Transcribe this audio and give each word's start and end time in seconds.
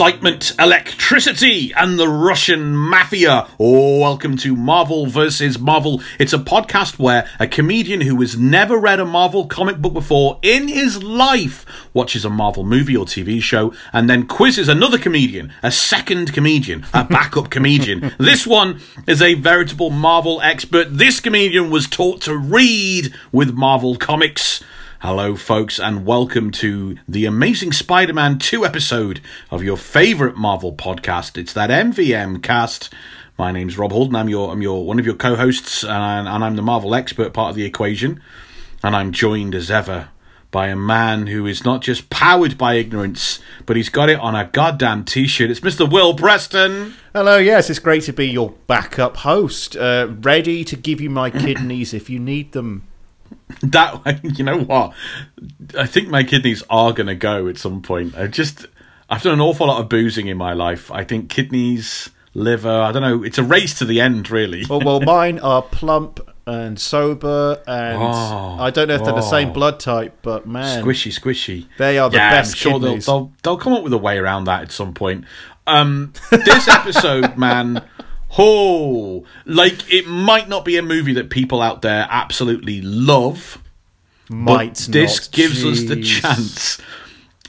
Excitement, 0.00 0.54
electricity, 0.58 1.74
and 1.74 1.98
the 1.98 2.08
Russian 2.08 2.74
mafia. 2.74 3.46
Oh, 3.58 4.00
welcome 4.00 4.38
to 4.38 4.56
Marvel 4.56 5.04
vs. 5.04 5.58
Marvel. 5.58 6.00
It's 6.18 6.32
a 6.32 6.38
podcast 6.38 6.98
where 6.98 7.28
a 7.38 7.46
comedian 7.46 8.00
who 8.00 8.18
has 8.22 8.34
never 8.34 8.78
read 8.78 8.98
a 8.98 9.04
Marvel 9.04 9.46
comic 9.46 9.76
book 9.76 9.92
before 9.92 10.38
in 10.40 10.68
his 10.68 11.02
life 11.02 11.66
watches 11.92 12.24
a 12.24 12.30
Marvel 12.30 12.64
movie 12.64 12.96
or 12.96 13.04
TV 13.04 13.42
show 13.42 13.74
and 13.92 14.08
then 14.08 14.26
quizzes 14.26 14.70
another 14.70 14.96
comedian, 14.96 15.52
a 15.62 15.70
second 15.70 16.32
comedian, 16.32 16.86
a 16.94 17.04
backup 17.04 17.50
comedian. 17.50 18.14
This 18.18 18.46
one 18.46 18.80
is 19.06 19.20
a 19.20 19.34
veritable 19.34 19.90
Marvel 19.90 20.40
expert. 20.40 20.96
This 20.96 21.20
comedian 21.20 21.68
was 21.68 21.86
taught 21.86 22.22
to 22.22 22.34
read 22.34 23.12
with 23.32 23.52
Marvel 23.52 23.96
comics. 23.96 24.64
Hello, 25.02 25.34
folks, 25.34 25.80
and 25.80 26.04
welcome 26.04 26.50
to 26.50 26.98
the 27.08 27.24
Amazing 27.24 27.72
Spider 27.72 28.12
Man 28.12 28.38
2 28.38 28.66
episode 28.66 29.22
of 29.50 29.62
your 29.62 29.78
favourite 29.78 30.36
Marvel 30.36 30.74
podcast. 30.74 31.38
It's 31.38 31.54
that 31.54 31.70
MVM 31.70 32.42
cast. 32.42 32.92
My 33.38 33.50
name's 33.50 33.78
Rob 33.78 33.92
Holden. 33.92 34.14
I'm 34.14 34.28
your, 34.28 34.52
I'm 34.52 34.60
your 34.60 34.84
one 34.84 34.98
of 34.98 35.06
your 35.06 35.14
co 35.14 35.36
hosts, 35.36 35.84
and, 35.84 36.28
and 36.28 36.44
I'm 36.44 36.54
the 36.54 36.60
Marvel 36.60 36.94
expert 36.94 37.32
part 37.32 37.48
of 37.48 37.56
the 37.56 37.64
equation. 37.64 38.20
And 38.82 38.94
I'm 38.94 39.10
joined 39.10 39.54
as 39.54 39.70
ever 39.70 40.10
by 40.50 40.66
a 40.66 40.76
man 40.76 41.28
who 41.28 41.46
is 41.46 41.64
not 41.64 41.80
just 41.80 42.10
powered 42.10 42.58
by 42.58 42.74
ignorance, 42.74 43.40
but 43.64 43.76
he's 43.76 43.88
got 43.88 44.10
it 44.10 44.20
on 44.20 44.36
a 44.36 44.50
goddamn 44.52 45.06
t 45.06 45.26
shirt. 45.26 45.50
It's 45.50 45.60
Mr. 45.60 45.90
Will 45.90 46.12
Preston. 46.12 46.92
Hello, 47.14 47.38
yes, 47.38 47.70
it's 47.70 47.78
great 47.78 48.02
to 48.02 48.12
be 48.12 48.26
your 48.28 48.50
backup 48.66 49.16
host, 49.16 49.78
uh, 49.78 50.08
ready 50.20 50.62
to 50.64 50.76
give 50.76 51.00
you 51.00 51.08
my 51.08 51.30
kidneys 51.30 51.94
if 51.94 52.10
you 52.10 52.18
need 52.18 52.52
them. 52.52 52.86
That, 53.62 54.20
you 54.38 54.44
know 54.44 54.58
what? 54.58 54.94
I 55.78 55.86
think 55.86 56.08
my 56.08 56.22
kidneys 56.22 56.62
are 56.70 56.92
going 56.92 57.06
to 57.06 57.14
go 57.14 57.48
at 57.48 57.58
some 57.58 57.82
point. 57.82 58.16
I 58.16 58.26
just, 58.26 58.66
I've 59.08 59.22
done 59.22 59.34
an 59.34 59.40
awful 59.40 59.66
lot 59.66 59.80
of 59.80 59.88
boozing 59.88 60.26
in 60.28 60.36
my 60.36 60.52
life. 60.52 60.90
I 60.90 61.04
think 61.04 61.28
kidneys, 61.28 62.10
liver, 62.34 62.70
I 62.70 62.92
don't 62.92 63.02
know. 63.02 63.22
It's 63.22 63.38
a 63.38 63.44
race 63.44 63.78
to 63.78 63.84
the 63.84 64.00
end, 64.00 64.30
really. 64.30 64.64
Well, 64.68 64.80
well 64.80 65.00
mine 65.06 65.38
are 65.38 65.62
plump 65.62 66.20
and 66.46 66.80
sober, 66.80 67.62
and 67.66 68.02
Oh, 68.02 68.56
I 68.58 68.70
don't 68.70 68.88
know 68.88 68.94
if 68.94 69.04
they're 69.04 69.12
the 69.12 69.22
same 69.22 69.50
oh. 69.50 69.52
blood 69.52 69.78
type, 69.78 70.18
but 70.22 70.46
man, 70.46 70.82
Squishy, 70.82 71.18
squishy. 71.18 71.66
They 71.78 71.98
are 71.98 72.10
the 72.10 72.16
yeah, 72.16 72.30
best 72.30 72.54
I'm 72.54 72.56
sure 72.56 72.78
they'll, 72.80 72.98
they'll 72.98 73.32
they'll 73.42 73.56
come 73.56 73.72
up 73.72 73.84
with 73.84 73.92
a 73.92 73.98
way 73.98 74.18
around 74.18 74.44
that 74.44 74.62
at 74.62 74.72
some 74.72 74.92
point. 74.92 75.24
Um, 75.66 76.12
this 76.30 76.66
episode, 76.68 77.36
man, 77.36 77.84
oh, 78.38 79.24
like 79.44 79.92
it 79.92 80.06
might 80.06 80.48
not 80.48 80.64
be 80.64 80.76
a 80.76 80.82
movie 80.82 81.12
that 81.14 81.30
people 81.30 81.60
out 81.60 81.82
there 81.82 82.06
absolutely 82.10 82.80
love. 82.80 83.62
might 84.28 84.74
but 84.86 84.92
this 84.92 85.20
not. 85.20 85.32
gives 85.32 85.64
us 85.64 85.84
the 85.84 86.00
chance. 86.02 86.80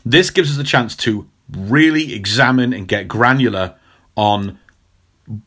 This 0.05 0.29
gives 0.31 0.51
us 0.51 0.57
the 0.57 0.63
chance 0.63 0.95
to 0.97 1.27
really 1.51 2.13
examine 2.13 2.73
and 2.73 2.87
get 2.87 3.07
granular 3.07 3.75
on 4.15 4.57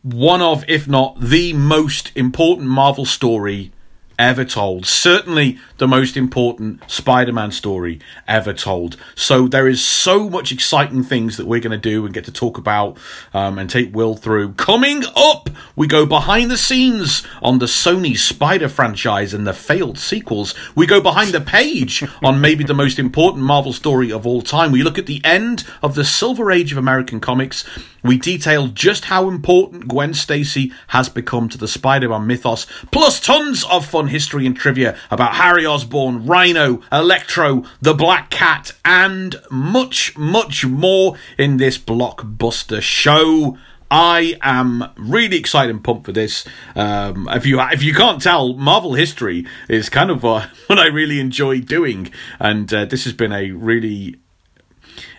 one 0.02 0.40
of, 0.40 0.64
if 0.68 0.86
not 0.86 1.20
the 1.20 1.52
most 1.52 2.12
important 2.14 2.68
Marvel 2.68 3.04
story 3.04 3.72
ever 4.18 4.44
told. 4.44 4.86
Certainly 4.86 5.58
the 5.78 5.88
most 5.88 6.16
important 6.16 6.88
Spider 6.90 7.32
Man 7.32 7.50
story 7.50 8.00
ever 8.28 8.52
told. 8.52 8.96
So 9.14 9.48
there 9.48 9.68
is 9.68 9.84
so 9.84 10.30
much 10.30 10.52
exciting 10.52 11.02
things 11.02 11.36
that 11.36 11.46
we're 11.46 11.60
going 11.60 11.72
to 11.72 11.78
do 11.78 12.04
and 12.04 12.14
get 12.14 12.24
to 12.26 12.32
talk 12.32 12.58
about 12.58 12.96
um, 13.32 13.58
and 13.58 13.68
take 13.68 13.94
Will 13.94 14.14
through. 14.14 14.52
Coming 14.54 15.04
up, 15.16 15.50
we 15.76 15.86
go 15.86 16.06
behind 16.06 16.50
the 16.50 16.58
scenes 16.58 17.22
on 17.42 17.58
the 17.58 17.66
Sony 17.66 18.16
Spider 18.16 18.68
franchise 18.68 19.34
and 19.34 19.46
the 19.46 19.52
failed 19.52 19.98
sequels. 19.98 20.54
We 20.74 20.86
go 20.86 21.00
behind 21.00 21.30
the 21.30 21.40
page 21.40 22.04
on 22.22 22.40
maybe 22.40 22.64
the 22.64 22.74
most 22.74 22.98
important 22.98 23.44
Marvel 23.44 23.72
story 23.72 24.12
of 24.12 24.26
all 24.26 24.42
time. 24.42 24.72
We 24.72 24.82
look 24.82 24.98
at 24.98 25.06
the 25.06 25.20
end 25.24 25.64
of 25.82 25.94
the 25.94 26.04
Silver 26.04 26.50
Age 26.50 26.72
of 26.72 26.78
American 26.78 27.20
comics. 27.20 27.64
We 28.04 28.18
detail 28.18 28.68
just 28.68 29.06
how 29.06 29.28
important 29.28 29.88
Gwen 29.88 30.12
Stacy 30.12 30.72
has 30.88 31.08
become 31.08 31.48
to 31.48 31.56
the 31.56 31.66
Spider-Man 31.66 32.26
mythos, 32.26 32.66
plus 32.92 33.18
tons 33.18 33.64
of 33.64 33.86
fun 33.86 34.03
history 34.08 34.46
and 34.46 34.56
trivia 34.56 34.96
about 35.10 35.34
Harry 35.34 35.64
Osborn, 35.66 36.26
Rhino, 36.26 36.80
Electro, 36.90 37.64
the 37.80 37.94
Black 37.94 38.30
Cat, 38.30 38.72
and 38.84 39.36
much, 39.50 40.16
much 40.16 40.66
more 40.66 41.16
in 41.38 41.56
this 41.56 41.78
blockbuster 41.78 42.80
show. 42.80 43.58
I 43.90 44.36
am 44.42 44.90
really 44.96 45.36
excited 45.36 45.70
and 45.70 45.84
pumped 45.84 46.06
for 46.06 46.12
this. 46.12 46.44
Um, 46.74 47.28
if 47.30 47.46
you 47.46 47.60
if 47.60 47.82
you 47.82 47.94
can't 47.94 48.20
tell, 48.20 48.54
Marvel 48.54 48.94
history 48.94 49.46
is 49.68 49.88
kind 49.88 50.10
of 50.10 50.24
uh, 50.24 50.48
what 50.66 50.78
I 50.78 50.86
really 50.86 51.20
enjoy 51.20 51.60
doing, 51.60 52.10
and 52.40 52.72
uh, 52.72 52.86
this 52.86 53.04
has 53.04 53.12
been 53.12 53.32
a 53.32 53.52
really 53.52 54.16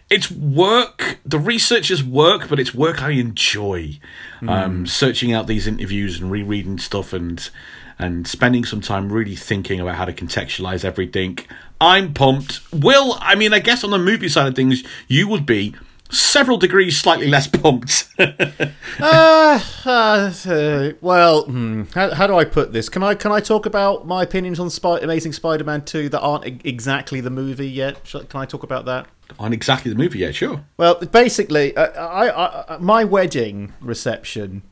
it's 0.09 0.29
work. 0.29 1.19
The 1.25 1.40
researchers 1.40 2.03
work, 2.03 2.47
but 2.47 2.59
it's 2.59 2.74
work 2.75 3.01
I 3.01 3.12
enjoy. 3.12 4.00
Um, 4.47 4.85
searching 4.85 5.34
out 5.34 5.47
these 5.47 5.66
interviews 5.66 6.22
and 6.22 6.29
rereading 6.29 6.78
stuff 6.78 7.13
and 7.13 7.50
and 7.97 8.28
spending 8.28 8.66
some 8.66 8.81
time 8.81 9.11
really 9.11 9.35
thinking 9.35 9.79
about 9.79 9.95
how 9.95 10.06
to 10.06 10.13
contextualize 10.13 10.83
everything. 10.83 11.39
I'm 11.79 12.13
pumped. 12.13 12.61
Will, 12.73 13.17
I 13.22 13.35
mean, 13.35 13.53
I 13.53 13.59
guess 13.59 13.83
on 13.83 13.91
the 13.91 13.97
movie 13.97 14.29
side 14.29 14.47
of 14.47 14.56
things, 14.56 14.83
you 15.07 15.28
would 15.28 15.45
be 15.45 15.75
several 16.09 16.57
degrees 16.57 16.97
slightly 16.97 17.28
less 17.28 17.47
pumped. 17.47 18.09
Uh, 18.97 19.59
uh, 19.85 20.31
uh, 20.47 20.91
well, 21.01 21.44
hmm, 21.44 21.83
how, 21.94 22.13
how 22.13 22.28
do 22.28 22.35
I 22.38 22.45
put 22.45 22.72
this? 22.72 22.88
Can 22.88 23.03
I 23.03 23.13
can 23.13 23.33
I 23.33 23.41
talk 23.41 23.66
about 23.66 24.07
my 24.07 24.23
opinions 24.23 24.57
on 24.57 24.69
Spy- 24.69 25.00
Amazing 25.00 25.33
Spider-Man 25.33 25.83
two 25.83 26.07
that 26.07 26.22
aren't 26.22 26.45
e- 26.47 26.62
exactly 26.63 27.19
the 27.19 27.29
movie 27.29 27.69
yet? 27.69 28.01
Can 28.06 28.39
I 28.39 28.45
talk 28.45 28.63
about 28.63 28.85
that? 28.85 29.07
on 29.39 29.53
exactly 29.53 29.91
the 29.91 29.97
movie, 29.97 30.19
yeah, 30.19 30.31
sure. 30.31 30.63
Well, 30.77 30.95
basically, 30.95 31.75
uh, 31.75 31.88
I, 32.01 32.29
I, 32.29 32.75
I 32.75 32.77
my 32.77 33.03
wedding 33.03 33.73
reception 33.81 34.63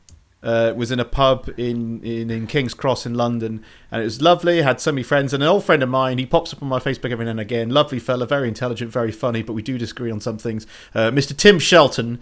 uh, 0.44 0.74
was 0.76 0.92
in 0.92 1.00
a 1.00 1.04
pub 1.04 1.48
in, 1.56 2.02
in 2.02 2.30
in 2.30 2.46
King's 2.46 2.74
Cross 2.74 3.06
in 3.06 3.14
London, 3.14 3.64
and 3.90 4.02
it 4.02 4.04
was 4.04 4.20
lovely. 4.20 4.60
Had 4.62 4.80
so 4.80 4.92
many 4.92 5.02
friends, 5.02 5.32
and 5.32 5.42
an 5.42 5.48
old 5.48 5.64
friend 5.64 5.82
of 5.82 5.88
mine. 5.88 6.18
He 6.18 6.26
pops 6.26 6.52
up 6.52 6.62
on 6.62 6.68
my 6.68 6.78
Facebook 6.78 7.10
every 7.10 7.24
now 7.24 7.32
and 7.32 7.40
again. 7.40 7.70
Lovely 7.70 7.98
fella, 7.98 8.26
very 8.26 8.46
intelligent, 8.46 8.92
very 8.92 9.10
funny, 9.10 9.42
but 9.42 9.54
we 9.54 9.62
do 9.62 9.78
disagree 9.78 10.10
on 10.10 10.20
some 10.20 10.38
things. 10.38 10.66
Uh, 10.94 11.10
Mr. 11.10 11.36
Tim 11.36 11.58
Shelton, 11.58 12.20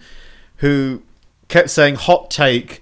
who 0.57 1.03
kept 1.49 1.69
saying 1.69 1.95
hot 1.95 2.31
take. 2.31 2.81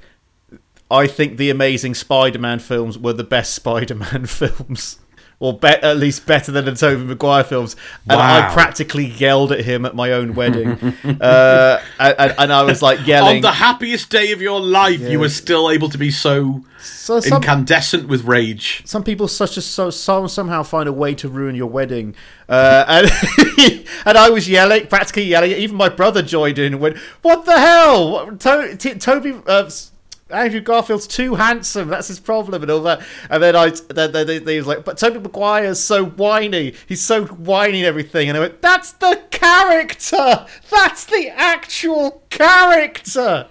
I 0.91 1.07
think 1.07 1.37
the 1.37 1.49
Amazing 1.49 1.95
Spider-Man 1.95 2.59
films 2.59 2.97
were 2.97 3.13
the 3.13 3.23
best 3.23 3.53
Spider-Man 3.55 4.27
films. 4.27 4.99
Or 5.43 5.57
be- 5.57 5.67
at 5.69 5.97
least 5.97 6.27
better 6.27 6.51
than 6.51 6.65
the 6.65 6.75
Tobey 6.75 7.03
Maguire 7.03 7.43
films, 7.43 7.75
and 8.07 8.21
I 8.21 8.53
practically 8.53 9.07
yelled 9.07 9.51
at 9.51 9.61
him 9.65 9.87
at 9.87 9.95
my 9.95 10.11
own 10.11 10.35
wedding, 10.35 10.67
uh, 11.19 11.81
and, 11.99 12.15
and- 12.19 12.35
and 12.37 12.53
I 12.53 12.61
was 12.61 12.83
like 12.83 13.07
yelling. 13.07 13.37
On 13.37 13.41
the 13.41 13.51
happiest 13.53 14.11
day 14.11 14.31
of 14.33 14.39
your 14.41 14.61
life, 14.61 14.99
you 15.01 15.19
were 15.19 15.29
still 15.29 15.71
able 15.71 15.89
to 15.89 15.97
be 15.97 16.11
so 16.11 16.63
so 16.79 17.19
some, 17.19 17.37
incandescent 17.41 18.07
with 18.07 18.23
rage. 18.25 18.83
some 18.85 19.03
people 19.03 19.27
such 19.27 19.57
as 19.57 19.65
so, 19.65 19.89
so 19.89 20.27
somehow 20.27 20.61
find 20.61 20.87
a 20.87 20.93
way 20.93 21.15
to 21.15 21.27
ruin 21.27 21.55
your 21.55 21.69
wedding, 21.69 22.13
uh, 22.47 22.85
and 22.87 23.09
and 24.05 24.17
I 24.19 24.29
was 24.29 24.47
yelling, 24.47 24.85
practically 24.85 25.23
yelling. 25.23 25.51
Even 25.53 25.75
my 25.75 25.89
brother 25.89 26.21
joined 26.21 26.59
in 26.59 26.73
and 26.73 26.79
went, 26.81 26.97
"What 27.23 27.45
the 27.45 27.59
hell? 27.59 28.11
What- 28.11 28.39
To- 28.41 28.77
T- 28.77 28.93
Tobey." 28.93 29.33
Uh, 29.47 29.63
s- 29.65 29.90
Andrew 30.31 30.61
Garfield's 30.61 31.07
too 31.07 31.35
handsome. 31.35 31.89
That's 31.89 32.07
his 32.07 32.19
problem, 32.19 32.61
and 32.61 32.71
all 32.71 32.81
that. 32.83 33.01
And 33.29 33.41
then 33.41 33.55
I, 33.55 33.69
then, 33.89 34.11
then, 34.11 34.27
then 34.27 34.47
he 34.47 34.57
was 34.57 34.67
like, 34.67 34.83
"But 34.85 34.97
Tobey 34.97 35.19
Maguire's 35.19 35.79
so 35.79 36.05
whiny. 36.05 36.73
He's 36.87 37.01
so 37.01 37.25
whiny 37.25 37.79
and 37.79 37.87
everything." 37.87 38.29
And 38.29 38.37
I 38.37 38.41
went, 38.41 38.61
"That's 38.61 38.91
the 38.93 39.21
character. 39.31 40.45
That's 40.69 41.05
the 41.05 41.29
actual 41.29 42.23
character." 42.29 43.47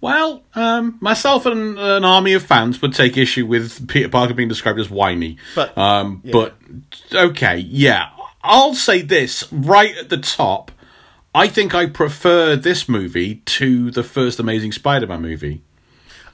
Well, 0.00 0.42
um, 0.56 0.98
myself 1.00 1.46
and 1.46 1.78
an 1.78 2.04
army 2.04 2.32
of 2.32 2.42
fans 2.42 2.82
would 2.82 2.92
take 2.92 3.16
issue 3.16 3.46
with 3.46 3.86
Peter 3.86 4.08
Parker 4.08 4.34
being 4.34 4.48
described 4.48 4.80
as 4.80 4.90
whiny. 4.90 5.36
But- 5.54 5.78
um, 5.78 6.20
yeah. 6.24 6.32
but 6.32 6.56
okay, 7.14 7.58
yeah, 7.58 8.08
I'll 8.42 8.74
say 8.74 9.02
this 9.02 9.50
right 9.52 9.96
at 9.96 10.08
the 10.08 10.16
top. 10.16 10.72
I 11.34 11.46
think 11.48 11.74
I 11.74 11.86
prefer 11.86 12.56
this 12.56 12.88
movie 12.88 13.36
to 13.36 13.90
the 13.90 14.02
first 14.02 14.38
Amazing 14.40 14.72
Spider-Man 14.72 15.22
movie. 15.22 15.62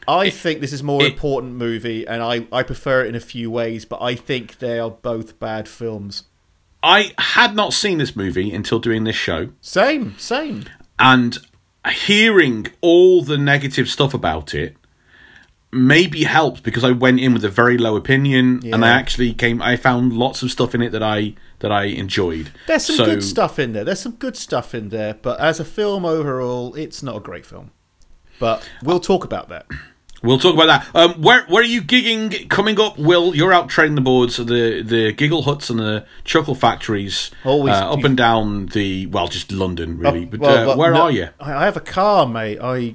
I 0.08 0.30
think 0.30 0.60
this 0.60 0.72
is 0.72 0.82
more 0.82 1.02
it- 1.02 1.12
important 1.12 1.54
movie, 1.54 2.06
and 2.06 2.22
I, 2.22 2.46
I 2.50 2.62
prefer 2.62 3.04
it 3.04 3.08
in 3.08 3.14
a 3.14 3.20
few 3.20 3.50
ways, 3.50 3.84
but 3.84 4.00
I 4.02 4.14
think 4.14 4.58
they 4.58 4.78
are 4.78 4.90
both 4.90 5.38
bad 5.38 5.68
films. 5.68 6.24
I 6.82 7.12
had 7.18 7.54
not 7.54 7.72
seen 7.72 7.98
this 7.98 8.16
movie 8.16 8.52
until 8.52 8.78
doing 8.78 9.04
this 9.04 9.16
show, 9.16 9.50
Same, 9.60 10.16
same. 10.18 10.64
and 10.98 11.38
hearing 12.06 12.66
all 12.80 13.22
the 13.22 13.36
negative 13.38 13.88
stuff 13.88 14.14
about 14.14 14.54
it 14.54 14.76
maybe 15.70 16.24
helped 16.24 16.62
because 16.62 16.82
I 16.82 16.92
went 16.92 17.20
in 17.20 17.34
with 17.34 17.44
a 17.44 17.48
very 17.50 17.76
low 17.76 17.94
opinion, 17.96 18.60
and 18.72 18.84
I 18.84 18.88
actually 18.88 19.34
came. 19.34 19.60
I 19.60 19.76
found 19.76 20.12
lots 20.14 20.42
of 20.42 20.50
stuff 20.50 20.74
in 20.74 20.80
it 20.82 20.90
that 20.92 21.02
I 21.02 21.34
that 21.58 21.70
I 21.72 21.84
enjoyed. 21.84 22.50
There's 22.66 22.86
some 22.86 22.96
So- 22.96 23.04
good 23.04 23.22
stuff 23.24 23.58
in 23.58 23.72
there. 23.74 23.84
There's 23.84 24.00
some 24.00 24.12
good 24.12 24.36
stuff 24.36 24.74
in 24.74 24.88
there, 24.88 25.14
but 25.14 25.38
as 25.40 25.60
a 25.60 25.64
film 25.66 26.04
overall, 26.06 26.74
it's 26.74 27.02
not 27.02 27.16
a 27.16 27.20
great 27.20 27.44
film. 27.44 27.72
But 28.38 28.66
we'll 28.82 29.00
talk 29.00 29.24
about 29.24 29.48
that. 29.50 29.66
We'll 30.22 30.38
talk 30.38 30.54
about 30.54 30.66
that. 30.66 30.86
Um, 30.96 31.22
where 31.22 31.44
where 31.46 31.62
are 31.62 31.66
you 31.66 31.80
gigging 31.80 32.48
coming 32.48 32.80
up? 32.80 32.98
Will 32.98 33.34
you're 33.36 33.52
out 33.52 33.68
training 33.68 33.94
the 33.94 34.00
boards, 34.00 34.36
the 34.36 34.82
the 34.82 35.12
giggle 35.12 35.42
huts 35.42 35.70
and 35.70 35.78
the 35.78 36.06
chuckle 36.24 36.54
factories, 36.56 37.30
Always- 37.44 37.74
uh, 37.74 37.92
up 37.92 38.02
and 38.04 38.16
down 38.16 38.66
the 38.66 39.06
well, 39.06 39.28
just 39.28 39.52
London 39.52 39.96
really. 39.98 40.24
but 40.24 40.40
Well, 40.40 40.50
uh, 40.62 40.66
well, 40.68 40.76
where 40.76 40.92
no, 40.92 41.02
are 41.02 41.10
you? 41.12 41.28
I 41.40 41.64
have 41.64 41.76
a 41.76 41.80
car, 41.80 42.26
mate. 42.26 42.58
I. 42.60 42.94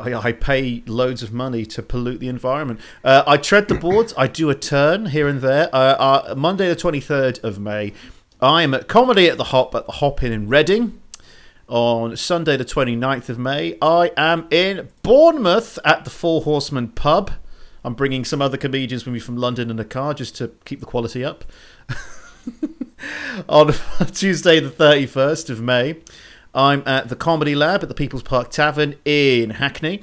I, 0.00 0.14
I 0.14 0.30
pay 0.32 0.84
loads 0.86 1.24
of 1.24 1.32
money 1.32 1.66
to 1.66 1.82
pollute 1.82 2.20
the 2.20 2.28
environment. 2.28 2.78
Uh, 3.02 3.24
I 3.26 3.36
tread 3.38 3.66
the 3.66 3.74
boards. 3.74 4.14
I 4.16 4.28
do 4.28 4.48
a 4.48 4.54
turn 4.54 5.06
here 5.06 5.26
and 5.26 5.40
there. 5.40 5.68
Uh, 5.74 6.28
uh, 6.28 6.34
Monday, 6.36 6.68
the 6.68 6.76
23rd 6.76 7.42
of 7.42 7.58
May, 7.58 7.92
I 8.40 8.62
am 8.62 8.72
at 8.72 8.86
Comedy 8.86 9.26
at 9.28 9.36
the 9.36 9.42
Hop 9.44 9.74
at 9.74 9.86
the 9.86 9.92
Hop 9.94 10.22
Inn 10.22 10.32
in 10.32 10.48
Reading. 10.48 11.00
On 11.70 12.16
Sunday, 12.16 12.56
the 12.56 12.64
29th 12.64 13.28
of 13.28 13.38
May, 13.38 13.78
I 13.80 14.10
am 14.16 14.48
in 14.50 14.88
Bournemouth 15.04 15.78
at 15.84 16.02
the 16.02 16.10
Four 16.10 16.42
Horsemen 16.42 16.88
Pub. 16.88 17.30
I'm 17.84 17.94
bringing 17.94 18.24
some 18.24 18.42
other 18.42 18.56
comedians 18.56 19.04
with 19.04 19.14
me 19.14 19.20
from 19.20 19.36
London 19.36 19.70
in 19.70 19.78
a 19.78 19.84
car 19.84 20.12
just 20.12 20.34
to 20.38 20.48
keep 20.64 20.80
the 20.80 20.86
quality 20.86 21.24
up. 21.24 21.44
on 23.48 23.68
Tuesday, 24.12 24.58
the 24.58 24.68
31st 24.68 25.48
of 25.48 25.60
May, 25.60 25.98
I'm 26.52 26.82
at 26.86 27.08
the 27.08 27.14
Comedy 27.14 27.54
Lab 27.54 27.84
at 27.84 27.88
the 27.88 27.94
People's 27.94 28.24
Park 28.24 28.50
Tavern 28.50 28.96
in 29.04 29.50
Hackney. 29.50 30.02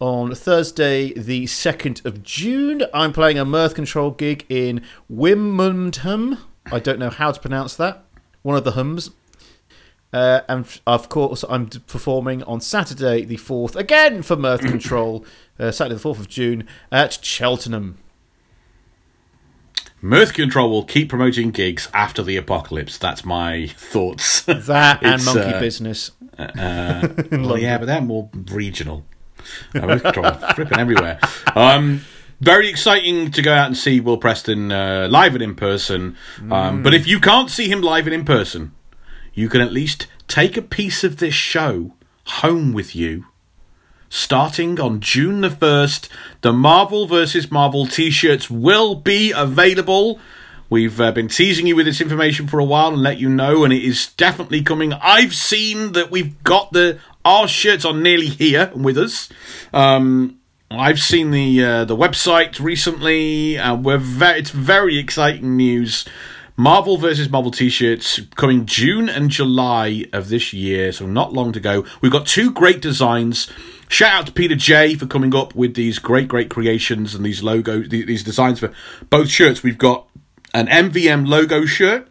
On 0.00 0.34
Thursday, 0.34 1.14
the 1.14 1.44
2nd 1.44 2.04
of 2.04 2.22
June, 2.22 2.82
I'm 2.92 3.14
playing 3.14 3.38
a 3.38 3.46
mirth 3.46 3.74
control 3.74 4.10
gig 4.10 4.44
in 4.50 4.82
Wimbledon. 5.08 6.36
I 6.70 6.78
don't 6.80 6.98
know 6.98 7.08
how 7.08 7.32
to 7.32 7.40
pronounce 7.40 7.76
that. 7.76 8.04
One 8.42 8.58
of 8.58 8.64
the 8.64 8.72
hums. 8.72 9.12
Uh, 10.12 10.40
and 10.48 10.80
of 10.86 11.08
course, 11.08 11.44
I'm 11.48 11.66
performing 11.66 12.42
on 12.44 12.60
Saturday, 12.60 13.24
the 13.24 13.36
4th, 13.36 13.76
again 13.76 14.22
for 14.22 14.36
Mirth 14.36 14.60
Control, 14.62 15.24
uh, 15.58 15.70
Saturday, 15.70 15.96
the 16.00 16.08
4th 16.08 16.18
of 16.20 16.28
June, 16.28 16.66
at 16.90 17.22
Cheltenham. 17.22 17.98
Mirth 20.00 20.32
Control 20.32 20.70
will 20.70 20.84
keep 20.84 21.08
promoting 21.08 21.50
gigs 21.50 21.88
after 21.92 22.22
the 22.22 22.36
apocalypse. 22.36 22.96
That's 22.98 23.24
my 23.24 23.66
thoughts. 23.76 24.42
That 24.46 25.02
and 25.02 25.24
Monkey 25.24 25.40
uh, 25.40 25.60
Business. 25.60 26.12
Uh, 26.38 27.08
well, 27.32 27.58
yeah, 27.58 27.78
but 27.78 27.86
they're 27.86 28.00
more 28.00 28.30
regional. 28.50 29.04
Uh, 29.74 29.86
Mirth 29.86 30.02
Control 30.04 30.32
flipping 30.54 30.78
everywhere. 30.78 31.18
Um, 31.54 32.02
very 32.40 32.68
exciting 32.68 33.30
to 33.32 33.42
go 33.42 33.52
out 33.52 33.66
and 33.66 33.76
see 33.76 33.98
Will 34.00 34.18
Preston 34.18 34.70
uh, 34.70 35.08
live 35.10 35.34
and 35.34 35.42
in 35.42 35.54
person. 35.56 36.16
Um, 36.50 36.82
But 36.82 36.94
if 36.94 37.06
you 37.06 37.18
can't 37.18 37.50
see 37.50 37.68
him 37.68 37.82
live 37.82 38.06
and 38.06 38.14
in 38.14 38.24
person, 38.24 38.72
you 39.38 39.48
can 39.48 39.60
at 39.60 39.72
least 39.72 40.08
take 40.26 40.56
a 40.56 40.62
piece 40.62 41.04
of 41.04 41.18
this 41.18 41.32
show 41.32 41.92
home 42.24 42.72
with 42.72 42.96
you. 42.96 43.26
Starting 44.10 44.80
on 44.80 44.98
June 44.98 45.42
the 45.42 45.48
1st, 45.48 46.08
the 46.40 46.52
Marvel 46.52 47.06
vs. 47.06 47.48
Marvel 47.48 47.86
t 47.86 48.10
shirts 48.10 48.50
will 48.50 48.96
be 48.96 49.30
available. 49.30 50.18
We've 50.68 51.00
uh, 51.00 51.12
been 51.12 51.28
teasing 51.28 51.68
you 51.68 51.76
with 51.76 51.86
this 51.86 52.00
information 52.00 52.48
for 52.48 52.58
a 52.58 52.64
while 52.64 52.88
and 52.88 53.00
let 53.00 53.18
you 53.18 53.28
know, 53.28 53.62
and 53.62 53.72
it 53.72 53.84
is 53.84 54.12
definitely 54.14 54.62
coming. 54.62 54.92
I've 54.92 55.34
seen 55.34 55.92
that 55.92 56.10
we've 56.10 56.42
got 56.42 56.72
the 56.72 56.98
our 57.24 57.46
shirts 57.46 57.84
are 57.84 57.94
nearly 57.94 58.26
here 58.26 58.72
with 58.74 58.98
us. 58.98 59.28
Um, 59.72 60.40
I've 60.68 60.98
seen 60.98 61.30
the 61.30 61.64
uh, 61.64 61.84
the 61.84 61.96
website 61.96 62.58
recently. 62.58 63.56
Uh, 63.56 63.76
we're 63.76 63.98
ve- 63.98 64.38
it's 64.38 64.50
very 64.50 64.98
exciting 64.98 65.56
news. 65.56 66.06
Marvel 66.60 66.96
versus 66.96 67.30
Marvel 67.30 67.52
t-shirts 67.52 68.20
coming 68.34 68.66
June 68.66 69.08
and 69.08 69.30
July 69.30 70.06
of 70.12 70.28
this 70.28 70.52
year, 70.52 70.90
so 70.90 71.06
not 71.06 71.32
long 71.32 71.52
to 71.52 71.60
go. 71.60 71.86
We've 72.00 72.10
got 72.10 72.26
two 72.26 72.50
great 72.50 72.82
designs. 72.82 73.48
Shout 73.86 74.12
out 74.12 74.26
to 74.26 74.32
Peter 74.32 74.56
J 74.56 74.96
for 74.96 75.06
coming 75.06 75.36
up 75.36 75.54
with 75.54 75.74
these 75.74 76.00
great, 76.00 76.26
great 76.26 76.50
creations 76.50 77.14
and 77.14 77.24
these 77.24 77.44
logos, 77.44 77.88
these 77.90 78.24
designs 78.24 78.58
for 78.58 78.72
both 79.08 79.28
shirts. 79.28 79.62
We've 79.62 79.78
got 79.78 80.08
an 80.52 80.66
MVM 80.66 81.28
logo 81.28 81.64
shirt, 81.64 82.08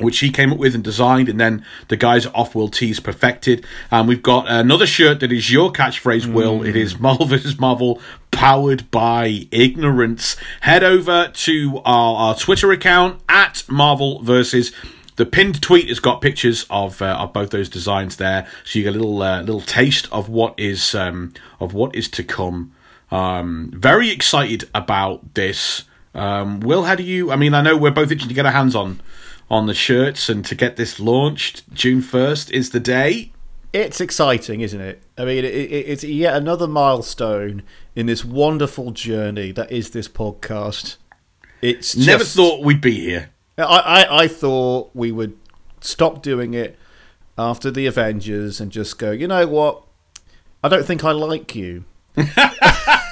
which 0.00 0.18
he 0.18 0.30
came 0.30 0.52
up 0.52 0.58
with 0.58 0.74
and 0.74 0.82
designed, 0.82 1.28
and 1.28 1.40
then 1.40 1.64
the 1.88 1.96
guys 1.96 2.26
at 2.26 2.34
Off 2.34 2.54
World 2.54 2.72
Tees 2.72 2.98
perfected. 3.00 3.64
And 3.90 4.08
we've 4.08 4.22
got 4.22 4.46
another 4.48 4.86
shirt 4.86 5.20
that 5.20 5.30
is 5.30 5.52
your 5.52 5.72
catchphrase, 5.72 6.26
Will. 6.26 6.62
It 6.62 6.76
is 6.76 6.98
Marvel 6.98 7.26
vs. 7.26 7.58
Marvel, 7.60 8.00
powered 8.30 8.90
by 8.90 9.46
ignorance. 9.50 10.36
Head 10.62 10.82
over 10.82 11.28
to 11.28 11.80
our, 11.84 12.16
our 12.16 12.34
Twitter 12.34 12.72
account 12.72 13.20
at 13.28 13.64
Marvel 13.68 14.22
versus. 14.22 14.72
The 15.16 15.24
pinned 15.24 15.62
tweet 15.62 15.88
has 15.90 16.00
got 16.00 16.20
pictures 16.20 16.66
of 16.68 17.00
uh, 17.00 17.16
of 17.20 17.32
both 17.32 17.50
those 17.50 17.68
designs 17.68 18.16
there, 18.16 18.48
so 18.64 18.80
you 18.80 18.84
get 18.84 18.96
a 18.96 18.98
little 18.98 19.22
uh, 19.22 19.42
little 19.42 19.60
taste 19.60 20.08
of 20.10 20.28
what 20.28 20.58
is 20.58 20.92
um, 20.92 21.32
of 21.60 21.72
what 21.72 21.94
is 21.94 22.08
to 22.08 22.24
come. 22.24 22.72
Um, 23.12 23.70
very 23.72 24.10
excited 24.10 24.68
about 24.74 25.34
this. 25.34 25.84
Um, 26.16 26.58
Will, 26.58 26.82
how 26.82 26.96
do 26.96 27.04
you? 27.04 27.30
I 27.30 27.36
mean, 27.36 27.54
I 27.54 27.62
know 27.62 27.76
we're 27.76 27.92
both 27.92 28.10
itching 28.10 28.26
to 28.26 28.34
get 28.34 28.44
our 28.44 28.50
hands 28.50 28.74
on 28.74 29.00
on 29.54 29.66
the 29.66 29.74
shirts 29.74 30.28
and 30.28 30.44
to 30.44 30.54
get 30.54 30.76
this 30.76 30.98
launched. 30.98 31.62
June 31.72 32.02
first 32.02 32.50
is 32.50 32.70
the 32.70 32.80
day. 32.80 33.30
It's 33.72 34.00
exciting, 34.00 34.60
isn't 34.60 34.80
it? 34.80 35.02
I 35.16 35.24
mean, 35.24 35.38
it, 35.38 35.54
it, 35.54 35.86
it's 35.86 36.02
yet 36.02 36.36
another 36.36 36.66
milestone 36.66 37.62
in 37.94 38.06
this 38.06 38.24
wonderful 38.24 38.90
journey 38.90 39.52
that 39.52 39.70
is 39.70 39.90
this 39.90 40.08
podcast. 40.08 40.96
It's 41.62 41.96
Never 41.96 42.24
thought 42.24 42.64
we'd 42.64 42.80
be 42.80 42.98
here. 43.00 43.30
I, 43.56 43.62
I, 43.62 44.22
I 44.24 44.28
thought 44.28 44.90
we 44.92 45.12
would 45.12 45.38
stop 45.80 46.20
doing 46.22 46.54
it 46.54 46.76
after 47.38 47.70
the 47.70 47.86
Avengers 47.86 48.60
and 48.60 48.72
just 48.72 48.98
go. 48.98 49.12
You 49.12 49.28
know 49.28 49.46
what? 49.46 49.84
I 50.64 50.68
don't 50.68 50.84
think 50.84 51.04
I 51.04 51.12
like 51.12 51.54
you. 51.54 51.84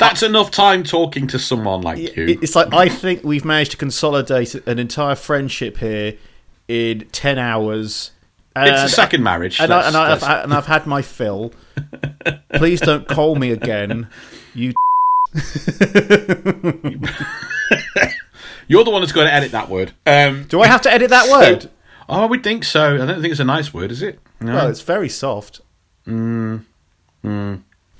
That's 0.00 0.22
enough 0.22 0.50
time 0.50 0.82
talking 0.82 1.26
to 1.28 1.38
someone 1.38 1.82
like 1.82 1.98
you. 2.16 2.38
It's 2.42 2.56
like 2.56 2.72
I 2.74 2.88
think 2.88 3.22
we've 3.22 3.44
managed 3.44 3.70
to 3.72 3.76
consolidate 3.76 4.54
an 4.66 4.78
entire 4.78 5.14
friendship 5.14 5.76
here 5.78 6.14
in 6.68 7.06
ten 7.12 7.38
hours. 7.38 8.10
it's 8.56 8.92
a 8.92 8.94
second 8.94 9.22
marriage. 9.22 9.60
and, 9.60 9.72
I, 9.72 9.76
Let's- 9.76 10.22
and, 10.22 10.32
I, 10.32 10.42
and 10.42 10.54
I've 10.54 10.66
had 10.66 10.86
my 10.86 11.02
fill. 11.02 11.52
Please 12.54 12.80
don't 12.80 13.06
call 13.06 13.36
me 13.36 13.50
again. 13.52 14.08
You 14.54 14.72
You're 18.66 18.84
the 18.84 18.90
one 18.90 19.00
that's 19.02 19.12
going 19.12 19.26
to 19.26 19.32
edit 19.32 19.52
that 19.52 19.68
word. 19.68 19.92
Um, 20.06 20.44
do 20.44 20.60
I 20.60 20.66
have 20.68 20.80
to 20.82 20.92
edit 20.92 21.10
that 21.10 21.28
word? 21.30 21.70
oh, 22.08 22.22
I 22.22 22.24
would 22.26 22.42
think 22.42 22.64
so. 22.64 22.94
I 22.94 23.06
don't 23.06 23.20
think 23.20 23.30
it's 23.32 23.40
a 23.40 23.44
nice 23.44 23.72
word, 23.74 23.90
is 23.90 24.02
it? 24.02 24.18
No. 24.40 24.54
Well, 24.54 24.68
it's 24.68 24.80
very 24.82 25.08
soft. 25.08 25.60
Mm. 26.06 26.64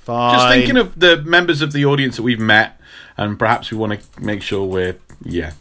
Fine. 0.03 0.33
Just 0.33 0.47
thinking 0.49 0.77
of 0.77 0.99
the 0.99 1.17
members 1.21 1.61
of 1.61 1.73
the 1.73 1.85
audience 1.85 2.15
that 2.17 2.23
we've 2.23 2.39
met, 2.39 2.79
and 3.17 3.37
perhaps 3.37 3.71
we 3.71 3.77
want 3.77 3.99
to 4.01 4.21
make 4.21 4.41
sure 4.41 4.65
we're 4.65 4.97
yeah. 5.23 5.53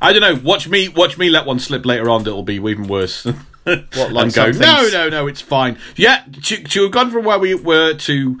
I 0.00 0.12
don't 0.12 0.22
know. 0.22 0.40
Watch 0.42 0.68
me, 0.68 0.88
watch 0.88 1.18
me 1.18 1.28
let 1.28 1.44
one 1.44 1.58
slip 1.58 1.84
later 1.84 2.08
on. 2.08 2.22
That'll 2.22 2.44
be 2.44 2.54
even 2.54 2.86
worse. 2.86 3.24
What, 3.24 3.94
like 4.12 4.32
go, 4.32 4.52
no, 4.52 4.88
no, 4.92 5.08
no, 5.08 5.26
it's 5.26 5.40
fine. 5.40 5.76
Yeah, 5.96 6.24
to, 6.44 6.62
to 6.62 6.82
have 6.84 6.92
gone 6.92 7.10
from 7.10 7.24
where 7.24 7.38
we 7.38 7.54
were 7.54 7.94
to 7.94 8.40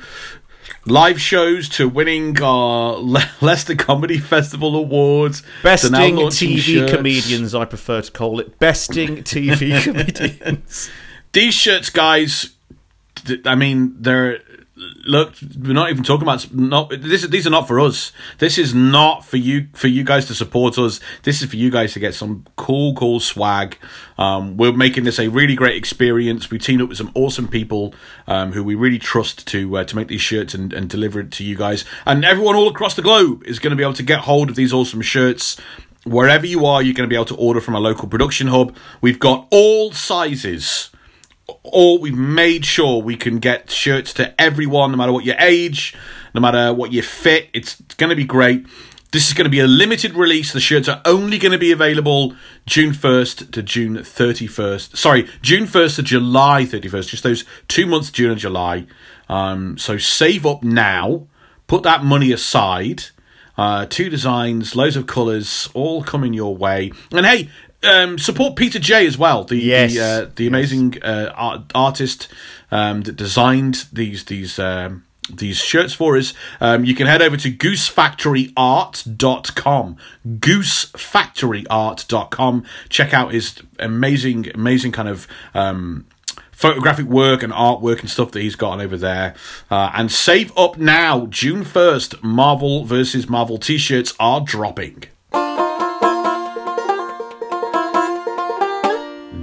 live 0.86 1.20
shows 1.20 1.68
to 1.70 1.88
winning 1.88 2.40
our 2.40 2.94
Le- 2.96 3.30
Leicester 3.40 3.74
Comedy 3.74 4.18
Festival 4.18 4.76
awards, 4.76 5.42
Besting 5.62 5.92
TV 5.92 6.58
shirts. 6.58 6.92
comedians, 6.92 7.54
I 7.54 7.64
prefer 7.64 8.02
to 8.02 8.10
call 8.10 8.40
it. 8.40 8.58
Besting 8.58 9.18
TV 9.18 9.82
comedians. 9.82 10.90
These 11.32 11.54
shirts, 11.54 11.90
guys. 11.90 12.54
I 13.44 13.56
mean, 13.56 13.96
they're 13.98 14.40
look. 15.04 15.34
We're 15.58 15.72
not 15.72 15.90
even 15.90 16.04
talking 16.04 16.22
about 16.22 16.52
not. 16.54 16.90
This 16.90 17.26
these 17.26 17.46
are 17.46 17.50
not 17.50 17.66
for 17.66 17.80
us. 17.80 18.12
This 18.38 18.58
is 18.58 18.74
not 18.74 19.24
for 19.24 19.36
you 19.36 19.68
for 19.72 19.88
you 19.88 20.04
guys 20.04 20.26
to 20.26 20.34
support 20.34 20.78
us. 20.78 21.00
This 21.22 21.42
is 21.42 21.50
for 21.50 21.56
you 21.56 21.70
guys 21.70 21.92
to 21.94 22.00
get 22.00 22.14
some 22.14 22.44
cool, 22.56 22.94
cool 22.94 23.20
swag. 23.20 23.76
Um, 24.16 24.56
we're 24.56 24.72
making 24.72 25.04
this 25.04 25.18
a 25.18 25.28
really 25.28 25.54
great 25.54 25.76
experience. 25.76 26.50
We 26.50 26.58
teamed 26.58 26.82
up 26.82 26.88
with 26.88 26.98
some 26.98 27.12
awesome 27.14 27.48
people 27.48 27.94
um, 28.26 28.52
who 28.52 28.62
we 28.62 28.74
really 28.74 28.98
trust 28.98 29.46
to 29.48 29.78
uh, 29.78 29.84
to 29.84 29.96
make 29.96 30.08
these 30.08 30.20
shirts 30.20 30.54
and, 30.54 30.72
and 30.72 30.88
deliver 30.88 31.20
it 31.20 31.30
to 31.32 31.44
you 31.44 31.56
guys. 31.56 31.84
And 32.06 32.24
everyone 32.24 32.56
all 32.56 32.68
across 32.68 32.94
the 32.94 33.02
globe 33.02 33.44
is 33.44 33.58
going 33.58 33.70
to 33.70 33.76
be 33.76 33.82
able 33.82 33.94
to 33.94 34.02
get 34.02 34.20
hold 34.20 34.50
of 34.50 34.56
these 34.56 34.72
awesome 34.72 35.02
shirts. 35.02 35.56
Wherever 36.04 36.46
you 36.46 36.64
are, 36.64 36.82
you're 36.82 36.94
going 36.94 37.08
to 37.08 37.12
be 37.12 37.16
able 37.16 37.26
to 37.26 37.36
order 37.36 37.60
from 37.60 37.74
a 37.74 37.80
local 37.80 38.08
production 38.08 38.46
hub. 38.46 38.74
We've 39.00 39.18
got 39.18 39.46
all 39.50 39.92
sizes 39.92 40.90
or 41.62 41.98
we've 41.98 42.16
made 42.16 42.64
sure 42.64 43.02
we 43.02 43.16
can 43.16 43.38
get 43.38 43.70
shirts 43.70 44.12
to 44.14 44.40
everyone, 44.40 44.90
no 44.90 44.96
matter 44.96 45.12
what 45.12 45.24
your 45.24 45.36
age, 45.38 45.94
no 46.34 46.40
matter 46.40 46.72
what 46.72 46.92
your 46.92 47.02
fit. 47.02 47.48
It's, 47.52 47.80
it's 47.80 47.94
going 47.94 48.10
to 48.10 48.16
be 48.16 48.24
great. 48.24 48.66
This 49.10 49.28
is 49.28 49.32
going 49.32 49.46
to 49.46 49.50
be 49.50 49.60
a 49.60 49.66
limited 49.66 50.12
release. 50.12 50.52
The 50.52 50.60
shirts 50.60 50.88
are 50.88 51.00
only 51.06 51.38
going 51.38 51.52
to 51.52 51.58
be 51.58 51.72
available 51.72 52.34
June 52.66 52.92
1st 52.92 53.52
to 53.52 53.62
June 53.62 53.96
31st. 53.96 54.96
Sorry, 54.96 55.26
June 55.40 55.64
1st 55.64 55.96
to 55.96 56.02
July 56.02 56.64
31st. 56.64 57.08
Just 57.08 57.22
those 57.22 57.44
two 57.68 57.86
months, 57.86 58.10
June 58.10 58.32
and 58.32 58.40
July. 58.40 58.86
Um, 59.30 59.78
so 59.78 59.96
save 59.96 60.44
up 60.44 60.62
now. 60.62 61.26
Put 61.66 61.84
that 61.84 62.04
money 62.04 62.32
aside. 62.32 63.04
Uh, 63.56 63.86
two 63.86 64.08
designs, 64.10 64.76
loads 64.76 64.94
of 64.94 65.06
colours, 65.06 65.68
all 65.74 66.02
coming 66.02 66.34
your 66.34 66.54
way. 66.54 66.92
And 67.10 67.26
hey, 67.26 67.48
um, 67.84 68.18
support 68.18 68.56
Peter 68.56 68.78
J 68.78 69.06
as 69.06 69.16
well. 69.18 69.44
The 69.44 69.56
Yes. 69.56 69.94
the, 69.94 70.00
uh, 70.00 70.26
the 70.34 70.46
amazing 70.46 71.02
uh, 71.02 71.32
art, 71.34 71.70
artist 71.74 72.28
um, 72.70 73.02
that 73.02 73.16
designed 73.16 73.84
these 73.92 74.24
these 74.24 74.58
um, 74.58 75.04
these 75.32 75.58
shirts 75.58 75.92
for 75.92 76.16
us, 76.16 76.32
um, 76.60 76.84
you 76.84 76.94
can 76.94 77.06
head 77.06 77.22
over 77.22 77.36
to 77.36 77.52
goosefactoryart.com. 77.52 79.96
Goosefactoryart.com. 80.26 82.64
Check 82.88 83.14
out 83.14 83.32
his 83.32 83.62
amazing, 83.78 84.50
amazing 84.54 84.92
kind 84.92 85.08
of. 85.08 85.26
Um, 85.54 86.06
photographic 86.52 87.06
work 87.06 87.42
and 87.44 87.52
artwork 87.52 88.00
and 88.00 88.10
stuff 88.10 88.32
that 88.32 88.40
he's 88.40 88.56
got 88.56 88.80
over 88.80 88.96
there. 88.96 89.32
Uh, 89.70 89.92
and 89.94 90.10
save 90.10 90.50
up 90.58 90.76
now, 90.76 91.26
June 91.26 91.64
1st, 91.64 92.20
Marvel 92.20 92.84
versus 92.84 93.28
Marvel 93.28 93.58
t 93.58 93.78
shirts 93.78 94.12
are 94.18 94.40
dropping. 94.40 95.04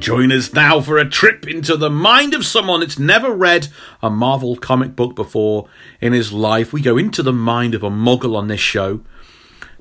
Join 0.06 0.32
us 0.32 0.54
now 0.54 0.82
for 0.82 1.00
a 1.00 1.10
trip 1.10 1.48
into 1.48 1.76
the 1.76 1.90
mind 1.90 2.36
of 2.36 2.46
someone 2.46 2.82
that's 2.82 3.00
never 3.00 3.34
read 3.34 3.70
a 4.04 4.10
Marvel 4.12 4.56
comic 4.56 4.96
book 4.96 5.16
before 5.16 5.68
in 6.00 6.14
his 6.14 6.32
life. 6.32 6.72
We 6.72 6.82
go 6.82 6.96
into 6.96 7.24
the 7.24 7.34
mind 7.34 7.74
of 7.74 7.82
a 7.82 7.90
muggle 7.90 8.36
on 8.36 8.48
this 8.48 8.60
show 8.60 9.02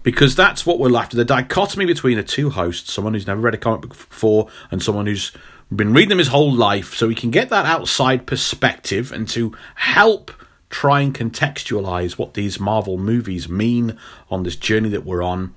because 0.03 0.35
that's 0.35 0.65
what 0.65 0.79
we're 0.79 0.97
after 0.97 1.15
the 1.15 1.27
dichotomy 1.27 1.85
between 1.85 2.17
the 2.17 2.23
two 2.23 2.49
hosts 2.49 2.91
someone 2.91 3.13
who's 3.13 3.27
never 3.27 3.43
read 3.43 3.53
a 3.53 3.59
comic 3.59 3.83
book 3.83 3.91
before 3.91 4.49
and 4.71 4.83
someone 4.83 5.05
who's 5.05 5.31
been 5.71 5.93
reading 5.93 6.09
them 6.09 6.19
his 6.21 6.29
whole 6.29 6.55
life 6.55 6.95
so 6.95 7.07
we 7.07 7.15
can 7.15 7.31
get 7.31 7.51
that 7.51 7.67
outside 7.67 8.27
perspective 8.27 9.13
and 9.13 9.29
to 9.29 9.55
help 9.75 10.31
try 10.71 11.03
and 11.03 11.15
contextualize 11.15 12.17
what 12.17 12.33
these 12.33 12.59
Marvel 12.59 12.97
movies 12.97 13.47
mean 13.47 13.99
on 14.31 14.43
this 14.43 14.57
journey 14.57 14.89
that 14.89 15.05
we're 15.05 15.23
on. 15.23 15.53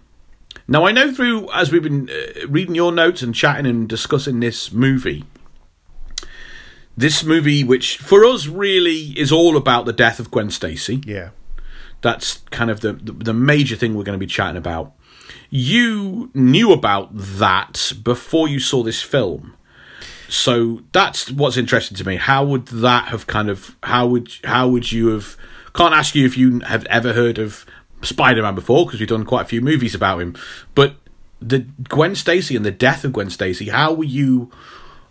Now, 0.68 0.86
I 0.86 0.92
know 0.92 1.14
through, 1.14 1.50
as 1.52 1.72
we've 1.72 1.84
been 1.84 2.10
uh, 2.10 2.48
reading 2.48 2.76
your 2.76 2.92
notes 2.92 3.22
and 3.22 3.34
chatting 3.34 3.66
and 3.66 3.88
discussing 3.88 4.40
this 4.40 4.72
movie, 4.72 5.24
this 6.98 7.24
movie, 7.24 7.64
which 7.64 7.98
for 7.98 8.26
us 8.26 8.48
really 8.48 9.18
is 9.18 9.32
all 9.32 9.56
about 9.56 9.86
the 9.86 9.94
death 9.94 10.20
of 10.20 10.30
Gwen 10.30 10.50
Stacy. 10.50 11.02
Yeah. 11.06 11.30
That's 12.02 12.40
kind 12.52 12.70
of 12.70 12.82
the, 12.82 12.94
the, 12.94 13.12
the 13.12 13.34
major 13.34 13.76
thing 13.76 13.96
we're 13.96 14.04
going 14.04 14.20
to 14.20 14.26
be 14.26 14.30
chatting 14.32 14.58
about. 14.58 14.94
You 15.50 16.32
knew 16.34 16.74
about 16.74 17.10
that 17.14 17.94
before 18.04 18.48
you 18.48 18.60
saw 18.60 18.84
this 18.84 19.02
film. 19.02 19.56
So 20.28 20.82
that's 20.92 21.32
what's 21.32 21.56
interesting 21.56 21.96
to 21.98 22.06
me. 22.06 22.18
How 22.18 22.44
would 22.44 22.68
that 22.68 23.06
have 23.06 23.28
kind 23.28 23.50
of 23.50 23.78
how 23.84 24.08
would 24.08 24.30
how 24.44 24.68
would 24.68 24.92
you 24.92 25.08
have 25.10 25.38
can't 25.74 25.94
ask 25.94 26.16
you 26.16 26.26
if 26.26 26.38
you 26.38 26.60
have 26.62 26.86
ever 26.88 27.14
heard 27.14 27.38
of 27.38 27.66
Spider-Man 28.02 28.56
before 28.56 28.86
because 28.86 29.00
we've 29.00 29.10
done 29.10 29.26
quite 29.26 29.42
a 29.42 29.46
few 29.46 29.62
movies 29.62 29.96
about 29.96 30.22
him. 30.22 30.36
But 30.76 30.96
the 31.42 31.60
Gwen 31.90 32.16
Stacy 32.16 32.56
and 32.56 32.66
the 32.66 32.72
death 32.72 33.04
of 33.04 33.14
Gwen 33.14 33.30
Stacy, 33.30 33.70
how 33.70 33.94
were 33.94 34.04
you 34.04 34.52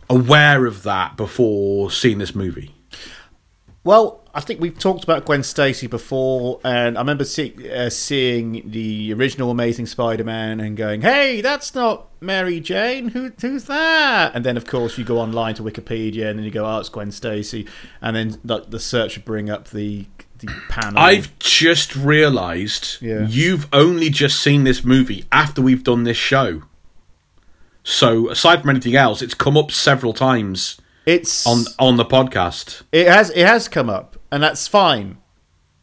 aware 0.09 0.67
of 0.67 0.83
that 0.85 1.17
before 1.17 1.91
seeing 1.91 2.19
this 2.19 2.35
movie? 2.35 2.75
Well, 3.85 4.25
I 4.35 4.41
think 4.41 4.61
we've 4.61 4.77
talked 4.77 5.05
about 5.05 5.25
Gwen 5.25 5.45
Stacy 5.45 5.87
before, 5.87 6.61
and 6.65 6.99
I 6.99 7.01
remember 7.01 7.25
see, 7.25 7.55
uh, 7.73 7.89
seeing 7.89 8.69
the 8.69 9.13
original 9.13 9.51
Amazing 9.51 9.87
Spider-Man 9.87 10.59
and 10.59 10.77
going, 10.77 11.03
"Hey, 11.03 11.41
that's 11.41 11.73
not 11.73 12.09
Mary 12.21 12.59
Jane. 12.59 13.11
Who, 13.11 13.31
who's 13.41 13.65
that?" 13.67 14.35
And 14.35 14.45
then, 14.45 14.57
of 14.57 14.67
course, 14.67 14.99
you 14.99 15.05
go 15.05 15.21
online 15.21 15.55
to 15.55 15.63
Wikipedia 15.63 16.29
and 16.29 16.39
then 16.39 16.45
you 16.45 16.51
go, 16.51 16.67
"Oh, 16.67 16.81
it's 16.81 16.89
Gwen 16.89 17.13
Stacy," 17.13 17.65
and 18.03 18.17
then 18.17 18.41
like, 18.45 18.71
the 18.71 18.81
search 18.81 19.17
would 19.17 19.25
bring 19.25 19.49
up 19.49 19.69
the 19.69 20.07
the 20.41 20.49
panel. 20.69 20.99
I've 20.99 21.37
just 21.39 21.95
realised 21.97 22.99
Yeah. 23.01 23.27
you've 23.29 23.67
only 23.73 24.11
just 24.11 24.41
seen 24.41 24.65
this 24.65 24.85
movie 24.85 25.25
after 25.33 25.61
we've 25.63 25.85
done 25.85 26.05
this 26.05 26.17
show. 26.17 26.63
So 27.83 28.29
aside 28.31 28.61
from 28.63 28.71
anything 28.71 28.97
else, 28.97 29.23
it's 29.23 29.35
come 29.35 29.57
up 29.57 29.71
several 29.71 30.13
times 30.13 30.81
it's 31.05 31.47
on 31.47 31.65
on 31.79 31.97
the 31.97 32.05
podcast. 32.05 32.83
it 32.93 33.07
has 33.07 33.31
it 33.31 33.47
has 33.47 33.69
come 33.69 33.89
up, 33.89 34.17
and 34.33 34.43
that's 34.43 34.67
fine. 34.67 35.19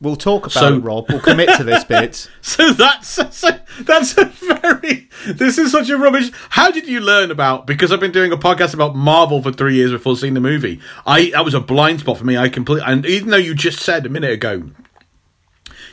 We'll 0.04 0.18
talk 0.18 0.44
about 0.48 0.52
So- 0.60 0.76
it, 0.76 0.80
Rob. 0.80 1.06
We'll 1.10 1.22
commit 1.22 1.50
to 1.58 1.64
this 1.64 1.84
bit. 1.86 2.30
So 2.42 2.72
that's 2.74 3.08
so, 3.38 3.58
that's 3.80 4.18
a 4.18 4.26
very 4.26 5.08
this 5.26 5.58
is 5.58 5.72
such 5.72 5.90
a 5.90 5.98
rubbish. 5.98 6.30
How 6.50 6.70
did 6.72 6.88
you 6.88 7.00
learn 7.00 7.32
about? 7.32 7.66
Because 7.66 7.92
I've 7.92 8.02
been 8.02 8.12
doing 8.12 8.32
a 8.34 8.38
podcast 8.38 8.74
about 8.74 8.96
Marvel 8.96 9.42
for 9.42 9.52
three 9.54 9.76
years 9.76 9.92
before 9.92 10.18
seeing 10.18 10.34
the 10.34 10.42
movie. 10.42 10.80
I 11.06 11.30
that 11.32 11.46
was 11.46 11.54
a 11.54 11.62
blind 11.62 12.02
spot 12.02 12.18
for 12.18 12.26
me. 12.26 12.38
I 12.38 12.50
completely 12.50 12.84
and 12.86 13.06
even 13.06 13.30
though 13.30 13.38
you 13.38 13.56
just 13.56 13.80
said 13.80 14.06
a 14.06 14.10
minute 14.10 14.32
ago 14.32 14.70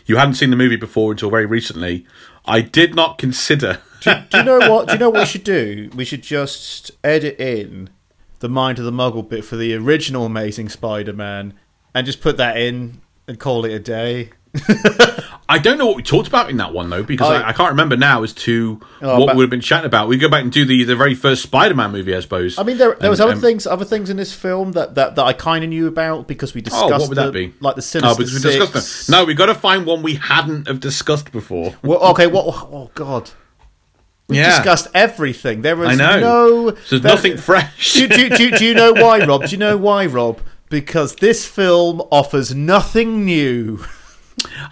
you 0.07 0.17
hadn't 0.17 0.35
seen 0.35 0.51
the 0.51 0.57
movie 0.57 0.77
before 0.77 1.13
until 1.13 1.31
very 1.31 1.47
recently, 1.47 2.05
I 2.45 2.63
did 2.63 2.95
not 2.97 3.17
consider. 3.19 3.81
do 4.01 4.25
you 4.35 4.43
know 4.43 4.59
what? 4.71 4.89
Do 4.89 4.95
you 4.95 4.99
know 4.99 5.11
what 5.11 5.21
we 5.21 5.27
should 5.27 5.45
do? 5.45 5.89
We 5.95 6.05
should 6.05 6.23
just 6.23 6.91
edit 7.05 7.39
in 7.39 7.91
the 8.41 8.49
Mind 8.49 8.79
of 8.79 8.85
the 8.85 8.91
Muggle 8.91 9.29
bit 9.29 9.45
for 9.45 9.57
the 9.57 9.75
original 9.75 10.25
Amazing 10.27 10.71
Spider-Man, 10.71 11.55
and 11.95 12.07
just 12.07 12.21
put 12.21 12.37
that 12.39 12.57
in 12.57 13.01
and 13.31 13.39
call 13.39 13.65
it 13.65 13.73
a 13.73 13.79
day. 13.79 14.31
I 15.49 15.59
don't 15.59 15.79
know 15.79 15.87
what 15.87 15.97
we 15.97 16.03
talked 16.03 16.27
about 16.29 16.51
in 16.51 16.57
that 16.59 16.73
one 16.73 16.91
though, 16.91 17.03
because 17.05 17.29
I- 17.31 17.41
I, 17.43 17.49
I 17.49 17.53
can't 17.53 17.71
remember 17.71 17.97
now 17.97 18.23
as 18.25 18.33
to 18.35 18.81
Oh, 19.01 19.19
what 19.21 19.27
but- 19.27 19.35
we 19.35 19.39
would 19.39 19.45
have 19.45 19.51
been 19.51 19.61
chatting 19.61 19.87
about. 19.87 20.09
We 20.09 20.17
go 20.19 20.29
back 20.29 20.43
and 20.43 20.51
do 20.53 20.65
the 20.65 20.83
the 20.85 20.97
very 20.97 21.15
first 21.15 21.43
Spider-Man 21.43 21.93
movie, 21.93 22.15
I 22.15 22.21
suppose. 22.21 22.59
I 22.59 22.65
mean, 22.65 22.77
there, 22.77 22.95
there 22.97 23.11
was 23.11 23.21
other 23.21 23.33
um, 23.35 23.41
things, 23.41 23.67
other 23.67 23.85
things 23.85 24.11
in 24.11 24.17
this 24.17 24.33
film 24.35 24.73
that, 24.73 24.97
that, 24.97 25.15
that 25.15 25.25
I 25.25 25.33
kind 25.33 25.63
of 25.65 25.71
knew 25.71 25.87
about 25.87 26.27
because 26.27 26.53
we 26.55 26.61
discussed. 26.61 26.85
Oh, 26.85 26.99
what 26.99 27.09
would 27.09 27.17
the, 27.19 27.27
that 27.27 27.33
be? 27.33 27.55
Like 27.61 27.77
the 27.77 27.81
Oh, 27.81 27.83
Sinister 27.83 28.17
because 28.23 28.35
we 28.35 28.41
discussed 28.51 28.73
Six. 28.75 29.07
them. 29.07 29.13
No, 29.21 29.25
we 29.25 29.35
got 29.35 29.47
to 29.47 29.55
find 29.55 29.87
one 29.87 30.03
we 30.03 30.15
hadn't 30.17 30.67
have 30.69 30.81
discussed 30.81 31.31
before. 31.33 31.75
Well, 31.83 32.01
okay. 32.11 32.27
What? 32.27 32.47
Oh 32.47 32.91
God. 32.95 33.31
We 34.29 34.37
Yeah. 34.37 34.57
discussed 34.57 34.87
everything. 34.95 35.63
There 35.63 35.75
was 35.77 35.97
no. 35.99 36.75
So 36.87 36.99
there's 36.99 37.03
nothing 37.03 37.37
fresh. 37.37 37.95
do, 37.95 38.07
do, 38.09 38.29
do, 38.31 38.51
do 38.53 38.65
you 38.65 38.75
know 38.75 38.93
why, 38.93 39.25
Rob? 39.25 39.45
Do 39.45 39.51
you 39.51 39.57
know 39.59 39.77
why, 39.77 40.07
Rob? 40.07 40.41
Because 40.71 41.17
this 41.17 41.47
film 41.47 42.01
offers 42.11 42.55
nothing 42.55 43.27
new. 43.27 43.85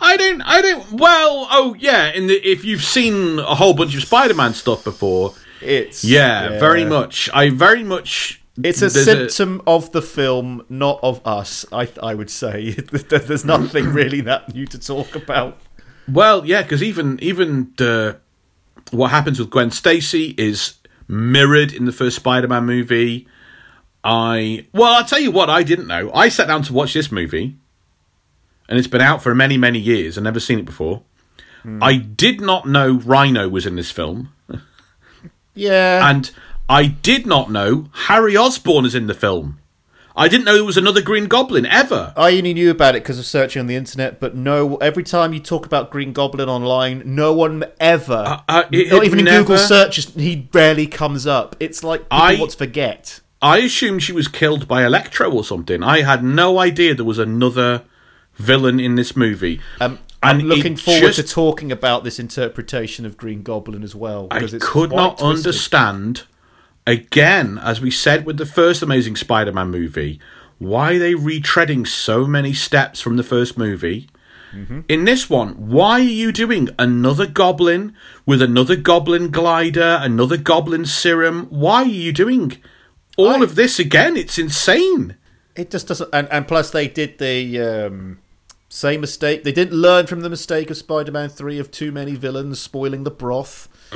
I 0.00 0.17
don't. 0.17 0.40
I 0.43 0.62
don't. 0.62 0.93
Well, 0.93 1.47
oh 1.50 1.76
yeah. 1.78 2.11
In 2.12 2.26
the 2.26 2.35
if 2.37 2.64
you've 2.64 2.83
seen 2.85 3.38
a 3.38 3.55
whole 3.55 3.75
bunch 3.75 3.95
of 3.95 4.02
Spider-Man 4.02 4.55
stuff 4.55 4.85
before, 4.85 5.35
It's 5.61 6.05
yeah, 6.05 6.59
very 6.59 6.85
much. 6.85 7.28
I 7.35 7.50
very 7.50 7.85
much. 7.85 8.40
It's 8.62 8.83
a 8.83 8.90
symptom 8.90 9.62
of 9.67 9.93
the 9.93 10.02
film, 10.02 10.64
not 10.69 10.99
of 11.02 11.21
us. 11.26 11.67
I 11.73 11.88
I 12.02 12.14
would 12.14 12.31
say 12.31 12.71
there's 13.11 13.45
nothing 13.45 13.87
really 13.93 14.21
that 14.23 14.55
new 14.55 14.67
to 14.67 14.78
talk 14.78 15.14
about. 15.14 15.61
Well, 16.11 16.47
yeah, 16.47 16.62
because 16.62 16.83
even 16.83 17.19
even 17.21 17.73
the 17.76 18.19
what 18.90 19.11
happens 19.11 19.38
with 19.38 19.50
Gwen 19.50 19.71
Stacy 19.71 20.35
is 20.38 20.75
mirrored 21.07 21.73
in 21.73 21.85
the 21.85 21.93
first 21.93 22.17
Spider-Man 22.17 22.64
movie. 22.64 23.26
I 24.05 24.67
well, 24.73 24.95
I'll 24.95 25.05
tell 25.05 25.21
you 25.21 25.31
what 25.31 25.50
I 25.50 25.62
didn't 25.62 25.87
know. 25.87 26.11
I 26.12 26.28
sat 26.28 26.47
down 26.49 26.62
to 26.64 26.73
watch 26.73 26.95
this 26.95 27.11
movie, 27.12 27.57
and 28.69 28.78
it's 28.78 28.87
been 28.88 29.00
out 29.00 29.23
for 29.23 29.35
many 29.35 29.59
many 29.59 29.78
years. 29.78 30.17
I've 30.17 30.25
never 30.25 30.40
seen 30.40 30.59
it 30.61 30.64
before. 30.64 31.02
I 31.83 31.97
did 31.97 32.40
not 32.40 32.67
know 32.67 32.93
Rhino 32.95 33.47
was 33.49 33.67
in 33.67 33.76
this 33.76 33.90
film, 33.90 34.33
Yeah, 35.55 36.09
and 36.09 36.31
I 36.69 36.87
did 36.87 37.26
not 37.26 37.50
know 37.50 37.88
Harry 37.93 38.37
Osborn 38.37 38.87
is 38.87 38.95
in 38.95 39.07
the 39.07 39.14
film. 39.14 39.59
I 40.17 40.28
didn't 40.28 40.47
know 40.47 40.55
there 40.55 40.64
was 40.64 40.76
another 40.76 41.02
Green 41.02 41.26
Goblin 41.26 41.64
ever. 41.67 42.12
I 42.17 42.37
only 42.38 42.55
knew 42.55 42.71
about 42.71 42.97
it 42.97 43.02
because 43.05 43.19
of 43.21 43.26
searching 43.26 43.61
on 43.61 43.67
the 43.69 43.76
internet. 43.76 44.19
But 44.19 44.35
no, 44.35 44.76
every 44.78 45.05
time 45.05 45.33
you 45.33 45.38
talk 45.40 45.64
about 45.67 45.90
Green 45.90 46.12
Goblin 46.12 46.49
online, 46.49 47.02
no 47.05 47.33
one 47.33 47.64
ever, 47.78 48.43
uh, 48.49 48.64
it- 48.73 48.90
not 48.90 49.02
it 49.02 49.07
even 49.07 49.21
in 49.21 49.26
Google 49.26 49.59
searches, 49.59 50.12
he 50.14 50.35
barely 50.37 50.87
comes 50.88 51.25
up. 51.26 51.55
It's 51.61 51.85
like 51.85 52.00
people 52.02 52.19
I- 52.19 52.35
want 52.37 52.50
to 52.52 52.57
forget. 52.59 53.21
I 53.40 53.59
assumed 53.59 54.02
she 54.02 54.12
was 54.12 54.28
killed 54.28 54.66
by 54.66 54.85
Electro 54.85 55.30
or 55.30 55.45
something. 55.45 55.83
I 55.83 56.02
had 56.02 56.25
no 56.25 56.59
idea 56.59 56.95
there 56.95 57.04
was 57.04 57.18
another 57.18 57.83
villain 58.35 58.80
in 58.80 58.97
this 58.97 59.16
movie. 59.16 59.61
Um, 59.80 59.99
And 60.21 60.42
I'm 60.42 60.49
looking 60.49 60.76
forward 60.76 61.12
just- 61.12 61.28
to 61.28 61.35
talking 61.35 61.71
about 61.71 62.02
this 62.02 62.18
interpretation 62.18 63.07
of 63.07 63.16
Green 63.16 63.42
Goblin 63.45 63.85
as 63.85 63.95
well. 63.95 64.26
I 64.33 64.38
Because 64.38 64.54
it's 64.54 64.66
could 64.66 64.90
not 64.90 65.18
twisted. 65.18 65.37
understand, 65.47 66.23
again, 66.87 67.61
as 67.62 67.80
we 67.80 67.90
said 67.92 68.26
with 68.26 68.37
the 68.38 68.47
first 68.47 68.83
Amazing 68.83 69.14
Spider 69.16 69.52
Man 69.52 69.71
movie, 69.71 70.18
why 70.59 70.99
they 70.99 71.14
retreading 71.14 71.87
so 71.87 72.26
many 72.26 72.52
steps 72.52 73.00
from 73.00 73.16
the 73.16 73.23
first 73.23 73.57
movie. 73.57 74.09
Mm-hmm. 74.52 74.80
In 74.88 75.04
this 75.04 75.30
one, 75.30 75.50
why 75.50 76.00
are 76.00 76.02
you 76.02 76.33
doing 76.33 76.71
another 76.78 77.26
goblin 77.26 77.95
with 78.26 78.42
another 78.42 78.75
goblin 78.75 79.30
glider, 79.30 80.00
another 80.02 80.37
goblin 80.37 80.85
serum? 80.85 81.47
Why 81.50 81.83
are 81.83 81.87
you 81.87 82.12
doing 82.12 82.57
all 83.18 83.42
I- 83.42 83.44
of 83.44 83.54
this 83.54 83.78
again? 83.78 84.16
It's 84.16 84.38
insane. 84.38 85.16
It 85.54 85.70
just 85.70 85.88
doesn't. 85.88 86.08
And, 86.12 86.28
and 86.30 86.46
plus, 86.48 86.70
they 86.70 86.88
did 86.88 87.18
the 87.18 87.60
um, 87.60 88.18
same 88.68 89.00
mistake. 89.00 89.42
They 89.44 89.52
didn't 89.52 89.76
learn 89.76 90.06
from 90.06 90.20
the 90.20 90.30
mistake 90.30 90.70
of 90.70 90.76
Spider-Man 90.76 91.28
Three 91.30 91.58
of 91.58 91.70
too 91.70 91.90
many 91.92 92.14
villains 92.14 92.60
spoiling 92.60 93.02
the 93.04 93.10
broth. 93.10 93.68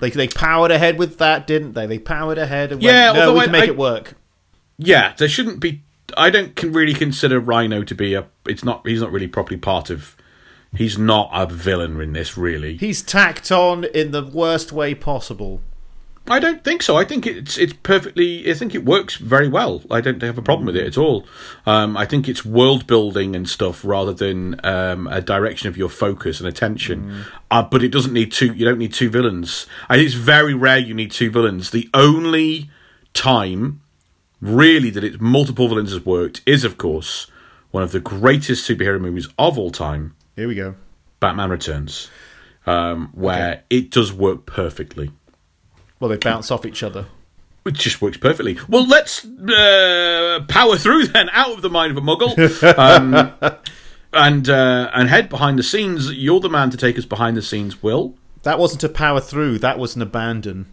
they 0.00 0.10
they 0.10 0.28
powered 0.28 0.70
ahead 0.70 0.98
with 0.98 1.18
that, 1.18 1.46
didn't 1.46 1.72
they? 1.74 1.86
They 1.86 1.98
powered 1.98 2.36
ahead 2.38 2.72
and 2.72 2.82
Yeah, 2.82 3.12
went, 3.12 3.18
no, 3.24 3.32
we 3.34 3.40
I- 3.40 3.42
can 3.44 3.52
make 3.52 3.62
I- 3.62 3.66
it 3.66 3.76
work. 3.76 4.14
Yeah, 4.76 5.14
there 5.16 5.28
shouldn't 5.28 5.60
be. 5.60 5.82
I 6.16 6.30
don't 6.30 6.56
can 6.56 6.72
really 6.72 6.94
consider 6.94 7.38
Rhino 7.38 7.84
to 7.84 7.94
be 7.94 8.14
a. 8.14 8.26
It's 8.46 8.64
not. 8.64 8.84
He's 8.86 9.00
not 9.00 9.12
really 9.12 9.28
properly 9.28 9.56
part 9.58 9.88
of. 9.90 10.16
He's 10.76 10.98
not 10.98 11.30
a 11.32 11.46
villain 11.46 12.00
in 12.00 12.12
this, 12.14 12.36
really. 12.36 12.76
He's 12.76 13.00
tacked 13.02 13.52
on 13.52 13.84
in 13.84 14.10
the 14.10 14.24
worst 14.24 14.72
way 14.72 14.96
possible. 14.96 15.60
I 16.26 16.38
don't 16.38 16.64
think 16.64 16.82
so. 16.82 16.96
I 16.96 17.04
think 17.04 17.26
it's 17.26 17.58
it's 17.58 17.74
perfectly. 17.82 18.50
I 18.50 18.54
think 18.54 18.74
it 18.74 18.84
works 18.84 19.16
very 19.16 19.46
well. 19.46 19.82
I 19.90 20.00
don't 20.00 20.22
have 20.22 20.38
a 20.38 20.42
problem 20.42 20.64
with 20.66 20.76
it 20.76 20.86
at 20.86 20.96
all. 20.96 21.26
Um, 21.66 21.98
I 21.98 22.06
think 22.06 22.28
it's 22.28 22.46
world 22.46 22.86
building 22.86 23.36
and 23.36 23.46
stuff 23.46 23.84
rather 23.84 24.14
than 24.14 24.58
um, 24.64 25.06
a 25.08 25.20
direction 25.20 25.68
of 25.68 25.76
your 25.76 25.90
focus 25.90 26.40
and 26.40 26.48
attention. 26.48 27.24
Uh, 27.50 27.62
but 27.62 27.82
it 27.82 27.90
doesn't 27.90 28.14
need 28.14 28.32
two. 28.32 28.54
You 28.54 28.64
don't 28.64 28.78
need 28.78 28.94
two 28.94 29.10
villains. 29.10 29.66
I 29.90 29.98
it's 29.98 30.14
very 30.14 30.54
rare 30.54 30.78
you 30.78 30.94
need 30.94 31.10
two 31.10 31.30
villains. 31.30 31.70
The 31.70 31.90
only 31.92 32.70
time 33.12 33.82
really 34.40 34.90
that 34.90 35.04
it's 35.04 35.20
multiple 35.20 35.68
villains 35.68 35.92
has 35.92 36.04
worked 36.04 36.40
is, 36.46 36.64
of 36.64 36.78
course, 36.78 37.26
one 37.70 37.82
of 37.82 37.92
the 37.92 38.00
greatest 38.00 38.68
superhero 38.68 39.00
movies 39.00 39.28
of 39.38 39.58
all 39.58 39.70
time, 39.70 40.14
Here 40.36 40.48
we 40.48 40.54
go. 40.54 40.74
Batman 41.20 41.50
Returns, 41.50 42.08
um, 42.66 43.10
where 43.12 43.64
it 43.68 43.90
does 43.90 44.12
work 44.12 44.46
perfectly. 44.46 45.10
Well, 46.04 46.10
they 46.10 46.18
bounce 46.18 46.50
off 46.50 46.66
each 46.66 46.82
other. 46.82 47.06
It 47.64 47.72
just 47.72 48.02
works 48.02 48.18
perfectly. 48.18 48.58
Well, 48.68 48.86
let's 48.86 49.24
uh, 49.24 50.44
power 50.48 50.76
through 50.76 51.06
then, 51.14 51.30
out 51.32 51.52
of 51.52 51.62
the 51.62 51.70
mind 51.70 51.92
of 51.92 51.96
a 51.96 52.02
muggle, 52.02 52.78
um, 52.78 53.32
and 54.12 54.46
uh, 54.46 54.90
and 54.92 55.08
head 55.08 55.30
behind 55.30 55.58
the 55.58 55.62
scenes. 55.62 56.12
You're 56.12 56.40
the 56.40 56.50
man 56.50 56.68
to 56.68 56.76
take 56.76 56.98
us 56.98 57.06
behind 57.06 57.38
the 57.38 57.42
scenes, 57.42 57.82
Will. 57.82 58.16
That 58.42 58.58
wasn't 58.58 58.84
a 58.84 58.90
power 58.90 59.18
through. 59.18 59.60
That 59.60 59.78
was 59.78 59.96
an 59.96 60.02
abandon. 60.02 60.66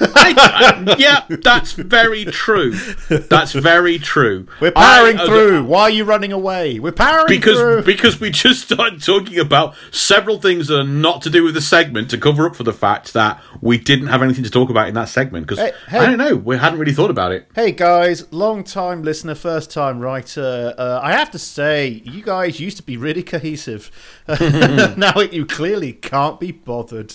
I, 0.00 0.96
yeah, 0.98 1.24
that's 1.28 1.72
very 1.72 2.24
true. 2.24 2.72
That's 3.08 3.52
very 3.52 3.98
true. 3.98 4.46
We're 4.60 4.72
powering 4.72 5.18
I- 5.18 5.22
uh, 5.22 5.26
through. 5.26 5.64
Why 5.64 5.82
are 5.82 5.90
you 5.90 6.04
running 6.04 6.32
away? 6.32 6.78
We're 6.78 6.92
powering 6.92 7.26
because 7.28 7.58
through. 7.58 7.82
because 7.82 8.20
we 8.20 8.30
just 8.30 8.62
started 8.62 9.02
talking 9.02 9.38
about 9.38 9.74
several 9.90 10.40
things 10.40 10.68
that 10.68 10.78
are 10.80 10.84
not 10.84 11.22
to 11.22 11.30
do 11.30 11.44
with 11.44 11.54
the 11.54 11.60
segment 11.60 12.10
to 12.10 12.18
cover 12.18 12.46
up 12.46 12.56
for 12.56 12.64
the 12.64 12.72
fact 12.72 13.12
that 13.12 13.42
we 13.60 13.78
didn't 13.78 14.06
have 14.08 14.22
anything 14.22 14.44
to 14.44 14.50
talk 14.50 14.70
about 14.70 14.88
in 14.88 14.94
that 14.94 15.08
segment 15.08 15.46
because 15.46 15.58
Hey, 15.58 15.72
hey. 15.88 15.98
I 15.98 16.06
don't 16.06 16.18
know 16.18 16.36
we 16.36 16.56
hadn't 16.56 16.78
really 16.78 16.94
thought 16.94 17.10
about 17.10 17.32
it. 17.32 17.48
Hey 17.54 17.72
guys, 17.72 18.30
long 18.32 18.64
time 18.64 19.02
listener, 19.02 19.34
first 19.34 19.70
time 19.70 20.00
writer. 20.00 20.74
Uh, 20.76 21.00
I 21.02 21.12
have 21.12 21.30
to 21.32 21.38
say, 21.38 22.02
you 22.04 22.22
guys 22.22 22.58
used 22.58 22.76
to 22.78 22.82
be 22.82 22.96
really 22.96 23.22
cohesive. 23.22 23.90
now 24.28 25.20
you 25.20 25.44
clearly 25.46 25.92
can't 25.92 26.40
be 26.40 26.52
bothered. 26.52 27.14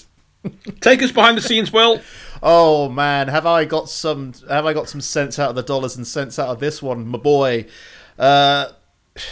Take 0.80 1.02
us 1.02 1.12
behind 1.12 1.38
the 1.38 1.42
scenes, 1.42 1.74
Will. 1.74 2.02
Oh 2.48 2.90
man, 2.90 3.30
have 3.30 3.48
I 3.48 3.66
got 3.66 3.90
some? 3.90 4.34
Have 4.48 4.68
I 4.68 4.74
got 4.74 4.88
some 4.88 5.02
sense 5.02 5.40
out 5.40 5.50
of 5.50 5.56
the 5.56 5.64
dollars 5.64 5.98
and 5.98 6.06
cents 6.06 6.38
out 6.38 6.50
of 6.50 6.60
this 6.60 6.80
one, 6.80 7.08
my 7.08 7.18
boy? 7.18 7.66
Uh, 8.20 8.68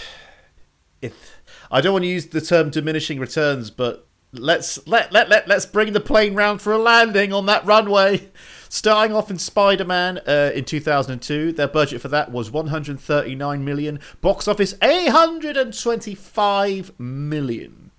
if 1.02 1.40
I 1.70 1.80
don't 1.80 1.94
want 1.94 2.06
to 2.06 2.10
use 2.10 2.26
the 2.26 2.42
term 2.42 2.72
diminishing 2.72 3.20
returns, 3.20 3.70
but 3.70 4.08
let's 4.32 4.88
let 4.88 5.14
let 5.14 5.30
let 5.30 5.48
let's 5.48 5.68
bring 5.68 5.94
the 5.94 6.00
plane 6.00 6.34
round 6.34 6.60
for 6.60 6.74
a 6.74 6.80
landing 6.80 7.32
on 7.32 7.46
that 7.46 7.64
runway. 7.68 8.32
Starting 8.68 9.16
off 9.16 9.30
in 9.30 9.38
Spider-Man 9.38 10.20
uh, 10.26 10.50
in 10.56 10.66
2002, 10.66 11.52
their 11.52 11.68
budget 11.68 12.02
for 12.02 12.08
that 12.08 12.32
was 12.32 12.50
139 12.50 13.64
million. 13.64 14.00
Box 14.22 14.48
office 14.48 14.74
825 14.82 17.00
million. 17.00 17.92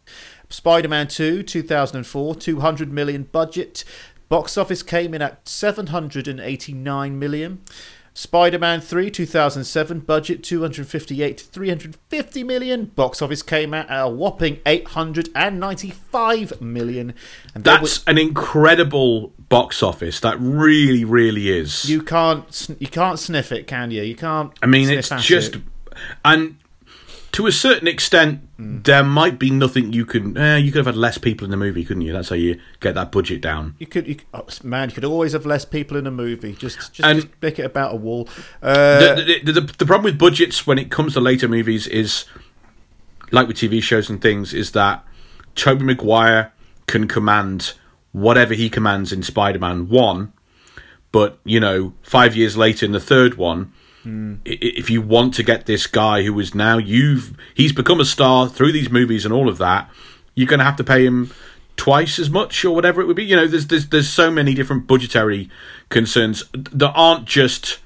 Spider-Man 0.49 1.09
2, 1.09 1.43
2004, 1.43 2.35
200 2.35 2.93
million 2.93 3.25
budget. 3.31 3.85
Box 4.29 4.57
office 4.57 4.83
came 4.83 5.15
in 5.15 5.23
at 5.23 5.47
789 5.49 7.19
million. 7.19 7.61
Spider-Man 8.17 8.81
3, 8.81 9.11
2007, 9.11 10.01
budget 10.01 10.45
258 10.45 11.39
to 11.39 11.45
350 11.45 12.45
million. 12.45 12.85
Box 12.87 13.21
office 13.21 13.43
came 13.43 13.75
out 13.75 13.91
at 13.91 14.05
a 14.05 14.09
whopping 14.09 14.61
895 14.65 16.61
million. 16.61 17.13
And 17.57 17.65
That's 17.65 18.05
an 18.07 18.19
incredible 18.19 19.33
box 19.49 19.83
office. 19.83 20.21
That 20.21 20.39
really, 20.39 21.05
really 21.05 21.49
is. 21.49 21.91
you 21.91 22.03
can't 22.03 22.69
you 22.79 22.87
can't 22.87 23.19
sniff 23.19 23.51
it, 23.51 23.67
can 23.67 23.91
you? 23.91 24.03
You 24.03 24.15
can't. 24.15 24.53
I 24.63 24.67
mean, 24.67 24.89
it's 24.91 25.09
just, 25.21 25.57
it. 25.57 25.63
and 26.25 26.57
to 27.35 27.49
a 27.49 27.53
certain 27.53 27.89
extent, 27.89 28.49
there 28.57 29.03
might 29.03 29.41
be 29.41 29.51
nothing 29.51 29.93
you 29.93 30.07
can. 30.07 30.37
Eh, 30.39 30.57
you 30.59 30.71
could 30.71 30.79
have 30.79 30.87
had 30.87 30.97
less 30.97 31.19
people 31.19 31.45
in 31.45 31.51
the 31.51 31.57
movie, 31.57 31.85
couldn't 31.85 32.03
you? 32.03 32.13
That's 32.13 32.29
how 32.29 32.37
you 32.37 32.61
get 32.79 32.95
that 32.95 33.11
budget 33.11 33.41
down. 33.41 33.75
You 33.81 33.89
could, 33.89 34.07
you, 34.07 34.17
oh, 34.33 34.47
man, 34.63 34.89
you 34.89 34.95
could 34.95 35.05
always 35.05 35.33
have 35.33 35.45
less 35.45 35.65
people 35.65 35.97
in 35.97 36.07
a 36.07 36.13
movie. 36.13 36.53
Just, 36.53 36.79
just, 36.95 37.01
And- 37.01 37.23
just 37.23 37.33
make 37.43 37.59
it 37.59 37.65
about 37.65 37.93
a 37.93 37.97
wall. 37.97 38.29
Uh, 38.63 39.17
the, 39.17 39.41
the, 39.43 39.53
the, 39.53 39.61
the 39.79 39.85
problem 39.85 40.05
with 40.05 40.17
budgets 40.17 40.65
when 40.65 40.79
it 40.79 40.93
comes 40.93 41.15
to 41.15 41.21
later 41.21 41.49
movies 41.49 41.89
is, 41.89 42.25
like 43.33 43.49
with 43.49 43.57
TV 43.57 43.83
shows 43.83 44.09
and 44.09 44.23
things, 44.23 44.55
is 44.55 44.71
that 44.71 45.05
Tobey 45.57 45.85
Maguire 45.85 46.53
can 46.87 47.09
command 47.09 47.73
whatever 48.13 48.55
he 48.55 48.71
commands 48.71 49.13
in 49.13 49.25
Spider-Man 49.25 49.89
One, 49.89 50.33
but 51.11 51.41
you 51.45 51.59
know, 51.59 51.95
five 52.03 52.37
years 52.37 52.57
later 52.57 52.87
in 52.87 52.93
the 52.93 53.01
third 53.01 53.35
one, 53.35 53.73
i- 54.07 54.41
if 54.45 54.91
you 54.91 55.01
want 55.03 55.35
to 55.35 55.43
get 55.43 55.67
this 55.67 55.87
guy 55.87 56.23
who 56.23 56.39
is 56.41 56.55
now 56.55 56.79
you've 56.79 57.35
he's 57.55 57.73
become 57.73 58.01
a 58.01 58.05
star 58.05 58.49
through 58.49 58.73
these 58.73 58.91
movies 58.91 59.25
and 59.25 59.33
all 59.33 59.49
of 59.49 59.59
that, 59.59 59.91
you're 60.35 60.47
going 60.49 60.59
to 60.59 60.65
have 60.65 60.77
to 60.77 60.85
pay 60.85 61.05
him 61.07 61.31
twice 61.77 62.19
as 62.19 62.31
much 62.31 62.65
or 62.65 62.75
whatever 62.75 63.01
it 63.01 63.07
would 63.07 63.17
be. 63.17 63.25
You 63.25 63.37
know, 63.37 63.47
there's 63.47 63.67
there's 63.67 63.89
there's 63.89 64.09
so 64.09 64.31
many 64.31 64.55
different 64.55 64.87
budgetary 64.87 65.51
concerns 65.89 66.45
that 66.53 66.93
aren't 66.95 67.25
just 67.25 67.79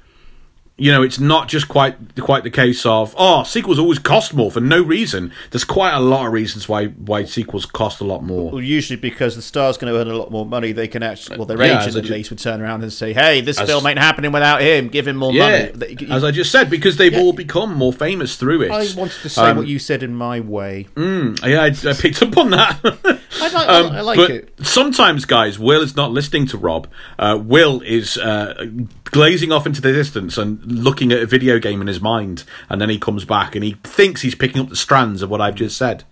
you 0.80 0.92
know, 0.92 1.02
it's 1.02 1.18
not 1.18 1.48
just 1.48 1.66
quite 1.68 1.96
quite 2.20 2.44
the 2.44 2.50
case 2.50 2.86
of 2.86 3.12
oh, 3.18 3.42
sequels 3.42 3.78
always 3.80 3.98
cost 3.98 4.32
more 4.32 4.50
for 4.50 4.60
no 4.60 4.80
reason. 4.80 5.32
There's 5.50 5.64
quite 5.64 5.92
a 5.92 5.98
lot 6.00 6.26
of 6.26 6.32
reasons 6.32 6.68
why 6.68 6.86
why 6.86 7.24
sequels 7.24 7.66
cost 7.66 8.00
a 8.00 8.04
lot 8.04 8.22
more. 8.22 8.52
well, 8.52 8.60
usually 8.62 8.96
because 8.96 9.34
the 9.34 9.42
star's 9.42 9.76
going 9.76 9.92
to 9.92 9.98
earn 9.98 10.08
a 10.08 10.16
lot 10.16 10.30
more 10.30 10.46
money, 10.46 10.70
they 10.72 10.86
can 10.86 11.02
actually, 11.02 11.36
well, 11.36 11.46
their 11.46 11.58
Yeah, 11.60 11.80
agent 11.82 11.96
at 11.96 12.04
ju- 12.04 12.12
least 12.12 12.30
would 12.30 12.38
turn 12.38 12.60
around 12.62 12.82
and 12.82 12.92
say, 12.92 13.12
"Hey, 13.12 13.40
this 13.40 13.58
As- 13.58 13.68
film 13.68 13.84
ain't 13.86 13.98
happening 13.98 14.30
without 14.30 14.60
him. 14.62 14.86
Give 14.88 15.08
him 15.08 15.16
more 15.16 15.32
Yeah, 15.32 15.70
money." 15.74 15.96
As 16.10 16.22
I 16.22 16.30
just 16.30 16.52
said, 16.52 16.70
because 16.70 16.96
they've 16.96 17.16
all 17.16 17.32
become 17.32 17.74
more 17.74 17.92
famous 17.92 18.36
through 18.36 18.62
it. 18.62 18.70
I 18.70 18.86
wanted 18.96 19.20
to 19.22 19.28
say 19.28 19.42
Um, 19.42 19.56
what 19.56 19.66
you 19.66 19.80
said 19.80 20.02
in 20.04 20.14
my 20.14 20.38
way. 20.38 20.86
Yeah, 20.96 21.34
I, 21.42 21.66
I 21.88 21.92
picked 21.92 22.22
up 22.22 22.36
on 22.38 22.50
that. 22.50 22.78
I 23.40 23.48
like, 23.52 23.68
Um, 23.68 23.92
I 23.92 24.00
like 24.00 24.16
but 24.16 24.30
it. 24.30 24.54
sometimes, 24.62 25.24
guys, 25.24 25.58
Will 25.58 25.82
is 25.82 25.96
not 25.96 26.12
listening 26.12 26.46
to 26.48 26.56
Rob. 26.58 26.86
Uh, 27.18 27.38
Will 27.42 27.80
is 27.82 28.16
uh, 28.16 28.66
glazing 29.10 29.52
off 29.52 29.66
into 29.66 29.80
the 29.80 29.92
distance 29.92 30.38
and 30.38 30.60
looking 30.64 31.12
at 31.12 31.22
a 31.22 31.26
video 31.26 31.58
game 31.58 31.80
in 31.80 31.86
his 31.86 32.00
mind, 32.00 32.44
and 32.68 32.80
then 32.80 32.88
he 32.88 32.98
comes 32.98 33.24
back 33.24 33.54
and 33.54 33.64
he 33.64 33.72
thinks 33.84 34.22
he's 34.22 34.34
picking 34.34 34.60
up 34.60 34.68
the 34.68 34.76
strands 34.76 35.22
of 35.22 35.30
what 35.30 35.40
I've 35.40 35.54
just 35.54 35.76
said. 35.76 36.04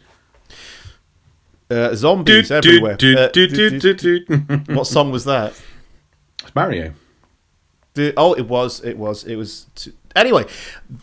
Uh, 1.68 1.94
zombies 1.94 2.48
do, 2.48 2.54
everywhere. 2.54 2.96
do, 2.96 3.16
Uh, 3.18 3.28
do, 3.28 3.48
what 4.74 4.86
song 4.86 5.10
was 5.10 5.24
that? 5.24 5.60
It's 6.42 6.54
Mario. 6.54 6.92
The, 7.94 8.12
oh, 8.16 8.34
it 8.34 8.46
was. 8.46 8.80
It 8.84 8.96
was. 8.98 9.24
It 9.24 9.36
was. 9.36 9.66
T- 9.74 9.92
anyway, 10.14 10.44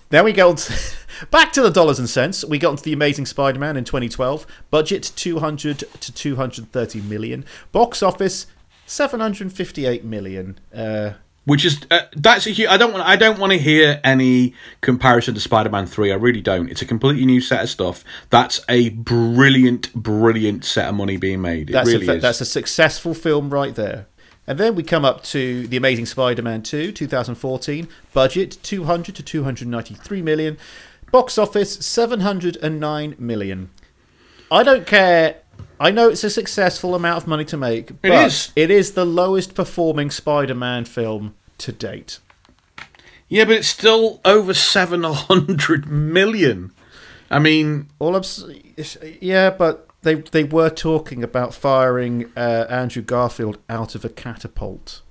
then 0.10 0.24
we 0.24 0.32
go 0.32 0.54
to, 0.54 0.74
back 1.32 1.52
to 1.54 1.62
the 1.62 1.72
dollars 1.72 2.00
and 2.00 2.10
cents. 2.10 2.46
We 2.46 2.60
got 2.60 2.72
into 2.72 2.84
the 2.84 2.94
Amazing 2.94 3.26
Spider-Man 3.26 3.76
in 3.76 3.84
2012. 3.84 4.46
Budget 4.70 5.12
200 5.16 5.80
to 5.80 6.14
230 6.14 7.02
million. 7.02 7.46
Box 7.72 8.02
office 8.02 8.48
758 8.86 10.06
million. 10.06 10.60
Uh, 10.74 11.14
Which 11.46 11.66
is 11.66 11.82
uh, 11.92 12.04
that's 12.16 12.48
a 12.48 12.52
huge. 12.52 12.70
I 12.70 12.78
don't 12.78 12.94
want 12.94 13.06
I 13.06 13.18
don't 13.18 13.38
want 13.38 13.52
to 13.52 13.58
hear 13.58 14.00
any 14.04 14.54
comparison 14.80 15.34
to 15.34 15.42
Spider-Man 15.42 15.88
3. 15.88 16.12
I 16.12 16.16
really 16.16 16.40
don't. 16.40 16.70
It's 16.70 16.82
a 16.82 16.86
completely 16.86 17.26
new 17.26 17.42
set 17.42 17.62
of 17.64 17.70
stuff. 17.70 18.06
That's 18.30 18.62
a 18.70 18.90
brilliant 18.90 19.94
brilliant 19.94 20.64
set 20.64 20.88
of 20.88 20.96
money 20.96 21.18
being 21.18 21.42
made. 21.42 21.70
It 21.70 21.74
that's 21.74 21.90
really 21.90 22.08
a, 22.08 22.14
is. 22.14 22.22
that's 22.22 22.40
a 22.40 22.46
successful 22.46 23.14
film 23.14 23.50
right 23.50 23.76
there. 23.76 24.08
And 24.48 24.58
then 24.58 24.76
we 24.76 24.84
come 24.84 25.06
up 25.06 25.24
to 25.26 25.68
the 25.68 25.78
Amazing 25.78 26.06
Spider-Man 26.06 26.64
2, 26.64 26.92
2014. 26.92 27.88
Budget 28.14 28.58
200 28.62 29.16
to 29.16 29.24
293 29.24 30.22
million. 30.22 30.58
Box 31.12 31.38
office 31.38 31.74
709 31.86 33.16
million. 33.18 33.70
I 34.52 34.64
don't 34.64 34.86
care. 34.86 35.38
I 35.80 35.92
know 35.92 36.10
it's 36.10 36.24
a 36.24 36.30
successful 36.30 36.96
amount 36.96 37.24
of 37.24 37.28
money 37.28 37.46
to 37.46 37.58
make, 37.58 38.02
but 38.02 38.12
is. 38.12 38.52
it 38.56 38.72
is 38.72 38.94
the 38.94 39.06
lowest 39.06 39.56
performing 39.56 40.12
Spider-Man 40.12 40.86
film 40.86 41.36
to 41.58 41.72
date. 41.72 42.20
Yeah, 43.28 43.46
but 43.46 43.56
it's 43.56 43.68
still 43.68 44.22
over 44.24 44.54
700 44.54 45.88
million. 45.88 46.72
I 47.30 47.40
mean, 47.40 47.90
All 48.00 48.16
I'm, 48.16 48.24
yeah, 49.20 49.50
but 49.50 49.90
they 50.04 50.16
they 50.16 50.44
were 50.44 50.70
talking 50.70 51.24
about 51.24 51.54
firing 51.54 52.32
uh, 52.38 52.66
Andrew 52.70 53.02
Garfield 53.02 53.58
out 53.70 53.96
of 53.96 54.06
a 54.06 54.10
catapult. 54.10 55.02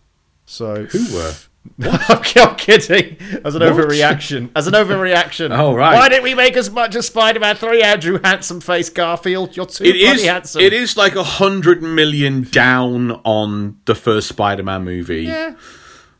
So 0.46 0.84
who 0.84 1.14
were? 1.14 1.34
I'm 1.82 2.54
kidding. 2.56 3.16
As 3.44 3.54
an 3.54 3.62
What? 3.62 3.72
overreaction. 3.72 4.50
As 4.54 4.66
an 4.66 4.74
overreaction. 4.74 5.56
Oh, 5.58 5.74
right. 5.74 5.94
Why 5.94 6.08
didn't 6.08 6.24
we 6.24 6.34
make 6.34 6.56
as 6.56 6.70
much 6.70 6.94
as 6.96 7.06
Spider-Man 7.06 7.56
3, 7.56 7.82
Andrew 7.82 8.18
Handsome 8.22 8.60
Face 8.60 8.90
Garfield? 8.90 9.56
You're 9.56 9.66
too 9.66 9.84
It 9.84 9.96
is. 9.96 10.24
handsome. 10.24 10.60
It 10.60 10.72
is 10.72 10.96
like 10.96 11.14
a 11.14 11.22
hundred 11.22 11.82
million 11.82 12.42
down 12.42 13.12
on 13.24 13.78
the 13.84 13.94
first 13.94 14.28
Spider-Man 14.28 14.84
movie. 14.84 15.22
Yeah. 15.24 15.54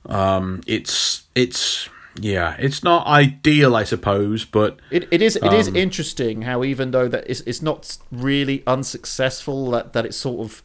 Um. 0.07 0.63
It's 0.67 1.23
it's 1.35 1.89
yeah. 2.21 2.57
It's 2.59 2.83
not 2.83 3.07
ideal, 3.07 3.75
I 3.77 3.85
suppose, 3.85 4.45
but 4.45 4.81
It, 4.91 5.07
it 5.13 5.23
is 5.23 5.37
it 5.37 5.53
is 5.53 5.69
Um, 5.69 5.77
interesting 5.77 6.43
how 6.43 6.65
even 6.65 6.91
though 6.91 7.09
that 7.09 7.25
it's, 7.29 7.41
it's 7.43 7.63
not 7.63 7.97
really 8.11 8.63
unsuccessful 8.67 9.71
that, 9.73 9.93
that 9.93 10.05
it's 10.07 10.17
sort 10.17 10.41
of 10.45 10.63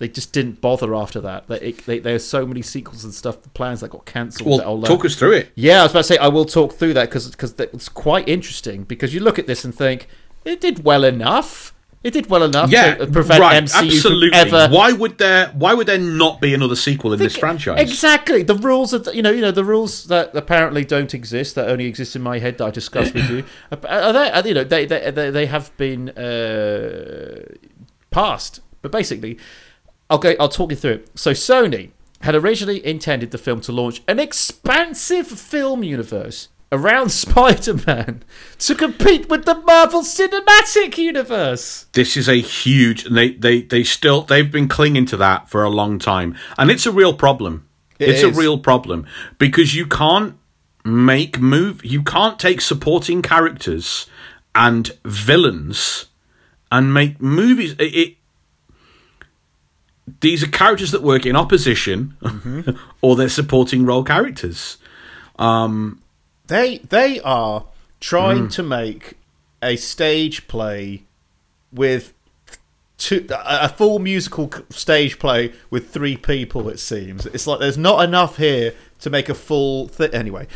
They 0.00 0.08
just 0.08 0.32
didn't 0.32 0.62
bother 0.62 0.94
after 0.94 1.20
that. 1.20 1.46
They, 1.46 1.60
it, 1.60 1.84
they, 1.84 1.98
there's 1.98 2.26
so 2.26 2.46
many 2.46 2.62
sequels 2.62 3.04
and 3.04 3.12
stuff, 3.12 3.42
the 3.42 3.50
plans 3.50 3.82
that 3.82 3.90
got 3.90 4.06
cancelled. 4.06 4.48
Well, 4.48 4.78
that 4.78 4.88
talk 4.88 5.04
us 5.04 5.14
through 5.14 5.32
it. 5.32 5.52
yeah, 5.54 5.80
I 5.80 5.82
was 5.82 5.90
about 5.92 6.00
to 6.00 6.04
say 6.04 6.16
I 6.16 6.28
will 6.28 6.46
talk 6.46 6.72
through 6.72 6.94
that 6.94 7.10
because 7.10 7.30
because 7.30 7.52
it's 7.58 7.90
quite 7.90 8.26
interesting 8.26 8.84
because 8.84 9.12
you 9.12 9.20
look 9.20 9.38
at 9.38 9.46
this 9.46 9.62
and 9.62 9.74
think 9.74 10.08
it 10.46 10.58
did 10.58 10.84
well 10.84 11.04
enough. 11.04 11.74
It 12.02 12.14
did 12.14 12.30
well 12.30 12.42
enough 12.44 12.70
Yeah, 12.70 12.94
to 12.94 13.06
prevent 13.08 13.42
right. 13.42 13.62
MCU 13.62 13.96
absolutely. 13.96 14.38
ever. 14.38 14.68
Why 14.74 14.90
would 14.90 15.18
there? 15.18 15.48
Why 15.48 15.74
would 15.74 15.86
there 15.86 15.98
not 15.98 16.40
be 16.40 16.54
another 16.54 16.76
sequel 16.76 17.12
in 17.12 17.18
this 17.18 17.36
franchise? 17.36 17.78
Exactly. 17.78 18.42
The 18.42 18.54
rules 18.54 18.92
the, 18.92 19.14
you 19.14 19.20
know 19.20 19.30
you 19.30 19.42
know 19.42 19.50
the 19.50 19.66
rules 19.66 20.06
that 20.06 20.34
apparently 20.34 20.82
don't 20.82 21.12
exist 21.12 21.56
that 21.56 21.68
only 21.68 21.84
exist 21.84 22.16
in 22.16 22.22
my 22.22 22.38
head 22.38 22.56
that 22.56 22.64
I 22.64 22.70
discussed 22.70 23.12
with 23.12 23.28
you. 23.28 23.44
Are, 23.86 24.14
they, 24.14 24.48
you 24.48 24.54
know 24.54 24.64
they 24.64 24.86
they 24.86 25.10
they, 25.10 25.28
they 25.30 25.44
have 25.44 25.76
been 25.76 26.08
uh, 26.08 27.44
passed, 28.10 28.60
but 28.80 28.90
basically, 28.90 29.38
I'll 30.10 30.18
go. 30.18 30.34
I'll 30.40 30.48
talk 30.48 30.70
you 30.70 30.76
through 30.76 30.92
it. 30.92 31.08
So 31.18 31.30
Sony 31.32 31.90
had 32.22 32.34
originally 32.34 32.84
intended 32.84 33.30
the 33.30 33.38
film 33.38 33.60
to 33.62 33.72
launch 33.72 34.02
an 34.06 34.18
expansive 34.18 35.26
film 35.28 35.82
universe 35.82 36.48
around 36.72 37.08
Spider-Man 37.24 38.22
to 38.58 38.74
compete 38.74 39.28
with 39.28 39.44
the 39.44 39.54
Marvel 39.54 40.02
Cinematic 40.02 40.98
Universe. 40.98 41.86
this 41.94 42.16
is 42.16 42.28
a 42.28 42.40
huge 42.40 43.06
and 43.06 43.16
they, 43.16 43.30
they 43.32 43.62
they 43.62 43.82
still 43.82 44.22
they've 44.22 44.52
been 44.52 44.68
clinging 44.68 45.06
to 45.06 45.16
that 45.16 45.48
for 45.48 45.62
a 45.64 45.70
long 45.70 45.98
time 45.98 46.36
and 46.58 46.70
it's 46.70 46.86
a 46.86 46.92
real 46.92 47.14
problem 47.14 47.66
It 47.98 48.10
it's 48.10 48.22
is. 48.22 48.36
a 48.36 48.40
real 48.40 48.58
problem 48.58 49.06
because 49.38 49.74
you 49.74 49.86
can't 49.86 50.36
make 50.84 51.40
move 51.40 51.84
you 51.84 52.02
can't 52.02 52.38
take 52.38 52.60
supporting 52.60 53.20
characters 53.22 54.06
and 54.54 54.92
villains 55.04 56.06
and 56.70 56.94
make 56.94 57.20
movies 57.20 57.72
it, 57.78 57.94
it 57.94 58.16
these 60.20 60.42
are 60.42 60.48
characters 60.48 60.90
that 60.92 61.02
work 61.02 61.24
in 61.26 61.34
opposition 61.36 62.14
or 63.00 63.16
they're 63.16 63.28
supporting 63.28 63.84
role 63.86 64.04
characters 64.04 64.76
They 65.38 66.78
they 66.78 67.20
are 67.20 67.64
trying 68.00 68.48
Mm. 68.48 68.52
to 68.54 68.62
make 68.62 69.14
a 69.62 69.76
stage 69.76 70.48
play 70.48 71.02
with 71.72 72.12
two, 72.98 73.26
a 73.30 73.64
a 73.64 73.68
full 73.68 73.98
musical 73.98 74.50
stage 74.70 75.18
play 75.18 75.52
with 75.70 75.90
three 75.90 76.16
people. 76.16 76.68
It 76.68 76.78
seems 76.80 77.26
it's 77.26 77.46
like 77.46 77.60
there's 77.60 77.78
not 77.78 78.02
enough 78.04 78.36
here 78.38 78.74
to 79.00 79.10
make 79.10 79.28
a 79.28 79.34
full 79.34 79.88
thing. 79.88 80.10
Anyway, 80.12 80.46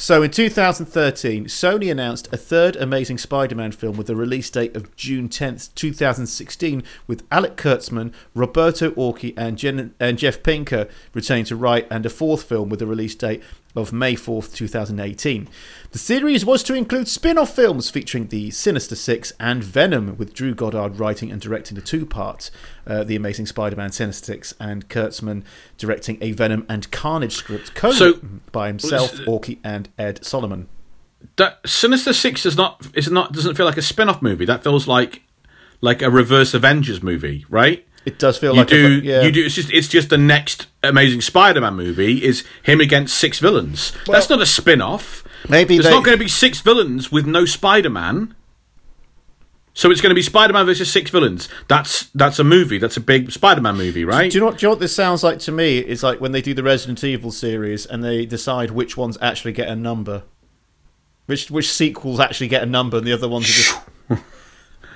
so 0.00 0.22
in 0.22 0.30
2013, 0.30 1.46
Sony 1.46 1.90
announced 1.90 2.32
a 2.32 2.36
third 2.36 2.76
Amazing 2.76 3.18
Spider-Man 3.18 3.72
film 3.72 3.96
with 3.96 4.08
a 4.08 4.14
release 4.14 4.48
date 4.48 4.76
of 4.76 4.94
June 4.94 5.28
10th, 5.28 5.74
2016, 5.74 6.84
with 7.08 7.26
Alex 7.32 7.60
Kurtzman, 7.60 8.12
Roberto 8.32 8.92
Orci, 8.92 9.34
and, 9.36 9.58
Jen- 9.58 9.96
and 9.98 10.16
Jeff 10.16 10.40
Pinkner 10.44 10.88
retained 11.14 11.48
to 11.48 11.56
write, 11.56 11.88
and 11.90 12.06
a 12.06 12.10
fourth 12.10 12.44
film 12.44 12.68
with 12.68 12.80
a 12.80 12.86
release 12.86 13.16
date 13.16 13.42
of 13.78 13.92
May 13.92 14.14
4th, 14.14 14.54
2018. 14.54 15.48
The 15.92 15.98
series 15.98 16.44
was 16.44 16.62
to 16.64 16.74
include 16.74 17.08
spin-off 17.08 17.54
films 17.54 17.88
featuring 17.88 18.26
the 18.28 18.50
Sinister 18.50 18.94
Six 18.94 19.32
and 19.40 19.62
Venom, 19.64 20.16
with 20.18 20.34
Drew 20.34 20.54
Goddard 20.54 20.98
writing 20.98 21.30
and 21.30 21.40
directing 21.40 21.74
the 21.76 21.80
two 21.80 22.04
parts, 22.04 22.50
uh, 22.86 23.04
The 23.04 23.16
Amazing 23.16 23.46
Spider-Man 23.46 23.92
Sinister 23.92 24.26
Six, 24.26 24.54
and 24.60 24.88
Kurtzman 24.88 25.44
directing 25.78 26.18
a 26.20 26.32
Venom 26.32 26.66
and 26.68 26.90
Carnage 26.90 27.34
script 27.34 27.74
co-written 27.74 28.42
by 28.52 28.66
himself, 28.68 29.12
Orci, 29.20 29.58
and 29.64 29.88
Ed 29.98 30.24
Solomon. 30.24 30.68
that 31.36 31.60
Sinister 31.66 32.12
Six 32.12 32.44
is 32.46 32.56
not 32.56 32.86
is 32.94 33.10
not 33.10 33.32
doesn't 33.32 33.54
feel 33.56 33.66
like 33.66 33.76
a 33.76 33.82
spin-off 33.82 34.20
movie. 34.22 34.44
That 34.44 34.62
feels 34.62 34.86
like 34.86 35.22
like 35.80 36.02
a 36.02 36.10
reverse 36.10 36.54
Avengers 36.54 37.02
movie, 37.02 37.46
right? 37.48 37.86
It 38.08 38.18
does 38.18 38.38
feel 38.38 38.52
You 38.54 38.58
like 38.60 38.68
do 38.68 38.86
a, 38.86 39.04
yeah. 39.04 39.22
you 39.22 39.30
do 39.30 39.44
it's 39.44 39.54
just 39.54 39.70
it's 39.70 39.86
just 39.88 40.08
the 40.08 40.16
next 40.18 40.66
Amazing 40.82 41.20
Spider-Man 41.20 41.74
movie 41.74 42.24
is 42.24 42.42
him 42.62 42.80
against 42.80 43.16
six 43.18 43.38
villains. 43.38 43.92
That's 44.06 44.30
not 44.30 44.40
a 44.40 44.46
spin-off. 44.46 45.24
Maybe 45.48 45.76
There's 45.76 45.86
they- 45.86 45.90
not 45.92 46.04
going 46.04 46.16
to 46.16 46.24
be 46.24 46.28
six 46.28 46.60
villains 46.60 47.12
with 47.12 47.26
no 47.26 47.44
Spider-Man. 47.44 48.34
So 49.74 49.90
it's 49.92 50.00
going 50.00 50.10
to 50.10 50.14
be 50.14 50.22
Spider-Man 50.22 50.66
versus 50.66 50.90
six 50.90 51.10
villains. 51.10 51.48
That's 51.68 52.04
that's 52.14 52.38
a 52.40 52.44
movie. 52.44 52.78
That's 52.78 52.96
a 52.96 53.00
big 53.00 53.30
Spider-Man 53.30 53.76
movie, 53.76 54.04
right? 54.04 54.30
Do 54.30 54.36
you 54.36 54.40
know, 54.40 54.46
what, 54.46 54.58
do 54.58 54.64
you 54.64 54.68
know 54.68 54.72
what 54.72 54.80
this 54.80 54.94
sounds 54.96 55.22
like 55.22 55.38
to 55.40 55.52
me? 55.52 55.78
It's 55.78 56.02
like 56.02 56.20
when 56.20 56.32
they 56.32 56.42
do 56.42 56.52
the 56.54 56.62
Resident 56.64 57.04
Evil 57.04 57.30
series 57.30 57.86
and 57.86 58.02
they 58.02 58.26
decide 58.26 58.70
which 58.72 58.96
ones 58.96 59.16
actually 59.20 59.52
get 59.52 59.68
a 59.68 59.76
number. 59.76 60.24
Which 61.26 61.50
which 61.50 61.70
sequels 61.70 62.18
actually 62.18 62.48
get 62.48 62.62
a 62.62 62.66
number 62.66 62.96
and 62.96 63.06
the 63.06 63.12
other 63.12 63.28
ones 63.28 63.44
are 63.44 63.52
just. 63.52 63.78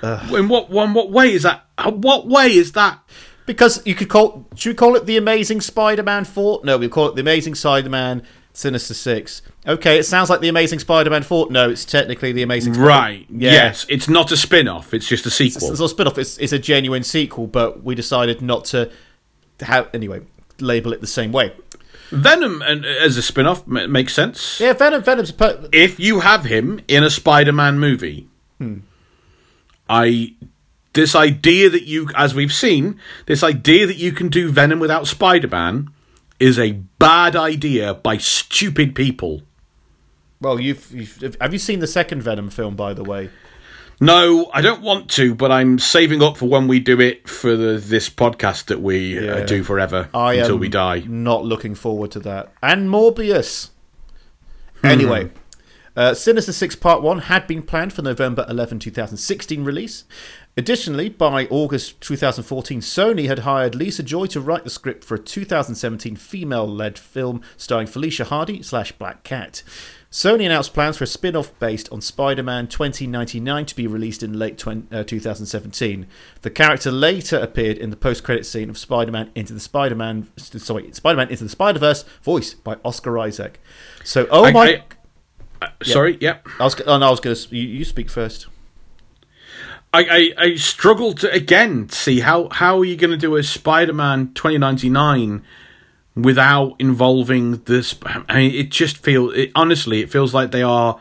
In 0.03 0.47
what 0.49 0.69
one 0.69 0.93
what 0.93 1.09
way 1.11 1.31
is 1.33 1.43
that? 1.43 1.65
uh, 1.77 1.91
What 1.91 2.27
way 2.27 2.53
is 2.53 2.73
that? 2.73 2.99
Because 3.45 3.81
you 3.85 3.95
could 3.95 4.09
call. 4.09 4.45
Should 4.55 4.69
we 4.71 4.75
call 4.75 4.95
it 4.95 5.05
the 5.05 5.17
Amazing 5.17 5.61
Spider 5.61 6.03
Man 6.03 6.23
4? 6.25 6.61
No, 6.63 6.77
we 6.77 6.87
call 6.89 7.07
it 7.09 7.15
the 7.15 7.21
Amazing 7.21 7.55
Spider 7.55 7.89
Man 7.89 8.23
Sinister 8.53 8.93
6. 8.93 9.41
Okay, 9.67 9.97
it 9.97 10.03
sounds 10.03 10.29
like 10.29 10.39
the 10.41 10.47
Amazing 10.49 10.79
Spider 10.79 11.09
Man 11.09 11.23
4. 11.23 11.49
No, 11.51 11.69
it's 11.69 11.83
technically 11.85 12.31
the 12.31 12.41
Amazing 12.43 12.73
Spider 12.75 12.87
Right. 12.87 13.25
Yeah. 13.29 13.51
Yes, 13.51 13.85
it's 13.89 14.07
not 14.07 14.31
a 14.31 14.37
spin-off. 14.37 14.93
It's 14.93 15.07
just 15.07 15.25
a 15.25 15.29
sequel. 15.31 15.71
It's 15.71 15.79
not 15.79 15.85
a 15.85 15.89
spin 15.89 16.07
off, 16.07 16.17
it's, 16.17 16.37
it's 16.37 16.53
a 16.53 16.59
genuine 16.59 17.03
sequel, 17.03 17.47
but 17.47 17.83
we 17.83 17.95
decided 17.95 18.41
not 18.41 18.65
to 18.65 18.91
have. 19.61 19.89
Anyway, 19.93 20.21
label 20.59 20.93
it 20.93 21.01
the 21.01 21.07
same 21.07 21.31
way. 21.31 21.51
Venom 22.11 22.61
and 22.61 22.85
as 22.85 23.17
a 23.17 23.21
spin-off 23.23 23.63
m- 23.67 23.91
makes 23.91 24.13
sense. 24.13 24.59
Yeah, 24.59 24.73
Venom, 24.73 25.01
Venom's. 25.03 25.31
per- 25.31 25.67
If 25.73 25.99
you 25.99 26.19
have 26.21 26.45
him 26.45 26.79
in 26.87 27.03
a 27.03 27.09
Spider-Man 27.09 27.79
movie, 27.79 28.27
I 29.93 30.33
this 30.93 31.15
idea 31.15 31.69
that 31.69 31.83
you, 31.83 32.09
as 32.15 32.33
we've 32.33 32.53
seen, 32.53 32.99
this 33.27 33.43
idea 33.43 33.85
that 33.85 33.97
you 33.97 34.11
can 34.11 34.29
do 34.29 34.49
Venom 34.49 34.79
without 34.79 35.07
Spider-Man 35.07 35.89
is 36.39 36.57
a 36.59 36.73
bad 36.99 37.35
idea 37.35 37.93
by 37.93 38.17
stupid 38.17 38.95
people. 38.95 39.43
Well, 40.41 40.59
you've, 40.59 40.91
you've 40.91 41.37
have 41.39 41.53
you 41.53 41.59
seen 41.59 41.79
the 41.79 41.87
second 41.87 42.21
Venom 42.23 42.49
film, 42.49 42.75
by 42.75 42.93
the 42.93 43.03
way? 43.03 43.29
No, 44.01 44.49
I 44.51 44.61
don't 44.61 44.81
want 44.81 45.09
to, 45.11 45.35
but 45.35 45.51
I'm 45.51 45.77
saving 45.77 46.21
up 46.23 46.37
for 46.37 46.47
when 46.47 46.67
we 46.67 46.79
do 46.79 46.99
it 46.99 47.29
for 47.29 47.55
the, 47.55 47.77
this 47.77 48.09
podcast 48.09 48.65
that 48.65 48.81
we 48.81 49.29
uh, 49.29 49.45
do 49.45 49.63
forever 49.63 50.09
I 50.13 50.33
until 50.33 50.57
we 50.57 50.69
die. 50.69 51.03
Not 51.07 51.45
looking 51.45 51.75
forward 51.75 52.11
to 52.11 52.19
that. 52.21 52.51
And 52.61 52.89
Morbius. 52.89 53.69
Anyway, 54.83 55.29
uh, 55.95 56.13
Sinister 56.13 56.51
Six 56.51 56.75
Part 56.75 57.01
One 57.01 57.19
had 57.19 57.45
been 57.47 57.61
planned 57.61 57.93
for 57.93 58.01
November 58.01 58.45
11, 58.49 58.79
2016 58.79 59.63
release. 59.63 60.05
Additionally, 60.55 61.09
by 61.09 61.45
August 61.47 61.99
2014, 62.01 62.79
Sony 62.81 63.27
had 63.27 63.39
hired 63.39 63.73
Lisa 63.75 64.03
Joy 64.03 64.27
to 64.27 64.39
write 64.41 64.63
the 64.63 64.69
script 64.69 65.03
for 65.03 65.15
a 65.15 65.19
2017 65.19 66.15
female-led 66.15 66.97
film 66.99 67.41
starring 67.57 67.87
Felicia 67.87 68.25
Hardy 68.25 68.61
slash 68.61 68.91
Black 68.91 69.23
Cat. 69.23 69.63
Sony 70.11 70.45
announced 70.45 70.75
plans 70.75 70.97
for 70.97 71.05
a 71.05 71.07
spin-off 71.07 71.57
based 71.57 71.91
on 71.91 71.99
Spider-Man 72.01 72.67
2099 72.67 73.65
to 73.65 73.75
be 73.75 73.87
released 73.87 74.21
in 74.21 74.37
late 74.37 74.59
20, 74.59 74.95
uh, 74.95 75.03
2017. 75.03 76.05
The 76.43 76.51
character 76.51 76.91
later 76.91 77.37
appeared 77.39 77.79
in 77.79 77.89
the 77.89 77.95
post-credit 77.95 78.45
scene 78.45 78.69
of 78.69 78.77
Spider-Man 78.77 79.31
Into 79.33 79.53
the 79.53 79.59
Spider-Man, 79.59 80.27
sorry, 80.37 80.91
Spider-Man 80.91 81.29
Into 81.29 81.45
the 81.45 81.49
Spider-Verse, 81.49 82.05
voiced 82.21 82.63
by 82.63 82.77
Oscar 82.85 83.17
Isaac. 83.17 83.59
So, 84.03 84.27
oh 84.29 84.45
I- 84.45 84.51
my, 84.51 84.65
I- 84.67 84.83
uh, 85.63 85.83
Sorry, 85.83 86.17
yep. 86.19 86.47
I 86.59 86.63
was, 86.63 86.79
oh, 86.81 86.97
no, 86.97 87.07
I 87.07 87.09
was 87.09 87.19
going 87.19 87.35
to. 87.35 87.55
You, 87.55 87.67
you 87.67 87.85
speak 87.85 88.09
first. 88.09 88.47
I, 89.93 90.33
I, 90.37 90.43
I 90.45 90.55
struggle 90.55 91.13
to 91.13 91.31
again 91.31 91.87
see 91.89 92.21
how 92.21 92.49
how 92.49 92.79
are 92.79 92.85
you 92.85 92.95
going 92.95 93.11
to 93.11 93.17
do 93.17 93.35
a 93.35 93.43
Spider-Man 93.43 94.33
2099 94.33 95.43
without 96.15 96.75
involving 96.79 97.57
this. 97.65 97.95
I 98.03 98.37
mean, 98.37 98.55
it 98.55 98.71
just 98.71 98.97
feels 98.97 99.35
it, 99.35 99.51
honestly, 99.53 100.01
it 100.01 100.11
feels 100.11 100.33
like 100.33 100.51
they 100.51 100.63
are 100.63 100.99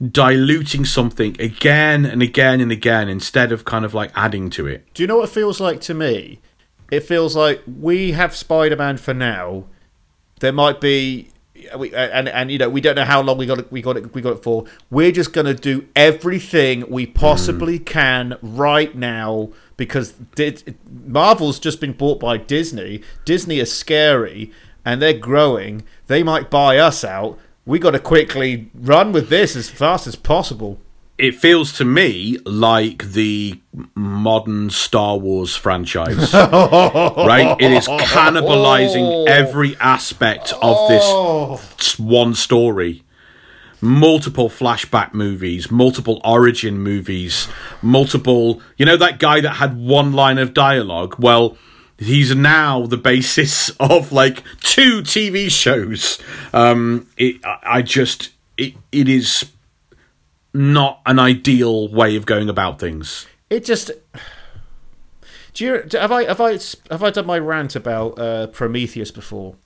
diluting 0.00 0.84
something 0.84 1.36
again 1.40 2.06
and 2.06 2.22
again 2.22 2.60
and 2.60 2.72
again 2.72 3.08
instead 3.08 3.52
of 3.52 3.64
kind 3.64 3.84
of 3.84 3.94
like 3.94 4.10
adding 4.14 4.48
to 4.50 4.66
it. 4.66 4.86
Do 4.94 5.02
you 5.02 5.06
know 5.06 5.18
what 5.18 5.28
it 5.28 5.32
feels 5.32 5.60
like 5.60 5.80
to 5.82 5.94
me? 5.94 6.40
It 6.90 7.00
feels 7.00 7.36
like 7.36 7.62
we 7.66 8.12
have 8.12 8.34
Spider-Man 8.34 8.96
for 8.96 9.14
now. 9.14 9.66
There 10.40 10.52
might 10.52 10.80
be, 10.80 11.28
we, 11.76 11.94
and 11.94 12.28
and 12.28 12.50
you 12.50 12.58
know 12.58 12.68
we 12.68 12.80
don't 12.80 12.94
know 12.94 13.04
how 13.04 13.20
long 13.20 13.38
we 13.38 13.46
got 13.46 13.58
it, 13.58 13.70
we 13.70 13.82
got 13.82 13.96
it, 13.96 14.14
we 14.14 14.20
got 14.20 14.34
it 14.34 14.42
for. 14.42 14.64
We're 14.90 15.12
just 15.12 15.32
gonna 15.32 15.54
do 15.54 15.88
everything 15.96 16.88
we 16.88 17.06
possibly 17.06 17.78
mm. 17.78 17.86
can 17.86 18.36
right 18.42 18.94
now 18.94 19.50
because 19.76 20.12
Di- 20.34 20.56
Marvel's 21.06 21.58
just 21.58 21.80
been 21.80 21.92
bought 21.92 22.20
by 22.20 22.36
Disney. 22.36 23.02
Disney 23.24 23.58
is 23.58 23.72
scary 23.72 24.52
and 24.84 25.00
they're 25.00 25.14
growing. 25.14 25.84
They 26.06 26.22
might 26.22 26.50
buy 26.50 26.78
us 26.78 27.04
out. 27.04 27.38
We 27.64 27.78
got 27.78 27.92
to 27.92 27.98
quickly 27.98 28.70
run 28.74 29.12
with 29.12 29.28
this 29.28 29.56
as 29.56 29.70
fast 29.70 30.06
as 30.06 30.16
possible. 30.16 30.80
It 31.20 31.34
feels 31.34 31.72
to 31.74 31.84
me 31.84 32.38
like 32.46 33.12
the 33.12 33.60
modern 33.94 34.70
Star 34.70 35.18
Wars 35.18 35.54
franchise, 35.54 36.32
right? 36.34 37.56
It 37.60 37.72
is 37.72 37.86
cannibalizing 37.86 39.28
every 39.28 39.76
aspect 39.76 40.54
of 40.62 40.88
this 40.88 41.98
one 41.98 42.34
story. 42.34 43.04
Multiple 43.82 44.48
flashback 44.48 45.14
movies, 45.14 45.70
multiple 45.70 46.20
origin 46.24 46.78
movies, 46.78 47.48
multiple. 47.82 48.60
You 48.76 48.86
know 48.86 48.96
that 48.96 49.18
guy 49.18 49.40
that 49.40 49.54
had 49.56 49.76
one 49.76 50.12
line 50.12 50.38
of 50.38 50.52
dialogue? 50.52 51.16
Well, 51.18 51.56
he's 51.98 52.34
now 52.34 52.86
the 52.86 52.96
basis 52.96 53.70
of 53.80 54.10
like 54.12 54.42
two 54.60 55.02
TV 55.02 55.50
shows. 55.50 56.18
Um, 56.52 57.08
it, 57.16 57.44
I 57.44 57.58
I 57.64 57.82
just 57.82 58.30
it 58.56 58.74
it 58.92 59.08
is 59.08 59.50
not 60.52 61.00
an 61.06 61.18
ideal 61.18 61.88
way 61.88 62.16
of 62.16 62.26
going 62.26 62.48
about 62.48 62.78
things. 62.78 63.26
It 63.48 63.64
just. 63.64 63.90
Do 65.52 65.64
you 65.64 65.84
have 65.92 66.12
I 66.12 66.24
have 66.24 66.40
I 66.40 66.52
have 66.90 67.02
I 67.02 67.10
done 67.10 67.26
my 67.26 67.38
rant 67.38 67.74
about 67.74 68.18
uh, 68.18 68.46
Prometheus 68.48 69.10
before? 69.10 69.56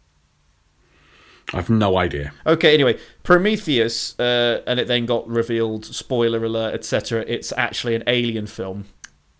I've 1.53 1.69
no 1.69 1.99
idea. 1.99 2.33
Okay, 2.47 2.73
anyway, 2.73 2.99
Prometheus, 3.23 4.19
uh, 4.19 4.63
and 4.67 4.81
it 4.81 4.89
then 4.89 5.05
got 5.05 5.29
revealed, 5.29 5.85
spoiler 5.85 6.43
alert, 6.43 6.75
etc. 6.75 7.23
It's 7.29 7.53
actually 7.57 7.95
an 7.95 8.03
alien 8.07 8.47
film. 8.47 8.87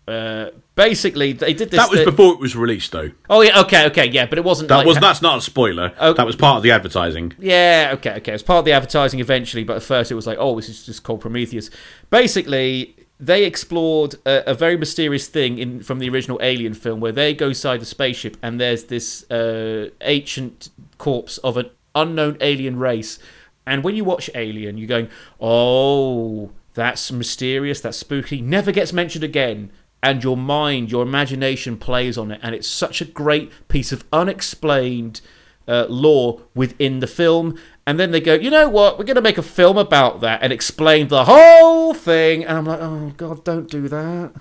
Uh, 0.07 0.51
basically, 0.75 1.33
they 1.33 1.53
did 1.53 1.71
this. 1.71 1.79
That 1.79 1.89
was 1.89 1.99
thi- 1.99 2.05
before 2.05 2.33
it 2.33 2.39
was 2.39 2.55
released, 2.55 2.91
though. 2.91 3.11
Oh 3.29 3.41
yeah, 3.41 3.59
okay, 3.61 3.87
okay, 3.87 4.07
yeah, 4.07 4.27
but 4.27 4.37
it 4.37 4.43
wasn't. 4.43 4.69
That 4.69 4.77
like, 4.77 4.87
was 4.87 4.99
that's 4.99 5.21
not 5.21 5.39
a 5.39 5.41
spoiler. 5.41 5.93
Oh. 5.99 6.13
That 6.13 6.25
was 6.25 6.35
part 6.35 6.57
of 6.57 6.63
the 6.63 6.71
advertising. 6.71 7.33
Yeah, 7.39 7.91
okay, 7.95 8.11
okay. 8.17 8.31
It 8.31 8.35
was 8.35 8.43
part 8.43 8.59
of 8.59 8.65
the 8.65 8.71
advertising 8.71 9.19
eventually, 9.19 9.63
but 9.63 9.77
at 9.77 9.83
first 9.83 10.11
it 10.11 10.15
was 10.15 10.27
like, 10.27 10.37
oh, 10.39 10.55
this 10.55 10.69
is 10.69 10.85
just 10.85 11.03
called 11.03 11.21
Prometheus. 11.21 11.71
Basically, 12.11 12.95
they 13.19 13.45
explored 13.45 14.15
a, 14.25 14.51
a 14.51 14.53
very 14.53 14.77
mysterious 14.77 15.27
thing 15.27 15.57
in 15.57 15.81
from 15.81 15.99
the 15.99 16.09
original 16.09 16.39
Alien 16.43 16.75
film, 16.75 16.99
where 16.99 17.11
they 17.11 17.33
go 17.33 17.47
inside 17.47 17.81
the 17.81 17.85
spaceship 17.85 18.37
and 18.43 18.59
there's 18.61 18.85
this 18.85 19.29
uh, 19.31 19.89
ancient 20.01 20.69
corpse 20.99 21.39
of 21.39 21.57
an 21.57 21.69
unknown 21.95 22.37
alien 22.41 22.77
race. 22.77 23.17
And 23.65 23.83
when 23.83 23.95
you 23.95 24.03
watch 24.03 24.29
Alien, 24.35 24.77
you're 24.77 24.87
going, 24.87 25.09
oh, 25.41 26.51
that's 26.75 27.11
mysterious, 27.11 27.81
that's 27.81 27.97
spooky. 27.97 28.41
Never 28.41 28.71
gets 28.71 28.93
mentioned 28.93 29.23
again. 29.23 29.71
And 30.05 30.23
your 30.23 30.37
mind, 30.37 30.91
your 30.91 31.01
imagination 31.01 31.77
plays 31.77 32.15
on 32.15 32.29
it, 32.29 32.39
and 32.43 32.53
it's 32.53 32.67
such 32.67 33.01
a 33.01 33.05
great 33.05 33.51
piece 33.69 33.91
of 33.91 34.05
unexplained 34.13 35.19
uh, 35.67 35.87
lore 35.89 36.43
within 36.53 36.99
the 36.99 37.07
film. 37.07 37.57
And 37.87 37.99
then 37.99 38.11
they 38.11 38.21
go, 38.21 38.35
you 38.35 38.51
know 38.51 38.69
what? 38.69 38.99
We're 38.99 39.05
going 39.05 39.15
to 39.15 39.21
make 39.21 39.39
a 39.39 39.41
film 39.41 39.79
about 39.79 40.21
that 40.21 40.43
and 40.43 40.53
explain 40.53 41.07
the 41.07 41.25
whole 41.25 41.95
thing. 41.95 42.43
And 42.45 42.59
I'm 42.59 42.65
like, 42.65 42.79
oh 42.79 43.13
god, 43.17 43.43
don't 43.43 43.67
do 43.67 43.87
that. 43.87 44.33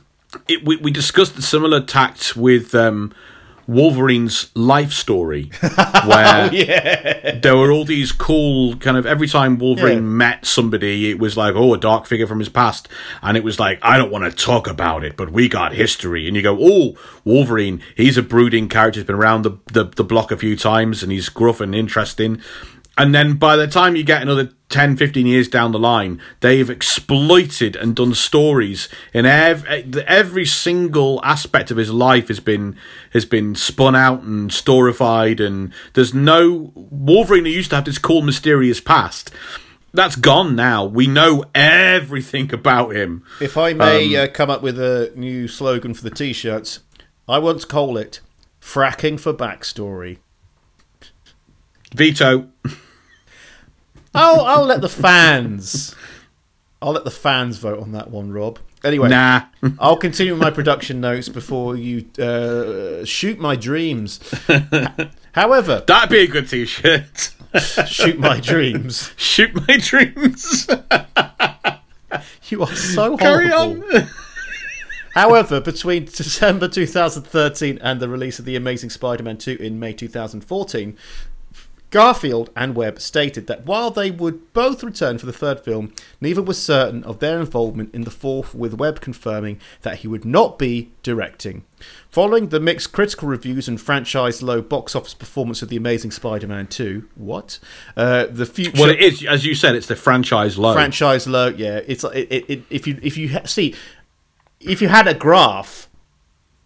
It, 0.48 0.66
we, 0.66 0.76
we 0.76 0.90
discussed 0.90 1.42
similar 1.42 1.80
tact 1.80 2.36
with 2.36 2.74
um, 2.74 3.14
Wolverine's 3.66 4.50
life 4.54 4.92
story, 4.92 5.50
where 6.06 6.50
oh, 6.52 7.38
there 7.40 7.56
were 7.56 7.70
all 7.70 7.84
these 7.84 8.12
cool 8.12 8.76
kind 8.76 8.96
of 8.96 9.06
every 9.06 9.28
time 9.28 9.58
Wolverine 9.58 9.94
Yeah. 9.98 10.00
met 10.00 10.46
somebody, 10.46 11.10
it 11.10 11.18
was 11.18 11.36
like, 11.36 11.54
oh, 11.54 11.74
a 11.74 11.78
dark 11.78 12.06
figure 12.06 12.26
from 12.26 12.38
his 12.38 12.48
past, 12.48 12.88
and 13.22 13.36
it 13.36 13.44
was 13.44 13.58
like, 13.60 13.78
I 13.82 13.96
don't 13.98 14.10
want 14.10 14.24
to 14.24 14.30
talk 14.44 14.66
about 14.66 15.04
it, 15.04 15.16
but 15.16 15.30
we 15.32 15.48
got 15.48 15.72
history, 15.74 16.26
and 16.26 16.36
you 16.36 16.42
go, 16.42 16.58
oh, 16.60 16.94
Wolverine, 17.24 17.80
he's 17.96 18.16
a 18.18 18.22
brooding 18.22 18.68
character, 18.68 19.00
he's 19.00 19.06
been 19.06 19.16
around 19.16 19.42
the 19.42 19.58
the, 19.72 19.84
the 19.84 20.04
block 20.04 20.30
a 20.30 20.36
few 20.36 20.56
times, 20.56 21.02
and 21.02 21.10
he's 21.12 21.28
gruff 21.28 21.60
and 21.60 21.74
interesting. 21.74 22.40
And 22.96 23.12
then 23.12 23.34
by 23.34 23.56
the 23.56 23.66
time 23.66 23.96
you 23.96 24.04
get 24.04 24.22
another 24.22 24.50
10, 24.74 24.96
15 24.96 25.24
years 25.24 25.46
down 25.46 25.70
the 25.70 25.78
line, 25.78 26.20
they've 26.40 26.68
exploited 26.68 27.76
and 27.76 27.94
done 27.94 28.12
stories 28.12 28.88
in 29.12 29.24
every, 29.24 29.84
every 30.04 30.44
single 30.44 31.20
aspect 31.22 31.70
of 31.70 31.76
his 31.76 31.92
life 31.92 32.26
has 32.26 32.40
been 32.40 32.76
has 33.12 33.24
been 33.24 33.54
spun 33.54 33.94
out 33.94 34.22
and 34.22 34.50
storified 34.50 35.38
and 35.38 35.72
there's 35.92 36.12
no 36.12 36.72
Wolverine 36.74 37.44
who 37.44 37.52
used 37.52 37.70
to 37.70 37.76
have 37.76 37.84
this 37.84 37.98
cool 37.98 38.20
mysterious 38.20 38.80
past. 38.80 39.30
That's 39.92 40.16
gone 40.16 40.56
now. 40.56 40.84
We 40.84 41.06
know 41.06 41.44
everything 41.54 42.52
about 42.52 42.96
him. 42.96 43.22
If 43.40 43.56
I 43.56 43.74
may 43.74 44.16
uh, 44.16 44.26
come 44.26 44.50
up 44.50 44.60
with 44.60 44.76
a 44.80 45.12
new 45.14 45.46
slogan 45.46 45.94
for 45.94 46.02
the 46.02 46.10
t 46.10 46.32
shirts, 46.32 46.80
I 47.28 47.38
want 47.38 47.60
to 47.60 47.66
call 47.68 47.96
it 47.96 48.18
Fracking 48.60 49.20
for 49.20 49.32
Backstory. 49.32 50.18
Veto. 51.94 52.48
I'll, 54.14 54.40
I'll 54.42 54.64
let 54.64 54.80
the 54.80 54.88
fans. 54.88 55.94
I'll 56.80 56.92
let 56.92 57.04
the 57.04 57.10
fans 57.10 57.58
vote 57.58 57.80
on 57.80 57.92
that 57.92 58.10
one, 58.10 58.32
Rob. 58.32 58.58
Anyway, 58.84 59.08
Nah. 59.08 59.42
I'll 59.78 59.96
continue 59.96 60.34
with 60.34 60.42
my 60.42 60.50
production 60.50 61.00
notes 61.00 61.28
before 61.30 61.74
you 61.76 62.04
uh, 62.18 63.04
shoot 63.04 63.38
my 63.38 63.56
dreams. 63.56 64.20
However, 65.32 65.82
That'd 65.86 66.10
be 66.10 66.18
a 66.20 66.26
good 66.26 66.48
t-shirt. 66.48 67.30
shoot 67.86 68.18
my 68.18 68.40
dreams. 68.40 69.12
Shoot 69.16 69.54
my 69.66 69.76
dreams. 69.78 70.66
You 72.48 72.62
are 72.62 72.74
so 72.74 73.16
Carry 73.16 73.48
horrible. 73.48 73.96
on. 73.96 74.08
However, 75.14 75.60
between 75.60 76.04
December 76.04 76.68
2013 76.68 77.78
and 77.80 78.00
the 78.00 78.08
release 78.08 78.38
of 78.38 78.44
The 78.44 78.56
Amazing 78.56 78.90
Spider 78.90 79.22
Man 79.22 79.38
2 79.38 79.52
in 79.60 79.78
May 79.80 79.92
2014, 79.94 80.96
Garfield 81.94 82.50
and 82.56 82.74
Webb 82.74 83.00
stated 83.00 83.46
that 83.46 83.66
while 83.66 83.88
they 83.88 84.10
would 84.10 84.52
both 84.52 84.82
return 84.82 85.16
for 85.16 85.26
the 85.26 85.32
third 85.32 85.60
film, 85.60 85.94
neither 86.20 86.42
was 86.42 86.60
certain 86.60 87.04
of 87.04 87.20
their 87.20 87.38
involvement 87.38 87.94
in 87.94 88.02
the 88.02 88.10
fourth, 88.10 88.52
with 88.52 88.74
Webb 88.74 89.00
confirming 89.00 89.60
that 89.82 89.98
he 89.98 90.08
would 90.08 90.24
not 90.24 90.58
be 90.58 90.90
directing. 91.04 91.64
Following 92.10 92.48
the 92.48 92.58
mixed 92.58 92.90
critical 92.90 93.28
reviews 93.28 93.68
and 93.68 93.80
franchise 93.80 94.42
low 94.42 94.60
box 94.60 94.96
office 94.96 95.14
performance 95.14 95.62
of 95.62 95.68
The 95.68 95.76
Amazing 95.76 96.10
Spider 96.10 96.48
Man 96.48 96.66
2, 96.66 97.08
what? 97.14 97.60
Uh, 97.96 98.26
the 98.28 98.44
future. 98.44 98.72
Well, 98.74 98.90
it 98.90 98.98
is, 98.98 99.24
as 99.24 99.46
you 99.46 99.54
said, 99.54 99.76
it's 99.76 99.86
the 99.86 99.94
franchise 99.94 100.58
low. 100.58 100.72
franchise 100.72 101.28
low. 101.28 101.46
Yeah, 101.46 101.80
it's 101.86 102.02
like 102.02 102.16
it, 102.16 102.32
it, 102.32 102.50
it, 102.50 102.62
if 102.70 102.88
you 102.88 102.98
if 103.04 103.16
you 103.16 103.28
ha- 103.28 103.44
see 103.44 103.72
if 104.58 104.82
you 104.82 104.88
had 104.88 105.06
a 105.06 105.14
graph, 105.14 105.88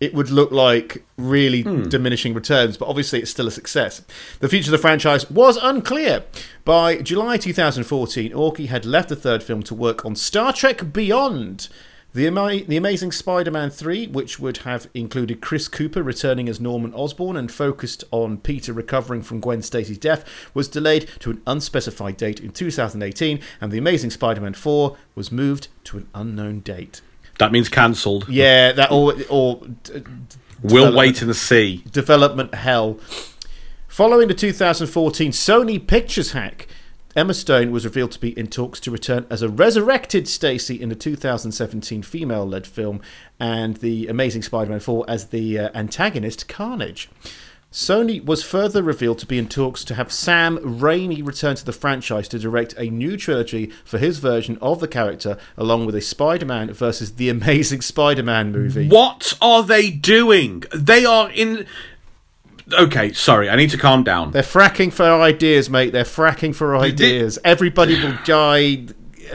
it 0.00 0.14
would 0.14 0.30
look 0.30 0.52
like 0.52 1.04
really 1.16 1.62
hmm. 1.62 1.84
diminishing 1.84 2.34
returns. 2.34 2.76
But 2.76 2.88
obviously, 2.88 3.20
it's 3.20 3.30
still 3.30 3.48
a 3.48 3.52
success. 3.52 4.02
The 4.40 4.48
future 4.48 4.68
of 4.68 4.72
the 4.72 4.78
franchise 4.78 5.30
was 5.30 5.56
unclear. 5.56 6.24
By 6.64 6.98
July 7.02 7.37
2014, 7.37 8.32
Orci 8.32 8.66
had 8.66 8.84
left 8.84 9.08
the 9.08 9.16
third 9.16 9.42
film 9.42 9.62
to 9.64 9.74
work 9.74 10.04
on 10.04 10.14
Star 10.14 10.52
Trek 10.52 10.92
Beyond. 10.92 11.68
The, 12.14 12.26
Ama- 12.26 12.64
the 12.64 12.78
Amazing 12.78 13.12
Spider 13.12 13.50
Man 13.50 13.68
3, 13.68 14.06
which 14.06 14.40
would 14.40 14.58
have 14.58 14.88
included 14.94 15.42
Chris 15.42 15.68
Cooper 15.68 16.02
returning 16.02 16.48
as 16.48 16.58
Norman 16.58 16.94
Osborn 16.94 17.37
and 17.37 17.52
focused 17.52 18.02
on 18.11 18.38
Peter 18.38 18.72
recovering 18.72 19.20
from 19.20 19.40
Gwen 19.40 19.61
Stacy's 19.61 19.98
death, 19.98 20.24
was 20.54 20.68
delayed 20.68 21.08
to 21.18 21.30
an 21.30 21.42
unspecified 21.46 22.16
date 22.16 22.40
in 22.40 22.50
2018, 22.50 23.40
and 23.61 23.70
The 23.70 23.78
Amazing 23.78 24.11
Spider 24.11 24.40
Man 24.40 24.54
4 24.54 24.96
was 25.14 25.30
moved 25.30 25.68
to 25.84 25.98
an 25.98 26.08
unknown 26.14 26.61
date. 26.61 27.02
That 27.38 27.53
means 27.53 27.68
cancelled. 27.68 28.29
Yeah, 28.29 28.72
that 28.72 28.90
or, 28.90 29.14
or 29.29 29.61
d- 29.85 30.03
We'll 30.62 30.92
wait 30.94 31.22
and 31.22 31.35
see. 31.37 31.85
development 31.90 32.53
hell. 32.55 32.98
Following 33.87 34.29
the 34.29 34.35
2014 34.35 35.31
Sony 35.33 35.85
Pictures 35.85 36.33
hack, 36.33 36.66
Emma 37.16 37.35
Stone 37.35 37.70
was 37.70 37.85
revealed 37.85 38.12
to 38.12 38.20
be 38.20 38.37
in 38.38 38.46
talks 38.48 38.79
to 38.81 38.90
return 38.90 39.27
as 39.31 39.42
a 39.42 39.48
resurrected 39.48 40.29
Stacy 40.29 40.81
in 40.81 40.88
the 40.88 40.94
2017 40.94 42.03
female 42.03 42.46
led 42.46 42.66
film 42.66 43.01
and 43.40 43.77
The 43.79 44.07
Amazing 44.09 44.42
Spider 44.42 44.70
Man 44.70 44.81
4 44.81 45.05
as 45.09 45.27
the 45.29 45.59
uh, 45.59 45.70
antagonist 45.74 46.48
Carnage. 46.48 47.09
Sony 47.70 48.24
was 48.24 48.42
further 48.42 48.83
revealed 48.83 49.18
to 49.18 49.26
be 49.26 49.38
in 49.38 49.46
talks 49.46 49.85
to 49.85 49.94
have 49.94 50.11
Sam 50.11 50.57
Raimi 50.59 51.24
return 51.24 51.54
to 51.57 51.64
the 51.64 51.72
franchise 51.72 52.26
to 52.28 52.38
direct 52.38 52.74
a 52.78 52.88
new 52.88 53.16
trilogy 53.18 53.66
for 53.85 53.98
his 53.98 54.18
version 54.18 54.57
of 54.62 54.81
the 54.81 54.88
character, 54.88 55.37
along 55.57 55.85
with 55.85 55.94
a 55.94 56.00
Spider 56.00 56.46
Man 56.46 56.72
versus 56.72 57.16
The 57.16 57.28
Amazing 57.28 57.81
Spider 57.83 58.22
Man 58.22 58.52
movie. 58.52 58.88
What 58.88 59.35
are 59.42 59.62
they 59.62 59.90
doing? 59.90 60.64
They 60.74 61.04
are 61.04 61.31
in. 61.31 61.66
Okay, 62.72 63.12
sorry, 63.12 63.50
I 63.50 63.57
need 63.57 63.70
to 63.70 63.78
calm 63.78 64.02
down. 64.02 64.31
They're 64.31 64.42
fracking 64.42 64.92
for 64.92 65.04
ideas, 65.04 65.68
mate. 65.68 65.90
They're 65.92 66.04
fracking 66.04 66.54
for 66.54 66.74
ideas. 66.74 67.38
Everybody 67.44 68.02
will 68.02 68.16
die, 68.24 68.87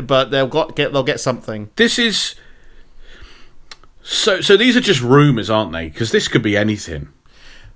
but 0.02 0.32
they'll 0.32 0.48
got, 0.48 0.76
get 0.76 0.92
they'll 0.92 1.04
get 1.04 1.20
something. 1.20 1.70
This 1.76 2.00
is. 2.00 2.34
So, 4.02 4.42
so 4.42 4.58
these 4.58 4.76
are 4.76 4.82
just 4.82 5.02
rumours, 5.02 5.52
aren't 5.52 5.72
they? 5.72 5.90
Because 5.90 6.12
this 6.12 6.28
could 6.28 6.42
be 6.42 6.58
anything. 6.58 7.13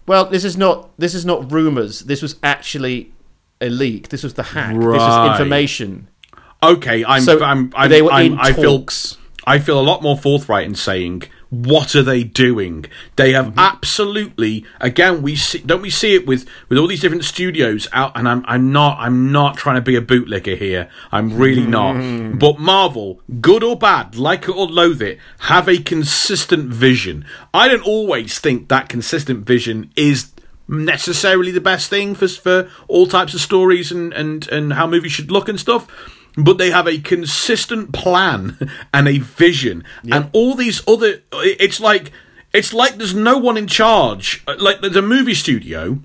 Well, 0.08 0.26
this 0.26 0.44
is 0.44 0.58
not 0.58 0.90
this 0.98 1.14
is 1.14 1.26
not 1.26 1.52
rumors. 1.52 2.02
This 2.02 2.22
was 2.22 2.38
actually 2.42 3.12
a 3.62 3.70
leak. 3.70 4.10
This 4.10 4.24
was 4.24 4.34
the 4.36 4.44
hack. 4.44 4.74
This 4.76 4.84
Right. 4.84 4.98
was 4.98 5.32
information. 5.32 6.08
Okay, 6.64 7.06
I'm. 7.06 7.22
So 7.22 7.44
I'm, 7.44 7.72
I'm, 7.76 7.90
they 7.90 8.02
were 8.02 8.12
I'm, 8.12 8.34
in 8.34 8.40
I 8.40 8.54
feel. 8.54 8.86
I 9.46 9.60
feel 9.60 9.80
a 9.80 9.82
lot 9.82 10.02
more 10.02 10.18
forthright 10.18 10.66
in 10.66 10.76
saying, 10.76 11.24
"What 11.50 11.96
are 11.96 12.04
they 12.04 12.24
doing?" 12.24 12.86
They 13.16 13.34
have 13.34 13.48
Mm-hmm. 13.48 13.60
absolutely. 13.60 14.66
Again, 14.82 15.22
we 15.22 15.36
see, 15.36 15.60
don't 15.60 15.82
we 15.82 15.90
see 15.90 16.16
it 16.16 16.28
with 16.28 16.46
with 16.70 16.78
all 16.78 16.88
these 16.88 17.00
different 17.02 17.24
studios 17.24 17.88
out, 17.94 18.12
and 18.16 18.28
I'm 18.28 18.44
I'm 18.48 18.72
not 18.72 18.98
I'm 19.00 19.32
not 19.32 19.58
trying 19.58 19.76
to 19.76 19.82
be 19.82 19.96
a 19.96 20.02
bootlegger 20.02 20.56
here. 20.56 20.90
I'm 21.12 21.38
really 21.38 21.62
Mm-hmm. 21.64 22.32
not. 22.32 22.40
But 22.40 22.60
Marvel, 22.60 23.22
good 23.42 23.64
or 23.64 23.78
bad, 23.78 24.16
like 24.18 24.44
it 24.44 24.56
or 24.56 24.68
loathe 24.68 25.02
it, 25.02 25.20
have 25.40 25.68
a 25.70 25.78
consistent 25.78 26.70
vision. 26.70 27.26
I 27.54 27.68
don't 27.68 27.86
always 27.86 28.40
think 28.40 28.68
that 28.70 28.90
consistent 28.90 29.46
vision 29.46 29.92
is 29.96 30.32
necessarily 30.68 31.52
the 31.52 31.62
best 31.62 31.90
thing 31.90 32.14
for 32.14 32.28
for 32.28 32.70
all 32.88 33.08
types 33.08 33.34
of 33.34 33.40
stories 33.42 33.92
and 33.92 34.12
and 34.14 34.48
and 34.50 34.74
how 34.74 34.86
movies 34.86 35.14
should 35.14 35.32
look 35.32 35.48
and 35.48 35.60
stuff 35.60 35.88
but 36.38 36.58
they 36.58 36.70
have 36.72 36.88
a 36.88 37.00
consistent 37.00 37.92
plan 37.92 38.58
and 38.94 39.08
a 39.08 39.18
vision 39.18 39.84
and 40.12 40.30
all 40.34 40.54
these 40.56 40.82
other 40.88 41.22
it's 41.34 41.80
like 41.80 42.12
It's 42.54 42.74
like 42.74 42.96
there's 42.98 43.14
no 43.14 43.38
one 43.38 43.58
in 43.58 43.68
charge. 43.68 44.44
Like 44.48 44.82
there's 44.82 44.96
a 44.96 45.02
movie 45.02 45.34
studio, 45.36 46.00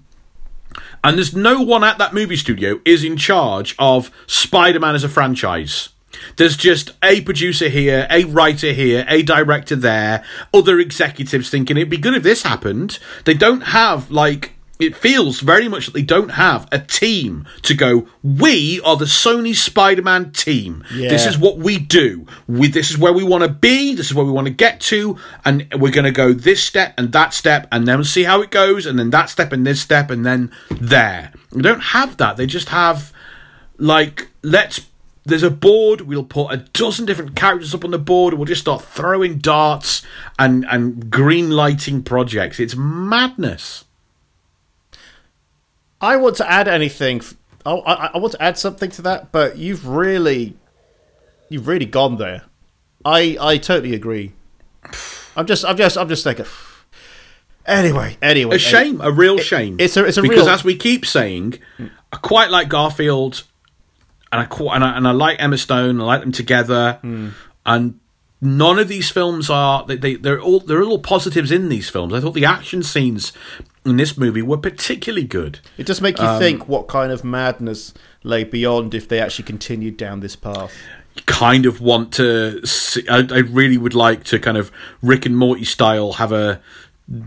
and 1.05 1.17
there's 1.17 1.35
no 1.35 1.63
one 1.63 1.85
at 1.85 1.99
that 1.99 2.13
movie 2.13 2.37
studio 2.37 2.81
is 2.85 3.05
in 3.05 3.17
charge 3.17 3.75
of 3.79 4.11
Spider-Man 4.27 4.95
as 4.95 5.05
a 5.05 5.09
franchise. 5.09 5.91
There's 6.37 6.57
just 6.57 6.91
a 7.03 7.23
producer 7.23 7.69
here, 7.69 8.07
a 8.11 8.25
writer 8.25 8.73
here, 8.73 9.07
a 9.09 9.23
director 9.23 9.77
there, 9.77 10.25
other 10.53 10.79
executives 10.79 11.49
thinking 11.49 11.77
it'd 11.77 11.89
be 11.89 11.97
good 11.97 12.15
if 12.15 12.23
this 12.23 12.43
happened. 12.43 12.99
They 13.25 13.35
don't 13.35 13.63
have 13.63 14.11
like 14.11 14.55
it 14.83 14.97
feels 14.97 15.41
very 15.41 15.69
much 15.69 15.87
that 15.87 15.95
they 15.95 16.03
don't 16.03 16.31
have 16.31 16.69
a 16.73 16.79
team 16.79 17.47
to 17.63 17.75
go. 17.75 18.09
We 18.23 18.81
are 18.83 18.97
the 18.97 19.05
Sony 19.05 19.55
Spider-Man 19.55 20.33
team. 20.33 20.85
This 21.11 21.27
is 21.27 21.39
what 21.39 21.59
we 21.59 21.79
do. 21.79 22.27
We 22.47 22.69
this 22.69 22.91
is 22.91 22.99
where 22.99 23.13
we 23.13 23.25
want 23.25 23.45
to 23.45 23.49
be. 23.51 23.95
This 23.95 24.07
is 24.07 24.15
where 24.15 24.25
we 24.25 24.33
want 24.33 24.47
to 24.49 24.53
get 24.53 24.81
to, 24.83 25.17
and 25.45 25.67
we're 25.79 25.93
going 25.93 26.05
to 26.05 26.11
go 26.11 26.33
this 26.33 26.63
step 26.63 26.95
and 26.99 27.13
that 27.13 27.33
step, 27.33 27.69
and 27.71 27.87
then 27.87 28.03
see 28.05 28.25
how 28.25 28.43
it 28.43 28.51
goes, 28.51 28.87
and 28.87 28.99
then 28.99 29.11
that 29.11 29.31
step 29.31 29.53
and 29.53 29.67
this 29.67 29.81
step, 29.81 30.11
and 30.11 30.27
then 30.27 30.51
there. 30.71 31.33
They 31.53 31.63
don't 31.63 31.81
have 31.81 32.17
that. 32.17 32.37
They 32.37 32.47
just 32.47 32.71
have 32.71 33.13
like 33.79 34.29
let's. 34.43 34.87
There's 35.25 35.45
a 35.45 35.51
board. 35.51 36.01
We'll 36.01 36.25
put 36.25 36.53
a 36.53 36.57
dozen 36.57 37.07
different 37.07 37.37
characters 37.37 37.73
up 37.75 37.85
on 37.85 37.93
the 37.93 37.99
board, 37.99 38.35
we'll 38.35 38.45
just 38.45 38.63
start 38.63 38.83
throwing 38.83 39.39
darts 39.39 40.03
and 40.39 40.67
and 40.69 41.11
green 41.11 41.51
lighting 41.51 42.03
projects. 42.03 42.59
It's 42.59 42.75
madness. 42.75 43.85
I 46.03 46.17
want 46.17 46.37
to 46.37 46.51
add 46.51 46.69
anything. 46.69 47.19
f- 47.19 47.35
Oh, 47.65 47.81
I, 47.83 48.11
I 48.15 48.19
want 48.19 48.33
to 48.33 48.43
add 48.43 48.59
something 48.59 48.91
to 48.91 49.03
that, 49.03 49.31
but 49.31 49.57
you've 49.57 49.87
really, 49.87 50.57
you've 51.49 51.69
really 51.69 51.87
gone 51.87 52.17
there. 52.17 52.43
I 53.05 53.37
I 53.41 53.57
totally 53.59 53.95
agree. 53.95 54.33
I'm 55.37 55.47
just 55.47 55.65
I'm 55.65 55.77
just 55.77 55.97
I'm 55.97 56.09
just 56.09 56.25
thinking. 56.25 56.47
Anyway, 57.65 58.17
anyway, 58.21 58.57
A 58.57 58.59
shame, 58.59 59.01
a 59.01 59.13
real 59.13 59.39
shame. 59.39 59.77
it's 59.79 59.97
a- 59.97 60.05
it's 60.05 60.17
a 60.17 60.23
because 60.23 60.39
real- 60.47 60.49
as 60.49 60.65
we 60.65 60.77
keep 60.77 61.07
saying, 61.07 61.61
I 62.13 62.17
quite 62.17 62.51
like 62.51 62.69
Garfield, 62.69 63.45
and 64.33 64.41
I 64.41 64.75
and 64.75 64.83
I, 64.85 64.97
and 64.97 65.07
I 65.07 65.13
like 65.13 65.37
Emma 65.41 65.57
Stone. 65.57 66.01
I 66.01 66.05
like 66.05 66.21
them 66.23 66.33
together, 66.33 66.99
Hmm. 67.01 67.29
and 67.65 68.01
none 68.43 68.79
of 68.79 68.89
these 68.89 69.09
films 69.09 69.49
are 69.49 69.87
they, 69.87 69.97
they 69.97 70.17
they're 70.17 70.41
all 70.41 70.61
there 70.61 70.79
are 70.79 70.85
all 70.85 70.99
positives 70.99 71.51
in 71.51 71.69
these 71.71 71.89
films. 71.89 72.13
I 72.13 72.21
thought 72.21 72.35
the 72.35 72.45
action 72.45 72.83
scenes 72.83 73.33
in 73.87 73.97
this 73.97 74.19
movie 74.19 74.43
were 74.43 74.59
particularly 74.59 75.25
good. 75.25 75.61
It 75.79 75.87
does 75.87 76.01
make 76.01 76.19
you 76.19 76.25
Um, 76.27 76.39
think 76.41 76.69
what 76.69 76.89
kind 76.89 77.11
of 77.13 77.25
madness 77.25 77.95
lay 78.25 78.45
beyond 78.45 78.95
if 78.95 79.09
they 79.09 79.21
actually 79.21 79.45
continued 79.45 79.97
down 79.97 80.21
this 80.21 80.37
path. 80.37 80.73
kind 81.27 81.67
of 81.67 81.81
want 81.81 82.13
to 82.15 82.65
see, 82.67 83.07
I, 83.09 83.19
I 83.31 83.39
really 83.39 83.79
would 83.79 83.95
like 83.95 84.25
to 84.25 84.39
kind 84.39 84.57
of 84.57 84.71
Rick 85.03 85.25
and 85.27 85.37
Morty 85.37 85.65
style 85.65 86.15
have 86.15 86.33
a 86.33 86.61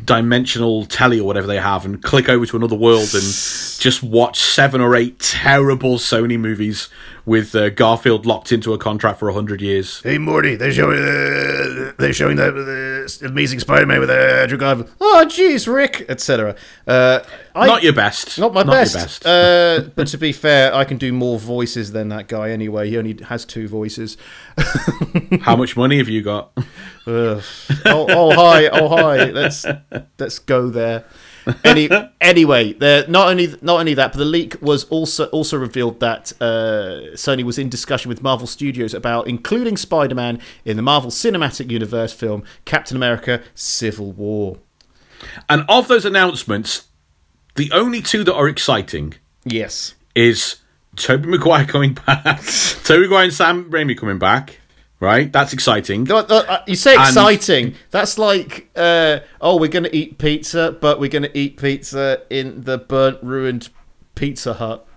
dimensional 0.06 0.86
telly 0.86 1.20
or 1.20 1.28
whatever 1.28 1.46
they 1.48 1.60
have 1.60 1.86
and 1.86 2.02
click 2.02 2.28
over 2.30 2.46
to 2.46 2.58
another 2.58 2.76
world 2.76 3.14
and 3.14 3.22
just 3.80 4.02
watch 4.02 4.40
seven 4.40 4.82
or 4.82 4.96
eight 4.96 5.20
terrible 5.20 5.98
Sony 5.98 6.40
movies 6.40 6.90
with 7.26 7.56
uh, 7.56 7.70
Garfield 7.70 8.26
locked 8.26 8.52
into 8.52 8.74
a 8.74 8.78
contract 8.78 9.20
for 9.20 9.30
a 9.30 9.34
hundred 9.34 9.62
years. 9.62 10.02
Hey 10.02 10.18
Morty, 10.18 10.56
they're 10.56 10.72
showing 10.72 11.00
uh, 11.00 11.94
they're 11.98 12.14
showing 12.14 12.38
that 12.38 12.56
uh, 12.56 13.26
amazing 13.28 13.60
Spider-Man 13.60 14.00
with 14.00 14.10
uh, 14.10 14.14
Andrew 14.14 14.58
Garfield. 14.58 14.92
Oh, 15.02 15.26
jeez, 15.28 15.72
Rick, 15.72 16.06
etc. 16.10 16.56
Uh, 16.88 17.20
not 17.56 17.84
your 17.84 17.94
best. 17.94 18.38
Not 18.38 18.54
my 18.54 18.64
Not 18.64 18.72
best. 18.74 18.94
best. 18.94 19.26
Uh, 19.26 19.90
but 19.96 20.08
to 20.08 20.18
be 20.18 20.32
fair, 20.32 20.74
I 20.74 20.84
can 20.86 20.98
do 20.98 21.12
more 21.14 21.40
voices 21.40 21.92
than 21.94 22.10
that 22.10 22.28
guy 22.28 22.52
anyway. 22.52 22.90
He 22.90 22.98
only 22.98 23.18
has 23.24 23.46
two 23.46 23.68
voices. 23.68 24.18
How 25.42 25.56
much 25.56 25.76
money 25.76 25.98
have 25.98 26.10
you 26.10 26.22
got? 26.22 26.52
Oh, 27.08 27.40
oh 27.86 28.34
hi, 28.34 28.68
oh 28.70 28.88
hi. 28.88 29.26
Let's 29.26 29.64
let's 30.18 30.40
go 30.40 30.70
there. 30.70 31.06
Any, 31.64 31.90
anyway, 32.22 32.74
there 32.74 33.08
not 33.08 33.28
only 33.30 33.48
not 33.62 33.80
only 33.80 33.94
that, 33.94 34.12
but 34.12 34.18
the 34.18 34.26
leak 34.26 34.56
was 34.62 34.84
also 34.86 35.26
also 35.28 35.58
revealed 35.58 36.00
that 36.00 36.34
uh, 36.42 37.14
Sony 37.14 37.44
was 37.44 37.58
in 37.58 37.70
discussion 37.70 38.10
with 38.10 38.22
Marvel 38.22 38.48
Studios 38.48 38.94
about 38.94 39.28
including 39.28 39.78
Spider-Man 39.78 40.40
in 40.64 40.76
the 40.78 40.84
Marvel 40.84 41.12
Cinematic 41.12 41.70
Universe 41.70 42.14
film 42.14 42.44
Captain 42.66 42.98
America: 42.98 43.42
Civil 43.54 44.12
War. 44.12 44.58
And 45.50 45.66
of 45.70 45.88
those 45.88 46.06
announcements, 46.06 46.88
the 47.56 47.72
only 47.72 48.02
two 48.02 48.24
that 48.24 48.34
are 48.36 48.48
exciting 48.48 49.16
Yes. 49.44 49.96
is 50.14 50.58
Tobey 50.96 51.28
Maguire 51.28 51.66
coming 51.66 51.94
back, 52.06 52.42
Tobey 52.84 53.04
Maguire 53.04 53.24
and 53.26 53.34
Sam 53.34 53.70
Raimi 53.72 53.98
coming 53.98 54.20
back. 54.20 54.60
Right, 55.00 55.32
that's 55.32 55.52
exciting. 55.54 56.10
Uh, 56.10 56.60
You 56.66 56.76
say 56.76 56.96
And- 56.96 57.04
exciting. 57.08 57.76
That's 57.92 58.18
like, 58.18 58.70
uh, 58.76 59.20
oh, 59.42 59.58
we're 59.60 59.70
going 59.70 59.84
to 59.84 59.96
eat 59.96 60.18
pizza, 60.18 60.76
but 60.80 61.00
we're 61.00 61.10
going 61.10 61.24
to 61.24 61.38
eat 61.38 61.58
pizza 61.58 62.22
in 62.30 62.62
the 62.64 62.78
burnt, 62.78 63.20
ruined 63.22 63.70
Pizza 64.16 64.54
Hut. 64.54 64.88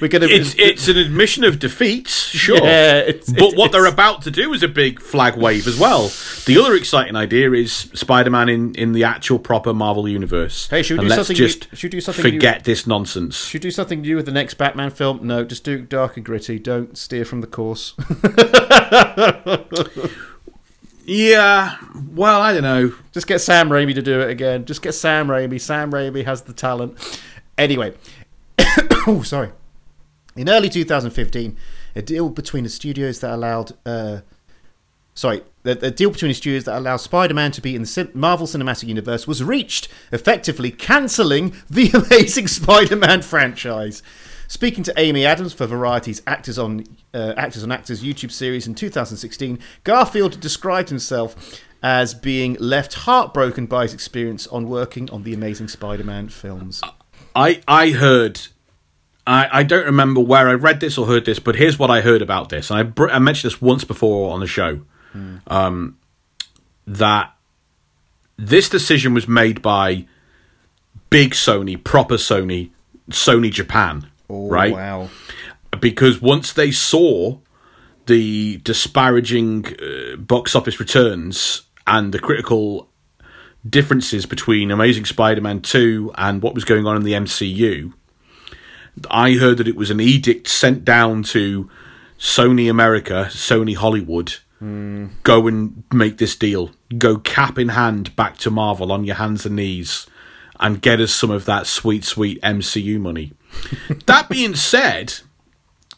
We're 0.00 0.08
going 0.08 0.22
to. 0.22 0.28
It's 0.28 0.54
it's 0.58 0.88
an 0.88 0.96
admission 0.96 1.44
of 1.44 1.58
defeat, 1.58 2.08
sure. 2.08 2.56
Yeah, 2.62 2.98
it's- 3.00 3.32
but 3.32 3.52
it 3.52 3.56
what 3.58 3.72
they're 3.72 3.86
about 3.86 4.22
to 4.22 4.30
do 4.30 4.52
is 4.52 4.62
a 4.62 4.68
big 4.68 5.00
flag 5.00 5.36
wave 5.36 5.66
as 5.66 5.78
well. 5.78 6.10
The 6.46 6.58
other 6.58 6.74
exciting 6.74 7.16
idea 7.16 7.52
is 7.52 7.72
Spider-Man 7.72 8.48
in, 8.48 8.74
in 8.74 8.92
the 8.92 9.04
actual 9.04 9.38
proper 9.38 9.74
Marvel 9.74 10.08
universe. 10.08 10.68
Hey, 10.68 10.82
should 10.82 10.94
we 10.94 10.98
and 11.00 11.08
do 11.08 11.16
let's 11.16 11.28
something 11.28 11.42
new- 11.42 11.48
just 11.48 11.76
should 11.76 11.92
we 11.92 11.98
do 11.98 12.00
something 12.00 12.24
new? 12.24 12.30
forget 12.32 12.64
this 12.64 12.86
nonsense. 12.86 13.36
Should 13.46 13.62
we 13.62 13.68
do 13.68 13.70
something 13.70 14.00
new 14.00 14.16
with 14.16 14.26
the 14.26 14.32
next 14.32 14.54
Batman 14.54 14.90
film? 14.90 15.26
No, 15.26 15.44
just 15.44 15.64
do 15.64 15.80
dark 15.82 16.16
and 16.16 16.24
gritty. 16.24 16.58
Don't 16.58 16.96
steer 16.96 17.24
from 17.24 17.40
the 17.40 17.46
course. 17.46 17.94
Yeah, 21.10 21.76
well, 22.12 22.42
I 22.42 22.52
don't 22.52 22.62
know. 22.62 22.92
just 23.12 23.26
get 23.26 23.40
Sam 23.40 23.70
Raimi 23.70 23.94
to 23.94 24.02
do 24.02 24.20
it 24.20 24.28
again. 24.28 24.66
Just 24.66 24.82
get 24.82 24.92
Sam 24.92 25.28
Raimi. 25.28 25.58
Sam 25.58 25.90
Raimi 25.90 26.22
has 26.26 26.42
the 26.42 26.52
talent. 26.52 26.98
Anyway, 27.56 27.94
oh 29.06 29.22
sorry. 29.24 29.48
In 30.38 30.48
early 30.48 30.68
2015, 30.68 31.56
a 31.96 32.02
deal 32.02 32.28
between 32.28 32.62
the 32.62 32.70
studios 32.70 33.18
that 33.18 33.34
allowed, 33.34 33.72
uh, 33.84 34.20
sorry, 35.12 35.42
the 35.64 35.90
deal 35.90 36.10
between 36.10 36.28
the 36.28 36.34
studios 36.34 36.62
that 36.64 36.78
allowed 36.78 36.98
Spider-Man 36.98 37.50
to 37.52 37.60
be 37.60 37.74
in 37.74 37.82
the 37.82 38.10
Marvel 38.14 38.46
Cinematic 38.46 38.86
Universe 38.86 39.26
was 39.26 39.42
reached, 39.42 39.88
effectively 40.12 40.70
cancelling 40.70 41.54
the 41.68 41.90
Amazing 42.06 42.46
Spider-Man 42.46 43.22
franchise. 43.22 44.00
Speaking 44.46 44.84
to 44.84 44.94
Amy 44.96 45.26
Adams 45.26 45.52
for 45.52 45.66
Variety's 45.66 46.22
Actors 46.24 46.56
on 46.56 46.84
uh, 47.12 47.34
Actors 47.36 47.64
on 47.64 47.72
Actors 47.72 48.04
YouTube 48.04 48.30
series 48.30 48.68
in 48.68 48.76
2016, 48.76 49.58
Garfield 49.82 50.38
described 50.38 50.88
himself 50.88 51.60
as 51.82 52.14
being 52.14 52.54
left 52.60 52.94
heartbroken 52.94 53.66
by 53.66 53.82
his 53.82 53.92
experience 53.92 54.46
on 54.46 54.68
working 54.68 55.10
on 55.10 55.24
the 55.24 55.34
Amazing 55.34 55.66
Spider-Man 55.66 56.28
films. 56.28 56.80
I 57.34 57.60
I 57.66 57.90
heard. 57.90 58.40
I, 59.28 59.58
I 59.58 59.62
don't 59.62 59.84
remember 59.84 60.20
where 60.20 60.48
I 60.48 60.54
read 60.54 60.80
this 60.80 60.96
or 60.96 61.06
heard 61.06 61.24
this, 61.26 61.38
but 61.38 61.54
here's 61.54 61.78
what 61.78 61.90
I 61.90 62.00
heard 62.00 62.22
about 62.22 62.48
this. 62.48 62.70
And 62.70 62.78
I, 62.78 62.82
br- 62.82 63.10
I 63.10 63.18
mentioned 63.18 63.52
this 63.52 63.60
once 63.60 63.84
before 63.84 64.32
on 64.32 64.40
the 64.40 64.46
show. 64.46 64.80
Um, 65.48 65.98
that 66.86 67.34
this 68.36 68.68
decision 68.68 69.14
was 69.14 69.26
made 69.26 69.60
by 69.60 70.06
big 71.10 71.32
Sony, 71.32 71.82
proper 71.82 72.14
Sony, 72.16 72.70
Sony 73.10 73.50
Japan, 73.50 74.06
right? 74.28 74.72
Oh, 74.72 74.76
wow. 74.76 75.08
because 75.80 76.22
once 76.22 76.52
they 76.52 76.70
saw 76.70 77.38
the 78.06 78.58
disparaging 78.58 79.66
uh, 79.82 80.16
box 80.16 80.54
office 80.54 80.78
returns 80.78 81.62
and 81.86 82.12
the 82.12 82.18
critical 82.18 82.88
differences 83.68 84.24
between 84.24 84.70
Amazing 84.70 85.04
Spider-Man 85.06 85.60
2 85.62 86.12
and 86.16 86.42
what 86.42 86.54
was 86.54 86.64
going 86.64 86.86
on 86.86 86.96
in 86.96 87.02
the 87.02 87.12
MCU, 87.12 87.92
I 89.10 89.32
heard 89.32 89.58
that 89.58 89.68
it 89.68 89.76
was 89.76 89.90
an 89.90 90.00
edict 90.00 90.48
sent 90.48 90.84
down 90.84 91.22
to 91.24 91.70
Sony 92.18 92.70
America, 92.70 93.28
Sony 93.30 93.76
Hollywood, 93.76 94.36
go 95.22 95.46
and 95.46 95.84
make 95.92 96.18
this 96.18 96.36
deal. 96.36 96.70
Go 96.96 97.18
cap 97.18 97.58
in 97.58 97.70
hand 97.70 98.14
back 98.16 98.38
to 98.38 98.50
Marvel 98.50 98.90
on 98.90 99.04
your 99.04 99.16
hands 99.16 99.46
and 99.46 99.56
knees 99.56 100.06
and 100.58 100.82
get 100.82 101.00
us 101.00 101.14
some 101.14 101.30
of 101.30 101.44
that 101.44 101.66
sweet, 101.66 102.04
sweet 102.04 102.40
MCU 102.42 103.00
money. 103.00 103.32
that 104.06 104.28
being 104.28 104.54
said, 104.54 105.14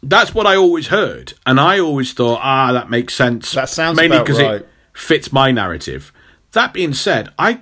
that's 0.03 0.35
what 0.35 0.47
I 0.47 0.57
always 0.57 0.89
heard, 0.89 1.35
and 1.47 1.59
I 1.59 1.79
always 1.79 2.13
thought, 2.13 2.41
ah, 2.43 2.73
that 2.73 2.91
makes 2.91 3.15
sense. 3.15 3.53
That 3.53 3.69
sounds 3.69 3.97
mainly 3.97 4.19
because 4.19 4.41
right. 4.41 4.61
it 4.61 4.69
fits 4.93 5.33
my 5.33 5.51
narrative. 5.51 6.13
That 6.53 6.73
being 6.73 6.95
said, 6.95 7.33
I 7.39 7.61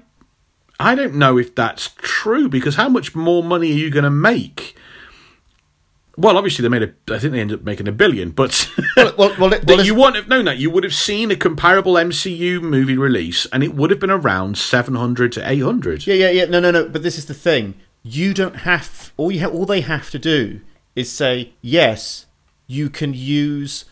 I 0.81 0.95
don't 0.95 1.15
know 1.15 1.39
if 1.39 1.55
that's 1.55 1.91
true 1.97 2.49
because 2.49 2.77
how 2.77 2.89
much 2.89 3.15
more 3.15 3.43
money 3.43 3.71
are 3.71 3.75
you 3.75 3.91
going 3.91 4.05
to 4.05 4.11
make? 4.11 4.77
Well, 6.19 6.37
obviously 6.37 6.65
they 6.65 6.69
made 6.69 6.83
a. 6.83 7.15
I 7.15 7.19
think 7.19 7.33
they 7.33 7.41
ended 7.41 7.61
up 7.61 7.65
making 7.65 7.87
a 7.87 7.93
billion, 7.93 8.31
but 8.31 8.69
Well, 8.97 9.15
well, 9.17 9.35
well, 9.39 9.51
that 9.51 9.65
well, 9.67 9.85
you 9.85 9.95
wouldn't 9.95 10.17
have 10.17 10.29
known 10.29 10.47
that. 10.47 10.59
You 10.59 10.69
would 10.71 10.83
have 10.83 10.95
seen 10.95 11.31
a 11.31 11.37
comparable 11.37 11.95
MCU 11.95 12.61
movie 12.61 12.99
release, 12.99 13.47
and 13.53 13.63
it 13.63 13.75
would 13.75 13.91
have 13.91 14.01
been 14.01 14.11
around 14.11 14.59
seven 14.59 14.97
hundred 14.97 15.31
to 15.33 15.51
eight 15.51 15.63
hundred. 15.63 16.07
Yeah, 16.07 16.15
yeah, 16.15 16.31
yeah. 16.31 16.45
No, 16.47 16.59
no, 16.59 16.73
no. 16.73 16.89
But 16.89 17.05
this 17.05 17.19
is 17.19 17.27
the 17.27 17.35
thing. 17.35 17.75
You 18.03 18.35
don't 18.35 18.57
have 18.57 19.13
all 19.17 19.31
you 19.31 19.41
ha- 19.41 19.49
all 19.49 19.65
they 19.65 19.81
have 19.81 20.11
to 20.11 20.19
do 20.19 20.61
is 20.97 21.11
say 21.11 21.53
yes. 21.63 22.27
You 22.67 22.91
can 22.91 23.15
use 23.15 23.87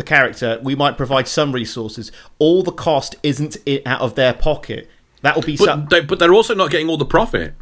the 0.00 0.02
character, 0.02 0.58
we 0.62 0.74
might 0.74 0.96
provide 0.96 1.28
some 1.28 1.52
resources. 1.52 2.10
All 2.38 2.62
the 2.62 2.72
cost 2.72 3.16
isn't 3.22 3.58
out 3.84 4.00
of 4.00 4.14
their 4.14 4.32
pocket. 4.32 4.88
That 5.22 5.34
will 5.34 5.42
be 5.42 5.56
some. 5.56 5.86
They, 5.90 6.00
but 6.00 6.18
they're 6.18 6.32
also 6.32 6.54
not 6.54 6.70
getting 6.70 6.88
all 6.88 6.96
the 6.96 7.04
profit. 7.04 7.54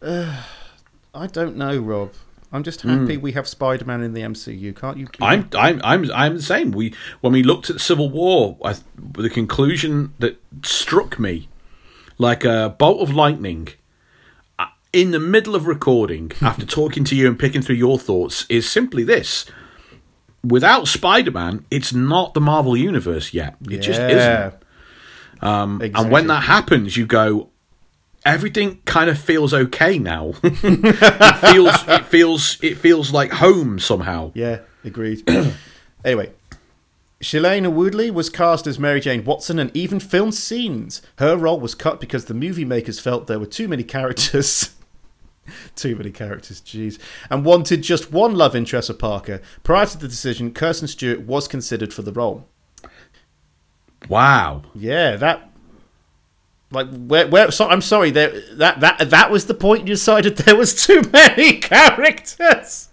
I 0.02 1.26
don't 1.32 1.56
know, 1.56 1.78
Rob. 1.78 2.12
I'm 2.54 2.62
just 2.62 2.82
happy 2.82 3.16
we 3.16 3.32
have 3.32 3.48
Spider-Man 3.48 4.00
in 4.02 4.14
the 4.14 4.20
MCU. 4.22 4.74
Can't 4.76 4.96
you? 4.96 5.08
I'm 5.20 5.48
I'm 5.56 5.80
I'm 5.82 6.10
I'm 6.12 6.36
the 6.36 6.42
same. 6.42 6.70
We 6.70 6.94
when 7.20 7.32
we 7.32 7.42
looked 7.42 7.68
at 7.68 7.80
Civil 7.80 8.10
War, 8.10 8.56
I, 8.64 8.76
the 9.18 9.28
conclusion 9.28 10.14
that 10.20 10.40
struck 10.62 11.18
me 11.18 11.48
like 12.16 12.44
a 12.44 12.74
bolt 12.78 13.00
of 13.02 13.12
lightning 13.12 13.68
uh, 14.58 14.66
in 14.92 15.10
the 15.10 15.18
middle 15.18 15.56
of 15.56 15.66
recording, 15.66 16.30
after 16.40 16.64
talking 16.64 17.02
to 17.04 17.16
you 17.16 17.26
and 17.26 17.36
picking 17.36 17.60
through 17.60 17.74
your 17.76 17.98
thoughts, 17.98 18.46
is 18.48 18.70
simply 18.70 19.02
this: 19.02 19.46
without 20.44 20.86
Spider-Man, 20.86 21.66
it's 21.72 21.92
not 21.92 22.34
the 22.34 22.40
Marvel 22.40 22.76
universe 22.76 23.34
yet. 23.34 23.56
It 23.68 23.78
just 23.78 24.00
isn't. 24.00 24.54
Um, 25.42 25.80
And 25.82 26.10
when 26.12 26.28
that 26.28 26.44
happens, 26.44 26.96
you 26.96 27.04
go, 27.04 27.50
everything 28.24 28.80
kind 28.84 29.10
of 29.10 29.18
feels 29.18 29.52
okay 29.52 29.98
now. 29.98 30.34
it 30.42 31.52
feels 31.52 31.88
it 31.88 32.06
feels 32.06 32.58
it 32.62 32.78
feels 32.78 33.12
like 33.12 33.32
home 33.32 33.78
somehow. 33.78 34.32
Yeah, 34.34 34.60
agreed. 34.84 35.28
anyway, 36.04 36.32
Shailene 37.20 37.72
Woodley 37.72 38.10
was 38.10 38.30
cast 38.30 38.66
as 38.66 38.78
Mary 38.78 39.00
Jane 39.00 39.24
Watson 39.24 39.58
and 39.58 39.74
even 39.76 40.00
filmed 40.00 40.34
scenes. 40.34 41.02
Her 41.18 41.36
role 41.36 41.60
was 41.60 41.74
cut 41.74 42.00
because 42.00 42.26
the 42.26 42.34
movie 42.34 42.64
makers 42.64 43.00
felt 43.00 43.26
there 43.26 43.38
were 43.38 43.46
too 43.46 43.68
many 43.68 43.82
characters. 43.82 44.74
too 45.76 45.96
many 45.96 46.10
characters, 46.10 46.60
jeez. 46.60 46.98
And 47.30 47.44
wanted 47.44 47.82
just 47.82 48.12
one 48.12 48.34
love 48.34 48.54
interest 48.54 48.88
for 48.88 48.94
Parker. 48.94 49.40
Prior 49.62 49.86
to 49.86 49.98
the 49.98 50.08
decision, 50.08 50.52
Kirsten 50.52 50.88
Stewart 50.88 51.20
was 51.20 51.48
considered 51.48 51.92
for 51.92 52.02
the 52.02 52.12
role. 52.12 52.46
Wow. 54.08 54.62
Yeah, 54.74 55.16
that. 55.16 55.50
Like 56.74 56.88
where? 56.90 57.26
Where? 57.28 57.50
So, 57.50 57.68
I'm 57.68 57.80
sorry. 57.80 58.10
There. 58.10 58.32
That. 58.56 58.80
That. 58.80 59.10
That 59.10 59.30
was 59.30 59.46
the 59.46 59.54
point. 59.54 59.82
You 59.88 59.94
decided 59.94 60.36
there 60.38 60.56
was 60.56 60.74
too 60.86 61.02
many 61.12 61.58
characters. 61.60 62.88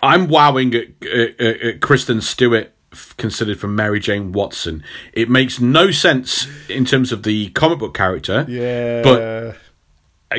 I'm 0.00 0.26
wowing 0.28 0.74
at, 0.74 0.88
at, 1.06 1.40
at, 1.40 1.80
Kristen 1.80 2.20
Stewart 2.20 2.72
considered 3.18 3.60
for 3.60 3.68
Mary 3.68 4.00
Jane 4.00 4.32
Watson. 4.32 4.82
It 5.12 5.30
makes 5.30 5.60
no 5.60 5.90
sense 5.92 6.46
in 6.68 6.84
terms 6.84 7.12
of 7.12 7.22
the 7.22 7.50
comic 7.50 7.78
book 7.78 7.94
character. 7.94 8.44
Yeah. 8.48 9.02
But 9.02 9.56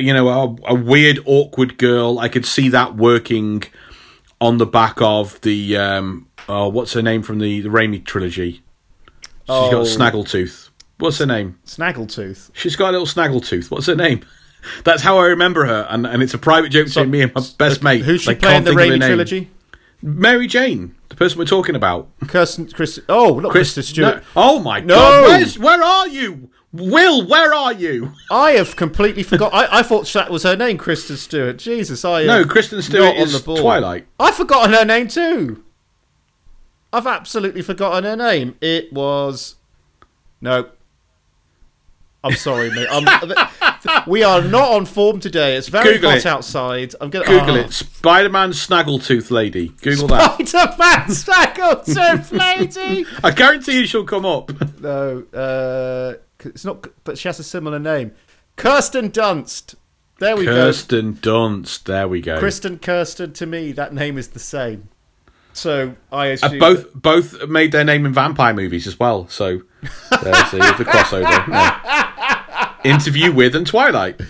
you 0.00 0.12
know, 0.12 0.28
a, 0.28 0.72
a 0.72 0.74
weird, 0.74 1.20
awkward 1.24 1.78
girl. 1.78 2.18
I 2.18 2.28
could 2.28 2.44
see 2.44 2.68
that 2.70 2.96
working 2.96 3.62
on 4.40 4.58
the 4.58 4.66
back 4.66 5.00
of 5.00 5.40
the 5.40 5.76
um, 5.76 6.28
oh, 6.48 6.68
what's 6.68 6.92
her 6.92 7.02
name 7.02 7.22
from 7.22 7.38
the 7.38 7.60
the 7.60 7.68
Raimi 7.70 8.04
trilogy? 8.04 8.62
She's 9.46 9.48
got 9.48 9.74
Oh. 9.74 9.80
a 9.80 9.84
snaggletooth. 9.84 10.70
What's 10.98 11.18
her 11.18 11.26
name? 11.26 11.58
Snaggletooth. 11.66 12.50
She's 12.54 12.76
got 12.76 12.90
a 12.90 12.98
little 12.98 13.06
snaggletooth. 13.06 13.70
What's 13.70 13.86
her 13.86 13.96
name? 13.96 14.24
That's 14.84 15.02
how 15.02 15.18
I 15.18 15.26
remember 15.26 15.66
her, 15.66 15.86
and, 15.90 16.06
and 16.06 16.22
it's 16.22 16.32
a 16.32 16.38
private 16.38 16.70
joke 16.70 16.86
between 16.86 17.10
me 17.10 17.20
and 17.22 17.34
my 17.34 17.42
best 17.58 17.82
mate. 17.82 18.02
Who's 18.02 18.22
she 18.22 18.30
I 18.30 18.34
playing 18.34 18.54
can't 18.54 18.64
the 18.64 18.70
think 18.70 18.80
of 18.80 18.88
her 18.88 18.96
Raimi 18.96 19.06
trilogy? 19.08 19.50
Mary 20.00 20.46
Jane, 20.46 20.94
the 21.10 21.16
person 21.16 21.38
we're 21.38 21.44
talking 21.44 21.74
about. 21.74 22.08
Kirsten, 22.28 22.70
Chris. 22.70 22.98
Oh, 23.08 23.40
not 23.40 23.50
Kristen 23.52 23.82
Stewart. 23.82 24.16
No- 24.16 24.22
oh 24.36 24.58
my 24.60 24.80
No. 24.80 24.94
god! 24.94 25.22
Where's, 25.28 25.58
where 25.58 25.82
are 25.82 26.08
you, 26.08 26.48
Will? 26.72 27.26
Where 27.26 27.52
are 27.52 27.72
you? 27.72 28.12
I 28.30 28.52
have 28.52 28.74
completely 28.76 29.22
forgot. 29.22 29.52
I, 29.52 29.80
I 29.80 29.82
thought 29.82 30.06
that 30.14 30.30
was 30.30 30.42
her 30.44 30.56
name, 30.56 30.78
Kristen 30.78 31.16
Stewart. 31.16 31.58
Jesus, 31.58 32.04
I 32.04 32.24
No, 32.24 32.44
Kristen 32.46 32.80
Stewart 32.82 33.16
is 33.16 33.34
on 33.34 33.40
the 33.40 33.44
ball. 33.44 33.56
Twilight. 33.58 34.06
I've 34.18 34.34
forgotten 34.34 34.72
her 34.72 34.84
name 34.84 35.08
too. 35.08 35.62
I've 36.92 37.06
absolutely 37.06 37.62
forgotten 37.62 38.04
her 38.04 38.16
name. 38.16 38.56
It 38.60 38.92
was 38.92 39.56
no. 40.40 40.70
I'm 42.24 42.34
sorry, 42.34 42.70
mate. 42.70 42.88
I'm, 42.90 43.04
we 44.06 44.22
are 44.24 44.42
not 44.42 44.72
on 44.72 44.86
form 44.86 45.20
today. 45.20 45.56
It's 45.56 45.68
very 45.68 45.94
Google 45.94 46.10
hot 46.10 46.18
it. 46.18 46.26
outside. 46.26 46.94
I'm 47.00 47.10
gonna 47.10 47.26
Google 47.26 47.56
oh. 47.56 47.60
it. 47.60 47.72
Spider-Man 47.72 48.50
Snaggletooth 48.50 49.30
Lady. 49.30 49.68
Google 49.82 50.08
that. 50.08 50.48
Spider-Man 50.48 51.06
Snaggletooth 51.08 52.32
lady. 52.32 53.06
I 53.22 53.30
guarantee 53.30 53.80
you 53.80 53.86
she'll 53.86 54.04
come 54.04 54.24
up. 54.24 54.50
No, 54.80 55.24
uh, 55.34 56.14
it's 56.40 56.64
not. 56.64 56.86
But 57.04 57.18
she 57.18 57.28
has 57.28 57.38
a 57.38 57.44
similar 57.44 57.78
name. 57.78 58.12
Kirsten 58.56 59.10
Dunst. 59.10 59.74
There 60.18 60.36
we 60.36 60.44
go. 60.46 60.52
Kirsten 60.52 61.14
Dunst. 61.14 61.84
There 61.84 62.08
we 62.08 62.20
go. 62.20 62.38
Kristen 62.38 62.78
Kirsten. 62.78 63.32
To 63.34 63.46
me, 63.46 63.72
that 63.72 63.92
name 63.92 64.16
is 64.16 64.28
the 64.28 64.38
same. 64.38 64.88
So 65.52 65.94
I 66.10 66.30
Uh, 66.30 66.32
assume 66.32 66.58
both 66.58 66.94
both 66.94 67.46
made 67.48 67.70
their 67.72 67.84
name 67.84 68.06
in 68.06 68.12
vampire 68.12 68.54
movies 68.54 68.86
as 68.86 68.98
well. 68.98 69.28
So 69.28 69.60
there's 69.82 70.50
the, 70.50 70.74
the 70.78 70.84
crossover. 70.84 71.22
Yeah. 71.48 72.12
Interview 72.84 73.32
with 73.32 73.54
and 73.56 73.66
Twilight. 73.66 74.20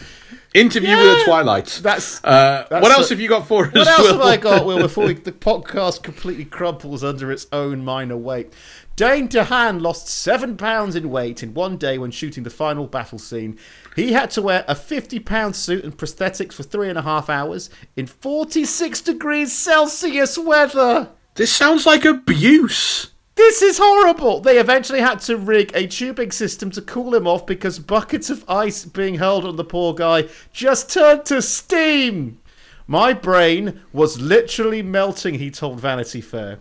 Interview 0.54 0.96
with 0.96 1.06
Yeah. 1.06 1.20
a 1.22 1.24
Twilight. 1.24 1.80
That's 1.82 2.20
Uh, 2.22 2.64
That's 2.70 2.80
what 2.82 2.92
else 2.92 3.10
a- 3.10 3.14
have 3.14 3.20
you 3.20 3.28
got 3.28 3.48
for 3.48 3.66
us? 3.66 3.72
What 3.74 3.88
else 3.88 4.08
have 4.12 4.20
I 4.20 4.36
got, 4.36 4.64
Will, 4.64 4.78
before 4.78 5.06
we, 5.06 5.14
the 5.14 5.32
podcast 5.32 6.04
completely 6.04 6.44
crumples 6.44 7.02
under 7.02 7.32
its 7.32 7.48
own 7.52 7.84
minor 7.84 8.16
weight? 8.16 8.52
Dane 8.94 9.26
DeHaan 9.28 9.80
lost 9.82 10.06
seven 10.06 10.56
pounds 10.56 10.94
in 10.94 11.10
weight 11.10 11.42
in 11.42 11.54
one 11.54 11.76
day 11.76 11.98
when 11.98 12.12
shooting 12.12 12.44
the 12.44 12.50
final 12.50 12.86
battle 12.86 13.18
scene. 13.18 13.58
He 13.96 14.12
had 14.12 14.30
to 14.32 14.42
wear 14.42 14.64
a 14.68 14.76
50 14.76 15.18
pound 15.18 15.56
suit 15.56 15.82
and 15.82 15.96
prosthetics 15.98 16.52
for 16.52 16.62
three 16.62 16.88
and 16.88 16.96
a 16.98 17.02
half 17.02 17.28
hours 17.28 17.68
in 17.96 18.06
46 18.06 19.00
degrees 19.00 19.52
Celsius 19.52 20.38
weather. 20.38 21.08
This 21.34 21.50
sounds 21.50 21.84
like 21.86 22.04
abuse. 22.04 23.08
This 23.34 23.62
is 23.62 23.78
horrible. 23.78 24.40
They 24.40 24.58
eventually 24.58 25.00
had 25.00 25.20
to 25.22 25.36
rig 25.36 25.72
a 25.74 25.86
tubing 25.86 26.30
system 26.30 26.70
to 26.72 26.82
cool 26.82 27.14
him 27.14 27.26
off 27.26 27.46
because 27.46 27.78
buckets 27.78 28.30
of 28.30 28.44
ice 28.48 28.84
being 28.84 29.16
hurled 29.16 29.44
on 29.44 29.56
the 29.56 29.64
poor 29.64 29.92
guy 29.92 30.28
just 30.52 30.90
turned 30.92 31.24
to 31.26 31.42
steam. 31.42 32.40
My 32.86 33.12
brain 33.12 33.80
was 33.92 34.20
literally 34.20 34.82
melting, 34.82 35.34
he 35.34 35.50
told 35.50 35.80
Vanity 35.80 36.20
Fair. 36.20 36.60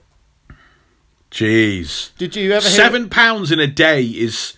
Jeez. 1.30 2.16
Did 2.18 2.36
you 2.36 2.52
ever 2.52 2.68
hear 2.68 2.76
Seven 2.76 3.10
pounds 3.10 3.52
in 3.52 3.60
a 3.60 3.68
day 3.68 4.04
is 4.04 4.56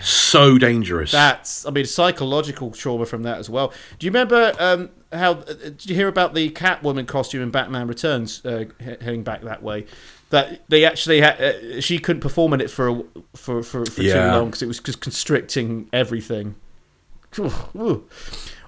so 0.00 0.58
dangerous. 0.58 1.12
That's, 1.12 1.66
I 1.66 1.70
mean, 1.70 1.84
psychological 1.84 2.70
trauma 2.70 3.06
from 3.06 3.22
that 3.22 3.38
as 3.38 3.48
well. 3.48 3.72
Do 3.98 4.06
you 4.06 4.10
remember 4.10 4.54
um, 4.58 4.90
how? 5.12 5.32
Uh, 5.32 5.54
did 5.54 5.86
you 5.86 5.94
hear 5.94 6.08
about 6.08 6.34
the 6.34 6.50
Catwoman 6.50 7.06
costume 7.06 7.42
in 7.42 7.50
Batman 7.50 7.86
Returns 7.86 8.44
uh, 8.44 8.64
heading 8.80 9.22
back 9.22 9.42
that 9.42 9.62
way? 9.62 9.86
That 10.30 10.62
they 10.68 10.84
actually 10.84 11.20
had, 11.20 11.40
uh, 11.40 11.80
she 11.80 11.98
couldn't 11.98 12.22
perform 12.22 12.52
in 12.54 12.60
it 12.60 12.70
for 12.70 12.88
a, 12.88 13.02
for 13.34 13.62
for, 13.62 13.84
for 13.84 14.02
too 14.32 14.38
long 14.38 14.46
because 14.46 14.62
it 14.62 14.68
was 14.68 14.78
just 14.80 15.00
constricting 15.00 15.88
everything. 15.92 16.54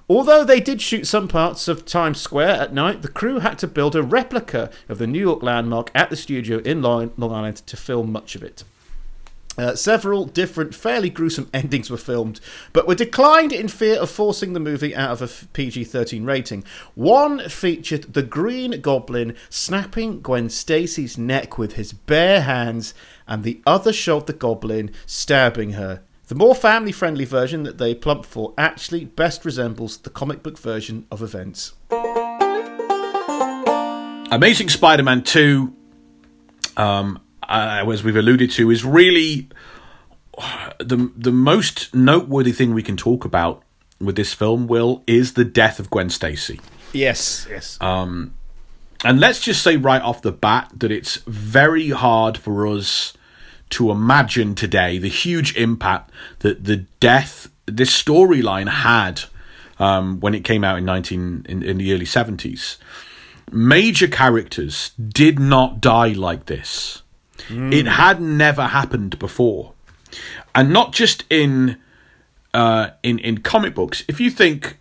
Although 0.09 0.43
they 0.43 0.59
did 0.59 0.81
shoot 0.81 1.07
some 1.07 1.27
parts 1.29 1.67
of 1.69 1.85
Times 1.85 2.19
Square 2.19 2.59
at 2.61 2.73
night, 2.73 3.01
the 3.01 3.07
crew 3.07 3.39
had 3.39 3.57
to 3.59 3.67
build 3.67 3.95
a 3.95 4.03
replica 4.03 4.69
of 4.89 4.97
the 4.97 5.07
New 5.07 5.19
York 5.19 5.41
landmark 5.41 5.89
at 5.95 6.09
the 6.09 6.17
studio 6.17 6.59
in 6.59 6.81
Long 6.81 7.11
Island 7.17 7.57
to 7.65 7.77
film 7.77 8.11
much 8.11 8.35
of 8.35 8.43
it. 8.43 8.65
Uh, 9.55 9.75
several 9.75 10.25
different, 10.25 10.73
fairly 10.73 11.09
gruesome 11.09 11.49
endings 11.53 11.89
were 11.89 11.97
filmed, 11.97 12.39
but 12.71 12.87
were 12.87 12.95
declined 12.95 13.51
in 13.51 13.67
fear 13.67 13.99
of 13.99 14.09
forcing 14.09 14.53
the 14.53 14.59
movie 14.59 14.95
out 14.95 15.11
of 15.11 15.21
a 15.21 15.47
PG 15.53 15.83
13 15.83 16.23
rating. 16.23 16.63
One 16.95 17.47
featured 17.47 18.13
the 18.13 18.23
Green 18.23 18.81
Goblin 18.81 19.35
snapping 19.49 20.21
Gwen 20.21 20.49
Stacy's 20.49 21.17
neck 21.17 21.57
with 21.57 21.73
his 21.73 21.93
bare 21.93 22.41
hands, 22.41 22.95
and 23.27 23.43
the 23.43 23.61
other 23.65 23.93
showed 23.93 24.25
the 24.25 24.33
Goblin 24.33 24.91
stabbing 25.05 25.73
her. 25.73 26.01
The 26.27 26.35
more 26.35 26.55
family 26.55 26.91
friendly 26.91 27.25
version 27.25 27.63
that 27.63 27.77
they 27.77 27.93
plumped 27.93 28.25
for 28.25 28.53
actually 28.57 29.05
best 29.05 29.45
resembles 29.45 29.97
the 29.97 30.09
comic 30.09 30.41
book 30.41 30.57
version 30.57 31.05
of 31.11 31.21
events. 31.21 31.73
Amazing 34.31 34.69
Spider-Man 34.69 35.21
Two, 35.23 35.75
um, 36.75 37.19
uh, 37.53 37.91
as 37.91 38.03
we've 38.03 38.15
alluded 38.15 38.51
to, 38.51 38.71
is 38.71 38.83
really 38.83 39.49
the 40.79 41.11
the 41.15 41.31
most 41.31 41.93
noteworthy 41.93 42.51
thing 42.51 42.73
we 42.73 42.83
can 42.83 42.97
talk 42.97 43.23
about 43.23 43.63
with 43.99 44.15
this 44.15 44.33
film. 44.33 44.67
Will 44.67 45.03
is 45.07 45.33
the 45.33 45.45
death 45.45 45.79
of 45.79 45.89
Gwen 45.89 46.09
Stacy. 46.09 46.59
Yes, 46.91 47.47
yes. 47.49 47.77
And 49.05 49.19
let's 49.19 49.41
just 49.41 49.61
say 49.61 49.75
right 49.75 50.01
off 50.01 50.21
the 50.21 50.31
bat 50.31 50.71
that 50.77 50.91
it's 50.91 51.17
very 51.27 51.89
hard 51.89 52.37
for 52.37 52.65
us 52.65 53.13
to 53.71 53.91
imagine 53.91 54.55
today 54.55 54.97
the 54.97 55.09
huge 55.09 55.55
impact 55.57 56.11
that 56.39 56.63
the 56.63 56.77
death, 56.99 57.49
this 57.65 57.91
storyline 57.91 58.69
had 58.69 59.23
um, 59.77 60.19
when 60.21 60.33
it 60.33 60.45
came 60.45 60.63
out 60.63 60.77
in 60.77 60.85
19 60.85 61.45
in, 61.49 61.63
in 61.63 61.77
the 61.77 61.93
early 61.93 62.05
70s. 62.05 62.77
Major 63.51 64.07
characters 64.07 64.91
did 64.91 65.37
not 65.37 65.81
die 65.81 66.13
like 66.13 66.45
this. 66.45 67.02
It 67.49 67.85
had 67.87 68.21
never 68.21 68.63
happened 68.67 69.19
before, 69.19 69.73
and 70.55 70.71
not 70.71 70.93
just 70.93 71.23
in 71.29 71.77
uh, 72.53 72.91
in 73.03 73.19
in 73.19 73.39
comic 73.39 73.73
books. 73.75 74.03
If 74.07 74.19
you 74.19 74.29
think, 74.29 74.77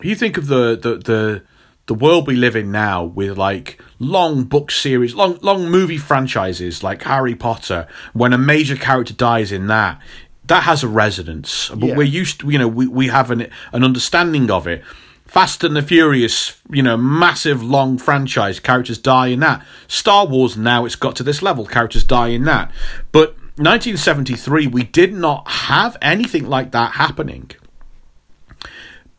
if 0.00 0.06
you 0.06 0.14
think 0.14 0.36
of 0.38 0.46
the 0.46 0.76
the 0.76 0.96
the 0.96 1.42
the 1.86 1.94
world 1.94 2.26
we 2.26 2.36
live 2.36 2.54
in 2.56 2.70
now 2.70 3.04
with 3.04 3.38
like 3.38 3.80
long 3.98 4.44
book 4.44 4.70
series, 4.70 5.14
long 5.14 5.38
long 5.42 5.70
movie 5.70 5.98
franchises 5.98 6.82
like 6.82 7.02
Harry 7.02 7.34
Potter, 7.34 7.86
when 8.12 8.32
a 8.32 8.38
major 8.38 8.76
character 8.76 9.14
dies 9.14 9.50
in 9.52 9.66
that, 9.68 10.00
that 10.46 10.62
has 10.64 10.82
a 10.84 10.88
resonance. 10.88 11.70
But 11.70 11.88
Yeah. 11.88 11.96
we're 11.96 12.02
used 12.20 12.40
to, 12.40 12.50
you 12.50 12.58
know, 12.58 12.68
we, 12.68 12.86
we 12.86 13.08
have 13.08 13.30
an 13.30 13.48
an 13.72 13.84
understanding 13.84 14.50
of 14.50 14.66
it. 14.66 14.82
Fast 15.28 15.62
and 15.62 15.76
the 15.76 15.82
Furious, 15.82 16.60
you 16.70 16.82
know, 16.82 16.96
massive 16.96 17.62
long 17.62 17.98
franchise, 17.98 18.58
characters 18.58 18.98
die 18.98 19.28
in 19.28 19.40
that. 19.40 19.64
Star 19.86 20.26
Wars 20.26 20.56
now 20.56 20.84
it's 20.84 20.96
got 20.96 21.14
to 21.16 21.22
this 21.22 21.42
level, 21.42 21.64
characters 21.66 22.02
die 22.02 22.28
in 22.28 22.44
that. 22.44 22.72
But 23.12 23.36
1973 23.56 24.66
we 24.66 24.82
did 24.82 25.12
not 25.12 25.48
have 25.48 25.96
anything 26.00 26.48
like 26.48 26.72
that 26.72 26.92
happening 26.92 27.50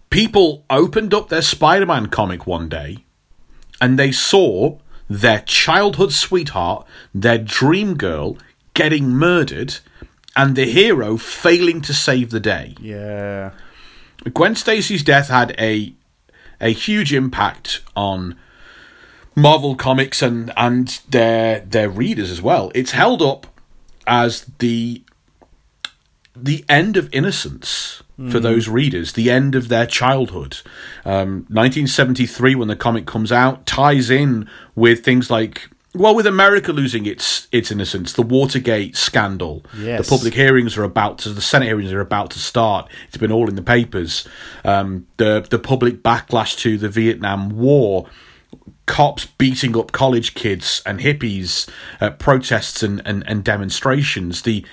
people 0.09 0.65
opened 0.69 1.13
up 1.13 1.29
their 1.29 1.41
Spider 1.41 1.85
Man 1.85 2.07
comic 2.07 2.47
one 2.47 2.69
day 2.69 3.05
and 3.81 3.97
they 3.97 4.11
saw 4.11 4.77
their 5.07 5.41
childhood 5.41 6.11
sweetheart, 6.11 6.85
their 7.13 7.37
dream 7.37 7.95
girl, 7.95 8.37
getting 8.73 9.09
murdered 9.09 9.77
and 10.35 10.55
the 10.55 10.65
hero 10.65 11.17
failing 11.17 11.81
to 11.81 11.93
save 11.93 12.29
the 12.29 12.39
day. 12.39 12.75
Yeah. 12.79 13.51
Gwen 14.33 14.55
Stacy's 14.55 15.03
death 15.03 15.29
had 15.29 15.55
a 15.57 15.93
a 16.61 16.71
huge 16.71 17.13
impact 17.13 17.81
on 17.95 18.35
Marvel 19.35 19.75
comics 19.75 20.21
and 20.21 20.51
and 20.57 21.01
their 21.09 21.61
their 21.61 21.89
readers 21.89 22.31
as 22.31 22.41
well. 22.41 22.71
It's 22.75 22.91
held 22.91 23.21
up 23.21 23.47
as 24.05 24.45
the 24.59 25.03
the 26.35 26.65
end 26.69 26.97
of 26.97 27.09
innocence 27.13 28.03
for 28.29 28.39
those 28.41 28.67
readers, 28.67 29.13
the 29.13 29.31
end 29.31 29.55
of 29.55 29.69
their 29.69 29.85
childhood. 29.85 30.57
Um, 31.05 31.45
1973, 31.47 32.53
when 32.55 32.67
the 32.67 32.75
comic 32.75 33.05
comes 33.05 33.31
out, 33.31 33.65
ties 33.65 34.09
in 34.09 34.49
with 34.75 35.05
things 35.05 35.31
like. 35.31 35.69
Well, 35.95 36.13
with 36.13 36.27
America 36.27 36.71
losing 36.71 37.05
its 37.07 37.47
its 37.51 37.71
innocence, 37.71 38.13
the 38.13 38.21
Watergate 38.21 38.95
scandal, 38.95 39.65
Yes. 39.77 40.05
the 40.07 40.15
public 40.15 40.33
hearings 40.35 40.77
are 40.77 40.83
about 40.83 41.17
to, 41.19 41.29
the 41.29 41.41
Senate 41.41 41.65
hearings 41.65 41.91
are 41.91 41.99
about 42.01 42.29
to 42.31 42.39
start. 42.39 42.89
It's 43.07 43.17
been 43.17 43.31
all 43.31 43.49
in 43.49 43.55
the 43.55 43.63
papers. 43.63 44.27
Um, 44.63 45.07
the 45.17 45.45
the 45.49 45.57
public 45.57 46.03
backlash 46.03 46.57
to 46.59 46.77
the 46.77 46.89
Vietnam 46.89 47.49
War, 47.49 48.05
cops 48.85 49.25
beating 49.25 49.75
up 49.77 49.91
college 49.91 50.35
kids 50.35 50.83
and 50.85 50.99
hippies 50.99 51.67
at 51.99 52.19
protests 52.19 52.83
and, 52.83 53.01
and, 53.05 53.23
and 53.27 53.43
demonstrations, 53.43 54.43
the 54.43 54.63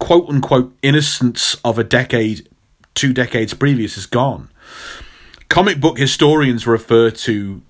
quote 0.00 0.28
unquote 0.28 0.76
innocence 0.82 1.54
of 1.64 1.78
a 1.78 1.84
decade, 1.84 2.48
two 2.94 3.12
decades 3.12 3.54
previous 3.54 3.96
is 3.96 4.06
gone. 4.06 4.48
Comic 5.48 5.80
book 5.80 5.96
historians 5.98 6.66
refer 6.66 7.10
to 7.10 7.62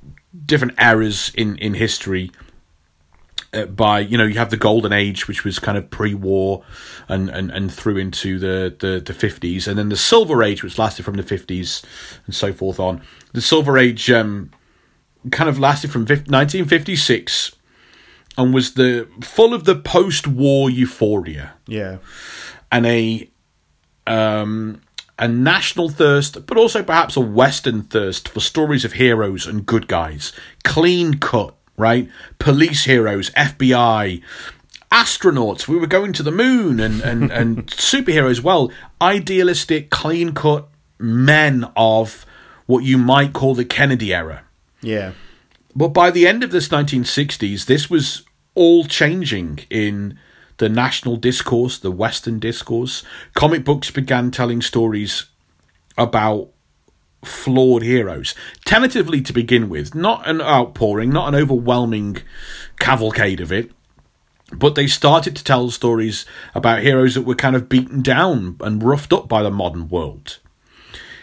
different 0.47 0.75
eras 0.81 1.33
in, 1.35 1.57
in 1.59 1.75
history 1.75 2.31
uh, 3.55 3.65
by 3.67 3.99
you 4.01 4.19
know 4.19 4.25
you 4.25 4.39
have 4.39 4.51
the 4.51 4.57
golden 4.57 4.93
age 4.93 5.27
which 5.27 5.43
was 5.45 5.59
kind 5.59 5.79
of 5.79 5.89
pre-war 5.91 6.63
and 7.09 7.29
and, 7.31 7.51
and 7.51 7.73
through 7.73 7.97
into 7.97 8.39
the, 8.39 8.75
the 8.79 9.01
the 9.01 9.13
50s 9.13 9.67
and 9.67 9.79
then 9.79 9.89
the 9.89 9.97
silver 9.97 10.43
age 10.43 10.63
which 10.63 10.79
lasted 10.79 11.05
from 11.05 11.15
the 11.17 11.23
50s 11.23 11.83
and 12.27 12.35
so 12.35 12.53
forth 12.53 12.79
on 12.79 13.01
the 13.33 13.41
silver 13.41 13.79
age 13.79 14.11
um 14.11 14.51
kind 15.33 15.49
of 15.51 15.59
lasted 15.59 15.91
from 15.91 16.07
50, 16.07 16.31
1956 16.31 17.53
and 18.37 18.55
was 18.55 18.75
the 18.75 19.09
full 19.23 19.53
of 19.53 19.65
the 19.65 19.75
post-war 19.75 20.71
euphoria 20.71 21.55
Yeah. 21.67 21.99
and 22.71 22.87
a 22.87 23.31
um, 24.07 24.81
a 25.19 25.27
national 25.27 25.89
thirst, 25.89 26.47
but 26.47 26.57
also 26.57 26.83
perhaps 26.83 27.17
a 27.17 27.21
Western 27.21 27.83
thirst 27.83 28.29
for 28.29 28.41
stories 28.41 28.85
of 28.85 28.95
heroes 28.95 29.47
and 29.47 29.67
good 29.67 29.89
guys, 29.89 30.33
clean 30.65 31.15
cut, 31.15 31.55
right? 31.77 32.09
Police 32.39 32.85
heroes, 32.85 33.31
FBI, 33.31 34.23
astronauts. 34.93 35.67
We 35.67 35.77
were 35.77 35.87
going 35.87 36.13
to 36.15 36.23
the 36.23 36.31
moon, 36.31 36.81
and 36.81 37.01
and 37.01 37.31
and 37.41 37.67
superheroes. 37.67 38.43
Well, 38.43 38.71
idealistic, 39.01 39.91
clean 39.91 40.33
cut 40.35 40.69
men 40.99 41.67
of 41.77 42.25
what 42.67 42.85
you 42.85 42.99
might 42.99 43.33
call 43.33 43.55
the 43.55 43.65
Kennedy 43.65 44.15
era. 44.15 44.45
Yeah. 44.81 45.13
But 45.75 45.89
by 45.89 46.11
the 46.11 46.27
end 46.27 46.43
of 46.43 46.51
this 46.51 46.69
1960s, 46.69 47.67
this 47.67 47.89
was 47.89 48.25
all 48.55 48.85
changing 48.85 49.61
in 49.71 50.19
the 50.59 50.69
national 50.69 51.17
discourse, 51.17 51.79
the 51.79 51.91
Western 51.91 52.39
discourse. 52.39 53.03
Comic 53.35 53.65
books 53.65 53.91
began 53.91 54.31
telling 54.31 54.61
stories 54.61 55.27
about 55.97 56.51
flawed 57.25 57.83
heroes, 57.83 58.35
tentatively 58.65 59.21
to 59.23 59.33
begin 59.33 59.69
with, 59.69 59.95
not 59.95 60.27
an 60.29 60.41
outpouring, 60.41 61.11
not 61.11 61.29
an 61.29 61.41
overwhelming 61.41 62.19
cavalcade 62.79 63.41
of 63.41 63.51
it. 63.51 63.73
But 64.53 64.75
they 64.75 64.87
started 64.87 65.37
to 65.37 65.45
tell 65.45 65.71
stories 65.71 66.25
about 66.55 66.83
heroes 66.83 67.15
that 67.15 67.23
were 67.23 67.35
kind 67.35 67.55
of 67.55 67.69
beaten 67.69 68.03
down 68.03 68.57
and 68.61 68.83
roughed 68.83 69.13
up 69.13 69.29
by 69.29 69.43
the 69.43 69.51
modern 69.51 69.89
world. 69.89 70.39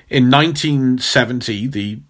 In 0.09 0.29
1970, 0.29 1.67
the 1.67 2.01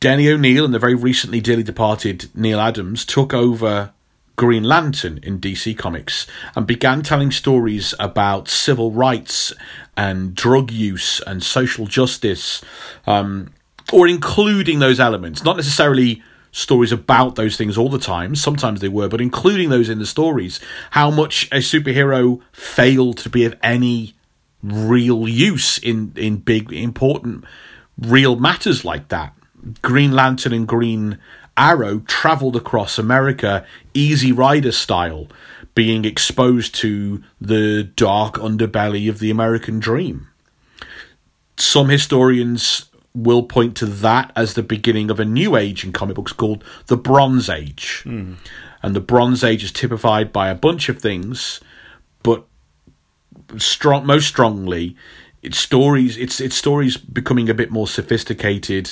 Denny 0.00 0.28
O'Neil 0.28 0.66
and 0.66 0.74
the 0.74 0.78
very 0.78 0.94
recently 0.94 1.40
dearly 1.40 1.62
departed 1.62 2.28
Neal 2.34 2.60
Adams 2.60 3.06
took 3.06 3.32
over 3.32 3.92
Green 4.36 4.64
Lantern 4.64 5.20
in 5.22 5.38
DC 5.38 5.76
Comics 5.78 6.26
and 6.56 6.66
began 6.66 7.02
telling 7.02 7.30
stories 7.30 7.94
about 8.00 8.48
civil 8.48 8.90
rights 8.90 9.52
and 9.96 10.34
drug 10.34 10.70
use 10.70 11.20
and 11.20 11.42
social 11.42 11.86
justice, 11.86 12.62
um, 13.06 13.52
or 13.92 14.08
including 14.08 14.80
those 14.80 14.98
elements. 14.98 15.44
Not 15.44 15.56
necessarily 15.56 16.22
stories 16.50 16.92
about 16.92 17.34
those 17.36 17.56
things 17.56 17.76
all 17.78 17.88
the 17.88 17.98
time, 17.98 18.34
sometimes 18.34 18.80
they 18.80 18.88
were, 18.88 19.08
but 19.08 19.20
including 19.20 19.70
those 19.70 19.88
in 19.88 19.98
the 19.98 20.06
stories. 20.06 20.60
How 20.90 21.10
much 21.10 21.46
a 21.52 21.56
superhero 21.56 22.40
failed 22.52 23.18
to 23.18 23.30
be 23.30 23.44
of 23.44 23.56
any 23.62 24.14
real 24.64 25.28
use 25.28 25.78
in, 25.78 26.12
in 26.16 26.38
big, 26.38 26.72
important, 26.72 27.44
real 27.98 28.36
matters 28.36 28.84
like 28.84 29.08
that. 29.08 29.34
Green 29.82 30.12
Lantern 30.12 30.52
and 30.52 30.66
Green 30.66 31.18
Arrow 31.56 32.00
traveled 32.00 32.56
across 32.56 32.98
America, 32.98 33.64
Easy 33.92 34.32
Rider 34.32 34.72
style, 34.72 35.28
being 35.74 36.04
exposed 36.04 36.74
to 36.76 37.22
the 37.40 37.84
dark 37.84 38.34
underbelly 38.34 39.08
of 39.08 39.18
the 39.18 39.30
American 39.30 39.80
dream. 39.80 40.28
Some 41.56 41.88
historians 41.88 42.86
will 43.14 43.44
point 43.44 43.76
to 43.76 43.86
that 43.86 44.32
as 44.34 44.54
the 44.54 44.62
beginning 44.62 45.10
of 45.10 45.20
a 45.20 45.24
new 45.24 45.56
age 45.56 45.84
in 45.84 45.92
comic 45.92 46.16
books 46.16 46.32
called 46.32 46.64
the 46.86 46.96
Bronze 46.96 47.48
Age. 47.48 48.00
Hmm. 48.02 48.34
And 48.82 48.94
the 48.94 49.00
Bronze 49.00 49.44
Age 49.44 49.64
is 49.64 49.72
typified 49.72 50.32
by 50.32 50.48
a 50.48 50.54
bunch 50.54 50.88
of 50.88 51.00
things, 51.00 51.60
but 52.22 52.44
strong, 53.56 54.04
most 54.04 54.26
strongly, 54.26 54.96
it's 55.42 55.58
stories. 55.58 56.16
It's 56.16 56.40
it's 56.40 56.56
stories 56.56 56.96
becoming 56.96 57.48
a 57.48 57.54
bit 57.54 57.70
more 57.70 57.86
sophisticated 57.86 58.90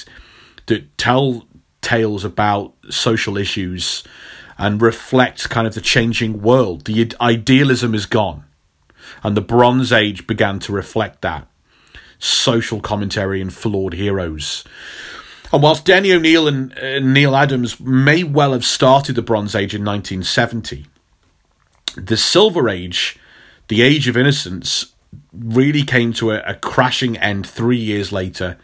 that 0.66 0.96
tell 0.98 1.46
tales 1.82 2.24
about 2.24 2.72
social 2.88 3.36
issues 3.36 4.02
and 4.56 4.80
reflect 4.80 5.50
kind 5.50 5.66
of 5.66 5.74
the 5.74 5.80
changing 5.80 6.40
world. 6.40 6.84
The 6.84 7.12
idealism 7.20 7.94
is 7.94 8.06
gone, 8.06 8.44
and 9.22 9.36
the 9.36 9.42
Bronze 9.42 9.92
Age 9.92 10.26
began 10.26 10.58
to 10.60 10.72
reflect 10.72 11.20
that 11.22 11.46
social 12.18 12.80
commentary 12.80 13.40
and 13.40 13.52
flawed 13.52 13.94
heroes. 13.94 14.64
And 15.52 15.62
whilst 15.62 15.84
Denny 15.84 16.12
O'Neil 16.12 16.48
and 16.48 16.78
uh, 16.78 17.00
Neal 17.00 17.36
Adams 17.36 17.78
may 17.78 18.24
well 18.24 18.52
have 18.52 18.64
started 18.64 19.16
the 19.16 19.22
Bronze 19.22 19.54
Age 19.54 19.74
in 19.74 19.84
1970, 19.84 20.86
the 21.96 22.16
Silver 22.16 22.68
Age, 22.68 23.18
the 23.68 23.82
Age 23.82 24.08
of 24.08 24.16
Innocence, 24.16 24.92
really 25.32 25.82
came 25.82 26.12
to 26.14 26.30
a, 26.30 26.40
a 26.46 26.54
crashing 26.54 27.18
end 27.18 27.46
three 27.46 27.76
years 27.76 28.12
later 28.12 28.56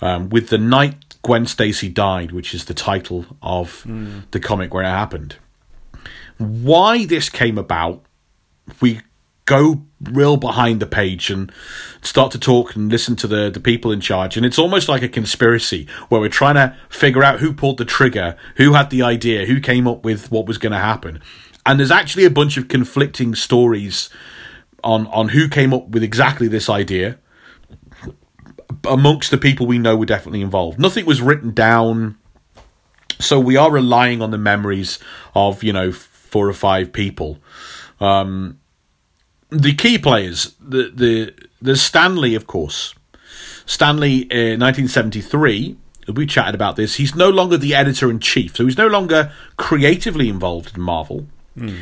um, 0.00 0.30
with 0.30 0.48
the 0.48 0.58
night 0.58 1.11
Gwen 1.22 1.46
Stacy 1.46 1.88
died, 1.88 2.32
which 2.32 2.54
is 2.54 2.64
the 2.64 2.74
title 2.74 3.24
of 3.42 3.82
hmm. 3.82 4.20
the 4.32 4.40
comic 4.40 4.74
where 4.74 4.84
it 4.84 4.88
happened. 4.88 5.36
Why 6.38 7.06
this 7.06 7.28
came 7.28 7.58
about, 7.58 8.04
we 8.80 9.00
go 9.44 9.82
real 10.00 10.36
behind 10.36 10.80
the 10.80 10.86
page 10.86 11.30
and 11.30 11.52
start 12.00 12.32
to 12.32 12.38
talk 12.38 12.74
and 12.74 12.90
listen 12.90 13.16
to 13.16 13.26
the, 13.26 13.50
the 13.50 13.60
people 13.60 13.92
in 13.92 14.00
charge. 14.00 14.36
And 14.36 14.46
it's 14.46 14.58
almost 14.58 14.88
like 14.88 15.02
a 15.02 15.08
conspiracy 15.08 15.86
where 16.08 16.20
we're 16.20 16.28
trying 16.28 16.54
to 16.54 16.76
figure 16.88 17.22
out 17.22 17.40
who 17.40 17.52
pulled 17.52 17.78
the 17.78 17.84
trigger, 17.84 18.36
who 18.56 18.72
had 18.72 18.90
the 18.90 19.02
idea, 19.02 19.46
who 19.46 19.60
came 19.60 19.86
up 19.86 20.04
with 20.04 20.30
what 20.30 20.46
was 20.46 20.58
going 20.58 20.72
to 20.72 20.78
happen. 20.78 21.20
And 21.64 21.78
there's 21.78 21.90
actually 21.90 22.24
a 22.24 22.30
bunch 22.30 22.56
of 22.56 22.68
conflicting 22.68 23.34
stories 23.34 24.10
on, 24.82 25.06
on 25.08 25.28
who 25.28 25.48
came 25.48 25.72
up 25.72 25.88
with 25.88 26.02
exactly 26.02 26.48
this 26.48 26.68
idea 26.68 27.18
amongst 28.88 29.30
the 29.30 29.38
people 29.38 29.66
we 29.66 29.78
know 29.78 29.96
were 29.96 30.06
definitely 30.06 30.42
involved. 30.42 30.78
Nothing 30.78 31.06
was 31.06 31.20
written 31.20 31.52
down, 31.52 32.18
so 33.18 33.38
we 33.38 33.56
are 33.56 33.70
relying 33.70 34.22
on 34.22 34.30
the 34.30 34.38
memories 34.38 34.98
of 35.34 35.62
you 35.62 35.72
know 35.72 35.92
four 35.92 36.48
or 36.48 36.54
five 36.54 36.92
people. 36.92 37.38
Um, 38.00 38.58
the 39.50 39.74
key 39.74 39.98
players, 39.98 40.54
the 40.60 40.90
the 40.94 41.34
there's 41.60 41.82
Stan 41.82 42.16
Lee, 42.16 42.34
of 42.34 42.46
course. 42.46 42.94
Stan 43.64 44.00
Lee, 44.00 44.22
in 44.22 44.60
1973, 44.60 45.76
we 46.08 46.26
chatted 46.26 46.54
about 46.54 46.76
this. 46.76 46.96
He's 46.96 47.14
no 47.14 47.28
longer 47.30 47.56
the 47.56 47.74
editor 47.74 48.10
in 48.10 48.18
chief, 48.18 48.56
so 48.56 48.64
he's 48.64 48.78
no 48.78 48.88
longer 48.88 49.32
creatively 49.56 50.28
involved 50.28 50.76
in 50.76 50.82
Marvel. 50.82 51.26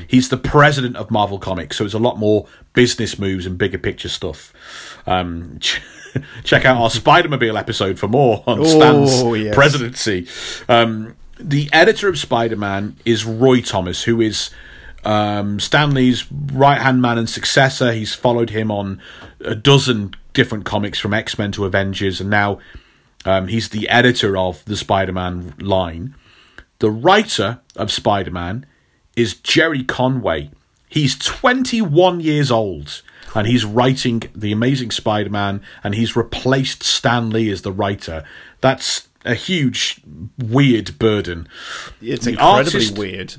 He's 0.08 0.28
the 0.28 0.36
president 0.36 0.96
of 0.96 1.10
Marvel 1.10 1.38
Comics, 1.38 1.76
so 1.76 1.84
it's 1.84 1.94
a 1.94 1.98
lot 1.98 2.18
more 2.18 2.46
business 2.72 3.18
moves 3.18 3.46
and 3.46 3.56
bigger 3.56 3.78
picture 3.78 4.08
stuff. 4.08 4.52
Um, 5.06 5.60
check 6.44 6.64
out 6.64 6.76
our 6.80 6.90
Spider-Mobile 6.90 7.56
episode 7.56 7.98
for 7.98 8.08
more 8.08 8.42
on 8.46 8.64
Stan's 8.64 9.10
Oh, 9.22 9.34
yes. 9.34 9.54
presidency. 9.54 10.26
Um, 10.68 11.16
the 11.38 11.68
editor 11.72 12.08
of 12.08 12.18
Spider-Man 12.18 12.96
is 13.04 13.24
Roy 13.24 13.60
Thomas, 13.60 14.02
who 14.04 14.20
is 14.20 14.50
um, 15.04 15.58
Stan 15.60 15.92
Lee's 15.94 16.30
right-hand 16.30 17.00
man 17.00 17.16
and 17.18 17.28
successor. 17.28 17.92
He's 17.92 18.14
followed 18.14 18.50
him 18.50 18.70
on 18.70 19.00
a 19.40 19.54
dozen 19.54 20.14
different 20.34 20.64
comics 20.64 20.98
from 20.98 21.14
X-Men 21.14 21.52
to 21.52 21.64
Avengers, 21.64 22.20
and 22.20 22.28
now 22.30 22.58
um, 23.24 23.48
he's 23.48 23.70
the 23.70 23.88
editor 23.88 24.36
of 24.36 24.64
the 24.66 24.76
Spider-Man 24.76 25.54
line. 25.58 26.14
The 26.80 26.90
writer 26.90 27.60
of 27.76 27.90
Spider-Man 27.90 28.66
is 29.16 29.34
Gerry 29.34 29.82
Conway. 29.84 30.50
He's 30.88 31.16
21 31.18 32.20
years 32.20 32.50
old 32.50 33.02
and 33.34 33.46
he's 33.46 33.64
writing 33.64 34.22
The 34.34 34.52
Amazing 34.52 34.90
Spider 34.90 35.30
Man 35.30 35.62
and 35.84 35.94
he's 35.94 36.16
replaced 36.16 36.82
Stan 36.82 37.30
Lee 37.30 37.50
as 37.50 37.62
the 37.62 37.72
writer. 37.72 38.24
That's 38.60 39.08
a 39.24 39.34
huge, 39.34 40.00
weird 40.38 40.98
burden. 40.98 41.48
It's 42.00 42.24
The 42.24 42.32
incredibly 42.32 42.72
artist- 42.80 42.98
weird. 42.98 43.34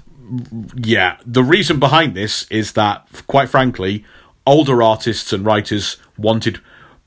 Yeah, 0.75 1.17
the 1.25 1.43
reason 1.43 1.77
behind 1.79 2.15
this 2.15 2.45
is 2.49 2.71
that, 2.73 3.05
quite 3.27 3.49
frankly, 3.49 4.05
older 4.47 4.81
artists 4.81 5.33
and 5.33 5.45
writers 5.45 5.97
wanted 6.17 6.59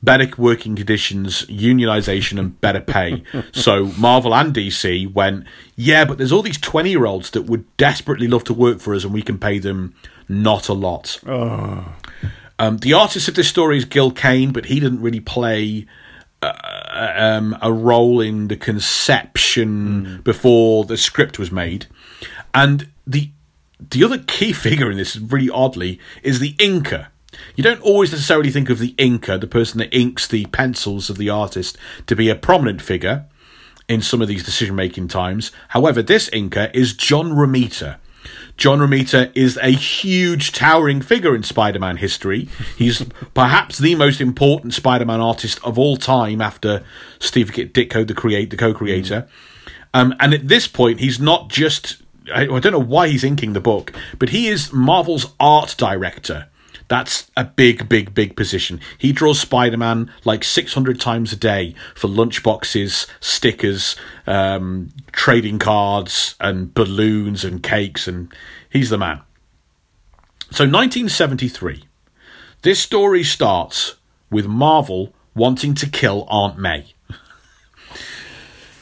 better 0.03 0.28
working 0.37 0.76
conditions, 0.76 1.47
unionization, 1.47 2.39
and 2.39 2.61
better 2.61 2.80
pay. 2.82 3.22
so 3.53 3.87
Marvel 3.99 4.35
and 4.35 4.55
DC 4.55 5.11
went, 5.14 5.47
yeah, 5.76 6.05
but 6.05 6.18
there's 6.18 6.32
all 6.32 6.43
these 6.43 6.59
20 6.59 6.91
year 6.91 7.07
olds 7.07 7.30
that 7.30 7.43
would 7.47 7.64
desperately 7.78 8.28
love 8.28 8.45
to 8.45 8.53
work 8.53 8.80
for 8.80 8.95
us 8.95 9.05
and 9.05 9.14
we 9.14 9.22
can 9.22 9.39
pay 9.39 9.59
them 9.59 9.95
not 10.28 10.68
a 10.68 10.74
lot. 10.74 11.18
Um, 12.59 12.78
the 12.78 12.92
artist 12.92 13.28
of 13.28 13.34
this 13.34 13.48
story 13.48 13.76
is 13.76 13.84
Gil 13.84 14.11
Kane, 14.11 14.52
but 14.52 14.66
he 14.66 14.80
didn't 14.80 15.00
really 15.00 15.20
play 15.20 15.86
uh, 16.40 17.12
um, 17.16 17.57
a 17.61 17.72
role 17.72 18.20
in 18.20 18.48
the 18.48 18.57
conception 18.57 20.20
before 20.22 20.84
the 20.84 20.96
script 20.96 21.38
was 21.38 21.50
made. 21.50 21.86
And 22.52 22.88
the 23.07 23.30
the 23.90 24.05
other 24.05 24.18
key 24.18 24.52
figure 24.66 24.90
in 24.90 24.96
this, 24.96 25.16
really 25.16 25.50
oddly, 25.50 25.98
is 26.22 26.38
the 26.38 26.55
inker. 26.55 27.09
You 27.57 27.64
don't 27.64 27.80
always 27.80 28.12
necessarily 28.12 28.50
think 28.50 28.70
of 28.70 28.78
the 28.78 28.92
inker, 28.92 29.40
the 29.40 29.48
person 29.48 29.78
that 29.78 29.94
inks 29.94 30.28
the 30.28 30.46
pencils 30.46 31.11
of 31.11 31.18
the 31.18 31.30
artist, 31.30 31.76
to 32.07 32.14
be 32.14 32.28
a 32.28 32.36
prominent 32.36 32.80
figure 32.80 33.26
in 33.88 34.00
some 34.00 34.22
of 34.22 34.28
these 34.28 34.44
decision 34.44 34.76
making 34.76 35.09
times. 35.09 35.50
However, 35.68 36.02
this 36.02 36.30
inker 36.30 36.72
is 36.74 36.94
John 36.94 37.32
Romita. 37.32 37.96
John 38.57 38.78
Romita 38.78 39.32
is 39.34 39.59
a 39.61 39.70
huge, 39.70 40.52
towering 40.52 41.02
figure 41.02 41.34
in 41.34 41.42
Spider 41.42 41.78
Man 41.78 41.96
history. 41.96 42.48
He's 42.76 43.05
perhaps 43.34 43.78
the 43.78 43.94
most 43.96 44.20
important 44.20 44.74
Spider 44.74 45.05
Man 45.05 45.20
artist 45.20 45.59
of 45.64 45.78
all 45.78 45.96
time 45.96 46.40
after 46.40 46.84
Steve 47.18 47.50
Ditko, 47.50 48.07
the, 48.07 48.14
create, 48.14 48.50
the 48.50 48.57
co 48.57 48.72
creator. 48.72 49.26
Um, 49.92 50.14
and 50.20 50.34
at 50.34 50.48
this 50.48 50.68
point, 50.68 51.00
he's 51.00 51.18
not 51.20 51.48
just. 51.48 52.02
I, 52.32 52.42
I 52.42 52.59
don't 52.59 52.72
know 52.72 52.78
why 52.78 53.09
he's 53.09 53.24
inking 53.24 53.52
the 53.52 53.61
book, 53.61 53.92
but 54.18 54.30
he 54.30 54.48
is 54.48 54.72
Marvel's 54.72 55.34
art 55.38 55.74
director. 55.76 56.48
That's 56.89 57.30
a 57.37 57.45
big, 57.45 57.89
big, 57.89 58.14
big 58.14 58.37
position. 58.37 58.80
He 58.99 59.12
draws 59.12 59.41
Spider 59.41 59.76
Man 59.76 60.12
like 60.24 60.45
600 60.45 61.01
times 61.01 61.32
a 61.32 61.37
day 61.37 61.74
for 61.95 62.09
lunchboxes, 62.09 63.07
stickers, 63.20 63.97
um, 64.26 64.91
trading 65.12 65.59
cards, 65.59 66.35
and 66.41 66.74
balloons 66.74 67.45
and 67.45 67.62
cakes, 67.62 68.07
and 68.07 68.32
he's 68.70 68.91
the 68.91 68.99
man. 68.99 69.20
So, 70.51 70.64
1973. 70.64 71.85
This 72.62 72.80
story 72.80 73.24
starts 73.24 73.97
with 74.30 74.47
Marvel 74.47 75.12
wanting 75.35 75.74
to 75.74 75.89
kill 75.89 76.26
Aunt 76.30 76.59
May 76.59 76.95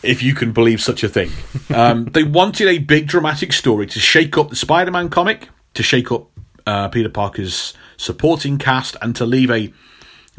if 0.03 0.23
you 0.23 0.35
can 0.35 0.53
believe 0.53 0.81
such 0.81 1.03
a 1.05 1.09
thing. 1.09 1.31
Um, 1.75 2.05
they 2.13 2.25
wanted 2.25 2.69
a 2.69 2.79
big 2.79 3.07
dramatic 3.07 3.53
story 3.53 3.87
to 3.87 4.01
shake 4.01 4.37
up 4.37 4.51
the 4.51 4.57
Spider 4.57 4.91
Man 4.91 5.09
comic, 5.09 5.49
to 5.75 5.83
shake 5.83 6.11
up 6.11 6.29
uh, 6.67 6.89
Peter 6.89 7.09
Parker's 7.09 7.75
supporting 7.97 8.59
cast, 8.59 8.97
and 9.03 9.15
to 9.17 9.27
leave 9.27 9.51
a, 9.51 9.73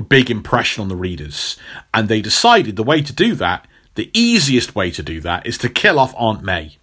big 0.10 0.32
impression 0.32 0.82
on 0.82 0.90
the 0.90 0.96
readers. 0.96 1.56
And 1.94 2.10
they 2.10 2.20
decided 2.20 2.76
the 2.76 2.84
way 2.84 3.04
to 3.04 3.14
do 3.14 3.36
that, 3.36 3.68
the 3.94 4.10
easiest 4.12 4.76
way 4.76 4.90
to 4.90 5.04
do 5.04 5.22
that, 5.22 5.46
is 5.46 5.58
to 5.60 5.70
kill 5.70 6.00
off 6.00 6.16
Aunt 6.18 6.42
May. 6.42 6.78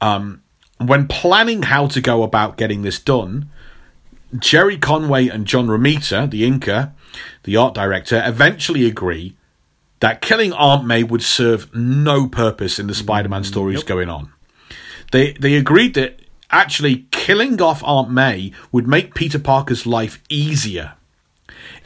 Um, 0.00 0.42
when 0.78 1.08
planning 1.08 1.64
how 1.64 1.88
to 1.88 2.00
go 2.00 2.22
about 2.22 2.56
getting 2.56 2.82
this 2.82 3.00
done, 3.00 3.50
Gerry 4.38 4.78
Conway 4.78 5.28
and 5.28 5.46
John 5.46 5.66
Romita, 5.66 6.30
the 6.30 6.48
inker, 6.48 6.92
the 7.44 7.56
art 7.56 7.74
director, 7.74 8.22
eventually 8.24 8.86
agree 8.86 9.36
that 10.00 10.20
killing 10.20 10.52
Aunt 10.52 10.84
May 10.84 11.02
would 11.02 11.22
serve 11.22 11.74
no 11.74 12.28
purpose 12.28 12.78
in 12.78 12.86
the 12.86 12.94
Spider-Man 12.94 13.44
stories 13.44 13.82
going 13.82 14.10
on. 14.10 14.32
They 15.12 15.32
they 15.32 15.54
agreed 15.54 15.94
that 15.94 16.20
actually 16.50 17.06
killing 17.10 17.60
off 17.60 17.82
Aunt 17.84 18.10
May 18.10 18.52
would 18.72 18.86
make 18.86 19.14
Peter 19.14 19.38
Parker's 19.38 19.86
life 19.86 20.22
easier. 20.28 20.94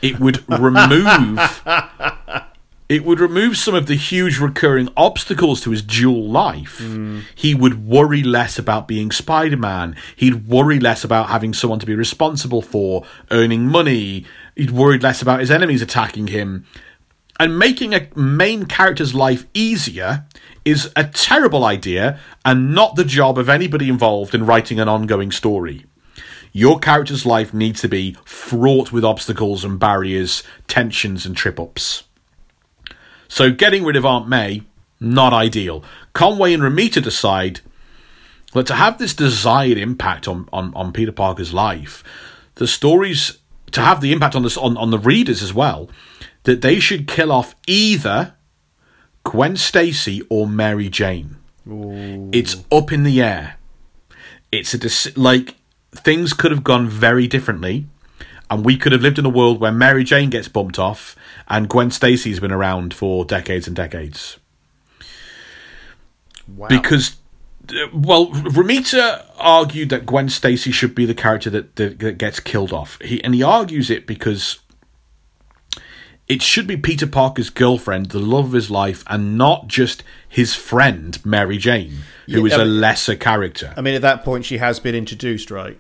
It 0.03 0.19
would 0.19 0.49
remove 0.61 1.39
it 2.91 3.05
would 3.05 3.21
remove 3.21 3.57
some 3.57 3.77
of 3.77 3.87
the 3.87 3.95
huge 3.95 4.41
recurring 4.41 4.89
obstacles 4.97 5.61
to 5.61 5.71
his 5.71 5.81
dual 5.81 6.29
life. 6.29 6.79
Hmm. 6.79 7.21
He 7.37 7.55
would 7.55 7.87
worry 7.87 8.25
less 8.25 8.59
about 8.59 8.89
being 8.89 9.13
Spider 9.13 9.57
Man. 9.57 9.95
He'd 10.17 10.49
worry 10.49 10.81
less 10.81 11.05
about 11.05 11.29
having 11.29 11.55
someone 11.55 11.79
to 11.79 11.87
be 11.87 11.95
responsible 11.95 12.63
for, 12.63 13.05
earning 13.31 13.69
money. 13.69 14.27
He'd 14.57 14.73
worry 14.73 14.99
less 14.99 15.23
about 15.23 15.39
his 15.39 15.53
enemies 15.53 15.83
attacking 15.83 16.27
him. 16.27 16.67
And 17.39 17.57
making 17.57 17.95
a 17.95 18.09
main 18.17 18.67
character's 18.67 19.15
life 19.15 19.47
easier 19.55 20.27
is 20.71 20.93
a 20.97 21.05
terrible 21.05 21.65
idea 21.65 22.19
and 22.45 22.75
not 22.75 22.97
the 22.97 23.05
job 23.05 23.39
of 23.39 23.49
anybody 23.49 23.89
involved 23.89 24.35
in 24.35 24.47
writing 24.47 24.81
an 24.81 24.89
ongoing 24.89 25.31
story. 25.33 25.85
Your 26.53 26.79
character's 26.79 27.27
life 27.27 27.55
needs 27.55 27.81
to 27.83 27.89
be 27.89 28.17
fraught 28.25 28.91
with 28.93 29.05
obstacles 29.05 29.65
and 29.65 29.79
barriers, 29.79 30.43
tensions 30.67 31.27
and 31.27 31.37
trip 31.37 31.61
ups. 31.61 32.05
So 33.29 33.53
getting 33.53 33.85
rid 33.85 33.97
of 33.97 34.05
Aunt 34.05 34.29
May, 34.29 34.63
not 34.99 35.33
ideal. 35.33 35.85
Conway 36.13 36.53
and 36.53 36.63
Romita 36.63 37.03
decide 37.03 37.61
that 38.53 38.67
to 38.67 38.75
have 38.75 38.99
this 38.99 39.15
desired 39.15 39.79
impact 39.79 40.27
on, 40.27 40.49
on, 40.53 40.75
on 40.75 40.93
Peter 40.93 41.13
Parker's 41.13 41.55
life, 41.55 42.03
the 42.57 42.67
stories 42.67 43.39
to 43.71 43.81
have 43.81 44.01
the 44.01 44.13
impact 44.13 44.35
on 44.35 44.43
this 44.43 44.57
on, 44.57 44.77
on 44.77 44.91
the 44.91 44.99
readers 44.99 45.43
as 45.43 45.55
well, 45.55 45.89
that 46.43 46.63
they 46.63 46.81
should 46.81 47.07
kill 47.07 47.31
off 47.31 47.55
either 47.69 48.35
Gwen 49.25 49.57
Stacy 49.57 50.23
or 50.29 50.47
Mary 50.47 50.89
Jane. 50.89 51.37
It's 52.33 52.65
up 52.73 52.91
in 52.93 53.03
the 53.03 53.23
air. 53.23 53.57
It's 54.51 54.75
a 54.75 54.79
dec- 54.79 55.17
like 55.17 55.55
things 55.93 56.33
could 56.33 56.51
have 56.51 56.65
gone 56.65 56.89
very 56.89 57.27
differently, 57.27 57.87
and 58.51 58.65
we 58.65 58.77
could 58.77 58.93
have 58.93 59.03
lived 59.03 59.19
in 59.19 59.27
a 59.27 59.31
world 59.31 59.61
where 59.61 59.73
Mary 59.73 60.03
Jane 60.03 60.31
gets 60.31 60.49
bumped 60.49 60.79
off 60.79 61.15
and 61.49 61.69
Gwen 61.69 61.91
Stacy's 61.91 62.41
been 62.41 62.53
around 62.53 62.95
for 62.95 63.25
decades 63.25 63.67
and 63.67 63.77
decades. 63.77 64.39
Wow. 66.57 66.69
Because, 66.69 67.17
uh, 67.69 67.87
well, 67.93 68.29
Romita 68.29 69.25
argued 69.39 69.91
that 69.91 70.07
Gwen 70.07 70.29
Stacy 70.29 70.73
should 70.73 70.95
be 70.95 71.07
the 71.07 71.15
character 71.15 71.51
that, 71.51 71.77
that, 71.77 71.99
that 71.99 72.19
gets 72.19 72.41
killed 72.41 72.73
off. 72.73 72.99
He 73.03 73.23
and 73.23 73.35
he 73.35 73.43
argues 73.43 73.91
it 73.91 74.07
because 74.07 74.59
it 76.31 76.41
should 76.43 76.67
be 76.67 76.77
Peter 76.77 77.07
Parker's 77.07 77.51
girlfriend, 77.51 78.07
the 78.07 78.21
love 78.21 78.47
of 78.47 78.53
his 78.53 78.71
life, 78.71 79.03
and 79.09 79.37
not 79.37 79.67
just 79.69 80.03
his 80.29 80.55
friend 80.55 81.19
Mary 81.27 81.59
Jane, 81.59 81.93
who 82.27 82.47
is 82.47 82.53
Yeah, 82.53 82.59
a 82.59 82.61
I 82.63 82.65
mean- 82.65 82.81
lesser 82.81 83.17
character. 83.17 83.75
I 83.77 83.81
mean, 83.81 83.95
at 83.95 84.03
that 84.03 84.25
point, 84.25 84.45
she 84.45 84.59
has 84.59 84.79
been 84.79 84.95
introduced, 84.95 85.51
right? 85.51 85.79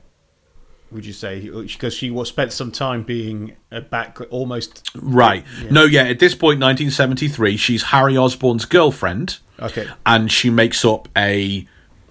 Would 0.90 1.07
you 1.07 1.12
say 1.12 1.48
because 1.48 1.94
she 1.94 2.11
was 2.11 2.28
spent 2.28 2.53
some 2.53 2.72
time 2.72 3.05
being 3.05 3.53
a 3.70 3.80
back 3.80 4.18
almost 4.30 4.90
Right. 4.96 5.44
No, 5.70 5.84
yeah, 5.84 6.03
at 6.03 6.18
this 6.18 6.34
point, 6.34 6.59
1973, 6.59 7.57
she's 7.57 7.84
Harry 7.84 8.16
Osborn's 8.16 8.64
girlfriend. 8.64 9.38
Okay. 9.61 9.86
And 10.05 10.32
she 10.32 10.51
makes 10.51 10.84
up 10.84 11.09
a 11.16 11.64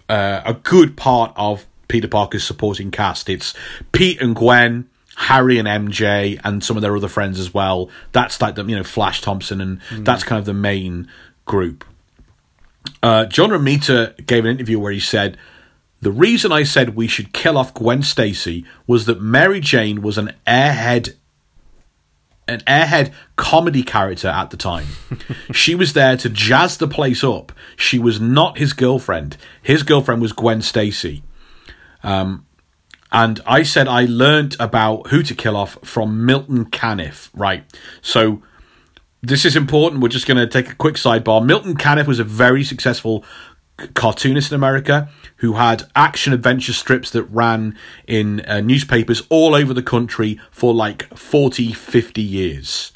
uh, 0.07 0.41
a 0.45 0.53
good 0.53 0.95
part 0.95 1.33
of 1.35 1.65
Peter 1.89 2.07
Parker's 2.07 2.45
supporting 2.45 2.89
cast. 2.89 3.29
It's 3.29 3.53
Pete 3.91 4.21
and 4.21 4.33
Gwen, 4.33 4.87
Harry 5.19 5.59
and 5.59 5.67
MJ, 5.67 6.39
and 6.45 6.63
some 6.63 6.77
of 6.77 6.81
their 6.81 6.95
other 6.95 7.09
friends 7.09 7.39
as 7.41 7.53
well. 7.53 7.89
That's 8.13 8.39
like 8.41 8.55
the, 8.55 8.63
you 8.63 8.75
know, 8.75 8.85
Flash 8.85 9.19
Thompson, 9.21 9.59
and 9.59 9.81
that's 10.05 10.23
kind 10.23 10.39
of 10.39 10.45
the 10.45 10.53
main 10.53 11.09
group. 11.43 11.83
Uh, 13.03 13.25
John 13.25 13.49
Romita 13.49 14.25
gave 14.25 14.45
an 14.45 14.51
interview 14.51 14.79
where 14.79 14.93
he 14.93 14.99
said, 15.01 15.37
The 15.99 16.11
reason 16.11 16.53
I 16.53 16.63
said 16.63 16.95
we 16.95 17.07
should 17.07 17.33
kill 17.33 17.57
off 17.57 17.73
Gwen 17.73 18.01
Stacy 18.01 18.63
was 18.87 19.07
that 19.07 19.21
Mary 19.21 19.59
Jane 19.59 20.01
was 20.01 20.17
an 20.17 20.33
airhead 20.47 21.15
an 22.47 22.61
airhead 22.61 23.11
comedy 23.35 23.83
character 23.83 24.29
at 24.29 24.49
the 24.51 24.57
time. 24.57 24.87
she 25.51 25.75
was 25.75 25.93
there 25.93 26.17
to 26.17 26.29
jazz 26.29 26.77
the 26.77 26.87
place 26.87 27.23
up. 27.23 27.51
She 27.75 27.99
was 27.99 28.19
not 28.19 28.57
his 28.57 28.73
girlfriend. 28.73 29.37
His 29.61 29.83
girlfriend 29.83 30.21
was 30.21 30.31
Gwen 30.31 30.61
Stacy. 30.63 31.21
Um, 32.03 32.47
and 33.11 33.39
I 33.45 33.63
said 33.63 33.87
I 33.87 34.05
learnt 34.05 34.55
about 34.59 35.07
who 35.07 35.23
to 35.23 35.33
kill 35.33 35.55
off 35.55 35.77
from 35.83 36.25
Milton 36.25 36.65
Caniff. 36.65 37.29
Right. 37.33 37.63
So 38.01 38.43
this 39.21 39.45
is 39.45 39.55
important. 39.55 40.01
We're 40.01 40.09
just 40.09 40.27
going 40.27 40.37
to 40.37 40.47
take 40.47 40.71
a 40.71 40.75
quick 40.75 40.95
sidebar. 40.95 41.45
Milton 41.45 41.75
Caniff 41.75 42.07
was 42.07 42.19
a 42.19 42.23
very 42.23 42.63
successful 42.63 43.25
cartoonist 43.93 44.51
in 44.51 44.55
America 44.55 45.09
who 45.37 45.53
had 45.53 45.83
action 45.95 46.33
adventure 46.33 46.73
strips 46.73 47.09
that 47.11 47.23
ran 47.23 47.77
in 48.07 48.41
uh, 48.41 48.59
newspapers 48.59 49.23
all 49.29 49.55
over 49.55 49.73
the 49.73 49.83
country 49.83 50.39
for 50.51 50.73
like 50.73 51.07
40, 51.17 51.73
50 51.73 52.21
years. 52.21 52.91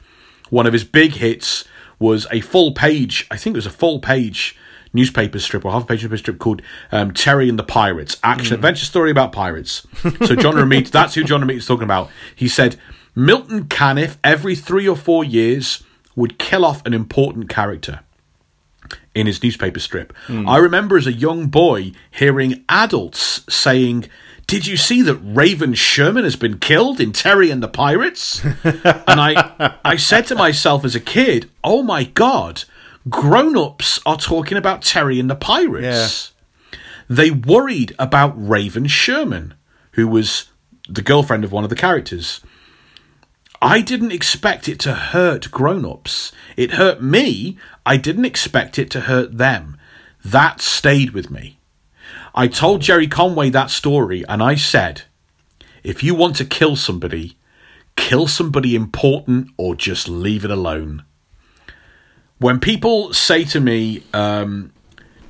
One 0.50 0.68
of 0.68 0.74
his 0.74 0.84
big 0.84 1.14
hits 1.14 1.64
was 2.00 2.28
a 2.32 2.42
full 2.42 2.74
page, 2.74 3.26
I 3.32 3.38
think 3.38 3.56
it 3.56 3.58
was 3.58 3.66
a 3.66 3.72
full 3.72 4.00
page 4.00 4.58
newspaper 4.94 5.40
strip 5.40 5.66
or 5.66 5.72
half 5.72 5.84
a 5.84 5.86
page 5.86 6.04
newspaper 6.04 6.18
strip 6.18 6.40
called 6.40 6.62
um, 6.92 7.14
Terry 7.14 7.50
and 7.50 7.58
the 7.58 7.64
Pirates, 7.64 8.18
action 8.24 8.54
adventure 8.56 8.86
story 8.86 9.12
about 9.12 9.32
pirates. 9.32 9.86
So 10.26 10.36
John 10.36 10.56
Romita, 10.56 10.92
that's 10.92 11.16
who 11.16 11.24
John 11.24 11.42
Romita 11.42 11.58
is 11.58 11.66
talking 11.66 11.84
about. 11.84 12.10
He 12.36 12.48
said 12.48 12.78
Milton 13.16 13.66
Caniff 13.66 14.18
every 14.24 14.56
three 14.56 14.88
or 14.88 14.96
four 14.96 15.24
years 15.24 15.84
would 16.16 16.38
kill 16.38 16.64
off 16.64 16.86
an 16.86 16.94
important 16.94 17.50
character 17.50 18.02
in 19.16 19.28
his 19.28 19.42
newspaper 19.44 19.80
strip. 19.80 20.14
I 20.48 20.58
remember 20.58 20.98
as 20.98 21.08
a 21.08 21.14
young 21.14 21.48
boy 21.48 21.92
hearing 22.12 22.64
adults 22.70 23.44
saying, 23.54 24.06
Did 24.48 24.66
you 24.68 24.78
see 24.78 25.02
that 25.04 25.16
Raven 25.16 25.74
Sherman 25.74 26.24
has 26.24 26.36
been 26.36 26.60
killed 26.60 27.00
in 27.00 27.12
Terry 27.12 27.50
and 27.50 27.62
the 27.62 27.68
Pirates? 27.68 28.44
and 28.64 29.20
I, 29.20 29.76
I 29.84 29.96
said 29.98 30.28
to 30.28 30.36
myself 30.36 30.84
as 30.86 30.96
a 30.96 31.00
kid, 31.00 31.50
Oh 31.64 31.84
my 31.84 32.04
God, 32.06 32.64
grown 33.10 33.58
ups 33.58 34.00
are 34.06 34.18
talking 34.18 34.58
about 34.58 34.82
Terry 34.82 35.20
and 35.20 35.30
the 35.30 35.36
Pirates. 35.36 36.32
They 37.10 37.32
worried 37.32 37.94
about 38.00 38.34
Raven 38.36 38.88
Sherman, 38.88 39.54
who 39.92 40.08
was 40.08 40.50
the 40.88 41.02
girlfriend 41.02 41.44
of 41.44 41.52
one 41.52 41.64
of 41.64 41.70
the 41.70 41.76
characters. 41.76 42.42
I 43.62 43.82
didn't 43.82 44.12
expect 44.12 44.68
it 44.68 44.80
to 44.82 44.94
hurt 44.94 45.52
grown 45.52 45.86
ups. 45.86 46.32
It 46.58 46.72
hurt 46.72 47.02
me. 47.02 47.58
I 47.86 47.98
didn't 47.98 48.26
expect 48.26 48.78
it 48.78 48.90
to 48.92 49.02
hurt 49.02 49.38
them. 49.38 49.78
That 50.24 50.62
stayed 50.62 51.12
with 51.12 51.30
me. 51.30 51.60
I 52.36 52.48
told 52.48 52.82
Gerry 52.82 53.08
Conway 53.08 53.50
that 53.52 53.70
story 53.70 54.26
and 54.28 54.42
I 54.42 54.56
said, 54.56 55.04
if 55.84 56.04
you 56.04 56.16
want 56.16 56.36
to 56.38 56.46
kill 56.46 56.76
somebody, 56.76 57.38
kill 57.96 58.28
somebody 58.28 58.76
important 58.76 59.50
or 59.58 59.76
just 59.76 60.08
leave 60.08 60.44
it 60.44 60.52
alone. 60.52 61.04
When 62.44 62.60
people 62.60 63.14
say 63.14 63.46
to 63.46 63.62
me, 63.62 64.04
um, 64.12 64.74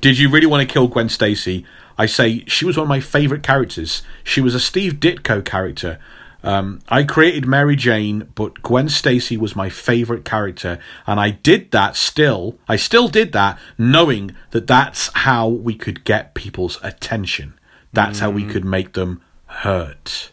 did 0.02 0.18
you 0.18 0.32
really 0.32 0.48
want 0.48 0.68
to 0.68 0.74
kill 0.74 0.88
Gwen 0.88 1.10
Stacy? 1.10 1.64
I 1.96 2.08
say 2.08 2.44
she 2.48 2.66
was 2.66 2.76
one 2.76 2.86
of 2.86 2.90
my 2.90 3.02
favourite 3.02 3.44
characters. 3.44 4.02
She 4.24 4.42
was 4.42 4.56
a 4.56 4.60
Steve 4.60 4.94
Ditko 4.94 5.46
character. 5.46 6.00
Um, 6.42 6.80
I 6.90 7.04
created 7.04 7.46
Mary 7.46 7.76
Jane, 7.76 8.30
but 8.34 8.64
Gwen 8.64 8.90
Stacy 8.90 9.38
was 9.38 9.56
my 9.56 9.70
favourite 9.70 10.26
character, 10.26 10.80
and 11.06 11.20
I 11.20 11.30
did 11.30 11.70
that 11.70 11.96
still. 11.96 12.58
I 12.68 12.78
still 12.78 13.10
did 13.10 13.32
that, 13.34 13.60
knowing 13.78 14.36
that 14.50 14.66
that's 14.66 15.12
how 15.14 15.48
we 15.48 15.76
could 15.76 16.06
get 16.06 16.34
people's 16.34 16.80
attention. 16.82 17.54
That's 17.94 18.22
how 18.22 18.32
we 18.32 18.44
could 18.44 18.66
make 18.66 18.94
them 18.94 19.22
hurt. 19.46 20.32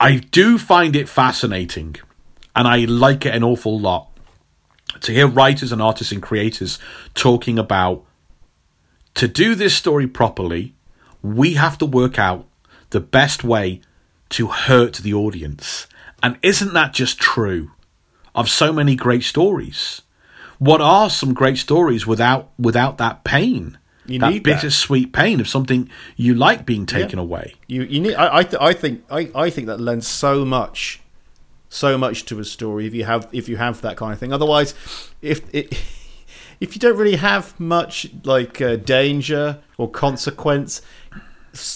I 0.00 0.16
do 0.16 0.58
find 0.58 0.96
it 0.96 1.08
fascinating, 1.08 1.94
and 2.56 2.66
I 2.66 2.86
like 2.86 3.24
it 3.24 3.36
an 3.36 3.44
awful 3.44 3.78
lot 3.78 4.11
to 5.02 5.12
hear 5.12 5.26
writers 5.26 5.72
and 5.72 5.82
artists 5.82 6.12
and 6.12 6.22
creators 6.22 6.78
talking 7.14 7.58
about 7.58 8.04
to 9.14 9.28
do 9.28 9.54
this 9.54 9.76
story 9.76 10.06
properly, 10.06 10.74
we 11.22 11.54
have 11.54 11.78
to 11.78 11.86
work 11.86 12.18
out 12.18 12.46
the 12.90 13.00
best 13.00 13.44
way 13.44 13.80
to 14.30 14.46
hurt 14.48 14.94
the 14.96 15.12
audience. 15.14 15.86
And 16.22 16.38
isn't 16.42 16.72
that 16.72 16.92
just 16.92 17.18
true 17.18 17.72
of 18.34 18.48
so 18.48 18.72
many 18.72 18.96
great 18.96 19.24
stories? 19.24 20.02
What 20.58 20.80
are 20.80 21.10
some 21.10 21.34
great 21.34 21.58
stories 21.58 22.06
without 22.06 22.50
without 22.58 22.98
that 22.98 23.24
pain? 23.24 23.78
You 24.06 24.18
that 24.20 24.30
need 24.30 24.44
that. 24.44 25.12
pain 25.12 25.40
of 25.40 25.48
something 25.48 25.88
you 26.16 26.34
like 26.34 26.64
being 26.64 26.86
taken 26.86 27.18
away. 27.18 27.54
You 27.66 27.82
you 27.82 28.00
need. 28.00 28.14
I 28.14 28.38
I, 28.38 28.42
th- 28.44 28.62
I 28.62 28.72
think 28.72 29.04
I, 29.10 29.30
I 29.34 29.50
think 29.50 29.66
that 29.66 29.80
lends 29.80 30.06
so 30.06 30.44
much, 30.44 31.00
so 31.74 31.96
much 31.96 32.26
to 32.26 32.38
a 32.38 32.44
story 32.44 32.86
if 32.86 32.94
you 32.94 33.04
have 33.04 33.28
if 33.32 33.48
you 33.48 33.56
have 33.56 33.80
that 33.80 33.96
kind 33.96 34.12
of 34.12 34.18
thing. 34.18 34.32
Otherwise, 34.32 34.74
if 35.22 35.40
it. 35.54 35.74
If 36.60 36.76
you 36.76 36.78
don't 36.80 36.96
really 36.96 37.16
have 37.16 37.58
much 37.58 38.06
like 38.22 38.60
uh, 38.60 38.76
danger 38.76 39.58
or 39.78 39.90
consequence, 39.90 40.80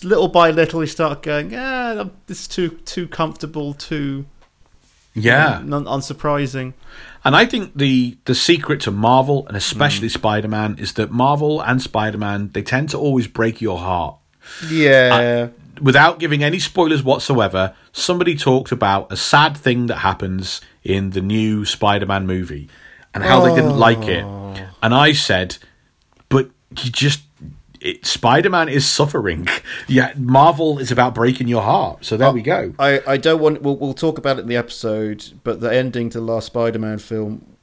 little 0.05 0.29
by 0.29 0.53
little 0.53 0.81
you 0.81 0.87
start 0.87 1.23
going, 1.25 1.53
ah, 1.57 2.09
this 2.29 2.43
is 2.43 2.47
too 2.47 2.69
too 2.85 3.09
comfortable, 3.09 3.75
too 3.75 4.27
Yeah. 5.13 5.61
non- 5.65 5.87
unsurprising. 5.87 6.75
And 7.25 7.35
I 7.35 7.47
think 7.47 7.73
the 7.75 8.17
the 8.27 8.35
secret 8.37 8.81
to 8.83 8.93
Marvel 8.93 9.45
and 9.49 9.55
Mm. 9.57 9.65
especially 9.67 10.09
Spider 10.09 10.47
Man 10.49 10.77
is 10.79 10.93
that 10.93 11.11
Marvel 11.11 11.61
and 11.61 11.83
Spider 11.83 12.19
Man 12.19 12.51
they 12.53 12.63
tend 12.63 12.91
to 12.91 12.99
always 12.99 13.27
break 13.27 13.61
your 13.61 13.79
heart. 13.79 14.15
Yeah, 14.71 15.49
Without 15.81 16.19
giving 16.19 16.43
any 16.43 16.59
spoilers 16.59 17.03
whatsoever, 17.03 17.75
somebody 17.93 18.37
talked 18.37 18.73
about 18.73 19.13
a 19.13 19.17
sad 19.17 19.57
thing 19.57 19.87
that 19.87 19.99
happens 19.99 20.61
in 20.85 21.11
the 21.11 21.21
new 21.21 21.65
Spider 21.65 22.07
Man 22.07 22.27
movie 22.27 22.69
and 23.15 23.25
how 23.25 23.41
they 23.41 23.55
didn't 23.55 23.79
like 23.79 24.07
it. 24.09 24.25
Oh. 24.25 24.55
And 24.83 24.95
I 24.95 25.13
said, 25.13 25.59
but 26.29 26.51
you 26.83 26.91
just 26.91 27.21
Spider 28.03 28.51
Man 28.51 28.69
is 28.69 28.87
suffering. 28.87 29.47
Yeah, 29.87 30.13
Marvel 30.17 30.79
is 30.79 30.91
about 30.91 31.15
breaking 31.15 31.49
your 31.49 31.63
heart. 31.63 32.05
So 32.05 32.17
there 32.17 32.29
oh, 32.29 32.33
we 32.33 32.43
go. 32.43 32.75
I, 32.79 33.01
I 33.07 33.17
don't 33.17 33.41
want. 33.41 33.63
We'll, 33.63 33.77
we'll 33.77 33.95
talk 33.95 34.19
about 34.19 34.39
it 34.39 34.43
in 34.43 34.49
the 34.49 34.57
episode, 34.57 35.33
but 35.45 35.61
the 35.61 35.73
ending 35.73 36.11
to 36.11 36.19
the 36.19 36.25
last 36.25 36.47
Spider-Man 36.47 36.99
film, 36.99 37.57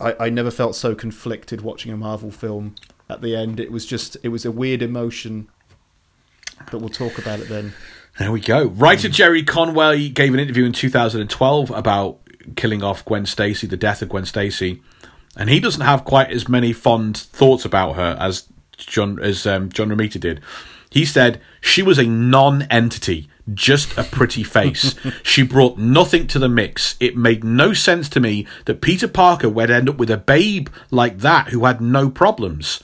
I, 0.00 0.14
I 0.20 0.30
never 0.30 0.50
felt 0.50 0.74
so 0.74 0.94
conflicted 0.94 1.60
watching 1.60 1.92
a 1.92 1.96
Marvel 1.96 2.30
film. 2.30 2.74
At 3.08 3.20
the 3.20 3.36
end, 3.36 3.60
it 3.60 3.70
was 3.70 3.86
just 3.86 4.16
it 4.22 4.28
was 4.28 4.44
a 4.44 4.50
weird 4.50 4.82
emotion. 4.82 5.48
But 6.70 6.80
we'll 6.80 6.88
talk 6.88 7.18
about 7.18 7.40
it 7.40 7.48
then. 7.48 7.74
There 8.18 8.32
we 8.32 8.40
go. 8.40 8.66
Writer 8.68 9.08
Gerry 9.08 9.42
Conway 9.42 10.08
gave 10.08 10.32
an 10.32 10.40
interview 10.40 10.64
in 10.64 10.72
2012 10.72 11.70
about 11.70 12.18
killing 12.54 12.82
off 12.82 13.04
Gwen 13.04 13.26
Stacy, 13.26 13.66
the 13.66 13.76
death 13.76 14.00
of 14.00 14.08
Gwen 14.08 14.24
Stacy, 14.24 14.82
and 15.36 15.50
he 15.50 15.60
doesn't 15.60 15.82
have 15.82 16.04
quite 16.04 16.30
as 16.30 16.48
many 16.48 16.72
fond 16.72 17.16
thoughts 17.16 17.64
about 17.64 17.96
her 17.96 18.16
as 18.18 18.48
John 18.78 19.18
as 19.20 19.46
um, 19.46 19.68
John 19.68 19.88
Romita 19.88 20.18
did. 20.18 20.40
He 20.90 21.04
said 21.04 21.40
she 21.60 21.82
was 21.82 21.98
a 21.98 22.06
non-entity, 22.06 23.28
just 23.52 23.96
a 23.98 24.04
pretty 24.04 24.42
face. 24.42 24.94
she 25.22 25.42
brought 25.42 25.76
nothing 25.76 26.26
to 26.28 26.38
the 26.38 26.48
mix. 26.48 26.96
It 27.00 27.16
made 27.16 27.44
no 27.44 27.74
sense 27.74 28.08
to 28.10 28.20
me 28.20 28.46
that 28.64 28.80
Peter 28.80 29.08
Parker 29.08 29.48
would 29.48 29.70
end 29.70 29.90
up 29.90 29.98
with 29.98 30.10
a 30.10 30.16
babe 30.16 30.68
like 30.90 31.18
that 31.18 31.48
who 31.48 31.64
had 31.66 31.82
no 31.82 32.08
problems. 32.08 32.82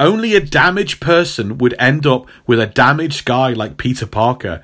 Only 0.00 0.34
a 0.34 0.40
damaged 0.40 0.98
person 0.98 1.58
would 1.58 1.74
end 1.78 2.06
up 2.06 2.26
with 2.46 2.58
a 2.58 2.66
damaged 2.66 3.26
guy 3.26 3.52
like 3.52 3.76
Peter 3.76 4.06
Parker. 4.06 4.62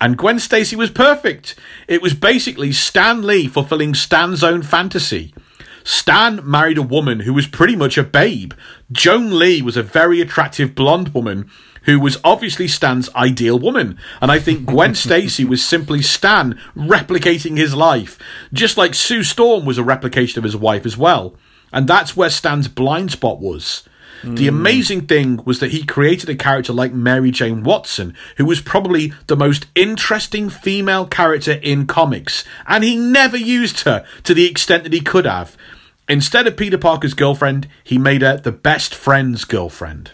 And 0.00 0.16
Gwen 0.16 0.38
Stacy 0.38 0.76
was 0.76 0.90
perfect. 0.90 1.56
It 1.88 2.00
was 2.00 2.14
basically 2.14 2.70
Stan 2.70 3.22
Lee 3.22 3.48
fulfilling 3.48 3.94
Stan's 3.94 4.44
own 4.44 4.62
fantasy. 4.62 5.34
Stan 5.82 6.40
married 6.48 6.78
a 6.78 6.82
woman 6.82 7.20
who 7.20 7.34
was 7.34 7.48
pretty 7.48 7.74
much 7.74 7.98
a 7.98 8.04
babe. 8.04 8.52
Joan 8.92 9.36
Lee 9.36 9.60
was 9.60 9.76
a 9.76 9.82
very 9.82 10.20
attractive 10.20 10.76
blonde 10.76 11.12
woman 11.12 11.50
who 11.82 11.98
was 11.98 12.18
obviously 12.22 12.68
Stan's 12.68 13.12
ideal 13.16 13.58
woman. 13.58 13.98
And 14.20 14.30
I 14.30 14.38
think 14.38 14.66
Gwen 14.66 14.94
Stacy 14.96 15.44
was 15.44 15.66
simply 15.66 16.00
Stan 16.00 16.60
replicating 16.76 17.56
his 17.56 17.74
life, 17.74 18.20
just 18.52 18.76
like 18.76 18.94
Sue 18.94 19.24
Storm 19.24 19.64
was 19.64 19.78
a 19.78 19.84
replication 19.84 20.38
of 20.38 20.44
his 20.44 20.56
wife 20.56 20.86
as 20.86 20.96
well. 20.96 21.34
And 21.72 21.88
that's 21.88 22.16
where 22.16 22.30
Stan's 22.30 22.68
blind 22.68 23.10
spot 23.10 23.40
was. 23.40 23.85
The 24.24 24.48
amazing 24.48 25.06
thing 25.06 25.40
was 25.44 25.60
that 25.60 25.70
he 25.70 25.84
created 25.84 26.28
a 26.28 26.34
character 26.34 26.72
like 26.72 26.92
Mary 26.92 27.30
Jane 27.30 27.62
Watson, 27.62 28.14
who 28.36 28.44
was 28.44 28.60
probably 28.60 29.12
the 29.26 29.36
most 29.36 29.66
interesting 29.74 30.50
female 30.50 31.06
character 31.06 31.52
in 31.52 31.86
comics, 31.86 32.44
and 32.66 32.82
he 32.82 32.96
never 32.96 33.36
used 33.36 33.80
her 33.80 34.04
to 34.24 34.34
the 34.34 34.46
extent 34.46 34.82
that 34.84 34.92
he 34.92 35.00
could 35.00 35.26
have. 35.26 35.56
Instead 36.08 36.46
of 36.46 36.56
Peter 36.56 36.78
Parker's 36.78 37.14
girlfriend, 37.14 37.68
he 37.82 37.98
made 37.98 38.22
her 38.22 38.36
the 38.36 38.52
best 38.52 38.94
friend's 38.94 39.44
girlfriend. 39.44 40.12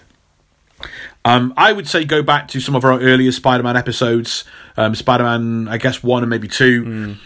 Um, 1.25 1.55
I 1.57 1.73
would 1.73 1.87
say 1.87 2.05
go 2.05 2.23
back 2.23 2.49
to 2.49 2.61
some 2.61 2.75
of 2.75 2.85
our 2.85 3.01
earlier 3.01 3.31
Spider-Man 3.31 3.77
episodes, 3.77 4.45
um, 4.77 4.95
Spider-Man, 4.95 5.69
I 5.69 5.79
guess 5.79 6.03
one 6.03 6.23
and 6.23 6.31
maybe 6.31 6.49
two, 6.49 7.17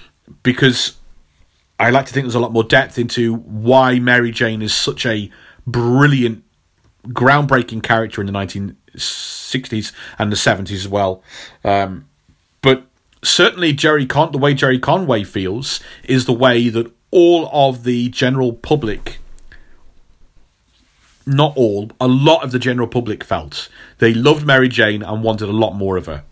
because 0.42 0.96
I 1.78 1.90
like 1.90 2.06
to 2.06 2.12
think 2.12 2.24
there's 2.24 2.34
a 2.34 2.40
lot 2.40 2.52
more 2.52 2.64
depth 2.64 2.98
into 2.98 3.34
why 3.36 3.98
Mary 3.98 4.30
Jane 4.30 4.62
is 4.62 4.74
such 4.74 5.06
a 5.06 5.30
brilliant, 5.66 6.44
groundbreaking 7.08 7.82
character 7.82 8.20
in 8.20 8.26
the 8.26 8.32
1960s 8.32 9.92
and 10.18 10.32
the 10.32 10.36
70s 10.36 10.72
as 10.72 10.88
well. 10.88 11.22
Um, 11.64 12.08
but 12.62 12.84
certainly 13.22 13.72
Gerry 13.72 14.06
Con 14.06 14.32
the 14.32 14.38
way 14.38 14.54
Gerry 14.54 14.78
Conway 14.78 15.24
feels 15.24 15.80
is 16.04 16.26
the 16.26 16.32
way 16.32 16.68
that 16.68 16.92
all 17.10 17.48
of 17.52 17.84
the 17.84 18.08
general 18.08 18.52
public 18.52 19.18
not 21.26 21.56
all, 21.56 21.90
a 22.00 22.06
lot 22.06 22.44
of 22.44 22.52
the 22.52 22.58
general 22.58 22.86
public 22.86 23.24
felt. 23.24 23.68
They 23.98 24.14
loved 24.14 24.46
Mary 24.46 24.68
Jane 24.68 25.02
and 25.02 25.24
wanted 25.24 25.48
a 25.48 25.52
lot 25.52 25.74
more 25.74 25.96
of 25.96 26.06
her. 26.06 26.22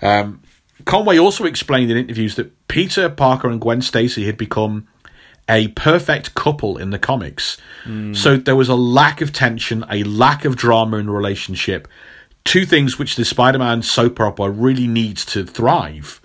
Um, 0.00 0.42
Conway 0.84 1.18
also 1.18 1.44
explained 1.44 1.90
in 1.90 1.96
interviews 1.96 2.36
that 2.36 2.68
Peter 2.68 3.08
Parker 3.08 3.48
and 3.48 3.60
Gwen 3.60 3.82
Stacy 3.82 4.24
had 4.24 4.36
become 4.36 4.86
a 5.48 5.68
perfect 5.68 6.34
couple 6.34 6.78
in 6.78 6.90
the 6.90 6.98
comics. 6.98 7.58
So 8.14 8.36
there 8.36 8.56
was 8.56 8.68
a 8.68 8.74
lack 8.74 9.20
of 9.20 9.32
tension, 9.32 9.84
a 9.90 10.04
lack 10.04 10.44
of 10.44 10.56
drama 10.56 10.98
in 10.98 11.06
the 11.06 11.12
relationship. 11.12 11.88
Two 12.44 12.64
things 12.64 12.98
which 12.98 13.16
the 13.16 13.24
Spider 13.24 13.58
Man 13.58 13.82
soap 13.82 14.18
opera 14.20 14.50
really 14.50 14.86
needs 14.86 15.24
to 15.26 15.44
thrive. 15.44 16.20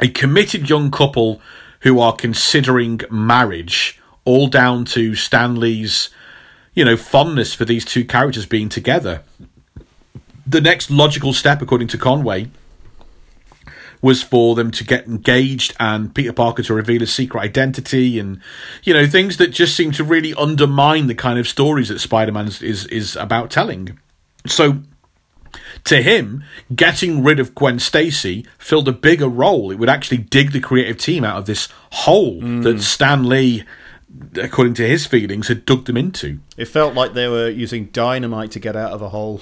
A 0.00 0.08
committed 0.08 0.68
young 0.68 0.90
couple 0.90 1.40
who 1.80 2.00
are 2.00 2.14
considering 2.14 3.00
marriage, 3.10 4.00
all 4.24 4.48
down 4.48 4.84
to 4.86 5.14
Stan 5.14 5.56
Lee's, 5.60 6.10
you 6.74 6.84
know, 6.84 6.96
fondness 6.96 7.54
for 7.54 7.64
these 7.64 7.84
two 7.84 8.04
characters 8.04 8.46
being 8.46 8.68
together. 8.68 9.22
The 10.46 10.60
next 10.60 10.90
logical 10.90 11.32
step, 11.32 11.60
according 11.60 11.88
to 11.88 11.98
Conway, 11.98 12.48
was 14.00 14.22
for 14.22 14.54
them 14.54 14.70
to 14.70 14.84
get 14.84 15.06
engaged 15.06 15.74
and 15.80 16.14
Peter 16.14 16.32
Parker 16.32 16.62
to 16.62 16.74
reveal 16.74 17.00
his 17.00 17.12
secret 17.12 17.40
identity 17.40 18.18
and 18.18 18.40
you 18.84 18.94
know 18.94 19.06
things 19.06 19.36
that 19.38 19.48
just 19.48 19.76
seem 19.76 19.90
to 19.92 20.04
really 20.04 20.34
undermine 20.34 21.06
the 21.06 21.14
kind 21.14 21.38
of 21.38 21.48
stories 21.48 21.88
that 21.88 21.98
Spider-Man 21.98 22.46
is 22.46 22.62
is, 22.62 22.86
is 22.86 23.16
about 23.16 23.50
telling. 23.50 23.98
So 24.46 24.82
to 25.84 26.02
him, 26.02 26.44
getting 26.74 27.22
rid 27.22 27.40
of 27.40 27.54
Gwen 27.54 27.78
Stacy 27.78 28.46
filled 28.58 28.88
a 28.88 28.92
bigger 28.92 29.28
role. 29.28 29.70
It 29.70 29.78
would 29.78 29.88
actually 29.88 30.18
dig 30.18 30.52
the 30.52 30.60
creative 30.60 30.98
team 30.98 31.24
out 31.24 31.38
of 31.38 31.46
this 31.46 31.68
hole 31.90 32.40
that 32.40 32.82
Stan 32.82 33.28
Lee, 33.28 33.64
according 34.36 34.74
to 34.74 34.88
his 34.88 35.06
feelings, 35.06 35.48
had 35.48 35.64
dug 35.64 35.86
them 35.86 35.96
into. 35.96 36.40
It 36.56 36.66
felt 36.66 36.94
like 36.94 37.14
they 37.14 37.28
were 37.28 37.48
using 37.48 37.86
dynamite 37.86 38.50
to 38.52 38.60
get 38.60 38.76
out 38.76 38.92
of 38.92 39.02
a 39.02 39.08
hole. 39.08 39.40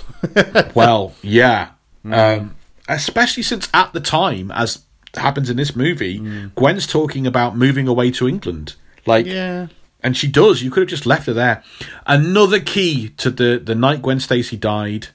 Well, 0.75 1.15
yeah. 1.23 1.71
Um, 2.07 2.55
especially 2.89 3.43
since 3.43 3.69
at 3.75 3.93
the 3.93 4.01
time, 4.01 4.51
as 4.51 4.85
happens 5.15 5.51
in 5.51 5.57
this 5.57 5.75
movie, 5.75 6.19
Gwen's 6.55 6.87
talking 6.87 7.27
about 7.27 7.57
moving 7.57 7.89
away 7.89 8.11
to 8.13 8.29
England. 8.29 8.75
Like, 9.07 9.27
yeah. 9.27 9.69
and 10.03 10.17
she 10.17 10.29
does. 10.29 10.63
You 10.63 10.71
could 10.71 10.81
have 10.81 10.89
just 10.89 11.07
left 11.07 11.27
her 11.27 11.33
there. 11.33 11.63
Another 12.07 12.61
key 12.61 13.11
to 13.11 13.31
the 13.31 13.61
the 13.63 13.75
night 13.75 14.03
Gwen 14.03 14.21
Stacy 14.21 14.57
died 14.57 15.09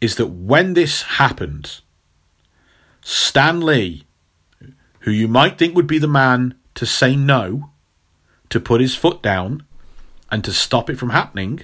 is 0.00 0.16
that 0.16 0.26
when 0.26 0.74
this 0.74 1.02
happened, 1.02 1.80
Stan 3.00 3.60
Lee, 3.60 4.04
who 5.00 5.10
you 5.10 5.28
might 5.28 5.58
think 5.58 5.74
would 5.74 5.86
be 5.86 5.98
the 5.98 6.06
man 6.06 6.54
to 6.74 6.84
say 6.84 7.16
no, 7.16 7.70
to 8.50 8.60
put 8.60 8.80
his 8.80 8.94
foot 8.94 9.22
down, 9.22 9.64
and 10.30 10.44
to 10.44 10.52
stop 10.52 10.90
it 10.90 10.98
from 10.98 11.10
happening, 11.10 11.62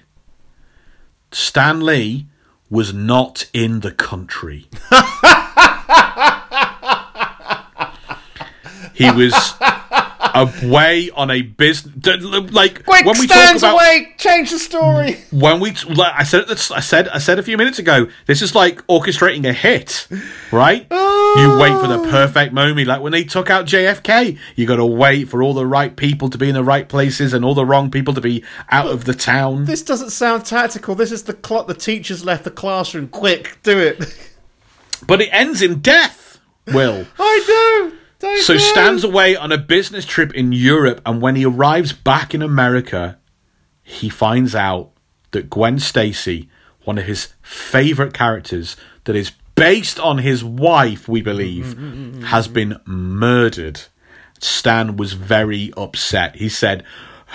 Stan 1.33 1.81
Lee 1.81 2.27
was 2.71 2.95
not 2.95 3.51
in 3.53 3.81
the 3.81 3.91
country. 3.91 4.68
he 8.95 9.11
was 9.11 9.35
away 10.62 11.11
on 11.11 11.31
a 11.31 11.43
business. 11.43 12.22
Like 12.53 12.85
Quick, 12.85 13.07
when 13.07 13.18
we 13.18 13.26
talk 13.26 13.57
about 13.57 13.74
away! 13.74 14.14
Change 14.18 14.51
the 14.51 14.59
story! 14.59 15.18
when 15.31 15.61
we 15.61 15.72
like 15.89 16.12
I 16.16 16.22
said 16.24 16.49
it- 16.49 16.70
I 16.74 16.81
said 16.81 17.09
I 17.09 17.18
said 17.18 17.39
a 17.39 17.43
few 17.43 17.57
minutes 17.57 17.78
ago 17.78 18.09
this 18.26 18.43
is 18.43 18.55
like 18.55 18.87
orchestrating 18.87 19.49
a 19.49 19.53
hit 19.53 20.07
right 20.51 20.87
you 20.91 21.59
wait 21.59 21.81
for 21.81 21.87
the 21.87 22.01
oh. 22.01 22.09
perfect 22.11 22.53
moment 22.53 22.87
like 22.89 23.01
when 23.01 23.12
they 23.12 23.24
took 23.24 23.51
out 23.51 23.66
JFK 23.66 24.39
you 24.57 24.66
got 24.66 24.76
to 24.76 24.87
wait 24.87 25.28
for 25.28 25.43
all 25.43 25.55
the 25.55 25.66
right 25.66 25.95
people 25.95 26.28
to 26.31 26.39
be 26.39 26.49
in 26.49 26.55
the 26.55 26.64
right 26.64 26.89
places 26.89 27.33
and 27.33 27.45
all 27.45 27.55
the 27.55 27.64
wrong 27.64 27.91
people 27.91 28.14
to 28.14 28.20
be 28.20 28.45
out 28.70 28.89
of 28.89 29.05
the 29.05 29.14
town 29.14 29.64
This 29.64 29.83
doesn't 29.83 30.11
sound 30.11 30.45
tactical. 30.45 30.95
This 30.95 31.12
is 31.12 31.24
the 31.24 31.35
clock. 31.35 31.66
The 31.66 31.74
teacher's 31.74 32.24
left 32.24 32.45
the 32.45 32.51
classroom. 32.51 33.09
Quick, 33.09 33.59
do 33.62 33.78
it. 33.78 34.31
but 35.07 35.20
it 35.20 35.28
ends 35.33 35.62
in 35.62 35.81
death 35.81 36.39
will 36.66 37.07
I 37.18 37.91
do. 37.91 37.99
I 38.23 38.41
so 38.41 38.55
do. 38.55 38.59
Stan's 38.59 39.05
away 39.05 39.37
on 39.37 39.53
a 39.53 39.59
business 39.59 40.05
trip 40.05 40.35
in 40.35 40.53
Europe 40.53 41.01
and 41.07 41.21
when 41.21 41.37
he 41.37 41.45
arrives 41.45 41.93
back 41.93 42.35
in 42.35 42.43
America 42.43 43.18
he 43.83 44.09
finds 44.09 44.55
out 44.55 44.91
that 45.31 45.51
Gwen 45.51 45.79
Stacy 45.79 46.49
one 46.85 46.99
of 46.99 47.05
his 47.05 47.29
favorite 47.43 48.14
characters 48.14 48.77
that 49.05 49.16
is 49.16 49.33
based 49.55 50.01
on 50.01 50.18
his 50.18 50.43
wife 50.43 51.09
we 51.09 51.23
believe 51.23 51.75
mm, 51.77 51.93
mm, 51.93 52.12
mm, 52.14 52.23
has 52.25 52.49
been 52.49 52.81
murdered 52.85 53.81
Stan 54.41 54.97
was 54.97 55.12
very 55.12 55.73
upset 55.77 56.37
he 56.37 56.49
said 56.49 56.85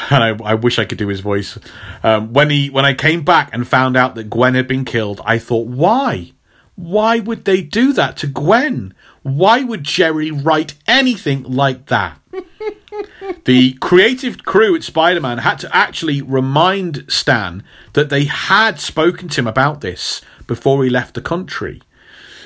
and 0.10 0.24
I, 0.24 0.52
I 0.52 0.54
wish 0.56 0.78
I 0.78 0.86
could 0.86 0.98
do 0.98 1.08
his 1.08 1.22
voice 1.22 1.58
um, 2.04 2.34
when 2.34 2.50
he 2.50 2.70
when 2.70 2.86
I 2.86 2.94
came 2.94 3.24
back 3.24 3.50
and 3.54 3.68
found 3.68 3.96
out 3.96 4.16
that 4.16 4.30
Gwen 4.30 4.56
had 4.56 4.68
been 4.68 4.86
killed 4.86 5.22
I 5.26 5.38
thought 5.40 5.68
why 5.68 6.34
why 6.76 7.20
would 7.20 7.46
they 7.46 7.62
do 7.62 7.94
that 7.94 8.18
to 8.18 8.28
Gwen? 8.28 8.94
Why 9.26 9.64
would 9.64 9.82
Gerry 9.82 10.30
write 10.30 10.76
anything 10.86 11.42
like 11.42 11.88
that? 11.88 12.20
the 13.46 13.74
creative 13.74 14.46
crew 14.46 14.76
at 14.76 14.84
Spider 14.84 15.20
Man 15.20 15.40
had 15.40 15.58
to 15.60 15.76
actually 15.76 16.22
remind 16.22 17.06
Stan 17.08 17.64
that 17.94 18.10
they 18.10 18.26
had 18.26 18.80
spoken 18.80 19.28
to 19.30 19.42
him 19.42 19.48
about 19.48 19.82
this 19.82 20.22
before 20.46 20.84
he 20.84 20.92
left 20.92 21.16
the 21.16 21.24
country. 21.24 21.82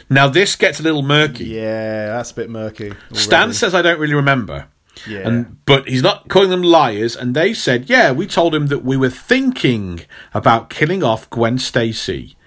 Now, 0.09 0.29
this 0.29 0.55
gets 0.55 0.79
a 0.79 0.83
little 0.83 1.01
murky. 1.01 1.47
Yeah, 1.47 2.07
that's 2.15 2.31
a 2.31 2.35
bit 2.35 2.49
murky. 2.49 2.93
Stan 3.11 3.51
says, 3.51 3.75
I 3.75 3.81
don't 3.81 3.99
really 3.99 4.13
remember. 4.13 4.67
Yeah. 5.05 5.27
And, 5.27 5.65
but 5.65 5.85
he's 5.85 6.01
not 6.01 6.29
calling 6.29 6.49
them 6.49 6.63
liars, 6.63 7.13
and 7.13 7.35
they 7.35 7.53
said, 7.53 7.89
yeah, 7.89 8.13
we 8.13 8.25
told 8.25 8.55
him 8.55 8.67
that 8.67 8.85
we 8.85 8.95
were 8.95 9.09
thinking 9.09 10.05
about 10.33 10.69
killing 10.69 11.03
off 11.03 11.29
Gwen 11.29 11.57
Stacy. 11.57 12.37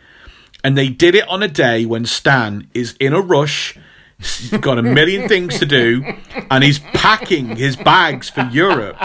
And 0.65 0.79
they 0.79 0.89
did 0.89 1.15
it 1.15 1.29
on 1.29 1.43
a 1.43 1.49
day 1.49 1.85
when 1.85 2.07
Stan 2.07 2.71
is 2.73 2.97
in 2.99 3.13
a 3.13 3.21
rush, 3.21 3.77
he's 4.23 4.61
got 4.61 4.79
a 4.79 4.83
million 4.83 5.29
things 5.29 5.59
to 5.59 5.67
do, 5.67 6.05
and 6.51 6.65
he's 6.65 6.79
packing 6.79 7.57
his 7.57 7.77
bags 7.77 8.31
for 8.31 8.43
Europe. 8.53 8.97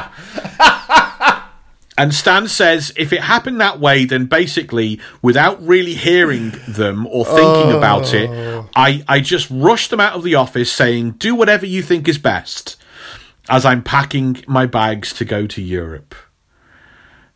And 2.00 2.14
Stan 2.14 2.48
says, 2.48 2.94
if 2.96 3.12
it 3.12 3.22
happened 3.22 3.60
that 3.60 3.80
way, 3.80 4.06
then 4.06 4.28
basically, 4.28 5.02
without 5.24 5.60
really 5.66 5.96
hearing 5.96 6.54
them 6.68 7.08
or 7.08 7.26
thinking 7.26 7.72
about 7.72 8.14
it, 8.14 8.30
oh. 8.30 8.70
I, 8.76 9.04
I 9.08 9.20
just 9.20 9.50
rushed 9.50 9.90
them 9.90 10.00
out 10.00 10.14
of 10.14 10.22
the 10.22 10.36
office 10.36 10.72
saying, 10.72 11.14
do 11.14 11.34
whatever 11.34 11.66
you 11.66 11.82
think 11.82 12.08
is 12.08 12.20
best 12.20 12.76
as 13.50 13.66
I'm 13.66 13.82
packing 13.82 14.44
my 14.46 14.68
bags 14.68 15.12
to 15.14 15.26
go 15.26 15.48
to 15.48 15.62
Europe. 15.62 16.14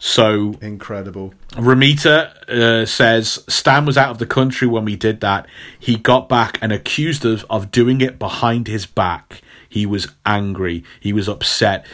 So 0.03 0.55
Incredible. 0.61 1.35
Romita 1.51 2.33
uh, 2.49 2.87
says 2.87 3.43
Stan 3.47 3.85
was 3.85 3.99
out 3.99 4.09
of 4.09 4.17
the 4.17 4.25
country 4.25 4.67
when 4.67 4.83
we 4.83 4.95
did 4.95 5.21
that. 5.21 5.45
He 5.79 5.95
got 5.95 6.27
back 6.27 6.57
and 6.59 6.73
accused 6.73 7.23
us 7.23 7.43
of 7.51 7.69
doing 7.69 8.01
it 8.01 8.17
behind 8.17 8.67
his 8.67 8.87
back. 8.87 9.43
He 9.69 9.85
was 9.85 10.07
angry. 10.25 10.83
He 10.99 11.13
was 11.13 11.29
upset. 11.29 11.85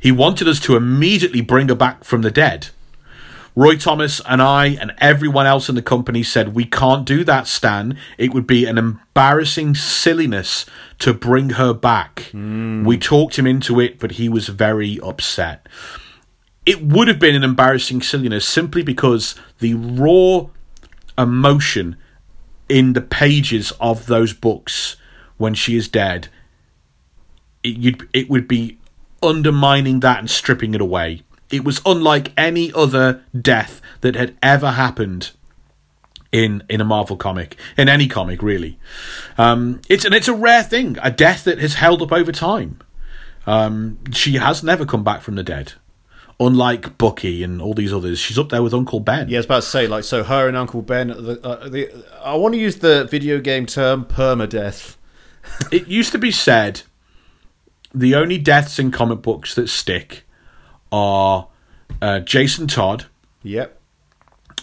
He 0.00 0.12
wanted 0.12 0.46
us 0.46 0.60
to 0.60 0.76
immediately 0.76 1.40
bring 1.40 1.68
her 1.68 1.74
back 1.74 2.04
from 2.04 2.22
the 2.22 2.30
dead. 2.30 2.68
Roy 3.56 3.76
Thomas 3.76 4.20
and 4.28 4.40
I 4.40 4.66
and 4.66 4.94
everyone 4.98 5.46
else 5.46 5.68
in 5.68 5.74
the 5.74 5.82
company 5.82 6.22
said, 6.22 6.54
We 6.54 6.66
can't 6.66 7.04
do 7.04 7.24
that, 7.24 7.48
Stan. 7.48 7.98
It 8.16 8.32
would 8.32 8.46
be 8.46 8.64
an 8.64 8.78
embarrassing 8.78 9.74
silliness 9.74 10.66
to 11.00 11.12
bring 11.12 11.50
her 11.50 11.74
back. 11.74 12.30
We 12.32 12.96
talked 12.96 13.36
him 13.36 13.46
into 13.46 13.80
it, 13.80 13.98
but 13.98 14.12
he 14.12 14.28
was 14.28 14.46
very 14.46 15.00
upset 15.02 15.66
it 16.66 16.82
would 16.82 17.08
have 17.08 17.18
been 17.18 17.34
an 17.34 17.44
embarrassing 17.44 18.02
silliness 18.02 18.46
simply 18.46 18.82
because 18.82 19.34
the 19.60 19.74
raw 19.74 20.46
emotion 21.16 21.96
in 22.68 22.92
the 22.92 23.00
pages 23.00 23.72
of 23.80 24.06
those 24.06 24.32
books 24.32 24.96
when 25.38 25.54
she 25.54 25.76
is 25.76 25.88
dead 25.88 26.28
it, 27.62 27.76
you'd, 27.76 28.08
it 28.12 28.28
would 28.28 28.46
be 28.46 28.78
undermining 29.22 30.00
that 30.00 30.18
and 30.18 30.28
stripping 30.28 30.74
it 30.74 30.80
away 30.80 31.22
it 31.50 31.64
was 31.64 31.80
unlike 31.86 32.32
any 32.36 32.72
other 32.72 33.22
death 33.40 33.80
that 34.00 34.16
had 34.16 34.36
ever 34.42 34.72
happened 34.72 35.30
in 36.32 36.62
in 36.68 36.80
a 36.80 36.84
Marvel 36.84 37.16
comic, 37.16 37.56
in 37.76 37.88
any 37.88 38.08
comic 38.08 38.42
really. 38.42 38.78
Um, 39.38 39.80
it's 39.88 40.04
and 40.04 40.14
it's 40.14 40.28
a 40.28 40.34
rare 40.34 40.62
thing, 40.62 40.98
a 41.02 41.10
death 41.10 41.44
that 41.44 41.58
has 41.58 41.74
held 41.74 42.02
up 42.02 42.12
over 42.12 42.32
time. 42.32 42.80
Um, 43.46 43.98
she 44.12 44.34
has 44.34 44.62
never 44.62 44.84
come 44.84 45.04
back 45.04 45.22
from 45.22 45.36
the 45.36 45.44
dead, 45.44 45.74
unlike 46.38 46.98
Bucky 46.98 47.42
and 47.42 47.62
all 47.62 47.72
these 47.74 47.92
others. 47.92 48.18
She's 48.18 48.38
up 48.38 48.50
there 48.50 48.62
with 48.62 48.74
Uncle 48.74 49.00
Ben. 49.00 49.28
Yeah, 49.28 49.36
I 49.36 49.40
was 49.40 49.46
about 49.46 49.62
to 49.62 49.68
say, 49.68 49.86
like, 49.86 50.04
so 50.04 50.22
her 50.22 50.48
and 50.48 50.56
Uncle 50.56 50.82
Ben. 50.82 51.08
The, 51.08 51.40
uh, 51.42 51.68
the, 51.68 51.90
I 52.22 52.34
want 52.34 52.54
to 52.54 52.60
use 52.60 52.76
the 52.76 53.04
video 53.04 53.40
game 53.40 53.66
term 53.66 54.04
permadeath. 54.04 54.96
It 55.72 55.86
used 55.86 56.10
to 56.12 56.18
be 56.18 56.32
said 56.32 56.82
the 57.94 58.16
only 58.16 58.36
deaths 58.36 58.78
in 58.80 58.90
comic 58.90 59.22
books 59.22 59.54
that 59.54 59.68
stick 59.68 60.24
are 60.90 61.46
uh, 62.02 62.18
Jason 62.20 62.66
Todd, 62.66 63.06
Yep. 63.44 63.80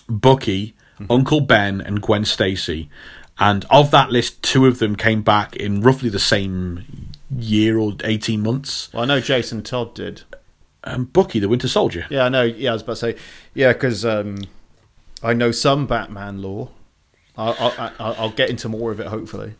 Bucky, 0.10 0.76
Uncle 1.10 1.40
Ben, 1.42 1.80
and 1.80 2.02
Gwen 2.02 2.26
Stacy. 2.26 2.90
And 3.40 3.66
of 3.70 3.92
that 3.92 4.12
list, 4.12 4.44
two 4.44 4.66
of 4.68 4.80
them 4.80 4.96
came 4.98 5.22
back 5.22 5.56
in 5.56 5.82
roughly 5.82 6.10
the 6.10 6.20
same 6.20 6.84
year 7.36 7.78
or 7.80 7.94
18 8.04 8.42
months. 8.42 8.92
Well, 8.94 9.04
I 9.04 9.06
know 9.06 9.22
Jason 9.22 9.64
Todd 9.64 9.96
did. 9.96 10.24
Um, 10.86 11.06
Bucky, 11.06 11.40
the 11.40 11.48
Winter 11.50 11.68
Soldier. 11.68 12.06
Yeah, 12.10 12.26
I 12.26 12.30
know. 12.30 12.44
Yeah, 12.44 12.72
I 12.72 12.74
was 12.74 12.82
about 12.82 12.94
to 12.94 13.14
say. 13.14 13.16
Yeah, 13.54 13.74
because 13.74 14.04
um, 14.06 14.40
I 15.22 15.34
know 15.34 15.52
some 15.52 15.88
Batman 15.88 16.42
lore. 16.42 16.70
I'll, 17.38 17.56
I'll, 17.78 18.16
I'll 18.20 18.32
get 18.32 18.50
into 18.50 18.70
more 18.70 18.92
of 18.92 19.00
it 19.00 19.08
hopefully. 19.08 19.56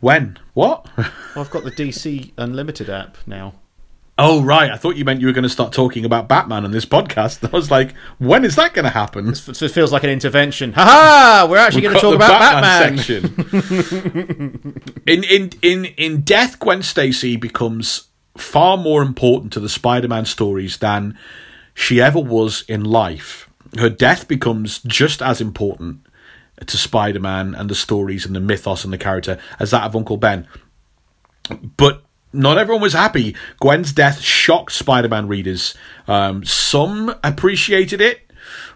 When? 0.00 0.38
What? 0.54 0.86
Well, 0.96 1.10
I've 1.36 1.50
got 1.50 1.64
the 1.64 1.70
DC 1.70 2.32
Unlimited 2.36 2.90
app 2.90 3.16
now. 3.26 3.54
oh, 4.18 4.42
right. 4.42 4.70
I 4.70 4.76
thought 4.76 4.96
you 4.96 5.04
meant 5.04 5.20
you 5.20 5.26
were 5.28 5.32
going 5.32 5.44
to 5.44 5.48
start 5.48 5.72
talking 5.72 6.04
about 6.04 6.28
Batman 6.28 6.64
on 6.64 6.70
this 6.72 6.84
podcast. 6.84 7.48
I 7.52 7.56
was 7.56 7.70
like, 7.70 7.94
when 8.18 8.44
is 8.44 8.56
that 8.56 8.74
going 8.74 8.84
to 8.84 8.90
happen? 8.90 9.34
So 9.34 9.64
it 9.64 9.70
feels 9.70 9.92
like 9.92 10.04
an 10.04 10.10
intervention. 10.10 10.72
Ha 10.74 10.84
ha! 10.84 11.46
We're 11.48 11.56
actually 11.56 11.82
going 11.82 11.94
to 11.94 12.00
talk 12.00 12.14
about 12.16 12.62
Batman. 12.62 12.98
section. 12.98 14.82
in 15.06 15.24
in 15.24 15.50
in 15.62 15.84
in 15.84 16.20
Death, 16.22 16.58
Gwen 16.58 16.82
Stacy 16.82 17.36
becomes 17.36 18.08
far 18.36 18.76
more 18.76 19.02
important 19.02 19.52
to 19.52 19.60
the 19.60 19.68
Spider-Man 19.68 20.24
stories 20.24 20.78
than 20.78 21.18
she 21.74 22.00
ever 22.00 22.18
was 22.18 22.64
in 22.68 22.84
life. 22.84 23.48
Her 23.78 23.90
death 23.90 24.28
becomes 24.28 24.80
just 24.80 25.22
as 25.22 25.40
important 25.40 26.06
to 26.66 26.76
Spider-Man 26.76 27.54
and 27.54 27.68
the 27.68 27.74
stories 27.74 28.26
and 28.26 28.34
the 28.34 28.40
mythos 28.40 28.84
and 28.84 28.92
the 28.92 28.98
character 28.98 29.38
as 29.58 29.70
that 29.70 29.84
of 29.84 29.96
Uncle 29.96 30.16
Ben. 30.16 30.46
But 31.76 32.02
not 32.32 32.58
everyone 32.58 32.82
was 32.82 32.92
happy. 32.92 33.36
Gwen's 33.60 33.92
death 33.92 34.20
shocked 34.20 34.72
Spider-Man 34.72 35.28
readers. 35.28 35.74
Um, 36.06 36.44
some 36.44 37.14
appreciated 37.22 38.00
it, 38.00 38.30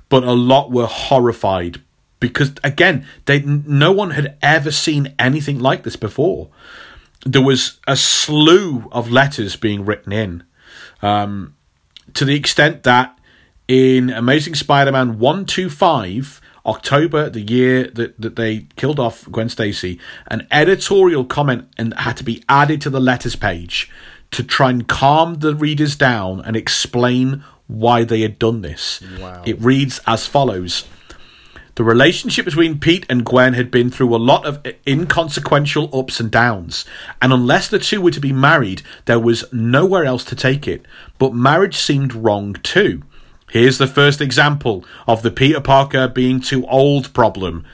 but 0.08 0.24
a 0.24 0.32
lot 0.32 0.70
were 0.70 0.86
horrified 0.86 1.80
because, 2.20 2.52
again, 2.64 3.06
they 3.26 3.40
no 3.40 3.92
one 3.92 4.10
had 4.10 4.36
ever 4.42 4.70
seen 4.70 5.14
anything 5.18 5.58
like 5.58 5.82
this 5.82 5.96
before. 5.96 6.48
There 7.26 7.42
was 7.42 7.80
a 7.86 7.96
slew 7.96 8.88
of 8.92 9.10
letters 9.10 9.56
being 9.56 9.84
written 9.84 10.12
in, 10.12 10.44
um, 11.02 11.54
to 12.14 12.24
the 12.24 12.36
extent 12.36 12.84
that 12.84 13.18
in 13.68 14.10
Amazing 14.10 14.54
Spider-Man 14.54 15.18
one 15.18 15.44
two 15.44 15.68
five. 15.68 16.40
October, 16.64 17.30
the 17.30 17.42
year 17.42 17.84
that, 17.94 18.20
that 18.20 18.34
they 18.34 18.66
killed 18.74 18.98
off 18.98 19.30
Gwen 19.30 19.48
Stacy, 19.48 20.00
an 20.26 20.48
editorial 20.50 21.24
comment 21.24 21.68
and 21.78 21.94
had 21.94 22.16
to 22.16 22.24
be 22.24 22.42
added 22.48 22.80
to 22.80 22.90
the 22.90 22.98
letters 22.98 23.36
page 23.36 23.88
to 24.32 24.42
try 24.42 24.70
and 24.70 24.88
calm 24.88 25.34
the 25.34 25.54
readers 25.54 25.94
down 25.94 26.40
and 26.40 26.56
explain 26.56 27.44
why 27.68 28.02
they 28.02 28.22
had 28.22 28.36
done 28.40 28.62
this. 28.62 29.00
Wow. 29.20 29.44
It 29.46 29.60
reads 29.60 30.00
as 30.08 30.26
follows. 30.26 30.88
The 31.76 31.84
relationship 31.84 32.46
between 32.46 32.80
Pete 32.80 33.04
and 33.10 33.24
Gwen 33.24 33.52
had 33.52 33.70
been 33.70 33.90
through 33.90 34.14
a 34.14 34.16
lot 34.16 34.46
of 34.46 34.66
inconsequential 34.86 35.90
ups 35.92 36.18
and 36.18 36.30
downs, 36.30 36.86
and 37.20 37.34
unless 37.34 37.68
the 37.68 37.78
two 37.78 38.00
were 38.00 38.10
to 38.12 38.20
be 38.20 38.32
married, 38.32 38.80
there 39.04 39.20
was 39.20 39.44
nowhere 39.52 40.04
else 40.04 40.24
to 40.24 40.36
take 40.36 40.66
it. 40.66 40.86
But 41.18 41.34
marriage 41.34 41.76
seemed 41.76 42.14
wrong 42.14 42.54
too. 42.54 43.02
Here's 43.50 43.76
the 43.76 43.86
first 43.86 44.22
example 44.22 44.86
of 45.06 45.22
the 45.22 45.30
Peter 45.30 45.60
Parker 45.60 46.08
being 46.08 46.40
too 46.40 46.66
old 46.66 47.12
problem. 47.12 47.66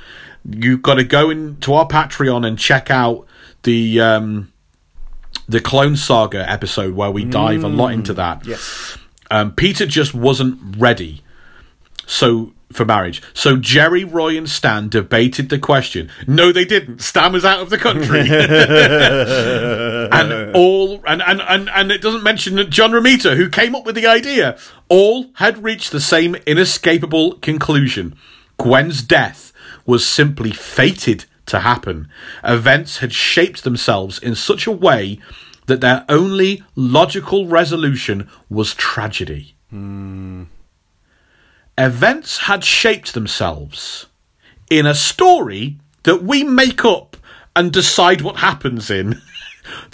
You've 0.44 0.82
got 0.82 0.96
to 0.96 1.04
go 1.04 1.30
into 1.30 1.72
our 1.72 1.86
Patreon 1.86 2.44
and 2.44 2.58
check 2.58 2.90
out 2.90 3.24
the 3.62 4.00
um, 4.00 4.52
the 5.48 5.60
Clone 5.60 5.94
Saga 5.94 6.50
episode 6.50 6.94
where 6.94 7.12
we 7.12 7.24
dive 7.24 7.62
a 7.62 7.68
lot 7.68 7.92
into 7.92 8.14
that. 8.14 8.44
Yes. 8.44 8.98
Um, 9.30 9.52
Peter 9.52 9.86
just 9.86 10.12
wasn't 10.12 10.76
ready. 10.76 11.22
So 12.06 12.52
for 12.72 12.84
marriage. 12.84 13.22
So 13.34 13.56
Gerry, 13.56 14.04
Roy, 14.04 14.36
and 14.36 14.48
Stan 14.48 14.88
debated 14.88 15.48
the 15.48 15.58
question. 15.58 16.10
No, 16.26 16.52
they 16.52 16.64
didn't. 16.64 17.00
Stan 17.00 17.32
was 17.32 17.44
out 17.44 17.60
of 17.60 17.70
the 17.70 17.78
country. 17.78 18.20
and 20.12 20.56
all 20.56 21.02
and, 21.06 21.22
and, 21.22 21.40
and, 21.40 21.68
and 21.70 21.92
it 21.92 22.02
doesn't 22.02 22.22
mention 22.22 22.56
that 22.56 22.70
John 22.70 22.92
Romita, 22.92 23.36
who 23.36 23.48
came 23.48 23.74
up 23.74 23.84
with 23.84 23.94
the 23.94 24.06
idea, 24.06 24.58
all 24.88 25.30
had 25.34 25.62
reached 25.62 25.92
the 25.92 26.00
same 26.00 26.36
inescapable 26.46 27.34
conclusion. 27.38 28.16
Gwen's 28.58 29.02
death 29.02 29.52
was 29.86 30.06
simply 30.06 30.52
fated 30.52 31.24
to 31.46 31.60
happen. 31.60 32.08
Events 32.44 32.98
had 32.98 33.12
shaped 33.12 33.64
themselves 33.64 34.18
in 34.18 34.34
such 34.34 34.66
a 34.66 34.72
way 34.72 35.18
that 35.66 35.80
their 35.80 36.04
only 36.08 36.62
logical 36.74 37.46
resolution 37.46 38.28
was 38.48 38.74
tragedy. 38.74 39.54
Hmm. 39.70 40.44
Events 41.78 42.38
had 42.38 42.64
shaped 42.64 43.14
themselves 43.14 44.06
in 44.70 44.86
a 44.86 44.94
story 44.94 45.78
that 46.02 46.22
we 46.22 46.44
make 46.44 46.84
up 46.84 47.16
and 47.56 47.72
decide 47.72 48.20
what 48.20 48.36
happens 48.36 48.90
in. 48.90 49.20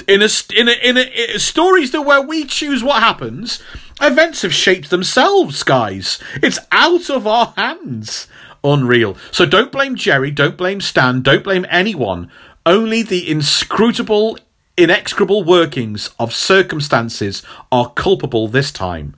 In 0.09 0.23
a, 0.23 0.29
in 0.57 0.67
a, 0.67 0.73
in 0.83 0.97
a, 0.97 1.33
in 1.35 1.39
stories 1.39 1.91
that 1.91 2.01
where 2.01 2.23
we 2.23 2.47
choose 2.47 2.83
what 2.83 3.03
happens, 3.03 3.63
events 4.01 4.41
have 4.41 4.55
shaped 4.55 4.89
themselves, 4.89 5.63
guys. 5.63 6.19
It's 6.43 6.59
out 6.73 7.11
of 7.11 7.27
our 7.27 7.53
hands. 7.55 8.29
Unreal. 8.65 9.19
So 9.31 9.45
don't 9.45 9.71
blame 9.71 9.95
Gerry, 9.95 10.31
don't 10.31 10.57
blame 10.57 10.81
Stan, 10.81 11.21
don't 11.21 11.45
blame 11.45 11.67
anyone. 11.69 12.31
Only 12.65 13.03
the 13.03 13.31
inscrutable, 13.31 14.39
inexorable 14.79 15.45
workings 15.45 16.11
of 16.19 16.35
circumstances 16.35 17.43
are 17.71 17.91
culpable 17.91 18.49
this 18.49 18.73
time. 18.73 19.15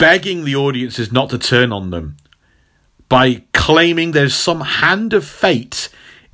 Begging 0.00 0.44
the 0.44 0.56
audiences 0.56 1.12
not 1.12 1.30
to 1.30 1.38
turn 1.38 1.72
on 1.72 1.90
them 1.90 2.16
by 3.08 3.42
claiming 3.52 4.12
there's 4.12 4.34
some 4.34 4.60
hand 4.62 5.12
of 5.12 5.24
fate 5.24 5.88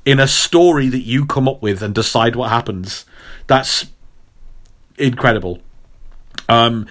in 0.05 0.19
a 0.19 0.27
story 0.27 0.87
that 0.87 1.01
you 1.01 1.25
come 1.25 1.47
up 1.47 1.61
with 1.61 1.83
and 1.83 1.93
decide 1.93 2.35
what 2.35 2.49
happens. 2.49 3.05
That's 3.47 3.87
incredible. 4.97 5.59
Um, 6.47 6.87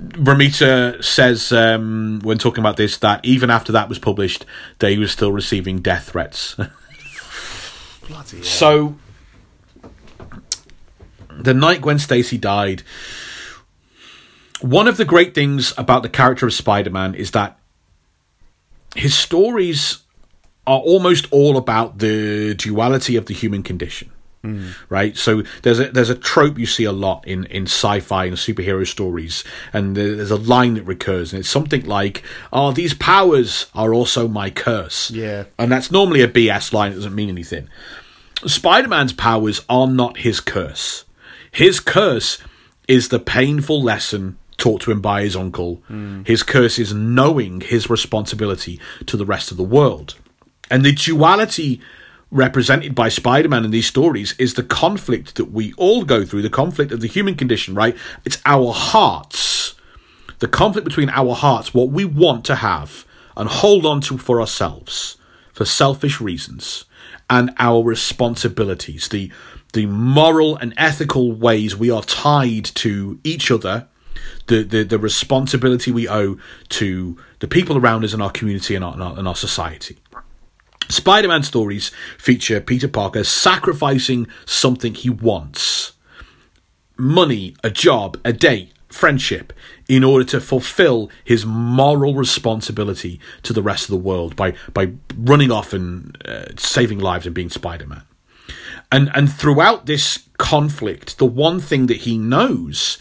Romita 0.00 1.04
says 1.04 1.52
um, 1.52 2.20
when 2.22 2.38
talking 2.38 2.60
about 2.60 2.76
this 2.76 2.96
that 2.98 3.24
even 3.24 3.50
after 3.50 3.72
that 3.72 3.88
was 3.88 3.98
published, 3.98 4.44
they 4.78 4.98
were 4.98 5.06
still 5.08 5.30
receiving 5.30 5.80
death 5.80 6.10
threats. 6.10 6.54
Bloody 8.08 8.38
hell. 8.38 8.44
so, 8.44 8.96
the 11.30 11.54
night 11.54 11.80
Gwen 11.80 11.98
Stacy 11.98 12.38
died, 12.38 12.82
one 14.64 14.88
of 14.88 14.96
the 14.96 15.04
great 15.04 15.34
things 15.34 15.74
about 15.76 16.02
the 16.02 16.08
character 16.08 16.46
of 16.46 16.54
Spider-Man 16.54 17.14
is 17.14 17.32
that 17.32 17.58
his 18.96 19.14
stories 19.14 19.98
are 20.66 20.78
almost 20.78 21.26
all 21.30 21.58
about 21.58 21.98
the 21.98 22.54
duality 22.54 23.16
of 23.16 23.26
the 23.26 23.34
human 23.34 23.62
condition. 23.62 24.10
Hmm. 24.40 24.70
Right, 24.88 25.16
so 25.16 25.42
there's 25.62 25.80
a 25.80 25.90
there's 25.90 26.10
a 26.10 26.14
trope 26.14 26.58
you 26.58 26.66
see 26.66 26.84
a 26.84 26.92
lot 26.92 27.26
in, 27.26 27.44
in 27.46 27.64
sci-fi 27.64 28.26
and 28.26 28.36
superhero 28.36 28.86
stories, 28.86 29.42
and 29.72 29.96
there's 29.96 30.30
a 30.30 30.36
line 30.36 30.74
that 30.74 30.82
recurs, 30.84 31.32
and 31.32 31.40
it's 31.40 31.48
something 31.48 31.86
like, 31.86 32.22
"Oh, 32.52 32.70
these 32.70 32.92
powers 32.92 33.66
are 33.74 33.94
also 33.94 34.28
my 34.28 34.50
curse." 34.50 35.10
Yeah. 35.10 35.44
and 35.58 35.72
that's 35.72 35.90
normally 35.90 36.20
a 36.20 36.28
BS 36.28 36.74
line; 36.74 36.92
it 36.92 36.96
doesn't 36.96 37.14
mean 37.14 37.30
anything. 37.30 37.68
Spider-Man's 38.46 39.14
powers 39.14 39.62
are 39.70 39.86
not 39.86 40.18
his 40.18 40.40
curse. 40.40 41.06
His 41.50 41.80
curse 41.80 42.38
is 42.86 43.08
the 43.08 43.20
painful 43.20 43.82
lesson 43.82 44.36
taught 44.56 44.80
to 44.82 44.90
him 44.90 45.00
by 45.00 45.22
his 45.22 45.36
uncle. 45.36 45.82
His 46.24 46.42
curse 46.42 46.78
is 46.78 46.94
knowing 46.94 47.60
his 47.60 47.90
responsibility 47.90 48.80
to 49.06 49.16
the 49.16 49.26
rest 49.26 49.50
of 49.50 49.56
the 49.56 49.62
world. 49.64 50.14
And 50.70 50.84
the 50.84 50.92
duality 50.92 51.80
represented 52.30 52.94
by 52.94 53.08
Spider-Man 53.08 53.64
in 53.64 53.70
these 53.70 53.86
stories 53.86 54.34
is 54.38 54.54
the 54.54 54.62
conflict 54.62 55.36
that 55.36 55.52
we 55.52 55.72
all 55.74 56.04
go 56.04 56.24
through, 56.24 56.42
the 56.42 56.50
conflict 56.50 56.90
of 56.90 57.00
the 57.00 57.06
human 57.06 57.36
condition, 57.36 57.74
right? 57.74 57.96
It's 58.24 58.40
our 58.44 58.72
hearts. 58.72 59.74
The 60.40 60.48
conflict 60.48 60.84
between 60.84 61.10
our 61.10 61.34
hearts, 61.34 61.72
what 61.72 61.90
we 61.90 62.04
want 62.04 62.44
to 62.46 62.56
have 62.56 63.06
and 63.36 63.48
hold 63.48 63.86
on 63.86 64.00
to 64.02 64.18
for 64.18 64.40
ourselves 64.40 65.16
for 65.52 65.64
selfish 65.64 66.20
reasons, 66.20 66.84
and 67.30 67.54
our 67.58 67.82
responsibilities, 67.82 69.08
the 69.08 69.30
the 69.72 69.86
moral 69.86 70.56
and 70.56 70.74
ethical 70.76 71.32
ways 71.32 71.76
we 71.76 71.90
are 71.90 72.02
tied 72.02 72.64
to 72.64 73.18
each 73.24 73.50
other, 73.50 73.88
the 74.46 74.62
the, 74.62 74.84
the 74.84 74.98
responsibility 74.98 75.90
we 75.90 76.08
owe 76.08 76.36
to 76.70 77.16
the 77.40 77.48
people 77.48 77.76
around 77.76 78.04
us 78.04 78.14
in 78.14 78.20
our 78.20 78.30
community 78.30 78.74
and 78.74 78.84
our, 78.84 78.92
and 78.92 79.02
our, 79.02 79.18
and 79.18 79.28
our 79.28 79.36
society. 79.36 79.96
Spider 80.88 81.28
Man 81.28 81.42
stories 81.42 81.90
feature 82.18 82.60
Peter 82.60 82.88
Parker 82.88 83.24
sacrificing 83.24 84.26
something 84.44 84.94
he 84.94 85.10
wants 85.10 85.92
money, 86.96 87.56
a 87.64 87.70
job, 87.70 88.18
a 88.24 88.32
date, 88.32 88.72
friendship 88.94 89.52
in 89.88 90.04
order 90.04 90.24
to 90.24 90.40
fulfill 90.40 91.10
his 91.24 91.44
moral 91.44 92.14
responsibility 92.14 93.20
to 93.42 93.52
the 93.52 93.62
rest 93.62 93.84
of 93.84 93.90
the 93.90 93.96
world 93.96 94.36
by, 94.36 94.54
by 94.72 94.92
running 95.16 95.50
off 95.50 95.72
and 95.72 96.16
uh, 96.26 96.44
saving 96.56 96.98
lives 96.98 97.26
and 97.26 97.34
being 97.34 97.50
Spider 97.50 97.86
Man. 97.86 98.02
And, 98.92 99.10
and 99.14 99.30
throughout 99.30 99.86
this 99.86 100.28
conflict, 100.38 101.18
the 101.18 101.26
one 101.26 101.60
thing 101.60 101.86
that 101.86 101.98
he 101.98 102.16
knows 102.16 102.98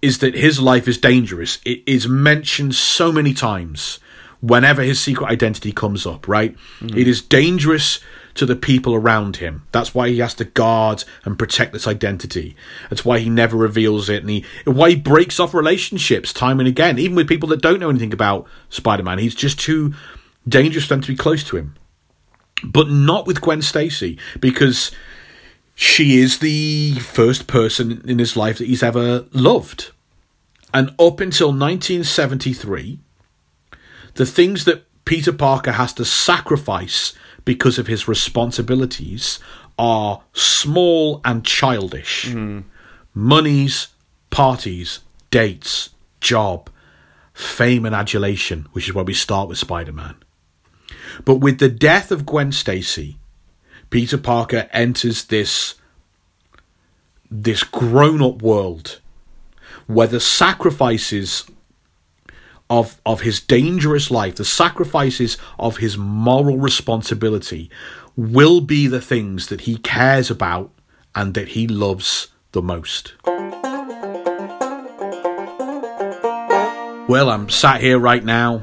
is 0.00 0.18
that 0.18 0.34
his 0.34 0.60
life 0.60 0.86
is 0.86 0.98
dangerous. 0.98 1.58
It 1.64 1.82
is 1.86 2.08
mentioned 2.08 2.74
so 2.74 3.10
many 3.12 3.34
times 3.34 3.98
whenever 4.40 4.82
his 4.82 5.00
secret 5.00 5.28
identity 5.28 5.72
comes 5.72 6.06
up, 6.06 6.28
right? 6.28 6.56
It 6.80 7.08
is 7.08 7.20
dangerous 7.20 7.98
to 8.34 8.46
the 8.46 8.54
people 8.54 8.94
around 8.94 9.38
him. 9.38 9.66
That's 9.72 9.96
why 9.96 10.10
he 10.10 10.18
has 10.18 10.34
to 10.34 10.44
guard 10.44 11.02
and 11.24 11.36
protect 11.36 11.72
this 11.72 11.88
identity. 11.88 12.54
That's 12.88 13.04
why 13.04 13.18
he 13.18 13.28
never 13.28 13.56
reveals 13.56 14.08
it, 14.08 14.20
and 14.20 14.30
he 14.30 14.44
why 14.64 14.90
he 14.90 14.96
breaks 14.96 15.40
off 15.40 15.54
relationships 15.54 16.32
time 16.32 16.60
and 16.60 16.68
again, 16.68 17.00
even 17.00 17.16
with 17.16 17.26
people 17.28 17.48
that 17.48 17.60
don't 17.62 17.80
know 17.80 17.90
anything 17.90 18.12
about 18.12 18.46
Spider-Man. 18.68 19.18
He's 19.18 19.34
just 19.34 19.58
too 19.58 19.92
dangerous 20.46 20.84
for 20.84 20.90
them 20.90 21.00
to 21.00 21.08
be 21.08 21.16
close 21.16 21.42
to 21.44 21.56
him. 21.56 21.74
But 22.62 22.88
not 22.88 23.26
with 23.26 23.40
Gwen 23.40 23.60
Stacy, 23.60 24.18
because 24.38 24.92
she 25.80 26.18
is 26.18 26.40
the 26.40 26.94
first 26.98 27.46
person 27.46 28.02
in 28.04 28.18
his 28.18 28.36
life 28.36 28.58
that 28.58 28.66
he's 28.66 28.82
ever 28.82 29.26
loved. 29.30 29.92
And 30.74 30.88
up 30.98 31.20
until 31.20 31.50
1973, 31.50 32.98
the 34.14 34.26
things 34.26 34.64
that 34.64 34.84
Peter 35.04 35.32
Parker 35.32 35.70
has 35.70 35.92
to 35.92 36.04
sacrifice 36.04 37.12
because 37.44 37.78
of 37.78 37.86
his 37.86 38.08
responsibilities 38.08 39.38
are 39.78 40.22
small 40.32 41.20
and 41.24 41.44
childish. 41.44 42.26
Mm-hmm. 42.26 42.62
Monies, 43.14 43.86
parties, 44.30 44.98
dates, 45.30 45.90
job, 46.20 46.70
fame 47.32 47.86
and 47.86 47.94
adulation, 47.94 48.66
which 48.72 48.88
is 48.88 48.94
where 48.94 49.04
we 49.04 49.14
start 49.14 49.48
with 49.48 49.58
Spider 49.58 49.92
Man. 49.92 50.16
But 51.24 51.36
with 51.36 51.60
the 51.60 51.68
death 51.68 52.10
of 52.10 52.26
Gwen 52.26 52.50
Stacy, 52.50 53.17
Peter 53.90 54.18
Parker 54.18 54.68
enters 54.72 55.24
this 55.24 55.74
this 57.30 57.62
grown-up 57.62 58.40
world 58.40 59.00
where 59.86 60.06
the 60.06 60.20
sacrifices 60.20 61.44
of 62.70 63.00
of 63.06 63.22
his 63.22 63.40
dangerous 63.40 64.10
life, 64.10 64.34
the 64.36 64.44
sacrifices 64.44 65.38
of 65.58 65.78
his 65.78 65.96
moral 65.96 66.58
responsibility 66.58 67.70
will 68.16 68.60
be 68.60 68.86
the 68.86 69.00
things 69.00 69.46
that 69.46 69.62
he 69.62 69.76
cares 69.78 70.30
about 70.30 70.70
and 71.14 71.34
that 71.34 71.48
he 71.48 71.66
loves 71.66 72.28
the 72.52 72.62
most. 72.62 73.14
Well, 77.08 77.30
I'm 77.30 77.48
sat 77.48 77.80
here 77.80 77.98
right 77.98 78.22
now 78.22 78.62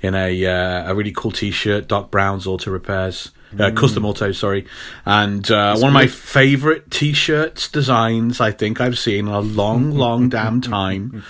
in 0.00 0.14
a 0.14 0.46
uh, 0.46 0.92
a 0.92 0.94
really 0.94 1.12
cool 1.12 1.32
T-shirt, 1.32 1.88
Doc 1.88 2.12
Brown's 2.12 2.46
Auto 2.46 2.70
Repairs, 2.70 3.32
uh, 3.58 3.70
Custom 3.72 4.04
Auto, 4.04 4.32
sorry, 4.32 4.66
and 5.04 5.50
uh, 5.50 5.76
one 5.76 5.88
of 5.88 5.94
my 5.94 6.06
favorite 6.06 6.90
T-shirts 6.90 7.68
designs 7.68 8.40
I 8.40 8.52
think 8.52 8.80
I've 8.80 8.98
seen 8.98 9.26
in 9.26 9.32
a 9.32 9.40
long, 9.40 9.90
long 9.92 10.28
damn 10.28 10.60
time. 10.60 11.24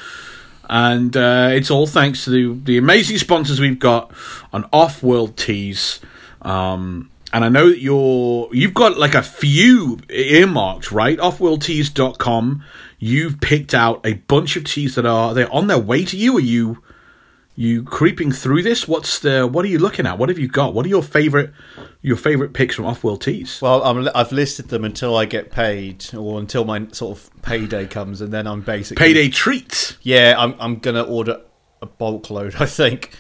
And 0.69 1.17
uh, 1.17 1.51
it's 1.53 1.71
all 1.71 1.87
thanks 1.87 2.25
to 2.25 2.31
the, 2.31 2.61
the 2.65 2.77
amazing 2.77 3.19
sponsors 3.19 3.61
we've 3.61 3.79
got 3.79 4.13
on 4.53 4.69
Off-World 4.73 5.37
Tees. 5.37 6.01
Um, 6.43 7.11
and 7.33 7.45
I 7.45 7.49
know 7.49 7.69
that 7.69 7.81
you're 7.81 8.49
you've 8.53 8.75
got 8.75 8.97
like 8.97 9.15
a 9.15 9.23
few 9.23 9.99
earmarked, 10.09 10.91
right? 10.91 11.19
Offworldtees.com. 11.19 12.65
You've 12.99 13.41
picked 13.41 13.75
out 13.75 14.07
a 14.07 14.15
bunch 14.15 14.57
of 14.57 14.65
tees 14.65 14.95
that 14.95 15.07
are 15.07 15.35
they're 15.35 15.53
on 15.53 15.67
their 15.67 15.79
way 15.79 16.05
to 16.05 16.17
you. 16.17 16.37
Are 16.37 16.41
you 16.41 16.83
you 17.57 17.83
creeping 17.83 18.31
through 18.31 18.63
this? 18.63 18.87
What's 18.87 19.19
the 19.19 19.47
what 19.47 19.65
are 19.65 19.69
you 19.69 19.79
looking 19.79 20.07
at? 20.07 20.19
What 20.19 20.29
have 20.29 20.39
you 20.39 20.47
got? 20.47 20.75
What 20.75 20.85
are 20.85 20.91
your 20.91 21.03
favorite 21.03 21.53
your 22.03 22.17
favorite 22.17 22.53
picks 22.53 22.75
from 22.75 22.85
Offworld 22.85 23.23
Tees? 23.23 23.61
Well, 23.61 23.83
I'm, 23.83 24.09
I've 24.15 24.31
listed 24.31 24.69
them 24.69 24.85
until 24.85 25.17
I 25.17 25.25
get 25.25 25.51
paid, 25.51 26.15
or 26.15 26.39
until 26.39 26.65
my 26.65 26.87
sort 26.93 27.19
of 27.19 27.31
payday 27.43 27.87
comes, 27.87 28.21
and 28.21 28.33
then 28.33 28.47
I'm 28.47 28.61
basically 28.61 29.03
Payday 29.03 29.31
treats. 29.31 29.97
Yeah, 30.03 30.35
I'm 30.37 30.55
I'm 30.61 30.77
gonna 30.77 31.03
order 31.03 31.41
a 31.81 31.87
bulk 31.87 32.31
load. 32.31 32.55
I 32.61 32.67
think. 32.67 33.11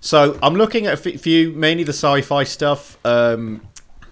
So 0.00 0.38
I'm 0.42 0.54
looking 0.54 0.86
at 0.86 0.94
a 0.94 1.18
few, 1.18 1.50
mainly 1.52 1.82
the 1.82 1.92
sci-fi 1.92 2.44
stuff. 2.44 2.98
Um, 3.04 3.66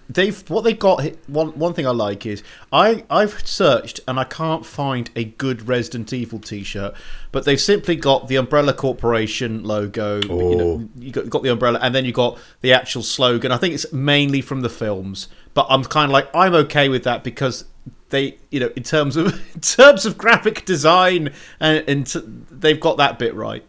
they've 0.09 0.49
what 0.49 0.63
they 0.63 0.73
got. 0.73 1.03
One 1.27 1.49
one 1.57 1.73
thing 1.73 1.87
I 1.87 1.91
like 1.91 2.25
is 2.25 2.43
I 2.71 3.05
I've 3.09 3.47
searched 3.47 3.99
and 4.07 4.19
I 4.19 4.23
can't 4.23 4.65
find 4.65 5.09
a 5.15 5.23
good 5.23 5.67
Resident 5.67 6.11
Evil 6.13 6.39
T-shirt, 6.39 6.93
but 7.31 7.45
they've 7.45 7.59
simply 7.59 7.95
got 7.95 8.27
the 8.27 8.35
Umbrella 8.35 8.73
Corporation 8.73 9.63
logo. 9.63 10.21
You 10.21 10.55
know, 10.55 10.89
you 10.97 11.11
got, 11.11 11.29
got 11.29 11.43
the 11.43 11.49
umbrella, 11.49 11.79
and 11.81 11.93
then 11.93 12.05
you 12.05 12.11
got 12.11 12.37
the 12.61 12.73
actual 12.73 13.03
slogan. 13.03 13.51
I 13.51 13.57
think 13.57 13.73
it's 13.73 13.91
mainly 13.91 14.41
from 14.41 14.61
the 14.61 14.69
films, 14.69 15.27
but 15.53 15.67
I'm 15.69 15.83
kind 15.83 16.09
of 16.09 16.13
like 16.13 16.29
I'm 16.33 16.53
okay 16.53 16.89
with 16.89 17.03
that 17.03 17.23
because 17.23 17.65
they 18.09 18.37
you 18.51 18.59
know 18.59 18.71
in 18.75 18.83
terms 18.83 19.17
of 19.17 19.27
in 19.55 19.61
terms 19.61 20.05
of 20.05 20.17
graphic 20.17 20.65
design 20.65 21.33
and, 21.59 21.83
and 21.89 22.07
t- 22.07 22.21
they've 22.51 22.79
got 22.79 22.97
that 22.97 23.17
bit 23.17 23.33
right 23.33 23.65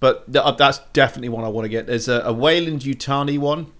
but 0.00 0.24
uh, 0.34 0.52
that's 0.52 0.78
definitely 0.92 1.28
one 1.28 1.44
I 1.44 1.48
want 1.48 1.64
to 1.64 1.68
get. 1.68 1.86
There's 1.86 2.08
a, 2.08 2.20
a 2.20 2.32
Weyland-Yutani 2.32 3.38
one, 3.38 3.72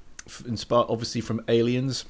inspired 0.47 0.87
obviously 0.89 1.21
from 1.21 1.43
Aliens. 1.49 2.05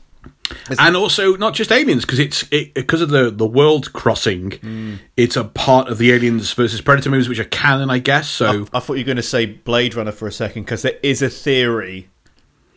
and 0.79 0.97
also 0.97 1.37
not 1.37 1.55
just 1.55 1.71
aliens 1.71 2.05
because 2.05 2.19
it's 2.19 2.45
it, 2.51 2.75
because 2.75 3.01
of 3.01 3.09
the 3.09 3.31
the 3.31 3.47
world 3.47 3.93
crossing 3.93 4.51
hmm. 4.51 4.95
it's 5.16 5.37
a 5.37 5.45
part 5.45 5.89
of 5.89 5.97
the 5.99 6.11
aliens 6.12 6.53
versus 6.53 6.81
predator 6.81 7.09
movies 7.09 7.29
which 7.29 7.39
are 7.39 7.45
canon 7.45 7.89
i 7.89 7.99
guess 7.99 8.29
so 8.29 8.66
I 8.73 8.81
thought 8.81 8.95
you 8.95 9.05
were 9.05 9.07
going 9.07 9.16
to 9.16 9.23
say 9.23 9.47
Blade 9.47 9.95
Runner 9.95 10.12
for 10.12 10.27
a 10.27 10.33
second 10.33 10.64
because 10.64 10.83
there 10.83 10.99
is 11.03 11.23
a 11.23 11.31
theory 11.31 12.09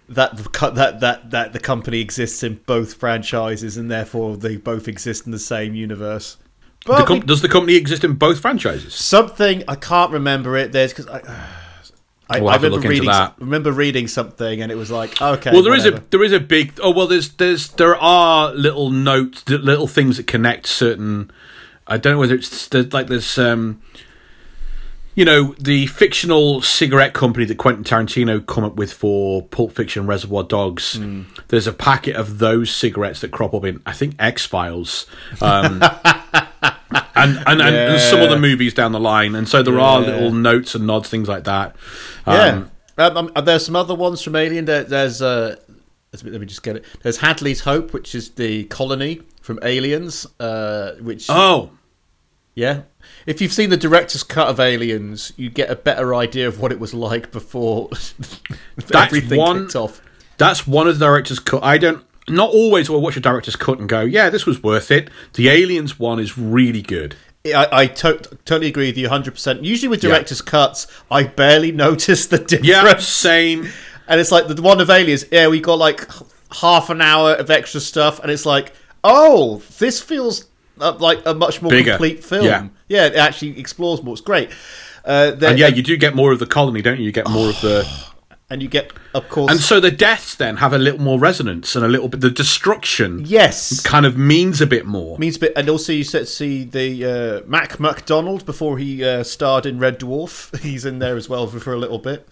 that 0.08 0.38
the 0.38 0.72
that 0.72 1.00
that 1.00 1.32
that 1.32 1.54
the 1.54 1.60
company 1.60 2.00
exists 2.00 2.44
in 2.44 2.56
both 2.66 2.94
franchises 2.96 3.76
and 3.78 3.90
therefore 3.90 4.38
they 4.38 4.58
both 4.58 4.88
exist 4.88 5.26
in 5.26 5.32
the 5.32 5.40
same 5.40 5.74
universe. 5.74 6.38
the 6.86 6.94
But 6.94 7.08
com- 7.08 7.20
we- 7.22 7.26
does 7.26 7.42
the 7.42 7.50
company 7.50 7.76
exist 7.76 8.04
in 8.04 8.14
both 8.14 8.40
franchises 8.40 8.94
something 8.94 9.64
I 9.68 9.76
can't 9.76 10.12
remember 10.12 10.58
it. 10.58 10.72
There's 10.74 10.94
because 10.94 11.08
I. 11.08 11.22
I, 12.32 12.40
We'll 12.40 12.50
I 12.50 12.56
remember 12.56 12.88
reading, 12.88 13.10
that. 13.10 13.36
remember 13.40 13.72
reading 13.72 14.08
something, 14.08 14.62
and 14.62 14.72
it 14.72 14.76
was 14.76 14.90
like, 14.92 15.22
okay. 15.22 15.52
well 15.52 15.64
there 15.64 15.76
is 15.76 15.86
a 15.86 16.02
there 16.10 16.24
is 16.24 16.32
a 16.32 16.40
big 16.40 16.80
oh 16.82 16.92
well 16.92 17.08
there's 17.08 17.30
there's 17.34 17.70
there 17.74 17.96
are 17.98 18.54
little 18.54 18.90
notes 18.90 19.48
little 19.50 19.88
things 19.88 20.18
that 20.18 20.28
connect 20.28 20.66
certain 20.68 21.30
i 21.88 21.98
don't 21.98 22.14
know 22.14 22.20
whether 22.20 22.36
it's 22.36 22.68
there's 22.70 22.94
like 22.94 23.08
there's 23.08 23.38
um 23.38 23.82
you 25.14 25.26
know 25.26 25.54
the 25.60 25.88
fictional 25.88 26.62
cigarette 26.62 27.14
company 27.14 27.44
that 27.46 27.58
Quentin 27.58 27.84
Tarantino 27.84 28.46
come 28.46 28.64
up 28.64 28.76
with 28.76 28.94
for 28.94 29.42
Pulp 29.48 29.74
Fiction, 29.74 30.08
Reservoir 30.08 30.44
Dogs. 30.44 30.94
Hmm. 30.96 31.24
There's 31.50 31.68
a 31.68 31.74
packet 31.74 32.16
of 32.16 32.40
those 32.40 32.74
cigarettes 32.74 33.20
that 33.20 33.32
crop 33.32 33.54
up 33.54 33.66
in 33.66 33.82
I 33.86 33.92
think 33.92 34.16
X 34.20 34.46
Files, 34.46 35.08
um, 35.42 35.82
and 36.62 36.80
and, 37.14 37.38
and, 37.46 37.62
and 37.62 38.02
some 38.02 38.20
Yeah. 38.20 38.26
other 38.28 38.40
movies 38.40 38.74
down 38.74 38.94
the 38.94 39.02
line. 39.02 39.36
And 39.36 39.50
so 39.50 39.62
there 39.62 39.78
are 39.80 40.00
little 40.00 40.32
notes 40.32 40.76
and 40.76 40.88
nods, 40.88 41.10
things 41.10 41.28
like 41.28 41.44
that. 41.44 41.76
Yeah. 42.28 42.34
Um, 42.44 42.72
Um, 42.98 43.32
um, 43.36 43.46
there's 43.46 43.66
some 43.66 43.76
other 43.76 43.96
ones 43.96 44.22
from 44.22 44.36
Alien. 44.36 44.66
There, 44.66 44.84
there's 44.84 45.22
uh, 45.22 45.56
let 46.14 46.24
me 46.42 46.46
just 46.46 46.62
get 46.62 46.76
it. 46.76 46.86
There's 47.02 47.18
Hadley's 47.18 47.62
Hope, 47.62 47.94
which 47.94 48.14
is 48.14 48.32
the 48.32 48.66
colony 48.66 49.22
from 49.42 49.60
Aliens. 49.64 50.28
Uh, 50.40 50.94
which 51.00 51.28
oh, 51.30 51.72
yeah, 52.54 52.82
if 53.26 53.42
you've 53.42 53.54
seen 53.54 53.70
the 53.70 53.78
director's 53.78 54.24
cut 54.24 54.50
of 54.50 54.60
Aliens, 54.60 55.32
you 55.38 55.50
get 55.50 55.70
a 55.72 55.76
better 55.76 56.14
idea 56.14 56.48
of 56.48 56.60
what 56.60 56.72
it 56.72 56.80
was 56.80 56.94
like 56.94 57.32
before 57.32 57.90
everything 58.94 59.40
one- 59.40 59.64
kicked 59.64 59.76
off. 59.76 60.02
That's 60.38 60.68
one 60.68 60.88
of 60.88 60.98
the 61.00 61.06
director's 61.06 61.40
cut. 61.40 61.64
I 61.64 61.78
don't. 61.78 62.04
Not 62.30 62.50
always 62.52 62.90
will 62.90 62.98
I 62.98 63.02
watch 63.02 63.18
a 63.18 63.20
director's 63.20 63.56
cut 63.56 63.80
and 63.80 63.88
go, 63.90 64.02
"Yeah, 64.02 64.30
this 64.30 64.46
was 64.46 64.62
worth 64.62 64.92
it." 64.92 65.10
The 65.34 65.50
Aliens 65.50 65.98
one 66.00 66.20
is 66.20 66.38
really 66.38 66.82
good. 66.82 67.16
I, 67.46 67.68
I 67.72 67.88
to- 67.88 68.20
totally 68.46 68.68
agree 68.68 68.88
with 68.88 68.98
you 68.98 69.10
100%. 69.10 69.64
Usually 69.64 69.88
with 69.90 70.04
Yeah. 70.04 70.12
director's 70.12 70.42
cuts, 70.42 70.88
I 71.10 71.24
barely 71.24 71.72
notice 71.88 72.28
the 72.28 72.38
difference. 72.38 72.68
Yeah, 72.68 72.98
same. 72.98 73.68
And 74.08 74.20
it's 74.20 74.32
like 74.32 74.48
the 74.48 74.54
the 74.54 74.62
one 74.62 74.80
of 74.82 74.90
Aliens, 74.90 75.26
yeah, 75.32 75.48
we 75.48 75.60
got 75.60 75.80
like 75.80 76.08
half 76.60 76.90
an 76.90 77.02
hour 77.02 77.34
of 77.34 77.50
extra 77.50 77.80
stuff, 77.80 78.20
and 78.20 78.30
it's 78.32 78.46
like, 78.46 78.74
oh, 79.04 79.62
this 79.80 80.02
feels 80.02 80.46
uh, 80.80 80.94
like 81.00 81.20
a 81.26 81.34
much 81.34 81.62
more 81.62 81.72
Bigger. 81.72 81.92
complete 81.92 82.24
film. 82.24 82.46
Yeah. 82.46 82.68
Yeah, 82.90 83.06
it 83.08 83.16
actually 83.16 83.58
explores 83.60 84.04
more. 84.04 84.14
It's 84.14 84.22
great. 84.22 84.52
Uh, 85.06 85.32
And 85.42 85.58
yeah, 85.58 85.68
you 85.68 85.82
do 85.82 85.98
get 85.98 86.14
more 86.16 86.32
of 86.32 86.40
the 86.40 86.46
colony, 86.46 86.82
don't 86.82 87.00
you? 87.00 87.06
You 87.06 87.12
get 87.12 87.28
more 87.30 87.50
of 87.50 87.60
the. 87.62 87.88
and 88.52 88.62
you 88.62 88.68
get, 88.68 88.92
of 89.16 89.28
course, 89.30 89.50
And 89.52 89.60
so 89.60 89.80
the 89.80 89.90
deaths 89.90 90.36
then 90.36 90.58
have 90.58 90.74
a 90.74 90.78
little 90.78 91.02
more 91.02 91.18
resonance 91.18 91.76
and 91.76 91.84
a 91.84 91.88
little 91.88 92.08
bit. 92.10 92.20
The 92.22 92.30
destruction 92.30 93.24
yes, 93.26 93.80
kind 93.82 94.06
of 94.06 94.18
means 94.18 94.62
a 94.62 94.68
bit 94.68 94.86
more. 94.86 95.18
means 95.18 95.38
a 95.38 95.40
bit. 95.40 95.54
And 95.56 95.70
also, 95.70 95.92
you 95.94 96.04
see 96.04 96.66
the 96.66 97.06
uh, 97.44 97.50
Mac 97.50 97.80
McDonald 97.80 98.46
before 98.46 98.78
he 98.78 99.04
uh, 99.04 99.24
starred 99.24 99.66
in 99.66 99.80
Red 99.80 100.00
Dwarf. 100.00 100.56
He's 100.62 100.86
in 100.86 101.00
there 101.00 101.16
as 101.16 101.28
well 101.30 101.48
for, 101.48 101.60
for 101.60 101.74
a 101.74 101.78
little 101.80 101.98
bit. 102.00 102.28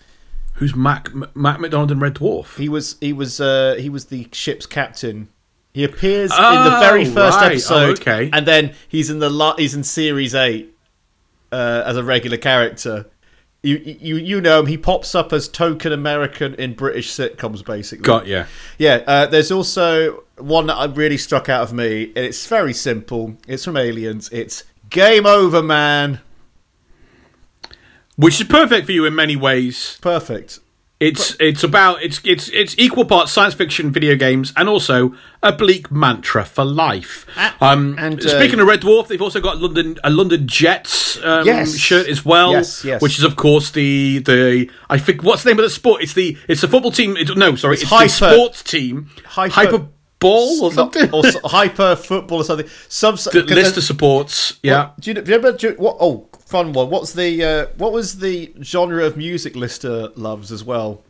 Who's 0.56 0.76
Mac 0.76 1.08
M- 1.14 1.26
Mac 1.34 1.60
McDonald 1.62 1.90
in 1.92 2.00
Red 2.00 2.16
Dwarf? 2.16 2.58
He 2.58 2.68
was 2.70 2.98
he 3.00 3.14
was 3.14 3.40
uh, 3.40 3.76
he 3.80 3.90
was 3.90 4.06
the 4.08 4.28
ship's 4.34 4.66
captain. 4.66 5.30
He 5.74 5.84
appears 5.86 6.32
in 6.32 6.38
the 6.44 6.78
very 6.82 7.04
Oh, 7.08 7.12
first 7.12 7.38
right. 7.38 7.52
episode, 7.52 8.00
Oh, 8.00 8.02
okay. 8.02 8.30
and 8.34 8.46
then 8.46 8.74
he's 8.90 9.10
in 9.10 9.20
the 9.20 9.30
la- 9.30 9.56
he's 9.56 9.74
in 9.76 9.84
series 9.86 10.36
eight 10.36 10.76
uh, 11.52 11.84
as 11.86 11.96
a 11.96 12.04
regular 12.04 12.38
character. 12.38 13.06
You 13.62 13.76
you 13.78 14.16
you 14.16 14.40
know 14.42 14.62
him. 14.62 14.68
He 14.68 14.78
pops 14.78 15.14
up 15.16 15.34
as 15.34 15.48
token 15.50 15.92
American 15.92 16.54
in 16.56 16.76
British 16.76 17.10
sitcoms, 17.12 17.64
basically. 17.66 18.04
Got 18.04 18.26
yeah. 18.26 18.46
Yeah. 18.78 19.04
Uh, 19.06 19.26
there's 19.26 19.52
also 19.52 20.24
one 20.38 20.68
that 20.68 20.76
I 20.76 20.86
really 20.86 21.18
struck 21.18 21.50
out 21.50 21.64
of 21.64 21.74
me, 21.74 22.06
and 22.16 22.20
it's 22.26 22.46
very 22.48 22.74
simple. 22.74 23.36
It's 23.48 23.66
from 23.66 23.76
Aliens. 23.76 24.30
It's 24.32 24.64
game 24.90 25.26
over, 25.26 25.62
man. 25.62 26.22
which 28.16 28.40
is 28.40 28.48
perfect 28.48 28.86
for 28.86 28.92
you 28.94 29.06
in 29.06 29.16
many 29.16 29.36
ways. 29.36 29.98
Perfect. 30.02 30.60
It's 31.00 31.38
it's 31.40 31.64
about 31.64 32.04
it's 32.04 32.20
it's 32.26 32.50
it's 32.50 32.76
equal 32.78 33.06
parts 33.06 33.32
science 33.32 33.54
fiction, 33.54 33.90
video 33.90 34.16
games, 34.18 34.52
and 34.58 34.68
also 34.68 35.16
a 35.42 35.54
bleak 35.54 35.90
mantra 35.90 36.44
for 36.44 36.66
life. 36.66 37.26
Um, 37.62 37.96
and, 37.98 38.20
uh, 38.20 38.28
speaking 38.28 38.60
of 38.60 38.68
Red 38.68 38.82
Dwarf, 38.82 39.08
they've 39.08 39.22
also 39.22 39.40
got 39.40 39.60
London 39.60 39.98
a 40.04 40.10
London 40.10 40.46
Jets 40.46 41.18
um, 41.24 41.46
Yes. 41.46 41.78
shirt 41.78 42.08
as 42.10 42.26
well, 42.26 42.52
Yes, 42.52 42.84
yes. 42.84 43.02
which 43.02 43.18
is 43.18 43.24
of 43.24 43.38
course 43.38 43.72
the 43.72 44.20
the 44.20 44.70
I 44.90 44.98
think 44.98 45.24
what's 45.24 45.44
the 45.44 45.52
name 45.52 45.60
of 45.60 45.64
the 45.64 45.70
sport? 45.70 46.02
It's 46.04 46.14
the 46.14 46.38
it's 46.50 46.60
the 46.60 46.68
football 46.68 46.92
team. 46.92 47.16
It, 47.16 47.36
no, 47.38 47.56
sorry, 47.56 47.76
it's, 47.76 47.84
Hyper- 47.84 48.04
the 48.10 48.34
sports 48.34 48.62
team. 48.64 49.10
Hyper- 49.26 49.88
ball 50.20 50.66
or 50.66 50.74
something. 50.74 51.10
or 51.14 51.24
hyper 51.46 51.96
football 51.96 52.40
or 52.40 52.44
something. 52.44 52.68
Some 52.90 53.16
the 53.16 53.44
list 53.56 53.78
of 53.78 53.84
supports. 53.86 54.60
Yeah. 54.62 54.90
Do 55.00 55.12
you, 55.12 55.14
do 55.14 55.20
you 55.32 55.38
remember? 55.38 55.58
Do 55.58 55.68
you, 55.70 55.74
what? 55.76 55.96
Oh, 56.02 56.28
fun 56.50 56.74
one. 56.74 56.90
What's 56.90 57.14
the 57.14 57.44
uh, 57.44 57.66
what 57.78 57.92
was 57.94 58.20
the 58.20 58.52
genre 58.62 59.06
of 59.06 59.16
music 59.16 59.56
Lister 59.56 60.10
loves 60.16 60.52
as 60.52 60.64
well? 60.64 61.04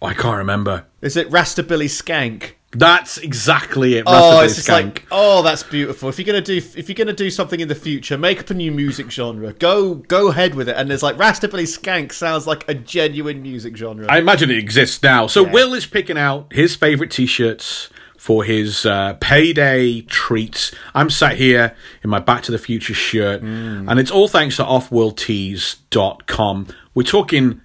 I 0.00 0.14
can't 0.14 0.36
remember. 0.38 0.86
Is 1.02 1.16
it 1.16 1.28
Rastabilly 1.30 1.86
Skank? 1.86 2.52
That's 2.70 3.16
exactly 3.18 3.94
it. 3.94 4.04
Oh, 4.06 4.42
it's 4.42 4.56
just 4.56 4.68
Skank. 4.68 4.84
like 4.84 5.06
oh, 5.10 5.42
that's 5.42 5.62
beautiful. 5.62 6.08
If 6.08 6.18
you're 6.18 6.26
gonna 6.26 6.40
do 6.40 6.56
if 6.56 6.88
you're 6.88 6.94
gonna 6.94 7.12
do 7.12 7.30
something 7.30 7.60
in 7.60 7.68
the 7.68 7.74
future, 7.74 8.18
make 8.18 8.40
up 8.40 8.50
a 8.50 8.54
new 8.54 8.70
music 8.70 9.10
genre. 9.10 9.52
Go 9.54 9.94
go 9.94 10.28
ahead 10.28 10.54
with 10.54 10.68
it. 10.68 10.76
And 10.76 10.90
there's 10.90 11.02
like 11.02 11.16
Rastabilly 11.16 11.64
Skank 11.64 12.12
sounds 12.12 12.46
like 12.46 12.68
a 12.68 12.74
genuine 12.74 13.42
music 13.42 13.76
genre. 13.76 14.06
I 14.08 14.18
imagine 14.18 14.50
it 14.50 14.58
exists 14.58 15.02
now. 15.02 15.26
So 15.26 15.44
Yeah. 15.46 15.52
Will 15.52 15.74
is 15.74 15.86
picking 15.86 16.18
out 16.18 16.52
his 16.52 16.76
favourite 16.76 17.10
t-shirts 17.10 17.88
for 18.18 18.44
his 18.44 18.84
uh, 18.84 19.14
payday 19.20 20.02
treats. 20.02 20.74
I'm 20.94 21.08
sat 21.08 21.38
here 21.38 21.74
in 22.04 22.10
my 22.10 22.18
Back 22.18 22.42
to 22.42 22.52
the 22.52 22.58
Future 22.58 22.92
shirt, 22.92 23.40
and 23.40 23.98
it's 23.98 24.10
all 24.10 24.28
thanks 24.28 24.56
to 24.56 24.64
offworldtees.com. 24.64 26.66
We're 26.94 27.02
talking 27.04 27.62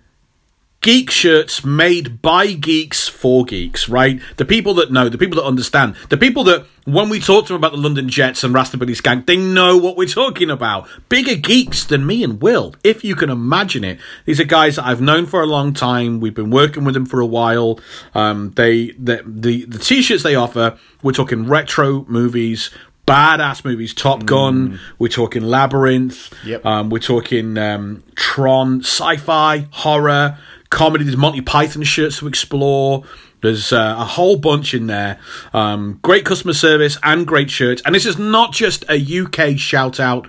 geek 0.84 1.10
shirts 1.10 1.66
made 1.66 2.22
by 2.22 2.52
geeks 2.54 3.08
for 3.08 3.46
geeks, 3.46 3.90
right? 3.90 4.22
The 4.38 4.46
people 4.46 4.76
that 4.76 4.92
know, 4.92 5.10
the 5.10 5.18
people 5.18 5.38
that 5.42 5.48
understand, 5.48 5.96
the 6.10 6.18
people 6.18 6.44
that 6.44 6.66
when 6.86 7.08
we 7.08 7.20
talk 7.22 7.46
to 7.46 7.54
them 7.54 7.56
about 7.56 7.72
the 7.72 7.78
London 7.78 8.10
Jets 8.10 8.44
and 8.44 8.54
Rastabilly 8.54 8.90
Skank, 8.90 9.26
they 9.26 9.38
know 9.38 9.78
what 9.78 9.96
we're 9.96 10.06
talking 10.06 10.52
about. 10.52 10.88
Bigger 11.08 11.36
geeks 11.36 11.86
than 11.86 12.06
me 12.06 12.22
and 12.24 12.42
Will, 12.42 12.76
if 12.84 13.04
you 13.04 13.16
can 13.16 13.30
imagine 13.30 13.86
it. 13.86 14.00
These 14.26 14.42
are 14.42 14.44
guys 14.44 14.76
that 14.76 14.86
I've 14.86 15.02
known 15.02 15.26
for 15.26 15.42
a 15.42 15.48
long 15.48 15.74
time. 15.74 16.20
We've 16.20 16.36
been 16.36 16.52
working 16.52 16.84
with 16.84 16.94
them 16.94 17.06
for 17.06 17.22
a 17.22 17.26
while. 17.26 17.80
Um, 18.14 18.52
they 18.52 18.92
the 18.92 19.24
the, 19.26 19.66
the 19.66 19.80
t-shirts 19.80 20.24
they 20.24 20.36
offer. 20.36 20.78
We're 21.02 21.14
talking 21.14 21.48
retro 21.48 22.06
movies. 22.08 22.70
Badass 23.06 23.66
movies, 23.66 23.94
Top 23.94 24.26
Gun. 24.26 24.80
We're 24.98 25.10
talking 25.10 25.42
Labyrinth. 25.44 26.34
Yep. 26.46 26.66
Um, 26.66 26.90
we're 26.90 27.00
talking 27.00 27.58
um, 27.58 28.02
Tron, 28.16 28.80
sci-fi, 28.80 29.68
horror, 29.72 30.38
comedy. 30.74 31.06
There's 31.06 31.16
Monty 31.16 31.42
Python 31.42 31.84
shirts 31.84 32.20
to 32.20 32.28
explore. 32.28 33.04
There's 33.42 33.72
uh, 33.72 33.96
a 33.98 34.06
whole 34.06 34.38
bunch 34.38 34.74
in 34.74 34.88
there. 34.88 35.20
Um, 35.54 36.00
great 36.02 36.26
customer 36.26 36.54
service 36.54 36.98
and 37.04 37.28
great 37.28 37.50
shirts. 37.50 37.82
And 37.86 37.94
this 37.94 38.06
is 38.06 38.18
not 38.18 38.52
just 38.52 38.84
a 38.90 39.22
UK 39.22 39.58
shout 39.58 40.00
out. 40.00 40.28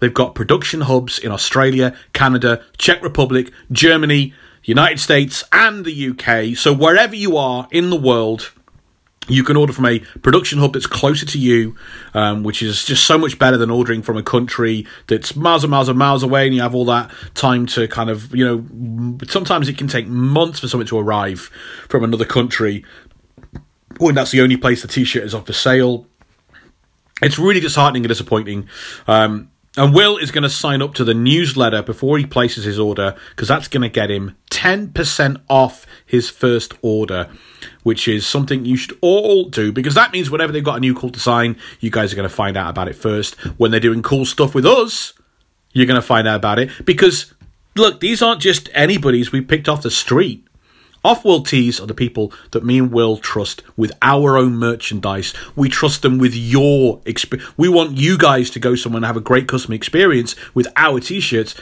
They've 0.00 0.12
got 0.12 0.34
production 0.34 0.82
hubs 0.82 1.18
in 1.18 1.30
Australia, 1.30 1.96
Canada, 2.12 2.64
Czech 2.76 3.02
Republic, 3.02 3.52
Germany, 3.70 4.34
United 4.64 4.98
States, 4.98 5.44
and 5.52 5.84
the 5.84 6.10
UK. 6.10 6.56
So 6.56 6.72
wherever 6.72 7.14
you 7.14 7.36
are 7.36 7.68
in 7.70 7.90
the 7.90 7.96
world, 7.96 8.50
you 9.28 9.42
can 9.42 9.56
order 9.56 9.72
from 9.72 9.86
a 9.86 10.00
production 10.22 10.58
hub 10.58 10.72
that's 10.72 10.86
closer 10.86 11.26
to 11.26 11.38
you, 11.38 11.76
um, 12.12 12.42
which 12.42 12.62
is 12.62 12.84
just 12.84 13.04
so 13.04 13.16
much 13.16 13.38
better 13.38 13.56
than 13.56 13.70
ordering 13.70 14.02
from 14.02 14.16
a 14.16 14.22
country 14.22 14.86
that's 15.06 15.34
miles 15.34 15.64
and 15.64 15.70
miles 15.70 15.88
and 15.88 15.98
miles 15.98 16.22
away, 16.22 16.46
and 16.46 16.54
you 16.54 16.60
have 16.60 16.74
all 16.74 16.84
that 16.84 17.10
time 17.34 17.66
to 17.66 17.88
kind 17.88 18.10
of, 18.10 18.34
you 18.34 18.44
know, 18.44 19.18
sometimes 19.26 19.68
it 19.68 19.78
can 19.78 19.88
take 19.88 20.06
months 20.06 20.60
for 20.60 20.68
something 20.68 20.86
to 20.86 20.98
arrive 20.98 21.50
from 21.88 22.04
another 22.04 22.24
country 22.24 22.84
when 23.98 24.14
that's 24.14 24.30
the 24.30 24.40
only 24.40 24.56
place 24.56 24.82
the 24.82 24.88
t-shirt 24.88 25.22
is 25.22 25.34
on 25.34 25.44
for 25.44 25.52
sale. 25.52 26.06
It's 27.22 27.38
really 27.38 27.60
disheartening 27.60 28.02
and 28.02 28.08
disappointing. 28.08 28.68
Um, 29.06 29.50
and 29.76 29.92
Will 29.92 30.16
is 30.18 30.30
going 30.30 30.42
to 30.42 30.50
sign 30.50 30.82
up 30.82 30.94
to 30.94 31.04
the 31.04 31.14
newsletter 31.14 31.82
before 31.82 32.16
he 32.16 32.26
places 32.26 32.64
his 32.64 32.78
order 32.78 33.16
because 33.30 33.48
that's 33.48 33.66
going 33.66 33.82
to 33.82 33.88
get 33.88 34.10
him 34.10 34.36
10% 34.50 35.40
off 35.48 35.84
his 36.06 36.30
first 36.30 36.74
order, 36.80 37.28
which 37.82 38.06
is 38.06 38.24
something 38.26 38.64
you 38.64 38.76
should 38.76 38.96
all 39.00 39.48
do 39.48 39.72
because 39.72 39.94
that 39.94 40.12
means 40.12 40.30
whenever 40.30 40.52
they've 40.52 40.62
got 40.62 40.76
a 40.76 40.80
new 40.80 40.94
cool 40.94 41.10
design, 41.10 41.56
you 41.80 41.90
guys 41.90 42.12
are 42.12 42.16
going 42.16 42.28
to 42.28 42.34
find 42.34 42.56
out 42.56 42.70
about 42.70 42.88
it 42.88 42.94
first. 42.94 43.34
When 43.58 43.72
they're 43.72 43.80
doing 43.80 44.02
cool 44.02 44.24
stuff 44.24 44.54
with 44.54 44.64
us, 44.64 45.12
you're 45.72 45.86
going 45.86 46.00
to 46.00 46.06
find 46.06 46.28
out 46.28 46.36
about 46.36 46.60
it 46.60 46.70
because 46.84 47.34
look, 47.74 47.98
these 47.98 48.22
aren't 48.22 48.40
just 48.40 48.68
anybody's 48.74 49.32
we 49.32 49.40
picked 49.40 49.68
off 49.68 49.82
the 49.82 49.90
street. 49.90 50.46
Off-world 51.04 51.46
tees 51.46 51.78
are 51.80 51.86
the 51.86 51.92
people 51.92 52.32
that 52.52 52.64
me 52.64 52.78
and 52.78 52.90
Will 52.90 53.18
trust 53.18 53.62
with 53.76 53.92
our 54.00 54.38
own 54.38 54.56
merchandise. 54.56 55.34
We 55.54 55.68
trust 55.68 56.00
them 56.00 56.16
with 56.16 56.34
your 56.34 57.02
experience. 57.04 57.52
We 57.58 57.68
want 57.68 57.98
you 57.98 58.16
guys 58.16 58.48
to 58.50 58.58
go 58.58 58.74
somewhere 58.74 58.98
and 58.98 59.06
have 59.06 59.18
a 59.18 59.20
great 59.20 59.46
customer 59.46 59.74
experience 59.74 60.34
with 60.54 60.66
our 60.76 61.00
t-shirts. 61.00 61.54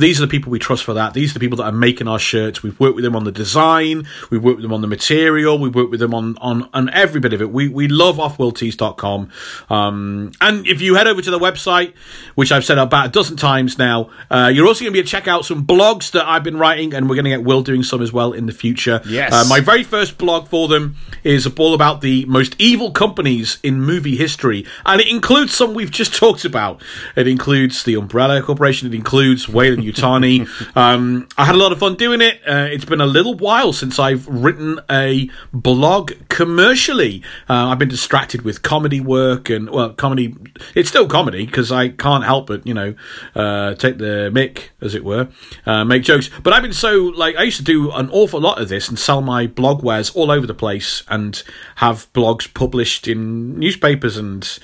These 0.00 0.18
are 0.18 0.26
the 0.26 0.30
people 0.30 0.50
we 0.50 0.58
trust 0.58 0.84
for 0.84 0.94
that. 0.94 1.14
These 1.14 1.30
are 1.30 1.34
the 1.34 1.40
people 1.40 1.58
that 1.58 1.64
are 1.64 1.72
making 1.72 2.08
our 2.08 2.18
shirts. 2.18 2.62
We've 2.62 2.78
worked 2.80 2.96
with 2.96 3.04
them 3.04 3.14
on 3.14 3.24
the 3.24 3.32
design. 3.32 4.06
We've 4.30 4.42
worked 4.42 4.56
with 4.56 4.62
them 4.62 4.72
on 4.72 4.80
the 4.80 4.86
material. 4.86 5.58
We've 5.58 5.74
worked 5.74 5.90
with 5.90 6.00
them 6.00 6.14
on, 6.14 6.36
on, 6.38 6.68
on 6.72 6.88
every 6.90 7.20
bit 7.20 7.32
of 7.32 7.42
it. 7.42 7.50
We, 7.50 7.68
we 7.68 7.88
love 7.88 8.16
offworldtees.com. 8.16 9.30
Um, 9.68 10.32
and 10.40 10.66
if 10.66 10.80
you 10.80 10.94
head 10.94 11.06
over 11.06 11.20
to 11.20 11.30
the 11.30 11.38
website, 11.38 11.94
which 12.34 12.50
I've 12.50 12.64
said 12.64 12.78
about 12.78 13.06
a 13.06 13.08
dozen 13.10 13.36
times 13.36 13.78
now, 13.78 14.10
uh, 14.30 14.50
you're 14.52 14.66
also 14.66 14.84
going 14.84 14.92
to 14.92 14.92
be 14.92 14.98
able 15.00 15.06
to 15.06 15.10
check 15.10 15.28
out 15.28 15.44
some 15.44 15.66
blogs 15.66 16.12
that 16.12 16.26
I've 16.26 16.44
been 16.44 16.56
writing, 16.56 16.94
and 16.94 17.08
we're 17.08 17.16
going 17.16 17.24
to 17.24 17.30
get 17.30 17.44
Will 17.44 17.62
doing 17.62 17.82
some 17.82 18.00
as 18.00 18.12
well 18.12 18.32
in 18.32 18.46
the 18.46 18.52
future. 18.52 19.00
Yes. 19.06 19.32
Uh, 19.32 19.44
my 19.48 19.60
very 19.60 19.82
first 19.82 20.18
blog 20.18 20.48
for 20.48 20.68
them 20.68 20.96
is 21.24 21.46
all 21.58 21.74
about 21.74 22.00
the 22.00 22.24
most 22.24 22.56
evil 22.58 22.90
companies 22.90 23.58
in 23.62 23.80
movie 23.80 24.16
history, 24.16 24.64
and 24.86 25.00
it 25.00 25.08
includes 25.08 25.54
some 25.54 25.74
we've 25.74 25.90
just 25.90 26.14
talked 26.20 26.44
about. 26.44 26.82
It 27.16 27.28
includes 27.28 27.84
the 27.84 27.94
Umbrella 27.94 28.42
Corporation. 28.42 28.88
It 28.88 28.94
includes 28.94 29.48
Weyland 29.48 29.84
Yutani. 29.92 30.48
um, 30.76 31.28
I 31.36 31.44
had 31.44 31.54
a 31.54 31.58
lot 31.58 31.72
of 31.72 31.78
fun 31.78 31.96
doing 31.96 32.20
it. 32.20 32.40
Uh, 32.46 32.68
it's 32.70 32.84
been 32.84 33.00
a 33.00 33.06
little 33.06 33.34
while 33.34 33.72
since 33.72 33.98
I've 33.98 34.26
written 34.26 34.80
a 34.90 35.30
blog 35.52 36.12
commercially. 36.28 37.22
Uh, 37.48 37.68
I've 37.68 37.78
been 37.78 37.88
distracted 37.88 38.42
with 38.42 38.62
comedy 38.62 39.00
work 39.00 39.50
and 39.50 39.70
well, 39.70 39.90
comedy. 39.90 40.34
It's 40.74 40.88
still 40.88 41.08
comedy 41.08 41.46
because 41.46 41.72
I 41.72 41.88
can't 41.88 42.24
help 42.24 42.46
but 42.46 42.66
you 42.66 42.74
know 42.74 42.94
uh, 43.34 43.74
take 43.74 43.98
the 43.98 44.30
mick, 44.32 44.70
as 44.80 44.94
it 44.94 45.04
were, 45.04 45.28
uh, 45.66 45.84
make 45.84 46.02
jokes. 46.02 46.30
But 46.42 46.52
I've 46.52 46.62
been 46.62 46.72
so 46.72 47.04
like 47.04 47.36
I 47.36 47.44
used 47.44 47.58
to 47.58 47.64
do 47.64 47.90
an 47.92 48.10
awful 48.10 48.40
lot 48.40 48.60
of 48.60 48.68
this 48.68 48.88
and 48.88 48.98
sell 48.98 49.20
my 49.20 49.46
blog 49.46 49.82
wares 49.82 50.10
all 50.10 50.30
over 50.30 50.46
the 50.46 50.54
place 50.54 51.02
and 51.08 51.42
have 51.76 52.12
blogs 52.12 52.52
published 52.52 53.08
in 53.08 53.58
newspapers 53.58 54.16
and 54.16 54.58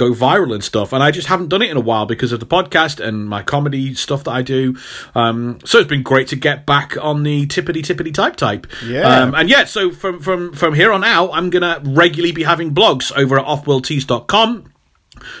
go 0.00 0.12
viral 0.12 0.54
and 0.54 0.64
stuff. 0.64 0.94
And 0.94 1.02
I 1.02 1.10
just 1.10 1.28
haven't 1.28 1.48
done 1.48 1.60
it 1.60 1.70
in 1.70 1.76
a 1.76 1.80
while 1.80 2.06
because 2.06 2.32
of 2.32 2.40
the 2.40 2.46
podcast 2.46 3.04
and 3.04 3.28
my 3.28 3.42
comedy 3.42 3.94
stuff 3.94 4.24
that 4.24 4.30
I 4.30 4.40
do. 4.40 4.76
Um, 5.14 5.58
so 5.66 5.78
it's 5.78 5.88
been 5.88 6.02
great 6.02 6.28
to 6.28 6.36
get 6.36 6.64
back 6.64 6.96
on 7.00 7.22
the 7.22 7.46
tippity 7.46 7.82
tippity 7.82 8.12
type 8.12 8.36
type. 8.36 8.66
Yeah. 8.84 9.02
Um, 9.02 9.34
and 9.34 9.50
yeah, 9.50 9.64
so 9.64 9.90
from 9.90 10.18
from 10.20 10.54
from 10.54 10.74
here 10.74 10.90
on 10.90 11.04
out, 11.04 11.30
I'm 11.34 11.50
gonna 11.50 11.82
regularly 11.84 12.32
be 12.32 12.44
having 12.44 12.74
blogs 12.74 13.12
over 13.14 13.38
at 13.38 13.44
offworldtees.com. 13.44 14.72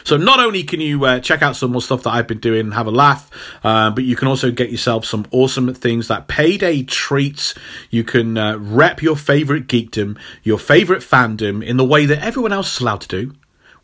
So 0.04 0.18
not 0.18 0.40
only 0.40 0.62
can 0.62 0.80
you 0.82 1.02
uh, 1.06 1.20
check 1.20 1.40
out 1.40 1.56
some 1.56 1.72
more 1.72 1.80
stuff 1.80 2.02
that 2.02 2.10
I've 2.10 2.26
been 2.26 2.40
doing 2.40 2.60
and 2.60 2.74
have 2.74 2.86
a 2.86 2.90
laugh, 2.90 3.30
uh, 3.64 3.90
but 3.90 4.04
you 4.04 4.14
can 4.14 4.28
also 4.28 4.50
get 4.50 4.70
yourself 4.70 5.06
some 5.06 5.26
awesome 5.30 5.72
things 5.72 6.08
that 6.08 6.28
payday 6.28 6.82
treats. 6.82 7.54
You 7.88 8.04
can 8.04 8.36
uh, 8.36 8.58
rep 8.58 9.00
your 9.00 9.16
favorite 9.16 9.68
geekdom, 9.68 10.18
your 10.42 10.58
favorite 10.58 11.00
fandom 11.00 11.64
in 11.64 11.78
the 11.78 11.84
way 11.84 12.04
that 12.04 12.22
everyone 12.22 12.52
else 12.52 12.74
is 12.74 12.80
allowed 12.82 13.00
to 13.02 13.08
do, 13.08 13.32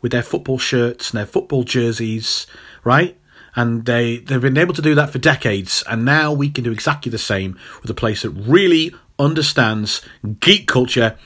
with 0.01 0.11
their 0.11 0.23
football 0.23 0.57
shirts 0.57 1.11
and 1.11 1.17
their 1.17 1.25
football 1.25 1.63
jerseys, 1.63 2.47
right? 2.83 3.17
And 3.55 3.85
they 3.85 4.17
they've 4.17 4.41
been 4.41 4.57
able 4.57 4.73
to 4.75 4.81
do 4.81 4.95
that 4.95 5.09
for 5.09 5.17
decades, 5.17 5.83
and 5.89 6.05
now 6.05 6.31
we 6.31 6.49
can 6.49 6.63
do 6.63 6.71
exactly 6.71 7.09
the 7.09 7.17
same 7.17 7.57
with 7.81 7.89
a 7.89 7.95
place 7.95 8.21
that 8.21 8.29
really 8.29 8.93
understands 9.17 10.01
geek 10.39 10.67
culture. 10.67 11.17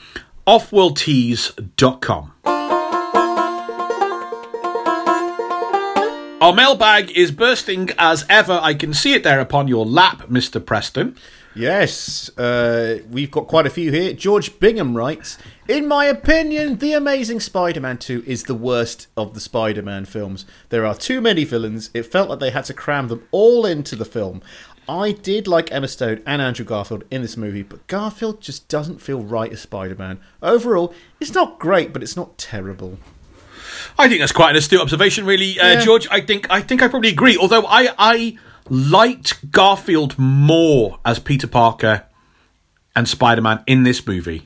Offworldtees.com. 0.46 2.32
Our 6.42 6.52
mailbag 6.52 7.12
is 7.12 7.30
bursting 7.30 7.90
as 7.98 8.26
ever. 8.28 8.58
I 8.60 8.74
can 8.74 8.92
see 8.92 9.14
it 9.14 9.22
there 9.22 9.38
upon 9.38 9.68
your 9.68 9.86
lap, 9.86 10.22
Mr. 10.22 10.64
Preston. 10.64 11.16
Yes, 11.54 12.30
uh, 12.38 13.00
we've 13.10 13.30
got 13.30 13.46
quite 13.46 13.66
a 13.66 13.70
few 13.70 13.90
here. 13.92 14.12
George 14.14 14.58
Bingham 14.58 14.96
writes 14.96 15.36
In 15.68 15.86
my 15.86 16.06
opinion, 16.06 16.78
The 16.78 16.94
Amazing 16.94 17.40
Spider 17.40 17.80
Man 17.80 17.98
2 17.98 18.24
is 18.26 18.44
the 18.44 18.54
worst 18.54 19.08
of 19.16 19.34
the 19.34 19.40
Spider 19.40 19.82
Man 19.82 20.06
films. 20.06 20.46
There 20.70 20.86
are 20.86 20.94
too 20.94 21.20
many 21.20 21.44
villains. 21.44 21.90
It 21.92 22.04
felt 22.04 22.30
like 22.30 22.38
they 22.40 22.50
had 22.50 22.64
to 22.66 22.74
cram 22.74 23.08
them 23.08 23.26
all 23.32 23.66
into 23.66 23.96
the 23.96 24.06
film. 24.06 24.40
I 24.88 25.12
did 25.12 25.46
like 25.46 25.70
Emma 25.70 25.88
Stone 25.88 26.22
and 26.26 26.40
Andrew 26.42 26.64
Garfield 26.64 27.04
in 27.10 27.22
this 27.22 27.36
movie, 27.36 27.62
but 27.62 27.86
Garfield 27.86 28.40
just 28.40 28.66
doesn't 28.68 29.00
feel 29.02 29.22
right 29.22 29.52
as 29.52 29.60
Spider 29.60 29.94
Man. 29.94 30.20
Overall, 30.42 30.94
it's 31.20 31.34
not 31.34 31.58
great, 31.58 31.92
but 31.92 32.02
it's 32.02 32.16
not 32.16 32.38
terrible. 32.38 32.98
I 33.98 34.08
think 34.08 34.20
that's 34.20 34.32
quite 34.32 34.50
an 34.50 34.56
astute 34.56 34.80
observation, 34.80 35.26
really, 35.26 35.60
uh, 35.60 35.74
Yeah. 35.74 35.80
George. 35.84 36.08
I 36.10 36.20
think 36.22 36.46
I 36.50 36.62
think 36.62 36.82
I 36.82 36.88
probably 36.88 37.10
agree. 37.10 37.36
Although 37.36 37.66
I 37.66 37.90
I 37.98 38.38
liked 38.68 39.50
Garfield 39.50 40.18
more 40.18 40.98
as 41.04 41.18
Peter 41.18 41.46
Parker 41.46 42.04
and 42.94 43.08
Spider 43.08 43.42
Man 43.42 43.62
in 43.66 43.82
this 43.82 44.06
movie. 44.06 44.42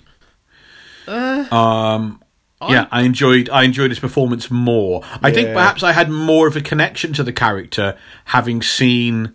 um, 1.09 2.23
yeah, 2.69 2.89
I 2.91 3.03
enjoyed 3.03 3.49
I 3.51 3.65
enjoyed 3.65 3.91
his 3.91 3.99
performance 3.99 4.51
more. 4.51 5.03
I 5.23 5.31
think 5.31 5.53
perhaps 5.53 5.83
I 5.83 5.93
had 5.93 6.11
more 6.11 6.49
of 6.49 6.57
a 6.57 6.61
connection 6.61 7.13
to 7.15 7.23
the 7.23 7.33
character 7.33 7.97
having 8.25 8.63
seen 8.63 9.33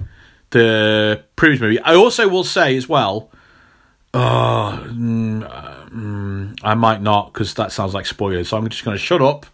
the 0.50 1.24
previous 1.36 1.62
movie. 1.62 1.80
I 1.80 1.96
also 1.96 2.28
will 2.28 2.44
say 2.44 2.76
as 2.76 2.90
well. 2.90 3.32
Oh, 4.14 4.84
mm, 4.88 5.44
uh, 5.44 5.86
mm, 5.86 6.60
I 6.64 6.74
might 6.74 7.02
not 7.02 7.32
because 7.32 7.54
that 7.54 7.72
sounds 7.72 7.94
like 7.94 8.06
spoilers. 8.06 8.50
So 8.50 8.58
I'm 8.58 8.68
just 8.68 8.84
going 8.84 8.98
to 8.98 9.02
shut 9.02 9.22
up 9.22 9.46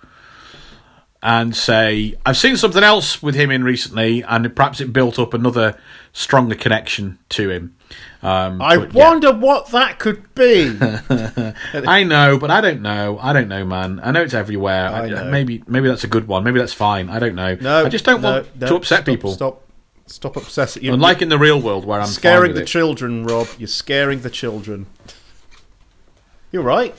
and 1.24 1.56
say 1.56 2.16
I've 2.26 2.38
seen 2.38 2.58
something 2.58 2.84
else 2.84 3.22
with 3.24 3.36
him 3.36 3.52
in 3.52 3.64
recently, 3.64 4.24
and 4.24 4.56
perhaps 4.56 4.80
it 4.82 4.94
built 4.94 5.18
up 5.20 5.34
another 5.34 5.78
stronger 6.14 6.56
connection 6.56 7.18
to 7.30 7.50
him. 7.50 7.76
Um, 8.22 8.62
I 8.62 8.78
but, 8.78 8.94
yeah. 8.94 9.10
wonder 9.10 9.34
what 9.34 9.70
that 9.72 10.00
could 10.00 10.34
be. 10.36 10.78
I 11.74 12.04
know, 12.04 12.38
but 12.38 12.52
I 12.52 12.62
don't 12.62 12.82
know. 12.82 13.18
I 13.22 13.32
don't 13.34 13.48
know, 13.48 13.64
man. 13.66 14.00
I 14.04 14.12
know 14.12 14.22
it's 14.24 14.34
everywhere. 14.34 14.90
I 14.90 15.06
I- 15.06 15.10
know. 15.10 15.26
Maybe, 15.26 15.64
maybe 15.68 15.88
that's 15.88 16.04
a 16.04 16.08
good 16.08 16.28
one. 16.28 16.44
Maybe 16.44 16.60
that's 16.60 16.74
fine. 16.74 17.10
I 17.10 17.20
don't 17.20 17.36
know. 17.36 17.56
No, 17.56 17.86
I 17.86 17.90
just 17.90 18.06
don't 18.06 18.22
no, 18.22 18.32
want 18.34 18.56
no, 18.60 18.68
to 18.68 18.76
upset 18.76 18.98
stop, 19.00 19.06
people. 19.06 19.32
Stop, 19.34 19.64
stop 20.08 20.36
obsessing. 20.36 20.84
You're 20.84 20.96
Unlike 20.96 21.22
in 21.22 21.30
the 21.30 21.38
real 21.38 21.62
world, 21.62 21.86
where 21.86 22.02
I'm 22.02 22.08
scaring 22.08 22.54
the 22.56 22.62
it. 22.64 22.68
children, 22.68 23.26
Rob. 23.26 23.48
You're 23.58 23.68
scaring 23.68 24.22
the 24.22 24.30
children. 24.30 24.88
You're 26.52 26.64
right. 26.64 26.96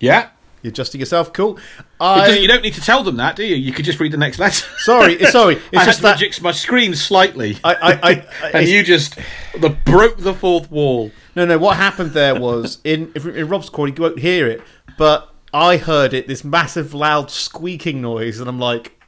yeah. 0.00 0.30
You're 0.68 0.72
adjusting 0.72 1.00
yourself. 1.00 1.32
Cool. 1.32 1.58
I 1.98 2.36
you 2.36 2.46
don't 2.46 2.62
need 2.62 2.74
to 2.74 2.82
tell 2.82 3.02
them 3.02 3.16
that, 3.16 3.36
do 3.36 3.44
you? 3.44 3.56
You 3.56 3.72
could 3.72 3.86
just 3.86 3.98
read 3.98 4.12
the 4.12 4.18
next 4.18 4.38
letter. 4.38 4.66
sorry, 4.78 5.18
sorry. 5.30 5.54
It's 5.54 5.66
I 5.76 5.84
just 5.86 6.02
that 6.02 6.42
my 6.42 6.52
screen 6.52 6.94
slightly, 6.94 7.56
I, 7.64 7.74
I, 7.74 7.92
I, 8.02 8.50
and 8.52 8.68
you 8.68 8.82
just 8.82 9.18
the 9.58 9.70
broke 9.70 10.18
the 10.18 10.34
fourth 10.34 10.70
wall. 10.70 11.10
No, 11.34 11.46
no. 11.46 11.56
What 11.56 11.78
happened 11.78 12.10
there 12.10 12.38
was 12.38 12.78
in 12.84 13.12
in 13.14 13.48
Rob's 13.48 13.68
recording, 13.68 13.96
you 13.96 14.02
won't 14.02 14.18
hear 14.18 14.46
it, 14.46 14.60
but 14.98 15.34
I 15.54 15.78
heard 15.78 16.12
it. 16.12 16.28
This 16.28 16.44
massive, 16.44 16.92
loud 16.92 17.30
squeaking 17.30 18.02
noise, 18.02 18.40
and 18.40 18.48
I'm 18.48 18.58
like, 18.58 19.00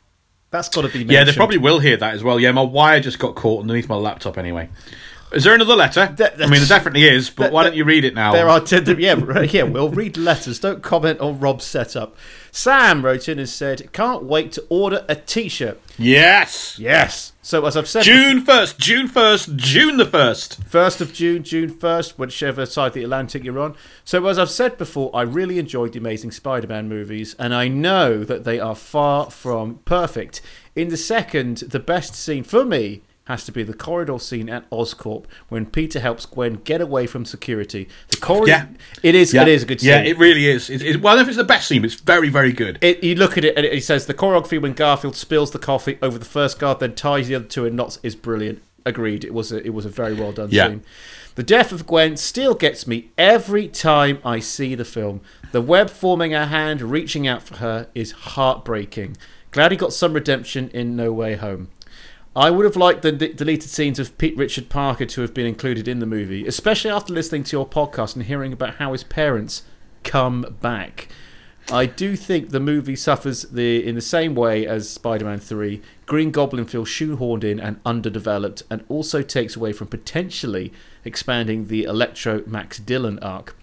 "That's 0.50 0.70
got 0.70 0.82
to 0.82 0.88
be." 0.88 1.00
Mentioned. 1.00 1.10
Yeah, 1.10 1.24
they 1.24 1.34
probably 1.34 1.58
will 1.58 1.80
hear 1.80 1.98
that 1.98 2.14
as 2.14 2.24
well. 2.24 2.40
Yeah, 2.40 2.52
my 2.52 2.62
wire 2.62 3.00
just 3.00 3.18
got 3.18 3.34
caught 3.34 3.60
underneath 3.60 3.88
my 3.88 3.96
laptop 3.96 4.38
anyway. 4.38 4.70
Is 5.32 5.44
there 5.44 5.54
another 5.54 5.76
letter? 5.76 6.00
I 6.00 6.08
mean, 6.08 6.60
there 6.60 6.66
definitely 6.66 7.04
is, 7.04 7.30
but 7.30 7.52
why 7.52 7.62
don't 7.62 7.76
you 7.76 7.84
read 7.84 8.04
it 8.04 8.14
now? 8.14 8.32
There 8.32 8.48
are 8.48 8.60
ten, 8.60 8.84
yeah, 8.98 9.42
yeah. 9.42 9.62
We'll 9.62 9.90
read 9.90 10.16
letters. 10.16 10.58
Don't 10.58 10.82
comment 10.82 11.20
on 11.20 11.38
Rob's 11.38 11.64
setup. 11.64 12.16
Sam 12.50 13.04
wrote 13.04 13.28
in 13.28 13.38
and 13.38 13.48
said, 13.48 13.92
"Can't 13.92 14.24
wait 14.24 14.50
to 14.52 14.66
order 14.68 15.04
a 15.08 15.14
T-shirt." 15.14 15.80
Yes! 15.98 16.78
Yes. 16.78 17.32
So 17.42 17.64
as 17.64 17.76
I've 17.76 17.88
said, 17.88 18.02
June 18.02 18.44
1st, 18.44 18.78
June 18.78 19.08
1st, 19.08 19.56
June 19.56 19.96
the 19.98 20.04
1st. 20.04 20.64
First 20.64 21.00
of 21.00 21.12
June, 21.12 21.44
June 21.44 21.70
first, 21.70 22.18
whichever 22.18 22.66
side 22.66 22.88
of 22.88 22.94
the 22.94 23.04
Atlantic 23.04 23.44
you're 23.44 23.58
on. 23.58 23.76
So, 24.04 24.26
as 24.26 24.38
I've 24.38 24.50
said 24.50 24.76
before, 24.78 25.10
I 25.14 25.22
really 25.22 25.58
enjoyed 25.58 25.92
the 25.92 26.00
Amazing 26.00 26.32
Spider-Man 26.32 26.88
movies, 26.88 27.36
and 27.38 27.54
I 27.54 27.68
know 27.68 28.24
that 28.24 28.44
they 28.44 28.58
are 28.58 28.74
far 28.74 29.30
from 29.30 29.76
perfect. 29.84 30.40
In 30.74 30.88
the 30.88 30.96
second, 30.96 31.58
the 31.58 31.78
best 31.78 32.14
scene 32.14 32.44
for 32.44 32.64
me 32.64 33.02
has 33.30 33.44
to 33.44 33.52
be 33.52 33.62
the 33.62 33.72
corridor 33.72 34.18
scene 34.18 34.48
at 34.50 34.68
Oscorp 34.70 35.24
when 35.48 35.64
Peter 35.66 36.00
helps 36.00 36.26
Gwen 36.26 36.54
get 36.64 36.80
away 36.80 37.06
from 37.06 37.24
security. 37.24 37.88
The 38.08 38.16
corridor, 38.16 38.48
Yeah. 38.50 38.66
it 39.04 39.14
is, 39.14 39.32
it 39.32 39.46
is 39.46 39.62
a 39.62 39.66
good 39.66 39.80
scene. 39.80 39.88
Yeah, 39.90 40.00
it 40.02 40.18
really 40.18 40.46
is. 40.46 40.68
It, 40.68 40.82
it, 40.82 41.00
well, 41.00 41.18
if 41.18 41.28
it's 41.28 41.36
the 41.36 41.44
best 41.44 41.68
scene, 41.68 41.84
it's 41.84 41.94
very, 41.94 42.28
very 42.28 42.52
good. 42.52 42.78
It, 42.82 43.04
you 43.04 43.14
look 43.14 43.38
at 43.38 43.44
it 43.44 43.56
and 43.56 43.64
it 43.64 43.84
says 43.84 44.06
the 44.06 44.14
choreography 44.14 44.60
when 44.60 44.72
Garfield 44.72 45.14
spills 45.14 45.52
the 45.52 45.58
coffee 45.60 45.96
over 46.02 46.18
the 46.18 46.24
first 46.24 46.58
guard, 46.58 46.80
then 46.80 46.94
ties 46.94 47.28
the 47.28 47.36
other 47.36 47.44
two 47.44 47.64
in 47.66 47.76
knots 47.76 47.98
is 48.02 48.16
brilliant. 48.16 48.62
Agreed. 48.84 49.24
It 49.24 49.32
was 49.32 49.52
a, 49.52 49.64
it 49.64 49.74
was 49.74 49.84
a 49.84 49.90
very 49.90 50.14
well 50.14 50.32
done 50.32 50.48
Yeah. 50.50 50.66
scene. 50.68 50.82
The 51.36 51.42
death 51.44 51.70
of 51.70 51.86
Gwen 51.86 52.16
still 52.16 52.54
gets 52.54 52.86
me 52.88 53.10
every 53.16 53.68
time 53.68 54.18
I 54.24 54.40
see 54.40 54.74
the 54.74 54.84
film. 54.84 55.20
The 55.52 55.60
web 55.62 55.88
forming 55.88 56.32
her 56.32 56.46
hand, 56.46 56.82
reaching 56.82 57.28
out 57.28 57.42
for 57.44 57.58
her, 57.58 57.86
is 57.94 58.10
heartbreaking. 58.12 59.16
Glad 59.52 59.70
he 59.70 59.76
got 59.76 59.92
some 59.92 60.12
redemption 60.14 60.70
in 60.70 60.96
No 60.96 61.12
Way 61.12 61.36
Home. 61.36 61.68
I 62.40 62.48
would 62.50 62.64
have 62.64 62.74
liked 62.76 63.02
the 63.02 63.12
d- 63.12 63.34
deleted 63.34 63.68
scenes 63.68 63.98
of 63.98 64.16
Pete 64.16 64.34
Richard 64.34 64.70
Parker 64.70 65.04
to 65.04 65.20
have 65.20 65.34
been 65.34 65.44
included 65.44 65.86
in 65.86 65.98
the 65.98 66.06
movie, 66.06 66.46
especially 66.46 66.90
after 66.90 67.12
listening 67.12 67.44
to 67.44 67.56
your 67.56 67.68
podcast 67.68 68.16
and 68.16 68.24
hearing 68.24 68.50
about 68.54 68.76
how 68.76 68.92
his 68.92 69.04
parents 69.04 69.62
come 70.04 70.56
back. 70.62 71.08
I 71.70 71.84
do 71.84 72.16
think 72.16 72.48
the 72.48 72.58
movie 72.58 72.96
suffers 72.96 73.42
the 73.42 73.86
in 73.86 73.94
the 73.94 74.00
same 74.00 74.34
way 74.34 74.66
as 74.66 74.88
Spider-Man 74.88 75.38
3. 75.38 75.82
Green 76.06 76.30
Goblin 76.30 76.64
feels 76.64 76.88
shoehorned 76.88 77.44
in 77.44 77.60
and 77.60 77.78
underdeveloped, 77.84 78.62
and 78.70 78.84
also 78.88 79.20
takes 79.20 79.54
away 79.54 79.74
from 79.74 79.88
potentially 79.88 80.72
expanding 81.04 81.66
the 81.68 81.84
Electro 81.84 82.42
Max 82.46 82.78
Dillon 82.78 83.18
arc. 83.18 83.54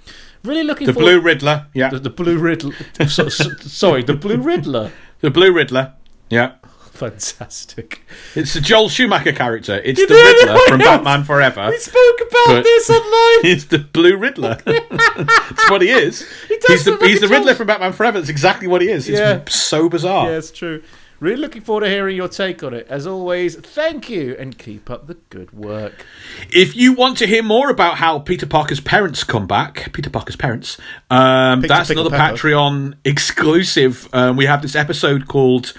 Really 0.44 0.64
looking 0.64 0.86
for 0.86 0.94
The 0.94 1.00
Blue 1.00 1.20
Riddler. 1.20 1.66
Yeah. 1.74 1.90
the, 1.90 1.98
the 1.98 2.10
Blue 2.12 2.38
Riddler. 2.38 2.76
so, 3.08 3.28
so- 3.28 3.56
sorry, 3.56 4.04
the 4.04 4.14
Blue 4.14 4.38
Riddler. 4.38 4.92
The 5.22 5.32
Blue 5.32 5.52
Riddler. 5.52 5.94
Yeah. 6.30 6.54
Fantastic. 6.98 8.02
It's 8.36 8.54
the 8.54 8.62
Joel 8.62 8.90
Schumacher 8.90 9.32
character. 9.32 9.80
It's 9.84 10.00
You 10.00 10.08
the? 10.08 10.14
Riddler 10.16 10.60
from. 10.68 10.80
Batman 10.80 11.24
Forever. 11.24 11.70
We 11.70 11.78
spoke 11.78 12.20
about 12.30 12.64
this 12.64 12.90
online. 12.90 13.42
He's 13.44 13.68
the 13.68 13.80
Blue 13.80 14.18
Riddler. 14.18 14.56
That's 14.66 15.70
what 15.70 15.82
he 15.82 15.90
is. 15.90 16.20
does 16.20 16.68
he's 16.68 16.86
the 16.86 16.98
he's 17.06 17.20
the 17.22 17.28
Riddler 17.28 17.48
Joel- 17.52 17.56
from 17.56 17.68
Batman 17.68 17.94
Forever. 17.94 18.20
That's 18.20 18.30
exactly 18.30 18.68
what 18.68 18.82
he 18.82 18.90
is. 18.90 19.08
It's 19.08 19.20
Yeah. 19.20 19.42
so 19.48 19.90
bizarre. 19.90 20.30
Yeah, 20.32 20.38
it's 20.38 20.52
true. 20.52 20.82
Really 21.20 21.38
looking 21.42 21.64
forward 21.64 21.82
to 21.82 21.90
hearing 21.90 22.16
your 22.16 22.28
take 22.28 22.62
on 22.62 22.76
it. 22.76 22.86
As 22.92 23.08
always, 23.08 23.56
thank 23.56 24.08
you 24.08 24.36
and 24.38 24.56
keep 24.56 24.88
up 24.88 25.08
the 25.08 25.16
good 25.32 25.52
work. 25.52 26.06
If 26.52 26.76
you 26.76 26.94
want 26.94 27.18
to 27.18 27.26
hear 27.26 27.42
more 27.42 27.72
about 27.72 27.96
how 27.98 28.20
Peter 28.20 28.46
Parker's 28.46 28.80
parents 28.80 29.24
come 29.24 29.48
back, 29.48 29.92
Peter 29.94 30.12
Parker's 30.12 30.36
parents, 30.36 30.78
um, 31.10 31.62
that's 31.62 31.90
another 31.90 32.12
Patreon 32.12 32.94
exclusive. 33.04 34.08
Um, 34.14 34.38
we 34.38 34.46
have 34.46 34.62
this 34.62 34.76
episode 34.76 35.28
called, 35.28 35.74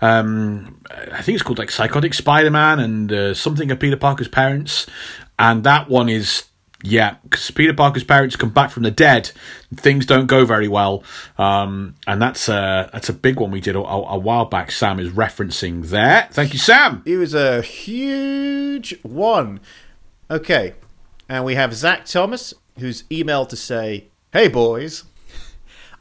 um, 0.00 0.80
I 0.90 1.22
think 1.22 1.34
it's 1.36 1.42
called 1.42 1.58
like 1.58 1.70
Psychotic 1.70 2.14
Spider 2.14 2.50
Man 2.50 2.78
and 2.78 3.12
uh, 3.12 3.34
something 3.34 3.70
of 3.70 3.80
Peter 3.80 3.96
Parker's 3.96 4.28
parents, 4.28 4.86
and 5.38 5.64
that 5.64 5.88
one 5.88 6.08
is. 6.08 6.44
Yeah, 6.84 7.16
because 7.24 7.50
Peter 7.50 7.74
Parker's 7.74 8.04
parents 8.04 8.36
come 8.36 8.50
back 8.50 8.70
from 8.70 8.84
the 8.84 8.92
dead, 8.92 9.32
things 9.74 10.06
don't 10.06 10.26
go 10.26 10.44
very 10.44 10.68
well, 10.68 11.02
um, 11.36 11.96
and 12.06 12.22
that's 12.22 12.48
a 12.48 12.88
that's 12.92 13.08
a 13.08 13.12
big 13.12 13.40
one 13.40 13.50
we 13.50 13.60
did 13.60 13.74
a, 13.74 13.80
a 13.80 14.16
while 14.16 14.44
back. 14.44 14.70
Sam 14.70 15.00
is 15.00 15.10
referencing 15.10 15.88
there. 15.88 16.28
Thank 16.30 16.52
you, 16.52 16.60
Sam. 16.60 17.02
It 17.04 17.16
was 17.16 17.34
a 17.34 17.62
huge 17.62 18.96
one. 19.02 19.58
Okay, 20.30 20.74
and 21.28 21.44
we 21.44 21.56
have 21.56 21.74
Zach 21.74 22.04
Thomas, 22.04 22.54
who's 22.78 23.02
emailed 23.10 23.48
to 23.48 23.56
say, 23.56 24.06
"Hey 24.32 24.46
boys, 24.46 25.02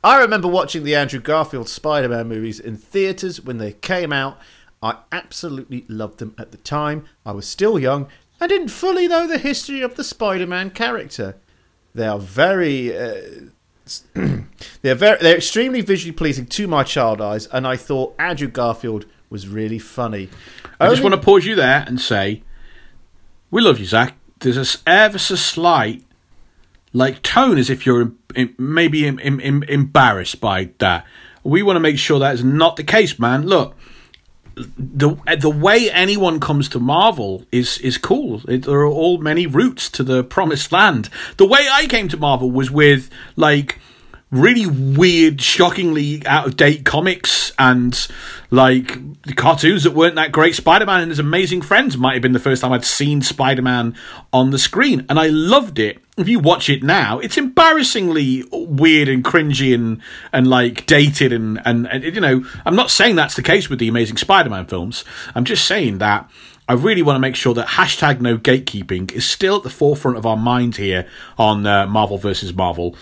I 0.03 0.19
remember 0.21 0.47
watching 0.47 0.83
the 0.83 0.95
Andrew 0.95 1.19
Garfield 1.19 1.67
Spider-Man 1.67 2.27
movies 2.27 2.59
in 2.59 2.77
theaters 2.77 3.41
when 3.41 3.57
they 3.57 3.73
came 3.73 4.13
out. 4.13 4.37
I 4.81 4.97
absolutely 5.11 5.85
loved 5.87 6.19
them 6.19 6.35
at 6.37 6.51
the 6.51 6.57
time. 6.57 7.05
I 7.25 7.31
was 7.31 7.47
still 7.47 7.79
young 7.79 8.07
and 8.39 8.49
didn't 8.49 8.69
fully 8.69 9.07
know 9.07 9.27
the 9.27 9.39
history 9.39 9.81
of 9.81 9.95
the 9.95 10.03
Spider-Man 10.03 10.71
character. 10.71 11.37
They 11.93 12.07
are 12.07 12.19
very." 12.19 12.97
Uh, 12.97 13.21
they're 14.81 14.95
very, 14.95 15.17
they're 15.19 15.37
extremely 15.37 15.81
visually 15.81 16.11
pleasing 16.11 16.45
to 16.45 16.67
my 16.67 16.83
child 16.83 17.21
eyes, 17.21 17.47
and 17.47 17.65
I 17.65 17.77
thought 17.77 18.15
Andrew 18.19 18.49
Garfield 18.49 19.05
was 19.29 19.47
really 19.47 19.79
funny. 19.79 20.29
I 20.79 20.89
just 20.89 21.01
want 21.01 21.15
to 21.15 21.21
pause 21.21 21.45
you 21.45 21.55
there 21.55 21.83
and 21.87 21.99
say, 21.99 22.43
we 23.49 23.61
love 23.61 23.79
you, 23.79 23.85
Zach. 23.85 24.15
There's 24.39 24.57
a 24.57 24.89
ever 24.89 25.17
so 25.17 25.35
slight, 25.35 26.03
like 26.93 27.23
tone 27.23 27.57
as 27.57 27.69
if 27.69 27.85
you're 27.85 28.11
maybe 28.57 29.05
em- 29.07 29.19
em- 29.21 29.41
em- 29.41 29.63
embarrassed 29.63 30.39
by 30.39 30.69
that. 30.79 31.05
We 31.43 31.63
want 31.63 31.77
to 31.77 31.81
make 31.81 31.97
sure 31.97 32.19
that 32.19 32.33
is 32.35 32.43
not 32.43 32.75
the 32.75 32.83
case, 32.83 33.17
man. 33.17 33.45
Look, 33.47 33.75
the 34.55 35.15
the 35.39 35.49
way 35.49 35.89
anyone 35.91 36.39
comes 36.39 36.67
to 36.69 36.79
Marvel 36.79 37.45
is 37.51 37.77
is 37.79 37.97
cool. 37.97 38.41
It, 38.47 38.63
there 38.63 38.79
are 38.79 38.87
all 38.87 39.17
many 39.19 39.47
routes 39.47 39.89
to 39.91 40.03
the 40.03 40.23
promised 40.23 40.71
land. 40.71 41.09
The 41.37 41.45
way 41.45 41.67
I 41.71 41.85
came 41.87 42.07
to 42.09 42.17
Marvel 42.17 42.51
was 42.51 42.71
with 42.71 43.09
like 43.35 43.79
really 44.31 44.65
weird, 44.65 45.41
shockingly 45.41 46.25
out 46.25 46.47
of 46.47 46.57
date 46.57 46.83
comics 46.83 47.53
and 47.57 48.07
like 48.51 49.35
cartoons 49.35 49.83
that 49.83 49.91
weren't 49.91 50.15
that 50.15 50.31
great. 50.31 50.55
Spider 50.55 50.85
Man 50.85 51.01
and 51.01 51.11
His 51.11 51.19
Amazing 51.19 51.61
Friends 51.61 51.97
might 51.97 52.13
have 52.13 52.21
been 52.21 52.33
the 52.33 52.39
first 52.39 52.61
time 52.61 52.73
I'd 52.73 52.83
seen 52.83 53.21
Spider 53.21 53.61
Man 53.61 53.95
on 54.33 54.49
the 54.49 54.59
screen, 54.59 55.05
and 55.09 55.19
I 55.19 55.27
loved 55.27 55.79
it. 55.79 55.99
If 56.17 56.27
you 56.27 56.39
watch 56.39 56.69
it 56.69 56.81
now, 56.81 57.19
it's 57.19 57.37
embarrassingly 57.37 58.43
weird 58.51 59.07
and 59.07 59.23
cringy 59.23 59.73
and 59.73 60.01
and 60.33 60.47
like 60.47 60.85
dated 60.85 61.31
and 61.31 61.61
and, 61.65 61.87
and 61.87 62.03
you 62.03 62.21
know 62.21 62.43
I'm 62.65 62.75
not 62.75 62.89
saying 62.89 63.15
that's 63.15 63.35
the 63.35 63.43
case 63.43 63.69
with 63.69 63.79
the 63.79 63.87
Amazing 63.87 64.17
Spider 64.17 64.49
Man 64.49 64.65
films. 64.65 65.05
I'm 65.35 65.45
just 65.45 65.65
saying 65.65 65.99
that. 65.99 66.29
I 66.69 66.73
really 66.73 67.01
want 67.01 67.15
to 67.15 67.21
make 67.21 67.37
sure 67.37 67.53
that 67.53 67.65
hashtag 67.65 68.19
no 68.19 68.37
gatekeeping 68.37 69.13
is 69.13 69.25
still 69.25 69.55
at 69.55 69.63
the 69.63 69.69
forefront 69.69 70.17
of 70.17 70.25
our 70.25 70.35
mind 70.35 70.75
here 70.75 71.07
on 71.37 71.65
uh, 71.65 71.87
Marvel 71.87 72.17
versus 72.17 72.53
Marvel 72.53 72.93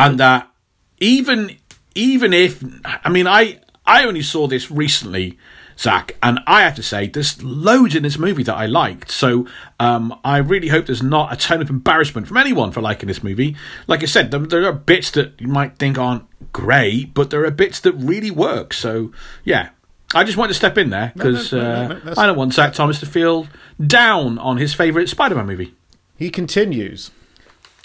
and 0.00 0.18
that 0.18 0.50
even 0.98 1.56
even 1.94 2.32
if 2.32 2.62
I 2.84 3.08
mean 3.10 3.26
I 3.26 3.60
I 3.86 4.04
only 4.04 4.22
saw 4.22 4.46
this 4.46 4.70
recently, 4.70 5.38
Zach. 5.80 6.16
And 6.22 6.40
I 6.46 6.60
have 6.60 6.74
to 6.76 6.82
say, 6.82 7.06
there's 7.06 7.42
loads 7.42 7.94
in 7.94 8.02
this 8.02 8.18
movie 8.18 8.42
that 8.42 8.54
I 8.54 8.66
liked. 8.66 9.10
So 9.10 9.46
um, 9.78 10.18
I 10.22 10.36
really 10.36 10.68
hope 10.68 10.86
there's 10.86 11.02
not 11.02 11.32
a 11.32 11.36
tone 11.36 11.62
of 11.62 11.70
embarrassment 11.70 12.28
from 12.28 12.36
anyone 12.36 12.70
for 12.70 12.82
liking 12.82 13.06
this 13.06 13.22
movie. 13.22 13.56
Like 13.86 14.02
I 14.02 14.06
said, 14.06 14.30
there, 14.30 14.40
there 14.40 14.66
are 14.66 14.74
bits 14.74 15.10
that 15.12 15.40
you 15.40 15.48
might 15.48 15.78
think 15.78 15.96
aren't 15.96 16.24
great, 16.52 17.14
but 17.14 17.30
there 17.30 17.44
are 17.44 17.50
bits 17.50 17.80
that 17.80 17.92
really 17.92 18.30
work. 18.30 18.74
So 18.74 19.12
yeah. 19.44 19.70
I 20.12 20.24
just 20.24 20.36
wanted 20.36 20.48
to 20.48 20.54
step 20.54 20.76
in 20.76 20.90
there 20.90 21.12
because 21.14 21.52
no, 21.52 21.60
no, 21.60 21.88
no, 21.88 22.00
no, 22.04 22.10
uh, 22.10 22.14
I 22.18 22.26
don't 22.26 22.36
want 22.36 22.52
Zach 22.52 22.74
Thomas 22.74 22.98
to 22.98 23.06
feel 23.06 23.46
down 23.84 24.38
on 24.38 24.56
his 24.56 24.74
favourite 24.74 25.08
Spider 25.08 25.36
Man 25.36 25.46
movie. 25.46 25.72
He 26.18 26.30
continues. 26.30 27.12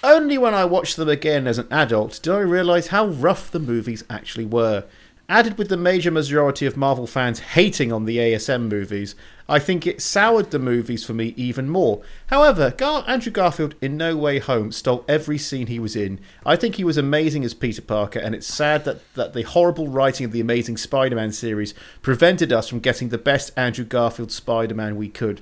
Only 0.03 0.37
when 0.37 0.55
I 0.55 0.65
watched 0.65 0.97
them 0.97 1.07
again 1.07 1.47
as 1.47 1.59
an 1.59 1.67
adult 1.71 2.19
did 2.21 2.33
I 2.33 2.39
realise 2.39 2.87
how 2.87 3.07
rough 3.07 3.51
the 3.51 3.59
movies 3.59 4.03
actually 4.09 4.45
were. 4.45 4.85
Added 5.27 5.57
with 5.57 5.69
the 5.69 5.77
major 5.77 6.11
majority 6.11 6.67
of 6.67 6.77
Marvel 6.77 7.07
fans 7.07 7.39
hating 7.39 7.91
on 7.91 8.05
the 8.05 8.17
ASM 8.17 8.69
movies, 8.69 9.15
I 9.49 9.57
think 9.57 9.87
it 9.87 9.99
soured 9.99 10.51
the 10.51 10.59
movies 10.59 11.03
for 11.03 11.13
me 11.13 11.33
even 11.35 11.67
more. 11.67 12.03
However, 12.27 12.75
Gar- 12.77 13.03
Andrew 13.07 13.31
Garfield 13.31 13.73
in 13.81 13.97
No 13.97 14.15
Way 14.15 14.37
Home 14.37 14.71
stole 14.71 15.03
every 15.07 15.39
scene 15.39 15.65
he 15.65 15.79
was 15.79 15.95
in. 15.95 16.19
I 16.45 16.55
think 16.55 16.75
he 16.75 16.83
was 16.83 16.95
amazing 16.97 17.43
as 17.43 17.55
Peter 17.55 17.81
Parker, 17.81 18.19
and 18.19 18.35
it's 18.35 18.45
sad 18.45 18.85
that, 18.85 19.01
that 19.15 19.33
the 19.33 19.41
horrible 19.41 19.87
writing 19.87 20.25
of 20.27 20.31
the 20.31 20.41
Amazing 20.41 20.77
Spider 20.77 21.15
Man 21.15 21.31
series 21.31 21.73
prevented 22.03 22.53
us 22.53 22.67
from 22.69 22.79
getting 22.79 23.09
the 23.09 23.17
best 23.17 23.51
Andrew 23.57 23.85
Garfield 23.85 24.31
Spider 24.31 24.75
Man 24.75 24.95
we 24.95 25.09
could. 25.09 25.41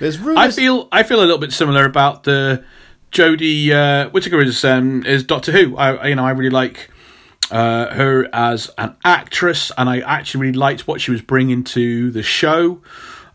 There's 0.00 0.18
rumors. 0.18 0.38
I 0.38 0.50
feel 0.50 0.88
I 0.90 1.02
feel 1.02 1.18
a 1.18 1.20
little 1.20 1.36
bit 1.38 1.52
similar 1.52 1.84
about 1.84 2.24
the 2.24 2.64
Jodie 3.12 3.70
uh, 3.72 4.08
Whittaker 4.10 4.40
is 4.40 4.64
um, 4.64 5.04
is 5.04 5.22
Doctor 5.22 5.52
Who. 5.52 5.76
I 5.76 5.94
I- 5.96 6.06
you 6.08 6.14
know 6.14 6.24
I 6.24 6.30
really 6.30 6.50
like 6.50 6.90
uh, 7.50 7.94
her 7.94 8.28
as 8.32 8.70
an 8.78 8.96
actress, 9.04 9.72
and 9.76 9.88
I 9.88 10.00
actually 10.00 10.42
really 10.42 10.58
liked 10.58 10.86
what 10.86 11.00
she 11.00 11.10
was 11.10 11.22
bringing 11.22 11.64
to 11.64 12.10
the 12.10 12.22
show. 12.22 12.80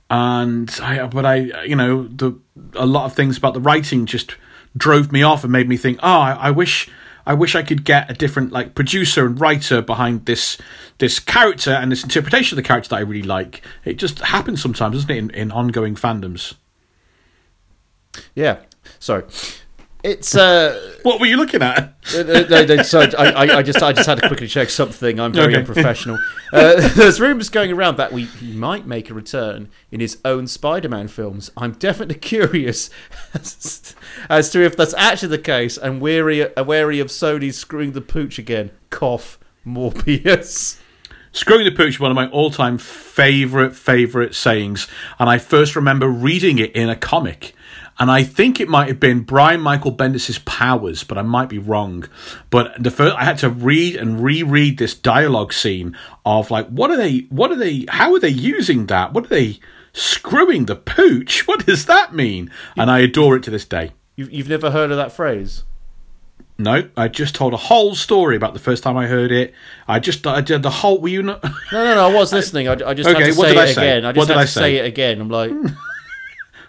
And 0.10 0.70
I, 0.82 1.08
but 1.08 1.26
I, 1.26 1.64
you 1.64 1.76
know, 1.76 2.08
the 2.08 2.40
a 2.76 2.86
lot 2.86 3.06
of 3.06 3.14
things 3.14 3.38
about 3.38 3.54
the 3.54 3.60
writing 3.60 4.06
just 4.06 4.36
drove 4.78 5.12
me 5.12 5.24
off 5.24 5.44
and 5.44 5.52
made 5.52 5.68
me 5.68 5.78
think, 5.78 6.00
oh, 6.04 6.20
I, 6.20 6.32
I 6.34 6.52
wish. 6.52 6.90
I 7.26 7.34
wish 7.34 7.56
I 7.56 7.64
could 7.64 7.86
get 7.86 8.12
a 8.12 8.14
different 8.14 8.52
like 8.52 8.76
producer 8.76 9.26
and 9.26 9.40
writer 9.40 9.82
behind 9.82 10.26
this 10.26 10.58
this 10.98 11.22
character 11.22 11.72
and 11.72 11.90
this 11.90 12.04
interpretation 12.04 12.58
of 12.58 12.62
the 12.62 12.68
character 12.68 12.90
that 12.90 12.98
I 12.98 13.00
really 13.00 13.24
like. 13.24 13.62
It 13.86 13.94
just 13.94 14.20
happens 14.20 14.62
sometimes, 14.62 14.96
doesn't 14.98 15.10
it, 15.10 15.18
in, 15.18 15.30
in 15.30 15.50
ongoing 15.50 15.96
fandoms? 15.96 16.56
Yeah. 18.36 18.58
Sorry. 19.00 19.24
It's 20.04 20.36
uh, 20.36 20.98
What 21.04 21.22
were 21.22 21.26
you 21.26 21.38
looking 21.38 21.62
at? 21.62 21.96
uh, 22.14 22.20
uh, 22.20 22.46
no, 22.50 22.66
no, 22.66 22.84
so 22.84 23.02
I, 23.18 23.32
I, 23.46 23.58
I 23.58 23.62
just 23.64 23.82
I 23.82 23.94
just 23.94 24.06
had 24.06 24.20
to 24.20 24.28
quickly 24.28 24.48
check 24.48 24.70
something. 24.70 25.18
I'm 25.20 25.32
very 25.32 25.54
Okay. 25.54 25.60
unprofessional. 25.62 26.20
Uh, 26.52 26.88
there's 26.96 27.22
rumours 27.22 27.48
going 27.50 27.72
around 27.72 27.96
that 27.98 28.12
we 28.12 28.26
he 28.26 28.52
might 28.52 28.86
make 28.86 29.10
a 29.10 29.14
return 29.14 29.70
in 29.92 30.02
his 30.02 30.18
own 30.26 30.48
Spider-Man 30.48 31.08
films. 31.08 31.52
I'm 31.56 31.72
definitely 31.72 32.16
curious 32.16 32.90
as, 33.34 33.96
as 34.30 34.50
to 34.52 34.62
if 34.64 34.76
that's 34.76 34.94
actually 34.96 35.30
the 35.30 35.38
case, 35.40 35.78
and 35.78 36.02
wary 36.02 36.54
uh, 36.54 36.64
wary 36.66 37.00
of 37.00 37.08
Sony 37.08 37.54
screwing 37.54 37.94
the 37.94 38.02
pooch 38.02 38.38
again. 38.38 38.72
Cough. 38.90 39.40
Morbius. 39.66 40.80
Screwing 41.32 41.66
the 41.66 41.72
Pooch 41.72 41.96
is 41.96 42.00
one 42.00 42.12
of 42.12 42.16
my 42.16 42.28
all 42.28 42.52
time 42.52 42.78
favourite, 42.78 43.74
favourite 43.76 44.36
sayings. 44.36 44.88
And 45.18 45.30
I 45.30 45.38
first 45.40 45.76
remember 45.76 46.08
reading 46.10 46.60
it 46.60 46.76
in 46.76 46.90
a 46.90 46.96
comic. 46.96 47.56
And 48.04 48.12
I 48.12 48.24
think 48.24 48.60
it 48.60 48.68
might 48.68 48.90
have 48.90 49.00
been 49.00 49.22
Brian 49.22 49.62
Michael 49.62 49.94
Bendis's 49.94 50.38
Powers, 50.40 51.06
but 51.06 51.18
I 51.18 51.22
might 51.22 51.48
be 51.48 51.58
wrong. 51.58 52.04
But 52.50 52.74
the 52.84 52.92
first, 52.92 53.16
I 53.16 53.24
had 53.24 53.38
to 53.38 53.50
read 53.50 53.96
and 53.96 54.22
reread 54.22 54.78
this 54.78 54.94
dialogue 54.94 55.54
scene 55.54 55.96
of 56.26 56.52
like, 56.52 56.68
what 56.68 56.92
are 56.92 56.98
they, 56.98 57.20
what 57.30 57.50
are 57.50 57.56
they, 57.56 57.86
how 57.88 58.14
are 58.14 58.20
they 58.20 58.28
using 58.28 58.88
that? 58.88 59.14
What 59.14 59.24
are 59.24 59.30
they 59.30 59.62
screwing 59.94 60.66
the 60.66 60.76
pooch? 60.76 61.48
What 61.48 61.66
does 61.66 61.86
that 61.86 62.14
mean? 62.14 62.52
And 62.76 62.92
I 62.92 63.00
adore 63.00 63.38
it 63.38 63.44
to 63.44 63.52
this 63.52 63.64
day. 63.64 63.94
You've, 64.18 64.34
you've 64.34 64.50
never 64.50 64.72
heard 64.72 64.92
of 64.92 64.98
that 64.98 65.14
phrase? 65.14 65.64
No, 66.58 66.90
I 66.98 67.08
just 67.08 67.36
told 67.36 67.54
a 67.54 67.58
whole 67.58 67.96
story 67.96 68.36
about 68.36 68.54
the 68.54 68.60
first 68.60 68.84
time 68.84 68.98
I 68.98 69.08
heard 69.08 69.32
it. 69.32 69.54
I 69.88 70.00
just, 70.00 70.28
I 70.28 70.42
did 70.42 70.62
the 70.62 70.70
whole, 70.70 71.00
were 71.00 71.08
you 71.08 71.24
not? 71.24 71.42
No, 71.42 71.50
no, 71.72 71.96
no. 71.96 72.10
I 72.10 72.14
was 72.14 72.34
listening. 72.40 72.68
I, 72.68 72.74
I 72.74 72.94
just 72.94 73.10
Okay, 73.10 73.24
had 73.28 73.32
to 73.34 73.38
what 73.40 73.48
say 73.48 73.54
did 73.54 73.58
I 73.60 73.64
it 73.68 73.74
say? 73.76 73.82
again. 73.92 74.04
I 74.04 74.08
What 74.10 74.16
just 74.16 74.28
did 74.28 74.34
had 74.34 74.40
I 74.42 74.46
to 74.46 74.52
say? 74.52 74.60
say 74.62 74.76
it 74.80 74.86
again. 74.88 75.22
I'm 75.22 75.30
like, 75.30 75.52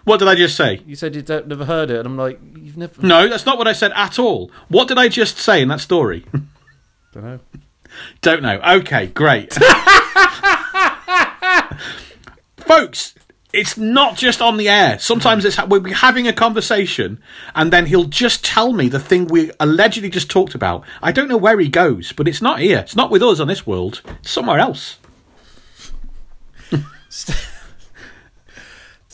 what 0.05 0.17
did 0.19 0.27
I 0.27 0.35
just 0.35 0.55
say? 0.55 0.81
you 0.85 0.95
said 0.95 1.15
you'd 1.15 1.27
never 1.27 1.65
heard 1.65 1.89
it, 1.89 1.97
and 1.97 2.05
I'm 2.07 2.15
like, 2.17 2.39
you've 2.55 2.77
never. 2.77 3.01
No, 3.01 3.27
that's 3.27 3.45
not 3.45 3.57
what 3.57 3.67
I 3.67 3.73
said 3.73 3.91
at 3.95 4.17
all. 4.17 4.51
What 4.69 4.87
did 4.87 4.97
I 4.97 5.09
just 5.09 5.37
say 5.37 5.61
in 5.61 5.67
that 5.69 5.81
story? 5.81 6.25
don't 7.13 7.23
know. 7.23 7.39
Don't 8.21 8.41
know. 8.41 8.59
Okay, 8.61 9.07
great. 9.07 9.53
Folks, 12.57 13.15
it's 13.51 13.77
not 13.77 14.17
just 14.17 14.41
on 14.41 14.57
the 14.57 14.69
air. 14.69 14.99
Sometimes 14.99 15.45
it's 15.45 15.57
we'll 15.65 15.79
be 15.79 15.93
having 15.93 16.27
a 16.27 16.33
conversation, 16.33 17.21
and 17.55 17.71
then 17.73 17.85
he'll 17.87 18.03
just 18.03 18.43
tell 18.45 18.73
me 18.73 18.89
the 18.89 18.99
thing 18.99 19.25
we 19.25 19.51
allegedly 19.59 20.09
just 20.09 20.29
talked 20.29 20.53
about. 20.53 20.83
I 21.01 21.11
don't 21.11 21.29
know 21.29 21.37
where 21.37 21.59
he 21.59 21.69
goes, 21.69 22.11
but 22.11 22.27
it's 22.27 22.41
not 22.41 22.59
here. 22.59 22.79
It's 22.79 22.95
not 22.95 23.09
with 23.09 23.23
us 23.23 23.39
on 23.39 23.47
this 23.47 23.65
world. 23.65 24.01
It's 24.19 24.31
somewhere 24.31 24.59
else. 24.59 24.97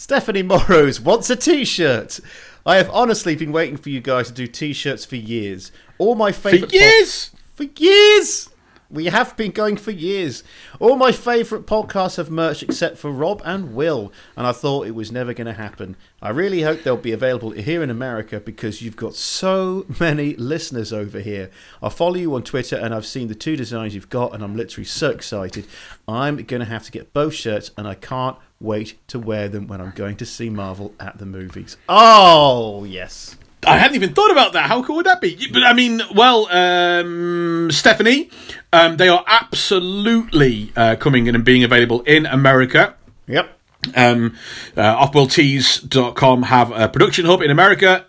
Stephanie 0.02 0.41
Morrows 0.41 0.99
wants 0.99 1.30
a 1.30 1.36
t-shirt. 1.36 2.19
I 2.65 2.78
have 2.78 2.90
honestly 2.90 3.36
been 3.36 3.52
waiting 3.52 3.78
for 3.78 3.90
you 3.90 4.02
guys 4.02 4.30
to 4.30 4.34
do 4.34 4.48
t-shirts 4.48 5.06
for 5.06 5.15
years. 5.15 5.72
All 5.99 6.15
my 6.15 6.32
favourite. 6.32 6.72
For 6.72 6.76
years. 6.76 7.30
for 7.53 7.64
years. 7.78 8.49
We 8.90 9.06
have 9.06 9.38
been 9.38 9.52
going 9.52 9.78
for 9.78 9.91
years. 9.91 10.44
All 10.80 10.95
my 10.95 11.11
favourite 11.11 11.68
podcasts 11.68 12.18
have 12.18 12.32
merch 12.32 12.64
except 12.64 12.98
for 12.98 13.11
Rob 13.11 13.44
and 13.45 13.76
Will, 13.76 14.11
and 14.36 14.48
I 14.48 14.53
thought 14.53 14.88
it 14.88 14.95
was 14.95 15.11
never 15.11 15.36
going 15.36 15.45
to 15.45 15.53
happen. 15.53 15.95
I 16.19 16.30
really 16.30 16.64
hope 16.64 16.82
they'll 16.82 16.98
be 16.98 17.11
available 17.11 17.52
here 17.52 17.84
in 17.84 17.91
America 17.91 18.40
because 18.40 18.82
you've 18.82 18.95
got 18.95 19.14
so 19.14 19.86
many 19.99 20.34
listeners 20.34 20.91
over 20.91 21.19
here. 21.19 21.52
I 21.80 21.90
follow 21.90 22.15
you 22.15 22.34
on 22.34 22.41
Twitter 22.41 22.76
and 22.76 22.91
I've 22.95 23.06
seen 23.06 23.28
the 23.28 23.36
two 23.36 23.56
designs 23.56 23.94
you've 23.94 24.10
got, 24.10 24.34
and 24.34 24.44
I'm 24.44 24.57
literally 24.57 24.86
so 24.86 25.11
excited. 25.11 25.68
I'm 26.07 26.38
going 26.38 26.61
to 26.61 26.65
have 26.65 26.86
to 26.86 26.91
get 26.91 27.14
both 27.14 27.36
shirts, 27.36 27.69
and 27.78 27.88
I 27.88 27.94
can't 27.94 28.36
wait 28.61 28.97
to 29.07 29.19
wear 29.19 29.49
them 29.49 29.67
when 29.67 29.81
I'm 29.81 29.91
going 29.91 30.15
to 30.17 30.25
see 30.25 30.49
Marvel 30.49 30.93
at 30.99 31.17
the 31.17 31.25
movies. 31.25 31.77
Oh, 31.89 32.83
yes. 32.83 33.35
I 33.65 33.77
hadn't 33.77 33.95
even 33.95 34.13
thought 34.13 34.31
about 34.31 34.53
that. 34.53 34.67
How 34.67 34.83
cool 34.83 34.97
would 34.97 35.05
that 35.05 35.21
be? 35.21 35.47
But 35.51 35.63
I 35.63 35.73
mean, 35.73 36.01
well, 36.15 36.47
um, 36.51 37.69
Stephanie, 37.71 38.29
um, 38.73 38.97
they 38.97 39.07
are 39.07 39.23
absolutely 39.27 40.71
uh, 40.75 40.95
coming 40.95 41.27
in 41.27 41.35
and 41.35 41.45
being 41.45 41.63
available 41.63 42.01
in 42.01 42.25
America. 42.25 42.95
Yep. 43.27 43.59
Um, 43.95 44.38
uh, 44.75 45.07
offworldtees.com 45.07 46.43
have 46.43 46.71
a 46.71 46.88
production 46.89 47.25
hub 47.25 47.41
in 47.41 47.51
America. 47.51 48.05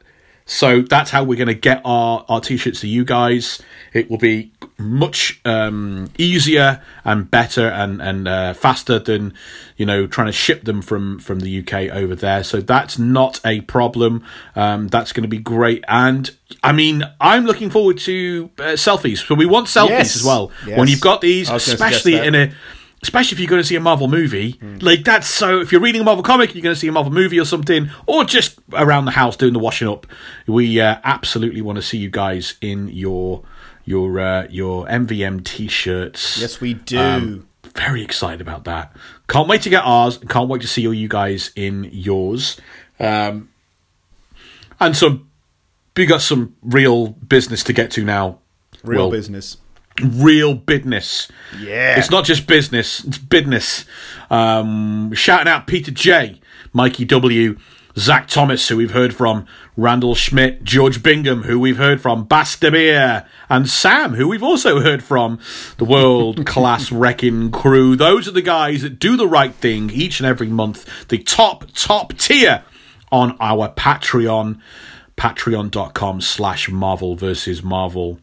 So 0.53 0.83
that's 0.83 1.11
how 1.11 1.25
we're 1.25 1.39
going 1.39 1.49
to 1.49 1.55
get 1.55 1.81
our, 1.83 2.27
our 2.29 2.41
t-shirts 2.43 2.81
to 2.81 2.87
you 2.87 3.07
guys. 3.07 3.63
It 3.95 4.11
will 4.11 4.19
be 4.19 4.53
much 4.77 5.41
um, 5.47 6.11
easier 6.19 6.83
and 7.05 7.31
better 7.31 7.69
and 7.69 8.03
and 8.03 8.29
uh, 8.29 8.53
faster 8.53 8.99
than 8.99 9.33
you 9.79 9.87
know 9.87 10.07
trying 10.07 10.27
to 10.27 10.33
ship 10.33 10.65
them 10.65 10.83
from 10.83 11.19
from 11.21 11.41
the 11.41 11.61
UK 11.61 11.95
over 11.95 12.15
there. 12.15 12.45
So 12.45 12.61
that's 12.61 12.99
not 12.99 13.41
a 13.47 13.63
problem. 13.63 14.25
Um, 14.55 14.89
that's 14.89 15.13
going 15.13 15.23
to 15.23 15.29
be 15.29 15.39
great. 15.39 15.85
And 15.89 16.31
I 16.63 16.73
mean, 16.73 17.03
I'm 17.19 17.47
looking 17.47 17.71
forward 17.71 17.97
to 18.01 18.51
uh, 18.59 18.63
selfies. 18.77 19.27
So 19.27 19.35
we 19.35 19.47
want 19.47 19.69
selfies 19.69 19.89
Yes. 19.89 20.17
as 20.17 20.25
well. 20.25 20.51
Yes. 20.67 20.79
When 20.79 20.87
you've 20.89 21.01
got 21.01 21.23
these, 21.23 21.49
I 21.49 21.55
was 21.55 21.65
gonna 21.67 21.79
suggest 21.79 22.07
especially 22.07 22.27
in 22.27 22.35
a 22.35 22.53
especially 23.03 23.37
if 23.37 23.41
you're 23.41 23.49
going 23.49 23.63
to 23.63 23.67
see 23.67 23.75
a 23.77 23.81
Marvel 23.81 24.09
movie. 24.09 24.59
Like 24.81 25.05
that's 25.05 25.29
so. 25.29 25.61
If 25.61 25.73
you're 25.73 25.81
reading 25.81 26.01
a 26.01 26.05
Marvel 26.05 26.23
comic, 26.23 26.55
you're 26.55 26.63
going 26.63 26.75
to 26.75 26.81
see 26.81 26.89
a 26.89 26.93
Marvel 26.93 27.13
movie 27.13 27.39
or 27.41 27.45
something, 27.45 27.91
or 28.07 28.25
just 28.25 28.59
around 28.73 29.05
the 29.07 29.11
house 29.13 29.37
doing 29.37 29.53
the 29.53 29.59
washing 29.59 29.89
up. 29.89 30.07
We 30.47 30.81
uh, 30.81 30.99
absolutely 31.05 31.61
want 31.63 31.77
to 31.77 31.83
see 31.83 31.99
you 31.99 32.11
guys 32.11 32.55
in 32.61 32.89
your 32.89 33.43
your 33.85 34.21
uh, 34.21 34.47
your 34.49 34.87
MVM 34.87 35.45
t-shirts. 35.45 36.41
Yes, 36.41 36.61
we 36.61 36.75
do. 36.75 36.99
Um, 36.99 37.49
very 37.75 38.03
excited 38.03 38.41
about 38.41 38.65
that. 38.65 38.95
Can't 39.29 39.49
wait 39.49 39.63
to 39.63 39.71
get 39.71 39.83
ours. 39.85 40.19
Can't 40.29 40.49
wait 40.49 40.61
to 40.63 40.69
see 40.69 40.87
all 40.87 40.95
you 40.95 41.09
guys 41.09 41.51
in 41.57 41.89
yours. 41.93 42.61
Um, 43.01 43.49
and 44.79 44.97
some, 44.97 45.31
we 45.97 46.07
got 46.07 46.21
some 46.21 46.57
real 46.63 47.09
business 47.09 47.65
to 47.65 47.73
get 47.73 47.91
to 47.93 48.05
now. 48.05 48.39
Real 48.85 49.05
Will. 49.05 49.11
business. 49.11 49.57
Real 50.03 50.55
business. 50.55 51.29
Yeah. 51.59 51.99
It's 51.99 52.11
not 52.11 52.25
just 52.25 52.47
business, 52.47 53.05
it's 53.05 53.19
business. 53.19 53.85
Um, 54.31 55.13
shouting 55.15 55.49
out 55.49 55.67
Peter 55.67 55.91
J, 55.91 56.41
Mikey 56.73 57.05
W, 57.05 57.59
Zach 57.97 58.27
Thomas, 58.27 58.67
who 58.69 58.79
we've 58.79 58.93
heard 58.93 59.15
from, 59.15 59.47
Randall 59.77 60.15
Schmidt, 60.15 60.65
George 60.65 61.03
Bingham, 61.03 61.43
who 61.43 61.59
we've 61.61 61.77
heard 61.77 62.01
from, 62.01 62.27
Bastabir, 62.27 63.27
and 63.51 63.69
Sam, 63.69 64.15
who 64.15 64.29
we've 64.29 64.43
also 64.43 64.81
heard 64.81 65.03
from, 65.03 65.39
the 65.77 65.85
world 65.85 66.47
class 66.47 66.91
wrecking 66.91 67.51
crew. 67.51 67.95
Those 67.97 68.27
are 68.27 68.33
the 68.33 68.43
guys 68.43 68.83
that 68.83 68.99
do 68.99 69.17
the 69.17 69.29
right 69.29 69.55
thing 69.55 69.91
each 69.91 70.21
and 70.21 70.27
every 70.27 70.49
month. 70.49 71.09
The 71.09 71.19
top, 71.19 71.67
top 71.75 72.17
tier 72.17 72.65
on 73.11 73.37
our 73.41 73.69
Patreon, 73.69 74.59
patreon.com 75.17 76.21
slash 76.23 76.71
Marvel 76.71 77.15
versus 77.15 77.63
Marvel. 77.63 78.19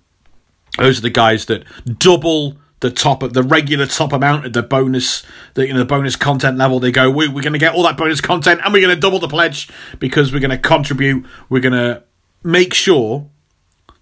Those 0.80 1.00
are 1.00 1.02
the 1.02 1.10
guys 1.10 1.46
that 1.46 1.64
double 2.00 2.58
the 2.80 2.90
top 2.90 3.24
of 3.24 3.34
the 3.34 3.44
regular 3.44 3.86
top 3.86 4.14
amount 4.14 4.46
of 4.46 4.54
the 4.54 4.64
bonus, 4.64 5.24
the 5.54 5.68
you 5.68 5.74
know 5.74 5.80
the 5.80 5.86
bonus 5.86 6.16
content 6.16 6.58
level. 6.58 6.80
They 6.80 6.92
go, 6.92 7.10
we, 7.10 7.28
we're 7.28 7.42
going 7.42 7.54
to 7.54 7.60
get 7.60 7.76
all 7.76 7.84
that 7.84 7.98
bonus 7.98 8.22
content, 8.22 8.62
and 8.64 8.74
we're 8.74 8.82
going 8.82 8.96
to 8.96 9.00
double 9.00 9.20
the 9.20 9.28
pledge 9.28 9.70
because 10.00 10.32
we're 10.32 10.40
going 10.40 10.52
to 10.52 10.58
contribute. 10.58 11.26
We're 11.50 11.62
going 11.62 11.74
to 11.74 12.04
make 12.44 12.74
sure 12.74 13.28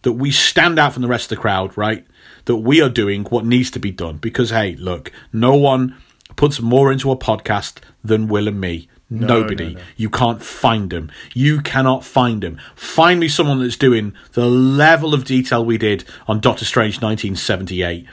that 0.03 0.13
we 0.13 0.31
stand 0.31 0.77
out 0.77 0.93
from 0.93 1.01
the 1.01 1.07
rest 1.07 1.31
of 1.31 1.37
the 1.37 1.41
crowd, 1.41 1.75
right? 1.77 2.05
That 2.45 2.57
we 2.57 2.81
are 2.81 2.89
doing 2.89 3.23
what 3.25 3.45
needs 3.45 3.71
to 3.71 3.79
be 3.79 3.91
done. 3.91 4.17
Because 4.17 4.51
hey, 4.51 4.75
look, 4.75 5.11
no 5.33 5.55
one 5.55 5.97
puts 6.35 6.61
more 6.61 6.91
into 6.91 7.11
a 7.11 7.17
podcast 7.17 7.79
than 8.03 8.27
Will 8.27 8.47
and 8.47 8.61
me. 8.61 8.87
Nobody. 9.09 9.73
no, 9.73 9.79
no. 9.79 9.85
You 9.95 10.09
can't 10.09 10.43
find 10.43 10.89
them. 10.89 11.11
You 11.34 11.61
cannot 11.61 12.03
find 12.03 12.43
them. 12.43 12.59
Find 12.75 13.19
me 13.19 13.29
someone 13.29 13.61
that's 13.61 13.77
doing 13.77 14.13
the 14.34 14.45
level 14.45 15.13
of 15.13 15.23
detail 15.23 15.63
we 15.63 15.77
did 15.77 16.03
on 16.27 16.39
Doctor 16.41 16.65
Strange 16.65 16.95
1978. 16.95 18.05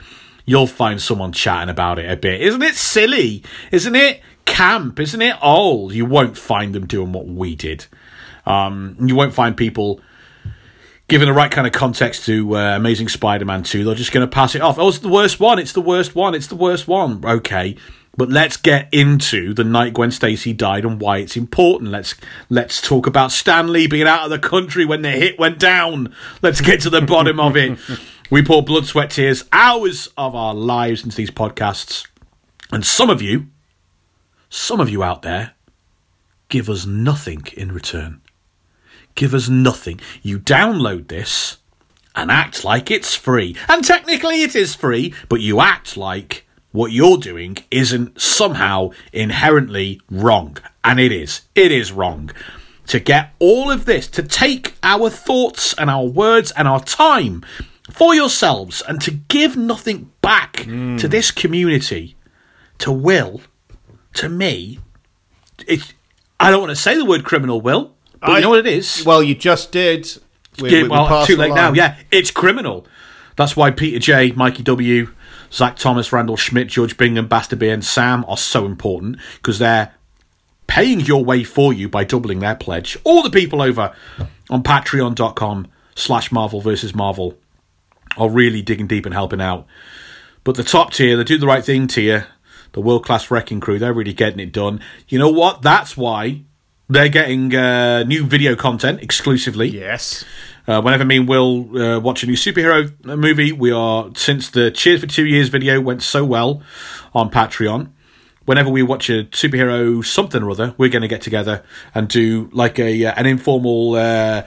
You'll 0.45 0.67
find 0.67 1.01
someone 1.01 1.33
chatting 1.33 1.69
about 1.69 1.99
it 1.99 2.09
a 2.09 2.15
bit. 2.15 2.41
Isn't 2.41 2.61
it 2.61 2.75
silly? 2.75 3.43
Isn't 3.71 3.95
it 3.95 4.21
camp? 4.45 4.99
Isn't 4.99 5.21
it 5.21 5.35
old? 5.41 5.93
You 5.93 6.05
won't 6.05 6.37
find 6.37 6.73
them 6.73 6.85
doing 6.85 7.11
what 7.11 7.27
we 7.27 7.55
did. 7.55 7.87
Um, 8.45 8.95
you 9.01 9.15
won't 9.15 9.33
find 9.33 9.57
people 9.57 9.99
giving 11.07 11.27
the 11.27 11.33
right 11.33 11.51
kind 11.51 11.67
of 11.67 11.73
context 11.73 12.25
to 12.25 12.55
uh, 12.55 12.75
Amazing 12.75 13.09
Spider-Man 13.09 13.63
2. 13.63 13.83
They're 13.83 13.95
just 13.95 14.11
going 14.11 14.25
to 14.25 14.31
pass 14.31 14.55
it 14.55 14.61
off. 14.61 14.79
Oh, 14.79 14.87
it's 14.87 14.99
the 14.99 15.09
worst 15.09 15.39
one. 15.39 15.59
It's 15.59 15.73
the 15.73 15.81
worst 15.81 16.15
one. 16.15 16.33
It's 16.35 16.47
the 16.47 16.55
worst 16.55 16.87
one. 16.87 17.23
Okay. 17.25 17.75
But 18.17 18.29
let's 18.29 18.55
get 18.55 18.87
into 18.93 19.53
the 19.53 19.63
night 19.63 19.93
Gwen 19.93 20.11
Stacy 20.11 20.53
died 20.53 20.85
and 20.85 21.01
why 21.01 21.17
it's 21.17 21.35
important. 21.35 21.91
Let's 21.91 22.15
let's 22.49 22.81
talk 22.81 23.07
about 23.07 23.31
Stan 23.31 23.71
Lee 23.71 23.87
being 23.87 24.07
out 24.07 24.23
of 24.23 24.29
the 24.29 24.39
country 24.39 24.85
when 24.85 25.01
the 25.01 25.11
hit 25.11 25.37
went 25.37 25.59
down. 25.59 26.15
Let's 26.41 26.61
get 26.61 26.81
to 26.81 26.89
the 26.89 27.01
bottom 27.01 27.39
of 27.39 27.57
it. 27.57 27.77
We 28.31 28.41
pour 28.41 28.63
blood, 28.63 28.87
sweat, 28.87 29.11
tears, 29.11 29.45
hours 29.51 30.09
of 30.17 30.33
our 30.33 30.55
lives 30.55 31.03
into 31.03 31.15
these 31.15 31.29
podcasts. 31.29 32.07
And 32.71 32.83
some 32.83 33.11
of 33.11 33.21
you, 33.21 33.47
some 34.49 34.79
of 34.79 34.89
you 34.89 35.03
out 35.03 35.21
there, 35.21 35.53
give 36.49 36.67
us 36.67 36.87
nothing 36.87 37.43
in 37.55 37.71
return. 37.71 38.21
Give 39.13 39.35
us 39.35 39.47
nothing. 39.47 39.99
You 40.23 40.39
download 40.39 41.07
this 41.07 41.57
and 42.15 42.31
act 42.31 42.63
like 42.63 42.89
it's 42.89 43.13
free. 43.13 43.55
And 43.69 43.83
technically 43.83 44.41
it 44.41 44.55
is 44.55 44.73
free, 44.73 45.13
but 45.29 45.41
you 45.41 45.61
act 45.61 45.95
like 45.95 46.44
what 46.75 46.91
you're 46.91 47.17
doing 47.17 47.57
isn't 47.71 48.19
somehow 48.21 48.91
inherently 49.13 50.01
wrong. 50.09 50.57
And 50.83 50.99
it 50.99 51.11
is. 51.11 51.41
It 51.55 51.71
is 51.71 51.91
wrong. 51.91 52.31
To 52.87 52.99
get 52.99 53.33
all 53.39 53.71
of 53.71 53.85
this, 53.85 54.07
to 54.09 54.21
take 54.21 54.75
our 54.83 55.09
thoughts 55.09 55.73
and 55.73 55.89
our 55.89 56.05
words 56.05 56.51
and 56.51 56.67
our 56.67 56.83
time 56.83 57.43
for 57.89 58.13
yourselves 58.13 58.83
and 58.87 59.01
to 59.01 59.11
give 59.11 59.57
nothing 59.57 60.11
back 60.21 60.63
hmm. 60.63 60.97
to 60.97 61.07
this 61.07 61.31
community, 61.31 62.15
to 62.79 62.91
Will, 62.91 63.41
to 64.15 64.29
me, 64.29 64.79
it, 65.67 65.93
I 66.39 66.51
don't 66.51 66.61
want 66.61 66.71
to 66.71 66.75
say 66.75 66.95
the 66.95 67.05
word 67.05 67.23
criminal, 67.23 67.61
Will, 67.61 67.95
but 68.19 68.31
I- 68.31 68.35
you 68.35 68.41
know 68.41 68.49
what 68.49 68.59
it 68.59 68.67
is? 68.67 69.03
Well, 69.05 69.23
you 69.23 69.33
just 69.33 69.71
did. 69.71 70.07
We, 70.59 70.69
we- 70.69 70.83
we 70.83 70.89
well, 70.89 71.07
passed 71.07 71.27
too 71.27 71.37
late 71.37 71.53
now. 71.53 71.73
Yeah, 71.73 71.97
it's 72.11 72.31
criminal. 72.31 72.85
That's 73.35 73.55
why 73.55 73.71
Peter 73.71 73.99
J, 73.99 74.31
Mikey 74.31 74.63
W, 74.63 75.13
Zach 75.55 75.77
Thomas, 75.77 76.11
Randall 76.11 76.35
Schmidt, 76.35 76.67
George 76.67 76.97
Bingham, 76.97 77.27
Basta 77.27 77.57
and 77.71 77.83
Sam 77.83 78.25
are 78.27 78.35
so 78.35 78.65
important 78.65 79.17
because 79.37 79.57
they're 79.57 79.93
paying 80.67 80.99
your 80.99 81.23
way 81.23 81.45
for 81.45 81.71
you 81.71 81.87
by 81.87 82.03
doubling 82.03 82.39
their 82.39 82.55
pledge. 82.55 82.97
All 83.05 83.23
the 83.23 83.29
people 83.29 83.61
over 83.61 83.95
on 84.49 84.63
patreon.com 84.63 85.67
slash 85.95 86.29
Marvel 86.29 86.59
versus 86.59 86.93
Marvel 86.93 87.37
are 88.17 88.29
really 88.29 88.61
digging 88.61 88.87
deep 88.87 89.05
and 89.05 89.13
helping 89.13 89.39
out. 89.39 89.65
But 90.43 90.55
the 90.55 90.63
top 90.63 90.91
tier, 90.91 91.15
the 91.15 91.23
do 91.23 91.37
the 91.37 91.47
right 91.47 91.63
thing 91.63 91.87
tier, 91.87 92.27
the 92.73 92.81
world 92.81 93.05
class 93.05 93.31
wrecking 93.31 93.61
crew, 93.61 93.79
they're 93.79 93.93
really 93.93 94.13
getting 94.13 94.41
it 94.41 94.51
done. 94.51 94.81
You 95.07 95.19
know 95.19 95.29
what? 95.29 95.61
That's 95.61 95.95
why 95.95 96.43
they're 96.89 97.09
getting 97.09 97.53
uh, 97.55 98.03
new 98.03 98.25
video 98.25 98.55
content 98.55 99.01
exclusively. 99.01 99.67
Yes. 99.67 100.23
Uh, 100.67 100.81
whenever 100.81 101.05
me 101.05 101.17
and 101.17 101.27
Will 101.27 101.77
uh, 101.77 101.99
watch 101.99 102.23
a 102.23 102.25
new 102.25 102.33
superhero 102.33 102.91
movie, 103.05 103.51
we 103.51 103.71
are 103.71 104.09
since 104.15 104.49
the 104.49 104.71
Cheers 104.71 105.01
for 105.01 105.07
Two 105.07 105.25
Years 105.25 105.49
video 105.49 105.79
went 105.79 106.01
so 106.01 106.25
well 106.25 106.61
on 107.13 107.29
Patreon. 107.29 107.89
Whenever 108.45 108.69
we 108.69 108.83
watch 108.83 109.09
a 109.09 109.25
superhero 109.25 110.03
something 110.05 110.41
or 110.43 110.51
other, 110.51 110.75
we're 110.77 110.89
going 110.89 111.01
to 111.01 111.07
get 111.07 111.21
together 111.21 111.63
and 111.93 112.07
do 112.07 112.49
like 112.51 112.79
a 112.79 113.05
uh, 113.05 113.13
an 113.15 113.25
informal 113.25 113.95
uh, 113.95 114.43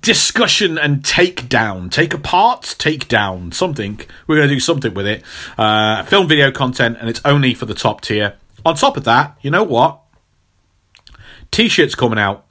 discussion 0.00 0.78
and 0.78 1.04
take 1.04 1.48
down, 1.48 1.90
take 1.90 2.14
apart, 2.14 2.76
take 2.78 3.08
down 3.08 3.52
something. 3.52 4.00
We're 4.26 4.36
going 4.36 4.48
to 4.48 4.54
do 4.54 4.60
something 4.60 4.94
with 4.94 5.06
it. 5.06 5.22
Uh, 5.58 6.04
film 6.04 6.28
video 6.28 6.50
content, 6.50 6.98
and 7.00 7.08
it's 7.08 7.20
only 7.24 7.54
for 7.54 7.66
the 7.66 7.74
top 7.74 8.00
tier. 8.00 8.34
On 8.64 8.74
top 8.74 8.96
of 8.96 9.04
that, 9.04 9.36
you 9.42 9.50
know 9.50 9.64
what? 9.64 10.00
T-shirts 11.50 11.94
coming 11.94 12.18
out. 12.18 12.44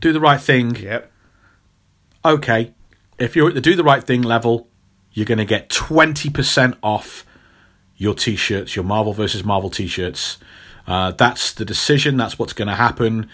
Do 0.00 0.12
the 0.12 0.20
right 0.20 0.40
thing 0.40 0.76
Yep. 0.76 1.10
okay, 2.24 2.74
if 3.18 3.36
you're 3.36 3.48
at 3.48 3.54
the 3.54 3.60
do 3.60 3.74
the 3.76 3.84
right 3.84 4.02
thing 4.02 4.22
level, 4.22 4.68
you're 5.12 5.26
going 5.26 5.38
to 5.38 5.44
get 5.44 5.68
20% 5.68 6.76
off 6.82 7.24
your 7.96 8.14
t 8.14 8.36
shirts, 8.36 8.74
your 8.74 8.84
Marvel 8.84 9.12
versus 9.12 9.44
Marvel 9.44 9.70
t 9.70 9.86
shirts. 9.86 10.38
Uh, 10.86 11.12
that's 11.12 11.52
the 11.52 11.64
decision. 11.64 12.16
That's 12.16 12.38
what's 12.38 12.52
going 12.52 12.68
to 12.68 12.74
happen. 12.74 13.28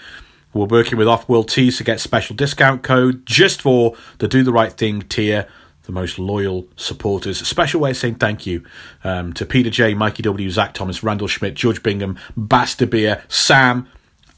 We're 0.52 0.66
working 0.66 0.98
with 0.98 1.08
Off 1.08 1.28
World 1.28 1.48
Tees 1.48 1.78
to 1.78 1.84
get 1.84 2.00
special 2.00 2.34
discount 2.36 2.82
code 2.82 3.24
just 3.24 3.62
for 3.62 3.94
the 4.18 4.26
Do 4.28 4.42
the 4.42 4.52
Right 4.52 4.72
Thing 4.72 5.02
tier, 5.02 5.46
the 5.84 5.92
most 5.92 6.18
loyal 6.18 6.66
supporters. 6.76 7.40
A 7.40 7.44
special 7.44 7.80
way 7.80 7.90
of 7.90 7.96
saying 7.96 8.16
thank 8.16 8.46
you 8.46 8.64
um, 9.04 9.32
to 9.34 9.46
Peter 9.46 9.70
J, 9.70 9.94
Mikey 9.94 10.22
W, 10.24 10.50
Zach 10.50 10.74
Thomas, 10.74 11.02
Randall 11.02 11.28
Schmidt, 11.28 11.54
George 11.54 11.82
Bingham, 11.82 12.18
Basta 12.36 12.86
Beer, 12.86 13.22
Sam, 13.28 13.88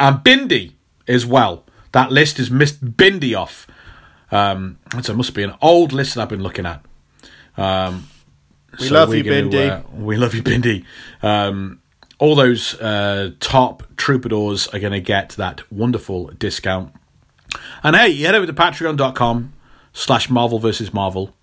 and 0.03 0.16
Bindi 0.19 0.73
as 1.07 1.24
well. 1.24 1.65
That 1.93 2.11
list 2.11 2.39
is 2.39 2.51
missed 2.51 2.85
Bindi 2.97 3.39
off. 3.39 3.66
Um, 4.31 4.79
so 5.03 5.12
it 5.12 5.16
must 5.16 5.35
be 5.35 5.43
an 5.43 5.55
old 5.61 5.93
list 5.93 6.15
that 6.15 6.23
I've 6.23 6.29
been 6.29 6.43
looking 6.43 6.66
at. 6.66 6.85
Um, 7.57 8.09
We 8.81 8.89
so 8.89 8.95
love 8.95 9.15
you, 9.15 9.23
gonna, 9.23 9.43
Bindi. 9.43 9.70
uh, 9.70 9.83
we 9.95 10.16
love 10.16 10.35
you, 10.35 10.43
Bindi. 10.43 10.85
Um, 11.23 11.81
all 12.19 12.35
those 12.35 12.74
uh, 12.81 13.33
top 13.41 13.83
troubadours 13.97 14.69
are 14.69 14.79
going 14.79 14.93
to 14.93 15.01
get 15.01 15.31
that 15.31 15.70
wonderful 15.70 16.29
discount. 16.39 16.95
And 17.83 17.95
hey, 17.95 18.09
you 18.09 18.24
head 18.27 18.35
over 18.35 18.47
to 18.47 18.53
patreon.com 18.55 19.53
slash 19.93 20.31
Marvel 20.31 20.59
versus 20.59 20.95
Marvel. 20.95 21.35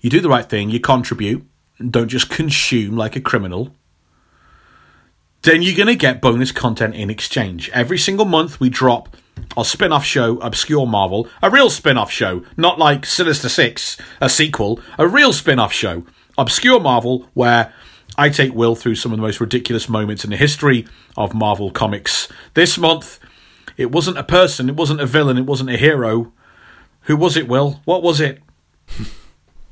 You 0.00 0.10
do 0.10 0.20
the 0.20 0.28
right 0.28 0.46
thing, 0.46 0.68
you 0.70 0.80
contribute, 0.80 1.46
don't 1.90 2.08
just 2.08 2.28
consume 2.28 2.96
like 2.96 3.16
a 3.16 3.20
criminal. 3.20 3.74
Then 5.42 5.62
you're 5.62 5.76
going 5.76 5.88
to 5.88 5.96
get 5.96 6.20
bonus 6.20 6.52
content 6.52 6.94
in 6.94 7.10
exchange. 7.10 7.68
Every 7.70 7.98
single 7.98 8.26
month 8.26 8.60
we 8.60 8.68
drop 8.70 9.16
our 9.56 9.64
spin 9.64 9.92
off 9.92 10.04
show, 10.04 10.38
Obscure 10.38 10.86
Marvel, 10.86 11.28
a 11.42 11.50
real 11.50 11.68
spin 11.68 11.98
off 11.98 12.10
show, 12.10 12.44
not 12.56 12.78
like 12.78 13.04
Sinister 13.04 13.48
Six, 13.48 13.96
a 14.20 14.28
sequel, 14.28 14.80
a 14.98 15.08
real 15.08 15.32
spin 15.32 15.58
off 15.58 15.72
show, 15.72 16.04
Obscure 16.38 16.78
Marvel, 16.78 17.28
where 17.34 17.72
I 18.16 18.28
take 18.28 18.54
Will 18.54 18.76
through 18.76 18.94
some 18.94 19.12
of 19.12 19.18
the 19.18 19.22
most 19.22 19.40
ridiculous 19.40 19.88
moments 19.88 20.22
in 20.22 20.30
the 20.30 20.36
history 20.36 20.86
of 21.16 21.34
Marvel 21.34 21.70
Comics. 21.70 22.28
This 22.54 22.78
month, 22.78 23.18
it 23.76 23.90
wasn't 23.90 24.18
a 24.18 24.24
person, 24.24 24.68
it 24.68 24.76
wasn't 24.76 25.00
a 25.00 25.06
villain, 25.06 25.38
it 25.38 25.46
wasn't 25.46 25.70
a 25.70 25.76
hero. 25.76 26.32
Who 27.02 27.16
was 27.16 27.36
it, 27.36 27.48
Will? 27.48 27.80
What 27.84 28.02
was 28.02 28.20
it? 28.20 28.40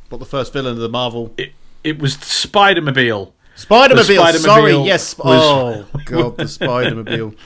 What 0.09 0.19
the 0.19 0.27
first 0.27 0.53
villain 0.53 0.73
of 0.73 0.79
the 0.79 0.89
Marvel? 0.89 1.33
It, 1.37 1.53
it 1.85 2.01
was 2.01 2.15
Spider-Mobile. 2.15 2.21
Spider-Mobile. 2.21 3.35
Spider-Mobile 3.61 4.33
Sorry. 4.39 4.73
Yes. 4.87 5.15
oh 5.19 5.87
God, 6.05 6.37
the 6.37 6.49
Spider-Mobile. 6.49 7.35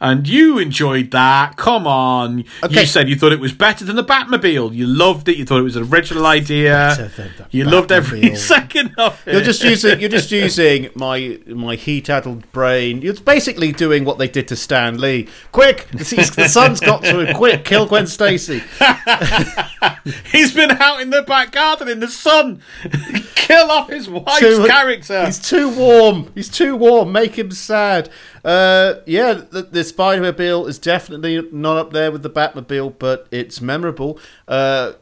And 0.00 0.28
you 0.28 0.58
enjoyed 0.58 1.10
that. 1.10 1.56
Come 1.56 1.86
on. 1.86 2.44
Okay. 2.62 2.80
You 2.80 2.86
said 2.86 3.08
you 3.08 3.16
thought 3.16 3.32
it 3.32 3.40
was 3.40 3.52
better 3.52 3.84
than 3.84 3.96
the 3.96 4.04
Batmobile. 4.04 4.74
You 4.74 4.86
loved 4.86 5.28
it. 5.28 5.36
You 5.36 5.44
thought 5.44 5.58
it 5.58 5.62
was 5.64 5.76
an 5.76 5.84
original 5.92 6.24
idea. 6.26 6.94
Better 6.96 7.08
than 7.08 7.30
the 7.36 7.46
You 7.50 7.64
loved 7.64 7.90
every 7.90 8.34
second 8.36 8.94
of 8.96 9.20
it. 9.26 9.32
You're 9.32 9.42
just 9.42 9.62
using 9.64 9.98
you're 10.00 10.08
just 10.08 10.30
using 10.30 10.90
my 10.94 11.40
my 11.46 11.74
heat-addled 11.74 12.50
brain. 12.52 13.02
You're 13.02 13.14
basically 13.14 13.72
doing 13.72 14.04
what 14.04 14.18
they 14.18 14.28
did 14.28 14.46
to 14.48 14.56
Stan 14.56 15.00
Lee. 15.00 15.28
Quick, 15.52 15.88
the, 15.90 16.32
the 16.36 16.48
sun's 16.48 16.80
got 16.80 17.02
to 17.04 17.20
him. 17.20 17.34
Quick, 17.36 17.64
kill 17.64 17.86
Gwen 17.86 18.06
Stacy. 18.06 18.62
He's 20.32 20.54
been 20.54 20.70
out 20.72 21.00
in 21.00 21.10
the 21.10 21.22
back 21.22 21.52
garden 21.52 21.88
in 21.88 22.00
the 22.00 22.08
sun. 22.08 22.62
Kill 23.34 23.70
off 23.70 23.88
his 23.88 24.08
wife's 24.08 24.38
Too- 24.40 24.66
character. 24.66 25.24
He's 25.26 25.38
too 25.38 25.70
warm. 25.70 26.30
He's 26.34 26.48
too 26.48 26.76
warm. 26.76 27.12
Make 27.12 27.38
him 27.38 27.50
sad. 27.50 28.10
Uh, 28.48 29.02
yeah, 29.04 29.34
the, 29.34 29.60
the 29.60 29.84
Spider-Mobile 29.84 30.66
is 30.68 30.78
definitely 30.78 31.46
not 31.52 31.76
up 31.76 31.92
there 31.92 32.10
with 32.10 32.22
the 32.22 32.30
Batmobile, 32.30 32.94
but 32.98 33.28
it's 33.30 33.60
memorable. 33.60 34.18
Uh, 34.46 34.92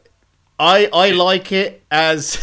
I 0.59 0.89
I 0.91 1.11
like 1.11 1.53
it 1.53 1.81
as 1.89 2.37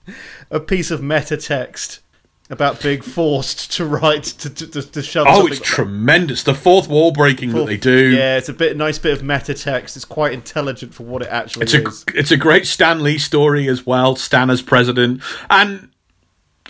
a 0.50 0.58
piece 0.58 0.90
of 0.90 1.00
meta 1.00 1.36
text 1.36 2.00
about 2.48 2.82
being 2.82 3.00
forced 3.00 3.70
to 3.74 3.84
write 3.84 4.24
to 4.24 4.50
to, 4.50 4.66
to, 4.66 4.82
to 4.82 5.00
shove. 5.00 5.28
Oh, 5.30 5.46
it's 5.46 5.60
tremendous. 5.60 6.42
The 6.42 6.54
fourth 6.54 6.88
wall 6.88 7.12
breaking 7.12 7.52
that 7.52 7.66
they 7.66 7.76
do. 7.76 8.10
Yeah, 8.10 8.36
it's 8.36 8.48
a 8.48 8.52
bit 8.52 8.76
nice 8.76 8.98
bit 8.98 9.12
of 9.12 9.22
meta 9.22 9.54
text. 9.54 9.94
It's 9.94 10.04
quite 10.04 10.32
intelligent 10.32 10.92
for 10.92 11.04
what 11.04 11.22
it 11.22 11.28
actually 11.28 11.62
It's 11.62 11.74
a 11.74 11.86
is. 11.86 12.04
it's 12.16 12.32
a 12.32 12.36
great 12.36 12.66
Stan 12.66 13.04
Lee 13.04 13.18
story 13.18 13.68
as 13.68 13.86
well. 13.86 14.16
Stan 14.16 14.50
as 14.50 14.60
president, 14.60 15.22
and 15.48 15.90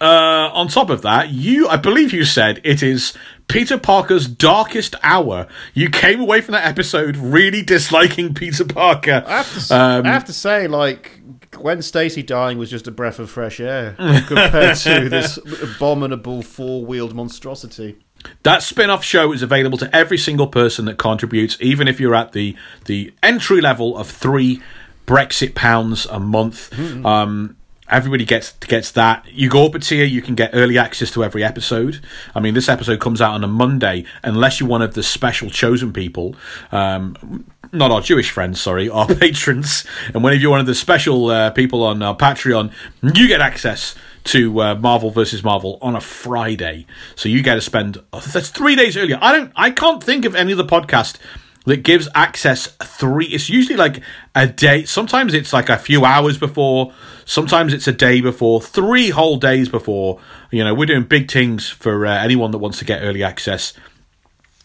uh, 0.01 0.51
on 0.55 0.69
top 0.69 0.91
of 0.91 1.03
that, 1.03 1.31
you 1.31 1.69
I 1.69 1.77
believe 1.77 2.13
you 2.13 2.25
said 2.25 2.61
it 2.65 2.83
is 2.83 3.13
Peter 3.49 3.77
Parker's 3.79 4.27
darkest 4.27 4.95
hour. 5.03 5.47
You 5.75 5.91
came 5.91 6.21
away 6.21 6.41
from 6.41 6.53
that 6.53 6.67
episode 6.67 7.17
really 7.17 7.63
disliking 7.63 8.35
Peter 8.41 8.65
Parker. 8.65 9.23
I 9.27 9.39
have 9.43 9.69
to, 9.69 9.75
Um, 9.75 10.07
I 10.07 10.09
have 10.09 10.25
to 10.27 10.33
say, 10.33 10.69
like 10.69 11.21
Gwen 11.51 11.83
Stacy 11.83 12.23
dying 12.23 12.59
was 12.59 12.71
just 12.71 12.87
a 12.87 12.91
breath 12.91 13.19
of 13.19 13.29
fresh 13.31 13.61
air 13.61 13.95
compared 14.27 14.77
to 14.79 15.09
this 15.11 15.37
abominable 15.63 16.43
four-wheeled 16.43 17.15
monstrosity. 17.15 17.99
That 18.43 18.63
spin-off 18.63 19.03
show 19.03 19.33
is 19.33 19.43
available 19.43 19.79
to 19.79 19.95
every 19.97 20.19
single 20.19 20.47
person 20.47 20.85
that 20.85 20.99
contributes, 20.99 21.57
even 21.61 21.89
if 21.89 21.99
you're 21.99 22.15
at 22.15 22.33
the 22.33 22.55
the 22.85 23.13
entry 23.23 23.61
level 23.61 23.97
of 23.97 24.09
three 24.11 24.63
Brexit 25.07 25.55
pounds 25.55 26.07
a 26.07 26.21
month. 26.21 26.73
Um, 27.05 27.57
everybody 27.91 28.25
gets 28.25 28.53
gets 28.53 28.93
that. 28.93 29.27
You 29.31 29.49
go 29.49 29.67
up 29.67 29.75
a 29.75 29.79
tier, 29.79 30.05
you 30.05 30.23
can 30.23 30.35
get 30.35 30.51
early 30.53 30.79
access 30.79 31.11
to 31.12 31.25
every 31.25 31.45
episode. 31.45 32.01
I 32.35 32.41
mean, 32.41 32.55
this 32.55 32.69
episode 32.69 33.01
comes 33.01 33.21
out 33.21 33.35
on 33.35 33.45
a 33.45 33.49
Monday, 33.49 34.05
unless 34.23 34.61
you're 34.61 34.69
one 34.69 34.83
of 34.83 34.95
the 34.95 35.03
special 35.03 35.51
chosen 35.51 35.93
people. 35.93 36.35
Um, 36.73 37.45
not 37.73 37.91
our 37.91 38.01
Jewish 38.01 38.31
friends, 38.31 38.61
sorry, 38.61 38.89
our 38.89 39.07
patrons. 39.15 39.85
And 40.12 40.25
whenever 40.25 40.41
you're 40.41 40.51
one 40.51 40.61
of 40.61 40.67
the 40.67 40.75
special 40.75 41.27
uh, 41.27 41.51
people 41.51 41.83
on 41.83 42.03
our 42.03 42.17
Patreon, 42.17 42.73
you 43.03 43.29
get 43.29 43.41
access 43.41 43.95
to 44.23 44.61
uh, 44.61 44.75
Marvel 44.75 45.11
versus 45.11 45.43
Marvel 45.43 45.79
on 45.81 45.97
a 45.97 46.01
Friday. 46.01 46.87
So 47.17 47.29
you 47.29 47.43
get 47.43 47.55
to 47.55 47.61
spend 47.61 47.99
oh, 48.12 48.21
that's 48.21 48.51
three 48.51 48.77
days 48.77 48.97
earlier. 48.97 49.19
I 49.21 49.33
don't, 49.33 49.53
I 49.57 49.71
can't 49.71 50.03
think 50.03 50.25
of 50.25 50.35
any 50.35 50.53
other 50.53 50.65
podcast 50.65 51.19
that 51.67 51.79
gives 51.79 52.09
access 52.15 52.67
three. 52.83 53.27
It's 53.27 53.49
usually 53.49 53.77
like 53.77 54.01
a 54.35 54.47
day. 54.47 54.85
Sometimes 54.85 55.35
it's 55.35 55.53
like 55.53 55.69
a 55.69 55.79
few 55.79 56.05
hours 56.05 56.39
before. 56.39 56.93
Sometimes 57.31 57.73
it's 57.73 57.86
a 57.86 57.93
day 57.93 58.20
before. 58.20 58.61
Three 58.61 59.11
whole 59.11 59.36
days 59.36 59.69
before. 59.69 60.19
You 60.51 60.65
know, 60.65 60.74
we're 60.74 60.86
doing 60.86 61.05
big 61.05 61.31
things 61.31 61.69
for 61.69 62.05
uh, 62.05 62.23
anyone 62.23 62.51
that 62.51 62.59
wants 62.59 62.78
to 62.81 62.85
get 62.85 63.02
early 63.02 63.23
access 63.23 63.73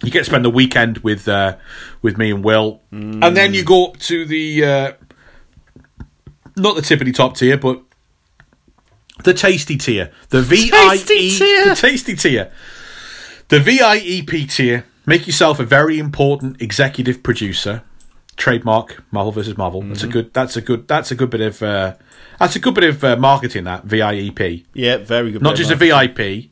you 0.03 0.11
get 0.11 0.19
to 0.19 0.25
spend 0.25 0.43
the 0.43 0.49
weekend 0.49 0.99
with 0.99 1.27
uh, 1.27 1.57
with 2.01 2.17
me 2.17 2.31
and 2.31 2.43
Will, 2.43 2.81
and 2.91 3.35
then 3.35 3.53
you 3.53 3.63
go 3.63 3.87
up 3.87 3.97
to 3.99 4.25
the 4.25 4.63
uh, 4.63 4.91
not 6.57 6.75
the 6.75 6.81
tippity 6.81 7.13
top 7.13 7.35
tier, 7.37 7.57
but 7.57 7.81
the 9.23 9.33
tasty 9.33 9.77
tier, 9.77 10.11
the 10.29 10.41
VIE, 10.41 10.97
tier. 11.05 11.69
the 11.69 11.75
tasty 11.75 12.15
tier, 12.15 12.51
the 13.47 13.59
VIEP 13.59 14.49
tier. 14.49 14.85
Make 15.07 15.27
yourself 15.27 15.59
a 15.59 15.63
very 15.63 15.99
important 15.99 16.61
executive 16.61 17.21
producer. 17.23 17.83
Trademark 18.37 19.03
Marvel 19.11 19.31
versus 19.31 19.57
Marvel. 19.57 19.81
That's 19.81 20.03
a 20.03 20.07
good. 20.07 20.33
That's 20.33 20.57
a 20.57 20.61
good. 20.61 20.87
That's 20.87 21.11
a 21.11 21.15
good 21.15 21.29
bit 21.29 21.41
of. 21.41 21.63
Uh, 21.63 21.95
that's 22.39 22.55
a 22.55 22.59
good 22.59 22.73
bit 22.75 22.83
of 22.83 23.03
uh, 23.03 23.15
marketing. 23.17 23.63
That 23.65 23.85
VIEP 23.87 24.65
Yeah, 24.73 24.97
very 24.97 25.31
good. 25.31 25.41
not 25.41 25.55
just 25.55 25.71
a 25.71 25.75
VIP, 25.75 26.51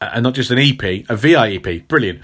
uh, 0.00 0.10
and 0.14 0.22
not 0.22 0.34
just 0.34 0.50
an 0.50 0.58
EP, 0.58 0.82
a 0.82 1.16
VIEP. 1.16 1.88
Brilliant. 1.88 2.20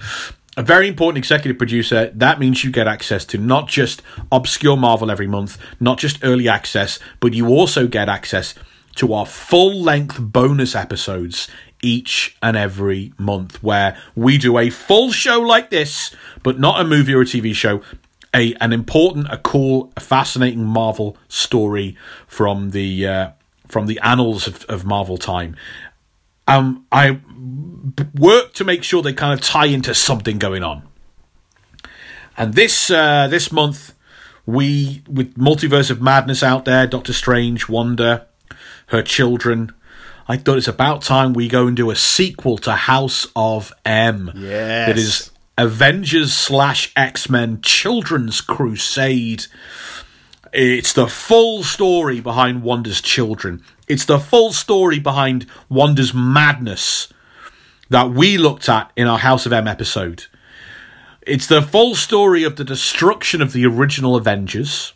A 0.55 0.63
very 0.63 0.87
important 0.87 1.19
executive 1.19 1.57
producer. 1.59 2.11
That 2.15 2.39
means 2.39 2.63
you 2.63 2.71
get 2.71 2.87
access 2.87 3.25
to 3.25 3.37
not 3.37 3.67
just 3.67 4.01
obscure 4.31 4.75
Marvel 4.75 5.11
every 5.11 5.27
month, 5.27 5.59
not 5.79 5.99
just 5.99 6.17
early 6.23 6.49
access, 6.49 6.97
but 7.19 7.33
you 7.35 7.49
also 7.49 7.85
get 7.87 8.09
access 8.09 8.55
to 8.95 9.13
our 9.13 9.27
full 9.27 9.79
length 9.79 10.17
bonus 10.19 10.73
episodes 10.73 11.47
each 11.83 12.35
and 12.41 12.57
every 12.57 13.13
month, 13.19 13.61
where 13.61 13.95
we 14.15 14.39
do 14.39 14.57
a 14.57 14.71
full 14.71 15.11
show 15.11 15.39
like 15.39 15.69
this, 15.69 16.15
but 16.41 16.59
not 16.59 16.81
a 16.81 16.83
movie 16.83 17.13
or 17.13 17.21
a 17.21 17.25
TV 17.25 17.53
show. 17.53 17.83
A, 18.37 18.53
an 18.61 18.71
important, 18.71 19.27
a 19.31 19.37
cool, 19.37 19.91
a 19.97 19.99
fascinating 19.99 20.63
Marvel 20.63 21.17
story 21.27 21.97
from 22.27 22.69
the 22.69 23.07
uh, 23.07 23.29
from 23.67 23.87
the 23.87 23.99
annals 24.01 24.47
of, 24.47 24.63
of 24.65 24.85
Marvel 24.85 25.17
time 25.17 25.55
um, 26.47 26.85
I 26.91 27.19
work 28.15 28.53
to 28.53 28.63
make 28.63 28.83
sure 28.83 29.01
they 29.01 29.13
kind 29.13 29.33
of 29.33 29.41
tie 29.41 29.65
into 29.65 29.93
something 29.93 30.37
going 30.37 30.63
on. 30.63 30.83
And 32.37 32.53
this 32.53 32.89
uh, 32.89 33.27
this 33.27 33.51
month, 33.51 33.93
we 34.45 35.03
with 35.07 35.35
Multiverse 35.35 35.91
of 35.91 36.01
Madness 36.01 36.43
out 36.43 36.65
there, 36.65 36.87
Doctor 36.87 37.13
Strange, 37.13 37.67
Wanda, 37.67 38.27
her 38.87 39.01
children. 39.01 39.73
I 40.29 40.37
thought 40.37 40.57
it's 40.57 40.67
about 40.67 41.01
time 41.03 41.33
we 41.33 41.47
go 41.47 41.67
and 41.67 41.77
do 41.77 41.89
a 41.89 41.95
sequel 41.95 42.57
to 42.59 42.73
House 42.73 43.27
of 43.35 43.71
M. 43.85 44.31
Yes. 44.35 44.87
That 44.87 44.97
is 44.97 45.31
Avengers 45.57 46.33
slash 46.33 46.91
X 46.95 47.29
Men 47.29 47.61
Children's 47.61 48.41
Crusade. 48.41 49.45
It's 50.53 50.93
the 50.93 51.07
full 51.07 51.63
story 51.63 52.19
behind 52.19 52.63
Wanda's 52.63 53.01
children. 53.01 53.63
It's 53.87 54.05
the 54.05 54.19
full 54.19 54.53
story 54.53 54.99
behind 54.99 55.45
Wanda's 55.69 56.13
madness 56.13 57.11
that 57.89 58.11
we 58.11 58.37
looked 58.37 58.69
at 58.69 58.91
in 58.95 59.07
our 59.07 59.19
House 59.19 59.45
of 59.45 59.53
M 59.53 59.67
episode. 59.67 60.25
It's 61.21 61.47
the 61.47 61.61
full 61.61 61.95
story 61.95 62.43
of 62.43 62.55
the 62.55 62.63
destruction 62.63 63.41
of 63.41 63.51
the 63.51 63.65
original 63.65 64.15
Avengers. 64.15 64.93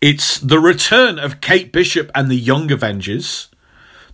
It's 0.00 0.38
the 0.38 0.58
return 0.58 1.18
of 1.18 1.40
Kate 1.40 1.72
Bishop 1.72 2.10
and 2.14 2.30
the 2.30 2.36
Young 2.36 2.70
Avengers. 2.72 3.48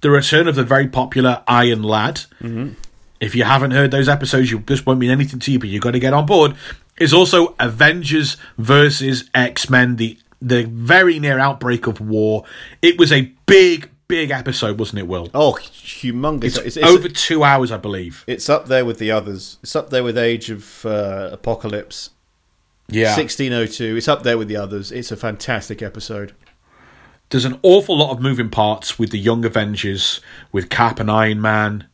The 0.01 0.11
return 0.11 0.47
of 0.49 0.55
the 0.55 0.65
very 0.65 0.87
popular 0.89 1.43
Iron 1.47 1.83
Lad. 1.83 2.17
Mm-hmm. 2.43 2.73
If 3.21 3.35
you 3.35 3.45
haven't 3.45 3.73
heard 3.73 3.91
those 3.91 4.09
episodes, 4.09 4.51
you 4.51 4.61
this 4.61 4.87
won't 4.87 5.01
mean 5.01 5.11
anything 5.11 5.41
to 5.41 5.53
you, 5.53 5.59
but 5.59 5.69
you've 5.69 5.83
got 5.83 5.93
to 5.93 5.99
get 5.99 6.13
on 6.13 6.27
board. 6.27 6.55
Is 6.99 7.13
also 7.13 7.55
Avengers 7.61 8.37
versus 8.59 9.29
X 9.35 9.69
Men, 9.71 9.97
the 9.97 10.19
the 10.41 10.65
very 10.65 11.19
near 11.19 11.39
outbreak 11.39 11.87
of 11.87 12.01
war. 12.01 12.45
It 12.81 12.99
was 12.99 13.11
a 13.13 13.33
big, 13.47 13.91
big 14.07 14.31
episode, 14.31 14.79
wasn't 14.79 15.01
it, 15.01 15.09
Will? 15.09 15.31
Oh, 15.35 15.55
humongous! 15.61 16.45
It's, 16.45 16.57
It's, 16.59 16.77
it's, 16.77 16.87
over 16.87 17.09
two 17.09 17.43
hours, 17.43 17.73
I 17.73 17.77
believe. 17.77 18.23
it's 18.29 18.49
up 18.49 18.67
there 18.67 18.85
with 18.85 18.99
the 18.99 19.11
others. 19.11 19.59
It's 19.63 19.75
up 19.75 19.91
there 19.91 20.05
with 20.05 20.17
Age 20.17 20.49
of 20.51 20.87
uh, 20.87 21.31
Apocalypse, 21.33 22.11
Yeah. 22.89 23.17
1602. 23.17 23.97
It's 23.97 24.07
up 24.07 24.23
there 24.23 24.39
with 24.39 24.47
the 24.47 24.57
others. 24.57 24.93
It's 24.93 25.11
a 25.11 25.17
fantastic 25.17 25.83
episode. 25.83 26.35
There's 27.31 27.45
an 27.45 27.59
awful 27.63 27.99
lot 27.99 28.11
of 28.13 28.21
moving 28.21 28.49
parts 28.49 28.97
with 28.99 29.11
the 29.11 29.19
Young 29.19 29.45
Avengers, 29.45 30.21
with 30.53 30.71
Cap 30.71 30.99
and 31.01 31.11
Iron 31.11 31.41
Man, 31.43 31.88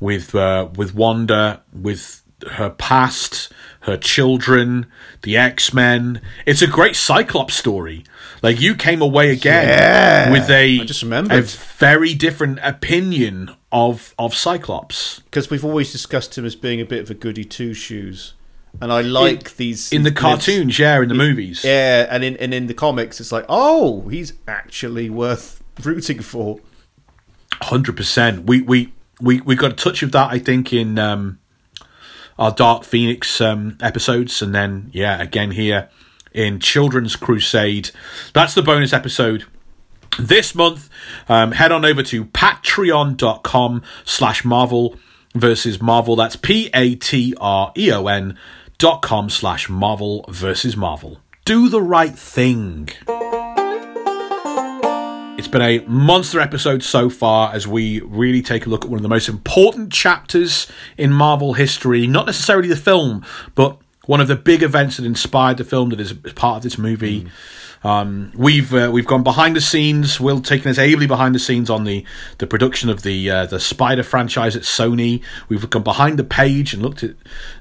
with 0.00 0.34
uh, 0.34 0.68
with 0.76 0.94
Wanda, 0.94 1.62
with 1.72 2.22
her 2.52 2.70
past, 2.70 3.50
her 3.80 3.96
children, 3.96 4.86
the 5.22 5.36
X 5.36 5.72
Men. 5.74 6.20
It's 6.46 6.62
a 6.62 6.66
great 6.68 6.94
Cyclops 6.96 7.54
story. 7.54 8.04
Like 8.42 8.60
you 8.60 8.74
came 8.76 9.02
away 9.02 9.30
again 9.30 9.66
Yeah. 9.66 10.30
with 10.30 10.48
a 10.48 10.80
I 10.80 10.84
just 10.84 11.02
remembered. 11.02 11.36
a 11.38 11.42
very 11.42 12.14
different 12.14 12.60
opinion 12.62 13.50
of 13.72 14.14
of 14.18 14.34
Cyclops. 14.34 15.20
Because 15.20 15.50
we've 15.50 15.64
always 15.64 15.90
discussed 15.90 16.38
him 16.38 16.44
as 16.44 16.54
being 16.54 16.80
a 16.80 16.84
bit 16.84 17.02
of 17.02 17.10
a 17.10 17.14
goody 17.14 17.44
two 17.44 17.74
shoes, 17.74 18.34
and 18.80 18.92
I 18.92 19.00
like 19.00 19.56
these 19.56 19.92
In 19.92 20.04
the 20.04 20.12
cartoons, 20.12 20.78
yeah, 20.78 21.02
in 21.02 21.08
the 21.08 21.14
movies. 21.14 21.64
Yeah, 21.64 22.06
and 22.08 22.22
in 22.22 22.36
and 22.36 22.54
in 22.54 22.68
the 22.68 22.74
comics, 22.74 23.20
it's 23.20 23.32
like, 23.32 23.46
oh, 23.48 24.06
he's 24.08 24.32
actually 24.46 25.10
worth 25.10 25.60
rooting 25.82 26.20
for. 26.20 26.60
Hundred 27.62 27.96
percent. 27.96 28.44
We 28.46 28.62
we 28.62 28.92
we 29.20 29.40
we 29.40 29.56
got 29.56 29.72
a 29.72 29.76
touch 29.76 30.02
of 30.02 30.12
that, 30.12 30.30
I 30.30 30.38
think, 30.38 30.72
in 30.72 30.98
um, 30.98 31.38
our 32.38 32.52
Dark 32.52 32.84
Phoenix 32.84 33.40
um, 33.40 33.76
episodes, 33.80 34.42
and 34.42 34.54
then 34.54 34.90
yeah, 34.92 35.20
again 35.20 35.52
here 35.52 35.88
in 36.32 36.60
Children's 36.60 37.16
Crusade. 37.16 37.90
That's 38.32 38.54
the 38.54 38.62
bonus 38.62 38.92
episode. 38.92 39.44
This 40.18 40.54
month, 40.54 40.88
um, 41.28 41.52
head 41.52 41.70
on 41.70 41.84
over 41.84 42.02
to 42.04 42.24
patreon.com 42.24 43.82
slash 44.04 44.44
Marvel 44.44 44.96
versus 45.34 45.80
Marvel. 45.80 46.16
That's 46.16 46.36
P 46.36 46.70
A 46.74 46.94
T 46.94 47.34
R 47.40 47.72
E 47.76 47.92
O 47.92 48.06
N 48.06 48.38
dot 48.78 49.02
com 49.02 49.28
slash 49.30 49.68
Marvel 49.68 50.24
versus 50.28 50.76
Marvel. 50.76 51.18
Do 51.44 51.68
the 51.68 51.82
right 51.82 52.16
thing. 52.16 52.88
It's 55.38 55.46
been 55.46 55.62
a 55.62 55.78
monster 55.86 56.40
episode 56.40 56.82
so 56.82 57.08
far 57.08 57.54
as 57.54 57.64
we 57.64 58.00
really 58.00 58.42
take 58.42 58.66
a 58.66 58.68
look 58.68 58.84
at 58.84 58.90
one 58.90 58.98
of 58.98 59.04
the 59.04 59.08
most 59.08 59.28
important 59.28 59.92
chapters 59.92 60.66
in 60.96 61.12
Marvel 61.12 61.52
history. 61.52 62.08
Not 62.08 62.26
necessarily 62.26 62.66
the 62.66 62.74
film, 62.74 63.24
but 63.54 63.78
one 64.06 64.20
of 64.20 64.26
the 64.26 64.34
big 64.34 64.64
events 64.64 64.96
that 64.96 65.06
inspired 65.06 65.58
the 65.58 65.64
film 65.64 65.90
that 65.90 66.00
is 66.00 66.12
part 66.12 66.56
of 66.56 66.62
this 66.64 66.76
movie. 66.76 67.28
Um, 67.84 68.32
we've 68.34 68.74
uh, 68.74 68.90
we've 68.92 69.06
gone 69.06 69.22
behind 69.22 69.56
the 69.56 69.60
scenes. 69.60 70.20
Will 70.20 70.40
taking 70.40 70.70
us 70.70 70.78
ably 70.78 71.06
behind 71.06 71.34
the 71.34 71.38
scenes 71.38 71.70
on 71.70 71.84
the, 71.84 72.04
the 72.38 72.46
production 72.46 72.88
of 72.90 73.02
the 73.02 73.30
uh, 73.30 73.46
the 73.46 73.60
Spider 73.60 74.02
franchise 74.02 74.56
at 74.56 74.62
Sony. 74.62 75.22
We've 75.48 75.68
gone 75.70 75.82
behind 75.84 76.18
the 76.18 76.24
page 76.24 76.74
and 76.74 76.82
looked 76.82 77.02
at 77.02 77.14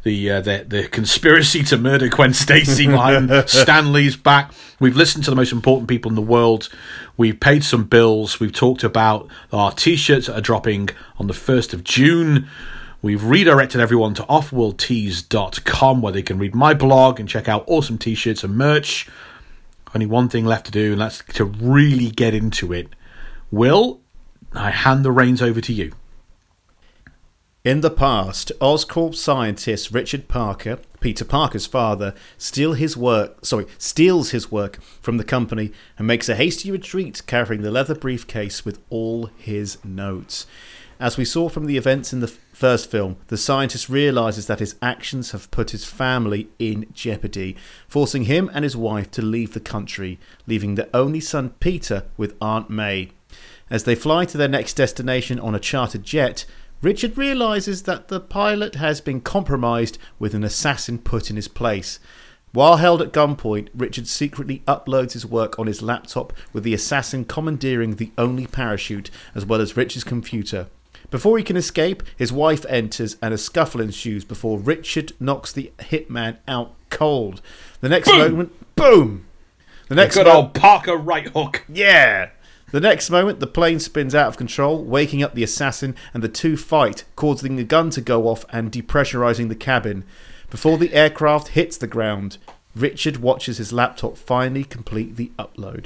the 0.03 0.31
uh, 0.31 0.41
the, 0.41 0.65
the 0.68 0.88
conspiracy 0.88 1.64
to 1.64 1.77
murder 1.77 2.07
Gwen 2.07 2.34
Stacy 2.34 2.88
behind 2.88 3.49
Stan 3.49 3.94
Lee's 3.94 4.15
back. 4.15 4.52
We've 4.80 4.95
listened 4.95 5.23
to 5.26 5.30
the 5.31 5.35
most 5.35 5.52
important 5.52 5.89
people 5.89 6.10
in 6.10 6.15
the 6.15 6.22
world. 6.22 6.69
We've 7.15 7.39
paid 7.39 7.64
some 7.64 7.85
bills. 7.85 8.39
We've 8.39 8.53
talked 8.53 8.84
about 8.84 9.27
our 9.52 9.72
t-shirts 9.72 10.27
that 10.27 10.38
are 10.38 10.41
dropping 10.41 10.89
on 11.18 11.26
the 11.27 11.34
first 11.34 11.73
of 11.73 11.84
June. 11.84 12.48
We've 13.02 13.23
redirected 13.23 13.80
everyone 13.80 14.15
to 14.15 14.23
offworldtees.com 14.23 16.02
where 16.02 16.14
they 16.14 16.23
can 16.23 16.39
read 16.39 16.56
my 16.56 16.73
blog 16.73 17.19
and 17.19 17.30
check 17.30 17.48
out 17.48 17.64
awesome 17.68 17.98
t 17.98 18.15
shirts 18.15 18.44
and 18.44 18.56
merch. 18.56 19.07
Only 19.98 20.06
one 20.06 20.30
thing 20.30 20.45
left 20.45 20.68
to 20.68 20.72
do, 20.72 20.91
and 20.91 21.02
that's 21.02 21.24
to 21.34 21.44
really 21.44 22.11
get 22.11 22.36
into 22.36 22.72
it. 22.72 22.90
Will, 23.49 23.99
I 24.53 24.69
hand 24.69 25.03
the 25.03 25.11
reins 25.11 25.41
over 25.41 25.60
to 25.60 25.74
you. 25.74 25.91
In 27.64 27.82
the 27.82 27.90
past, 27.90 28.52
Oscorp 28.61 29.15
scientist 29.15 29.90
Richard 29.90 30.28
Parker, 30.28 30.78
Peter 30.99 31.26
Parker's 31.26 31.65
father, 31.65 32.14
steal 32.38 32.74
his 32.74 32.95
work, 32.95 33.44
sorry, 33.44 33.65
steals 33.80 34.30
his 34.30 34.52
work 34.52 34.80
from 35.02 35.18
the 35.18 35.24
company 35.24 35.72
and 35.98 36.06
makes 36.06 36.30
a 36.30 36.36
hasty 36.36 36.69
retreat 36.69 37.24
carrying 37.26 37.64
the 37.64 37.72
leather 37.72 37.95
briefcase 37.95 38.64
with 38.64 38.78
all 38.91 39.32
his 39.36 39.84
notes. 39.84 40.45
As 40.99 41.18
we 41.18 41.26
saw 41.26 41.49
from 41.49 41.65
the 41.65 41.78
events 41.78 42.14
in 42.14 42.19
the 42.19 42.32
first 42.58 42.90
film, 42.90 43.18
the 43.28 43.38
scientist 43.38 43.88
realizes 43.88 44.48
that 44.48 44.60
his 44.60 44.76
actions 44.82 45.30
have 45.30 45.52
put 45.52 45.70
his 45.70 45.86
family 45.86 46.50
in 46.58 46.88
jeopardy, 46.92 47.56
forcing 47.88 48.24
him 48.24 48.50
and 48.52 48.64
his 48.64 48.76
wife 48.76 49.12
to 49.12 49.22
leave 49.22 49.54
the 49.54 49.60
country, 49.60 50.20
leaving 50.48 50.74
their 50.74 50.90
only 50.92 51.20
son 51.20 51.52
Peter 51.60 52.06
with 52.18 52.36
Aunt 52.42 52.68
May. 52.68 53.12
As 53.70 53.84
they 53.84 53.94
fly 53.94 54.26
to 54.26 54.40
their 54.40 54.48
next 54.48 54.74
destination 54.74 55.40
on 55.40 55.54
a 55.54 55.60
chartered 55.60 56.02
jet, 56.02 56.46
Richard 56.82 57.16
realizes 57.16 57.84
that 57.84 58.08
the 58.08 58.20
pilot 58.20 58.74
has 58.76 59.02
been 59.02 59.22
compromised 59.22 60.00
with 60.18 60.34
an 60.34 60.44
assassin 60.44 60.98
put 60.98 61.30
in 61.30 61.36
his 61.36 61.48
place. 61.48 62.00
While 62.54 62.78
held 62.78 63.04
at 63.04 63.14
gunpoint, 63.14 63.70
Richard 63.76 64.08
secretly 64.08 64.64
uploads 64.68 65.14
his 65.14 65.28
work 65.28 65.60
on 65.60 65.68
his 65.68 65.84
laptop 65.84 66.34
with 66.54 66.64
the 66.64 66.74
assassin 66.74 67.24
commandeering 67.24 67.98
the 67.98 68.12
only 68.18 68.48
parachute 68.48 69.12
as 69.36 69.46
well 69.46 69.62
as 69.62 69.78
Richard's 69.78 70.04
computer. 70.04 70.68
Before 71.10 71.38
he 71.38 71.44
can 71.44 71.56
escape, 71.58 72.04
his 72.18 72.34
wife 72.34 72.66
enters 72.68 73.16
and 73.22 73.34
a 73.34 73.38
scuffle 73.38 73.80
ensues 73.82 74.26
before 74.26 74.60
Richard 74.60 75.14
knocks 75.20 75.52
the 75.54 75.72
hitman 75.80 76.38
out 76.48 76.74
cold. 76.90 77.42
The 77.82 77.90
next 77.90 78.10
Boom! 78.10 78.20
moment, 78.20 78.76
boom! 78.76 79.26
The 79.88 79.96
next 79.96 80.16
Good 80.16 80.28
mo- 80.28 80.34
old 80.34 80.54
Parker 80.54 80.98
right 80.98 81.28
hook. 81.30 81.64
yeah! 81.70 82.30
The 82.72 82.82
next 82.82 83.10
moment, 83.10 83.40
the 83.40 83.48
plane 83.48 83.80
spins 83.80 84.14
out 84.14 84.28
of 84.28 84.36
control, 84.36 84.84
waking 84.84 85.24
up 85.24 85.34
the 85.34 85.44
assassin, 85.44 85.96
and 86.14 86.22
the 86.22 86.28
two 86.28 86.58
fight, 86.58 87.06
causing 87.16 87.56
the 87.56 87.64
gun 87.64 87.90
to 87.92 88.02
go 88.02 88.28
off 88.28 88.44
and 88.52 88.70
depressurizing 88.70 89.48
the 89.48 89.56
cabin. 89.56 90.04
Before 90.50 90.78
the 90.78 90.94
aircraft 90.94 91.50
hits 91.50 91.78
the 91.78 91.88
ground, 91.88 92.38
Richard 92.76 93.18
watches 93.18 93.58
his 93.58 93.72
laptop 93.72 94.18
finally 94.18 94.66
complete 94.66 95.16
the 95.16 95.32
upload. 95.40 95.86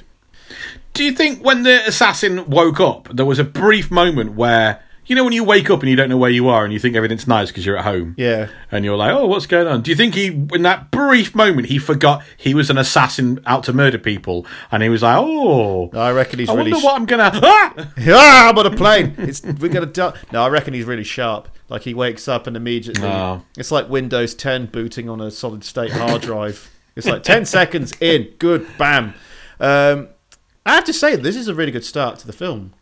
Do 0.95 1.03
you 1.03 1.11
think 1.11 1.43
when 1.45 1.61
the 1.61 1.85
assassin 1.87 2.49
woke 2.49 2.79
up, 2.79 3.09
there 3.13 3.25
was 3.27 3.37
a 3.37 3.43
brief 3.43 3.91
moment 3.91 4.33
where 4.33 4.83
you 5.07 5.15
know 5.15 5.23
when 5.23 5.33
you 5.33 5.43
wake 5.43 5.69
up 5.69 5.81
and 5.81 5.89
you 5.89 5.95
don't 5.95 6.09
know 6.09 6.17
where 6.17 6.29
you 6.29 6.47
are 6.47 6.63
and 6.63 6.71
you 6.71 6.79
think 6.79 6.95
everything's 6.95 7.27
nice 7.27 7.47
because 7.49 7.65
you're 7.65 7.77
at 7.77 7.83
home, 7.83 8.15
Yeah. 8.17 8.47
and 8.71 8.85
you're 8.85 8.95
like, 8.95 9.11
oh, 9.13 9.25
what's 9.27 9.45
going 9.47 9.67
on? 9.67 9.81
Do 9.81 9.91
you 9.91 9.97
think 9.97 10.15
he, 10.15 10.27
in 10.27 10.61
that 10.61 10.91
brief 10.91 11.33
moment, 11.35 11.67
he 11.67 11.79
forgot 11.79 12.23
he 12.37 12.53
was 12.53 12.69
an 12.69 12.77
assassin 12.77 13.39
out 13.45 13.63
to 13.65 13.73
murder 13.73 13.97
people, 13.97 14.45
and 14.71 14.81
he 14.83 14.89
was 14.89 15.01
like, 15.03 15.17
oh, 15.19 15.89
I 15.93 16.11
reckon 16.11 16.39
he's 16.39 16.49
I 16.49 16.53
really. 16.53 16.71
wonder 16.71 16.85
what 16.85 16.95
I'm 16.95 17.05
gonna. 17.05 17.31
Ah! 17.33 17.73
ah, 18.07 18.49
I'm 18.49 18.57
on 18.57 18.65
a 18.65 18.75
plane. 18.75 19.15
It's 19.17 19.43
we're 19.43 19.69
gonna 19.71 19.85
die. 19.87 20.13
No, 20.31 20.43
I 20.43 20.49
reckon 20.49 20.73
he's 20.73 20.85
really 20.85 21.03
sharp. 21.03 21.49
Like 21.67 21.83
he 21.83 21.93
wakes 21.93 22.27
up 22.27 22.47
and 22.47 22.55
immediately, 22.57 23.07
Oh. 23.07 23.43
it's 23.57 23.71
like 23.71 23.89
Windows 23.89 24.35
10 24.35 24.67
booting 24.67 25.07
on 25.09 25.21
a 25.21 25.31
solid 25.31 25.63
state 25.63 25.91
hard 25.91 26.21
drive. 26.21 26.69
It's 26.97 27.07
like 27.07 27.23
10 27.23 27.45
seconds 27.57 27.93
in, 28.01 28.27
good, 28.39 28.67
bam. 28.77 29.13
Um, 29.59 30.09
I 30.65 30.75
have 30.75 30.83
to 30.85 30.93
say, 30.93 31.15
this 31.15 31.35
is 31.37 31.47
a 31.47 31.55
really 31.55 31.71
good 31.71 31.85
start 31.85 32.19
to 32.19 32.27
the 32.27 32.33
film. 32.33 32.73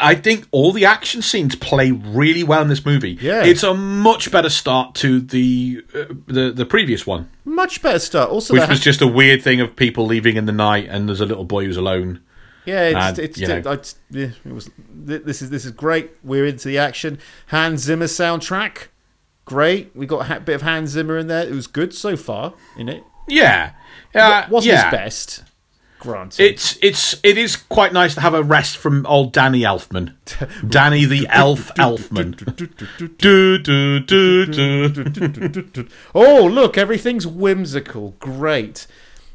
I 0.00 0.14
think 0.14 0.46
all 0.50 0.72
the 0.72 0.84
action 0.84 1.22
scenes 1.22 1.54
play 1.56 1.90
really 1.90 2.42
well 2.42 2.62
in 2.62 2.68
this 2.68 2.84
movie. 2.84 3.18
Yeah. 3.20 3.44
it's 3.44 3.62
a 3.62 3.74
much 3.74 4.30
better 4.30 4.50
start 4.50 4.94
to 4.96 5.20
the 5.20 5.84
uh, 5.94 6.04
the 6.26 6.52
the 6.52 6.66
previous 6.66 7.06
one, 7.06 7.30
Much 7.44 7.82
better 7.82 7.98
start. 7.98 8.30
Also, 8.30 8.54
which 8.54 8.68
was 8.68 8.78
ha- 8.78 8.84
just 8.84 9.00
a 9.02 9.06
weird 9.06 9.42
thing 9.42 9.60
of 9.60 9.74
people 9.76 10.06
leaving 10.06 10.36
in 10.36 10.46
the 10.46 10.52
night, 10.52 10.86
and 10.88 11.08
there's 11.08 11.20
a 11.20 11.26
little 11.26 11.44
boy 11.44 11.64
who's 11.64 11.76
alone. 11.76 12.20
yeah, 12.66 12.84
it's, 12.88 12.96
and, 12.96 13.18
it's, 13.18 13.38
you 13.38 13.46
know. 13.48 13.56
it's- 13.58 13.94
yeah, 14.10 14.28
it 14.44 14.52
was. 14.52 14.70
This 14.92 15.42
is 15.42 15.50
this 15.50 15.64
is 15.64 15.72
great. 15.72 16.10
We're 16.22 16.46
into 16.46 16.68
the 16.68 16.78
action. 16.78 17.18
Hans 17.48 17.80
Zimmer 17.82 18.06
soundtrack, 18.06 18.88
great. 19.44 19.90
We 19.94 20.06
got 20.06 20.30
a 20.30 20.40
bit 20.40 20.54
of 20.56 20.62
Hans 20.62 20.90
Zimmer 20.90 21.16
in 21.18 21.26
there. 21.26 21.46
It 21.46 21.52
was 21.54 21.66
good 21.66 21.94
so 21.94 22.16
far. 22.16 22.54
In 22.76 22.88
it, 22.88 23.02
Yeah, 23.28 23.72
uh, 24.14 24.46
wasn't 24.50 24.74
yeah. 24.74 24.90
his 24.90 24.92
best. 24.98 25.42
Granted, 26.00 26.42
It's 26.42 26.78
it's 26.80 27.20
it 27.22 27.36
is 27.36 27.56
quite 27.56 27.92
nice 27.92 28.14
to 28.14 28.22
have 28.22 28.32
a 28.32 28.42
rest 28.42 28.78
from 28.78 29.04
old 29.06 29.32
Danny 29.34 29.60
Elfman, 29.60 30.14
Danny 30.68 31.04
the 31.04 31.26
Elf 31.28 31.70
Elfman. 31.74 32.34
Oh, 36.14 36.44
look, 36.46 36.78
everything's 36.78 37.26
whimsical. 37.26 38.14
Great. 38.18 38.86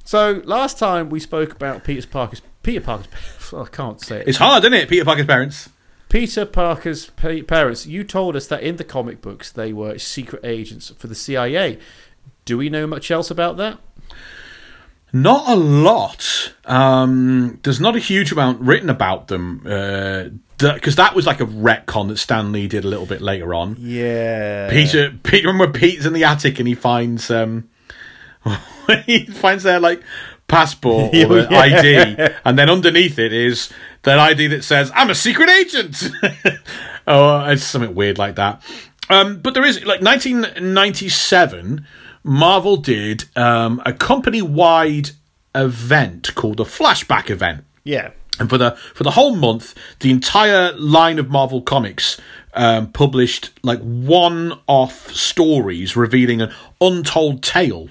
So 0.04 0.42
last 0.46 0.78
time 0.80 1.10
we 1.10 1.20
spoke 1.20 1.52
about 1.52 1.84
Peter 1.84 2.08
Parker's 2.08 2.42
Peter 2.64 2.82
Parker's 2.82 3.08
I 3.54 3.66
can't 3.66 4.02
say 4.02 4.22
it. 4.22 4.28
It's 4.28 4.38
hard, 4.40 4.64
isn't 4.64 4.74
it? 4.74 4.90
Peter 4.90 5.06
Parker's 5.06 5.26
parents. 5.28 5.70
Peter 6.10 6.46
Parker's 6.46 7.08
pa- 7.12 7.44
parents. 7.48 7.86
You 7.86 8.04
told 8.04 8.36
us 8.36 8.48
that 8.48 8.64
in 8.64 8.78
the 8.78 8.84
comic 8.84 9.22
books 9.22 9.52
they 9.52 9.74
were 9.74 9.98
secret 9.98 10.44
agents 10.44 10.92
for 10.98 11.08
the 11.08 11.16
CIA. 11.16 11.80
Do 12.46 12.58
we 12.58 12.70
know 12.70 12.86
much 12.88 13.10
else 13.12 13.32
about 13.32 13.58
that? 13.58 13.80
Not 15.16 15.48
a 15.48 15.56
lot. 15.56 16.54
Um, 16.66 17.60
there's 17.64 17.80
not 17.80 17.96
a 17.96 18.00
huge 18.00 18.34
amount 18.34 18.60
written 18.60 18.90
about 18.90 19.30
them 19.30 19.60
because 19.60 20.96
that 20.98 21.16
was 21.16 21.26
like 21.26 21.40
a 21.40 21.46
retcon 21.46 22.10
that 22.10 22.18
Stan 22.18 22.52
Lee 22.52 22.68
did 22.68 22.84
a 22.84 22.88
little 22.90 23.06
bit 23.06 23.22
later 23.22 23.54
on. 23.54 23.78
Yeah. 23.80 24.70
Peter, 24.70 25.14
Peter, 25.24 25.48
remember 25.48 25.72
Pete's 25.80 26.06
in 26.06 26.12
the 26.12 26.26
attic 26.26 26.60
and 26.60 26.68
he 26.68 26.76
finds 26.76 27.32
um, 27.32 27.70
he 29.06 29.26
finds 29.28 29.64
their 29.64 29.80
like 29.80 30.04
passport 30.50 31.14
or 31.16 31.40
Yeah. 31.40 31.48
ID, 31.60 32.34
and 32.44 32.60
then 32.60 32.70
underneath 32.70 33.18
it 33.18 33.32
is 33.32 33.70
their 34.04 34.20
ID 34.20 34.48
that 34.48 34.66
says 34.66 34.92
"I'm 34.94 35.10
a 35.10 35.16
secret 35.16 35.50
agent." 35.50 36.10
oh, 37.08 37.40
it's 37.50 37.64
something 37.64 37.96
weird 37.96 38.18
like 38.18 38.36
that. 38.36 38.62
Um, 39.10 39.40
but 39.40 39.54
there 39.54 39.64
is 39.64 39.78
like 39.86 40.02
1997, 40.02 41.88
Marvel 42.26 42.76
did 42.78 43.26
um, 43.36 43.80
a 43.86 43.94
company-wide 43.94 45.12
event 45.54 46.34
called 46.34 46.58
the 46.58 46.64
Flashback 46.64 47.30
event. 47.30 47.64
Yeah. 47.84 48.12
And 48.40 48.50
for 48.50 48.58
the 48.58 48.72
for 48.94 49.04
the 49.04 49.12
whole 49.12 49.36
month, 49.36 49.76
the 50.00 50.10
entire 50.10 50.74
line 50.74 51.20
of 51.20 51.30
Marvel 51.30 51.62
Comics 51.62 52.20
um, 52.56 52.92
published 52.92 53.52
like 53.64 53.80
one-off 53.80 55.14
stories 55.14 55.96
revealing 55.96 56.42
an 56.42 56.52
untold 56.82 57.44
tale 57.44 57.90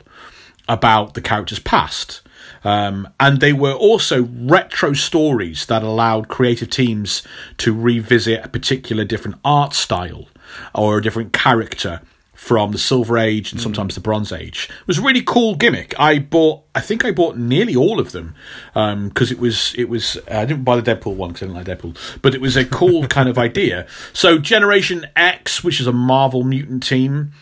about 0.68 1.14
the 1.14 1.22
character's 1.22 1.60
past. 1.60 2.20
Um, 2.64 3.08
and 3.20 3.40
they 3.40 3.52
were 3.52 3.72
also 3.72 4.24
retro 4.24 4.94
stories 4.94 5.66
that 5.66 5.84
allowed 5.84 6.28
creative 6.28 6.70
teams 6.70 7.22
to 7.58 7.72
revisit 7.72 8.44
a 8.44 8.48
particular 8.48 9.04
different 9.04 9.38
art 9.44 9.74
style 9.74 10.26
or 10.74 10.98
a 10.98 11.02
different 11.02 11.32
character 11.32 12.00
from 12.44 12.72
the 12.72 12.78
Silver 12.78 13.16
Age 13.16 13.52
and 13.52 13.60
sometimes 13.60 13.92
mm. 13.92 13.94
the 13.94 14.00
Bronze 14.02 14.30
Age. 14.30 14.68
It 14.82 14.86
was 14.86 14.98
a 14.98 15.02
really 15.02 15.22
cool 15.22 15.54
gimmick. 15.54 15.94
I 15.98 16.18
bought, 16.18 16.64
I 16.74 16.82
think 16.82 17.02
I 17.02 17.10
bought 17.10 17.38
nearly 17.38 17.74
all 17.74 17.98
of 17.98 18.12
them 18.12 18.34
um, 18.74 19.08
because 19.08 19.32
it 19.32 19.38
was, 19.38 19.74
it 19.78 19.88
was. 19.88 20.18
Uh, 20.30 20.40
I 20.40 20.44
didn't 20.44 20.62
buy 20.62 20.78
the 20.78 20.94
Deadpool 20.94 21.14
one 21.14 21.30
because 21.30 21.44
I 21.44 21.46
didn't 21.46 21.66
like 21.66 21.78
Deadpool, 21.78 22.20
but 22.20 22.34
it 22.34 22.42
was 22.42 22.54
a 22.54 22.66
cool 22.66 23.06
kind 23.08 23.30
of 23.30 23.38
idea. 23.38 23.86
So 24.12 24.38
Generation 24.38 25.06
X, 25.16 25.64
which 25.64 25.80
is 25.80 25.86
a 25.86 25.92
Marvel 25.92 26.44
mutant 26.44 26.82
team, 26.82 27.32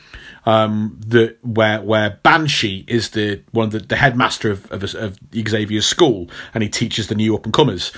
um, 0.47 1.01
the 1.05 1.37
where 1.43 1.83
where 1.83 2.21
Banshee 2.23 2.85
is 2.87 3.11
the 3.11 3.43
one 3.51 3.67
of 3.67 3.73
the, 3.73 3.81
the 3.81 3.97
headmaster 3.97 4.53
of, 4.53 4.71
of 4.71 4.95
of 4.95 5.19
Xavier's 5.35 5.87
school, 5.87 6.31
and 6.55 6.63
he 6.63 6.69
teaches 6.69 7.09
the 7.09 7.17
new 7.17 7.35
up 7.35 7.45
and 7.45 7.53
comers. 7.53 7.91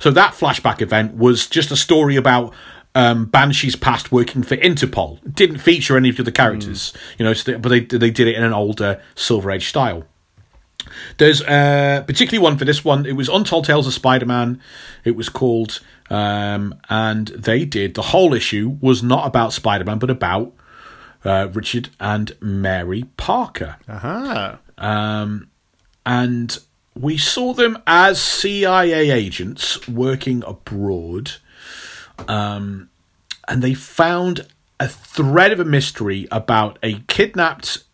So 0.00 0.10
that 0.10 0.34
flashback 0.34 0.82
event 0.82 1.14
was 1.14 1.46
just 1.46 1.70
a 1.70 1.76
story 1.76 2.16
about 2.16 2.52
um, 2.94 3.26
Banshee's 3.26 3.76
past 3.76 4.10
working 4.12 4.42
for 4.42 4.56
Interpol. 4.56 5.18
Didn't 5.34 5.58
feature 5.58 5.96
any 5.96 6.08
of 6.08 6.16
the 6.16 6.22
other 6.22 6.30
characters, 6.30 6.92
you 7.18 7.24
know, 7.24 7.32
so 7.34 7.52
they- 7.52 7.58
but 7.58 7.68
they 7.68 7.80
they 7.80 8.10
did 8.10 8.26
it 8.28 8.34
in 8.36 8.44
an 8.44 8.52
older 8.52 9.00
Silver 9.14 9.50
Age 9.50 9.68
style. 9.68 10.04
There's 11.18 11.42
uh, 11.42 12.02
particularly 12.06 12.42
one 12.42 12.56
for 12.56 12.64
this 12.64 12.84
one. 12.84 13.04
It 13.04 13.12
was 13.12 13.28
Untold 13.28 13.64
Tales 13.66 13.86
of 13.86 13.92
Spider-Man. 13.92 14.60
It 15.04 15.16
was 15.16 15.28
called, 15.28 15.80
um, 16.08 16.74
and 16.88 17.28
they 17.28 17.64
did 17.64 17.94
the 17.94 18.02
whole 18.02 18.32
issue 18.32 18.78
was 18.80 19.02
not 19.02 19.26
about 19.26 19.52
Spider-Man, 19.52 19.98
but 19.98 20.08
about 20.10 20.52
uh, 21.24 21.48
Richard 21.52 21.90
and 22.00 22.34
Mary 22.40 23.04
Parker. 23.16 23.76
Aha. 23.88 24.58
Um, 24.78 25.48
and 26.06 26.58
we 26.94 27.18
saw 27.18 27.52
them 27.52 27.78
as 27.86 28.20
CIA 28.22 29.10
agents 29.10 29.86
working 29.88 30.42
abroad, 30.46 31.32
um, 32.26 32.90
and 33.46 33.62
they 33.62 33.74
found 33.74 34.46
a 34.80 34.88
thread 34.88 35.52
of 35.52 35.60
a 35.60 35.64
mystery 35.64 36.26
about 36.30 36.78
a 36.82 37.00
kidnapped 37.08 37.84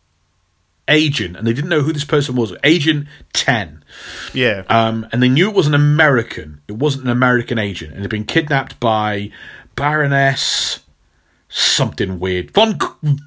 agent, 0.89 1.37
and 1.37 1.47
they 1.47 1.53
didn't 1.53 1.71
know 1.71 1.81
who 1.81 1.93
this 1.93 2.05
person 2.05 2.37
was. 2.37 2.55
Agent 2.63 3.07
Ten. 3.33 3.85
Yeah. 4.33 4.65
Um, 4.69 5.07
and 5.13 5.23
they 5.23 5.29
knew 5.29 5.49
it 5.49 5.57
was 5.57 5.67
an 5.67 5.75
American. 5.75 6.61
It 6.69 6.77
wasn't 6.77 7.05
an 7.05 7.11
American 7.11 7.59
agent, 7.59 7.93
and 7.93 8.03
had 8.03 8.11
been 8.11 8.25
kidnapped 8.25 8.79
by 8.81 9.31
Baroness 9.77 10.81
something 11.49 12.19
weird 12.19 12.51
von 12.51 12.77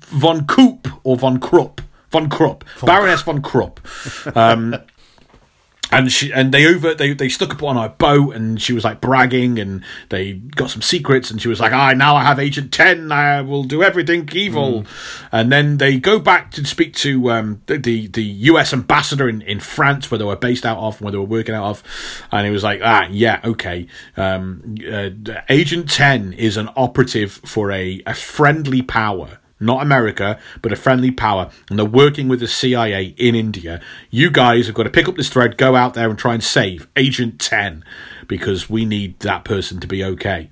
von 0.01 0.45
Koop 0.45 0.89
or 1.05 1.17
von 1.17 1.39
Krupp 1.39 1.81
von 2.09 2.27
Krupp 2.29 2.65
Baroness 2.81 3.21
von 3.21 3.41
Krupp. 3.41 3.79
Um, 4.35 4.75
and 5.91 6.11
she 6.11 6.31
and 6.33 6.53
they 6.53 6.65
over 6.65 6.93
they 6.93 7.13
they 7.13 7.29
stuck 7.29 7.53
up 7.53 7.63
on 7.63 7.77
her 7.77 7.89
boat 7.89 8.35
and 8.35 8.61
she 8.61 8.73
was 8.73 8.83
like 8.83 8.99
bragging 8.99 9.57
and 9.57 9.83
they 10.09 10.33
got 10.33 10.69
some 10.69 10.81
secrets 10.81 11.31
and 11.31 11.41
she 11.41 11.47
was 11.47 11.59
like 11.59 11.71
I 11.71 11.93
now 11.93 12.15
I 12.15 12.23
have 12.23 12.39
Agent 12.39 12.73
Ten 12.73 13.11
I 13.11 13.41
will 13.41 13.63
do 13.63 13.83
everything 13.83 14.27
evil. 14.33 14.85
And 15.31 15.51
then 15.51 15.77
they 15.77 15.99
go 15.99 16.19
back 16.19 16.51
to 16.51 16.65
speak 16.65 16.93
to 16.95 17.31
um, 17.31 17.61
the, 17.67 18.07
the 18.07 18.23
U.S. 18.23 18.73
ambassador 18.73 19.29
in, 19.29 19.41
in 19.41 19.59
France 19.59 20.09
where 20.11 20.17
they 20.17 20.25
were 20.25 20.35
based 20.35 20.65
out 20.65 20.77
of 20.77 20.95
and 20.95 21.01
where 21.01 21.11
they 21.11 21.17
were 21.17 21.23
working 21.23 21.55
out 21.55 21.65
of. 21.65 21.83
And 22.31 22.45
he 22.45 22.51
was 22.51 22.63
like 22.63 22.81
ah 22.83 23.07
yeah 23.09 23.39
okay. 23.43 23.87
Um, 24.17 24.75
uh, 24.91 25.09
Agent 25.49 25.89
Ten 25.89 26.33
is 26.33 26.57
an 26.57 26.69
operative 26.75 27.31
for 27.31 27.71
a 27.71 28.01
a 28.05 28.13
friendly 28.13 28.81
power 28.81 29.39
not 29.59 29.81
America, 29.81 30.39
but 30.61 30.71
a 30.71 30.75
friendly 30.75 31.11
power, 31.11 31.49
and 31.69 31.77
they're 31.79 31.85
working 31.85 32.27
with 32.27 32.39
the 32.39 32.47
CIA 32.47 33.15
in 33.17 33.35
India. 33.35 33.81
You 34.09 34.29
guys 34.31 34.67
have 34.67 34.75
got 34.75 34.83
to 34.83 34.89
pick 34.89 35.07
up 35.07 35.15
this 35.15 35.29
thread, 35.29 35.57
go 35.57 35.75
out 35.75 35.93
there 35.93 36.09
and 36.09 36.17
try 36.17 36.33
and 36.33 36.43
save 36.43 36.87
Agent 36.95 37.39
10 37.39 37.83
because 38.27 38.69
we 38.69 38.85
need 38.85 39.19
that 39.21 39.43
person 39.43 39.79
to 39.79 39.87
be 39.87 40.03
okay. 40.03 40.49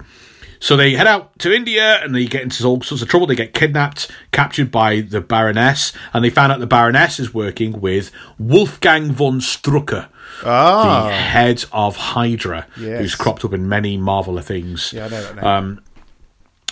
So 0.59 0.75
they 0.75 0.93
head 0.93 1.05
out 1.05 1.37
to 1.39 1.53
India 1.53 2.01
and 2.03 2.15
they 2.15 2.25
get 2.25 2.41
into 2.41 2.65
all 2.65 2.81
sorts 2.81 3.01
of 3.03 3.09
trouble. 3.09 3.27
They 3.27 3.35
get 3.35 3.53
kidnapped, 3.53 4.09
captured 4.31 4.71
by 4.71 5.01
the 5.01 5.21
Baroness, 5.21 5.93
and 6.13 6.23
they 6.23 6.29
found 6.29 6.51
out 6.51 6.59
the 6.59 6.65
Baroness 6.65 7.19
is 7.19 7.33
working 7.33 7.81
with 7.81 8.09
Wolfgang 8.39 9.11
von 9.11 9.41
Strucker, 9.41 10.07
ah. 10.43 11.05
the 11.07 11.11
head 11.13 11.65
of 11.71 11.97
Hydra, 11.97 12.65
Yes. 12.79 12.99
who's 12.99 13.15
cropped 13.15 13.45
up 13.45 13.53
in 13.53 13.67
many 13.69 13.97
Marvel 13.97 14.39
things. 14.39 14.91
Yeah, 14.93 15.05
I 15.05 15.09
know 15.09 15.21
that 15.21 15.35
name. 15.35 15.45
Um, 15.45 15.81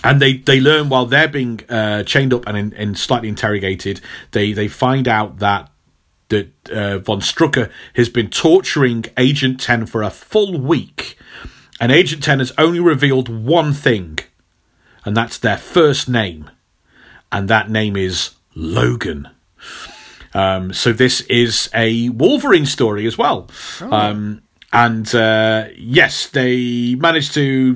and 0.04 0.22
they, 0.22 0.38
they 0.38 0.60
learn 0.60 0.90
while 0.90 1.06
they're 1.06 1.28
being 1.28 1.62
uh, 1.70 2.04
chained 2.04 2.34
up 2.34 2.46
and, 2.48 2.58
in, 2.58 2.74
and 2.74 2.98
slightly 2.98 3.30
interrogated, 3.30 4.02
they, 4.32 4.54
they 4.54 4.68
find 4.68 5.08
out 5.08 5.40
that 5.40 5.70
that 6.30 6.72
uh, 6.72 6.98
von 7.00 7.20
Strucker 7.20 7.70
has 7.96 8.10
been 8.10 8.30
torturing 8.30 9.06
Agent 9.18 9.60
10 9.60 9.86
for 9.86 10.02
a 10.02 10.10
full 10.10 10.60
week. 10.60 11.18
And 11.80 11.92
Agent 11.92 12.24
10 12.24 12.40
has 12.40 12.52
only 12.58 12.80
revealed 12.80 13.30
one 13.30 13.74
thing, 13.74 14.20
and 15.06 15.16
that's 15.16 15.38
their 15.38 15.58
first 15.58 16.10
name. 16.10 16.50
And 17.32 17.50
that 17.50 17.70
name 17.70 17.96
is 17.96 18.32
Logan. 18.56 19.30
Um, 20.34 20.74
so 20.74 20.94
this 20.94 21.22
is 21.22 21.70
a 21.74 22.10
Wolverine 22.10 22.66
story 22.66 23.06
as 23.06 23.18
well. 23.18 23.50
Um, 23.94 24.42
and 24.72 25.14
uh, 25.14 25.68
yes, 25.76 26.28
they 26.28 26.96
managed 26.96 27.34
to 27.36 27.76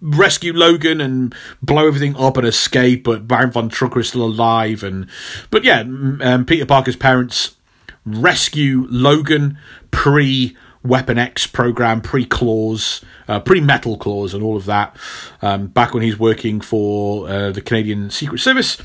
rescue 0.00 0.52
Logan 0.52 1.00
and 1.00 1.34
blow 1.62 1.86
everything 1.86 2.16
up 2.16 2.36
and 2.36 2.46
escape, 2.46 3.04
but 3.04 3.28
Baron 3.28 3.50
von 3.50 3.70
Strucker 3.70 4.00
is 4.00 4.08
still 4.08 4.24
alive. 4.24 4.82
And 4.82 5.08
but 5.50 5.64
yeah, 5.64 5.80
um, 5.80 6.44
Peter 6.46 6.66
Parker's 6.66 6.96
parents 6.96 7.56
rescue 8.04 8.86
Logan 8.90 9.58
pre 9.90 10.56
Weapon 10.82 11.18
X 11.18 11.46
program, 11.46 12.00
pre 12.00 12.24
claws, 12.24 13.04
uh, 13.28 13.40
pre 13.40 13.60
metal 13.60 13.96
claws, 13.98 14.34
and 14.34 14.42
all 14.42 14.56
of 14.56 14.66
that. 14.66 14.96
Um, 15.42 15.66
back 15.66 15.92
when 15.92 16.02
he's 16.02 16.18
working 16.18 16.60
for 16.60 17.28
uh, 17.28 17.50
the 17.50 17.60
Canadian 17.60 18.10
Secret 18.10 18.38
Service. 18.38 18.78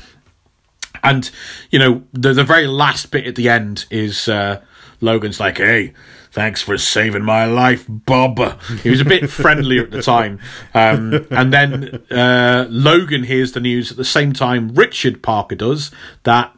And 1.04 1.30
you 1.70 1.78
know, 1.78 2.02
the 2.12 2.32
the 2.32 2.44
very 2.44 2.66
last 2.66 3.10
bit 3.10 3.26
at 3.26 3.36
the 3.36 3.48
end 3.48 3.86
is 3.90 4.28
uh, 4.28 4.62
Logan's 5.00 5.40
like, 5.40 5.58
"Hey, 5.58 5.94
thanks 6.32 6.60
for 6.62 6.76
saving 6.76 7.22
my 7.22 7.44
life, 7.44 7.84
Bob." 7.88 8.60
He 8.82 8.90
was 8.90 9.00
a 9.00 9.04
bit 9.04 9.30
friendlier 9.30 9.84
at 9.84 9.90
the 9.90 10.02
time, 10.02 10.40
um, 10.74 11.26
and 11.30 11.52
then 11.52 12.02
uh, 12.10 12.66
Logan 12.68 13.24
hears 13.24 13.52
the 13.52 13.60
news 13.60 13.90
at 13.90 13.96
the 13.96 14.04
same 14.04 14.32
time 14.32 14.74
Richard 14.74 15.22
Parker 15.22 15.54
does 15.54 15.90
that 16.24 16.54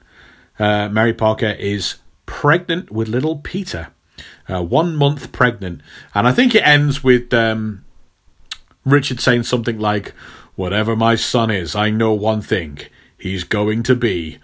uh, 0.58 0.88
Mary 0.88 1.12
Parker 1.12 1.50
is 1.58 1.96
pregnant 2.26 2.90
with 2.90 3.08
little 3.08 3.36
Peter, 3.36 3.88
uh, 4.48 4.62
one 4.62 4.96
month 4.96 5.32
pregnant, 5.32 5.82
and 6.14 6.26
I 6.26 6.32
think 6.32 6.54
it 6.54 6.66
ends 6.66 7.04
with. 7.04 7.32
Um, 7.34 7.84
Richard 8.84 9.18
saying 9.18 9.44
something 9.44 9.78
like, 9.78 10.12
Whatever 10.56 10.94
my 10.94 11.16
son 11.16 11.50
is, 11.50 11.74
I 11.74 11.90
know 11.90 12.12
one 12.12 12.40
thing. 12.40 12.78
He's 13.18 13.42
going 13.42 13.82
to 13.84 13.96
be 13.96 14.38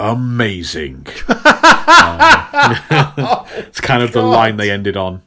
amazing. 0.00 1.06
Uh, 1.28 3.44
it's 3.56 3.80
kind 3.80 4.02
of 4.02 4.12
the 4.12 4.22
line 4.22 4.56
they 4.56 4.70
ended 4.70 4.96
on. 4.96 5.22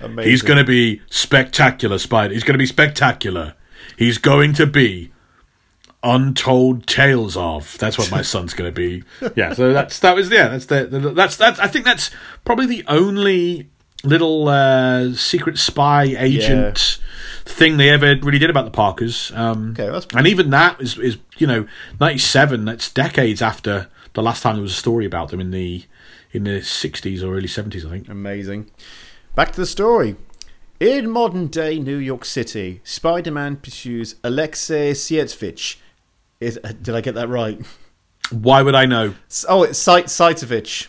Amazing. 0.00 0.30
He's 0.30 0.42
going 0.42 0.58
to 0.58 0.64
be 0.64 1.00
spectacular, 1.10 1.98
Spider. 1.98 2.34
He's 2.34 2.44
going 2.44 2.54
to 2.54 2.58
be 2.58 2.66
spectacular. 2.66 3.54
He's 3.96 4.18
going 4.18 4.52
to 4.54 4.66
be 4.66 5.10
untold 6.02 6.86
tales 6.86 7.36
of. 7.36 7.76
That's 7.78 7.98
what 7.98 8.10
my 8.10 8.22
son's 8.32 8.54
going 8.54 8.72
to 8.72 8.74
be. 8.74 9.02
Yeah. 9.34 9.54
So 9.54 9.72
that's 9.72 9.98
that 10.00 10.14
was 10.14 10.30
yeah. 10.30 10.48
That's 10.48 10.66
the, 10.66 10.86
the 10.86 10.98
that's 11.10 11.36
that's. 11.36 11.58
I 11.58 11.66
think 11.68 11.84
that's 11.84 12.10
probably 12.44 12.66
the 12.66 12.84
only 12.86 13.68
little 14.04 14.48
uh, 14.48 15.12
secret 15.14 15.58
spy 15.58 16.04
agent 16.04 16.98
thing 17.44 17.76
they 17.78 17.88
ever 17.90 18.14
really 18.22 18.38
did 18.38 18.50
about 18.50 18.66
the 18.66 18.70
Parkers. 18.70 19.32
Um, 19.34 19.70
Okay, 19.72 19.86
that's- 19.86 20.06
and 20.14 20.26
even 20.26 20.50
that 20.50 20.80
is 20.80 20.98
is 20.98 21.18
you 21.38 21.46
know 21.46 21.66
ninety 21.98 22.18
seven. 22.18 22.64
That's 22.66 22.90
decades 22.92 23.42
after 23.42 23.88
the 24.14 24.22
last 24.22 24.42
time 24.42 24.54
there 24.54 24.62
was 24.62 24.72
a 24.72 24.76
story 24.76 25.06
about 25.06 25.28
them 25.30 25.40
in 25.40 25.50
the 25.50 25.84
in 26.32 26.44
the 26.44 26.62
sixties 26.62 27.22
or 27.22 27.36
early 27.36 27.48
seventies. 27.48 27.84
I 27.86 27.90
think. 27.90 28.08
Amazing. 28.08 28.70
Back 29.34 29.52
to 29.52 29.60
the 29.60 29.66
story. 29.66 30.16
In 30.80 31.10
modern 31.10 31.48
day 31.48 31.78
New 31.78 31.96
York 31.96 32.24
City, 32.24 32.80
Spider 32.84 33.32
Man 33.32 33.56
pursues 33.56 34.14
Alexei 34.22 34.92
Sietvich. 34.92 35.76
Is, 36.40 36.58
uh, 36.62 36.72
did 36.80 36.94
I 36.94 37.00
get 37.00 37.16
that 37.16 37.28
right? 37.28 37.60
Why 38.30 38.62
would 38.62 38.76
I 38.76 38.86
know? 38.86 39.14
Oh, 39.48 39.64
it's 39.64 39.78
Sait 39.78 40.04
Saitovich, 40.04 40.86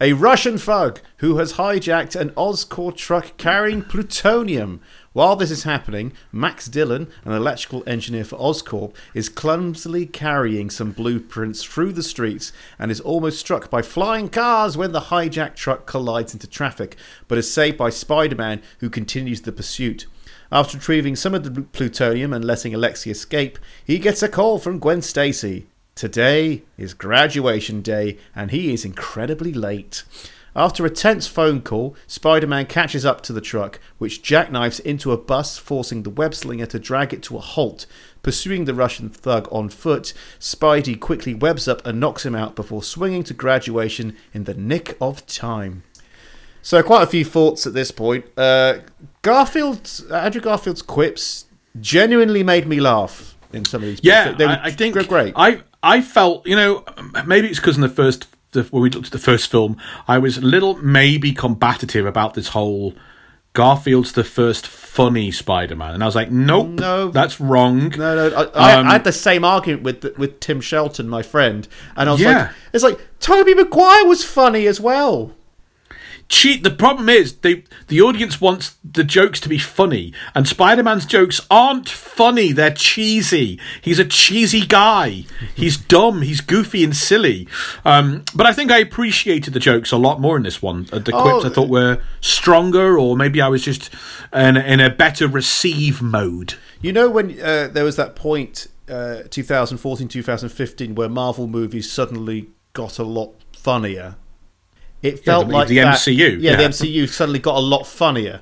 a 0.00 0.14
Russian 0.14 0.56
thug 0.56 1.00
who 1.18 1.36
has 1.36 1.54
hijacked 1.54 2.18
an 2.18 2.30
Oscorp 2.30 2.96
truck 2.96 3.36
carrying 3.36 3.82
plutonium. 3.82 4.80
While 5.16 5.36
this 5.36 5.50
is 5.50 5.62
happening, 5.62 6.12
Max 6.30 6.66
Dillon, 6.66 7.08
an 7.24 7.32
electrical 7.32 7.82
engineer 7.86 8.22
for 8.22 8.36
Oscorp, 8.36 8.94
is 9.14 9.30
clumsily 9.30 10.04
carrying 10.04 10.68
some 10.68 10.92
blueprints 10.92 11.62
through 11.62 11.94
the 11.94 12.02
streets 12.02 12.52
and 12.78 12.90
is 12.90 13.00
almost 13.00 13.40
struck 13.40 13.70
by 13.70 13.80
flying 13.80 14.28
cars 14.28 14.76
when 14.76 14.92
the 14.92 15.08
hijacked 15.08 15.54
truck 15.54 15.86
collides 15.86 16.34
into 16.34 16.46
traffic, 16.46 16.96
but 17.28 17.38
is 17.38 17.50
saved 17.50 17.78
by 17.78 17.88
Spider 17.88 18.36
Man, 18.36 18.60
who 18.80 18.90
continues 18.90 19.40
the 19.40 19.52
pursuit. 19.52 20.04
After 20.52 20.76
retrieving 20.76 21.16
some 21.16 21.34
of 21.34 21.44
the 21.44 21.62
plutonium 21.62 22.34
and 22.34 22.44
letting 22.44 22.74
Alexei 22.74 23.08
escape, 23.08 23.58
he 23.82 23.98
gets 23.98 24.22
a 24.22 24.28
call 24.28 24.58
from 24.58 24.78
Gwen 24.78 25.00
Stacy. 25.00 25.66
Today 25.94 26.62
is 26.76 26.92
graduation 26.92 27.80
day, 27.80 28.18
and 28.34 28.50
he 28.50 28.70
is 28.70 28.84
incredibly 28.84 29.54
late. 29.54 30.04
After 30.56 30.86
a 30.86 30.90
tense 30.90 31.26
phone 31.26 31.60
call, 31.60 31.94
Spider 32.06 32.46
Man 32.46 32.64
catches 32.64 33.04
up 33.04 33.20
to 33.22 33.34
the 33.34 33.42
truck, 33.42 33.78
which 33.98 34.22
jackknifes 34.22 34.80
into 34.80 35.12
a 35.12 35.18
bus, 35.18 35.58
forcing 35.58 36.02
the 36.02 36.08
web 36.08 36.34
slinger 36.34 36.64
to 36.66 36.78
drag 36.78 37.12
it 37.12 37.22
to 37.24 37.36
a 37.36 37.40
halt. 37.40 37.84
Pursuing 38.22 38.64
the 38.64 38.72
Russian 38.72 39.10
thug 39.10 39.48
on 39.52 39.68
foot, 39.68 40.14
Spidey 40.40 40.98
quickly 40.98 41.34
webs 41.34 41.68
up 41.68 41.86
and 41.86 42.00
knocks 42.00 42.24
him 42.24 42.34
out 42.34 42.56
before 42.56 42.82
swinging 42.82 43.22
to 43.24 43.34
graduation 43.34 44.16
in 44.32 44.44
the 44.44 44.54
nick 44.54 44.96
of 44.98 45.26
time. 45.26 45.82
So, 46.62 46.82
quite 46.82 47.02
a 47.02 47.06
few 47.06 47.24
thoughts 47.24 47.66
at 47.66 47.74
this 47.74 47.90
point. 47.90 48.24
Uh, 48.34 48.78
Garfield, 49.20 50.04
Andrew 50.10 50.40
Garfield's 50.40 50.80
quips 50.80 51.44
genuinely 51.80 52.42
made 52.42 52.66
me 52.66 52.80
laugh 52.80 53.36
in 53.52 53.66
some 53.66 53.82
of 53.82 53.88
these. 53.88 54.00
Yeah. 54.02 54.32
They 54.32 54.46
were 54.46 54.52
I, 54.52 54.64
I 54.64 54.70
think 54.70 54.94
gr- 54.94 55.02
great. 55.02 55.34
I 55.36 55.60
I 55.82 56.00
felt 56.00 56.46
you 56.46 56.56
know 56.56 56.82
maybe 57.26 57.48
it's 57.48 57.60
because 57.60 57.76
in 57.76 57.82
the 57.82 57.88
first 57.88 58.26
the, 58.56 58.62
when 58.64 58.82
we 58.82 58.90
looked 58.90 59.06
at 59.06 59.12
the 59.12 59.18
first 59.18 59.50
film, 59.50 59.76
I 60.08 60.18
was 60.18 60.36
a 60.38 60.42
little 60.42 60.76
maybe 60.82 61.32
combative 61.32 62.04
about 62.06 62.34
this 62.34 62.48
whole 62.48 62.94
Garfield's 63.54 64.12
the 64.12 64.22
first 64.24 64.66
funny 64.66 65.30
Spider-Man, 65.30 65.94
and 65.94 66.02
I 66.02 66.06
was 66.06 66.14
like, 66.14 66.30
nope, 66.30 66.68
No. 66.78 67.08
that's 67.08 67.40
wrong. 67.40 67.88
No, 67.96 68.28
no, 68.28 68.36
I, 68.36 68.42
I, 68.42 68.74
Um, 68.74 68.86
I 68.86 68.92
had 68.92 69.04
the 69.04 69.12
same 69.12 69.44
argument 69.46 69.82
with 69.82 70.18
with 70.18 70.40
Tim 70.40 70.60
Shelton, 70.60 71.08
my 71.08 71.22
friend, 71.22 71.66
and 71.96 72.08
I 72.08 72.12
was 72.12 72.20
Yeah. 72.20 72.38
like, 72.38 72.50
"It's 72.74 72.84
like 72.84 73.00
Tobey 73.18 73.54
Maguire 73.54 74.04
was 74.04 74.22
funny 74.24 74.66
as 74.66 74.78
well." 74.78 75.32
Cheat. 76.28 76.62
The 76.62 76.70
problem 76.70 77.08
is 77.08 77.36
they 77.38 77.64
the 77.88 78.00
audience 78.00 78.40
wants 78.40 78.76
the 78.84 79.04
jokes 79.04 79.40
to 79.40 79.48
be 79.48 79.58
funny, 79.58 80.12
and 80.34 80.46
Spider 80.46 80.82
Man's 80.82 81.06
jokes 81.06 81.40
aren't 81.50 81.88
funny. 81.88 82.52
They're 82.52 82.72
cheesy. 82.72 83.60
He's 83.80 83.98
a 83.98 84.04
cheesy 84.04 84.66
guy. 84.66 85.24
He's 85.54 85.76
dumb. 85.76 86.22
He's 86.22 86.40
goofy 86.40 86.84
and 86.84 86.96
silly. 86.96 87.48
Um, 87.84 88.24
but 88.34 88.46
I 88.46 88.52
think 88.52 88.70
I 88.70 88.78
appreciated 88.78 89.54
the 89.54 89.60
jokes 89.60 89.92
a 89.92 89.96
lot 89.96 90.20
more 90.20 90.36
in 90.36 90.42
this 90.42 90.60
one. 90.62 90.84
The 90.84 91.00
quips 91.00 91.44
Oh. 91.44 91.46
I 91.46 91.48
thought 91.50 91.68
were 91.68 92.00
stronger, 92.20 92.98
or 92.98 93.16
maybe 93.16 93.40
I 93.40 93.48
was 93.48 93.62
just 93.62 93.90
in, 94.32 94.56
in 94.56 94.80
a 94.80 94.90
better 94.90 95.28
receive 95.28 96.00
mode. 96.02 96.54
You 96.80 96.92
know 96.92 97.10
when 97.10 97.40
uh, 97.40 97.68
there 97.68 97.84
was 97.84 97.96
that 97.96 98.14
point, 98.16 98.68
uh, 98.88 99.22
2014, 99.30 100.08
2015, 100.08 100.94
where 100.94 101.08
Marvel 101.08 101.46
movies 101.46 101.90
suddenly 101.90 102.48
got 102.72 102.98
a 102.98 103.02
lot 103.04 103.34
funnier. 103.52 104.16
It 105.06 105.24
felt 105.24 105.48
the- 105.48 105.54
like 105.54 105.68
the 105.68 105.76
that- 105.78 105.96
MCU, 105.98 106.38
Yeah, 106.40 106.56
the. 106.56 106.64
MCU 106.64 107.06
suddenly 107.08 107.38
got 107.38 107.56
a 107.56 107.60
lot 107.60 107.86
funnier. 107.86 108.40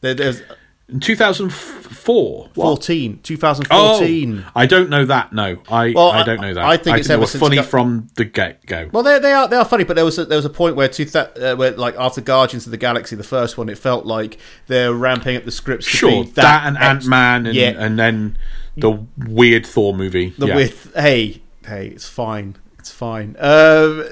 There, 0.00 0.14
there's 0.14 0.42
In 0.90 1.00
2004, 1.00 2.48
what? 2.54 2.64
14, 2.64 3.14
Oh, 3.16 3.20
2014. 3.22 4.44
I 4.56 4.64
don't 4.66 4.88
know 4.88 5.04
that. 5.04 5.32
No, 5.34 5.58
I 5.70 5.92
Well, 5.94 6.10
I 6.12 6.20
I- 6.20 6.22
don't 6.24 6.40
know 6.40 6.54
that. 6.54 6.64
I 6.64 6.76
think 6.78 6.98
it's 6.98 7.08
they 7.08 7.14
ever 7.14 7.26
since 7.26 7.40
funny 7.42 7.60
from 7.62 8.08
the 8.16 8.24
get 8.24 8.64
go. 8.64 8.88
Well, 8.92 9.02
they 9.02 9.18
they 9.18 9.32
are 9.32 9.46
they 9.48 9.56
are 9.56 9.64
funny, 9.66 9.84
but 9.84 9.96
there 9.96 10.04
was 10.06 10.18
a, 10.18 10.24
there 10.24 10.38
was 10.38 10.44
a 10.46 10.50
point 10.50 10.76
where 10.76 10.88
two 10.88 11.04
th- 11.04 11.26
uh, 11.38 11.56
where 11.56 11.72
like 11.72 11.94
after 11.98 12.20
Guardians 12.22 12.64
of 12.66 12.70
the 12.70 12.78
Galaxy, 12.78 13.16
the 13.16 13.22
first 13.22 13.58
one, 13.58 13.68
it 13.68 13.76
felt 13.76 14.06
like 14.06 14.38
they're 14.66 14.94
ramping 14.94 15.36
up 15.36 15.44
the 15.44 15.50
scripts. 15.50 15.84
To 15.90 15.96
Sure, 15.96 16.24
be 16.24 16.30
that, 16.30 16.42
that, 16.42 16.66
and 16.66 16.78
Ant 16.78 17.04
Man, 17.06 17.46
and 17.46 17.54
Yeah. 17.54 17.74
and 17.76 17.98
then 17.98 18.38
the 18.76 19.04
weird 19.26 19.66
Thor 19.66 19.92
movie. 19.94 20.32
the 20.38 20.46
yeah. 20.46 20.54
with 20.56 20.92
hey 20.96 21.42
hey 21.66 21.88
it's 21.88 22.08
fine 22.08 22.56
it's 22.78 22.90
fine 22.92 23.36
um 23.40 24.04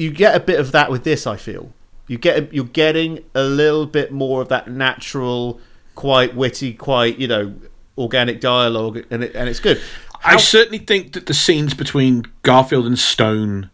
you 0.00 0.10
get 0.10 0.34
a 0.34 0.40
bit 0.40 0.58
of 0.58 0.72
that 0.72 0.90
with 0.90 1.04
this 1.04 1.26
i 1.26 1.36
feel 1.36 1.72
you 2.08 2.18
get 2.18 2.52
you're 2.52 2.64
getting 2.64 3.22
a 3.34 3.42
little 3.42 3.86
bit 3.86 4.10
more 4.10 4.40
of 4.42 4.48
that 4.48 4.68
natural 4.68 5.60
quite 5.94 6.34
witty 6.34 6.72
quite 6.72 7.18
you 7.18 7.28
know 7.28 7.54
organic 7.98 8.40
dialogue 8.40 9.04
and 9.10 9.22
it, 9.24 9.34
and 9.34 9.48
it's 9.48 9.60
good 9.60 9.80
I 10.22 10.36
certainly 10.36 10.78
think 10.78 11.14
that 11.14 11.24
the 11.24 11.32
scenes 11.32 11.72
between 11.72 12.26
Garfield 12.42 12.84
and 12.84 12.98
Stone 12.98 13.70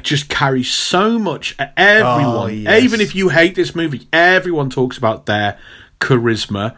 just 0.00 0.30
carry 0.30 0.62
so 0.62 1.18
much. 1.18 1.54
Everyone, 1.76 2.24
Oh, 2.24 2.46
yes. 2.46 2.82
even 2.82 3.02
if 3.02 3.14
you 3.14 3.28
hate 3.28 3.54
this 3.54 3.74
movie, 3.74 4.08
everyone 4.10 4.70
talks 4.70 4.96
about 4.96 5.26
their 5.26 5.58
charisma 6.00 6.74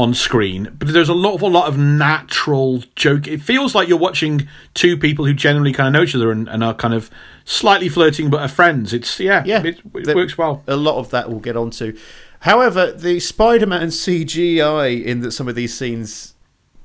on 0.00 0.14
screen. 0.14 0.74
But 0.78 0.88
there's 0.92 1.08
a 1.08 1.14
lot 1.14 1.34
of 1.34 1.42
a 1.42 1.46
lot 1.46 1.68
of 1.68 1.78
natural 1.78 2.82
joke. 2.96 3.28
It 3.28 3.40
feels 3.42 3.74
like 3.74 3.88
you're 3.88 3.98
watching 3.98 4.48
two 4.74 4.96
people 4.96 5.24
who 5.26 5.34
genuinely 5.34 5.72
kind 5.72 5.86
of 5.88 5.92
know 5.92 6.02
each 6.04 6.14
other 6.14 6.30
and, 6.32 6.48
and 6.48 6.64
are 6.64 6.74
kind 6.74 6.94
of 6.94 7.10
slightly 7.44 7.88
flirting 7.88 8.30
but 8.30 8.40
are 8.40 8.48
friends. 8.48 8.92
It's 8.92 9.20
yeah, 9.20 9.42
yeah 9.46 9.62
it, 9.62 9.80
it 9.94 10.04
the- 10.04 10.14
works 10.14 10.36
well. 10.36 10.62
a 10.66 10.76
lot 10.76 10.96
of 10.98 11.10
that 11.10 11.28
we'll 11.30 11.40
get 11.40 11.56
onto 11.56 11.96
however 12.40 12.90
the 12.90 13.20
spider-man 13.20 13.88
cgi 13.88 15.04
in 15.04 15.20
that 15.20 15.30
some 15.32 15.46
of 15.46 15.54
these 15.54 15.76
scenes 15.76 16.32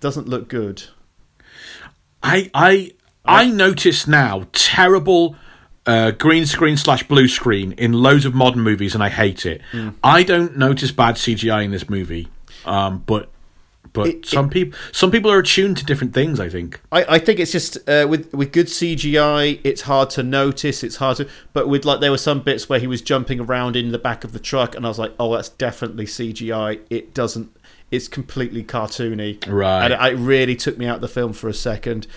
doesn't 0.02 0.28
look 0.28 0.50
good 0.50 0.84
I 2.22 2.50
I 2.54 2.92
I 3.24 3.50
notice 3.50 4.08
now 4.08 4.48
terrible 4.52 5.36
uh, 5.86 6.12
green 6.12 6.46
screen 6.46 6.78
slash 6.78 7.08
blue 7.08 7.28
screen 7.28 7.72
in 7.74 7.94
loads 7.94 8.26
of 8.26 8.34
modern 8.34 8.62
movies, 8.62 8.96
and 8.96 9.04
I 9.04 9.10
hate 9.10 9.46
it. 9.46 9.62
Hmm. 9.72 9.90
I 10.04 10.24
don't 10.24 10.58
notice 10.58 10.92
bad 10.92 11.16
CGI 11.16 11.64
in 11.64 11.72
this 11.72 11.88
movie, 11.90 12.28
um, 12.66 13.04
but 13.06 13.30
but 13.94 14.08
It- 14.08 14.26
some 14.26 14.50
people 14.50 14.78
some 14.92 15.10
people 15.12 15.32
are 15.32 15.40
attuned 15.40 15.78
to 15.78 15.86
different 15.86 16.14
things. 16.14 16.40
I 16.40 16.50
think. 16.50 16.82
I, 16.92 17.16
I 17.16 17.20
think 17.20 17.40
it's 17.40 17.52
just 17.52 17.78
uh, 17.88 18.06
with 18.10 18.34
with 18.34 18.52
good 18.52 18.68
CGI, 18.68 19.60
it's 19.64 19.82
hard 19.84 20.10
to 20.12 20.24
notice. 20.24 20.84
It's 20.84 20.98
hard 20.98 21.18
to, 21.18 21.30
but 21.54 21.68
with 21.70 21.86
like 21.86 22.02
there 22.02 22.12
were 22.12 22.18
some 22.18 22.42
bits 22.42 22.68
where 22.68 22.80
he 22.80 22.88
was 22.88 23.02
jumping 23.02 23.40
around 23.40 23.76
in 23.76 23.92
the 23.92 24.00
back 24.00 24.24
of 24.24 24.34
the 24.34 24.40
truck, 24.40 24.76
and 24.76 24.86
I 24.86 24.90
was 24.90 25.00
like, 25.00 25.14
oh, 25.20 25.34
that's 25.36 25.50
definitely 25.50 26.06
CGI. 26.06 26.82
It 26.90 27.14
doesn't. 27.14 27.56
It's 27.92 28.08
completely 28.08 28.64
cartoony, 28.64 29.38
Right. 29.48 29.86
And 29.86 29.94
it, 29.94 30.14
it 30.14 30.18
really 30.18 30.56
took 30.56 30.78
me 30.78 30.88
out 30.88 30.96
of 30.96 31.02
the 31.02 31.08
film 31.08 31.34
for 31.34 31.48
a 31.48 31.54
second. 31.54 32.08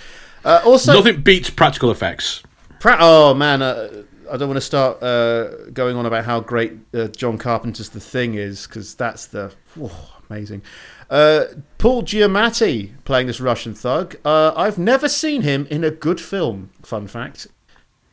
Uh, 0.44 0.62
also, 0.64 0.94
Nothing 0.94 1.20
beats 1.20 1.50
practical 1.50 1.90
effects. 1.90 2.42
Pra- 2.80 2.96
oh 3.00 3.34
man, 3.34 3.60
uh, 3.60 4.02
I 4.32 4.36
don't 4.36 4.48
want 4.48 4.56
to 4.56 4.62
start 4.62 5.02
uh, 5.02 5.66
going 5.72 5.94
on 5.96 6.06
about 6.06 6.24
how 6.24 6.40
great 6.40 6.72
uh, 6.94 7.08
John 7.08 7.36
Carpenter's 7.38 7.90
The 7.90 8.00
Thing 8.00 8.34
is 8.34 8.66
because 8.66 8.94
that's 8.94 9.26
the 9.26 9.52
whew, 9.74 9.90
amazing. 10.28 10.62
Uh, 11.10 11.44
Paul 11.78 12.02
Giamatti 12.02 12.92
playing 13.04 13.26
this 13.26 13.40
Russian 13.40 13.74
thug. 13.74 14.16
Uh, 14.24 14.52
I've 14.56 14.78
never 14.78 15.08
seen 15.08 15.42
him 15.42 15.66
in 15.70 15.84
a 15.84 15.90
good 15.90 16.20
film. 16.20 16.70
Fun 16.82 17.06
fact: 17.06 17.46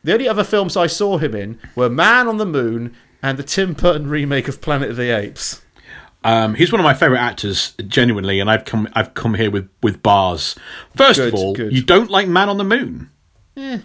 the 0.02 0.12
only 0.12 0.28
other 0.28 0.44
films 0.44 0.76
I 0.76 0.86
saw 0.86 1.18
him 1.18 1.34
in 1.34 1.58
were 1.74 1.90
Man 1.90 2.28
on 2.28 2.36
the 2.38 2.46
Moon 2.46 2.94
and 3.22 3.38
the 3.38 3.42
Tim 3.42 3.72
Burton 3.74 4.08
remake 4.08 4.48
of 4.48 4.60
Planet 4.60 4.90
of 4.90 4.96
the 4.96 5.10
Apes. 5.10 5.62
Um, 6.24 6.54
he's 6.54 6.72
one 6.72 6.80
of 6.80 6.84
my 6.84 6.94
favorite 6.94 7.20
actors, 7.20 7.74
genuinely, 7.86 8.40
and 8.40 8.50
I've 8.50 8.64
come 8.64 8.88
I've 8.94 9.14
come 9.14 9.34
here 9.34 9.50
with 9.50 9.68
with 9.82 10.02
bars. 10.02 10.56
First 10.96 11.20
Good, 11.20 11.28
of 11.28 11.34
all, 11.38 11.54
good. 11.54 11.72
you 11.72 11.82
don't 11.82 12.10
like 12.10 12.26
Man 12.26 12.48
on 12.48 12.56
the 12.56 12.64
Moon. 12.64 13.10
Eh. 13.56 13.78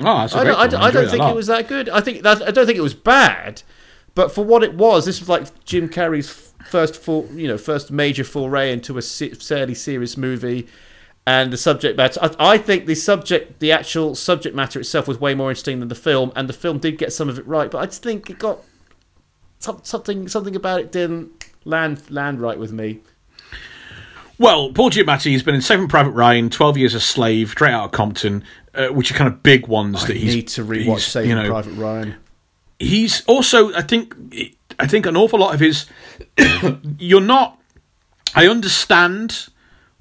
Oh, 0.00 0.18
that's 0.18 0.34
a 0.34 0.38
I 0.38 0.44
don't, 0.44 0.56
I 0.56 0.66
don't, 0.66 0.80
I 0.82 0.90
don't 0.90 1.08
think 1.08 1.22
it 1.22 1.34
was 1.34 1.46
that 1.46 1.68
good. 1.68 1.88
I 1.88 2.00
think 2.00 2.22
that, 2.22 2.42
I 2.42 2.50
don't 2.50 2.66
think 2.66 2.78
it 2.78 2.82
was 2.82 2.94
bad, 2.94 3.62
but 4.16 4.32
for 4.32 4.44
what 4.44 4.64
it 4.64 4.74
was, 4.74 5.04
this 5.04 5.20
was 5.20 5.28
like 5.28 5.64
Jim 5.64 5.88
Carrey's 5.88 6.53
first 6.66 6.96
full, 6.96 7.28
you 7.32 7.48
know, 7.48 7.58
first 7.58 7.90
major 7.90 8.24
foray 8.24 8.72
into 8.72 8.98
a 8.98 9.02
fairly 9.02 9.74
serious 9.74 10.16
movie, 10.16 10.66
and 11.26 11.52
the 11.52 11.56
subject 11.56 11.96
matter. 11.96 12.20
I, 12.22 12.54
I 12.54 12.58
think 12.58 12.86
the 12.86 12.94
subject, 12.94 13.60
the 13.60 13.72
actual 13.72 14.14
subject 14.14 14.54
matter 14.54 14.78
itself, 14.80 15.08
was 15.08 15.20
way 15.20 15.34
more 15.34 15.50
interesting 15.50 15.80
than 15.80 15.88
the 15.88 15.94
film, 15.94 16.32
and 16.36 16.48
the 16.48 16.52
film 16.52 16.78
did 16.78 16.98
get 16.98 17.12
some 17.12 17.28
of 17.28 17.38
it 17.38 17.46
right, 17.46 17.70
but 17.70 17.78
I 17.78 17.86
just 17.86 18.02
think 18.02 18.28
it 18.30 18.38
got 18.38 18.58
something 19.58 20.28
something 20.28 20.54
about 20.54 20.80
it 20.80 20.92
didn't 20.92 21.46
land 21.64 22.10
land 22.10 22.40
right 22.40 22.58
with 22.58 22.72
me. 22.72 23.00
Well, 24.36 24.72
Paul 24.72 24.90
Giamatti 24.90 25.32
has 25.32 25.42
been 25.42 25.54
in 25.54 25.62
Saving 25.62 25.88
Private 25.88 26.10
Ryan, 26.10 26.50
Twelve 26.50 26.76
Years 26.76 26.94
a 26.94 27.00
Slave, 27.00 27.50
Straight 27.50 27.72
Outta 27.72 27.90
Compton, 27.90 28.44
uh, 28.74 28.88
which 28.88 29.10
are 29.10 29.14
kind 29.14 29.32
of 29.32 29.42
big 29.42 29.68
ones 29.68 30.02
that 30.06 30.16
I 30.16 30.18
he's 30.18 30.34
need 30.34 30.48
to 30.48 30.64
rewatch 30.64 30.94
he's, 30.94 31.06
Saving 31.06 31.30
you 31.30 31.36
know, 31.36 31.48
Private 31.48 31.74
Ryan. 31.74 32.16
He's 32.80 33.24
also, 33.26 33.72
I 33.74 33.82
think, 33.82 34.14
I 34.78 34.86
think 34.86 35.06
an 35.06 35.16
awful 35.16 35.38
lot 35.38 35.54
of 35.54 35.60
his. 35.60 35.86
you're 36.98 37.20
not. 37.20 37.60
I 38.34 38.48
understand 38.48 39.48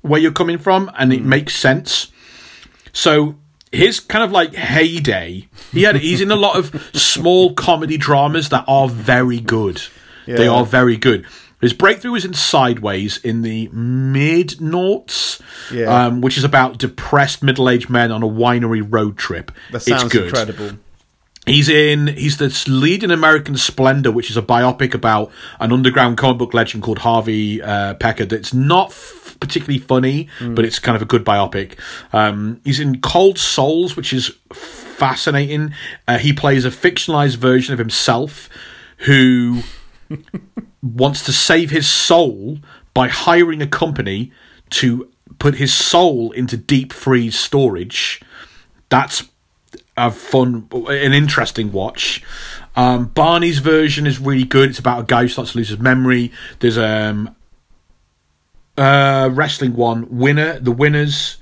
where 0.01 0.19
you're 0.19 0.31
coming 0.31 0.57
from, 0.57 0.91
and 0.97 1.13
it 1.13 1.23
makes 1.23 1.55
sense. 1.55 2.11
So 2.91 3.35
his 3.71 3.99
kind 3.99 4.23
of 4.23 4.31
like 4.31 4.53
heyday, 4.53 5.47
he 5.71 5.83
had. 5.83 5.95
He's 5.97 6.21
in 6.21 6.31
a 6.31 6.35
lot 6.35 6.57
of 6.57 6.89
small 6.93 7.53
comedy 7.53 7.97
dramas 7.97 8.49
that 8.49 8.65
are 8.67 8.87
very 8.89 9.39
good. 9.39 9.81
They 10.25 10.47
are 10.47 10.65
very 10.65 10.95
good. 10.97 11.25
His 11.59 11.71
breakthrough 11.73 12.11
was 12.11 12.25
in 12.25 12.33
Sideways 12.33 13.17
in 13.19 13.41
the 13.41 13.69
mid 13.69 14.59
noughts, 14.59 15.41
Yeah. 15.71 16.07
um, 16.07 16.19
which 16.21 16.37
is 16.37 16.43
about 16.43 16.77
depressed 16.77 17.41
middle 17.41 17.69
aged 17.69 17.89
men 17.89 18.11
on 18.11 18.21
a 18.21 18.27
winery 18.27 18.85
road 18.85 19.17
trip. 19.17 19.49
That 19.71 19.81
sounds 19.81 20.03
it's 20.03 20.13
good. 20.13 20.25
incredible. 20.25 20.71
He's 21.45 21.67
in. 21.67 22.07
He's 22.07 22.37
the 22.37 22.47
lead 22.67 23.03
in 23.03 23.11
American 23.11 23.57
Splendor, 23.57 24.11
which 24.11 24.29
is 24.29 24.37
a 24.37 24.41
biopic 24.41 24.93
about 24.93 25.29
an 25.59 25.73
underground 25.73 26.17
comic 26.17 26.37
book 26.37 26.53
legend 26.53 26.83
called 26.83 26.99
Harvey 26.99 27.61
uh, 27.61 27.95
Pekar. 27.95 28.29
That's 28.29 28.53
not 28.53 28.91
f- 28.91 29.35
particularly 29.41 29.79
funny, 29.79 30.29
but 30.39 30.63
it's 30.63 30.79
kind 30.79 30.95
of 30.95 31.01
a 31.01 31.05
good 31.05 31.25
biopic. 31.25 31.77
Um, 32.13 32.61
he's 32.63 32.79
in 32.79 33.01
Cold 33.01 33.37
Souls, 33.37 33.97
which 33.97 34.13
is 34.13 34.31
fascinating. 34.53 35.73
Uh, 36.07 36.17
he 36.17 36.31
plays 36.31 36.63
a 36.63 36.69
fictionalized 36.69 37.35
version 37.35 37.73
of 37.73 37.79
himself 37.79 38.47
who 38.99 39.63
wants 40.81 41.25
to 41.25 41.33
save 41.33 41.71
his 41.71 41.89
soul 41.89 42.59
by 42.93 43.09
hiring 43.09 43.61
a 43.61 43.67
company 43.67 44.31
to 44.69 45.09
put 45.39 45.55
his 45.55 45.73
soul 45.73 46.31
into 46.31 46.55
deep 46.55 46.93
freeze 46.93 47.37
storage. 47.37 48.21
That's 48.87 49.27
a 49.95 50.11
fun, 50.11 50.67
an 50.71 51.13
interesting 51.13 51.71
watch. 51.71 52.23
Um, 52.75 53.05
Barney's 53.05 53.59
version 53.59 54.07
is 54.07 54.19
really 54.19 54.43
good. 54.43 54.69
It's 54.69 54.79
about 54.79 55.01
a 55.01 55.03
guy 55.03 55.23
who 55.23 55.27
starts 55.27 55.51
to 55.51 55.57
lose 55.57 55.69
his 55.69 55.79
memory. 55.79 56.31
There's 56.59 56.77
um, 56.77 57.35
a 58.77 59.29
wrestling 59.31 59.75
one, 59.75 60.07
winner, 60.09 60.59
the 60.59 60.71
winners, 60.71 61.37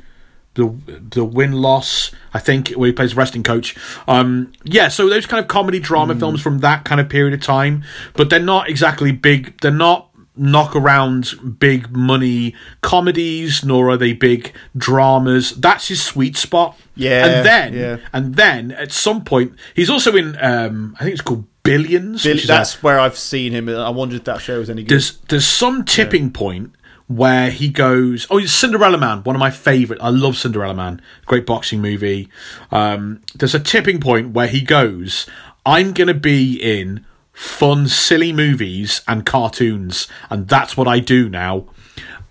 the 0.56 0.76
the 0.88 1.24
win 1.24 1.54
loss. 1.54 2.12
I 2.34 2.40
think 2.40 2.72
where 2.72 2.88
he 2.88 2.94
plays 2.94 3.14
a 3.14 3.16
wrestling 3.16 3.44
coach. 3.44 3.76
Um, 4.08 4.52
yeah, 4.64 4.90
so 4.90 5.10
those 5.10 5.26
kind 5.26 5.42
of 5.42 5.48
comedy 5.48 5.80
drama 5.80 6.16
films 6.16 6.42
from 6.42 6.60
that 6.60 6.84
kind 6.84 7.00
of 7.00 7.08
period 7.08 7.34
of 7.34 7.42
time, 7.42 7.84
but 8.14 8.30
they're 8.30 8.40
not 8.40 8.70
exactly 8.70 9.14
big. 9.14 9.60
They're 9.62 9.72
not 9.72 10.11
knock 10.42 10.76
around 10.76 11.60
big 11.60 11.96
money 11.96 12.56
comedies, 12.82 13.64
nor 13.64 13.92
are 13.92 13.98
they 13.98 14.12
big 14.12 14.54
dramas. 14.76 15.52
That's 15.52 15.88
his 15.88 16.02
sweet 16.02 16.36
spot. 16.36 16.78
Yeah, 16.96 17.26
and 17.26 17.46
then 17.46 17.74
yeah. 17.74 17.98
and 18.12 18.36
then 18.36 18.72
at 18.72 18.92
some 18.92 19.24
point 19.24 19.54
he's 19.76 19.90
also 19.90 20.16
in. 20.16 20.36
Um, 20.42 20.96
I 21.00 21.04
think 21.04 21.14
it's 21.14 21.22
called 21.22 21.46
Billions. 21.64 22.24
Bill- 22.24 22.38
is 22.38 22.46
a- 22.46 22.48
that's 22.48 22.82
where 22.82 23.00
I've 23.00 23.18
seen 23.18 23.54
him. 23.54 23.70
I 23.70 23.90
wondered 23.92 24.18
if 24.18 24.24
that 24.26 24.42
show 24.42 24.60
was 24.60 24.70
any 24.70 24.82
good. 24.84 24.90
there's 24.90 25.18
there's 25.30 25.48
some 25.48 25.86
tipping 25.86 26.32
point 26.32 26.74
where 27.08 27.52
he 27.52 27.70
goes. 27.70 28.26
Oh, 28.30 28.40
it's 28.40 28.52
Cinderella 28.52 28.98
Man, 28.98 29.24
one 29.24 29.36
of 29.36 29.40
my 29.40 29.52
favorite. 29.52 30.00
I 30.02 30.10
love 30.10 30.38
Cinderella 30.38 30.74
Man, 30.74 31.02
great 31.26 31.46
boxing 31.46 31.82
movie. 31.82 32.30
Um, 32.72 33.22
there's 33.36 33.56
a 33.56 33.60
tipping 33.60 34.00
point 34.00 34.32
where 34.34 34.48
he 34.48 34.62
goes. 34.62 35.28
I'm 35.66 35.94
gonna 35.94 36.16
be 36.16 36.56
in 36.56 37.06
fun, 37.42 37.88
silly 37.88 38.32
movies 38.32 39.02
and 39.08 39.26
cartoons, 39.26 40.08
and 40.30 40.48
that's 40.48 40.78
what 40.78 40.88
I 40.88 41.00
do 41.00 41.28
now. 41.28 41.66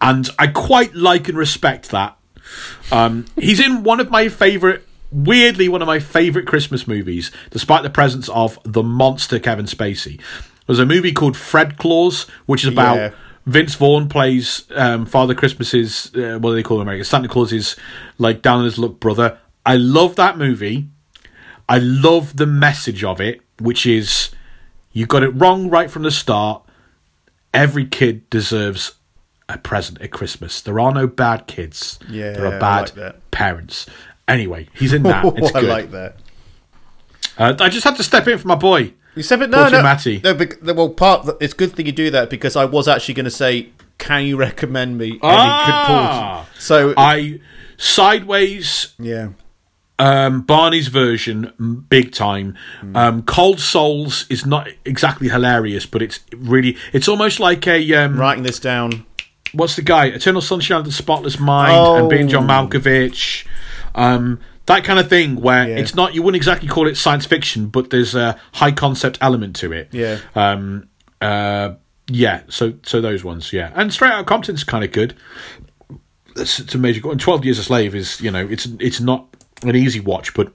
And 0.00 0.30
I 0.38 0.46
quite 0.46 0.94
like 0.94 1.28
and 1.28 1.36
respect 1.36 1.90
that. 1.90 2.16
Um, 2.92 3.26
he's 3.34 3.58
in 3.58 3.82
one 3.82 3.98
of 3.98 4.08
my 4.08 4.28
favorite, 4.28 4.86
weirdly, 5.10 5.68
one 5.68 5.82
of 5.82 5.88
my 5.88 5.98
favorite 5.98 6.46
Christmas 6.46 6.86
movies, 6.86 7.32
despite 7.50 7.82
the 7.82 7.90
presence 7.90 8.28
of 8.28 8.56
the 8.62 8.84
monster 8.84 9.40
Kevin 9.40 9.66
Spacey. 9.66 10.20
There's 10.66 10.78
a 10.78 10.86
movie 10.86 11.12
called 11.12 11.36
Fred 11.36 11.76
Claus, 11.76 12.28
which 12.46 12.62
is 12.62 12.72
about 12.72 12.96
Yeah. 12.96 13.10
Vince 13.46 13.74
Vaughn 13.74 14.08
plays 14.08 14.64
um, 14.76 15.06
Father 15.06 15.34
Christmas's, 15.34 16.12
uh, 16.14 16.38
what 16.38 16.50
do 16.50 16.54
they 16.54 16.62
call 16.62 16.76
him 16.76 16.82
in 16.82 16.88
America? 16.88 17.04
Santa 17.04 17.26
Claus's, 17.26 17.74
like, 18.18 18.42
down 18.42 18.60
on 18.60 18.64
his 18.64 18.78
luck 18.78 19.00
brother. 19.00 19.38
I 19.66 19.74
love 19.74 20.14
that 20.16 20.38
movie. 20.38 20.86
I 21.68 21.78
love 21.78 22.36
the 22.36 22.46
message 22.46 23.02
of 23.02 23.20
it, 23.20 23.40
which 23.58 23.86
is 23.86 24.30
you 24.92 25.06
got 25.06 25.22
it 25.22 25.28
wrong 25.30 25.68
right 25.70 25.90
from 25.90 26.02
the 26.02 26.10
start. 26.10 26.62
Every 27.52 27.84
kid 27.86 28.28
deserves 28.30 28.94
a 29.48 29.58
present 29.58 30.00
at 30.00 30.10
Christmas. 30.12 30.60
There 30.60 30.78
are 30.78 30.92
no 30.92 31.06
bad 31.06 31.46
kids. 31.46 31.98
Yeah, 32.08 32.32
there 32.32 32.46
are 32.46 32.58
bad 32.60 32.96
like 32.96 33.30
parents. 33.30 33.86
Anyway, 34.28 34.68
he's 34.74 34.92
in 34.92 35.02
that. 35.04 35.24
It's 35.36 35.54
I 35.54 35.60
good. 35.60 35.68
like 35.68 35.90
that. 35.90 36.16
uh, 37.38 37.54
I 37.58 37.68
just 37.68 37.84
had 37.84 37.96
to 37.96 38.04
step 38.04 38.28
in 38.28 38.38
for 38.38 38.46
my 38.48 38.54
boy. 38.54 38.92
You 39.16 39.24
said 39.24 39.42
it. 39.42 39.50
No, 39.50 39.68
no, 39.68 39.82
Matty. 39.82 40.20
no. 40.22 40.34
bec- 40.34 40.58
Well, 40.62 40.90
part. 40.90 41.28
It's 41.40 41.52
good 41.54 41.72
thing 41.74 41.86
you 41.86 41.92
do 41.92 42.10
that 42.12 42.30
because 42.30 42.54
I 42.54 42.64
was 42.64 42.86
actually 42.86 43.14
going 43.14 43.24
to 43.24 43.30
say, 43.30 43.70
can 43.98 44.24
you 44.24 44.36
recommend 44.36 44.96
me 44.98 45.08
any 45.10 45.20
Ah! 45.22 45.66
good 46.46 46.46
Portia? 46.46 46.62
So 46.62 46.94
I 46.96 47.40
sideways 47.76 48.94
yeah, 49.00 49.30
um, 50.00 50.42
Barney's 50.42 50.88
version, 50.88 51.84
big 51.88 52.12
time. 52.12 52.56
Hmm. 52.80 52.96
Um, 52.96 53.22
Cold 53.22 53.60
Souls 53.60 54.26
is 54.30 54.46
not 54.46 54.68
exactly 54.84 55.28
hilarious, 55.28 55.86
but 55.86 56.02
it's 56.02 56.20
really 56.36 56.76
it's 56.92 57.08
almost 57.08 57.38
like 57.40 57.66
a 57.66 57.94
um, 57.94 58.18
writing 58.18 58.42
this 58.42 58.58
down. 58.58 59.04
what's 59.52 59.76
the 59.76 59.82
guy? 59.82 60.06
Eternal 60.06 60.40
Sunshine 60.40 60.78
of 60.80 60.84
the 60.86 60.92
Spotless 60.92 61.38
Mind 61.38 61.72
Oh. 61.76 61.96
and 61.96 62.08
being 62.08 62.28
John 62.28 62.46
Malkovich. 62.46 63.46
Um, 63.94 64.38
that 64.66 64.84
kind 64.84 64.98
of 65.00 65.08
thing 65.08 65.40
where 65.40 65.68
Yeah. 65.68 65.78
it's 65.78 65.94
not 65.94 66.14
you 66.14 66.22
wouldn't 66.22 66.36
exactly 66.36 66.68
call 66.68 66.86
it 66.86 66.96
science 66.96 67.26
fiction, 67.26 67.66
but 67.66 67.90
there's 67.90 68.14
a 68.14 68.38
high 68.54 68.70
concept 68.72 69.18
element 69.20 69.56
to 69.56 69.72
it. 69.72 69.88
Yeah. 69.92 70.18
Um, 70.34 70.88
uh, 71.20 71.72
yeah. 72.06 72.42
So 72.48 72.74
so 72.84 73.00
those 73.00 73.22
ones, 73.24 73.52
yeah. 73.52 73.72
And 73.74 73.92
Straight 73.92 74.12
Out 74.12 74.26
Compton's 74.26 74.62
kind 74.64 74.84
of 74.84 74.92
good. 74.92 75.14
It's, 76.36 76.60
it's 76.60 76.74
a 76.74 76.78
major. 76.78 77.00
And 77.10 77.18
Twelve 77.20 77.44
Years 77.44 77.58
a 77.58 77.64
Slave 77.64 77.94
is 77.96 78.20
you 78.20 78.30
know 78.30 78.46
it's 78.48 78.66
it's 78.78 79.00
not 79.00 79.26
an 79.62 79.76
easy 79.76 80.00
watch, 80.00 80.34
but 80.34 80.52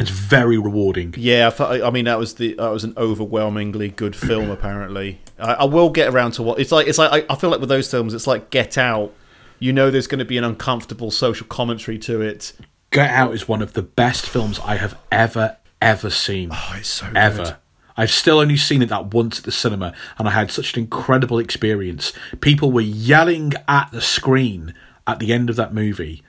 it's 0.00 0.10
very 0.10 0.58
rewarding. 0.58 1.14
Yeah, 1.16 1.48
I, 1.48 1.50
thought, 1.50 1.82
I 1.82 1.90
mean 1.90 2.06
that 2.06 2.18
was 2.18 2.34
the 2.34 2.54
that 2.54 2.68
was 2.68 2.84
an 2.84 2.94
overwhelmingly 2.96 3.90
good 3.90 4.16
film. 4.16 4.50
Apparently, 4.50 5.20
I, 5.38 5.54
I 5.54 5.64
will 5.64 5.90
get 5.90 6.12
around 6.12 6.32
to 6.32 6.42
what 6.42 6.58
it's 6.58 6.72
like. 6.72 6.86
It's 6.86 6.98
like 6.98 7.24
I, 7.28 7.32
I 7.32 7.36
feel 7.36 7.50
like 7.50 7.60
with 7.60 7.68
those 7.68 7.90
films, 7.90 8.14
it's 8.14 8.26
like 8.26 8.50
Get 8.50 8.76
Out. 8.76 9.12
You 9.60 9.72
know, 9.72 9.90
there's 9.90 10.08
going 10.08 10.18
to 10.18 10.24
be 10.24 10.36
an 10.36 10.44
uncomfortable 10.44 11.10
social 11.10 11.46
commentary 11.46 11.98
to 12.00 12.20
it. 12.20 12.52
Get 12.90 13.10
Out 13.10 13.34
is 13.34 13.48
one 13.48 13.62
of 13.62 13.72
the 13.72 13.82
best 13.82 14.28
films 14.28 14.58
I 14.60 14.76
have 14.76 14.98
ever 15.12 15.56
ever 15.80 16.10
seen. 16.10 16.50
Oh, 16.52 16.74
it's 16.76 16.88
so 16.88 17.10
ever. 17.14 17.44
good. 17.44 17.56
I've 17.96 18.10
still 18.10 18.40
only 18.40 18.56
seen 18.56 18.82
it 18.82 18.88
that 18.88 19.14
once 19.14 19.38
at 19.38 19.44
the 19.44 19.52
cinema, 19.52 19.94
and 20.18 20.26
I 20.26 20.32
had 20.32 20.50
such 20.50 20.74
an 20.74 20.82
incredible 20.82 21.38
experience. 21.38 22.12
People 22.40 22.72
were 22.72 22.80
yelling 22.80 23.52
at 23.68 23.92
the 23.92 24.00
screen 24.00 24.74
at 25.06 25.20
the 25.20 25.32
end 25.32 25.48
of 25.48 25.56
that 25.56 25.72
movie, 25.72 26.22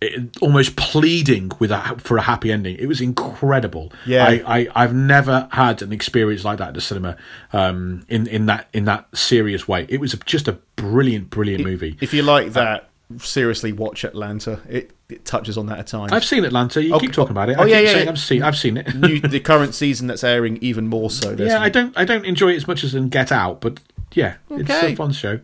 it, 0.00 0.36
almost 0.40 0.76
pleading 0.76 1.50
with 1.58 1.70
a, 1.72 1.96
for 1.98 2.16
a 2.16 2.22
happy 2.22 2.52
ending. 2.52 2.76
It 2.78 2.86
was 2.86 3.00
incredible. 3.00 3.92
Yeah. 4.06 4.26
I, 4.26 4.58
I, 4.60 4.68
I've 4.74 4.94
never 4.94 5.48
had 5.52 5.82
an 5.82 5.92
experience 5.92 6.44
like 6.44 6.58
that 6.58 6.68
at 6.68 6.74
the 6.74 6.80
cinema 6.80 7.16
um, 7.52 8.04
in 8.08 8.26
in 8.28 8.46
that 8.46 8.68
in 8.72 8.84
that 8.84 9.06
serious 9.16 9.66
way. 9.66 9.86
It 9.88 10.00
was 10.00 10.12
just 10.24 10.46
a 10.48 10.52
brilliant, 10.76 11.30
brilliant 11.30 11.64
movie. 11.64 11.96
If 12.00 12.14
you 12.14 12.22
like 12.22 12.52
that, 12.52 12.88
seriously, 13.18 13.72
watch 13.72 14.04
Atlanta. 14.04 14.60
It 14.68 14.92
it 15.08 15.24
touches 15.24 15.56
on 15.58 15.66
that 15.66 15.78
at 15.78 15.86
times. 15.86 16.12
I've 16.12 16.24
seen 16.24 16.44
Atlanta. 16.44 16.82
You 16.84 16.94
Oh, 16.94 17.00
keep 17.00 17.12
talking 17.12 17.32
about 17.32 17.48
it. 17.50 17.56
oh, 17.58 17.62
I 17.62 17.66
yeah, 17.66 17.80
yeah, 17.80 17.92
saying 17.92 18.04
yeah. 18.04 18.10
I've 18.12 18.18
seen. 18.18 18.42
I've 18.42 18.58
seen 18.58 18.76
it. 18.76 18.94
New, 18.94 19.20
the 19.20 19.40
current 19.40 19.74
season 19.74 20.06
that's 20.06 20.22
airing 20.22 20.58
even 20.60 20.86
more 20.86 21.10
so. 21.10 21.32
Yeah, 21.38 21.60
I 21.60 21.70
don't 21.70 21.96
I 21.96 22.04
don't 22.04 22.24
enjoy 22.24 22.52
it 22.52 22.56
as 22.56 22.68
much 22.68 22.84
as 22.84 22.94
in 22.94 23.08
Get 23.08 23.32
Out, 23.32 23.60
but 23.60 23.80
yeah, 24.12 24.34
it's 24.50 24.70
a 24.70 24.94
fun 24.94 25.12
show. 25.12 25.40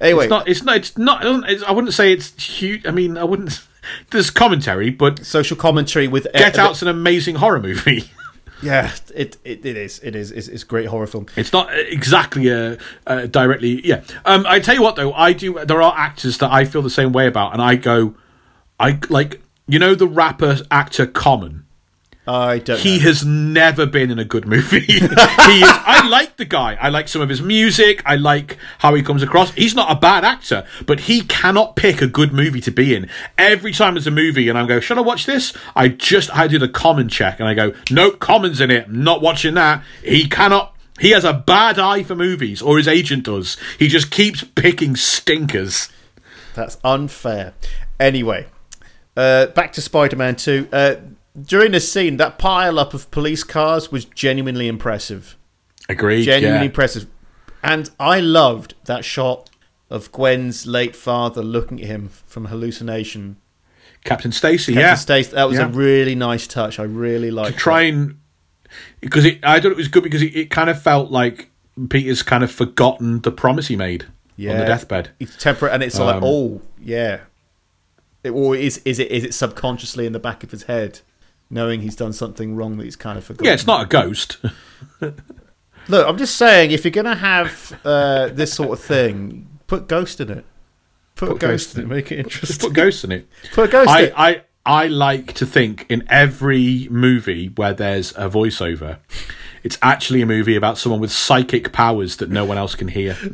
Anyway, 0.00 0.24
It's 0.24 0.30
not. 0.30 0.48
It's 0.48 0.62
not. 0.62 0.76
It's 0.76 0.96
not. 0.98 1.50
It's, 1.50 1.62
I 1.62 1.72
wouldn't 1.72 1.94
say 1.94 2.12
it's 2.12 2.42
huge. 2.42 2.84
I 2.86 2.90
mean, 2.90 3.16
I 3.16 3.24
wouldn't. 3.24 3.62
There's 4.10 4.30
commentary, 4.30 4.90
but 4.90 5.24
social 5.24 5.56
commentary 5.56 6.08
with 6.08 6.26
uh, 6.26 6.38
Get 6.38 6.58
uh, 6.58 6.62
Out's 6.62 6.82
an 6.82 6.88
amazing 6.88 7.36
horror 7.36 7.60
movie. 7.60 8.10
Yeah, 8.62 8.90
it, 9.14 9.36
it 9.44 9.66
it 9.66 9.76
is. 9.76 10.00
It 10.02 10.16
is. 10.16 10.32
It's, 10.32 10.48
it's 10.48 10.62
a 10.62 10.66
great 10.66 10.86
horror 10.86 11.06
film. 11.06 11.26
It's 11.36 11.52
not 11.52 11.68
uh, 11.68 11.76
exactly 11.76 12.48
a, 12.48 12.78
a 13.06 13.28
directly. 13.28 13.86
Yeah. 13.86 14.02
Um, 14.24 14.46
I 14.48 14.60
tell 14.60 14.74
you 14.74 14.82
what, 14.82 14.96
though, 14.96 15.12
I 15.12 15.34
do. 15.34 15.62
There 15.64 15.82
are 15.82 15.94
actors 15.96 16.38
that 16.38 16.50
I 16.50 16.64
feel 16.64 16.80
the 16.80 16.88
same 16.88 17.12
way 17.12 17.26
about, 17.26 17.52
and 17.52 17.60
I 17.60 17.76
go, 17.76 18.14
I 18.80 18.98
like. 19.10 19.42
You 19.68 19.78
know 19.78 19.94
the 19.94 20.06
rapper 20.06 20.60
actor 20.70 21.06
Common. 21.06 21.65
I 22.26 22.58
don't. 22.58 22.80
He 22.80 22.96
know. 22.96 23.04
has 23.04 23.24
never 23.24 23.86
been 23.86 24.10
in 24.10 24.18
a 24.18 24.24
good 24.24 24.46
movie. 24.46 24.80
he 24.80 24.96
is. 24.96 25.08
I 25.08 26.08
like 26.08 26.36
the 26.36 26.44
guy. 26.44 26.76
I 26.80 26.88
like 26.88 27.06
some 27.06 27.22
of 27.22 27.28
his 27.28 27.40
music. 27.40 28.02
I 28.04 28.16
like 28.16 28.58
how 28.78 28.94
he 28.94 29.02
comes 29.02 29.22
across. 29.22 29.52
He's 29.52 29.74
not 29.74 29.90
a 29.90 29.94
bad 29.94 30.24
actor, 30.24 30.66
but 30.86 31.00
he 31.00 31.22
cannot 31.22 31.76
pick 31.76 32.02
a 32.02 32.08
good 32.08 32.32
movie 32.32 32.60
to 32.62 32.70
be 32.72 32.94
in. 32.94 33.08
Every 33.38 33.72
time 33.72 33.94
there's 33.94 34.08
a 34.08 34.10
movie 34.10 34.48
and 34.48 34.58
I 34.58 34.66
go, 34.66 34.80
should 34.80 34.98
I 34.98 35.02
watch 35.02 35.26
this? 35.26 35.52
I 35.76 35.88
just 35.88 36.34
I 36.36 36.48
do 36.48 36.58
the 36.58 36.68
common 36.68 37.08
check 37.08 37.38
and 37.38 37.48
I 37.48 37.54
go, 37.54 37.72
nope, 37.90 38.18
Common's 38.18 38.60
in 38.60 38.70
it. 38.72 38.88
I'm 38.88 39.04
not 39.04 39.22
watching 39.22 39.54
that. 39.54 39.84
He 40.02 40.28
cannot. 40.28 40.76
He 40.98 41.10
has 41.10 41.24
a 41.24 41.34
bad 41.34 41.78
eye 41.78 42.02
for 42.02 42.16
movies, 42.16 42.62
or 42.62 42.78
his 42.78 42.88
agent 42.88 43.24
does. 43.24 43.58
He 43.78 43.86
just 43.86 44.10
keeps 44.10 44.42
picking 44.42 44.96
stinkers. 44.96 45.90
That's 46.54 46.78
unfair. 46.82 47.52
Anyway, 48.00 48.46
uh, 49.14 49.46
back 49.48 49.72
to 49.74 49.82
Spider-Man 49.82 50.36
Two. 50.36 50.66
Uh, 50.72 50.96
during 51.40 51.72
this 51.72 51.90
scene, 51.90 52.16
that 52.16 52.38
pile 52.38 52.78
up 52.78 52.94
of 52.94 53.10
police 53.10 53.44
cars 53.44 53.92
was 53.92 54.04
genuinely 54.04 54.68
impressive. 54.68 55.36
Agreed. 55.88 56.24
Genuinely 56.24 56.60
yeah. 56.64 56.70
impressive, 56.70 57.06
and 57.62 57.90
I 58.00 58.20
loved 58.20 58.74
that 58.84 59.04
shot 59.04 59.50
of 59.88 60.10
Gwen's 60.10 60.66
late 60.66 60.96
father 60.96 61.42
looking 61.42 61.80
at 61.80 61.86
him 61.86 62.08
from 62.08 62.46
hallucination. 62.46 63.36
Captain 64.04 64.32
Stacy. 64.32 64.72
Captain 64.72 64.88
Yeah. 64.88 64.94
Stacy, 64.94 65.32
that 65.32 65.48
was 65.48 65.58
Yeah. 65.58 65.66
a 65.66 65.68
really 65.68 66.14
nice 66.14 66.46
touch. 66.46 66.78
I 66.78 66.84
really 66.84 67.30
liked. 67.30 67.58
try 67.58 67.82
and 67.82 68.16
because 69.00 69.24
it, 69.24 69.38
I 69.44 69.60
thought 69.60 69.70
it 69.70 69.76
was 69.76 69.88
good 69.88 70.02
because 70.02 70.22
it, 70.22 70.34
it 70.36 70.50
kind 70.50 70.68
of 70.70 70.80
felt 70.80 71.10
like 71.10 71.50
Peter's 71.88 72.22
kind 72.22 72.42
of 72.42 72.50
forgotten 72.50 73.20
the 73.20 73.30
promise 73.30 73.68
he 73.68 73.76
made 73.76 74.06
yeah. 74.36 74.52
on 74.52 74.58
the 74.58 74.64
deathbed. 74.64 75.10
It's 75.20 75.36
temperate, 75.36 75.72
and 75.72 75.82
it's 75.82 75.98
like, 75.98 76.16
Um, 76.16 76.24
oh 76.24 76.62
yeah, 76.80 77.20
it, 78.24 78.30
or 78.30 78.56
is 78.56 78.78
is 78.84 78.98
it 78.98 79.10
is 79.10 79.24
it 79.24 79.34
subconsciously 79.34 80.06
in 80.06 80.12
the 80.12 80.18
back 80.18 80.42
of 80.42 80.50
his 80.50 80.64
head, 80.64 81.00
knowing 81.50 81.80
he's 81.80 81.96
done 81.96 82.12
something 82.12 82.56
wrong 82.56 82.76
that 82.78 82.84
he's 82.84 82.96
kind 82.96 83.18
of 83.18 83.24
forgotten? 83.24 83.46
Yeah, 83.46 83.54
it's 83.54 83.66
not 83.66 83.82
a 83.82 83.86
ghost. 83.86 84.38
Look, 85.88 86.06
I'm 86.08 86.18
just 86.18 86.36
saying, 86.36 86.72
if 86.72 86.84
you're 86.84 86.90
gonna 86.90 87.14
have 87.14 87.78
uh, 87.84 88.28
this 88.28 88.52
sort 88.52 88.70
of 88.78 88.84
thing, 88.84 89.48
put 89.66 89.88
ghost 89.88 90.20
in 90.20 90.30
it. 90.30 90.44
Put, 91.14 91.30
Put 91.30 91.38
ghost, 91.40 91.68
ghost 91.68 91.78
in 91.78 91.84
it. 91.84 91.86
Make 91.88 92.12
it 92.12 92.18
interesting. 92.18 92.68
put 92.68 92.74
ghosts 92.74 93.02
in 93.04 93.12
it. 93.12 93.28
Put 93.54 93.70
a 93.70 93.72
ghost 93.72 93.88
in 93.90 93.96
I, 93.96 94.00
it. 94.00 94.12
I 94.16 94.42
I 94.66 94.86
like 94.88 95.32
to 95.34 95.46
think 95.46 95.86
in 95.88 96.04
every 96.08 96.88
movie 96.90 97.48
where 97.54 97.72
there's 97.72 98.10
a 98.16 98.28
voiceover, 98.28 98.98
it's 99.66 99.78
actually 99.82 100.22
a 100.22 100.26
movie 100.26 100.54
about 100.54 100.78
someone 100.78 101.00
with 101.00 101.10
psychic 101.10 101.72
powers 101.72 102.18
that 102.18 102.30
no 102.30 102.44
one 102.44 102.56
else 102.56 102.76
can 102.76 102.86
hear. 102.86 103.16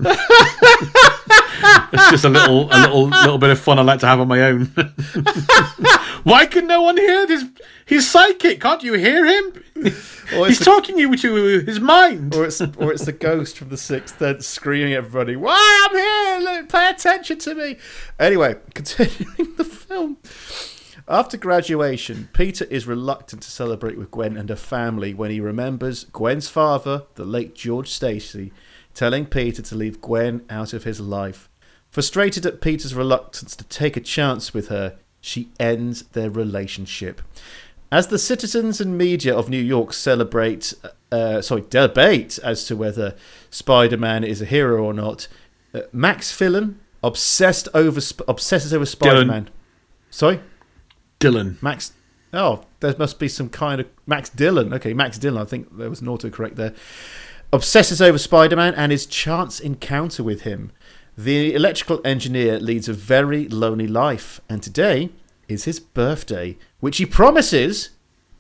it's 1.92 2.10
just 2.10 2.24
a 2.24 2.30
little 2.30 2.72
a 2.72 2.78
little 2.80 3.08
little 3.08 3.36
bit 3.36 3.50
of 3.50 3.60
fun 3.60 3.78
I 3.78 3.82
like 3.82 4.00
to 4.00 4.06
have 4.06 4.18
on 4.18 4.28
my 4.28 4.40
own. 4.40 4.64
Why 6.24 6.46
can 6.46 6.66
no 6.66 6.80
one 6.80 6.96
hear 6.96 7.26
this? 7.26 7.44
He's 7.84 8.10
psychic. 8.10 8.62
Can't 8.62 8.82
you 8.82 8.94
hear 8.94 9.26
him? 9.26 9.62
Or 10.34 10.46
He's 10.46 10.56
it's, 10.56 10.64
talking 10.64 10.98
you 10.98 11.14
to 11.14 11.60
his 11.60 11.80
mind. 11.80 12.34
or 12.34 12.46
it's 12.46 12.62
or 12.62 12.92
it's 12.92 13.04
the 13.04 13.12
ghost 13.12 13.58
from 13.58 13.68
the 13.68 13.76
sixth 13.76 14.18
sense 14.18 14.46
screaming 14.46 14.94
at 14.94 15.04
everybody, 15.04 15.36
"Why 15.36 15.88
I'm 15.90 15.96
here? 15.96 16.38
Look, 16.50 16.70
Pay 16.70 16.88
attention 16.88 17.38
to 17.40 17.54
me." 17.54 17.76
Anyway, 18.18 18.56
continuing 18.74 19.54
the 19.58 19.64
film. 19.64 20.16
After 21.08 21.36
graduation, 21.36 22.28
Peter 22.32 22.64
is 22.66 22.86
reluctant 22.86 23.42
to 23.42 23.50
celebrate 23.50 23.98
with 23.98 24.10
Gwen 24.10 24.36
and 24.36 24.48
her 24.48 24.56
family 24.56 25.12
when 25.12 25.30
he 25.30 25.40
remembers 25.40 26.04
Gwen's 26.04 26.48
father, 26.48 27.04
the 27.16 27.24
late 27.24 27.54
George 27.54 27.88
Stacy, 27.88 28.52
telling 28.94 29.26
Peter 29.26 29.62
to 29.62 29.74
leave 29.74 30.00
Gwen 30.00 30.44
out 30.48 30.72
of 30.72 30.84
his 30.84 31.00
life. 31.00 31.48
Frustrated 31.90 32.46
at 32.46 32.60
Peter's 32.60 32.94
reluctance 32.94 33.56
to 33.56 33.64
take 33.64 33.96
a 33.96 34.00
chance 34.00 34.54
with 34.54 34.68
her, 34.68 34.96
she 35.20 35.50
ends 35.58 36.02
their 36.12 36.30
relationship. 36.30 37.20
As 37.90 38.06
the 38.06 38.18
citizens 38.18 38.80
and 38.80 38.96
media 38.96 39.36
of 39.36 39.50
New 39.50 39.60
York 39.60 39.92
celebrate, 39.92 40.72
uh, 41.10 41.42
sorry, 41.42 41.64
debate 41.68 42.38
as 42.42 42.64
to 42.66 42.76
whether 42.76 43.14
Spider-Man 43.50 44.24
is 44.24 44.40
a 44.40 44.46
hero 44.46 44.82
or 44.82 44.94
not, 44.94 45.28
uh, 45.74 45.80
Max 45.92 46.32
Fillan 46.32 46.76
obsessed 47.02 47.68
over 47.74 48.00
sp- 48.00 48.24
obsesses 48.28 48.72
over 48.72 48.86
Spider-Man. 48.86 49.50
Sorry, 50.10 50.40
Dillon. 51.22 51.58
Max. 51.62 51.92
Oh, 52.34 52.64
there 52.80 52.94
must 52.98 53.18
be 53.18 53.28
some 53.28 53.48
kind 53.48 53.80
of 53.80 53.86
Max 54.06 54.28
Dillon. 54.30 54.72
Okay, 54.74 54.94
Max 54.94 55.18
Dillon. 55.18 55.42
I 55.42 55.44
think 55.44 55.76
there 55.76 55.90
was 55.90 56.00
an 56.00 56.06
autocorrect 56.08 56.56
there. 56.56 56.72
obsesses 57.52 58.00
over 58.00 58.16
Spider 58.18 58.56
Man 58.56 58.74
and 58.74 58.90
his 58.92 59.06
chance 59.06 59.60
encounter 59.60 60.22
with 60.22 60.42
him. 60.42 60.72
The 61.16 61.54
electrical 61.54 62.00
engineer 62.06 62.58
leads 62.58 62.88
a 62.88 62.94
very 62.94 63.46
lonely 63.48 63.86
life, 63.86 64.40
and 64.48 64.62
today 64.62 65.10
is 65.46 65.64
his 65.64 65.78
birthday, 65.78 66.56
which 66.80 66.96
he 66.96 67.04
promises 67.04 67.90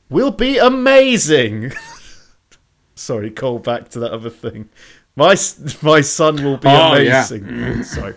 will 0.08 0.30
be 0.30 0.56
amazing. 0.56 1.72
Sorry, 2.94 3.30
call 3.30 3.58
back 3.58 3.88
to 3.90 3.98
that 4.00 4.12
other 4.12 4.30
thing. 4.30 4.68
My 5.16 5.36
my 5.82 6.00
son 6.00 6.42
will 6.42 6.56
be 6.56 6.68
Oh, 6.68 6.94
yeah. 6.96 7.26
amazing. 7.26 7.82
Sorry. 7.84 8.14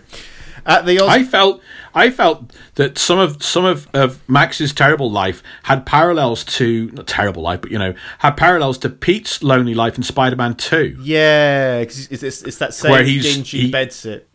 At 0.64 0.86
the 0.86 1.00
Os- 1.00 1.08
I 1.10 1.22
felt 1.24 1.60
I 1.96 2.10
felt 2.10 2.52
that 2.76 2.98
some 2.98 3.18
of 3.18 3.42
some 3.42 3.64
of, 3.64 3.88
of 3.94 4.20
Max's 4.28 4.72
terrible 4.72 5.10
life 5.10 5.42
had 5.64 5.84
parallels 5.86 6.44
to 6.44 6.90
not 6.92 7.06
terrible 7.08 7.42
life, 7.42 7.62
but 7.62 7.70
you 7.72 7.78
know, 7.78 7.94
had 8.18 8.36
parallels 8.36 8.78
to 8.78 8.88
Pete's 8.90 9.42
lonely 9.42 9.74
life 9.74 9.96
in 9.96 10.02
Spider-Man 10.04 10.54
Two. 10.56 10.96
yeah, 11.00 11.82
'cause 11.84 12.06
it's, 12.10 12.22
it's, 12.22 12.42
it's 12.42 12.58
that 12.58 12.74
same 12.74 12.92
Where 12.92 13.02
he's- 13.02 13.24
dingy 13.24 13.62
he- 13.62 13.70
bed 13.70 13.92
sit. 13.92 14.28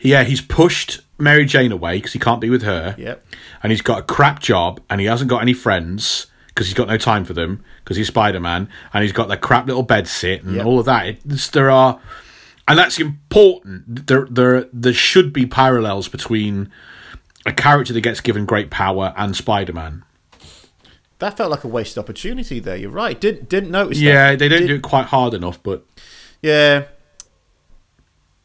Yeah, 0.00 0.24
he's 0.24 0.40
pushed 0.40 1.00
Mary 1.18 1.44
Jane 1.44 1.70
away 1.70 1.98
because 1.98 2.12
he 2.12 2.18
can't 2.18 2.40
be 2.40 2.50
with 2.50 2.62
her. 2.62 2.96
Yep. 2.98 3.24
and 3.62 3.70
he's 3.70 3.82
got 3.82 4.00
a 4.00 4.02
crap 4.02 4.40
job 4.40 4.80
and 4.90 5.00
he 5.00 5.06
hasn't 5.06 5.30
got 5.30 5.42
any 5.42 5.52
friends 5.52 6.26
because 6.48 6.66
he's 6.66 6.74
got 6.74 6.88
no 6.88 6.96
time 6.98 7.24
for 7.24 7.34
them 7.34 7.62
because 7.84 7.96
he's 7.96 8.08
Spider-Man 8.08 8.68
and 8.92 9.02
he's 9.04 9.12
got 9.12 9.28
that 9.28 9.40
crap 9.40 9.66
little 9.68 9.84
bed 9.84 10.08
sit 10.08 10.42
and 10.42 10.56
Yep. 10.56 10.66
all 10.66 10.80
of 10.80 10.86
that. 10.86 11.06
It's, 11.28 11.48
there 11.50 11.70
are, 11.70 12.00
and 12.66 12.76
that's 12.76 12.98
important. 12.98 14.06
There, 14.08 14.26
there, 14.28 14.66
there 14.72 14.92
should 14.92 15.32
be 15.32 15.46
parallels 15.46 16.08
between 16.08 16.72
a 17.46 17.52
character 17.52 17.92
that 17.92 18.00
gets 18.00 18.20
given 18.20 18.46
great 18.46 18.70
power 18.70 19.12
and 19.16 19.36
Spider-Man. 19.36 20.04
That 21.18 21.36
felt 21.36 21.50
like 21.50 21.64
a 21.64 21.68
wasted 21.68 21.98
opportunity 21.98 22.58
there. 22.58 22.76
You're 22.76 22.90
right. 22.90 23.20
Didn't 23.20 23.48
didn't 23.48 23.70
notice 23.70 24.00
Yeah, 24.00 24.30
that. 24.30 24.38
they 24.40 24.48
don't 24.48 24.60
Did- 24.62 24.68
do 24.68 24.74
it 24.76 24.82
quite 24.82 25.06
hard 25.06 25.34
enough, 25.34 25.62
but 25.62 25.84
Yeah. 26.42 26.84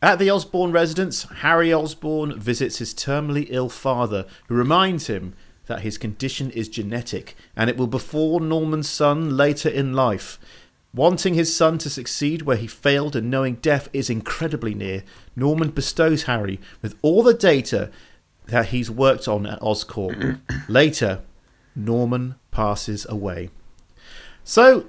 At 0.02 0.20
the 0.20 0.30
Osborn 0.30 0.72
residence, 0.72 1.24
Harry 1.38 1.74
Osborn 1.74 2.40
visits 2.40 2.78
his 2.78 2.94
terminally 2.94 3.48
ill 3.50 3.70
father, 3.70 4.26
who 4.48 4.54
reminds 4.56 5.08
him 5.08 5.34
that 5.66 5.82
his 5.82 5.98
condition 5.98 6.52
is 6.52 6.70
genetic 6.70 7.36
and 7.56 7.68
it 7.70 7.78
will 7.78 7.88
befall 7.88 8.40
Norman's 8.40 8.88
son 8.88 9.36
later 9.36 9.70
in 9.70 9.94
life. 9.94 10.38
Wanting 10.94 11.34
his 11.34 11.54
son 11.56 11.80
to 11.80 11.90
succeed 11.90 12.44
where 12.44 12.58
he 12.58 12.68
failed 12.68 13.16
and 13.16 13.30
knowing 13.32 13.56
death 13.56 13.90
is 13.92 14.10
incredibly 14.10 14.74
near, 14.76 15.04
Norman 15.36 15.70
bestows 15.72 16.24
Harry 16.24 16.60
with 16.84 16.96
all 17.02 17.24
the 17.24 17.34
data 17.34 17.90
that 18.48 18.68
he's 18.68 18.90
worked 18.90 19.28
on 19.28 19.46
at 19.46 19.60
Oscorp. 19.62 20.40
later, 20.70 21.22
Norman 21.76 22.36
passes 22.52 23.06
away. 23.10 23.50
So, 24.44 24.86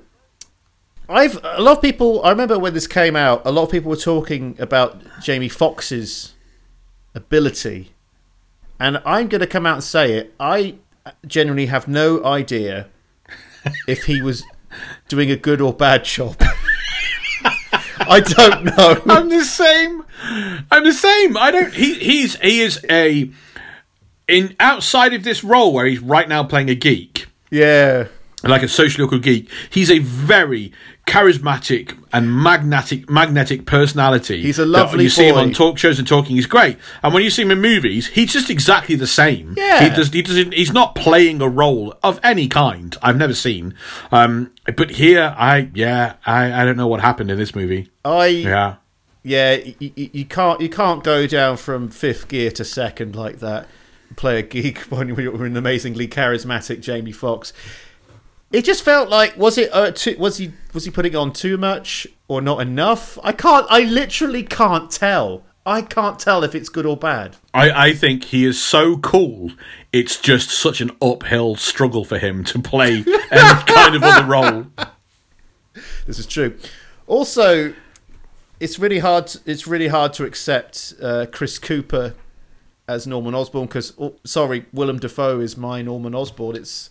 I've 1.09 1.39
a 1.43 1.61
lot 1.63 1.79
of 1.79 1.83
people. 1.83 2.25
I 2.25 2.31
remember 2.31 2.59
when 2.59 2.75
this 2.75 2.87
came 2.87 3.17
out, 3.17 3.43
a 3.45 3.51
lot 3.51 3.65
of 3.65 3.71
people 3.71 3.91
were 3.91 3.97
talking 3.97 4.57
about 4.59 5.03
Jamie 5.23 5.49
Foxx's 5.49 6.35
ability, 7.15 7.93
and 8.79 9.01
I'm 9.05 9.29
going 9.29 9.41
to 9.41 9.47
come 9.47 9.67
out 9.67 9.75
and 9.75 9.85
say 9.85 10.13
it. 10.15 10.35
I 10.39 10.77
genuinely 11.27 11.67
have 11.67 11.89
no 11.89 12.23
idea 12.25 12.89
if 13.89 14.05
he 14.05 14.21
was 14.21 14.45
doing 15.09 15.31
a 15.31 15.37
good 15.37 15.61
or 15.61 15.73
bad 15.73 16.05
job. 16.05 16.37
I 18.01 18.21
don't 18.21 18.65
know. 18.65 19.03
I'm 19.07 19.29
the 19.29 19.45
same. 19.45 20.05
I'm 20.71 20.85
the 20.85 20.93
same. 20.93 21.37
I 21.37 21.51
don't. 21.51 21.73
He 21.73 21.95
he's 21.95 22.37
he 22.37 22.61
is 22.61 22.85
a 22.91 23.31
in 24.29 24.55
outside 24.61 25.15
of 25.15 25.25
this 25.25 25.43
role 25.43 25.73
where 25.73 25.87
he's 25.87 26.01
right 26.01 26.29
now 26.29 26.45
playing 26.45 26.71
a 26.71 26.75
geek. 26.75 27.27
Yeah, 27.51 28.09
like 28.45 28.63
a 28.63 28.69
socially 28.69 29.05
awkward 29.05 29.23
geek. 29.23 29.51
He's 29.71 29.91
a 29.91 29.99
very 29.99 30.73
charismatic 31.07 31.97
and 32.13 32.33
magnetic 32.33 33.09
magnetic 33.09 33.65
personality. 33.67 34.43
He's 34.43 34.59
a 34.59 34.67
lovely 34.67 34.99
when 34.99 35.05
you 35.05 35.11
see 35.11 35.27
him 35.29 35.37
on 35.37 35.53
talk 35.53 35.79
shows 35.79 35.99
and 35.99 36.07
talking, 36.07 36.37
he's 36.37 36.47
great. 36.47 36.79
And 37.03 37.13
when 37.15 37.23
you 37.23 37.31
see 37.31 37.43
him 37.43 37.51
in 37.51 37.61
movies, 37.61 38.09
he's 38.09 38.33
just 38.33 38.51
exactly 38.51 38.95
the 38.95 39.07
same. 39.07 39.55
Yeah. 39.57 39.89
he 39.89 39.97
does. 39.97 40.11
He 40.11 40.23
doesn't. 40.23 40.55
He's 40.55 40.73
not 40.73 40.95
playing 40.95 41.41
a 41.41 41.49
role 41.49 41.95
of 42.03 42.21
any 42.23 42.47
kind. 42.49 42.97
I've 43.03 43.17
never 43.17 43.35
seen. 43.35 43.75
Um, 44.13 44.53
but 44.77 44.91
here, 44.91 45.35
I 45.37 45.71
yeah, 45.75 46.15
I 46.27 46.63
I 46.63 46.65
don't 46.65 46.77
know 46.77 46.87
what 46.87 47.01
happened 47.01 47.31
in 47.31 47.39
this 47.39 47.55
movie. 47.55 47.91
I 48.05 48.27
Yeah. 48.27 48.77
yeah, 49.23 49.55
you, 49.79 49.91
you 49.97 50.25
can't 50.25 50.61
you 50.61 50.69
can't 50.69 51.03
go 51.03 51.27
down 51.27 51.57
from 51.57 51.89
fifth 51.89 52.29
gear 52.29 52.51
to 52.53 52.65
second 52.65 53.17
like 53.17 53.41
that. 53.41 53.67
Play 54.19 54.41
a 54.41 54.43
geek 54.43 54.79
when 54.91 55.09
you're 55.09 55.47
an 55.47 55.57
amazingly 55.57 56.09
charismatic 56.09 56.81
Jamie 56.81 57.13
Foxx. 57.13 57.53
It 58.51 58.65
just 58.65 58.83
felt 58.83 59.09
like 59.09 59.37
was 59.37 59.57
it 59.57 59.71
uh, 59.73 59.93
too, 59.93 60.17
was 60.19 60.39
he 60.39 60.53
was 60.75 60.85
he 60.85 60.91
putting 60.91 61.15
on 61.15 61.33
too 61.33 61.57
much 61.57 62.05
or 62.27 62.43
not 62.43 62.61
enough? 62.61 63.17
I 63.23 63.31
can't. 63.31 63.65
I 63.71 63.85
literally 63.85 64.43
can't 64.43 64.91
tell. 64.91 65.45
I 65.65 65.83
can't 65.83 66.19
tell 66.19 66.43
if 66.43 66.55
it's 66.55 66.69
good 66.69 66.85
or 66.85 66.97
bad. 66.97 67.37
I, 67.55 67.89
I 67.89 67.93
think 67.93 68.25
he 68.25 68.45
is 68.45 68.61
so 68.61 68.97
cool. 68.97 69.53
It's 69.93 70.19
just 70.19 70.51
such 70.51 70.81
an 70.81 70.91
uphill 71.01 71.55
struggle 71.55 72.05
for 72.05 72.19
him 72.19 72.43
to 72.45 72.59
play 72.59 73.05
any 73.31 73.63
kind 73.67 73.95
of 73.95 74.03
other 74.03 74.27
role. 74.27 74.67
This 76.07 76.19
is 76.19 76.27
true. 76.27 76.57
Also, 77.07 77.75
it's 78.59 78.81
really 78.81 78.99
hard. 78.99 79.29
To, 79.29 79.41
it's 79.45 79.69
really 79.69 79.89
hard 79.89 80.13
to 80.15 80.25
accept 80.25 80.95
uh, 81.01 81.27
Chris 81.31 81.61
Cooper 81.61 82.15
as 82.89 83.07
Norman 83.07 83.35
Osborn 83.35 83.67
because, 83.67 83.93
oh, 83.99 84.17
sorry, 84.25 84.67
Willem 84.73 84.99
Dafoe 84.99 85.41
is 85.41 85.57
my 85.57 85.83
Norman 85.83 86.15
Osborn. 86.15 86.57
It's 86.57 86.91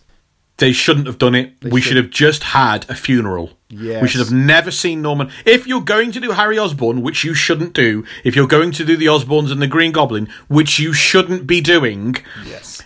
They 0.58 0.72
shouldn't 0.72 1.06
have 1.06 1.18
done 1.18 1.34
it. 1.34 1.52
we 1.62 1.80
should. 1.80 1.88
should 1.88 1.96
have 1.96 2.10
just 2.10 2.42
had 2.44 2.88
a 2.88 2.94
funeral. 2.94 3.50
Yes. 3.68 4.00
We 4.00 4.08
should 4.08 4.20
have 4.20 4.32
never 4.32 4.70
seen 4.70 5.02
Norman. 5.02 5.30
If 5.44 5.66
you're 5.66 5.82
going 5.82 6.12
to 6.12 6.20
do 6.20 6.30
Harry 6.30 6.58
Osborn, 6.58 7.02
which 7.02 7.24
you 7.24 7.34
shouldn't 7.34 7.74
do, 7.74 8.04
if 8.24 8.34
you're 8.34 8.46
going 8.46 8.70
to 8.72 8.84
do 8.84 8.96
the 8.96 9.06
Osborns 9.06 9.52
and 9.52 9.60
the 9.60 9.66
Green 9.66 9.92
Goblin, 9.92 10.28
which 10.48 10.78
you 10.78 10.92
shouldn't 10.92 11.46
be 11.46 11.60
doing, 11.60 12.16
yes, 12.46 12.82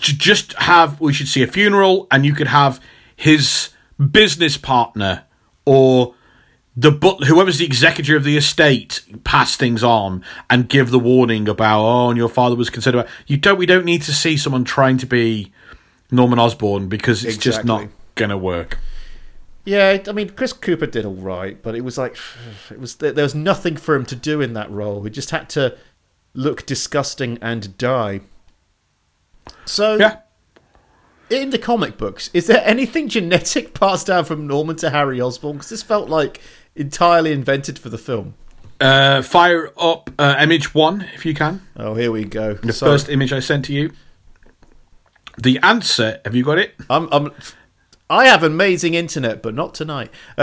just 0.00 0.54
have. 0.54 1.00
We 1.00 1.12
should 1.12 1.28
see 1.28 1.42
a 1.42 1.46
funeral, 1.46 2.06
and 2.10 2.24
you 2.24 2.32
could 2.34 2.48
have 2.48 2.80
his 3.14 3.70
business 4.10 4.56
partner 4.56 5.24
or 5.64 6.14
the 6.76 6.90
but 6.90 7.24
whoever's 7.24 7.58
the 7.58 7.64
executor 7.64 8.16
of 8.16 8.24
the 8.24 8.36
estate 8.36 9.00
pass 9.24 9.56
things 9.56 9.82
on 9.82 10.22
and 10.50 10.68
give 10.68 10.90
the 10.90 10.98
warning 10.98 11.48
about 11.48 11.82
oh 11.82 12.08
and 12.10 12.18
your 12.18 12.28
father 12.28 12.54
was 12.54 12.68
concerned 12.68 12.96
about 12.96 13.08
you 13.26 13.36
don't 13.38 13.58
we 13.58 13.64
don't 13.66 13.84
need 13.84 14.02
to 14.02 14.12
see 14.12 14.36
someone 14.36 14.62
trying 14.64 14.98
to 14.98 15.06
be 15.06 15.52
Norman 16.10 16.38
Osborn 16.38 16.88
because 16.88 17.24
it's 17.24 17.36
just 17.38 17.64
not 17.64 17.88
gonna 18.14 18.38
work. 18.38 18.78
yeah. 19.64 19.98
I 20.06 20.12
mean, 20.12 20.30
Chris 20.30 20.52
Cooper 20.52 20.86
did 20.86 21.04
all 21.04 21.14
right, 21.14 21.60
but 21.60 21.74
it 21.74 21.80
was 21.80 21.98
like 21.98 22.16
it 22.70 22.78
was 22.78 22.94
there 22.96 23.12
was 23.14 23.34
nothing 23.34 23.76
for 23.76 23.94
him 23.96 24.04
to 24.06 24.14
do 24.16 24.40
in 24.40 24.52
that 24.52 24.70
role. 24.70 25.02
He 25.02 25.10
just 25.10 25.30
had 25.30 25.48
to 25.50 25.76
look 26.34 26.64
disgusting 26.66 27.38
and 27.42 27.76
die. 27.78 28.20
So 29.64 29.96
Yeah. 29.96 30.18
in 31.30 31.50
the 31.50 31.58
comic 31.58 31.96
books, 31.96 32.30
is 32.32 32.46
there 32.46 32.62
anything 32.64 33.08
genetic 33.08 33.74
passed 33.80 34.06
down 34.06 34.24
from 34.24 34.46
Norman 34.46 34.76
to 34.76 34.90
Harry 34.90 35.20
Osborn? 35.20 35.56
Because 35.56 35.70
this 35.70 35.82
felt 35.82 36.08
like 36.08 36.40
entirely 36.76 37.32
invented 37.32 37.78
for 37.78 37.88
the 37.88 37.98
film. 37.98 38.34
Uh, 38.78 39.22
fire 39.22 39.72
up 39.78 40.10
uh, 40.18 40.36
image 40.38 40.74
one 40.74 41.06
if 41.14 41.24
you 41.24 41.32
can. 41.34 41.62
Oh, 41.76 41.94
here 41.94 42.12
we 42.12 42.24
go. 42.24 42.54
The 42.54 42.72
Sorry. 42.72 42.92
first 42.92 43.08
image 43.08 43.32
I 43.32 43.40
sent 43.40 43.64
to 43.66 43.72
you. 43.72 43.90
The 45.38 45.58
answer, 45.62 46.20
have 46.24 46.34
you 46.34 46.44
got 46.44 46.58
it? 46.58 46.74
I'm, 46.88 47.08
I'm, 47.12 47.30
I 48.08 48.26
have 48.26 48.42
amazing 48.42 48.94
internet, 48.94 49.42
but 49.42 49.54
not 49.54 49.74
tonight. 49.74 50.10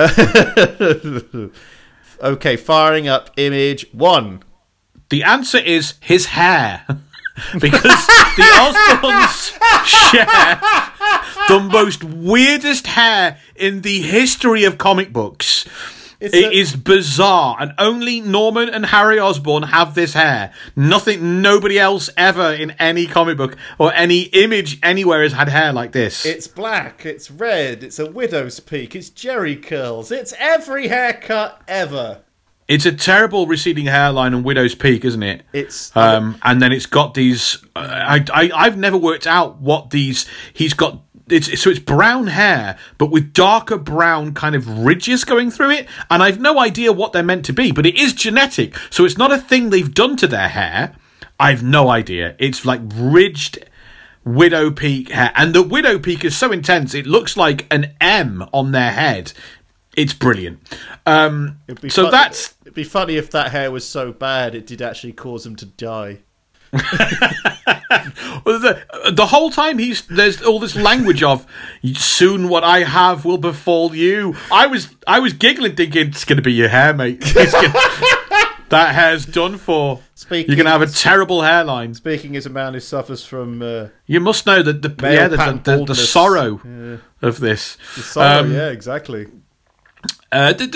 okay, 2.21 2.55
firing 2.57 3.07
up 3.07 3.31
image 3.37 3.85
one. 3.91 4.43
The 5.09 5.23
answer 5.23 5.59
is 5.59 5.95
his 5.99 6.27
hair. 6.27 6.85
because 7.53 7.81
the 7.81 8.43
Osborns 8.61 9.53
share 9.87 10.59
the 11.47 11.59
most 11.71 12.03
weirdest 12.03 12.85
hair 12.87 13.39
in 13.55 13.81
the 13.81 14.01
history 14.01 14.63
of 14.65 14.77
comic 14.77 15.11
books. 15.11 15.65
It's 16.23 16.33
It 16.33 16.45
a- 16.45 16.51
is 16.57 16.75
bizarre, 16.77 17.57
and 17.59 17.73
only 17.77 18.21
Norman 18.21 18.69
and 18.69 18.85
Harry 18.85 19.19
Osborn 19.19 19.63
have 19.63 19.93
this 19.93 20.13
hair. 20.13 20.51
Nothing, 20.75 21.41
nobody 21.41 21.77
else 21.77 22.09
ever 22.15 22.53
in 22.53 22.71
any 22.79 23.07
comic 23.07 23.35
book 23.35 23.57
or 23.77 23.93
any 23.93 24.21
image 24.21 24.79
anywhere 24.81 25.21
has 25.23 25.33
had 25.33 25.49
hair 25.49 25.73
like 25.73 25.91
this. 25.91 26.25
It's 26.25 26.47
black, 26.47 27.05
it's 27.05 27.29
red, 27.29 27.83
it's 27.83 27.99
a 27.99 28.09
widow's 28.09 28.61
peak, 28.61 28.95
it's 28.95 29.09
jerry 29.09 29.57
curls, 29.57 30.11
it's 30.11 30.33
every 30.39 30.87
haircut 30.87 31.61
ever. 31.67 32.19
It's 32.69 32.85
a 32.85 32.93
terrible 32.93 33.45
receding 33.45 33.87
hairline 33.87 34.33
and 34.33 34.45
widow's 34.45 34.73
peak, 34.75 35.03
isn't 35.03 35.21
it? 35.23 35.41
It's 35.51 35.91
Um, 35.97 36.37
and 36.43 36.61
then 36.61 36.71
it's 36.71 36.85
got 36.85 37.13
these. 37.13 37.57
I, 37.75 38.23
I 38.33 38.51
I've 38.55 38.77
never 38.77 38.95
worked 38.95 39.27
out 39.27 39.59
what 39.59 39.89
these. 39.89 40.25
He's 40.53 40.73
got. 40.73 41.01
It's 41.29 41.61
so 41.61 41.69
it's 41.69 41.79
brown 41.79 42.27
hair, 42.27 42.77
but 42.97 43.09
with 43.11 43.31
darker 43.33 43.77
brown 43.77 44.33
kind 44.33 44.55
of 44.55 44.67
ridges 44.79 45.23
going 45.23 45.51
through 45.51 45.71
it, 45.71 45.87
and 46.09 46.21
I've 46.21 46.39
no 46.41 46.59
idea 46.59 46.91
what 46.91 47.13
they're 47.13 47.23
meant 47.23 47.45
to 47.45 47.53
be. 47.53 47.71
But 47.71 47.85
it 47.85 47.95
is 47.95 48.13
genetic, 48.13 48.75
so 48.89 49.05
it's 49.05 49.17
not 49.17 49.31
a 49.31 49.37
thing 49.37 49.69
they've 49.69 49.93
done 49.93 50.17
to 50.17 50.27
their 50.27 50.49
hair. 50.49 50.95
I've 51.39 51.63
no 51.63 51.89
idea. 51.89 52.35
It's 52.39 52.65
like 52.65 52.81
ridged 52.93 53.59
widow 54.25 54.69
peak 54.71 55.11
hair, 55.11 55.31
and 55.35 55.53
the 55.53 55.63
widow 55.63 55.97
peak 55.99 56.23
is 56.25 56.35
so 56.37 56.51
intense 56.51 56.93
it 56.93 57.05
looks 57.07 57.35
like 57.37 57.67
an 57.73 57.93
M 58.01 58.45
on 58.53 58.71
their 58.71 58.91
head. 58.91 59.33
it's 59.95 60.13
brilliant. 60.13 60.59
Um, 61.05 61.59
It'd 61.67 61.81
be 61.81 61.89
so 61.89 62.09
that's 62.09 62.55
it'd 62.63 62.73
be 62.73 62.83
funny 62.83 63.15
if 63.15 63.31
that 63.31 63.51
hair 63.51 63.71
was 63.71 63.87
so 63.87 64.11
bad 64.11 64.55
it 64.55 64.65
did 64.67 64.81
actually 64.81 65.13
cause 65.13 65.43
them 65.43 65.55
to 65.57 65.65
die. 65.65 66.19
well, 68.45 68.59
the, 68.59 68.83
the 69.11 69.27
whole 69.27 69.49
time 69.51 69.77
he's 69.77 70.01
there's 70.07 70.41
all 70.41 70.59
this 70.59 70.75
language 70.75 71.23
of 71.23 71.45
soon 71.93 72.49
what 72.49 72.63
I 72.63 72.83
have 72.83 73.25
will 73.25 73.37
befall 73.37 73.95
you. 73.95 74.35
I 74.51 74.67
was 74.67 74.89
I 75.07 75.19
was 75.19 75.33
giggling 75.33 75.75
thinking 75.75 76.07
it's 76.07 76.25
going 76.25 76.37
to 76.37 76.43
be 76.43 76.53
your 76.53 76.69
hair, 76.69 76.93
mate. 76.93 77.19
Gonna- 77.21 77.51
that 78.69 78.95
hair's 78.95 79.25
done 79.25 79.57
for. 79.57 79.99
Speaking- 80.15 80.49
You're 80.49 80.55
going 80.63 80.65
to 80.65 80.71
have 80.71 80.81
a 80.81 80.87
terrible 80.87 81.41
hairline. 81.41 81.93
Speaking 81.93 82.35
as 82.35 82.45
a 82.45 82.49
man 82.49 82.73
who 82.73 82.79
suffers 82.79 83.25
from 83.25 83.61
uh, 83.61 83.87
You 84.05 84.19
must 84.19 84.45
know 84.45 84.63
that 84.63 84.81
the 84.81 84.89
yeah 85.11 85.27
the, 85.27 85.37
the, 85.37 85.77
the, 85.77 85.85
the 85.85 85.95
sorrow 85.95 86.61
Yeah. 86.65 86.97
of 87.27 87.39
this. 87.39 87.77
sorrow, 87.95 88.39
Um, 88.45 88.53
yeah, 88.53 88.69
exactly. 88.69 89.27
Uh, 90.31 90.51
to 90.51 90.67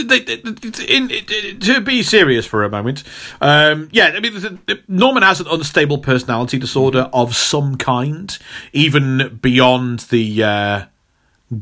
be 1.83 2.03
serious 2.03 2.45
for 2.45 2.63
a 2.63 2.69
moment, 2.69 3.03
um, 3.41 3.89
yeah, 3.91 4.13
I 4.15 4.19
mean, 4.19 4.59
Norman 4.87 5.23
has 5.23 5.41
an 5.41 5.47
unstable 5.49 5.97
personality 5.97 6.59
disorder 6.59 7.09
of 7.11 7.35
some 7.35 7.75
kind, 7.75 8.37
even 8.71 9.39
beyond 9.41 10.01
the 10.11 10.43
uh, 10.43 10.85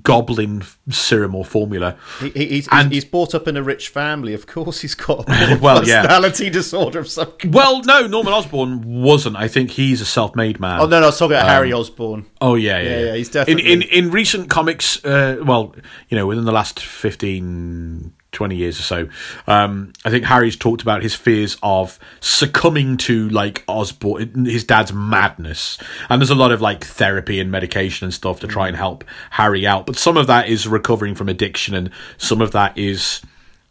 goblin 0.01 0.63
serum 0.89 1.35
or 1.35 1.45
formula. 1.45 1.95
He, 2.19 2.29
he- 2.29 2.45
he's, 2.47 2.67
and- 2.71 2.91
he's 2.91 3.05
brought 3.05 3.35
up 3.35 3.47
in 3.47 3.55
a 3.57 3.63
rich 3.63 3.89
family. 3.89 4.33
Of 4.33 4.47
course, 4.47 4.81
he's 4.81 4.95
got 4.95 5.25
a 5.29 5.59
Well, 5.61 5.85
yeah. 5.87 6.01
personality 6.01 6.49
disorder 6.59 6.99
of 6.99 7.07
some 7.07 7.31
kind. 7.33 7.53
Well, 7.53 7.81
no, 7.83 8.07
Norman 8.07 8.33
Osborn 8.33 8.81
wasn't. 9.01 9.35
I 9.35 9.47
think 9.47 9.71
he's 9.71 10.01
a 10.01 10.05
self-made 10.05 10.59
man. 10.59 10.79
Oh 10.79 10.85
no, 10.87 10.99
no, 10.99 11.03
I 11.03 11.05
was 11.07 11.19
talking 11.19 11.37
about 11.37 11.47
Harry 11.49 11.71
Osborn. 11.71 12.25
Oh 12.41 12.55
yeah, 12.55 12.79
yeah, 12.79 12.83
Yeah, 12.89 12.99
yeah. 12.99 13.05
yeah, 13.05 13.15
he's 13.15 13.27
in 13.27 13.33
definitely- 13.33 13.71
in 13.73 13.81
in 13.83 14.11
recent 14.11 14.49
comics. 14.49 15.03
Uh, 15.05 15.37
well, 15.43 15.75
you 16.09 16.17
know, 16.17 16.25
within 16.27 16.45
the 16.45 16.51
last 16.51 16.79
15, 16.79 18.13
20 18.35 18.55
years 18.55 18.79
or 18.79 18.83
so, 18.83 19.09
um, 19.47 19.93
I 20.05 20.11
think 20.11 20.25
Harry's 20.25 20.55
talked 20.55 20.83
about 20.83 21.01
his 21.01 21.15
fears 21.15 21.57
of 21.63 21.97
succumbing 22.19 22.97
to 22.97 23.29
like 23.29 23.63
Osborn, 23.67 24.45
his 24.45 24.63
dad's 24.63 24.93
madness, 24.93 25.79
and 26.09 26.21
there's 26.21 26.29
a 26.29 26.35
lot 26.35 26.51
of 26.51 26.61
like 26.61 26.83
therapy 26.83 27.39
and 27.39 27.49
medication 27.49 28.05
and 28.05 28.13
stuff 28.13 28.39
to 28.41 28.47
try 28.47 28.67
and 28.67 28.77
help 28.77 29.03
Harry 29.31 29.65
out. 29.65 29.87
But 29.87 29.95
some 29.95 30.17
of 30.17 30.27
that 30.27 30.47
is 30.47 30.67
recovering 30.67 31.15
from 31.15 31.29
addiction, 31.29 31.73
and 31.73 31.89
some 32.17 32.41
of 32.41 32.51
that 32.51 32.77
is 32.77 33.21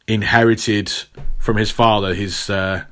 inherited 0.06 0.92
from 1.38 1.56
his 1.56 1.70
father, 1.70 2.14
his 2.14 2.50
uh, 2.50 2.84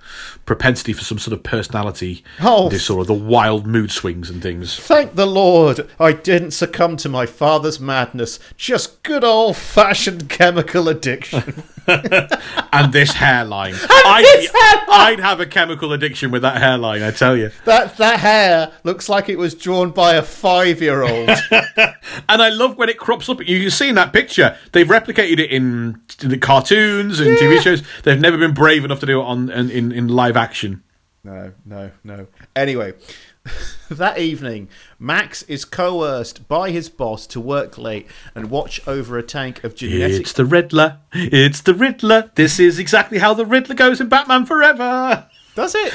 propensity 0.46 0.92
for 0.92 1.04
some 1.04 1.18
sort 1.18 1.32
of 1.32 1.42
personality 1.42 2.24
Oh. 2.40 2.68
disorder, 2.68 3.04
the 3.06 3.12
wild 3.14 3.66
mood 3.66 3.90
swings 3.92 4.28
and 4.28 4.42
things. 4.42 4.76
Thank 4.78 5.14
the 5.14 5.26
Lord, 5.26 5.88
I 6.00 6.12
didn't 6.12 6.50
succumb 6.52 6.96
to 6.98 7.08
my 7.08 7.26
father's 7.26 7.78
madness. 7.80 8.38
Just 8.56 9.02
good 9.02 9.24
old 9.24 9.56
fashioned 9.56 10.28
chemical 10.28 10.88
addiction. 10.88 11.62
and 12.72 12.92
this 12.92 13.12
hairline. 13.12 13.74
I'd, 13.74 14.48
I'd 14.88 15.18
have 15.20 15.40
a 15.40 15.46
chemical 15.46 15.92
addiction 15.92 16.30
with 16.30 16.42
that 16.42 16.62
hairline, 16.62 17.02
I 17.02 17.10
tell 17.10 17.36
you. 17.36 17.50
that 17.64 17.96
that 17.96 18.20
hair 18.20 18.70
looks 18.84 19.08
like 19.08 19.28
it 19.28 19.36
was 19.36 19.54
drawn 19.54 19.90
by 19.90 20.14
a 20.14 20.22
five 20.22 20.80
year 20.80 21.02
old. 21.02 21.28
And 22.28 22.42
I 22.42 22.50
love 22.50 22.76
when 22.76 22.88
it 22.90 22.98
crops 22.98 23.28
up. 23.28 23.46
You 23.46 23.60
can 23.60 23.70
see 23.70 23.88
in 23.88 23.94
that 23.94 24.12
picture, 24.12 24.56
they've 24.72 24.86
replicated 24.86 25.38
it 25.38 25.50
in, 25.50 26.00
in 26.22 26.28
the 26.28 26.36
cartoons 26.36 27.20
and 27.20 27.38
TV 27.38 27.60
shows. 27.60 27.82
They've 28.02 28.20
never 28.20 28.36
been 28.36 28.52
brave 28.52 28.84
enough 28.84 29.00
to 29.00 29.06
do 29.06 29.20
it 29.20 29.24
on 29.24 29.50
in, 29.50 29.70
in, 29.70 29.92
in 29.92 30.08
live 30.32 30.42
action. 30.42 30.82
No, 31.24 31.52
no, 31.64 31.92
no. 32.02 32.26
Anyway, 32.56 32.94
that 33.90 34.18
evening, 34.18 34.68
Max 34.98 35.42
is 35.44 35.64
coerced 35.64 36.48
by 36.48 36.70
his 36.70 36.88
boss 36.88 37.28
to 37.28 37.40
work 37.40 37.78
late 37.78 38.08
and 38.34 38.50
watch 38.50 38.80
over 38.88 39.16
a 39.18 39.22
tank 39.22 39.62
of 39.62 39.76
genetic. 39.76 40.22
It's 40.22 40.32
the 40.32 40.44
Riddler. 40.44 40.98
It's 41.12 41.60
the 41.60 41.74
Riddler. 41.74 42.32
This 42.34 42.58
is 42.58 42.80
exactly 42.80 43.18
how 43.18 43.34
the 43.34 43.46
Riddler 43.46 43.76
goes 43.76 44.00
in 44.00 44.08
Batman 44.08 44.46
Forever. 44.46 45.28
Does 45.54 45.76
it? 45.76 45.92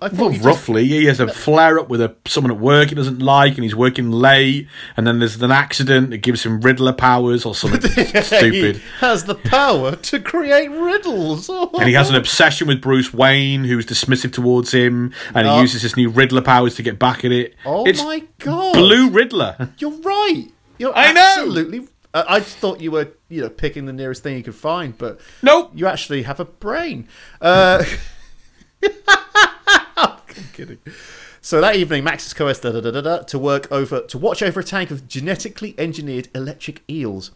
Well, 0.00 0.30
just- 0.30 0.44
roughly, 0.44 0.86
he 0.86 1.06
has 1.06 1.18
a 1.20 1.28
flare 1.28 1.78
up 1.78 1.88
with 1.88 2.00
a 2.02 2.14
someone 2.26 2.50
at 2.50 2.58
work 2.58 2.90
he 2.90 2.94
doesn't 2.94 3.20
like, 3.20 3.54
and 3.54 3.62
he's 3.64 3.74
working 3.74 4.10
late, 4.10 4.68
and 4.96 5.06
then 5.06 5.18
there's 5.18 5.40
an 5.42 5.50
accident 5.50 6.10
that 6.10 6.18
gives 6.18 6.44
him 6.44 6.60
Riddler 6.60 6.92
powers 6.92 7.46
or 7.46 7.54
something 7.54 7.80
stupid. 8.22 8.76
He 8.76 8.82
has 9.00 9.24
the 9.24 9.34
power 9.34 9.96
to 9.96 10.20
create 10.20 10.70
riddles. 10.70 11.48
And 11.74 11.88
he 11.88 11.94
has 11.94 12.10
an 12.10 12.16
obsession 12.16 12.68
with 12.68 12.80
Bruce 12.80 13.12
Wayne, 13.14 13.64
who's 13.64 13.86
dismissive 13.86 14.32
towards 14.32 14.72
him, 14.72 15.12
and 15.34 15.46
he 15.46 15.60
uses 15.60 15.82
his 15.82 15.96
new 15.96 16.08
Riddler 16.10 16.42
powers 16.42 16.74
to 16.76 16.82
get 16.82 16.98
back 16.98 17.24
at 17.24 17.32
it. 17.32 17.54
Oh 17.64 17.84
it's 17.86 18.02
my 18.02 18.22
god! 18.38 18.74
Blue 18.74 19.08
Riddler. 19.10 19.70
You're 19.78 19.90
right. 19.90 20.46
You're 20.78 20.96
I 20.96 21.06
absolutely. 21.16 21.88
I 22.12 22.24
I 22.36 22.38
just 22.40 22.56
thought 22.58 22.80
you 22.80 22.90
were, 22.92 23.08
you 23.28 23.40
know, 23.42 23.48
picking 23.48 23.86
the 23.86 23.92
nearest 23.92 24.22
thing 24.22 24.36
you 24.36 24.42
could 24.42 24.54
find, 24.54 24.96
but 24.96 25.20
Nope. 25.42 25.72
you 25.74 25.86
actually 25.86 26.22
have 26.22 26.38
a 26.40 26.44
brain. 26.44 27.08
Uh, 27.40 27.84
I'm 30.36 30.44
kidding. 30.52 30.78
So 31.40 31.60
that 31.60 31.76
evening, 31.76 32.04
Max 32.04 32.26
is 32.26 32.32
coerced 32.32 32.62
da, 32.62 32.72
da, 32.72 32.90
da, 32.90 33.18
to 33.18 33.38
work 33.38 33.70
over 33.70 34.00
to 34.00 34.18
watch 34.18 34.42
over 34.42 34.60
a 34.60 34.64
tank 34.64 34.90
of 34.90 35.06
genetically 35.06 35.74
engineered 35.76 36.28
electric 36.34 36.82
eels. 36.88 37.32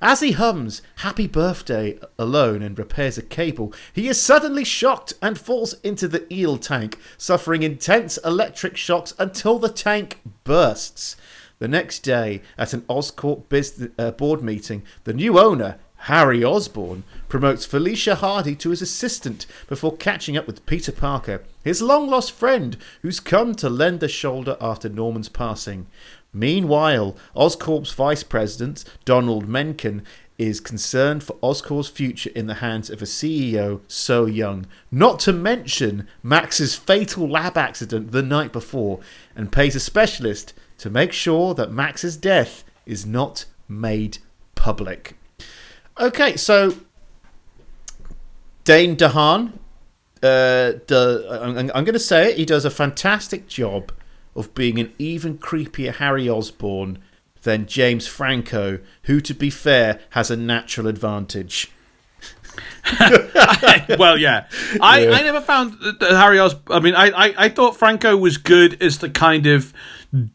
As 0.00 0.20
he 0.20 0.32
hums 0.32 0.80
"Happy 0.96 1.26
Birthday" 1.26 1.98
alone 2.18 2.62
and 2.62 2.78
repairs 2.78 3.18
a 3.18 3.22
cable, 3.22 3.74
he 3.92 4.08
is 4.08 4.20
suddenly 4.20 4.64
shocked 4.64 5.12
and 5.20 5.38
falls 5.38 5.74
into 5.82 6.08
the 6.08 6.32
eel 6.32 6.56
tank, 6.56 6.98
suffering 7.18 7.62
intense 7.62 8.16
electric 8.24 8.76
shocks 8.76 9.12
until 9.18 9.58
the 9.58 9.68
tank 9.68 10.20
bursts. 10.44 11.16
The 11.58 11.68
next 11.68 11.98
day, 11.98 12.40
at 12.56 12.72
an 12.72 12.80
Oscorp 12.88 13.50
business, 13.50 13.90
uh, 13.98 14.12
board 14.12 14.42
meeting, 14.42 14.82
the 15.04 15.12
new 15.12 15.38
owner, 15.38 15.78
Harry 16.04 16.42
Osborn 16.42 17.04
promotes 17.28 17.66
Felicia 17.66 18.14
Hardy 18.14 18.56
to 18.56 18.70
his 18.70 18.80
assistant 18.80 19.44
before 19.68 19.96
catching 19.96 20.34
up 20.34 20.46
with 20.46 20.64
Peter 20.64 20.92
Parker, 20.92 21.42
his 21.62 21.82
long 21.82 22.08
lost 22.08 22.32
friend 22.32 22.78
who's 23.02 23.20
come 23.20 23.54
to 23.56 23.68
lend 23.68 24.02
a 24.02 24.08
shoulder 24.08 24.56
after 24.62 24.88
Norman's 24.88 25.28
passing. 25.28 25.86
Meanwhile, 26.32 27.16
Oscorp's 27.36 27.92
vice 27.92 28.22
president, 28.22 28.84
Donald 29.04 29.46
Menken, 29.46 30.02
is 30.38 30.58
concerned 30.58 31.22
for 31.22 31.34
Oscorp's 31.42 31.88
future 31.88 32.30
in 32.34 32.46
the 32.46 32.54
hands 32.54 32.88
of 32.88 33.02
a 33.02 33.04
CEO 33.04 33.80
so 33.86 34.24
young, 34.24 34.64
not 34.90 35.20
to 35.20 35.34
mention 35.34 36.08
Max's 36.22 36.76
fatal 36.76 37.28
lab 37.28 37.58
accident 37.58 38.10
the 38.10 38.22
night 38.22 38.52
before, 38.52 39.00
and 39.36 39.52
pays 39.52 39.76
a 39.76 39.80
specialist 39.80 40.54
to 40.78 40.88
make 40.88 41.12
sure 41.12 41.52
that 41.52 41.70
Max's 41.70 42.16
death 42.16 42.64
is 42.86 43.04
not 43.04 43.44
made 43.68 44.16
public. 44.54 45.14
Okay, 46.00 46.36
so 46.36 46.74
Dane 48.64 48.96
DeHaan, 48.96 49.52
uh, 50.22 50.72
do, 50.86 51.28
I'm, 51.30 51.58
I'm 51.58 51.84
going 51.84 51.92
to 51.92 51.98
say 51.98 52.30
it, 52.30 52.38
he 52.38 52.46
does 52.46 52.64
a 52.64 52.70
fantastic 52.70 53.46
job 53.46 53.92
of 54.34 54.54
being 54.54 54.78
an 54.78 54.92
even 54.98 55.36
creepier 55.36 55.94
Harry 55.94 56.26
Osborn 56.26 56.98
than 57.42 57.66
James 57.66 58.06
Franco, 58.06 58.78
who, 59.04 59.20
to 59.20 59.34
be 59.34 59.50
fair, 59.50 60.00
has 60.10 60.30
a 60.30 60.36
natural 60.36 60.86
advantage. 60.86 61.70
well, 63.98 64.16
yeah. 64.16 64.46
I, 64.80 65.00
Yeah. 65.00 65.10
I 65.10 65.22
never 65.22 65.40
found 65.40 65.76
Harry 66.00 66.38
Os. 66.38 66.54
I 66.68 66.80
mean, 66.80 66.94
I, 66.94 67.08
I, 67.08 67.34
I 67.36 67.48
thought 67.50 67.76
Franco 67.76 68.16
was 68.16 68.38
good 68.38 68.82
as 68.82 68.98
the 68.98 69.10
kind 69.10 69.46
of 69.46 69.72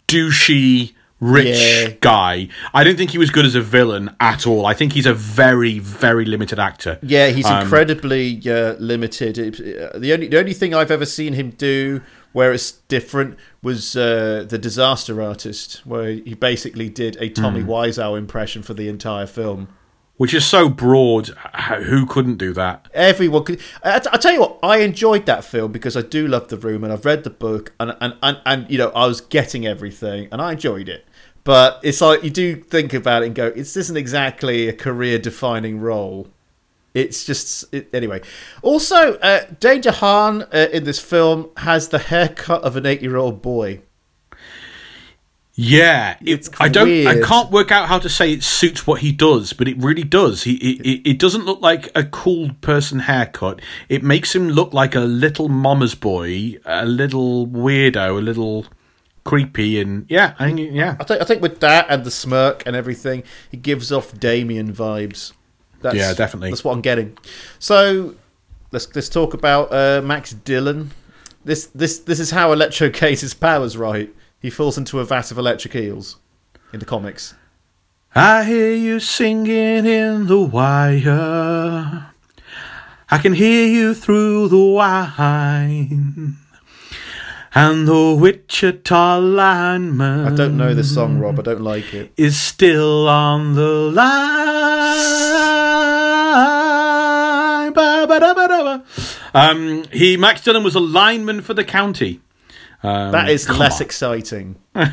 douchey 0.07 0.93
rich 1.25 1.57
Yeah. 1.59 1.89
guy. 2.01 2.47
I 2.73 2.83
don't 2.83 2.97
think 2.97 3.11
he 3.11 3.17
was 3.17 3.29
good 3.31 3.45
as 3.45 3.55
a 3.55 3.61
villain 3.61 4.15
at 4.19 4.45
all. 4.47 4.65
I 4.65 4.73
think 4.73 4.93
he's 4.93 5.05
a 5.05 5.13
very 5.13 5.79
very 5.79 6.25
limited 6.25 6.59
actor. 6.59 6.99
Yeah, 7.01 7.27
he's 7.29 7.45
Um, 7.45 7.61
incredibly 7.63 8.41
uh, 8.49 8.73
limited. 8.79 9.37
Uh, 9.39 9.97
the 9.97 10.13
only 10.13 10.27
the 10.27 10.39
only 10.39 10.53
thing 10.53 10.73
I've 10.73 10.91
ever 10.91 11.05
seen 11.05 11.33
him 11.33 11.51
do 11.51 12.01
where 12.33 12.51
it's 12.51 12.71
different 12.89 13.37
was 13.63 13.95
uh, 13.95 14.45
the 14.47 14.57
Disaster 14.57 15.21
Artist, 15.21 15.81
where 15.85 16.11
he 16.11 16.33
basically 16.33 16.89
did 16.89 17.15
a 17.21 17.29
Tommy 17.29 17.61
Hmm. 17.61 17.69
Wiseau 17.69 18.17
impression 18.17 18.61
for 18.61 18.73
the 18.73 18.89
entire 18.89 19.25
film. 19.25 19.69
Which 20.17 20.33
is 20.33 20.45
so 20.45 20.69
broad. 20.69 21.27
Who 21.89 22.05
couldn't 22.05 22.37
do 22.37 22.53
that? 22.53 22.87
Everyone 22.93 23.43
could. 23.43 23.59
I, 23.83 23.95
I 24.13 24.17
tell 24.17 24.31
you 24.31 24.39
what, 24.41 24.59
I 24.63 24.77
enjoyed 24.77 25.25
that 25.25 25.43
film 25.43 25.73
because 25.73 25.97
I 25.97 26.01
do 26.03 26.25
love 26.27 26.47
the 26.47 26.57
room 26.57 26.83
and 26.85 26.93
I've 26.93 27.03
read 27.05 27.23
the 27.25 27.29
book 27.29 27.73
and 27.81 27.95
and, 27.99 28.13
and 28.23 28.37
and 28.45 28.65
you 28.69 28.77
know 28.77 28.91
I 28.95 29.07
was 29.07 29.19
getting 29.19 29.65
everything 29.67 30.29
and 30.31 30.41
I 30.41 30.53
enjoyed 30.53 30.87
it. 30.87 31.05
But 31.45 31.79
it's 31.83 32.01
like 32.01 32.23
you 32.23 32.29
do 32.31 32.55
think 32.57 32.93
about 32.93 33.21
it 33.23 33.27
and 33.27 33.35
go, 33.35 33.51
this 33.51 33.77
isn't 33.77 33.95
exactly 33.95 34.67
a 34.67 34.73
career-defining 34.73 35.79
role. 35.79 36.27
It's 36.95 37.23
just 37.25 37.71
it, 37.73 37.87
anyway. 37.93 38.21
Also, 38.61 39.13
uh, 39.19 39.45
Dane 39.59 39.81
DeHaan 39.81 40.47
uh, 40.53 40.69
in 40.73 40.85
this 40.85 40.99
film 40.99 41.49
has 41.57 41.89
the 41.89 41.99
haircut 41.99 42.63
of 42.63 42.75
an 42.75 42.85
eight-year-old 42.85 43.41
boy. 43.41 43.81
Yeah, 45.57 46.17
it- 46.21 46.29
It's 46.47 46.49
I 46.59 46.67
don't. 46.67 46.89
I 47.07 47.21
can't 47.21 47.51
work 47.51 47.71
out 47.71 47.87
how 47.87 47.99
to 47.99 48.09
say 48.09 48.33
it 48.33 48.43
suits 48.43 48.85
what 48.87 48.99
he 49.01 49.11
does, 49.13 49.53
but 49.53 49.67
it 49.67 49.77
really 49.77 50.03
does. 50.03 50.43
He 50.43 50.55
it, 50.55 50.85
it, 50.85 51.09
it 51.11 51.19
doesn't 51.19 51.45
look 51.45 51.61
like 51.61 51.89
a 51.95 52.03
cool 52.03 52.51
person 52.61 52.99
haircut. 52.99 53.61
It 53.87 54.03
makes 54.03 54.35
him 54.35 54.49
look 54.49 54.73
like 54.73 54.95
a 54.95 54.99
little 55.01 55.47
mama's 55.47 55.95
boy, 55.95 56.57
a 56.65 56.85
little 56.85 57.47
weirdo, 57.47 58.17
a 58.17 58.21
little 58.21 58.65
creepy, 59.25 59.81
and 59.81 60.05
yeah, 60.07 60.35
I 60.39 60.45
think 60.45 60.71
yeah. 60.71 60.95
I 60.99 61.03
think 61.03 61.21
I 61.21 61.25
think 61.25 61.41
with 61.41 61.59
that 61.59 61.87
and 61.89 62.05
the 62.05 62.11
smirk 62.11 62.63
and 62.65 62.75
everything, 62.75 63.23
he 63.51 63.57
gives 63.57 63.91
off 63.91 64.17
Damien 64.17 64.73
vibes. 64.73 65.33
That's, 65.81 65.97
Yeah, 65.97 66.13
definitely. 66.13 66.51
That's 66.51 66.63
what 66.63 66.73
I'm 66.73 66.81
getting. 66.81 67.17
So 67.59 68.15
let's 68.71 68.93
let's 68.95 69.09
talk 69.09 69.33
about 69.33 69.73
uh, 69.73 70.01
Max 70.01 70.31
Dillon. 70.31 70.91
This 71.43 71.67
this 71.67 71.99
this 71.99 72.19
is 72.19 72.31
how 72.31 72.53
Electro 72.53 72.89
gains 72.89 73.21
his 73.21 73.33
powers. 73.33 73.75
Right, 73.75 74.13
he 74.39 74.49
falls 74.49 74.77
into 74.77 74.99
a 74.99 75.05
vat 75.05 75.31
of 75.31 75.37
electric 75.37 75.75
eels 75.75 76.17
in 76.71 76.79
the 76.79 76.85
comics. 76.85 77.33
I 78.17 78.45
hear 78.45 78.73
you 78.73 79.01
singing 79.01 79.85
in 79.85 80.27
the 80.27 80.39
wire. 80.39 82.11
I 83.11 83.17
can 83.19 83.33
hear 83.33 83.67
you 83.67 83.93
through 83.93 84.47
the 84.47 84.57
wine. 84.57 86.37
And 87.57 87.87
the 87.87 88.13
Wichita 88.19 89.17
lineman 89.19 90.25
I 90.27 90.35
don't 90.35 90.57
know 90.57 90.73
this 90.73 90.93
song, 90.93 91.19
Rob. 91.19 91.39
I 91.39 91.43
don't 91.43 91.61
like 91.61 91.93
it. 91.93 92.11
is 92.17 92.37
still 92.39 93.07
on 93.07 93.55
the 93.55 93.69
line. 97.55 97.73
Ba, 97.73 98.05
ba, 98.07 98.19
da, 98.19 98.33
ba, 98.33 98.47
da. 98.47 98.79
Um, 99.33 99.85
he 99.91 100.17
Max 100.17 100.41
Dillon 100.43 100.63
was 100.63 100.75
a 100.75 100.79
lineman 100.81 101.41
for 101.41 101.53
the 101.53 101.63
county. 101.63 102.19
Um, 102.83 103.11
That 103.13 103.29
is 103.29 103.49
less 103.49 103.79
on. 103.79 103.85
exciting. 103.85 104.55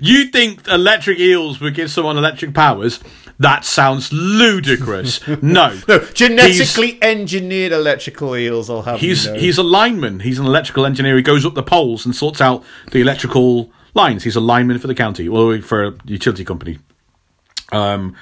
You 0.00 0.26
think 0.26 0.66
electric 0.68 1.18
eels 1.18 1.60
would 1.60 1.74
give 1.74 1.90
someone 1.90 2.18
electric 2.18 2.52
powers? 2.52 3.00
That 3.42 3.64
sounds 3.64 4.12
ludicrous. 4.12 5.26
no. 5.42 5.76
No, 5.88 5.98
genetically 6.14 6.98
engineered 7.02 7.72
electrical 7.72 8.36
eels. 8.36 8.70
I'll 8.70 8.82
have 8.82 9.00
He's 9.00 9.26
you 9.26 9.32
know. 9.32 9.38
he's 9.38 9.58
a 9.58 9.62
lineman. 9.62 10.20
He's 10.20 10.38
an 10.38 10.46
electrical 10.46 10.86
engineer. 10.86 11.16
He 11.16 11.22
goes 11.22 11.44
up 11.44 11.54
the 11.54 11.62
poles 11.62 12.06
and 12.06 12.14
sorts 12.14 12.40
out 12.40 12.64
the 12.92 13.00
electrical 13.00 13.72
lines. 13.94 14.22
He's 14.22 14.36
a 14.36 14.40
lineman 14.40 14.78
for 14.78 14.86
the 14.86 14.94
county, 14.94 15.28
or 15.28 15.60
for 15.60 15.84
a 15.84 15.94
utility 16.04 16.44
company. 16.44 16.78
Um, 17.72 18.14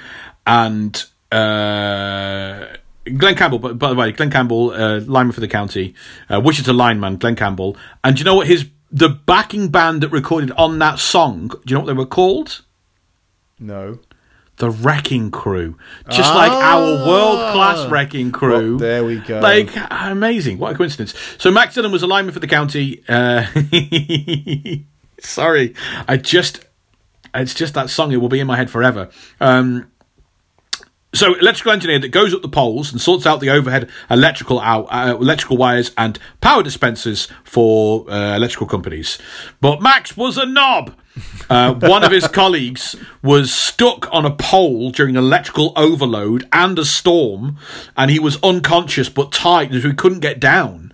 and 0.47 1.05
uh, 1.31 2.67
Glen 3.05 3.35
Campbell, 3.35 3.59
by, 3.59 3.73
by 3.73 3.91
the 3.91 3.95
way, 3.97 4.13
Glen 4.13 4.31
Campbell, 4.31 4.71
uh, 4.71 5.01
lineman 5.01 5.33
for 5.33 5.41
the 5.41 5.49
county, 5.49 5.95
uh, 6.33 6.41
Wichita 6.41 6.73
lineman, 6.73 7.17
Glen 7.19 7.37
Campbell. 7.37 7.77
And 8.03 8.17
do 8.17 8.21
you 8.21 8.25
know 8.25 8.37
what 8.37 8.47
his 8.47 8.67
the 8.91 9.09
backing 9.09 9.69
band 9.69 10.03
that 10.03 10.09
recorded 10.09 10.51
on 10.53 10.79
that 10.79 10.99
song? 10.99 11.49
Do 11.49 11.61
you 11.67 11.75
know 11.75 11.81
what 11.81 11.87
they 11.87 11.93
were 11.93 12.07
called? 12.07 12.63
no. 13.59 13.99
The 14.61 14.71
Wrecking 14.71 15.31
Crew, 15.31 15.77
just 16.11 16.35
like 16.35 16.53
our 16.53 17.07
world 17.07 17.53
class 17.53 17.91
Wrecking 17.91 18.31
Crew. 18.31 18.73
Well, 18.73 18.79
there 18.79 19.05
we 19.05 19.17
go. 19.19 19.41
Like 19.41 19.71
amazing! 19.91 20.59
What 20.59 20.75
a 20.75 20.77
coincidence. 20.77 21.15
So 21.39 21.51
Max 21.51 21.75
Dillon 21.75 21.91
was 21.91 22.03
a 22.03 22.07
lineman 22.07 22.35
for 22.35 22.41
the 22.41 22.47
county. 22.47 23.03
Uh, 23.09 23.47
sorry, 25.21 25.75
I 26.07 26.19
just 26.19 26.65
it's 27.35 27.55
just 27.55 27.75
that 27.75 27.89
song. 27.91 28.13
It 28.13 28.19
will 28.19 28.29
be 28.29 28.41
in 28.41 28.47
my 28.47 28.57
head 28.57 28.71
forever. 28.71 29.09
Um, 29.41 29.91
so 31.13 31.35
electrical 31.35 31.73
engineer 31.73 31.99
that 31.99 32.09
goes 32.11 32.33
up 32.33 32.43
the 32.43 32.49
poles 32.49 32.93
and 32.93 33.01
sorts 33.01 33.27
out 33.27 33.41
the 33.41 33.51
overhead 33.51 33.91
electrical 34.11 34.61
out 34.61 34.87
uh, 34.91 35.17
electrical 35.17 35.57
wires 35.57 35.91
and 35.99 36.19
power 36.41 36.63
dispensers 36.63 37.29
for 37.43 38.09
uh, 38.11 38.37
electrical 38.37 38.67
companies. 38.67 39.19
But 39.61 39.83
Max 39.83 40.17
was 40.17 40.39
a 40.39 40.47
knob. 40.47 40.95
Uh, 41.51 41.75
one 41.75 42.05
of 42.05 42.13
his 42.13 42.29
colleagues 42.41 42.95
was 43.23 43.53
stuck 43.53 44.13
on 44.15 44.25
a 44.25 44.31
pole 44.31 44.91
during 44.91 45.17
electrical 45.17 45.73
overload 45.75 46.49
and 46.53 46.79
a 46.79 46.85
storm, 46.85 47.59
and 47.97 48.11
he 48.11 48.21
was 48.21 48.39
unconscious 48.43 49.09
but 49.09 49.33
tight, 49.33 49.73
so 49.73 49.81
he 49.81 49.93
couldn't 49.93 50.21
get 50.21 50.39
down. 50.39 50.93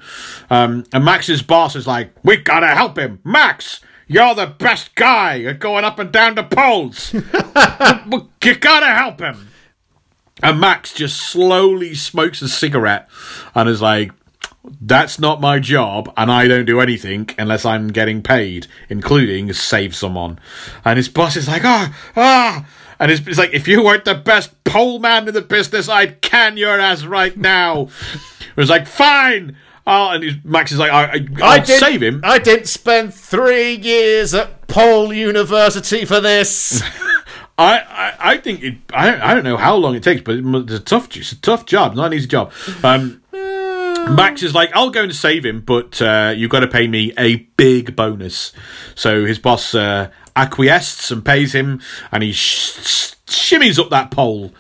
Um, 0.48 0.84
and 0.92 1.04
Max's 1.04 1.42
boss 1.42 1.76
is 1.76 1.86
like, 1.86 2.12
"We 2.22 2.38
gotta 2.38 2.68
help 2.68 2.96
him, 2.98 3.20
Max. 3.22 3.80
You're 4.08 4.34
the 4.34 4.46
best 4.46 4.94
guy 4.94 5.42
at 5.42 5.58
going 5.58 5.84
up 5.84 5.98
and 5.98 6.10
down 6.10 6.36
the 6.36 6.44
poles. 6.44 7.12
you 8.42 8.54
gotta 8.54 8.86
help 8.86 9.20
him." 9.20 9.48
And 10.42 10.60
Max 10.60 10.92
just 10.92 11.16
slowly 11.18 11.94
smokes 11.94 12.42
a 12.42 12.48
cigarette 12.48 13.08
and 13.54 13.68
is 13.68 13.80
like, 13.80 14.12
that's 14.80 15.18
not 15.18 15.40
my 15.40 15.60
job, 15.60 16.12
and 16.16 16.30
I 16.30 16.48
don't 16.48 16.64
do 16.66 16.80
anything 16.80 17.30
unless 17.38 17.64
I'm 17.64 17.88
getting 17.88 18.20
paid, 18.22 18.66
including 18.88 19.52
save 19.52 19.94
someone. 19.94 20.38
And 20.84 20.96
his 20.96 21.08
boss 21.08 21.36
is 21.36 21.46
like, 21.46 21.64
ah, 21.64 21.96
ah. 22.16 22.66
And 22.98 23.12
it's, 23.12 23.26
it's 23.28 23.38
like, 23.38 23.52
if 23.54 23.68
you 23.68 23.84
weren't 23.84 24.04
the 24.04 24.14
best 24.16 24.64
pole 24.64 24.98
man 24.98 25.28
in 25.28 25.34
the 25.34 25.40
business, 25.42 25.88
I'd 25.88 26.20
can 26.20 26.56
your 26.56 26.80
ass 26.80 27.04
right 27.04 27.36
now. 27.36 27.82
it 27.82 28.56
was 28.56 28.68
like, 28.68 28.86
fine. 28.88 29.56
Oh, 29.86 30.10
and 30.10 30.44
Max 30.44 30.72
is 30.72 30.78
like, 30.80 30.90
I, 30.90 31.04
I, 31.04 31.26
I'll 31.42 31.64
didn't- 31.64 31.80
save 31.80 32.02
him. 32.02 32.20
I 32.24 32.38
didn't 32.40 32.66
spend 32.66 33.14
three 33.14 33.74
years 33.76 34.34
at 34.34 34.66
Pole 34.66 35.12
University 35.12 36.04
for 36.04 36.20
this. 36.20 36.82
I, 37.58 37.78
I, 37.78 38.32
I 38.32 38.36
think 38.38 38.62
it. 38.62 38.74
I 38.92 39.10
don't, 39.10 39.20
I 39.22 39.34
don't 39.34 39.44
know 39.44 39.56
how 39.56 39.76
long 39.76 39.94
it 39.94 40.02
takes, 40.02 40.20
but 40.20 40.36
it's 40.36 40.72
a 40.74 40.80
tough. 40.80 41.16
It's 41.16 41.32
a 41.32 41.40
tough 41.40 41.64
job, 41.66 41.94
not 41.94 42.06
an 42.08 42.14
easy 42.14 42.26
job. 42.28 42.52
Um, 42.84 43.22
Max 43.32 44.42
is 44.42 44.54
like, 44.54 44.70
I'll 44.74 44.90
go 44.90 45.02
and 45.02 45.14
save 45.14 45.44
him, 45.44 45.62
but 45.62 46.00
uh, 46.00 46.32
you've 46.36 46.50
got 46.50 46.60
to 46.60 46.68
pay 46.68 46.86
me 46.86 47.12
a 47.18 47.36
big 47.56 47.96
bonus. 47.96 48.52
So 48.94 49.24
his 49.24 49.38
boss 49.38 49.74
uh, 49.74 50.10
acquiesces 50.36 51.10
and 51.10 51.24
pays 51.24 51.54
him, 51.54 51.80
and 52.12 52.22
he 52.22 52.32
sh- 52.32 53.14
shimmies 53.26 53.78
up 53.80 53.90
that 53.90 54.10
pole 54.10 54.52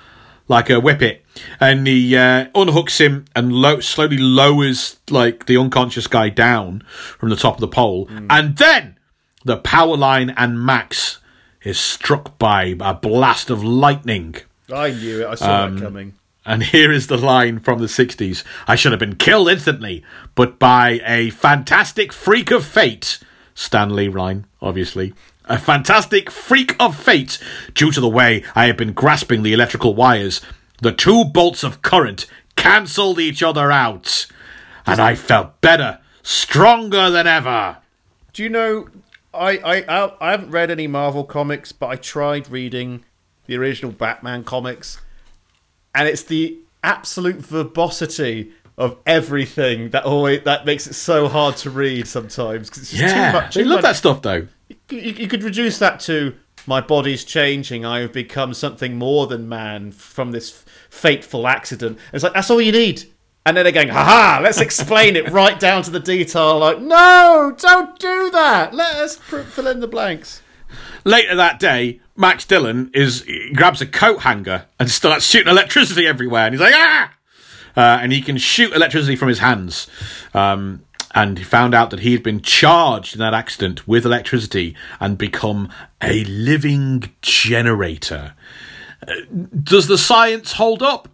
like 0.48 0.70
a 0.70 0.80
whippet, 0.80 1.20
and 1.60 1.86
he 1.86 2.16
uh, 2.16 2.46
unhooks 2.54 2.98
him 2.98 3.24
and 3.36 3.52
lo- 3.52 3.80
slowly 3.80 4.16
lowers 4.18 4.96
like 5.10 5.46
the 5.46 5.56
unconscious 5.56 6.06
guy 6.06 6.28
down 6.28 6.82
from 7.18 7.28
the 7.28 7.36
top 7.36 7.54
of 7.54 7.60
the 7.60 7.68
pole, 7.68 8.08
and 8.30 8.56
then 8.56 8.98
the 9.44 9.58
power 9.58 9.96
line 9.96 10.30
and 10.30 10.64
Max 10.64 11.18
is 11.66 11.78
struck 11.78 12.38
by 12.38 12.76
a 12.80 12.94
blast 12.94 13.50
of 13.50 13.64
lightning. 13.64 14.36
I 14.72 14.90
knew 14.92 15.22
it. 15.22 15.26
I 15.26 15.34
saw 15.34 15.64
Um, 15.64 15.76
that 15.76 15.82
coming. 15.84 16.14
And 16.44 16.62
here 16.62 16.92
is 16.92 17.08
the 17.08 17.16
line 17.18 17.58
from 17.58 17.80
the 17.80 17.88
60s 17.88 18.44
I 18.68 18.76
should 18.76 18.92
have 18.92 19.00
been 19.00 19.16
killed 19.16 19.48
instantly, 19.48 20.04
but 20.36 20.60
by 20.60 21.00
a 21.04 21.30
fantastic 21.30 22.12
freak 22.12 22.52
of 22.52 22.64
fate. 22.64 23.18
Stanley 23.54 24.08
Ryan, 24.08 24.46
obviously. 24.62 25.12
A 25.46 25.58
fantastic 25.58 26.30
freak 26.30 26.76
of 26.78 26.96
fate, 26.96 27.38
due 27.74 27.90
to 27.90 28.00
the 28.00 28.08
way 28.08 28.44
I 28.54 28.66
have 28.66 28.76
been 28.76 28.92
grasping 28.92 29.42
the 29.42 29.52
electrical 29.52 29.94
wires. 29.94 30.40
The 30.82 30.92
two 30.92 31.24
bolts 31.24 31.64
of 31.64 31.82
current 31.82 32.26
cancelled 32.54 33.18
each 33.18 33.42
other 33.42 33.72
out, 33.72 34.26
and 34.86 35.00
I 35.00 35.14
felt 35.16 35.60
better, 35.60 35.98
stronger 36.22 37.10
than 37.10 37.26
ever. 37.26 37.78
Do 38.32 38.42
you 38.42 38.48
know? 38.50 38.88
I, 39.38 39.52
I 39.86 40.12
I 40.20 40.30
haven't 40.32 40.50
read 40.50 40.70
any 40.70 40.86
Marvel 40.86 41.24
comics, 41.24 41.72
but 41.72 41.86
I 41.88 41.96
tried 41.96 42.50
reading 42.50 43.04
the 43.46 43.56
original 43.56 43.92
Batman 43.92 44.44
comics, 44.44 45.00
and 45.94 46.08
it's 46.08 46.22
the 46.24 46.58
absolute 46.82 47.36
verbosity 47.36 48.52
of 48.78 48.96
everything 49.06 49.90
that 49.90 50.04
always 50.04 50.42
that 50.44 50.66
makes 50.66 50.86
it 50.86 50.92
so 50.94 51.28
hard 51.28 51.56
to 51.58 51.70
read 51.70 52.06
sometimes. 52.06 52.68
'cause 52.70 52.82
it's 52.82 52.90
just 52.92 53.02
Yeah, 53.14 53.32
too 53.32 53.38
much. 53.38 53.54
they 53.54 53.64
love 53.64 53.76
much- 53.78 53.82
that 53.84 53.96
stuff 53.96 54.22
though. 54.22 54.46
You, 54.90 54.98
you 55.00 55.28
could 55.28 55.42
reduce 55.42 55.78
that 55.78 56.00
to 56.00 56.34
my 56.66 56.80
body's 56.80 57.24
changing. 57.24 57.84
I 57.86 58.00
have 58.00 58.12
become 58.12 58.52
something 58.52 58.96
more 58.98 59.26
than 59.28 59.48
man 59.48 59.92
from 59.92 60.32
this 60.32 60.64
fateful 60.90 61.46
accident. 61.46 61.98
It's 62.12 62.24
like 62.24 62.34
that's 62.34 62.50
all 62.50 62.60
you 62.60 62.72
need. 62.72 63.04
And 63.46 63.56
then 63.56 63.64
they're 63.64 63.72
going, 63.72 63.88
haha, 63.88 64.42
let's 64.42 64.60
explain 64.60 65.14
it 65.14 65.30
right 65.30 65.58
down 65.60 65.84
to 65.84 65.90
the 65.90 66.00
detail. 66.00 66.58
Like, 66.58 66.80
no, 66.80 67.54
don't 67.56 67.96
do 67.96 68.28
that. 68.32 68.74
Let 68.74 68.96
us 68.96 69.16
fill 69.16 69.68
in 69.68 69.78
the 69.78 69.86
blanks. 69.86 70.42
Later 71.04 71.36
that 71.36 71.60
day, 71.60 72.00
Max 72.16 72.44
Dillon 72.44 72.90
is 72.92 73.24
grabs 73.54 73.80
a 73.80 73.86
coat 73.86 74.22
hanger 74.22 74.66
and 74.80 74.90
starts 74.90 75.24
shooting 75.24 75.48
electricity 75.48 76.08
everywhere, 76.08 76.46
and 76.46 76.54
he's 76.54 76.60
like 76.60 76.74
ah, 76.74 77.12
uh, 77.76 77.98
and 78.02 78.10
he 78.10 78.20
can 78.20 78.36
shoot 78.36 78.72
electricity 78.72 79.14
from 79.14 79.28
his 79.28 79.38
hands. 79.38 79.86
Um, 80.34 80.82
and 81.14 81.38
he 81.38 81.44
found 81.44 81.72
out 81.72 81.90
that 81.90 82.00
he 82.00 82.12
had 82.12 82.24
been 82.24 82.40
charged 82.40 83.14
in 83.14 83.20
that 83.20 83.32
accident 83.32 83.86
with 83.86 84.04
electricity 84.04 84.74
and 84.98 85.16
become 85.16 85.70
a 86.02 86.24
living 86.24 87.12
generator. 87.22 88.34
Uh, 89.06 89.14
Does 89.62 89.86
the 89.86 89.98
science 89.98 90.54
hold 90.54 90.82
up? 90.82 91.08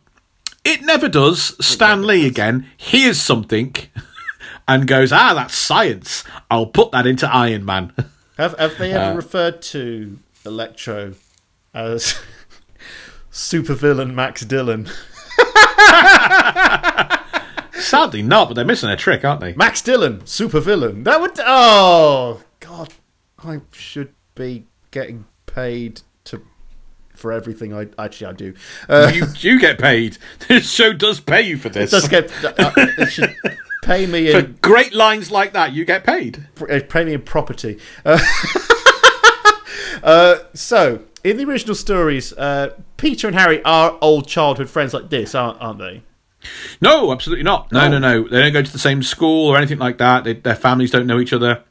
It 0.65 0.83
never 0.83 1.09
does. 1.09 1.57
Stan 1.65 2.07
Lee 2.07 2.27
again 2.27 2.69
hears 2.77 3.21
something 3.21 3.75
and 4.69 4.87
goes, 4.87 5.13
ah, 5.13 5.35
that's 5.35 5.55
science. 5.57 6.25
I'll 6.51 6.67
put 6.67 6.93
that 6.93 7.07
into 7.07 7.29
Iron 7.33 7.65
Man. 7.65 7.93
Have 8.39 8.59
have 8.59 8.79
they 8.79 8.93
Uh, 8.95 8.99
ever 9.11 9.17
referred 9.17 9.61
to 9.63 10.19
Electro 10.47 11.15
as 11.75 12.19
supervillain 13.33 14.15
Max 14.15 14.41
Dillon? 14.43 14.89
Sadly 17.75 18.23
not, 18.23 18.49
but 18.49 18.55
they're 18.55 18.65
missing 18.65 18.89
a 18.89 18.97
trick, 18.97 19.25
aren't 19.25 19.41
they? 19.41 19.53
Max 19.55 19.83
Dillon, 19.83 20.21
supervillain. 20.23 21.05
That 21.05 21.21
would 21.21 21.33
oh 21.41 22.43
god, 22.61 22.95
I 23.45 23.61
should 23.73 24.15
be 24.35 24.65
getting 24.91 25.27
paid 25.47 26.01
for 27.23 27.33
everything 27.33 27.73
I 27.73 27.87
actually 27.99 28.27
I 28.27 28.33
do. 28.33 28.55
Uh, 28.89 29.11
you 29.15 29.27
you 29.39 29.59
get 29.59 29.79
paid. 29.79 30.19
This 30.49 30.71
show 30.71 30.93
does 30.93 31.21
pay 31.21 31.43
you 31.43 31.57
for 31.57 31.69
this. 31.71 31.93
does 31.93 32.09
get 32.09 32.31
uh, 32.45 32.73
it 32.77 33.11
should 33.11 33.35
pay 33.83 34.07
me 34.07 34.31
for 34.31 34.41
in 34.41 34.59
great 34.61 34.93
lines 34.93 35.31
like 35.31 35.53
that, 35.53 35.73
you 35.73 35.85
get 35.85 36.05
paid. 36.05 36.47
uh, 36.61 36.81
pay 36.89 37.05
me 37.05 37.15
in 37.15 37.23
property. 37.23 37.79
Uh, 38.05 38.19
uh, 40.03 40.37
so 40.53 41.05
in 41.25 41.37
the 41.37 41.45
original 41.45 41.77
stories, 41.77 42.33
uh, 42.35 42.75
Peter 42.97 43.29
and 43.29 43.37
Harry 43.37 43.63
are 43.65 43.97
old 44.01 44.27
childhood 44.27 44.69
friends 44.69 44.93
like 44.93 45.09
this, 45.09 45.35
aren't 45.35 45.61
aren't 45.63 45.79
they? 45.79 46.03
No, 46.81 47.13
absolutely 47.13 47.45
not. 47.45 47.71
No, 47.71 47.89
no, 47.89 48.01
no. 48.01 48.29
They 48.29 48.43
don't 48.43 48.53
go 48.53 48.63
to 48.63 48.73
the 48.73 48.79
same 48.79 49.01
school 49.05 49.49
or 49.49 49.57
anything 49.57 49.79
like 49.79 49.99
that. 49.99 50.25
They, 50.25 50.33
their 50.33 50.57
families 50.57 50.91
don't 50.91 51.07
know 51.07 51.21
each 51.21 51.33
other. 51.33 51.63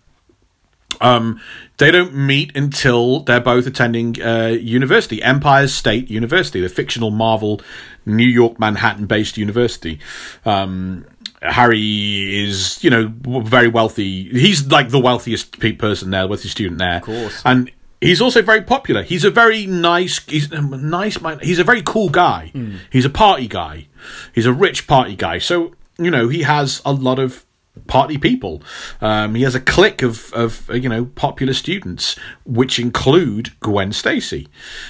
Um, 1.02 1.42
they 1.78 1.92
don't 1.92 2.14
meet 2.14 2.56
until 2.56 3.22
they're 3.22 3.40
both 3.42 3.66
attending 3.68 4.22
uh, 4.22 4.56
university, 4.60 5.22
Empire 5.24 5.68
State 5.68 6.10
University, 6.10 6.62
the 6.62 6.70
fictional 6.70 7.10
Marvel 7.12 7.60
New 8.06 8.28
York 8.28 8.60
Manhattan 8.60 9.08
based 9.08 9.38
university. 9.38 10.00
Um, 10.46 11.06
Harry 11.42 12.44
is, 12.44 12.84
you 12.84 12.90
know, 12.90 13.12
very 13.44 13.68
wealthy. 13.68 14.30
He's 14.30 14.68
like 14.68 14.90
the 14.90 15.00
wealthiest 15.00 15.60
pe- 15.60 15.72
person 15.74 16.12
there, 16.12 16.22
the 16.24 16.28
wealthiest 16.28 16.52
student 16.56 16.78
there, 16.78 16.98
of 16.98 17.02
course. 17.04 17.42
and 17.46 17.72
he's 18.00 18.22
also 18.22 18.42
very 18.44 18.62
popular. 18.62 19.02
He's 19.04 19.24
a 19.24 19.32
very 19.32 19.66
nice, 19.66 20.24
he's 20.26 20.52
a 20.52 20.62
nice 20.62 21.20
man. 21.20 21.40
He's 21.42 21.60
a 21.60 21.64
very 21.64 21.82
cool 21.82 22.10
guy. 22.10 22.52
He's 22.92 23.06
a 23.06 23.10
party 23.10 23.48
guy. 23.48 23.88
He's 24.34 24.46
a 24.46 24.54
rich 24.54 24.86
party 24.88 25.16
guy. 25.16 25.40
So 25.40 25.74
you 25.98 26.10
know, 26.12 26.30
he 26.30 26.44
has 26.44 26.82
a 26.86 26.92
lot 26.94 27.20
of 27.20 27.46
party 27.88 28.18
people. 28.18 28.62
Um, 29.00 29.36
he 29.36 29.44
has 29.44 29.56
a 29.56 29.60
clique 29.60 30.02
of, 30.02 30.34
of 30.34 30.70
uh, 30.70 30.74
you 30.74 30.90
know 30.90 31.06
popular 31.06 31.54
students, 31.54 32.18
which 32.46 32.80
include 32.80 33.60
Gwen 33.60 33.92
Stacy 33.94 34.48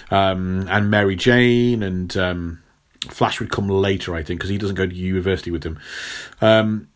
um, 0.09 0.67
and 0.69 0.89
Mary 0.89 1.15
Jane, 1.15 1.83
and 1.83 2.15
um, 2.17 2.63
Flash 3.09 3.39
would 3.39 3.51
come 3.51 3.67
later, 3.67 4.15
I 4.15 4.23
think, 4.23 4.39
because 4.39 4.49
he 4.49 4.57
doesn't 4.57 4.75
go 4.75 4.85
to 4.85 4.95
university 4.95 5.51
with 5.51 5.63
them. 5.63 5.79
Um, 6.41 6.87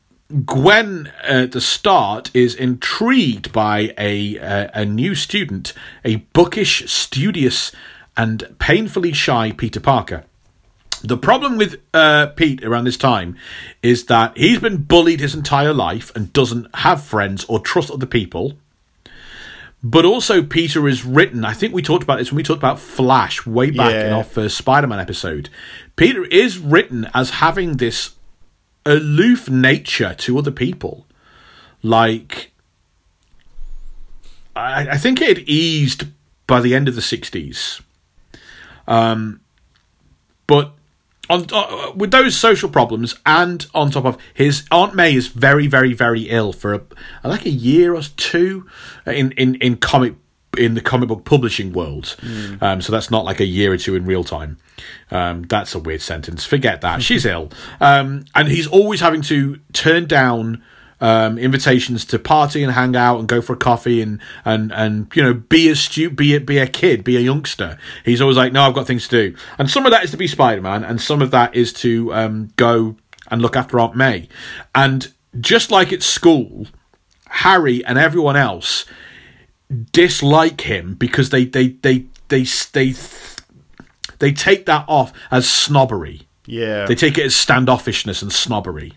Gwen 0.45 1.11
at 1.21 1.51
the 1.51 1.61
start 1.61 2.31
is 2.35 2.55
intrigued 2.55 3.51
by 3.51 3.93
a 3.97 4.37
a, 4.37 4.71
a 4.73 4.85
new 4.85 5.13
student, 5.13 5.73
a 6.03 6.17
bookish, 6.33 6.89
studious, 6.91 7.71
and 8.17 8.55
painfully 8.59 9.13
shy 9.13 9.51
Peter 9.51 9.79
Parker. 9.79 10.25
The 11.05 11.17
problem 11.17 11.57
with 11.57 11.81
uh, 11.93 12.27
Pete 12.27 12.63
around 12.63 12.85
this 12.85 12.97
time 12.97 13.37
is 13.83 14.05
that 14.05 14.35
he's 14.35 14.59
been 14.59 14.83
bullied 14.83 15.19
his 15.19 15.35
entire 15.35 15.73
life 15.73 16.13
and 16.15 16.33
doesn't 16.33 16.73
have 16.77 17.03
friends 17.03 17.45
or 17.45 17.59
trust 17.59 17.91
other 17.91 18.07
people. 18.07 18.53
But 19.83 20.03
also, 20.03 20.41
Peter 20.41 20.87
is 20.87 21.05
written. 21.05 21.45
I 21.45 21.53
think 21.53 21.73
we 21.73 21.83
talked 21.83 22.03
about 22.03 22.17
this 22.17 22.31
when 22.31 22.37
we 22.37 22.43
talked 22.43 22.57
about 22.57 22.79
Flash 22.79 23.45
way 23.45 23.69
back 23.69 23.93
in 23.93 24.13
our 24.13 24.23
first 24.23 24.57
Spider-Man 24.57 24.99
episode. 24.99 25.49
Peter 25.95 26.25
is 26.25 26.57
written 26.57 27.07
as 27.13 27.29
having 27.29 27.77
this 27.77 28.15
aloof 28.83 29.47
nature 29.47 30.15
to 30.15 30.39
other 30.39 30.49
people. 30.49 31.05
Like, 31.83 32.51
I, 34.55 34.89
I 34.89 34.97
think 34.97 35.21
it 35.21 35.37
had 35.37 35.47
eased 35.47 36.05
by 36.47 36.61
the 36.61 36.73
end 36.73 36.87
of 36.87 36.95
the 36.95 37.01
'60s. 37.01 37.81
Um, 38.87 39.41
but 40.47 40.74
on 41.29 41.45
uh, 41.51 41.91
with 41.95 42.11
those 42.11 42.35
social 42.35 42.69
problems, 42.69 43.15
and 43.25 43.65
on 43.73 43.91
top 43.91 44.05
of 44.05 44.17
his 44.33 44.65
Aunt 44.71 44.95
May 44.95 45.15
is 45.15 45.27
very, 45.27 45.67
very, 45.67 45.93
very 45.93 46.23
ill 46.23 46.53
for 46.53 46.73
a, 46.73 46.81
like 47.23 47.45
a 47.45 47.49
year 47.49 47.95
or 47.95 48.01
two 48.01 48.67
in 49.05 49.31
in 49.33 49.55
in 49.55 49.77
comic 49.77 50.15
in 50.57 50.73
the 50.73 50.81
comic 50.81 51.09
book 51.09 51.25
publishing 51.25 51.73
world. 51.73 52.15
Um, 52.61 52.81
so 52.81 52.91
that's 52.91 53.11
not 53.11 53.25
like 53.25 53.39
a 53.39 53.45
year 53.45 53.73
or 53.73 53.77
two 53.77 53.95
in 53.95 54.05
real 54.05 54.23
time. 54.23 54.57
Um, 55.11 55.43
that's 55.43 55.75
a 55.75 55.79
weird 55.79 56.01
sentence. 56.01 56.45
Forget 56.45 56.81
that. 56.81 57.01
She's 57.03 57.25
ill, 57.25 57.51
um, 57.79 58.25
and 58.33 58.47
he's 58.47 58.67
always 58.67 59.01
having 59.01 59.21
to 59.23 59.59
turn 59.73 60.05
down 60.05 60.63
um, 61.01 61.37
invitations 61.37 62.05
to 62.05 62.19
party 62.19 62.63
and 62.63 62.73
hang 62.73 62.95
out 62.95 63.19
and 63.19 63.27
go 63.27 63.41
for 63.41 63.53
a 63.53 63.57
coffee 63.57 64.01
and 64.01 64.19
and 64.43 64.71
and 64.71 65.11
you 65.15 65.23
know 65.23 65.33
be 65.33 65.69
a 65.69 65.75
stu- 65.75 66.09
be 66.09 66.35
a, 66.35 66.39
be 66.39 66.57
a 66.57 66.67
kid, 66.67 67.03
be 67.03 67.17
a 67.17 67.21
youngster. 67.21 67.77
He's 68.03 68.21
always 68.21 68.37
like, 68.37 68.53
no, 68.53 68.63
I've 68.63 68.73
got 68.73 68.87
things 68.87 69.07
to 69.09 69.29
do, 69.31 69.37
and 69.57 69.69
some 69.69 69.85
of 69.85 69.91
that 69.91 70.03
is 70.03 70.11
to 70.11 70.17
be 70.17 70.27
Spider 70.27 70.61
Man, 70.61 70.83
and 70.83 71.01
some 71.01 71.21
of 71.21 71.31
that 71.31 71.55
is 71.55 71.73
to 71.73 72.13
um, 72.13 72.49
go 72.55 72.95
and 73.29 73.41
look 73.41 73.55
after 73.55 73.79
Aunt 73.79 73.95
May, 73.95 74.29
and 74.73 75.11
just 75.39 75.71
like 75.71 75.91
at 75.91 76.03
school, 76.03 76.67
Harry 77.27 77.83
and 77.85 77.97
everyone 77.97 78.35
else 78.35 78.85
dislike 79.91 80.61
him 80.61 80.95
because 80.95 81.29
they 81.29 81.45
they 81.45 81.69
they 81.69 82.05
they 82.29 82.43
they 82.73 82.93
they 84.19 84.31
take 84.31 84.65
that 84.65 84.85
off 84.87 85.11
as 85.31 85.49
snobbery. 85.49 86.21
Yeah. 86.45 86.85
They 86.85 86.95
take 86.95 87.17
it 87.17 87.25
as 87.25 87.33
standoffishness 87.33 88.21
and 88.21 88.31
snobbery. 88.31 88.93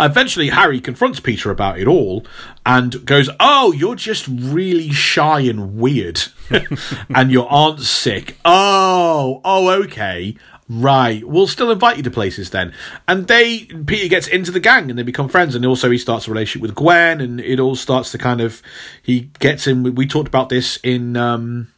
Eventually, 0.00 0.48
Harry 0.48 0.80
confronts 0.80 1.20
Peter 1.20 1.50
about 1.50 1.78
it 1.78 1.86
all 1.86 2.24
and 2.64 3.04
goes, 3.04 3.28
Oh, 3.38 3.72
you're 3.72 3.94
just 3.94 4.26
really 4.28 4.90
shy 4.90 5.40
and 5.40 5.76
weird. 5.76 6.22
and 7.14 7.30
your 7.30 7.46
aunt's 7.52 7.88
sick. 7.88 8.36
Oh, 8.44 9.40
oh, 9.44 9.68
okay. 9.82 10.36
Right. 10.68 11.26
We'll 11.26 11.48
still 11.48 11.72
invite 11.72 11.96
you 11.96 12.02
to 12.04 12.10
places 12.10 12.50
then. 12.50 12.72
And 13.08 13.26
they, 13.26 13.64
Peter 13.64 14.08
gets 14.08 14.28
into 14.28 14.52
the 14.52 14.60
gang 14.60 14.88
and 14.88 14.98
they 14.98 15.02
become 15.02 15.28
friends. 15.28 15.54
And 15.54 15.66
also, 15.66 15.90
he 15.90 15.98
starts 15.98 16.28
a 16.28 16.30
relationship 16.30 16.62
with 16.62 16.76
Gwen 16.76 17.20
and 17.20 17.40
it 17.40 17.58
all 17.58 17.74
starts 17.74 18.12
to 18.12 18.18
kind 18.18 18.40
of, 18.40 18.62
he 19.02 19.30
gets 19.40 19.66
in. 19.66 19.94
We 19.96 20.06
talked 20.06 20.28
about 20.28 20.48
this 20.48 20.78
in, 20.84 21.16
um, 21.16 21.68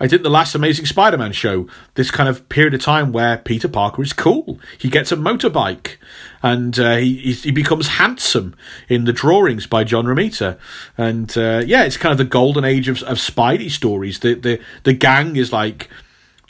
I 0.00 0.08
think 0.08 0.22
the 0.22 0.30
last 0.30 0.56
Amazing 0.56 0.86
Spider-Man 0.86 1.32
show, 1.32 1.68
this 1.94 2.10
kind 2.10 2.28
of 2.28 2.48
period 2.48 2.74
of 2.74 2.82
time 2.82 3.12
where 3.12 3.38
Peter 3.38 3.68
Parker 3.68 4.02
is 4.02 4.12
cool. 4.12 4.58
He 4.76 4.88
gets 4.88 5.12
a 5.12 5.16
motorbike, 5.16 5.96
and 6.44 6.78
uh, 6.78 6.96
he 6.96 7.32
he 7.32 7.50
becomes 7.50 7.88
handsome 7.88 8.54
in 8.90 9.06
the 9.06 9.14
drawings 9.14 9.66
by 9.66 9.82
John 9.82 10.04
Romita. 10.04 10.58
And 10.98 11.36
uh, 11.38 11.62
yeah, 11.64 11.84
it's 11.84 11.96
kind 11.96 12.12
of 12.12 12.18
the 12.18 12.24
golden 12.24 12.64
age 12.66 12.86
of 12.86 13.02
of 13.04 13.16
Spidey 13.16 13.70
stories. 13.70 14.18
The 14.18 14.34
the 14.34 14.60
the 14.82 14.92
gang 14.92 15.36
is 15.36 15.54
like, 15.54 15.88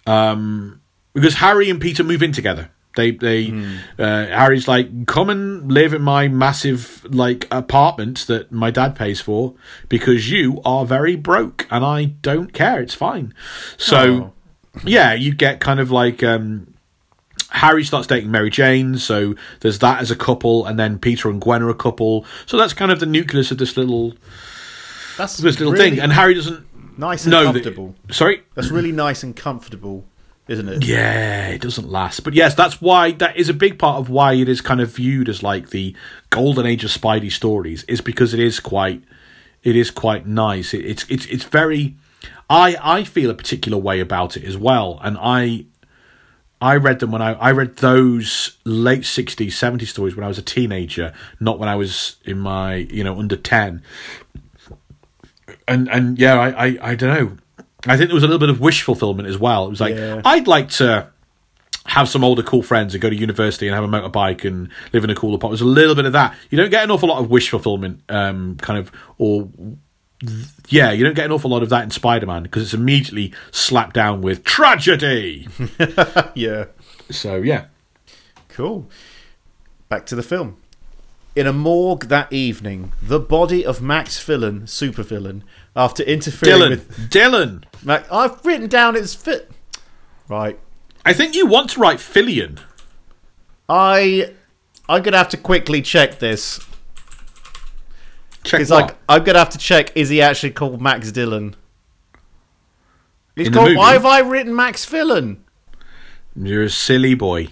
um, 0.04 0.80
because 1.12 1.34
Harry 1.34 1.70
and 1.70 1.80
Peter 1.80 2.02
move 2.02 2.24
in 2.24 2.32
together. 2.32 2.70
They 2.96 3.12
they 3.12 3.52
uh, 3.96 4.26
Harry's 4.26 4.66
like 4.66 5.06
come 5.06 5.30
and 5.30 5.70
live 5.70 5.94
in 5.94 6.02
my 6.02 6.26
massive 6.26 7.06
like 7.14 7.46
apartment 7.52 8.26
that 8.26 8.50
my 8.50 8.72
dad 8.72 8.96
pays 8.96 9.20
for 9.20 9.54
because 9.88 10.28
you 10.28 10.60
are 10.64 10.84
very 10.84 11.14
broke 11.14 11.68
and 11.70 11.84
I 11.84 12.06
don't 12.06 12.52
care. 12.52 12.80
It's 12.80 12.94
fine. 12.94 13.32
So 13.76 14.32
yeah, 14.84 15.12
you 15.12 15.34
get 15.34 15.60
kind 15.60 15.78
of 15.78 15.92
like 15.92 16.24
um, 16.24 16.73
Harry 17.54 17.84
starts 17.84 18.08
dating 18.08 18.32
Mary 18.32 18.50
Jane, 18.50 18.98
so 18.98 19.36
there's 19.60 19.78
that 19.78 20.00
as 20.00 20.10
a 20.10 20.16
couple, 20.16 20.66
and 20.66 20.76
then 20.76 20.98
Peter 20.98 21.30
and 21.30 21.40
Gwen 21.40 21.62
are 21.62 21.70
a 21.70 21.74
couple. 21.74 22.26
So 22.46 22.56
that's 22.56 22.72
kind 22.72 22.90
of 22.90 22.98
the 22.98 23.06
nucleus 23.06 23.52
of 23.52 23.58
this 23.58 23.76
little 23.76 24.12
That's 25.16 25.36
this 25.36 25.60
little 25.60 25.72
really 25.72 25.90
thing. 25.90 26.00
And 26.00 26.12
Harry 26.12 26.34
doesn't 26.34 26.66
nice 26.98 27.24
and 27.24 27.30
know 27.30 27.44
that. 27.44 27.52
comfortable. 27.52 27.94
Sorry. 28.10 28.42
That's 28.54 28.70
really 28.70 28.90
nice 28.90 29.22
and 29.22 29.36
comfortable, 29.36 30.04
isn't 30.48 30.68
it? 30.68 30.84
Yeah, 30.84 31.48
it 31.50 31.60
doesn't 31.60 31.88
last. 31.88 32.24
But 32.24 32.34
yes, 32.34 32.56
that's 32.56 32.80
why 32.82 33.12
that 33.12 33.36
is 33.36 33.48
a 33.48 33.54
big 33.54 33.78
part 33.78 34.00
of 34.00 34.10
why 34.10 34.32
it 34.32 34.48
is 34.48 34.60
kind 34.60 34.80
of 34.80 34.90
viewed 34.90 35.28
as 35.28 35.44
like 35.44 35.70
the 35.70 35.94
golden 36.30 36.66
age 36.66 36.82
of 36.82 36.90
Spidey 36.90 37.30
stories 37.30 37.84
is 37.84 38.00
because 38.00 38.34
it 38.34 38.40
is 38.40 38.58
quite 38.58 39.02
it 39.62 39.76
is 39.76 39.92
quite 39.92 40.26
nice. 40.26 40.74
It, 40.74 40.84
it's 40.84 41.06
it's 41.08 41.26
it's 41.26 41.44
very 41.44 41.94
I 42.50 42.76
I 42.82 43.04
feel 43.04 43.30
a 43.30 43.34
particular 43.34 43.78
way 43.78 44.00
about 44.00 44.36
it 44.36 44.44
as 44.44 44.56
well, 44.56 44.98
and 45.02 45.16
I 45.20 45.66
I 46.60 46.76
read 46.76 47.00
them 47.00 47.10
when 47.10 47.20
I 47.22 47.32
I 47.34 47.50
read 47.52 47.76
those 47.76 48.56
late 48.64 49.02
60s 49.02 49.48
70s 49.48 49.88
stories 49.88 50.16
when 50.16 50.24
I 50.24 50.28
was 50.28 50.38
a 50.38 50.42
teenager, 50.42 51.12
not 51.40 51.58
when 51.58 51.68
I 51.68 51.76
was 51.76 52.16
in 52.24 52.38
my, 52.38 52.76
you 52.76 53.04
know, 53.04 53.18
under 53.18 53.36
10. 53.36 53.82
And 55.68 55.88
and 55.90 56.18
yeah, 56.18 56.38
I 56.38 56.66
I, 56.66 56.78
I 56.80 56.94
don't 56.94 57.14
know. 57.14 57.36
I 57.86 57.96
think 57.96 58.08
there 58.08 58.14
was 58.14 58.22
a 58.22 58.26
little 58.26 58.38
bit 58.38 58.48
of 58.48 58.60
wish 58.60 58.82
fulfillment 58.82 59.28
as 59.28 59.38
well. 59.38 59.66
It 59.66 59.70
was 59.70 59.80
like 59.80 59.94
Yeah. 59.94 60.22
I'd 60.24 60.46
like 60.46 60.70
to 60.70 61.08
have 61.86 62.08
some 62.08 62.24
older 62.24 62.42
cool 62.42 62.62
friends 62.62 62.94
and 62.94 63.02
go 63.02 63.10
to 63.10 63.16
university 63.16 63.68
and 63.68 63.74
have 63.74 63.84
a 63.84 63.88
motorbike 63.88 64.46
and 64.46 64.70
live 64.94 65.04
in 65.04 65.10
a 65.10 65.14
cool 65.14 65.34
apartment. 65.34 65.58
There's 65.58 65.68
a 65.68 65.70
little 65.70 65.94
bit 65.94 66.06
of 66.06 66.14
that. 66.14 66.34
You 66.48 66.56
don't 66.56 66.70
get 66.70 66.82
an 66.82 66.90
awful 66.90 67.10
lot 67.10 67.18
of 67.18 67.30
wish 67.30 67.50
fulfillment, 67.50 68.00
um, 68.08 68.56
kind 68.56 68.78
of, 68.78 68.90
or 69.18 69.50
yeah, 70.68 70.90
you 70.92 71.04
don't 71.04 71.14
get 71.14 71.26
an 71.26 71.32
awful 71.32 71.50
lot 71.50 71.62
of 71.62 71.68
that 71.70 71.82
in 71.84 71.90
Spider-Man 71.90 72.42
because 72.44 72.62
it's 72.62 72.74
immediately 72.74 73.32
slapped 73.50 73.94
down 73.94 74.20
with 74.22 74.44
tragedy. 74.44 75.48
Yeah. 76.34 76.66
so 77.10 77.36
yeah, 77.36 77.66
Cool. 78.48 78.86
Back 79.88 80.06
to 80.06 80.14
the 80.16 80.22
film. 80.22 80.56
In 81.36 81.46
a 81.48 81.52
morgue 81.52 82.04
that 82.08 82.32
evening, 82.32 82.92
the 83.02 83.18
body 83.18 83.66
of 83.66 83.82
Max 83.82 84.16
Fillion, 84.24 84.62
supervillain, 84.62 85.42
after 85.74 86.02
interfering 86.04 86.54
Dillon, 86.54 86.70
with 86.70 87.10
Dillon. 87.10 87.64
Mac, 87.82 88.10
I've 88.12 88.44
written 88.46 88.68
down 88.68 88.94
its 88.96 89.14
fit. 89.14 89.50
Right. 90.28 90.58
I 91.04 91.12
think 91.12 91.34
you 91.34 91.46
want 91.46 91.70
to 91.70 91.80
write 91.80 91.98
Fillion. 91.98 92.60
I 93.68 94.32
I'm 94.88 95.02
gonna 95.02 95.18
have 95.18 95.28
to 95.30 95.36
quickly 95.36 95.82
check 95.82 96.18
this 96.20 96.60
Check 98.44 98.58
because 98.60 98.70
what? 98.70 98.82
like 98.82 98.96
I'm 99.08 99.24
gonna 99.24 99.38
have 99.38 99.50
to 99.50 99.58
check 99.58 99.96
is 99.96 100.08
he 100.10 100.20
actually 100.22 100.50
called 100.52 100.80
Max 100.80 101.10
Dillon? 101.10 101.56
He's 103.34 103.48
In 103.48 103.52
the 103.52 103.58
called. 103.58 103.68
movie? 103.70 103.78
Why 103.78 103.92
have 103.94 104.06
I 104.06 104.20
written 104.20 104.54
Max 104.54 104.86
Fillion? 104.86 105.38
You're 106.36 106.64
a 106.64 106.70
silly 106.70 107.14
boy. 107.14 107.48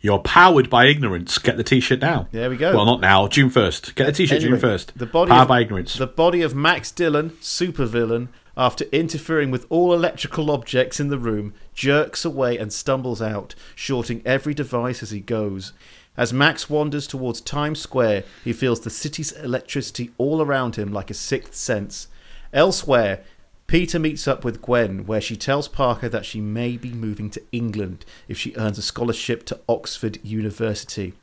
You're 0.00 0.18
powered 0.18 0.68
by 0.68 0.86
ignorance. 0.86 1.38
Get 1.38 1.56
the 1.56 1.62
t-shirt 1.62 2.00
now. 2.00 2.26
There 2.32 2.50
we 2.50 2.56
go. 2.56 2.74
Well, 2.74 2.86
not 2.86 3.00
now. 3.00 3.28
June 3.28 3.50
first. 3.50 3.94
Get 3.94 4.06
the 4.06 4.12
t-shirt 4.12 4.36
Anyway, 4.38 4.50
June 4.52 4.60
first. 4.60 4.98
The 4.98 5.06
body 5.06 5.30
powered 5.30 5.42
of, 5.42 5.48
by 5.48 5.60
ignorance. 5.60 5.94
The 5.94 6.08
body 6.08 6.42
of 6.42 6.56
Max 6.56 6.90
Dillon, 6.90 7.30
supervillain, 7.40 8.28
after 8.56 8.84
interfering 8.86 9.50
with 9.52 9.64
all 9.68 9.94
electrical 9.94 10.50
objects 10.50 10.98
in 10.98 11.08
the 11.08 11.18
room, 11.18 11.54
jerks 11.72 12.24
away 12.24 12.58
and 12.58 12.72
stumbles 12.72 13.22
out, 13.22 13.54
shorting 13.76 14.22
every 14.24 14.54
device 14.54 15.02
as 15.04 15.10
he 15.10 15.20
goes. 15.20 15.72
As 16.16 16.32
Max 16.32 16.68
wanders 16.68 17.06
towards 17.06 17.40
Times 17.40 17.80
Square, 17.80 18.24
he 18.44 18.52
feels 18.52 18.80
the 18.80 18.90
city's 18.90 19.32
electricity 19.32 20.10
all 20.18 20.42
around 20.42 20.76
him 20.76 20.92
like 20.92 21.10
a 21.10 21.14
sixth 21.14 21.54
sense. 21.54 22.08
Elsewhere, 22.52 23.24
Peter 23.66 23.98
meets 23.98 24.28
up 24.28 24.44
with 24.44 24.60
Gwen, 24.60 25.06
where 25.06 25.22
she 25.22 25.34
tells 25.34 25.66
Parker 25.66 26.10
that 26.10 26.26
she 26.26 26.42
may 26.42 26.76
be 26.76 26.92
moving 26.92 27.30
to 27.30 27.42
England 27.52 28.04
if 28.28 28.36
she 28.36 28.54
earns 28.56 28.76
a 28.76 28.82
scholarship 28.82 29.46
to 29.46 29.58
Oxford 29.66 30.18
University. 30.22 31.14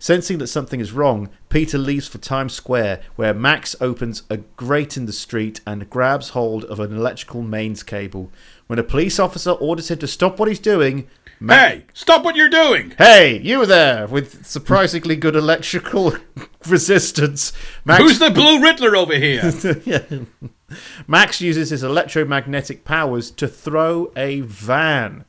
Sensing 0.00 0.38
that 0.38 0.48
something 0.48 0.80
is 0.80 0.90
wrong, 0.90 1.28
Peter 1.48 1.78
leaves 1.78 2.08
for 2.08 2.18
Times 2.18 2.54
Square, 2.54 3.02
where 3.14 3.32
Max 3.32 3.76
opens 3.80 4.24
a 4.28 4.38
grate 4.38 4.96
in 4.96 5.06
the 5.06 5.12
street 5.12 5.60
and 5.64 5.88
grabs 5.88 6.30
hold 6.30 6.64
of 6.64 6.80
an 6.80 6.92
electrical 6.92 7.42
mains 7.42 7.84
cable. 7.84 8.32
When 8.66 8.80
a 8.80 8.82
police 8.82 9.20
officer 9.20 9.52
orders 9.52 9.88
him 9.88 9.98
to 9.98 10.08
stop 10.08 10.40
what 10.40 10.48
he's 10.48 10.58
doing, 10.58 11.06
Hey, 11.46 11.86
stop 11.92 12.24
what 12.24 12.36
you're 12.36 12.48
doing! 12.48 12.92
Hey, 12.98 13.38
you 13.40 13.64
there 13.66 14.06
with 14.06 14.46
surprisingly 14.46 15.16
good 15.16 15.34
electrical 15.34 16.14
resistance. 16.68 17.52
Max, 17.84 18.02
Who's 18.02 18.18
the 18.18 18.30
Blue 18.30 18.62
Riddler 18.62 18.96
over 18.96 19.16
here? 19.16 19.52
Yeah. 19.84 20.04
Max 21.06 21.40
uses 21.40 21.70
his 21.70 21.82
electromagnetic 21.82 22.84
powers 22.84 23.30
to 23.32 23.48
throw 23.48 24.12
a 24.16 24.40
van. 24.40 25.24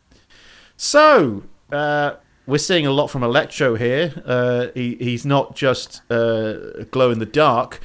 So, 0.77 1.43
uh, 1.71 2.15
we're 2.45 2.57
seeing 2.59 2.85
a 2.85 2.91
lot 2.91 3.07
from 3.07 3.23
Electro 3.23 3.75
here. 3.75 4.13
Uh, 4.25 4.67
he, 4.73 4.95
he's 4.95 5.25
not 5.25 5.55
just 5.55 6.01
uh, 6.11 6.83
glow 6.91 7.11
in 7.11 7.19
the 7.19 7.25
dark. 7.25 7.79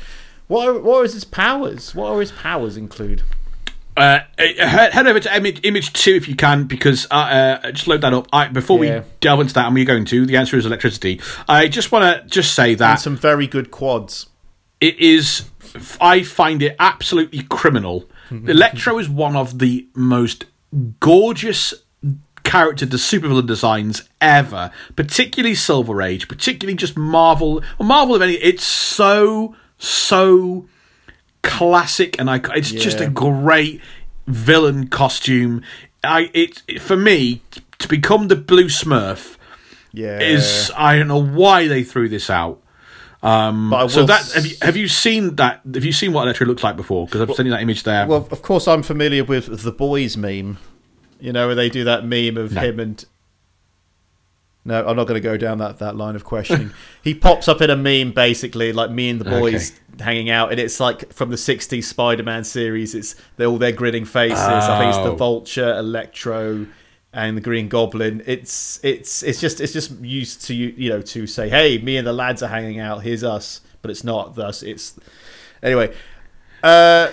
What 0.48 0.68
are, 0.68 0.78
what 0.78 0.98
are 1.00 1.02
his 1.02 1.24
powers? 1.24 1.94
What 1.94 2.10
are 2.12 2.20
his 2.20 2.32
powers 2.32 2.76
include? 2.76 3.22
Uh, 3.98 4.20
head 4.38 4.92
head 4.92 5.06
over 5.06 5.20
to 5.20 5.36
image, 5.36 5.60
image 5.64 5.92
two 5.92 6.14
if 6.14 6.28
you 6.28 6.36
can, 6.36 6.64
because 6.64 7.06
uh, 7.10 7.58
uh, 7.64 7.72
just 7.72 7.88
load 7.88 8.00
that 8.02 8.12
up. 8.14 8.28
I, 8.32 8.48
before 8.48 8.84
Yeah. 8.84 9.00
we 9.00 9.04
delve 9.20 9.40
into 9.40 9.54
that, 9.54 9.66
and 9.66 9.74
we're 9.74 9.84
going 9.84 10.04
to, 10.06 10.24
the 10.26 10.36
answer 10.36 10.56
is 10.56 10.64
electricity. 10.66 11.20
I 11.48 11.68
just 11.68 11.90
want 11.92 12.04
to 12.22 12.28
just 12.28 12.54
say 12.54 12.74
that 12.74 12.90
And 12.90 13.00
some 13.00 13.16
very 13.16 13.46
good 13.46 13.70
quads. 13.70 14.26
it 14.80 14.98
is. 14.98 15.48
I 16.00 16.22
find 16.22 16.62
it 16.62 16.76
absolutely 16.78 17.42
criminal. 17.42 18.08
Electro 18.30 18.98
is 18.98 19.08
one 19.08 19.36
of 19.36 19.58
the 19.58 19.86
most 19.94 20.44
gorgeous 21.00 21.74
character 22.44 22.86
to 22.86 22.96
supervillain 22.96 23.46
designs 23.46 24.08
ever, 24.20 24.70
particularly 24.96 25.54
Silver 25.54 26.00
Age, 26.02 26.28
particularly 26.28 26.76
just 26.76 26.96
Marvel. 26.96 27.62
Marvel, 27.80 28.14
of 28.14 28.22
any, 28.22 28.34
it's 28.34 28.64
so 28.64 29.54
so 29.78 30.66
classic, 31.42 32.18
and 32.18 32.30
I. 32.30 32.40
It's 32.54 32.70
just 32.72 33.00
a 33.00 33.08
great 33.08 33.80
villain 34.26 34.88
costume. 34.88 35.62
I 36.04 36.30
it 36.34 36.80
for 36.80 36.96
me 36.96 37.42
to 37.78 37.88
become 37.88 38.28
the 38.28 38.36
Blue 38.36 38.66
Smurf 38.66 39.36
Yeah. 39.92 40.20
is 40.20 40.70
I 40.76 40.96
don't 40.98 41.08
know 41.08 41.22
why 41.22 41.66
they 41.68 41.82
threw 41.82 42.08
this 42.08 42.30
out. 42.30 42.60
Um, 43.20 43.74
so 43.88 44.04
that 44.04 44.30
have 44.32 44.46
you 44.46 44.56
have 44.62 44.76
you 44.76 44.86
seen 44.86 45.34
that? 45.36 45.60
Have 45.74 45.84
you 45.84 45.92
seen 45.92 46.12
what 46.12 46.22
Electro 46.22 46.46
looks 46.46 46.62
like 46.62 46.76
before? 46.76 47.06
Because 47.06 47.20
I've 47.22 47.34
sent 47.34 47.46
you 47.46 47.52
that 47.52 47.62
image 47.62 47.82
there. 47.82 48.06
Well, 48.06 48.28
of 48.30 48.42
course, 48.42 48.68
I'm 48.68 48.82
familiar 48.84 49.24
with 49.24 49.62
the 49.62 49.72
boys 49.72 50.16
meme. 50.16 50.58
You 51.20 51.32
know, 51.32 51.46
where 51.46 51.56
they 51.56 51.68
do 51.68 51.82
that 51.82 52.04
meme 52.04 52.36
of 52.36 52.52
No. 52.52 52.60
him 52.60 52.78
and. 52.78 53.04
No, 54.68 54.86
I'm 54.86 54.96
not 54.96 55.06
going 55.06 55.20
to 55.20 55.26
go 55.26 55.38
down 55.38 55.56
that, 55.58 55.78
that 55.78 55.96
line 55.96 56.14
of 56.14 56.24
questioning. 56.24 56.72
he 57.02 57.14
pops 57.14 57.48
up 57.48 57.62
in 57.62 57.70
a 57.70 57.76
meme, 57.76 58.12
basically, 58.12 58.70
like 58.70 58.90
me 58.90 59.08
and 59.08 59.18
the 59.18 59.24
boys 59.24 59.72
hanging 59.98 60.28
out, 60.28 60.50
and 60.50 60.60
it's 60.60 60.78
like 60.78 61.10
from 61.10 61.30
the 61.30 61.36
'60s 61.36 61.84
Spider-Man 61.84 62.44
series. 62.44 62.94
It's 62.94 63.16
they're 63.38 63.46
all 63.46 63.56
their 63.56 63.72
grinning 63.72 64.04
faces. 64.04 64.38
I 64.38 64.78
think 64.78 64.90
it's 64.90 64.98
the 64.98 65.12
Oh. 65.12 65.16
Vulture, 65.16 65.74
Electro, 65.74 66.66
and 67.14 67.34
the 67.34 67.40
Green 67.40 67.68
Goblin. 67.70 68.22
It's 68.26 68.78
it's 68.82 69.22
it's 69.22 69.40
just 69.40 69.58
it's 69.62 69.72
just 69.72 69.90
used 70.00 70.44
to 70.44 70.54
you 70.54 70.74
you 70.76 70.90
know 70.90 71.00
to 71.00 71.26
say, 71.26 71.48
hey, 71.48 71.78
me 71.78 71.96
and 71.96 72.06
the 72.06 72.12
lads 72.12 72.42
are 72.42 72.48
hanging 72.48 72.78
out. 72.78 73.02
Here's 73.02 73.24
us, 73.24 73.62
but 73.80 73.90
it's 73.90 74.04
not 74.04 74.34
thus. 74.34 74.62
It's 74.62 74.98
anyway. 75.62 75.94
Uh, 76.62 77.08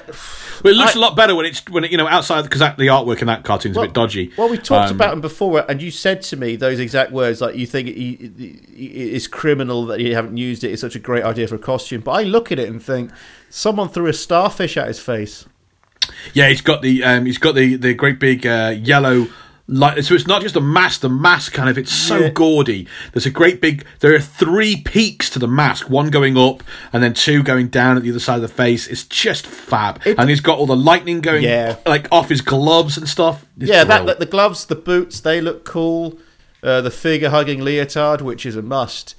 but 0.64 0.72
it 0.72 0.76
looks 0.76 0.96
I- 0.96 1.00
a 1.00 1.02
lot 1.02 1.16
better 1.16 1.36
when 1.36 1.46
it's 1.46 1.62
when 1.70 1.84
it, 1.84 1.92
you 1.92 1.98
know 1.98 2.08
outside 2.08 2.42
because 2.44 2.60
the 2.60 2.88
artwork 2.88 3.22
in 3.22 3.28
that 3.28 3.44
cartoon's 3.44 3.78
a 3.78 3.82
bit 3.82 3.94
dodgy. 3.94 4.32
Well, 4.38 4.50
we 4.50 4.58
talked 4.58 4.90
Um, 4.90 4.96
about 4.96 5.14
him 5.14 5.22
before, 5.22 5.64
and 5.70 5.82
you 5.82 5.92
said 5.92 6.22
to 6.24 6.38
me 6.38 6.56
those 6.56 6.80
exact 6.80 7.12
words, 7.12 7.42
like 7.42 7.56
you 7.56 7.68
think 7.68 7.90
it, 7.90 7.92
it, 7.94 8.60
it's 8.76 9.28
criminal 9.28 9.86
that 9.88 10.00
you 10.00 10.16
haven't 10.16 10.38
used 10.38 10.64
it. 10.64 10.72
It's 10.72 10.82
such 10.82 10.96
a 10.96 11.00
great 11.00 11.24
idea 11.24 11.48
for 11.48 11.56
a 11.56 11.60
costume, 11.60 12.02
but 12.02 12.12
I 12.12 12.24
look 12.24 12.52
at 12.52 12.58
it 12.60 12.70
and 12.70 12.82
think 12.82 13.12
someone 13.50 13.90
threw 13.90 14.08
a 14.08 14.14
starfish 14.14 14.78
at 14.78 14.88
his 14.88 15.00
face. 15.00 15.46
Yeah, 16.34 16.50
he's 16.50 16.62
got 16.62 16.82
the 16.82 17.04
um, 17.04 17.26
he's 17.26 17.38
got 17.38 17.54
the 17.56 17.76
the 17.76 17.94
great 17.94 18.20
big 18.20 18.46
uh, 18.48 18.76
yellow 18.78 19.28
light. 19.68 20.04
So 20.06 20.14
it's 20.14 20.28
not 20.28 20.42
just 20.42 20.56
a 20.56 20.62
mask. 20.62 21.02
The 21.02 21.10
mask 21.10 21.54
kind 21.54 21.70
of 21.70 21.78
it's 21.78 21.92
so 21.92 22.18
Yeah. 22.20 22.30
gaudy. 22.30 22.88
There's 23.14 23.26
a 23.26 23.30
great 23.32 23.62
big. 23.62 23.86
There 24.00 24.14
are 24.14 24.20
three 24.20 24.76
peaks 24.78 25.30
to 25.32 25.40
the 25.40 25.48
mask. 25.48 25.90
One 25.90 26.10
going 26.10 26.38
up 26.38 26.64
and 26.94 27.02
then 27.02 27.14
two 27.14 27.42
going 27.44 27.68
down 27.70 27.98
at 27.98 28.04
the 28.04 28.10
other 28.12 28.20
side 28.20 28.36
of 28.36 28.42
the 28.42 28.48
face. 28.48 28.88
It's 28.88 29.04
just 29.04 29.48
fab. 29.48 30.02
It- 30.06 30.18
and 30.20 30.30
he's 30.30 30.40
got 30.42 30.58
all 30.60 30.68
the 30.68 30.76
lightning 30.76 31.22
going 31.22 31.44
Yeah. 31.44 31.78
like 31.86 32.08
off 32.12 32.30
his 32.30 32.42
gloves 32.42 32.98
and 32.98 33.10
stuff. 33.10 33.46
It's 33.60 33.70
yeah, 33.70 33.84
that, 33.86 34.06
that 34.06 34.20
the 34.20 34.26
gloves, 34.26 34.66
the 34.66 34.76
boots, 34.76 35.20
they 35.20 35.42
look 35.42 35.66
cool. 35.66 36.20
Uh, 36.64 36.82
the 36.82 36.90
figure 36.92 37.30
hugging 37.30 37.60
leotard, 37.62 38.22
which 38.22 38.44
is 38.46 38.56
a 38.56 38.62
must. 38.62 39.14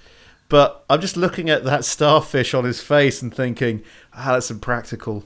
But 0.48 0.85
I'm 0.90 1.01
just 1.01 1.16
looking 1.16 1.48
at 1.51 1.64
that 1.64 1.85
starfish 1.85 2.55
on 2.55 2.64
his 2.64 2.81
face 2.81 3.20
and 3.23 3.35
thinking, 3.35 3.82
ah, 4.15 4.33
that's 4.34 4.50
impractical. 4.50 5.25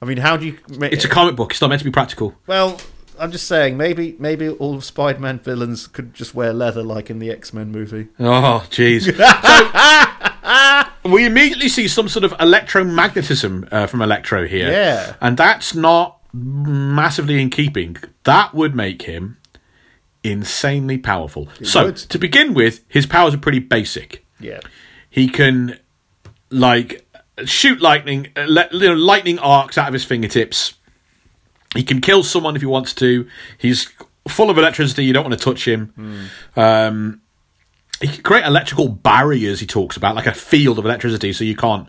I 0.00 0.06
mean, 0.06 0.18
how 0.18 0.36
do 0.36 0.46
you? 0.46 0.58
It's 0.82 1.04
a 1.04 1.08
comic 1.08 1.36
book. 1.36 1.52
It's 1.52 1.60
not 1.60 1.68
meant 1.68 1.80
to 1.80 1.84
be 1.84 1.90
practical. 1.90 2.34
Well, 2.46 2.78
I'm 3.18 3.32
just 3.32 3.46
saying, 3.46 3.76
maybe 3.76 4.16
maybe 4.18 4.48
all 4.48 4.74
of 4.74 4.84
Spider-Man 4.84 5.40
villains 5.40 5.86
could 5.86 6.14
just 6.14 6.34
wear 6.34 6.52
leather 6.52 6.82
like 6.82 7.10
in 7.10 7.18
the 7.18 7.30
X-Men 7.30 7.70
movie. 7.70 8.08
Oh, 8.18 8.66
jeez. 8.70 9.04
so, 11.04 11.10
we 11.10 11.26
immediately 11.26 11.68
see 11.68 11.88
some 11.88 12.08
sort 12.08 12.24
of 12.24 12.32
electromagnetism 12.32 13.72
uh, 13.72 13.86
from 13.86 14.02
Electro 14.02 14.46
here. 14.46 14.70
Yeah. 14.70 15.14
And 15.20 15.36
that's 15.36 15.74
not 15.74 16.20
massively 16.32 17.40
in 17.40 17.50
keeping. 17.50 17.96
That 18.24 18.54
would 18.54 18.74
make 18.74 19.02
him 19.02 19.38
insanely 20.22 20.98
powerful. 20.98 21.48
so, 21.62 21.86
would. 21.86 21.96
to 21.96 22.18
begin 22.18 22.54
with, 22.54 22.84
his 22.88 23.06
powers 23.06 23.34
are 23.34 23.38
pretty 23.38 23.60
basic. 23.60 24.24
Yeah. 24.40 24.60
He 25.10 25.28
can, 25.28 25.78
like, 26.50 27.06
shoot 27.44 27.80
lightning, 27.80 28.28
uh, 28.36 28.46
le- 28.48 28.68
you 28.72 28.88
know, 28.88 28.94
lightning 28.94 29.38
arcs 29.38 29.78
out 29.78 29.88
of 29.88 29.92
his 29.92 30.04
fingertips. 30.04 30.74
He 31.74 31.82
can 31.82 32.00
kill 32.00 32.22
someone 32.22 32.54
if 32.56 32.62
he 32.62 32.66
wants 32.66 32.94
to. 32.94 33.28
He's 33.58 33.88
full 34.28 34.48
of 34.50 34.56
electricity. 34.58 35.04
You 35.04 35.12
don't 35.12 35.24
want 35.24 35.38
to 35.38 35.44
touch 35.44 35.66
him. 35.66 36.28
Um, 36.56 37.20
he 38.00 38.08
can 38.08 38.22
create 38.22 38.44
electrical 38.44 38.88
barriers. 38.88 39.60
He 39.60 39.66
talks 39.66 39.96
about 39.96 40.14
like 40.14 40.26
a 40.26 40.34
field 40.34 40.78
of 40.78 40.84
electricity, 40.84 41.32
so 41.32 41.44
you 41.44 41.56
can't 41.56 41.88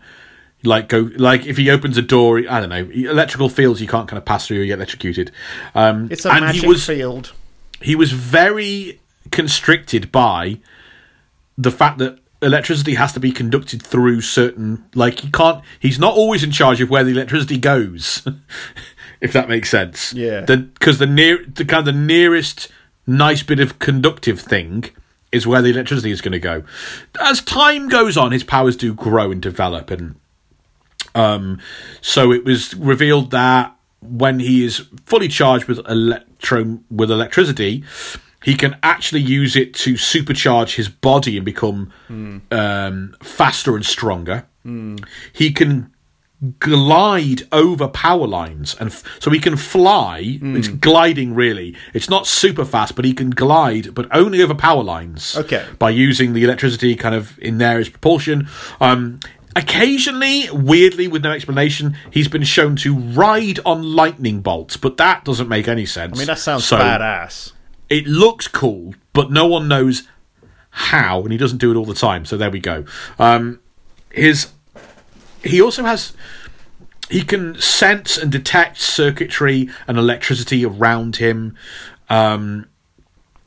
like 0.63 0.89
go 0.89 1.09
like 1.17 1.45
if 1.45 1.57
he 1.57 1.69
opens 1.69 1.97
a 1.97 2.01
door. 2.01 2.39
I 2.49 2.59
don't 2.59 2.69
know 2.69 2.89
electrical 3.09 3.49
fields 3.49 3.81
you 3.81 3.87
can't 3.87 4.07
kind 4.07 4.17
of 4.17 4.25
pass 4.25 4.47
through. 4.47 4.57
You 4.57 4.65
get 4.67 4.75
electrocuted. 4.79 5.31
Um, 5.75 6.07
It's 6.11 6.25
a 6.25 6.31
and 6.31 6.45
magic 6.45 6.61
he 6.63 6.67
was 6.67 6.85
field. 6.85 7.33
he 7.81 7.95
was 7.95 8.11
very 8.11 8.99
constricted 9.31 10.11
by 10.11 10.59
the 11.57 11.71
fact 11.71 11.97
that 11.99 12.19
electricity 12.41 12.95
has 12.95 13.11
to 13.13 13.19
be 13.19 13.31
conducted 13.31 13.81
through 13.81 14.21
certain 14.21 14.83
like 14.93 15.21
he 15.21 15.31
can't 15.31 15.63
he's 15.79 15.97
not 15.97 16.13
always 16.13 16.43
in 16.43 16.51
charge 16.51 16.79
of 16.81 16.89
where 16.89 17.03
the 17.03 17.09
electricity 17.11 17.57
goes 17.57 18.27
if 19.21 19.33
that 19.33 19.47
makes 19.49 19.69
sense 19.69 20.13
Yeah. 20.13 20.41
because 20.41 20.99
the, 20.99 21.07
near 21.07 21.43
the 21.45 21.65
kind 21.65 21.87
of 21.87 21.93
the 21.93 21.99
nearest 21.99 22.67
nice 23.07 23.43
bit 23.43 23.59
of 23.59 23.79
conductive 23.79 24.39
thing 24.39 24.85
is 25.31 25.45
where 25.45 25.61
the 25.61 25.69
electricity 25.69 26.11
is 26.11 26.21
going 26.21 26.31
to 26.31 26.39
go 26.39 26.63
as 27.21 27.41
time 27.41 27.87
goes 27.89 28.17
on 28.17 28.31
his 28.31 28.43
powers 28.43 28.75
do 28.75 28.93
grow 28.93 29.31
and 29.31 29.41
develop 29.41 29.91
and 29.91 30.15
um, 31.13 31.59
so 32.01 32.31
it 32.33 32.43
was 32.43 32.73
revealed 32.75 33.31
that 33.31 33.73
when 34.01 34.39
he 34.39 34.65
is 34.65 34.85
fully 35.05 35.27
charged 35.29 35.65
with 35.65 35.79
electro 35.89 36.79
with 36.91 37.09
electricity, 37.09 37.83
he 38.43 38.53
can 38.55 38.75
actually 38.83 39.21
use 39.21 39.55
it 39.55 39.73
to 39.75 39.93
supercharge 39.93 40.75
his 40.75 40.89
body 40.89 41.37
and 41.37 41.45
become 41.45 41.91
um, 42.51 43.15
faster 43.23 43.75
and 43.77 43.85
stronger. 43.85 44.45
He 45.31 45.51
can 45.53 45.91
glide 46.59 47.43
over 47.51 47.87
power 47.87 48.27
lines 48.27 48.75
and 48.79 48.89
f- 48.91 49.03
so 49.19 49.31
he 49.31 49.39
can 49.39 49.55
fly 49.55 50.19
it's 50.41 50.67
gliding 50.67 51.33
really 51.33 51.75
it's 51.93 52.09
not 52.09 52.27
super 52.27 52.65
fast 52.65 52.93
but 52.95 53.05
he 53.05 53.13
can 53.13 53.29
glide 53.29 53.95
but 53.95 54.05
only 54.11 54.41
over 54.43 54.53
power 54.53 54.83
lines 54.83 55.35
Okay. 55.37 55.65
by 55.79 55.89
using 55.89 56.33
the 56.33 56.43
electricity 56.43 56.95
kind 56.95 57.15
of 57.15 57.39
in 57.39 57.57
there 57.57 57.79
as 57.79 57.87
propulsion. 57.89 58.47
Um, 58.81 59.19
occasionally, 59.55 60.49
weirdly, 60.51 61.07
with 61.07 61.23
no 61.23 61.31
explanation, 61.31 61.95
he's 62.11 62.27
been 62.27 62.43
shown 62.43 62.75
to 62.77 62.93
ride 62.95 63.59
on 63.65 63.81
lightning 63.83 64.41
bolts, 64.41 64.77
but 64.77 64.97
that 64.97 65.23
doesn't 65.25 65.47
make 65.47 65.67
any 65.67 65.85
sense. 65.85 66.15
I 66.15 66.19
mean, 66.19 66.27
that 66.27 66.39
sounds 66.39 66.65
so 66.65 66.77
badass. 66.77 67.53
It 67.89 68.05
looks 68.07 68.47
cool, 68.47 68.93
but 69.13 69.31
no 69.31 69.45
one 69.47 69.67
knows 69.67 70.03
how, 70.69 71.21
and 71.21 71.31
he 71.31 71.37
doesn't 71.37 71.59
do 71.59 71.71
it 71.71 71.75
all 71.77 71.85
the 71.85 71.93
time. 71.93 72.25
So 72.25 72.35
there 72.37 72.49
we 72.51 72.59
go. 72.59 72.85
Um, 73.17 73.59
his 74.11 74.47
he 75.45 75.61
also 75.61 75.83
has 75.83 76.13
he 77.09 77.21
can 77.21 77.59
sense 77.59 78.17
and 78.17 78.31
detect 78.31 78.79
circuitry 78.79 79.69
and 79.87 79.97
electricity 79.97 80.65
around 80.65 81.17
him. 81.17 81.55
Um, 82.09 82.67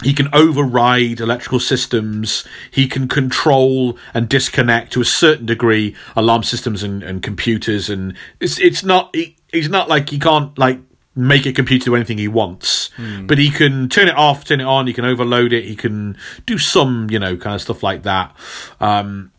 he 0.04 0.14
can 0.14 0.28
override 0.32 1.18
electrical 1.18 1.58
systems. 1.58 2.46
He 2.70 2.86
can 2.86 3.08
control 3.08 3.98
and 4.14 4.28
disconnect 4.28 4.92
to 4.92 5.00
a 5.00 5.04
certain 5.04 5.46
degree 5.46 5.96
alarm 6.14 6.44
systems 6.44 6.84
and, 6.84 7.02
and 7.02 7.20
computers. 7.20 7.90
And 7.90 8.14
it's 8.38 8.60
it's 8.60 8.84
not 8.84 9.14
he, 9.14 9.36
he's 9.52 9.68
not 9.68 9.88
like 9.88 10.10
he 10.10 10.20
can't 10.20 10.56
like 10.56 10.78
make 11.16 11.46
a 11.46 11.52
computer 11.52 11.86
do 11.86 11.96
anything 11.96 12.18
he 12.18 12.28
wants, 12.28 12.90
but 13.26 13.38
he 13.38 13.50
can 13.50 13.88
turn 13.88 14.06
it 14.06 14.16
off, 14.16 14.44
turn 14.44 14.60
it 14.60 14.66
on. 14.66 14.86
He 14.86 14.92
can 14.92 15.04
overload 15.04 15.52
it. 15.52 15.64
He 15.64 15.74
can 15.74 16.16
do 16.46 16.58
some 16.58 17.10
you 17.10 17.18
know 17.18 17.36
kind 17.36 17.56
of 17.56 17.60
stuff 17.60 17.82
like 17.82 18.04
that. 18.04 18.36
Um, 18.80 19.32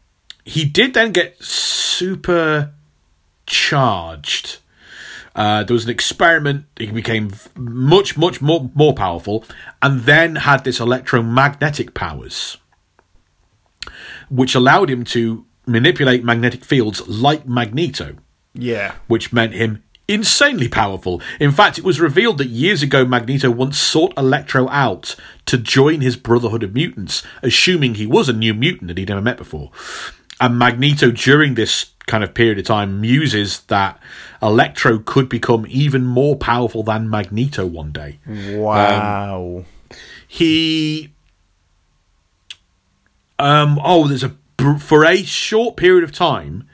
he 0.49 0.65
did 0.65 0.93
then 0.93 1.11
get 1.11 1.41
super 1.43 2.71
charged. 3.45 4.57
Uh, 5.35 5.63
there 5.63 5.73
was 5.73 5.85
an 5.85 5.91
experiment. 5.91 6.65
He 6.77 6.87
became 6.91 7.31
much, 7.55 8.17
much 8.17 8.41
more 8.41 8.69
more 8.73 8.93
powerful, 8.93 9.45
and 9.81 10.01
then 10.01 10.35
had 10.37 10.63
this 10.63 10.79
electromagnetic 10.79 11.93
powers, 11.93 12.57
which 14.29 14.55
allowed 14.55 14.89
him 14.89 15.03
to 15.05 15.45
manipulate 15.65 16.23
magnetic 16.23 16.65
fields 16.65 17.07
like 17.07 17.47
Magneto, 17.47 18.15
Yeah. 18.53 18.95
which 19.07 19.31
meant 19.31 19.53
him 19.53 19.83
insanely 20.07 20.67
powerful. 20.67 21.21
In 21.39 21.51
fact, 21.51 21.77
it 21.77 21.83
was 21.83 21.99
revealed 21.99 22.39
that 22.39 22.47
years 22.49 22.81
ago 22.81 23.05
Magneto 23.05 23.51
once 23.51 23.77
sought 23.77 24.11
Electro 24.17 24.67
out 24.69 25.15
to 25.45 25.57
join 25.59 26.01
his 26.01 26.15
Brotherhood 26.17 26.63
of 26.63 26.73
Mutants, 26.73 27.21
assuming 27.43 27.93
he 27.95 28.07
was 28.07 28.27
a 28.27 28.33
new 28.33 28.55
mutant 28.55 28.87
that 28.87 28.97
he'd 28.97 29.09
never 29.09 29.21
met 29.21 29.37
before. 29.37 29.69
And 30.41 30.57
Magneto, 30.57 31.11
during 31.11 31.55
this 31.55 31.87
kind 32.07 32.23
of 32.23 32.33
period 32.33 32.59
of 32.59 32.65
time, 32.65 33.01
muses 33.01 33.61
that 33.61 33.99
Electro 34.41 34.99
could 34.99 35.27
become 35.29 35.65
even 35.69 36.05
more 36.05 36.35
powerful 36.35 36.81
than 36.83 37.09
Magneto 37.09 37.65
one 37.65 37.91
day. 37.91 38.19
Wow. 38.27 39.65
He. 40.27 41.13
Um, 43.37 43.79
oh, 43.83 44.07
there's 44.07 44.23
a. 44.23 44.35
For 44.79 45.05
a 45.05 45.23
short 45.23 45.77
period 45.77 46.03
of 46.03 46.11
time, 46.11 46.67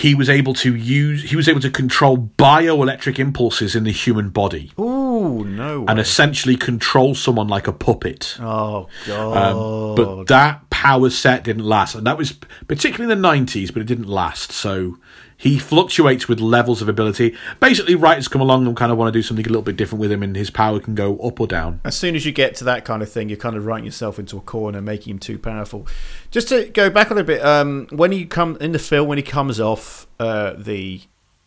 he 0.00 0.14
was 0.14 0.30
able 0.30 0.54
to 0.54 0.74
use. 0.74 1.30
He 1.30 1.36
was 1.36 1.46
able 1.46 1.60
to 1.60 1.70
control 1.70 2.16
bioelectric 2.38 3.18
impulses 3.18 3.76
in 3.76 3.84
the 3.84 3.92
human 3.92 4.30
body 4.30 4.72
Ooh, 4.78 5.44
no. 5.44 5.84
and 5.86 5.98
essentially 5.98 6.56
control 6.56 7.14
someone 7.14 7.48
like 7.48 7.66
a 7.66 7.72
puppet. 7.72 8.36
oh 8.40 8.88
god. 9.06 9.36
Um, 9.36 9.94
but 9.94 10.26
that 10.28 10.70
power 10.70 11.10
set 11.10 11.44
didn't 11.44 11.64
last, 11.64 11.94
and 11.94 12.06
that 12.06 12.16
was 12.16 12.32
particularly 12.66 13.12
in 13.12 13.18
the 13.18 13.28
nineties. 13.28 13.70
But 13.70 13.82
it 13.82 13.86
didn't 13.86 14.08
last, 14.08 14.52
so 14.52 14.96
he 15.40 15.58
fluctuates 15.58 16.28
with 16.28 16.38
levels 16.38 16.82
of 16.82 16.88
ability. 16.88 17.34
Basically, 17.60 17.94
writers 17.94 18.28
come 18.28 18.42
along 18.42 18.66
and 18.66 18.76
kind 18.76 18.92
of 18.92 18.98
want 18.98 19.10
to 19.10 19.18
do 19.18 19.22
something 19.22 19.46
a 19.46 19.48
little 19.48 19.62
bit 19.62 19.74
different 19.74 19.98
with 19.98 20.12
him, 20.12 20.22
and 20.22 20.36
his 20.36 20.50
power 20.50 20.78
can 20.80 20.94
go 20.94 21.16
up 21.20 21.40
or 21.40 21.46
down. 21.46 21.80
as 21.82 21.96
soon 21.96 22.14
as 22.14 22.26
you 22.26 22.32
get 22.32 22.54
to 22.56 22.64
that 22.64 22.84
kind 22.84 23.02
of 23.02 23.10
thing, 23.10 23.30
you're 23.30 23.38
kind 23.38 23.56
of 23.56 23.64
writing 23.64 23.86
yourself 23.86 24.18
into 24.18 24.36
a 24.36 24.42
corner, 24.42 24.82
making 24.82 25.12
him 25.12 25.18
too 25.18 25.38
powerful. 25.38 25.86
Just 26.30 26.48
to 26.48 26.66
go 26.66 26.90
back 26.90 27.10
a 27.10 27.14
little 27.14 27.26
bit, 27.26 27.42
um, 27.42 27.86
when 27.90 28.12
he 28.12 28.26
come 28.26 28.58
in 28.60 28.72
the 28.72 28.78
film, 28.78 29.08
when 29.08 29.16
he 29.16 29.22
comes 29.22 29.58
off 29.58 30.06
uh, 30.18 30.52
the 30.58 31.00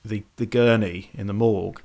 the 0.04 0.24
the 0.38 0.48
gurney 0.48 1.12
in 1.14 1.28
the 1.28 1.34
morgue, 1.34 1.80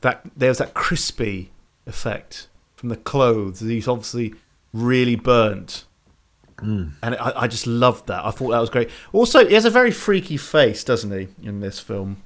that 0.00 0.22
there's 0.34 0.56
that 0.56 0.72
crispy 0.72 1.50
effect 1.86 2.48
from 2.76 2.88
the 2.88 2.96
clothes. 2.96 3.60
He's 3.60 3.86
obviously 3.86 4.34
really 4.72 5.16
burnt. 5.16 5.84
And 6.62 7.14
I, 7.16 7.32
I 7.42 7.46
just 7.48 7.66
loved 7.66 8.06
that. 8.06 8.24
I 8.24 8.30
thought 8.30 8.50
that 8.50 8.60
was 8.60 8.70
great. 8.70 8.90
Also, 9.12 9.46
he 9.46 9.54
has 9.54 9.64
a 9.64 9.70
very 9.70 9.90
freaky 9.90 10.36
face, 10.36 10.84
doesn't 10.84 11.10
he, 11.10 11.28
in 11.46 11.60
this 11.60 11.80
film? 11.80 12.22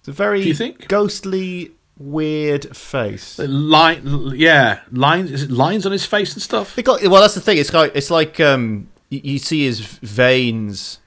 It's 0.00 0.08
a 0.08 0.12
very 0.12 0.42
Do 0.42 0.48
you 0.48 0.54
think? 0.54 0.86
ghostly, 0.88 1.72
weird 1.98 2.76
face. 2.76 3.38
Line, 3.38 4.02
yeah, 4.34 4.80
lines. 4.92 5.30
Is 5.30 5.42
it 5.44 5.50
lines 5.50 5.86
on 5.86 5.92
his 5.92 6.04
face 6.04 6.32
and 6.34 6.42
stuff? 6.42 6.76
Got 6.82 7.02
well. 7.02 7.22
That's 7.22 7.34
the 7.34 7.40
thing. 7.40 7.58
It's 7.58 7.72
like 7.72 7.92
it's 7.94 8.10
like 8.10 8.38
um, 8.40 8.88
you, 9.08 9.20
you 9.24 9.38
see 9.38 9.64
his 9.64 9.80
veins 9.80 10.98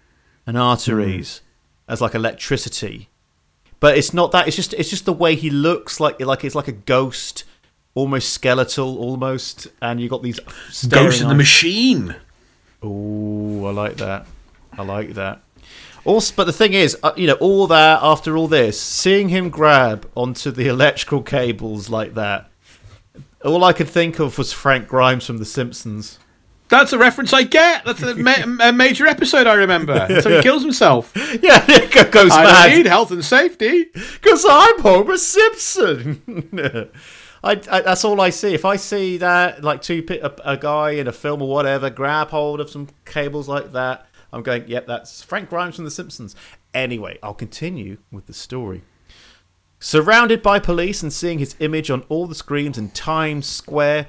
and 0.45 0.57
arteries 0.57 1.41
as 1.87 2.01
like 2.01 2.15
electricity, 2.15 3.09
but 3.79 3.97
it's 3.97 4.13
not 4.13 4.31
that. 4.31 4.47
It's 4.47 4.55
just 4.55 4.73
it's 4.73 4.89
just 4.89 5.05
the 5.05 5.13
way 5.13 5.35
he 5.35 5.49
looks 5.49 5.99
like 5.99 6.19
like 6.19 6.43
it's 6.43 6.55
like 6.55 6.67
a 6.67 6.71
ghost, 6.73 7.43
almost 7.97 8.29
skeletal, 8.29 8.97
almost. 8.99 9.67
And 9.81 9.99
you 9.99 10.07
got 10.07 10.23
these 10.23 10.39
staring 10.69 11.05
Ghost 11.07 11.21
in 11.21 11.27
the. 11.29 11.35
Machine. 11.35 12.15
Oh, 12.81 13.65
I 13.65 13.71
like 13.71 13.97
that. 13.97 14.27
I 14.77 14.83
like 14.83 15.13
that. 15.15 15.41
Also, 16.05 16.33
but 16.37 16.45
the 16.45 16.53
thing 16.53 16.73
is, 16.73 16.95
uh, 17.03 17.11
you 17.17 17.27
know, 17.27 17.33
all 17.33 17.67
that 17.67 17.99
after 18.01 18.37
all 18.37 18.47
this, 18.47 18.79
seeing 18.79 19.29
him 19.29 19.49
grab 19.49 20.09
onto 20.15 20.51
the 20.51 20.67
electrical 20.75 21.21
cables 21.21 21.89
like 21.89 22.13
that, 22.13 22.49
all 23.43 23.63
I 23.63 23.73
could 23.73 23.89
think 23.89 24.19
of 24.19 24.37
was 24.37 24.53
Frank 24.53 24.87
Grimes 24.87 25.25
from 25.25 25.37
The 25.37 25.45
Simpsons. 25.45 26.19
That's 26.69 26.91
a 26.91 26.97
reference 26.97 27.31
I 27.33 27.43
get. 27.43 27.85
That's 27.85 28.01
a, 28.01 28.15
ma- 28.15 28.43
a 28.61 28.73
major 28.73 29.07
episode 29.07 29.47
I 29.47 29.53
remember. 29.53 30.21
So 30.21 30.37
he 30.37 30.43
kills 30.43 30.61
himself. 30.63 31.13
Yeah, 31.41 31.65
goes 32.11 32.31
I 32.31 32.43
mad 32.43 32.75
need 32.75 32.85
health 32.85 33.11
and 33.11 33.23
safety. 33.23 33.85
because 33.93 34.45
I'm 34.47 34.81
Homer 34.81 35.17
Simpson. 35.17 36.21
I, 37.43 37.61
I, 37.71 37.81
that's 37.81 38.03
all 38.03 38.19
I 38.19 38.29
see. 38.29 38.53
If 38.53 38.65
I 38.65 38.75
see 38.75 39.17
that, 39.17 39.63
like 39.63 39.81
two 39.81 40.05
a, 40.09 40.31
a 40.43 40.57
guy 40.57 40.91
in 40.91 41.07
a 41.07 41.11
film 41.11 41.41
or 41.41 41.49
whatever 41.49 41.89
grab 41.89 42.29
hold 42.29 42.59
of 42.59 42.69
some 42.69 42.87
cables 43.05 43.47
like 43.47 43.71
that, 43.73 44.07
I'm 44.33 44.43
going, 44.43 44.67
yep, 44.67 44.87
that's 44.87 45.23
Frank 45.23 45.49
Grimes 45.49 45.75
from 45.75 45.85
The 45.85 45.91
Simpsons. 45.91 46.35
Anyway, 46.73 47.17
I'll 47.23 47.33
continue 47.33 47.97
with 48.11 48.27
the 48.27 48.33
story. 48.33 48.83
Surrounded 49.79 50.41
by 50.41 50.59
police 50.59 51.03
and 51.03 51.13
seeing 51.13 51.39
his 51.39 51.55
image 51.59 51.91
on 51.91 52.03
all 52.09 52.27
the 52.27 52.35
screens 52.35 52.77
in 52.77 52.89
Times 52.89 53.45
Square, 53.45 54.07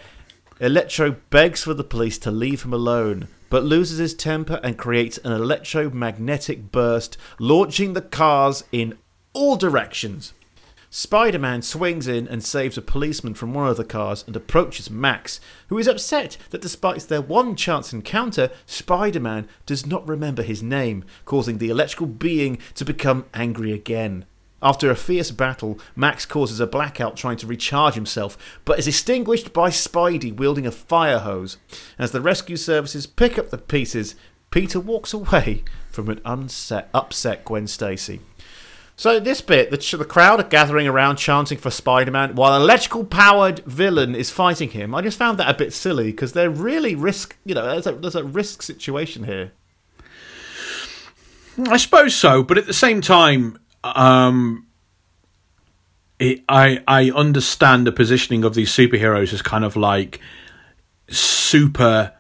Electro 0.60 1.12
begs 1.30 1.62
for 1.62 1.74
the 1.74 1.84
police 1.84 2.18
to 2.18 2.30
leave 2.30 2.64
him 2.64 2.72
alone, 2.72 3.28
but 3.48 3.64
loses 3.64 3.98
his 3.98 4.14
temper 4.14 4.58
and 4.64 4.76
creates 4.76 5.18
an 5.18 5.30
electromagnetic 5.30 6.72
burst, 6.72 7.16
launching 7.38 7.92
the 7.92 8.02
cars 8.02 8.64
in 8.72 8.98
all 9.34 9.56
directions. 9.56 10.32
Spider 10.90 11.38
Man 11.38 11.60
swings 11.60 12.08
in 12.08 12.26
and 12.26 12.42
saves 12.42 12.78
a 12.78 12.82
policeman 12.82 13.34
from 13.34 13.52
one 13.52 13.68
of 13.68 13.76
the 13.76 13.84
cars 13.84 14.24
and 14.26 14.34
approaches 14.34 14.90
Max, 14.90 15.38
who 15.68 15.76
is 15.76 15.86
upset 15.86 16.38
that 16.48 16.62
despite 16.62 17.02
their 17.02 17.20
one 17.20 17.56
chance 17.56 17.92
encounter, 17.92 18.50
Spider 18.64 19.20
Man 19.20 19.46
does 19.66 19.84
not 19.84 20.08
remember 20.08 20.42
his 20.42 20.62
name, 20.62 21.04
causing 21.26 21.58
the 21.58 21.68
electrical 21.68 22.06
being 22.06 22.58
to 22.74 22.86
become 22.86 23.26
angry 23.34 23.72
again. 23.72 24.24
After 24.62 24.90
a 24.90 24.96
fierce 24.96 25.30
battle, 25.30 25.78
Max 25.94 26.24
causes 26.24 26.58
a 26.58 26.66
blackout 26.66 27.16
trying 27.16 27.36
to 27.36 27.46
recharge 27.46 27.94
himself, 27.94 28.38
but 28.64 28.78
is 28.78 28.88
extinguished 28.88 29.52
by 29.52 29.68
Spidey 29.68 30.34
wielding 30.34 30.66
a 30.66 30.72
fire 30.72 31.18
hose. 31.18 31.58
As 31.98 32.12
the 32.12 32.22
rescue 32.22 32.56
services 32.56 33.06
pick 33.06 33.38
up 33.38 33.50
the 33.50 33.58
pieces, 33.58 34.14
Peter 34.50 34.80
walks 34.80 35.12
away 35.12 35.64
from 35.90 36.08
an 36.08 36.20
unset, 36.24 36.88
upset 36.94 37.44
Gwen 37.44 37.66
Stacy. 37.66 38.20
So 38.98 39.20
this 39.20 39.40
bit, 39.40 39.70
the, 39.70 39.96
the 39.96 40.04
crowd 40.04 40.40
are 40.40 40.48
gathering 40.48 40.88
around 40.88 41.16
chanting 41.18 41.56
for 41.56 41.70
Spider-Man 41.70 42.34
while 42.34 42.52
an 42.56 42.62
electrical-powered 42.62 43.60
villain 43.60 44.16
is 44.16 44.28
fighting 44.32 44.70
him. 44.70 44.92
I 44.92 45.02
just 45.02 45.16
found 45.16 45.38
that 45.38 45.48
a 45.48 45.56
bit 45.56 45.72
silly 45.72 46.10
because 46.10 46.32
they're 46.32 46.50
really 46.50 46.96
risk, 46.96 47.36
you 47.44 47.54
know, 47.54 47.64
there's 47.64 47.86
a, 47.86 47.92
there's 47.92 48.16
a 48.16 48.24
risk 48.24 48.60
situation 48.60 49.22
here. 49.22 49.52
I 51.68 51.76
suppose 51.76 52.16
so, 52.16 52.42
but 52.42 52.58
at 52.58 52.66
the 52.66 52.72
same 52.72 53.00
time, 53.00 53.60
um, 53.84 54.66
it, 56.18 56.42
I 56.48 56.82
I 56.88 57.12
understand 57.12 57.86
the 57.86 57.92
positioning 57.92 58.42
of 58.42 58.54
these 58.54 58.70
superheroes 58.72 59.32
as 59.32 59.42
kind 59.42 59.64
of 59.64 59.76
like 59.76 60.18
super 61.08 62.14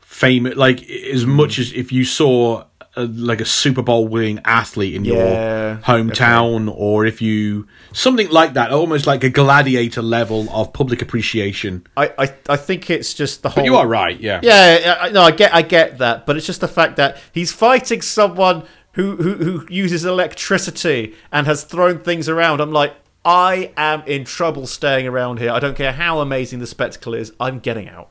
famous. 0.00 0.54
Like 0.54 0.88
as 0.88 1.24
Hmm. 1.24 1.30
much 1.30 1.58
as 1.58 1.72
if 1.72 1.90
you 1.90 2.04
saw 2.04 2.64
a, 2.96 3.04
like 3.04 3.40
a 3.40 3.44
Super 3.44 3.82
Bowl 3.82 4.08
winning 4.08 4.40
athlete 4.44 4.94
in 4.94 5.04
Yeah, 5.04 5.12
your 5.12 5.76
hometown, 5.78 6.72
or 6.74 7.06
if 7.06 7.20
you 7.20 7.68
something 7.92 8.28
like 8.30 8.54
that, 8.54 8.72
almost 8.72 9.06
like 9.06 9.22
a 9.24 9.30
gladiator 9.30 10.02
level 10.02 10.48
of 10.50 10.72
public 10.72 11.02
appreciation. 11.02 11.86
I, 11.96 12.12
I, 12.18 12.34
I 12.48 12.56
think 12.56 12.90
it's 12.90 13.14
just 13.14 13.42
the 13.42 13.50
whole. 13.50 13.62
But 13.62 13.66
you 13.66 13.76
are 13.76 13.86
right, 13.86 14.18
yeah. 14.18 14.40
Yeah, 14.42 14.98
I, 15.00 15.10
no, 15.10 15.22
I 15.22 15.30
get, 15.30 15.54
I 15.54 15.62
get 15.62 15.98
that, 15.98 16.26
but 16.26 16.36
it's 16.36 16.46
just 16.46 16.60
the 16.60 16.68
fact 16.68 16.96
that 16.96 17.18
he's 17.32 17.52
fighting 17.52 18.02
someone 18.02 18.64
who, 18.92 19.16
who, 19.16 19.34
who 19.34 19.66
uses 19.68 20.04
electricity 20.04 21.14
and 21.30 21.46
has 21.46 21.64
thrown 21.64 21.98
things 21.98 22.28
around. 22.28 22.60
I'm 22.60 22.72
like, 22.72 22.94
I 23.24 23.72
am 23.76 24.02
in 24.06 24.24
trouble 24.24 24.66
staying 24.66 25.06
around 25.06 25.38
here. 25.38 25.50
I 25.50 25.58
don't 25.58 25.76
care 25.76 25.92
how 25.92 26.20
amazing 26.20 26.60
the 26.60 26.66
spectacle 26.66 27.12
is. 27.12 27.32
I'm 27.38 27.58
getting 27.58 27.88
out. 27.88 28.10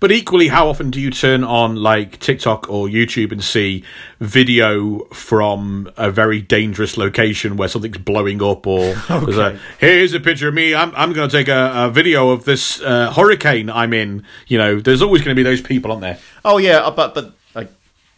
But 0.00 0.12
equally, 0.12 0.48
how 0.48 0.68
often 0.68 0.90
do 0.90 1.00
you 1.00 1.10
turn 1.10 1.42
on 1.42 1.74
like 1.74 2.20
TikTok 2.20 2.70
or 2.70 2.86
YouTube 2.86 3.32
and 3.32 3.42
see 3.42 3.84
video 4.20 5.00
from 5.06 5.90
a 5.96 6.10
very 6.10 6.40
dangerous 6.40 6.96
location 6.96 7.56
where 7.56 7.68
something's 7.68 7.98
blowing 7.98 8.40
up, 8.40 8.66
or 8.66 8.94
there's 9.08 9.38
a, 9.38 9.58
here's 9.78 10.14
a 10.14 10.20
picture 10.20 10.48
of 10.48 10.54
me. 10.54 10.74
I'm 10.74 10.92
I'm 10.94 11.12
going 11.12 11.28
to 11.28 11.36
take 11.36 11.48
a, 11.48 11.72
a 11.74 11.90
video 11.90 12.30
of 12.30 12.44
this 12.44 12.80
uh, 12.80 13.12
hurricane 13.12 13.68
I'm 13.70 13.92
in. 13.92 14.24
You 14.46 14.58
know, 14.58 14.80
there's 14.80 15.02
always 15.02 15.22
going 15.22 15.34
to 15.34 15.38
be 15.38 15.42
those 15.42 15.60
people, 15.60 15.90
aren't 15.90 16.02
there? 16.02 16.18
Oh 16.44 16.58
yeah, 16.58 16.78
uh, 16.78 16.92
but 16.92 17.14
but 17.14 17.32
I, 17.56 17.66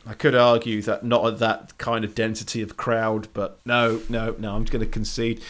I 0.06 0.12
could 0.12 0.34
argue 0.34 0.82
that 0.82 1.02
not 1.02 1.26
at 1.26 1.38
that 1.38 1.78
kind 1.78 2.04
of 2.04 2.14
density 2.14 2.60
of 2.60 2.76
crowd, 2.76 3.28
but 3.32 3.58
no, 3.64 4.02
no, 4.10 4.34
no. 4.38 4.54
I'm 4.54 4.64
going 4.64 4.84
to 4.84 4.90
concede. 4.90 5.42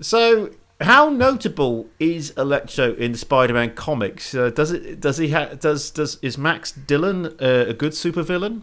So, 0.00 0.50
how 0.80 1.08
notable 1.08 1.86
is 1.98 2.30
Electro 2.36 2.94
in 2.94 3.12
the 3.12 3.18
Spider-Man 3.18 3.74
comics? 3.74 4.34
Uh, 4.34 4.50
does 4.50 4.70
it? 4.72 5.00
Does 5.00 5.16
he? 5.18 5.30
Ha- 5.30 5.54
does 5.54 5.90
does 5.90 6.18
is 6.22 6.36
Max 6.38 6.72
Dillon 6.72 7.26
uh, 7.40 7.64
a 7.68 7.72
good 7.74 7.92
supervillain? 7.92 8.62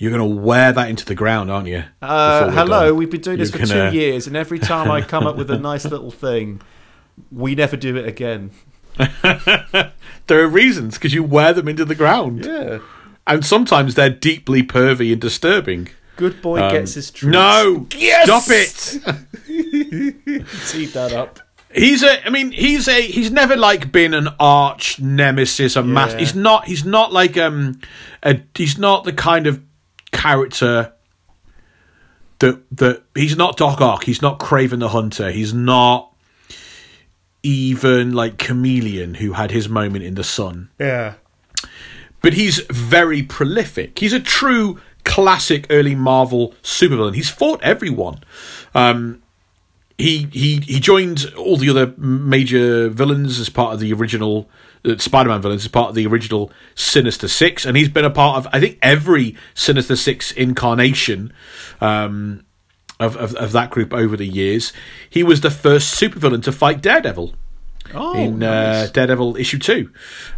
You're 0.00 0.12
going 0.16 0.36
to 0.36 0.40
wear 0.40 0.70
that 0.72 0.88
into 0.88 1.04
the 1.04 1.16
ground, 1.16 1.50
aren't 1.50 1.66
you? 1.66 1.82
Uh, 2.00 2.52
hello, 2.52 2.94
we've 2.94 3.10
been 3.10 3.20
doing 3.20 3.38
this 3.38 3.50
You're 3.52 3.66
for 3.66 3.74
gonna- 3.74 3.90
two 3.90 3.96
years, 3.96 4.28
and 4.28 4.36
every 4.36 4.60
time 4.60 4.90
I 4.92 5.00
come 5.00 5.26
up 5.26 5.36
with 5.36 5.50
a 5.50 5.58
nice 5.58 5.84
little 5.86 6.12
thing, 6.12 6.60
we 7.32 7.56
never 7.56 7.76
do 7.76 7.96
it 7.96 8.06
again. 8.06 8.50
There 10.26 10.42
are 10.42 10.46
reasons 10.48 10.94
because 10.94 11.14
you 11.14 11.22
wear 11.24 11.54
them 11.54 11.68
into 11.68 11.86
the 11.86 11.94
ground, 11.94 12.44
Yeah, 12.44 12.80
and 13.26 13.44
sometimes 13.46 13.94
they're 13.94 14.10
deeply 14.10 14.62
pervy 14.62 15.10
and 15.10 15.20
disturbing. 15.20 15.88
Good 16.18 16.42
boy 16.42 16.60
Um, 16.60 16.70
gets 16.72 16.92
his 16.94 17.10
treats. 17.10 17.32
No, 17.32 17.86
Yes! 17.96 18.24
stop 18.26 18.44
it. 18.50 19.26
Teed 20.68 20.88
that 20.90 21.12
up. 21.12 21.40
He's 21.74 22.02
a. 22.02 22.26
I 22.26 22.30
mean, 22.30 22.50
he's 22.52 22.88
a. 22.88 23.00
He's 23.02 23.30
never 23.30 23.56
like 23.56 23.90
been 23.92 24.14
an 24.14 24.28
arch 24.40 24.98
nemesis, 25.00 25.76
a 25.76 25.82
mass. 25.82 26.12
Yeah. 26.12 26.18
He's 26.18 26.34
not. 26.34 26.64
He's 26.66 26.84
not 26.84 27.12
like 27.12 27.36
um. 27.36 27.80
A, 28.22 28.40
he's 28.54 28.78
not 28.78 29.04
the 29.04 29.12
kind 29.12 29.46
of 29.46 29.62
character 30.10 30.92
that 32.40 32.62
that 32.76 33.02
he's 33.14 33.36
not 33.36 33.56
Doc 33.56 33.80
Ock. 33.80 34.04
He's 34.04 34.20
not 34.22 34.38
Kraven 34.38 34.80
the 34.80 34.88
Hunter. 34.88 35.30
He's 35.30 35.52
not 35.54 36.12
even 37.42 38.12
like 38.12 38.38
Chameleon, 38.38 39.14
who 39.14 39.34
had 39.34 39.50
his 39.50 39.68
moment 39.68 40.04
in 40.04 40.14
the 40.14 40.24
sun. 40.24 40.70
Yeah. 40.80 41.14
But 42.20 42.32
he's 42.32 42.58
very 42.70 43.22
prolific. 43.22 43.98
He's 43.98 44.12
a 44.12 44.18
true 44.20 44.80
classic 45.08 45.66
early 45.70 45.94
Marvel 45.96 46.54
supervillain. 46.62 47.14
He's 47.14 47.30
fought 47.30 47.60
everyone. 47.62 48.22
Um, 48.74 49.22
he 49.96 50.28
he 50.32 50.60
he 50.60 50.78
joined 50.78 51.32
all 51.36 51.56
the 51.56 51.70
other 51.70 51.92
major 51.96 52.88
villains 52.88 53.40
as 53.40 53.48
part 53.48 53.74
of 53.74 53.80
the 53.80 53.92
original 53.92 54.48
uh, 54.84 54.96
Spider-Man 54.98 55.42
villains 55.42 55.64
as 55.64 55.68
part 55.68 55.88
of 55.88 55.94
the 55.96 56.06
original 56.06 56.52
Sinister 56.76 57.26
Six, 57.26 57.64
and 57.66 57.76
he's 57.76 57.88
been 57.88 58.04
a 58.04 58.10
part 58.10 58.36
of 58.38 58.46
I 58.52 58.60
think 58.60 58.78
every 58.80 59.34
Sinister 59.54 59.96
Six 59.96 60.30
incarnation 60.30 61.32
um, 61.80 62.44
of, 63.00 63.16
of 63.16 63.34
of 63.34 63.50
that 63.52 63.70
group 63.70 63.92
over 63.92 64.16
the 64.16 64.28
years. 64.28 64.72
He 65.10 65.24
was 65.24 65.40
the 65.40 65.50
first 65.50 66.00
supervillain 66.00 66.42
to 66.44 66.52
fight 66.52 66.80
Daredevil 66.80 67.34
Oh, 67.94 68.14
in 68.22 68.38
nice. 68.40 68.88
uh, 68.88 68.90
Daredevil 68.92 69.36
issue 69.38 69.58
two. 69.58 69.90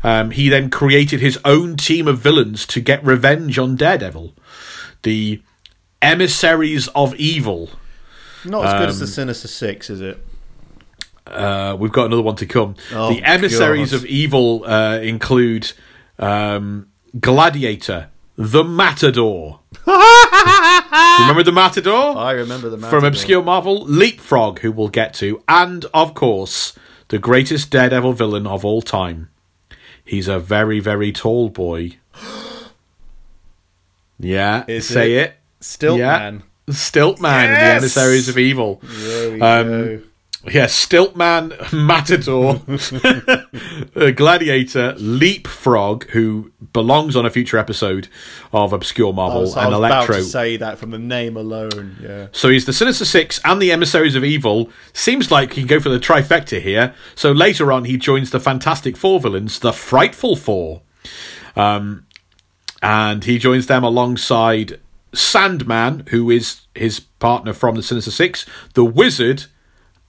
Um, 0.05 0.31
he 0.31 0.49
then 0.49 0.71
created 0.71 1.21
his 1.21 1.37
own 1.45 1.77
team 1.77 2.07
of 2.09 2.19
villains 2.19 2.65
to 2.69 2.81
get 2.81 3.05
revenge 3.05 3.59
on 3.59 3.75
Daredevil, 3.77 4.33
the 5.03 5.43
Emissaries 6.03 6.89
of 6.89 7.15
Evil. 7.17 7.71
not 8.45 8.67
as 8.67 8.73
good 8.81 8.89
as 8.89 8.99
the 8.99 9.05
um, 9.05 9.11
Sinister 9.11 9.49
Six, 9.49 9.91
is 9.91 10.01
it? 10.01 10.19
Uh, 11.27 11.77
we've 11.79 11.93
got 11.93 12.07
another 12.07 12.23
one 12.23 12.37
to 12.37 12.47
come. 12.47 12.75
Oh, 12.93 13.13
the 13.15 13.23
emissaries 13.23 13.93
God. 13.93 13.99
of 13.99 14.07
evil 14.07 14.65
uh, 14.65 14.99
include 14.99 15.73
um, 16.19 16.89
Gladiator, 17.19 18.09
the 18.37 18.65
Matador. 18.65 19.61
Remember 19.87 21.43
the 21.43 21.53
Matador? 21.55 22.17
I 22.17 22.33
remember 22.33 22.69
the 22.69 22.77
Matador. 22.79 23.01
From 23.01 23.07
obscure 23.07 23.43
Marvel, 23.43 23.85
Leapfrog, 23.85 24.61
who 24.61 24.73
we'll 24.73 24.89
get 24.89 25.15
to, 25.15 25.43
and 25.47 25.85
of 25.95 26.15
course, 26.15 26.75
the 27.09 27.19
greatest 27.19 27.71
Daredevil 27.71 28.15
villain 28.15 28.47
of 28.47 28.65
all 28.65 28.83
time. 28.83 29.29
He's 30.05 30.27
a 30.27 30.41
very, 30.41 30.81
very 30.81 31.13
tall 31.13 31.49
boy. 31.49 31.99
Yeah, 34.21 34.65
Is 34.69 34.87
say 34.87 35.15
it. 35.15 35.35
Stilt 35.61 35.99
yeah. 35.99 36.19
Man. 36.19 36.43
Stilt 36.71 37.21
Man 37.21 37.49
and 37.49 37.57
the 37.57 37.77
emissaries 37.77 38.29
of 38.29 38.39
evil. 38.39 38.81
Um. 39.43 40.05
Yeah, 40.49 40.67
Stiltman, 40.67 41.71
Matador, 41.87 42.63
uh, 44.03 44.11
Gladiator, 44.13 44.95
Leapfrog, 44.97 46.05
who 46.11 46.51
belongs 46.73 47.15
on 47.15 47.27
a 47.27 47.31
future 47.31 47.59
episode 47.59 48.09
of 48.51 48.73
Obscure 48.73 49.13
Marvel, 49.13 49.43
was, 49.43 49.55
I 49.55 49.67
and 49.67 49.75
Electro. 49.75 50.23
say 50.23 50.57
that 50.57 50.79
from 50.79 50.93
the 50.93 50.99
name 50.99 51.37
alone. 51.37 51.99
Yeah. 52.03 52.29
So 52.33 52.49
he's 52.49 52.65
the 52.65 52.73
Sinister 52.73 53.05
Six 53.05 53.39
and 53.45 53.61
the 53.61 53.71
Emissaries 53.71 54.15
of 54.15 54.25
Evil. 54.25 54.71
Seems 54.95 55.31
like 55.31 55.53
he 55.53 55.61
can 55.61 55.69
go 55.69 55.79
for 55.79 55.91
the 55.91 56.01
trifecta 56.01 56.59
here. 56.59 56.95
So 57.15 57.33
later 57.33 57.71
on, 57.71 57.85
he 57.85 57.99
joins 57.99 58.31
the 58.31 58.41
Fantastic 58.41 58.97
Four 58.97 59.21
villains, 59.21 59.59
the 59.59 59.75
Frightful 59.75 60.37
Four. 60.37 60.81
Um, 61.55 62.07
and 62.83 63.25
he 63.25 63.39
joins 63.39 63.67
them 63.67 63.85
alongside 63.85 64.81
Sandman, 65.13 66.05
who 66.11 66.31
is 66.31 66.63
his 66.75 67.01
partner 67.01 67.53
from 67.53 67.75
the 67.77 67.83
Sinister 67.83 68.11
Six, 68.11 68.47
the 68.75 68.85
Wizard, 68.85 69.47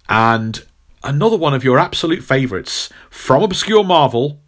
and 0.09 0.63
another 1.03 1.37
one 1.37 1.53
of 1.53 1.63
your 1.63 1.79
absolute 1.79 2.23
favourites 2.23 2.89
from 3.09 3.43
Obscure 3.43 3.83
Marvel. 3.83 4.39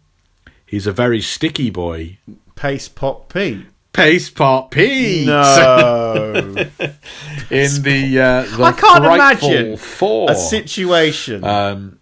He's 0.66 0.86
a 0.86 0.92
very 0.92 1.20
sticky 1.20 1.70
boy. 1.70 2.18
Paste 2.54 2.94
Pot 2.94 3.28
Pete. 3.28 3.66
Paste 3.92 4.34
Part 4.34 4.70
Pete 4.72 5.26
No. 5.26 6.34
in 7.50 7.82
the 7.82 8.18
uh, 8.20 8.56
the 8.56 8.62
I 8.64 8.72
can't 8.72 9.04
imagine 9.04 9.76
Four. 9.76 10.30
a 10.30 10.34
situation. 10.34 11.44
um, 11.44 11.98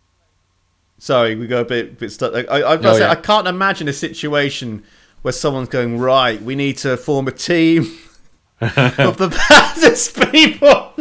Sorry, 0.98 1.34
we 1.34 1.46
go 1.48 1.60
a 1.60 1.64
bit 1.64 1.98
bit 1.98 2.10
stuck. 2.12 2.32
I, 2.32 2.40
I, 2.42 2.60
I, 2.60 2.76
was 2.76 2.80
gonna 2.82 2.88
Oh, 2.88 2.92
say, 2.94 3.00
yeah. 3.00 3.10
I 3.10 3.16
can't 3.16 3.48
imagine 3.48 3.88
a 3.88 3.92
situation 3.92 4.84
where 5.22 5.32
someone's 5.32 5.68
going 5.68 5.98
right. 5.98 6.40
We 6.42 6.54
need 6.54 6.78
to 6.78 6.96
form 6.96 7.28
a 7.28 7.32
team 7.32 7.82
of 8.60 9.16
the 9.18 9.28
baddest 9.48 10.20
people 10.30 10.92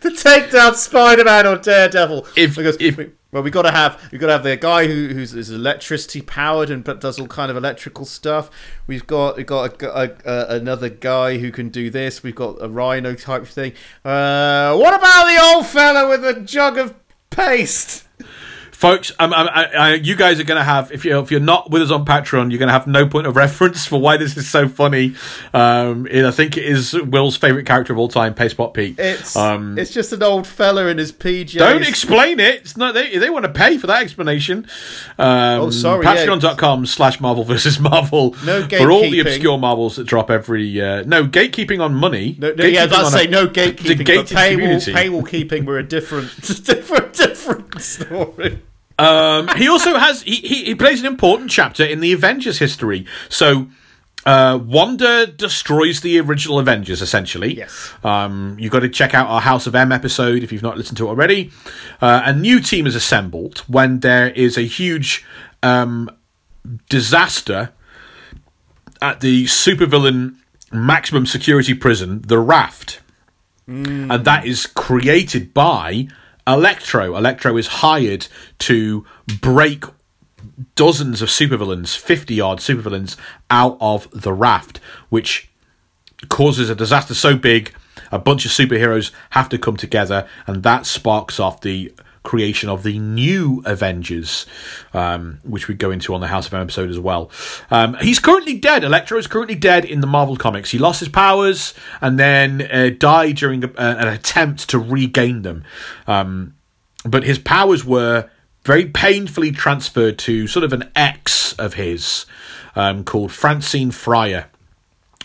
to 0.00 0.10
take 0.16 0.50
down 0.50 0.74
Spider-Man 0.74 1.46
or 1.46 1.56
Daredevil. 1.58 2.26
If- 2.36 2.56
because 2.56 2.76
if- 2.80 2.96
we, 2.96 3.10
well, 3.32 3.42
we 3.42 3.50
got 3.50 3.62
to 3.62 3.70
have 3.70 4.00
we 4.12 4.18
got 4.18 4.28
to 4.28 4.32
have 4.32 4.44
the 4.44 4.56
guy 4.56 4.86
who 4.86 5.08
who's 5.08 5.34
is 5.34 5.50
electricity 5.50 6.22
powered 6.22 6.70
and 6.70 6.82
but 6.82 7.00
does 7.02 7.18
all 7.20 7.26
kind 7.26 7.50
of 7.50 7.56
electrical 7.56 8.06
stuff. 8.06 8.48
We've 8.86 9.06
got 9.06 9.36
we've 9.36 9.44
got 9.46 9.82
a, 9.82 9.90
a, 10.00 10.10
a, 10.24 10.56
another 10.56 10.88
guy 10.88 11.36
who 11.36 11.50
can 11.50 11.68
do 11.68 11.90
this. 11.90 12.22
We've 12.22 12.34
got 12.36 12.56
a 12.62 12.68
rhino 12.68 13.14
type 13.14 13.46
thing. 13.46 13.72
Uh, 14.04 14.74
what 14.76 14.94
about 14.94 15.26
the 15.26 15.38
old 15.42 15.66
fella 15.66 16.08
with 16.08 16.24
a 16.24 16.40
jug 16.40 16.78
of 16.78 16.94
paste? 17.28 18.04
Folks, 18.76 19.10
um, 19.18 19.32
um, 19.32 19.48
I, 19.50 19.64
I, 19.64 19.94
you 19.94 20.14
guys 20.16 20.38
are 20.38 20.44
going 20.44 20.58
to 20.58 20.64
have 20.64 20.92
if 20.92 21.04
you 21.04 21.18
if 21.20 21.30
you're 21.30 21.40
not 21.40 21.70
with 21.70 21.82
us 21.82 21.90
on 21.90 22.04
Patreon, 22.04 22.50
you're 22.50 22.58
going 22.58 22.68
to 22.68 22.72
have 22.72 22.86
no 22.86 23.06
point 23.06 23.26
of 23.26 23.34
reference 23.36 23.86
for 23.86 24.00
why 24.00 24.16
this 24.16 24.36
is 24.36 24.48
so 24.48 24.68
funny. 24.68 25.14
Um, 25.54 26.06
it, 26.06 26.24
I 26.24 26.30
think 26.30 26.56
it 26.56 26.64
is 26.64 26.92
Will's 26.92 27.36
favorite 27.36 27.66
character 27.66 27.92
of 27.92 27.98
all 27.98 28.08
time, 28.08 28.34
Pastepot 28.34 28.74
Pete. 28.74 28.98
It's 28.98 29.34
um, 29.36 29.78
it's 29.78 29.90
just 29.92 30.12
an 30.12 30.22
old 30.22 30.46
fella 30.46 30.86
in 30.86 30.98
his 30.98 31.12
PJs. 31.12 31.58
don't 31.58 31.82
explain 31.86 32.38
it. 32.38 32.56
It's 32.56 32.76
not 32.76 32.94
they. 32.94 33.16
They 33.16 33.30
want 33.30 33.44
to 33.46 33.52
pay 33.52 33.78
for 33.78 33.86
that 33.86 34.02
explanation. 34.02 34.66
Um, 35.18 35.46
Oh, 35.56 35.70
sorry, 35.70 36.04
yeah. 36.04 36.26
Patreon.com 36.26 36.86
slash 36.86 37.20
Marvel 37.20 37.44
versus 37.44 37.80
Marvel. 37.80 38.36
No 38.44 38.68
for 38.68 38.90
all 38.90 39.02
the 39.10 39.20
obscure 39.20 39.58
Marvels 39.58 39.96
that 39.96 40.04
drop 40.06 40.30
every. 40.30 40.80
Uh, 40.80 41.02
no 41.04 41.24
gatekeeping 41.26 41.80
on 41.80 41.94
money. 41.94 42.36
No, 42.38 42.52
no, 42.52 42.64
yeah, 42.64 42.86
that's 42.86 43.12
say 43.12 43.26
a- 43.26 43.30
no 43.30 43.46
the 43.46 43.52
gatekeeping, 43.60 44.04
but 44.06 44.26
paywall, 44.26 44.50
community. 44.52 44.92
paywall 44.92 45.28
keeping 45.28 45.64
were 45.64 45.78
a 45.78 45.82
different, 45.82 46.30
different, 46.64 47.14
different 47.14 47.80
story. 47.80 48.62
Um, 48.98 49.48
he 49.56 49.68
also 49.68 49.96
has 49.98 50.22
he, 50.22 50.36
he 50.36 50.64
he 50.64 50.74
plays 50.74 51.00
an 51.00 51.06
important 51.06 51.50
chapter 51.50 51.84
in 51.84 52.00
the 52.00 52.12
Avengers 52.12 52.58
history. 52.58 53.06
So 53.28 53.68
uh, 54.24 54.58
Wanda 54.62 55.26
destroys 55.26 56.00
the 56.00 56.18
original 56.20 56.58
Avengers 56.58 57.02
essentially. 57.02 57.54
Yes. 57.54 57.92
Um, 58.02 58.56
you've 58.58 58.72
got 58.72 58.80
to 58.80 58.88
check 58.88 59.14
out 59.14 59.28
our 59.28 59.40
House 59.40 59.66
of 59.66 59.74
M 59.74 59.92
episode 59.92 60.42
if 60.42 60.50
you've 60.50 60.62
not 60.62 60.76
listened 60.78 60.96
to 60.98 61.06
it 61.06 61.10
already. 61.10 61.50
Uh, 62.00 62.22
a 62.24 62.32
new 62.32 62.60
team 62.60 62.86
is 62.86 62.94
assembled 62.94 63.58
when 63.68 64.00
there 64.00 64.30
is 64.30 64.56
a 64.56 64.62
huge 64.62 65.24
um, 65.62 66.10
disaster 66.88 67.72
at 69.02 69.20
the 69.20 69.44
supervillain 69.44 70.36
maximum 70.72 71.26
security 71.26 71.74
prison, 71.74 72.22
the 72.22 72.38
Raft 72.38 73.00
and 73.66 74.24
that 74.24 74.46
is 74.46 74.66
created 74.66 75.52
by 75.52 76.08
Electro. 76.46 77.16
Electro 77.16 77.56
is 77.56 77.66
hired 77.66 78.28
to 78.60 79.04
break 79.40 79.84
dozens 80.74 81.22
of 81.22 81.28
supervillains, 81.28 81.96
50 81.96 82.40
odd 82.40 82.58
supervillains, 82.58 83.16
out 83.50 83.76
of 83.80 84.08
the 84.12 84.32
raft, 84.32 84.78
which 85.08 85.50
causes 86.28 86.70
a 86.70 86.74
disaster 86.74 87.14
so 87.14 87.36
big 87.36 87.74
a 88.12 88.18
bunch 88.18 88.44
of 88.44 88.50
superheroes 88.50 89.10
have 89.30 89.48
to 89.48 89.58
come 89.58 89.76
together, 89.76 90.28
and 90.46 90.62
that 90.62 90.86
sparks 90.86 91.40
off 91.40 91.60
the 91.60 91.92
creation 92.26 92.68
of 92.68 92.82
the 92.82 92.98
new 92.98 93.62
Avengers, 93.64 94.44
um, 94.92 95.38
which 95.44 95.68
we 95.68 95.74
go 95.74 95.90
into 95.92 96.12
on 96.12 96.20
the 96.20 96.26
House 96.26 96.48
of 96.48 96.54
M 96.54 96.60
episode 96.60 96.90
as 96.90 96.98
well. 96.98 97.30
Um, 97.70 97.96
he's 98.02 98.18
currently 98.18 98.58
dead. 98.58 98.84
Electro 98.84 99.16
is 99.16 99.28
currently 99.28 99.54
dead 99.54 99.84
in 99.84 100.00
the 100.00 100.06
Marvel 100.06 100.36
comics. 100.36 100.72
He 100.72 100.78
lost 100.78 101.00
his 101.00 101.08
powers 101.08 101.72
and 102.00 102.18
then 102.18 102.68
uh, 102.70 102.90
died 102.98 103.36
during 103.36 103.64
a, 103.64 103.70
an 103.78 104.08
attempt 104.08 104.68
to 104.70 104.78
regain 104.78 105.42
them. 105.42 105.64
Um, 106.06 106.56
but 107.04 107.22
his 107.22 107.38
powers 107.38 107.84
were 107.84 108.28
very 108.64 108.86
painfully 108.86 109.52
transferred 109.52 110.18
to 110.18 110.48
sort 110.48 110.64
of 110.64 110.72
an 110.72 110.90
ex 110.96 111.52
of 111.52 111.74
his 111.74 112.26
um, 112.74 113.04
called 113.04 113.30
Francine 113.30 113.92
Fryer. 113.92 114.46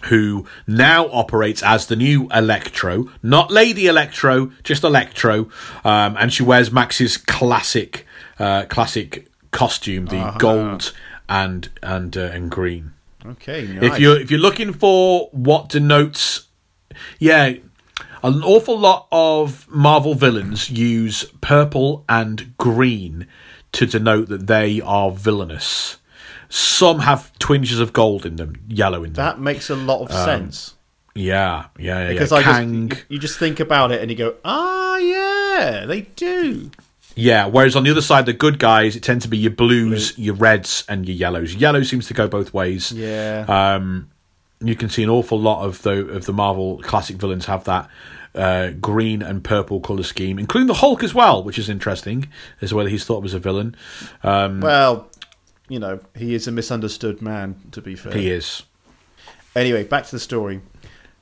Who 0.06 0.46
now 0.68 1.08
operates 1.08 1.62
as 1.64 1.88
the 1.88 1.96
new 1.96 2.28
Electro, 2.34 3.10
not 3.22 3.52
Lady 3.52 3.88
Electro, 3.88 4.52
just 4.64 4.84
Electro, 4.84 5.50
um, 5.84 6.18
and 6.20 6.34
she 6.34 6.44
wears 6.44 6.72
Max's 6.72 7.18
classic, 7.18 8.06
uh, 8.40 8.66
classic 8.66 9.28
costume, 9.52 10.06
the 10.06 10.34
gold 10.38 10.94
and 11.30 11.70
and 11.82 12.18
uh, 12.18 12.22
and 12.22 12.52
green. 12.52 12.94
Okay, 13.26 13.66
If 13.82 14.00
you're 14.00 14.20
if 14.20 14.32
you're 14.32 14.40
looking 14.40 14.74
for 14.74 15.30
what 15.32 15.70
denotes, 15.70 16.48
yeah, 17.20 17.54
an 18.24 18.44
awful 18.44 18.78
lot 18.78 19.08
of 19.12 19.68
Marvel 19.70 20.16
villains 20.16 20.70
use 20.70 21.26
purple 21.42 22.04
and 22.10 22.56
green 22.58 23.28
to 23.74 23.86
denote 23.86 24.28
that 24.30 24.48
they 24.48 24.82
are 24.82 25.12
villainous. 25.12 25.98
Some 26.54 27.00
have 27.00 27.32
twinges 27.40 27.80
of 27.80 27.94
gold 27.94 28.26
in 28.26 28.36
them, 28.36 28.56
yellow 28.68 29.04
in 29.04 29.14
them. 29.14 29.26
that 29.26 29.40
makes 29.40 29.70
a 29.70 29.76
lot 29.76 30.02
of 30.02 30.12
sense 30.12 30.76
yeah, 31.14 31.66
yeah, 31.78 32.04
yeah. 32.04 32.08
because 32.10 32.32
yeah. 32.32 32.38
I 32.38 32.44
Kang. 32.44 32.90
just 32.90 33.06
you 33.10 33.20
just 33.20 33.40
think 33.40 33.60
about 33.60 33.92
it 33.92 34.02
and 34.02 34.10
you 34.10 34.18
go, 34.18 34.36
ah, 34.46 34.98
yeah, 34.98 35.86
they 35.86 36.02
do. 36.02 36.72
Yeah, 37.16 37.48
whereas 37.48 37.76
on 37.76 37.84
the 37.84 37.92
other 37.92 38.02
side, 38.02 38.26
the 38.26 38.34
good 38.34 38.58
guys, 38.58 38.96
it 38.96 39.04
tends 39.04 39.26
to 39.26 39.30
be 39.30 39.38
your 39.38 39.52
blues, 39.52 40.18
your 40.18 40.36
reds, 40.36 40.86
and 40.88 41.06
your 41.06 41.16
yellows. 41.16 41.54
Yellow 41.54 41.84
seems 41.84 42.08
to 42.08 42.14
go 42.14 42.28
both 42.30 42.54
ways. 42.54 42.94
Yeah. 42.94 43.46
Um, 43.50 44.10
you 44.62 44.76
can 44.76 44.90
see 44.90 45.04
an 45.04 45.10
awful 45.10 45.40
lot 45.40 45.66
of 45.66 45.82
the 45.82 46.08
of 46.08 46.26
the 46.26 46.32
Marvel 46.32 46.80
classic 46.82 47.18
villains 47.18 47.48
have 47.48 47.66
that 47.66 47.90
uh, 48.34 48.70
green 48.80 49.22
and 49.22 49.44
purple 49.44 49.82
color 49.82 50.04
scheme, 50.04 50.40
including 50.40 50.68
the 50.68 50.76
Hulk 50.76 51.04
as 51.04 51.14
well, 51.14 51.44
which 51.44 51.60
is 51.60 51.68
interesting 51.68 52.30
as 52.62 52.70
to 52.70 52.78
whether 52.78 52.90
he's 52.90 53.04
thought 53.04 53.18
of 53.18 53.26
as 53.26 53.34
a 53.34 53.40
villain. 53.40 53.76
Um, 54.24 54.62
well, 54.62 55.10
you 55.72 55.80
know, 55.80 56.00
he 56.16 56.36
is 56.36 56.48
a 56.48 56.52
misunderstood 56.52 57.22
man. 57.22 57.56
To 57.72 57.82
be 57.82 57.96
fair, 57.96 58.14
he 58.14 58.30
is. 58.30 58.64
Anyway, 59.56 59.84
back 59.84 60.06
to 60.06 60.12
the 60.12 60.20
story. 60.20 60.62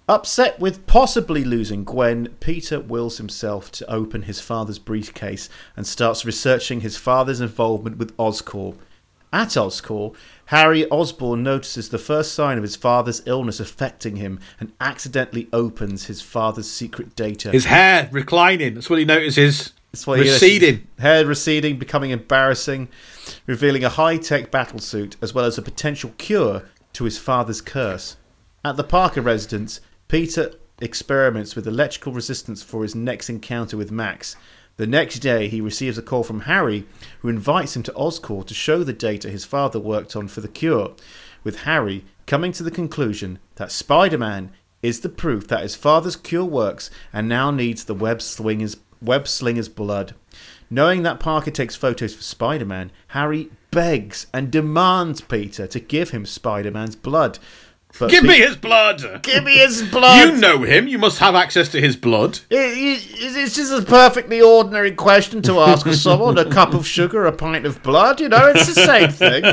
Upset 0.08 0.60
with 0.60 0.88
possibly 0.88 1.44
losing 1.44 1.84
Gwen, 1.84 2.30
Peter 2.40 2.80
wills 2.80 3.20
himself 3.20 3.72
to 3.74 3.88
open 3.92 4.24
his 4.24 4.42
father's 4.42 4.80
briefcase 4.80 5.50
and 5.78 5.86
starts 5.86 6.26
researching 6.26 6.82
his 6.82 6.98
father's 6.98 7.42
involvement 7.42 7.98
with 7.98 8.18
Oscorp. 8.18 8.78
At 9.32 9.50
Oscorp, 9.50 10.16
Harry 10.46 10.90
Osborn 10.90 11.44
notices 11.44 11.90
the 11.90 12.00
first 12.00 12.34
sign 12.34 12.58
of 12.58 12.64
his 12.64 12.76
father's 12.76 13.22
illness 13.28 13.60
affecting 13.60 14.16
him 14.16 14.40
and 14.60 14.74
accidentally 14.82 15.48
opens 15.54 16.08
his 16.08 16.24
father's 16.24 16.68
secret 16.68 17.16
data. 17.16 17.52
His 17.52 17.66
hair 17.66 18.10
reclining. 18.12 18.74
That's 18.74 18.90
what 18.90 18.98
he 18.98 19.06
notices. 19.06 19.74
What 20.06 20.20
receding. 20.20 20.88
Hair 21.00 21.26
receding, 21.26 21.78
becoming 21.78 22.12
embarrassing, 22.12 22.90
revealing 23.48 23.84
a 23.84 23.90
high 23.90 24.18
tech 24.18 24.52
battlesuit 24.52 25.16
as 25.22 25.34
well 25.34 25.46
as 25.46 25.58
a 25.58 25.64
potential 25.64 26.14
cure 26.18 26.70
to 26.94 27.06
his 27.06 27.18
father's 27.18 27.62
curse. 27.62 28.18
At 28.64 28.78
the 28.78 28.84
Parker 28.84 29.22
residence, 29.22 29.82
Peter 30.08 30.52
experiments 30.82 31.56
with 31.56 31.68
electrical 31.68 32.14
resistance 32.14 32.62
for 32.62 32.84
his 32.84 32.96
next 32.96 33.30
encounter 33.30 33.78
with 33.78 33.92
Max. 33.92 34.36
The 34.78 34.88
next 34.88 35.20
day, 35.20 35.48
he 35.50 35.60
receives 35.60 35.98
a 35.98 36.02
call 36.02 36.24
from 36.24 36.42
Harry, 36.42 36.86
who 37.20 37.28
invites 37.28 37.76
him 37.76 37.84
to 37.84 37.92
Oscorp 37.94 38.48
to 38.48 38.54
show 38.54 38.84
the 38.84 38.94
data 38.94 39.30
his 39.30 39.44
father 39.44 39.80
worked 39.80 40.16
on 40.16 40.28
for 40.28 40.42
the 40.42 40.48
cure, 40.48 40.96
with 41.44 41.64
Harry 41.64 42.06
coming 42.28 42.52
to 42.54 42.64
the 42.64 42.72
conclusion 42.72 43.40
that 43.56 43.72
Spider 43.72 44.18
Man 44.18 44.52
is 44.82 45.02
the 45.02 45.10
proof 45.10 45.48
that 45.48 45.64
his 45.64 45.76
father's 45.76 46.16
cure 46.16 46.46
works 46.46 46.90
and 47.12 47.28
now 47.28 47.52
needs 47.52 47.84
the 47.84 47.94
web 47.94 48.22
slinger's, 48.22 48.78
web 49.02 49.28
slinger's 49.28 49.70
blood. 49.70 50.14
Knowing 50.70 51.04
that 51.04 51.20
Parker 51.20 51.52
takes 51.52 51.76
photos 51.76 52.14
for 52.16 52.22
Spider 52.22 52.66
Man, 52.66 52.92
Harry 53.10 53.50
begs 53.72 54.28
and 54.34 54.52
demands 54.52 55.22
Peter 55.22 55.66
to 55.68 55.80
give 55.80 56.12
him 56.12 56.26
Spider 56.26 56.72
Man's 56.72 56.96
blood. 56.96 57.40
But 58.00 58.12
Give 58.12 58.22
Pe- 58.22 58.28
me 58.28 58.38
his 58.38 58.56
blood. 58.56 59.24
Give 59.24 59.44
me 59.44 59.54
his 59.58 59.82
blood! 59.82 60.28
You 60.30 60.38
know 60.40 60.62
him. 60.62 60.88
You 60.88 61.00
must 61.00 61.18
have 61.18 61.34
access 61.34 61.70
to 61.70 61.82
his 61.82 61.96
blood. 61.96 62.38
It- 62.52 62.56
it- 62.78 63.36
It's 63.36 63.56
just 63.56 63.72
a 63.74 63.82
perfectly 63.82 64.40
ordinary 64.42 64.92
question 64.92 65.42
to 65.44 65.60
ask 65.60 65.88
of 65.88 65.96
someone 65.96 66.38
a 66.38 66.46
cup 66.46 66.76
of 66.76 66.86
sugar, 66.86 67.26
a 67.26 67.32
pint 67.32 67.66
of 67.66 67.82
blood, 67.82 68.22
you 68.22 68.30
know, 68.30 68.52
it's 68.54 68.72
the 68.72 68.86
same 68.86 69.10
thing. 69.10 69.44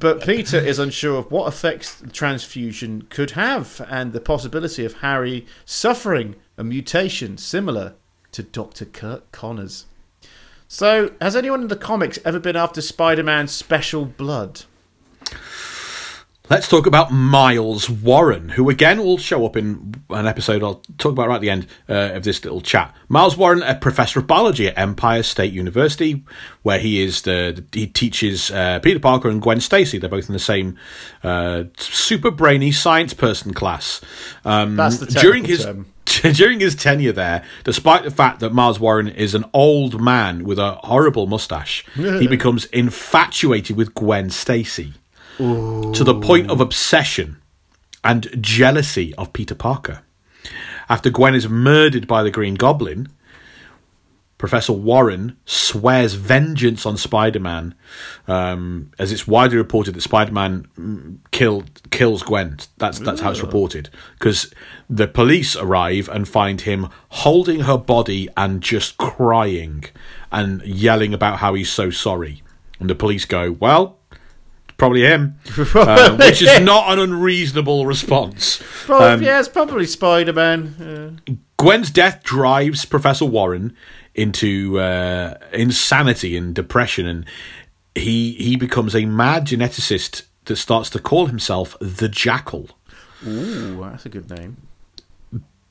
But 0.00 0.24
Peter 0.24 0.58
is 0.58 0.78
unsure 0.78 1.18
of 1.18 1.30
what 1.30 1.46
effects 1.46 1.94
the 1.94 2.08
transfusion 2.08 3.02
could 3.10 3.32
have 3.32 3.86
and 3.90 4.14
the 4.14 4.20
possibility 4.20 4.86
of 4.86 4.94
Harry 4.94 5.44
suffering 5.66 6.36
a 6.56 6.64
mutation 6.64 7.36
similar 7.36 7.94
to 8.32 8.42
Dr. 8.42 8.84
Curt 8.84 9.30
Connors. 9.32 9.86
So, 10.68 11.12
has 11.20 11.34
anyone 11.34 11.62
in 11.62 11.68
the 11.68 11.76
comics 11.76 12.18
ever 12.24 12.38
been 12.38 12.56
after 12.56 12.80
Spider 12.80 13.24
Man's 13.24 13.50
special 13.50 14.04
blood? 14.04 14.62
Let's 16.50 16.66
talk 16.66 16.86
about 16.86 17.12
Miles 17.12 17.88
Warren, 17.88 18.48
who 18.48 18.70
again 18.70 18.98
will 18.98 19.18
show 19.18 19.46
up 19.46 19.56
in 19.56 19.94
an 20.10 20.26
episode 20.26 20.64
I'll 20.64 20.82
talk 20.98 21.12
about 21.12 21.28
right 21.28 21.36
at 21.36 21.40
the 21.40 21.50
end 21.50 21.68
uh, 21.88 22.10
of 22.14 22.24
this 22.24 22.42
little 22.42 22.60
chat. 22.60 22.92
Miles 23.08 23.36
Warren, 23.36 23.62
a 23.62 23.76
professor 23.76 24.18
of 24.18 24.26
biology 24.26 24.66
at 24.66 24.76
Empire 24.76 25.22
State 25.22 25.52
University, 25.52 26.24
where 26.62 26.80
he 26.80 27.02
is 27.04 27.22
the 27.22 27.64
he 27.72 27.86
teaches 27.86 28.50
uh, 28.50 28.80
Peter 28.80 28.98
Parker 28.98 29.28
and 29.28 29.40
Gwen 29.40 29.60
Stacy. 29.60 29.98
They're 29.98 30.10
both 30.10 30.28
in 30.28 30.32
the 30.32 30.40
same 30.40 30.76
uh, 31.22 31.64
super 31.76 32.32
brainy 32.32 32.72
science 32.72 33.14
person 33.14 33.54
class. 33.54 34.00
Um, 34.44 34.74
That's 34.74 34.98
the 34.98 35.06
during 35.06 35.44
his 35.44 35.64
term. 35.64 35.86
during 36.34 36.60
his 36.60 36.74
tenure 36.74 37.12
there, 37.12 37.44
despite 37.64 38.04
the 38.04 38.10
fact 38.10 38.40
that 38.40 38.52
Miles 38.52 38.80
Warren 38.80 39.08
is 39.08 39.34
an 39.34 39.44
old 39.52 40.00
man 40.00 40.44
with 40.44 40.58
a 40.58 40.72
horrible 40.82 41.26
mustache, 41.26 41.84
he 41.94 42.26
becomes 42.26 42.66
infatuated 42.66 43.76
with 43.76 43.94
Gwen 43.94 44.30
Stacy 44.30 44.94
to 45.38 46.04
the 46.04 46.18
point 46.20 46.50
of 46.50 46.60
obsession 46.60 47.36
and 48.04 48.28
jealousy 48.42 49.14
of 49.16 49.32
Peter 49.32 49.54
Parker. 49.54 50.02
After 50.88 51.08
Gwen 51.10 51.34
is 51.34 51.48
murdered 51.48 52.06
by 52.06 52.22
the 52.22 52.30
Green 52.30 52.54
Goblin, 52.54 53.08
Professor 54.40 54.72
Warren 54.72 55.36
swears 55.44 56.14
vengeance 56.14 56.86
on 56.86 56.96
Spider-Man, 56.96 57.74
um, 58.26 58.90
as 58.98 59.12
it's 59.12 59.26
widely 59.26 59.58
reported 59.58 59.94
that 59.94 60.00
Spider-Man 60.00 60.66
mm, 60.78 61.18
killed 61.30 61.70
kills 61.90 62.22
Gwen. 62.22 62.56
That's 62.78 63.00
that's 63.00 63.20
how 63.20 63.32
it's 63.32 63.42
reported 63.42 63.90
because 64.18 64.50
the 64.88 65.06
police 65.06 65.56
arrive 65.56 66.08
and 66.08 66.26
find 66.26 66.62
him 66.62 66.88
holding 67.10 67.60
her 67.60 67.76
body 67.76 68.30
and 68.34 68.62
just 68.62 68.96
crying 68.96 69.84
and 70.32 70.62
yelling 70.62 71.12
about 71.12 71.40
how 71.40 71.52
he's 71.52 71.70
so 71.70 71.90
sorry. 71.90 72.42
And 72.78 72.88
the 72.88 72.94
police 72.94 73.26
go, 73.26 73.52
"Well, 73.52 73.98
probably 74.78 75.02
him," 75.02 75.38
uh, 75.74 76.16
which 76.16 76.40
is 76.40 76.60
not 76.60 76.90
an 76.90 76.98
unreasonable 76.98 77.84
response. 77.84 78.62
Probably, 78.86 79.26
yeah, 79.26 79.38
it's 79.38 79.48
probably 79.48 79.84
Spider 79.84 80.32
Man. 80.32 81.20
Gwen's 81.58 81.90
death 81.90 82.22
drives 82.22 82.86
Professor 82.86 83.26
Warren 83.26 83.76
into 84.14 84.78
uh, 84.78 85.38
insanity 85.52 86.36
and 86.36 86.54
depression, 86.54 87.06
and 87.06 87.24
he 87.94 88.32
he 88.34 88.56
becomes 88.56 88.94
a 88.94 89.04
mad 89.04 89.46
geneticist 89.46 90.22
that 90.46 90.56
starts 90.56 90.90
to 90.90 90.98
call 90.98 91.26
himself 91.26 91.76
the 91.80 92.08
Jackal. 92.08 92.70
Ooh, 93.26 93.80
that's 93.82 94.06
a 94.06 94.08
good 94.08 94.30
name. 94.30 94.56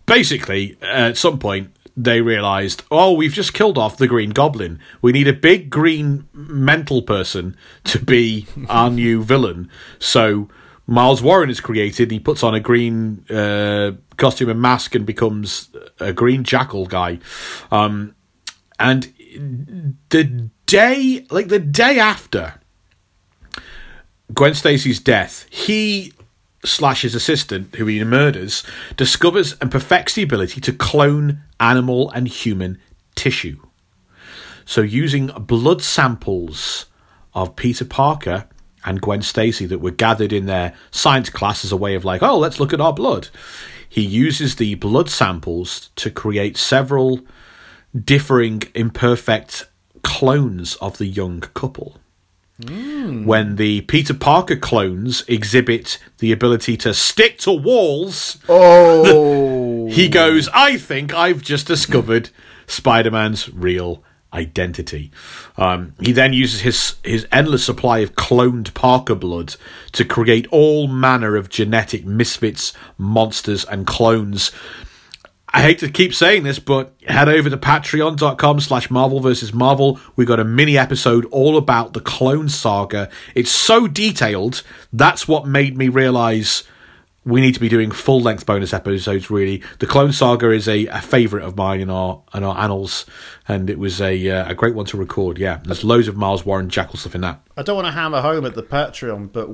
Basically, 0.06 0.78
at 0.82 1.18
some 1.18 1.38
point, 1.38 1.72
they 1.96 2.22
realised, 2.22 2.84
oh, 2.90 3.14
we've 3.14 3.34
just 3.34 3.54
killed 3.54 3.78
off 3.78 3.98
the 3.98 4.08
Green 4.08 4.30
Goblin. 4.30 4.80
We 5.02 5.12
need 5.12 5.28
a 5.28 5.34
big 5.34 5.70
green 5.70 6.28
mental 6.34 7.02
person 7.02 7.58
to 7.86 8.00
be 8.00 8.48
our 8.70 8.90
new 8.90 9.22
villain. 9.24 9.70
So 10.00 10.50
Miles 10.88 11.22
Warren 11.22 11.50
is 11.50 11.60
created. 11.60 12.10
He 12.10 12.20
puts 12.20 12.42
on 12.42 12.56
a 12.56 12.60
green 12.60 13.26
uh, 13.30 13.92
costume 14.18 14.50
and 14.50 14.62
mask 14.62 14.96
and 14.96 15.06
becomes 15.06 15.70
a 16.00 16.14
green 16.14 16.44
jackal 16.44 16.86
guy. 16.86 17.20
Um, 17.70 18.16
and 18.80 19.98
the 20.10 20.50
day, 20.66 21.26
like 21.30 21.50
the 21.50 21.60
day 21.60 22.00
after 22.00 22.56
Gwen 24.34 24.54
Stacy's 24.54 25.00
death, 25.00 25.46
he 25.50 26.14
slash 26.64 27.02
his 27.04 27.16
assistant, 27.16 27.76
who 27.76 27.86
he 27.86 28.04
murders, 28.04 28.64
discovers 28.98 29.56
and 29.62 29.72
perfects 29.72 30.14
the 30.14 30.24
ability 30.24 30.62
to 30.62 30.74
clone 30.74 31.42
animal 31.60 32.10
and 32.12 32.28
human 32.28 32.80
tissue. 33.16 33.60
So, 34.66 34.82
using 34.82 35.28
blood 35.28 35.82
samples 35.82 36.86
of 37.34 37.56
Peter 37.56 37.86
Parker 37.86 38.48
and 38.86 39.02
Gwen 39.02 39.22
Stacy 39.22 39.66
that 39.66 39.80
were 39.80 39.92
gathered 39.92 40.32
in 40.32 40.46
their 40.46 40.74
science 40.92 41.30
class 41.30 41.66
as 41.66 41.72
a 41.72 41.78
way 41.78 41.96
of 41.96 42.06
like, 42.06 42.22
oh, 42.22 42.38
let's 42.38 42.60
look 42.60 42.74
at 42.74 42.82
our 42.82 42.94
blood. 42.94 43.30
He 43.90 44.02
uses 44.02 44.56
the 44.56 44.76
blood 44.76 45.10
samples 45.10 45.90
to 45.96 46.12
create 46.12 46.56
several 46.56 47.22
differing, 47.96 48.64
imperfect 48.76 49.68
clones 50.04 50.76
of 50.76 50.98
the 50.98 51.06
young 51.06 51.42
couple 51.42 51.98
when 52.68 53.56
the 53.56 53.82
Peter 53.82 54.14
Parker 54.14 54.58
clones 54.58 55.24
exhibit 55.30 55.98
the 56.18 56.34
ability 56.34 56.76
to 56.78 56.94
stick 56.94 57.38
to 57.40 57.54
walls, 57.54 58.38
Oh, 58.50 59.88
he 59.90 60.10
goes, 60.10 60.50
I 60.54 60.78
think 60.78 61.14
I've 61.14 61.42
just 61.42 61.68
discovered 61.68 62.32
Spider 62.68 63.12
Man's 63.12 63.50
real 63.54 64.04
identity. 64.34 65.10
Um, 65.58 65.94
he 66.02 66.12
then 66.12 66.34
uses 66.34 66.60
his 66.62 66.96
his 67.04 67.26
endless 67.32 67.66
supply 67.66 68.00
of 68.00 68.16
cloned 68.16 68.74
Parker 68.74 69.16
blood 69.16 69.56
to 69.94 70.04
create 70.04 70.46
all 70.52 70.88
manner 70.88 71.38
of 71.38 71.50
genetic 71.50 72.06
misfits, 72.06 72.74
monsters, 72.98 73.64
and 73.66 73.88
clones. 73.88 74.52
I 75.52 75.62
hate 75.64 75.80
to 75.80 75.90
keep 75.90 76.14
saying 76.14 76.44
this, 76.44 76.60
but 76.60 76.94
head 77.08 77.28
over 77.28 77.50
to 77.50 77.58
patreon.com 77.58 78.60
slash 78.60 78.92
Marvel 78.92 79.20
versus 79.20 79.54
Marvel. 79.54 80.00
We 80.16 80.26
got 80.26 80.40
a 80.40 80.44
mini 80.44 80.78
episode 80.78 81.26
all 81.26 81.58
about 81.58 81.94
the 81.94 82.02
clone 82.02 82.50
saga. 82.50 83.10
It's 83.34 83.52
so 83.52 83.88
detailed. 83.88 84.62
That's 84.94 85.28
what 85.28 85.48
made 85.48 85.76
me 85.76 85.90
realize 85.90 86.64
we 87.26 87.42
need 87.42 87.54
to 87.54 87.60
be 87.60 87.70
doing 87.70 87.92
full 87.92 88.22
length 88.22 88.46
bonus 88.46 88.74
episodes. 88.74 89.30
Really, 89.30 89.64
the 89.80 89.86
Clone 89.86 90.12
Saga 90.12 90.52
is 90.52 90.68
a, 90.68 90.86
a 90.88 91.02
favorite 91.02 91.44
of 91.44 91.56
mine 91.56 91.82
in 91.82 91.90
our 91.90 92.22
in 92.34 92.44
our 92.44 92.58
annals, 92.58 93.06
and 93.48 93.70
it 93.70 93.78
was 93.78 94.02
a 94.02 94.30
uh, 94.30 94.50
a 94.50 94.56
great 94.56 94.76
one 94.76 94.86
to 94.88 94.98
record. 94.98 95.38
Yeah, 95.38 95.60
there's 95.64 95.84
loads 95.84 96.08
of 96.08 96.16
Miles 96.16 96.46
Warren 96.46 96.70
Jackal 96.70 96.98
stuff 96.98 97.16
in 97.16 97.22
that. 97.22 97.42
I 97.58 97.64
don't 97.64 97.76
want 97.76 97.88
to 97.88 97.92
hammer 97.92 98.22
home 98.22 98.46
at 98.46 98.56
the 98.56 98.64
Patreon, 98.64 99.32
but 99.32 99.50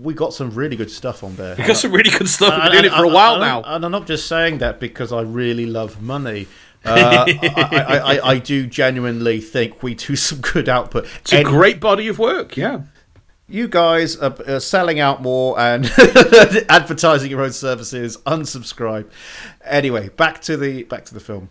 we 0.00 0.14
got 0.14 0.34
some 0.34 0.50
really 0.50 0.76
good 0.76 0.90
stuff 0.90 1.22
on 1.22 1.36
there. 1.36 1.54
We 1.56 1.64
got 1.64 1.76
some 1.76 1.92
really 1.92 2.10
good 2.10 2.28
stuff. 2.28 2.54
We've 2.54 2.62
been 2.64 2.72
doing 2.72 2.84
it 2.92 2.96
for 2.96 3.04
a 3.04 3.08
while 3.08 3.38
now. 3.38 3.62
And 3.62 3.84
I'm 3.84 3.92
not 3.92 4.06
just 4.06 4.26
saying 4.26 4.58
that 4.58 4.80
because 4.80 5.12
I 5.12 5.22
really 5.22 5.66
love 5.66 6.00
money. 6.02 6.46
Uh, 6.84 7.24
I, 7.28 7.38
I, 7.46 7.96
I, 7.96 8.28
I, 8.30 8.38
do 8.40 8.66
genuinely 8.66 9.40
think 9.40 9.84
we 9.84 9.94
do 9.94 10.16
some 10.16 10.40
good 10.40 10.68
output. 10.68 11.06
It's 11.20 11.32
a 11.32 11.44
great 11.44 11.78
body 11.78 12.08
of 12.08 12.18
work, 12.18 12.56
yeah 12.56 12.80
you 13.52 13.68
guys 13.68 14.16
are, 14.16 14.34
are, 14.48 14.60
selling 14.60 14.98
out 14.98 15.20
more 15.20 15.58
and 15.60 15.84
advertising 16.68 17.30
your 17.30 17.42
own 17.42 17.52
services. 17.52 18.16
Unsubscribe. 18.26 19.10
Anyway, 19.62 20.08
back 20.08 20.40
to 20.42 20.56
the 20.56 20.84
back 20.84 21.04
to 21.04 21.14
the 21.14 21.20
film. 21.20 21.50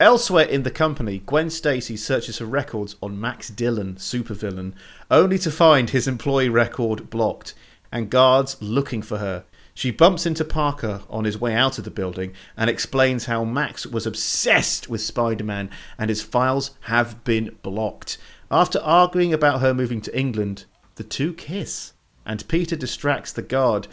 Elsewhere 0.00 0.46
in 0.46 0.64
the 0.64 0.70
company, 0.70 1.22
Gwen 1.24 1.48
Stacy 1.48 1.96
searches 1.96 2.38
for 2.38 2.46
records 2.46 2.96
on 3.00 3.20
Max 3.20 3.48
Dillon, 3.48 3.94
supervillain, 3.94 4.72
only 5.10 5.38
to 5.38 5.50
find 5.50 5.90
his 5.90 6.08
employee 6.08 6.48
record 6.48 7.08
blocked 7.08 7.54
and 7.92 8.10
guards 8.10 8.56
looking 8.60 9.02
for 9.02 9.18
her. 9.18 9.44
She 9.74 9.90
bumps 9.90 10.26
into 10.26 10.44
Parker 10.44 11.02
on 11.08 11.24
his 11.24 11.40
way 11.40 11.54
out 11.54 11.78
of 11.78 11.84
the 11.84 11.90
building 11.90 12.34
and 12.56 12.68
explains 12.68 13.26
how 13.26 13.44
Max 13.44 13.86
was 13.86 14.06
obsessed 14.06 14.88
with 14.88 15.00
Spider 15.00 15.44
Man 15.44 15.70
and 15.98 16.10
his 16.10 16.20
files 16.20 16.72
have 16.82 17.22
been 17.24 17.56
blocked. 17.62 18.18
After 18.50 18.80
arguing 18.80 19.32
about 19.32 19.60
her 19.60 19.72
moving 19.72 20.00
to 20.02 20.18
England, 20.18 20.66
the 20.96 21.04
two 21.04 21.32
kiss, 21.32 21.94
and 22.26 22.46
Peter 22.48 22.76
distracts 22.76 23.32
the 23.32 23.40
guard, 23.40 23.88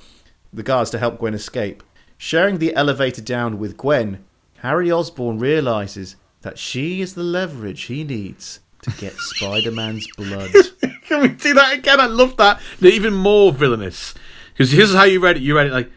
the 0.51 0.63
guards 0.63 0.89
to 0.91 0.99
help 0.99 1.19
Gwen 1.19 1.33
escape. 1.33 1.81
Sharing 2.17 2.57
the 2.57 2.75
elevator 2.75 3.21
down 3.21 3.57
with 3.57 3.77
Gwen, 3.77 4.25
Harry 4.61 4.91
Osborn 4.91 5.39
realizes 5.39 6.15
that 6.41 6.57
she 6.57 7.01
is 7.01 7.13
the 7.13 7.23
leverage 7.23 7.83
he 7.83 8.03
needs 8.03 8.59
to 8.81 8.91
get 8.91 9.13
Spider-Man's 9.17 10.07
blood. 10.17 10.51
Can 11.03 11.21
we 11.21 11.27
do 11.29 11.53
that 11.53 11.79
again? 11.79 11.99
I 11.99 12.05
love 12.05 12.37
that. 12.37 12.61
They're 12.79 12.91
even 12.91 13.13
more 13.13 13.51
villainous. 13.51 14.13
Because 14.53 14.71
here's 14.71 14.93
how 14.93 15.03
you 15.03 15.19
read 15.19 15.37
it. 15.37 15.43
You 15.43 15.55
read 15.55 15.67
it 15.67 15.73
like 15.73 15.91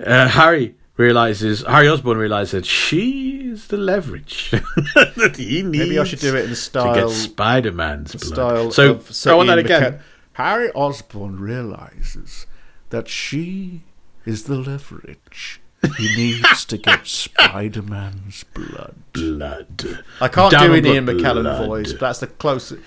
uh, 0.00 0.28
Harry 0.28 0.74
realizes 0.96 1.62
Harry 1.62 1.88
Osborn 1.88 2.18
realizes 2.18 2.52
that 2.52 2.66
she 2.66 3.50
is 3.50 3.68
the 3.68 3.76
leverage 3.76 4.50
that 4.50 5.34
he 5.36 5.62
needs. 5.62 5.78
Maybe 5.78 5.98
I 5.98 6.04
should 6.04 6.18
do 6.18 6.34
it 6.34 6.44
in 6.44 6.50
the 6.50 6.56
style 6.56 6.94
to 6.94 7.00
get 7.00 7.10
Spider-Man's 7.10 8.14
blood. 8.14 8.34
Style 8.34 8.70
so 8.72 8.90
of 8.92 9.14
Sir 9.14 9.32
I 9.32 9.34
want 9.34 9.46
that 9.48 9.58
again. 9.58 9.82
McKellen. 9.82 10.00
Harry 10.32 10.70
Osborn 10.72 11.40
realizes 11.40 12.46
that 12.90 13.08
she 13.08 13.82
is 14.24 14.44
the 14.44 14.56
leverage 14.56 15.60
he 15.96 16.16
needs 16.16 16.64
to 16.66 16.76
get 16.78 17.06
Spider 17.06 17.82
Man's 17.82 18.44
blood. 18.54 18.94
Blood. 19.12 20.04
I 20.20 20.28
can't 20.28 20.50
Damn 20.50 20.70
do 20.70 20.74
an 20.74 20.82
but 20.82 20.90
Ian 20.92 21.06
McKellen 21.06 21.42
blood. 21.42 21.66
voice, 21.66 21.92
but 21.92 22.00
that's 22.00 22.18
the 22.20 22.26
closest. 22.26 22.80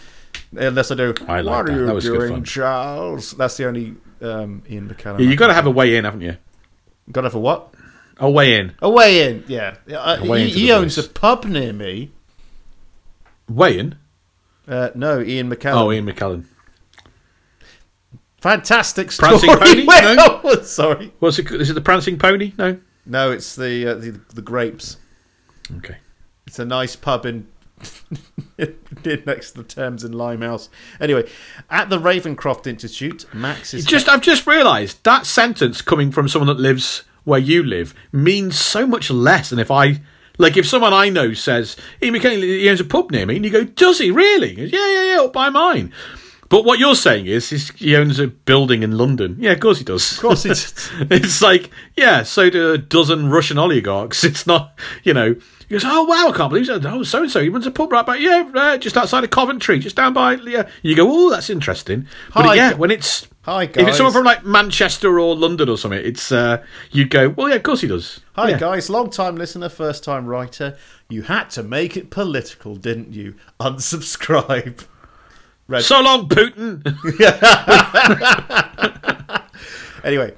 Unless 0.54 0.92
I 0.92 0.96
do. 0.96 1.14
I 1.28 1.42
like 1.42 1.56
what 1.56 1.66
that. 1.68 1.74
are 1.76 1.80
you 1.80 1.86
That 1.86 1.96
was 1.96 2.04
doing. 2.04 2.44
Charles? 2.44 3.32
That's 3.32 3.56
the 3.58 3.68
only 3.68 3.96
um, 4.22 4.64
Ian 4.70 4.90
McKellen. 4.90 5.20
Yeah, 5.20 5.26
you 5.30 5.36
got 5.38 5.48
to 5.48 5.54
have 5.54 5.66
a 5.68 5.72
way 5.72 5.96
in, 5.96 6.04
haven't 6.06 6.22
you? 6.22 6.38
got 7.12 7.22
to 7.22 7.28
have 7.28 7.36
a 7.36 7.40
what? 7.40 7.74
A 8.18 8.30
way 8.30 8.56
in. 8.60 8.74
A 8.82 8.90
way 8.90 9.30
in. 9.30 9.44
Yeah, 9.48 9.76
uh, 9.92 10.18
A 10.22 10.26
way 10.28 10.46
he, 10.48 10.50
he 10.52 10.68
the 10.68 10.74
owns 10.74 10.96
voice. 10.96 11.06
a 11.06 11.10
pub 11.10 11.46
near 11.46 11.74
me. 11.74 12.12
Way 13.50 13.80
in. 13.80 13.96
Uh, 14.68 14.90
no, 14.96 15.20
Ian 15.22 15.50
McKellen. 15.50 15.76
Oh, 15.76 15.92
Ian 15.92 16.06
McKellen. 16.06 16.46
Fantastic 18.42 19.12
story. 19.12 19.40
Prancing 19.40 19.86
Pony? 19.86 19.86
Well, 20.44 20.64
sorry. 20.64 21.14
What's 21.20 21.40
it? 21.40 21.50
Is 21.52 21.70
it 21.70 21.74
the 21.74 21.82
Prancing 21.82 22.18
Pony? 22.18 22.54
No. 22.58 22.80
No, 23.06 23.32
it's 23.32 23.56
the 23.56 23.88
uh, 23.88 23.96
the, 23.96 24.20
the 24.34 24.42
grapes. 24.42 24.98
Okay. 25.78 25.98
It's 26.48 26.60
a 26.60 26.66
nice 26.66 26.96
pub 26.96 27.26
in 27.26 27.48
next 28.58 29.52
to 29.52 29.58
the 29.58 29.64
Thames 29.64 30.04
in 30.04 30.12
Limehouse. 30.12 30.70
Anyway, 31.00 31.30
at 31.70 31.90
the 31.90 32.00
Ravencroft 32.00 32.68
Institute, 32.68 33.26
Max 33.34 33.74
is 33.74 33.86
Just, 33.86 34.10
I've 34.10 34.22
just 34.22 34.46
realised 34.46 35.04
that 35.04 35.26
sentence 35.26 35.82
coming 35.82 36.12
from 36.12 36.28
someone 36.28 36.48
that 36.48 36.62
lives 36.62 37.04
where 37.24 37.40
you 37.40 37.64
live 37.64 37.94
means 38.12 38.60
so 38.60 38.86
much 38.86 39.10
less 39.10 39.50
than 39.50 39.60
if 39.60 39.72
I, 39.72 40.02
like, 40.38 40.58
if 40.58 40.68
someone 40.68 40.94
I 40.94 41.10
know 41.10 41.34
says, 41.34 41.78
"Ian 42.02 42.16
McKellen, 42.16 42.42
he 42.42 42.70
owns 42.70 42.82
a 42.82 42.86
pub 42.86 43.12
near 43.12 43.26
me," 43.26 43.36
and 43.36 43.46
you 43.46 43.52
go, 43.52 43.64
"Does 43.64 44.00
he 44.00 44.12
really?" 44.12 44.50
He 44.50 44.56
goes, 44.56 44.72
yeah, 44.72 44.92
yeah, 44.92 45.16
yeah, 45.16 45.22
up 45.22 45.34
by 45.34 45.50
mine. 45.50 45.94
But 46.52 46.66
what 46.66 46.80
you're 46.80 46.96
saying 46.96 47.28
is, 47.28 47.54
is 47.54 47.70
he 47.70 47.96
owns 47.96 48.20
a 48.20 48.28
building 48.28 48.84
in 48.84 48.98
London. 48.98 49.38
Yeah, 49.40 49.54
of 49.54 49.62
course 49.62 49.78
he 49.78 49.86
does. 49.86 50.12
Of 50.12 50.20
course 50.20 50.44
he 50.44 50.50
does. 50.50 50.92
it's 51.00 51.42
like, 51.42 51.72
yeah, 51.96 52.24
so 52.24 52.50
do 52.50 52.74
a 52.74 52.78
dozen 52.78 53.30
Russian 53.30 53.58
oligarchs. 53.58 54.22
It's 54.32 54.46
not, 54.46 54.78
you 55.04 55.14
know. 55.14 55.36
He 55.68 55.76
goes, 55.76 55.84
oh 55.86 56.04
wow, 56.04 56.28
I 56.28 56.36
can't 56.36 56.50
believe 56.50 56.66
so. 56.66 56.82
Oh, 56.84 57.04
so 57.04 57.22
and 57.22 57.32
so, 57.32 57.42
he 57.42 57.48
runs 57.48 57.66
a 57.66 57.72
pub 57.72 57.94
right 57.94 58.06
by, 58.06 58.18
yeah, 58.18 58.52
uh, 58.54 58.78
just 58.78 58.98
outside 58.98 59.24
of 59.24 59.30
Coventry, 59.30 59.80
just 59.80 59.96
down 59.96 60.12
by, 60.14 60.34
yeah. 60.34 60.70
You 60.82 60.94
go, 60.94 61.08
oh, 61.10 61.30
that's 61.30 61.50
interesting. 61.50 62.06
But 62.34 62.46
Hi, 62.46 62.56
yeah, 62.56 62.74
when 62.74 62.92
it's 62.92 63.30
Hi, 63.44 63.64
if 63.64 63.78
it's 63.78 63.96
someone 63.96 64.14
from 64.14 64.26
like 64.26 64.44
Manchester 64.44 65.22
or 65.22 65.34
London 65.34 65.70
or 65.70 65.78
something, 65.78 66.04
it's 66.04 66.34
uh, 66.34 66.62
you'd 66.92 67.10
go, 67.10 67.30
well, 67.30 67.48
yeah, 67.48 67.56
of 67.56 67.64
course 67.64 67.80
he 67.80 67.88
does. 67.88 68.20
Hi 68.36 68.50
yeah. 68.50 68.60
guys, 68.60 68.90
long 68.90 69.10
time 69.10 69.38
listener, 69.38 69.70
first 69.70 70.04
time 70.04 70.26
writer. 70.26 70.78
You 71.08 71.24
had 71.24 71.50
to 71.52 71.64
make 71.64 71.96
it 71.96 72.10
political, 72.10 72.76
didn't 72.76 73.14
you? 73.14 73.36
Unsubscribe. 73.60 74.86
Red. 75.72 75.84
So 75.84 76.02
long, 76.02 76.30
Putin. 76.30 76.86
Anyway, 80.04 80.34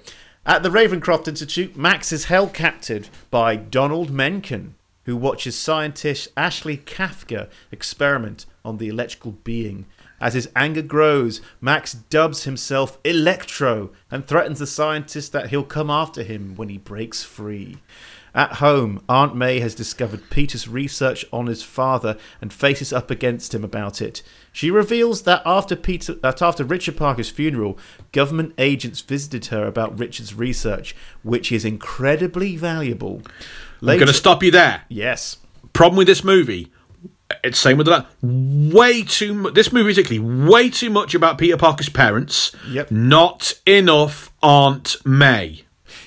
at 0.46 0.62
the 0.62 0.70
Ravencroft 0.70 1.28
Institute, 1.28 1.78
Max 1.78 2.12
is 2.12 2.26
held 2.26 2.54
captive 2.54 3.10
by 3.32 3.56
Donald 3.56 4.12
Menken, 4.12 4.76
who 5.06 5.16
watches 5.16 5.58
scientist 5.58 6.28
Ashley 6.36 6.78
Kafka 6.78 7.50
experiment 7.72 8.46
on 8.66 8.78
the 8.78 8.90
electrical 8.90 9.34
being. 9.44 9.86
As 10.20 10.34
his 10.34 10.50
anger 10.56 10.82
grows, 10.82 11.42
Max 11.62 11.94
dubs 11.94 12.44
himself 12.44 12.98
Electro 13.04 13.92
and 14.12 14.26
threatens 14.26 14.60
the 14.60 14.68
scientist 14.68 15.32
that 15.32 15.50
he'll 15.50 15.64
come 15.64 15.90
after 15.90 16.24
him 16.24 16.56
when 16.56 16.70
he 16.70 16.78
breaks 16.78 17.24
free. 17.24 17.78
At 18.36 18.54
home, 18.54 19.04
Aunt 19.08 19.36
May 19.36 19.60
has 19.60 19.76
discovered 19.76 20.30
Peter's 20.32 20.68
research 20.68 21.24
on 21.32 21.46
his 21.46 21.62
father 21.62 22.18
and 22.42 22.52
faces 22.52 22.92
up 22.92 23.12
against 23.12 23.54
him 23.54 23.64
about 23.64 24.02
it. 24.02 24.24
She 24.52 24.72
reveals 24.72 25.22
that 25.24 25.44
after 25.46 25.76
Peter 25.76 26.14
that 26.16 26.42
after 26.42 26.64
Richard 26.64 26.98
Parker's 26.98 27.30
funeral, 27.30 27.78
government 28.12 28.54
agents 28.58 29.02
visited 29.02 29.48
her 29.48 29.68
about 29.68 30.00
Richard's 30.00 30.34
research, 30.34 30.96
which 31.22 31.52
is 31.52 31.64
incredibly 31.64 32.56
valuable. 32.58 33.22
I'm 33.82 33.98
going 33.98 34.08
to 34.08 34.14
stop 34.14 34.42
you 34.42 34.50
there. 34.52 34.84
Yes. 34.90 35.38
Problem 35.74 35.98
with 35.98 36.08
this 36.08 36.24
movie, 36.24 36.72
it's 37.44 37.60
same 37.60 37.78
with 37.78 37.88
that. 37.88 38.08
Way 38.22 39.04
too 39.04 39.34
much. 39.34 39.54
This 39.54 39.72
movie 39.72 39.92
is 39.92 40.00
actually 40.00 40.20
way 40.20 40.70
too 40.70 40.90
much 40.90 41.16
about 41.16 41.38
Peter 41.38 41.58
Parker's 41.58 41.90
parents. 41.90 42.52
Yep. 42.70 42.92
Not 42.92 43.54
enough 43.66 44.32
Aunt 44.42 44.98
May. 45.06 45.64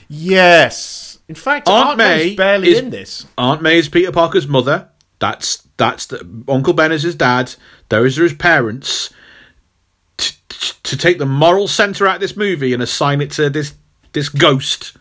Yes. 0.09 1.16
In 1.29 1.35
fact, 1.35 1.69
Aunt 1.69 1.89
Aunt, 1.91 1.99
May's 1.99 2.31
May 2.31 2.35
barely 2.37 2.71
is- 2.71 2.79
in 2.79 2.91
this. 2.91 3.27
Aunt 3.37 3.63
May 3.63 3.79
is 3.79 3.89
Peter 3.89 4.13
Parker's 4.13 4.47
mother. 4.47 4.89
That's 5.19 5.67
that's 5.77 6.07
the, 6.07 6.27
Uncle 6.49 6.73
Ben 6.73 6.93
is 6.93 7.03
his 7.03 7.15
dad. 7.15 7.55
Those 7.89 8.19
are 8.19 8.23
his 8.23 8.35
parents. 8.35 9.13
T- 10.19 10.35
t- 10.49 10.73
to 10.83 10.97
take 10.97 11.19
the 11.19 11.27
moral 11.27 11.69
center 11.69 12.07
out 12.07 12.17
of 12.17 12.21
this 12.21 12.37
movie 12.37 12.73
and 12.73 12.83
assign 12.83 13.21
it 13.21 13.31
to 13.33 13.51
this 13.51 13.75
this 14.13 14.29
ghost 14.29 14.97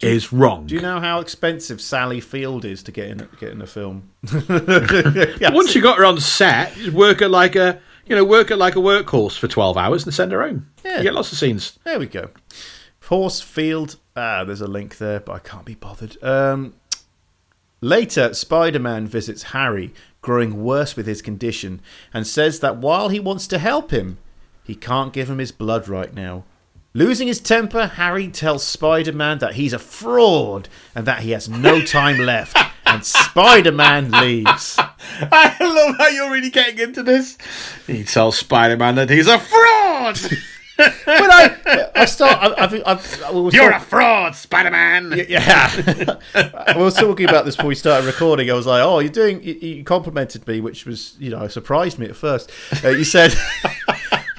is 0.00 0.32
wrong. 0.32 0.66
Do 0.66 0.74
you 0.74 0.80
know 0.80 1.00
how 1.00 1.20
expensive 1.20 1.80
Sally 1.80 2.20
Field 2.20 2.64
is 2.64 2.82
to 2.84 2.92
get 2.92 3.08
in 3.10 3.28
get 3.40 3.52
in 3.52 3.60
a 3.62 3.66
film? 3.66 4.10
Once 4.48 5.74
you 5.74 5.80
got 5.82 5.98
her 5.98 6.04
on 6.04 6.18
set, 6.20 6.74
just 6.74 6.92
work 6.92 7.20
her 7.20 7.28
like 7.28 7.56
a 7.56 7.80
you 8.06 8.16
know 8.16 8.24
work 8.24 8.48
her 8.48 8.56
like 8.56 8.76
a 8.76 8.80
workhorse 8.80 9.38
for 9.38 9.48
twelve 9.48 9.76
hours 9.76 10.04
and 10.04 10.12
send 10.14 10.32
her 10.32 10.42
home. 10.42 10.70
Yeah. 10.84 10.98
You 10.98 11.02
get 11.04 11.14
lots 11.14 11.30
of 11.32 11.38
scenes. 11.38 11.78
There 11.84 11.98
we 11.98 12.06
go. 12.06 12.30
Horse 13.04 13.40
Field. 13.40 13.96
Ah, 14.16 14.44
there's 14.44 14.62
a 14.62 14.66
link 14.66 14.96
there, 14.96 15.20
but 15.20 15.32
I 15.32 15.38
can't 15.40 15.66
be 15.66 15.74
bothered. 15.74 16.16
Um, 16.22 16.74
later, 17.82 18.32
Spider 18.32 18.78
Man 18.78 19.06
visits 19.06 19.44
Harry, 19.44 19.92
growing 20.22 20.64
worse 20.64 20.96
with 20.96 21.06
his 21.06 21.20
condition, 21.20 21.82
and 22.14 22.26
says 22.26 22.60
that 22.60 22.78
while 22.78 23.10
he 23.10 23.20
wants 23.20 23.46
to 23.48 23.58
help 23.58 23.90
him, 23.90 24.16
he 24.64 24.74
can't 24.74 25.12
give 25.12 25.28
him 25.28 25.38
his 25.38 25.52
blood 25.52 25.86
right 25.86 26.14
now. 26.14 26.44
Losing 26.94 27.28
his 27.28 27.40
temper, 27.40 27.88
Harry 27.88 28.28
tells 28.28 28.64
Spider 28.64 29.12
Man 29.12 29.36
that 29.40 29.56
he's 29.56 29.74
a 29.74 29.78
fraud 29.78 30.70
and 30.94 31.06
that 31.06 31.20
he 31.20 31.32
has 31.32 31.46
no 31.46 31.82
time 31.82 32.18
left, 32.18 32.56
and 32.86 33.04
Spider 33.04 33.70
Man 33.72 34.10
leaves. 34.10 34.78
I 34.78 35.54
love 35.60 35.96
how 35.98 36.08
you're 36.08 36.30
really 36.30 36.48
getting 36.48 36.78
into 36.78 37.02
this. 37.02 37.36
He 37.86 38.02
tells 38.02 38.38
Spider 38.38 38.78
Man 38.78 38.94
that 38.94 39.10
he's 39.10 39.28
a 39.28 39.38
fraud. 39.38 40.18
But 40.76 40.92
I, 41.06 41.88
I 41.94 42.04
start. 42.04 42.38
I, 42.42 42.64
I've, 42.64 42.74
I've, 42.86 43.22
I 43.22 43.30
was 43.30 43.54
You're 43.54 43.70
a 43.70 43.80
fraud, 43.80 44.34
Spider 44.34 44.70
Man. 44.70 45.12
yeah. 45.28 46.18
I 46.34 46.74
was 46.76 46.94
talking 46.94 47.28
about 47.28 47.44
this 47.44 47.56
before 47.56 47.68
we 47.68 47.74
started 47.74 48.06
recording. 48.06 48.50
I 48.50 48.54
was 48.54 48.66
like, 48.66 48.82
"Oh, 48.82 48.98
you're 48.98 49.10
doing." 49.10 49.42
You, 49.42 49.54
you 49.54 49.84
complimented 49.84 50.46
me, 50.46 50.60
which 50.60 50.84
was, 50.86 51.16
you 51.18 51.30
know, 51.30 51.48
surprised 51.48 51.98
me 51.98 52.06
at 52.06 52.16
first. 52.16 52.50
Uh, 52.84 52.90
you 52.90 53.04
said, 53.04 53.34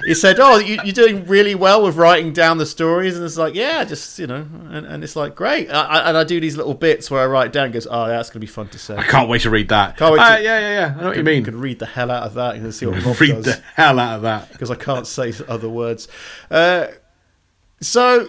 "You 0.04 0.14
said, 0.14 0.38
oh, 0.38 0.58
you, 0.58 0.78
you're 0.84 0.92
doing 0.92 1.26
really 1.26 1.54
well 1.54 1.82
with 1.82 1.96
writing 1.96 2.32
down 2.32 2.58
the 2.58 2.66
stories," 2.66 3.16
and 3.16 3.24
it's 3.24 3.36
like, 3.36 3.54
"Yeah, 3.54 3.82
just 3.84 4.18
you 4.18 4.26
know," 4.26 4.46
and, 4.70 4.86
and 4.86 5.02
it's 5.02 5.16
like, 5.16 5.34
"Great." 5.34 5.70
I, 5.70 5.82
I, 5.82 6.08
and 6.08 6.16
I 6.16 6.24
do 6.24 6.38
these 6.40 6.56
little 6.56 6.74
bits 6.74 7.10
where 7.10 7.20
I 7.22 7.26
write 7.26 7.52
down, 7.52 7.72
goes, 7.72 7.86
"Oh, 7.90 8.06
that's 8.06 8.30
gonna 8.30 8.40
be 8.40 8.46
fun 8.46 8.68
to 8.68 8.78
say." 8.78 8.96
I 8.96 9.02
can't 9.02 9.28
wait 9.28 9.42
to 9.42 9.50
read 9.50 9.68
that. 9.70 9.96
Can't 9.96 10.12
wait 10.12 10.20
Uh, 10.20 10.36
to- 10.36 10.42
yeah, 10.44 10.58
yeah, 10.60 10.72
yeah. 10.72 10.94
I 10.96 11.00
know 11.00 11.06
what 11.08 11.16
you 11.16 11.20
You 11.20 11.24
mean. 11.24 11.44
could 11.44 11.54
read 11.56 11.78
the 11.80 11.86
hell 11.86 12.10
out 12.10 12.22
of 12.22 12.34
that 12.34 12.54
and 12.56 12.74
see 12.74 12.86
what 12.86 13.04
Read 13.20 13.42
does. 13.42 13.44
the 13.46 13.62
hell 13.74 13.98
out 13.98 14.16
of 14.16 14.22
that. 14.22 14.52
because 14.52 14.70
I 14.70 14.76
can't 14.76 15.06
say 15.06 15.32
other 15.48 15.68
words. 15.68 16.06
Uh, 16.50 16.88
so 17.80 18.28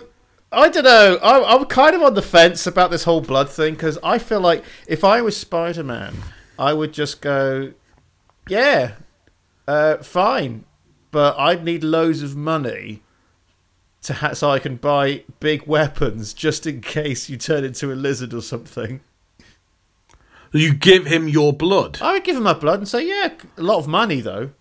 I 0.51 0.69
don't 0.69 0.83
know. 0.83 1.19
I, 1.22 1.56
I'm 1.56 1.65
kind 1.65 1.95
of 1.95 2.01
on 2.01 2.15
the 2.15 2.22
fence 2.22 2.65
about 2.67 2.89
this 2.91 3.03
whole 3.03 3.22
blood 3.22 3.49
thing 3.49 3.73
because 3.75 3.98
I 4.03 4.17
feel 4.17 4.41
like 4.41 4.64
if 4.88 5.03
I 5.03 5.22
was 5.22 5.38
Spider 5.38 5.83
Man, 5.83 6.15
I 6.57 6.73
would 6.73 6.91
just 6.93 7.22
go, 7.22 7.73
yeah, 8.48 8.93
uh, 9.67 9.98
fine, 9.98 10.65
but 11.11 11.38
I'd 11.39 11.63
need 11.63 11.83
loads 11.83 12.21
of 12.21 12.35
money. 12.35 13.01
To 14.03 14.13
ha- 14.13 14.33
so 14.33 14.49
I 14.49 14.59
can 14.59 14.77
buy 14.77 15.23
big 15.41 15.67
weapons 15.67 16.33
just 16.33 16.65
in 16.65 16.79
case 16.81 17.29
you 17.29 17.35
turn 17.38 17.63
into 17.65 17.91
a 17.91 17.95
lizard 17.95 18.33
or 18.33 18.41
something. 18.41 19.01
You 20.51 20.73
give 20.73 21.05
him 21.05 21.27
your 21.27 21.53
blood. 21.53 21.99
I 22.01 22.13
would 22.13 22.23
give 22.23 22.35
him 22.38 22.43
my 22.43 22.53
blood 22.53 22.79
and 22.79 22.88
say, 22.88 23.05
yeah, 23.07 23.31
a 23.57 23.61
lot 23.61 23.77
of 23.77 23.88
money 23.88 24.21
though. 24.21 24.51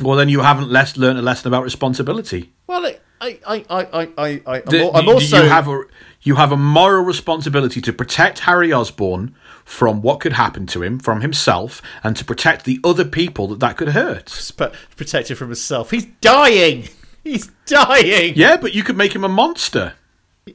Well, 0.00 0.16
then 0.16 0.28
you 0.28 0.40
haven't 0.40 0.70
less 0.70 0.96
learned 0.96 1.18
a 1.18 1.22
lesson 1.22 1.48
about 1.48 1.64
responsibility. 1.64 2.52
Well, 2.66 2.84
I, 2.86 2.98
I, 3.20 3.38
I, 3.46 3.64
I, 3.70 3.84
I, 3.92 4.08
I 4.18 4.56
I'm, 4.58 4.62
The- 4.66 4.80
al- 4.82 4.96
I'm 4.96 5.08
also 5.08 5.42
you 5.42 5.48
have 5.48 5.68
a 5.68 5.80
you 6.22 6.34
have 6.36 6.52
a 6.52 6.56
moral 6.56 7.02
responsibility 7.04 7.80
to 7.80 7.92
protect 7.92 8.40
Harry 8.40 8.72
Osborn 8.72 9.34
from 9.66 10.00
what 10.00 10.20
could 10.20 10.32
happen 10.32 10.64
to 10.64 10.82
him, 10.82 10.98
from 10.98 11.20
himself, 11.20 11.82
and 12.04 12.16
to 12.16 12.24
protect 12.24 12.64
the 12.64 12.78
other 12.84 13.04
people 13.04 13.48
that 13.48 13.60
that 13.60 13.76
could 13.76 13.88
hurt. 13.88 14.52
But 14.56 14.74
protect 14.96 15.30
him 15.30 15.36
from 15.36 15.48
himself. 15.48 15.90
He's 15.90 16.06
dying. 16.20 16.88
He's 17.24 17.48
dying. 17.66 18.34
Yeah, 18.36 18.56
but 18.56 18.72
you 18.72 18.84
could 18.84 18.96
make 18.96 19.12
him 19.14 19.24
a 19.24 19.28
monster. 19.28 19.94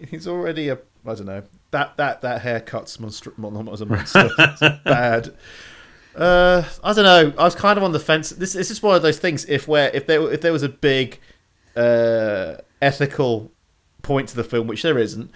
He's 0.09 0.27
already 0.27 0.69
a. 0.69 0.79
I 1.05 1.15
don't 1.15 1.25
know. 1.25 1.43
That 1.71 1.97
that 1.97 2.21
that 2.21 2.41
haircut's 2.41 2.99
monster. 3.01 3.33
Well, 3.37 3.51
not 3.51 3.73
as 3.73 3.81
a 3.81 3.85
monster. 3.85 4.29
It's 4.39 4.59
bad. 4.85 5.35
Uh, 6.15 6.63
I 6.81 6.93
don't 6.93 7.03
know. 7.03 7.33
I 7.37 7.43
was 7.43 7.55
kind 7.55 7.77
of 7.77 7.83
on 7.83 7.91
the 7.91 7.99
fence. 7.99 8.29
This 8.29 8.53
this 8.53 8.71
is 8.71 8.81
one 8.81 8.95
of 8.95 9.01
those 9.01 9.19
things. 9.19 9.43
If 9.45 9.67
where 9.67 9.89
if 9.93 10.07
there 10.07 10.31
if 10.31 10.39
there 10.39 10.53
was 10.53 10.63
a 10.63 10.69
big 10.69 11.19
uh, 11.75 12.55
ethical 12.81 13.51
point 14.01 14.29
to 14.29 14.37
the 14.37 14.43
film, 14.45 14.67
which 14.67 14.83
there 14.83 14.97
isn't, 14.97 15.29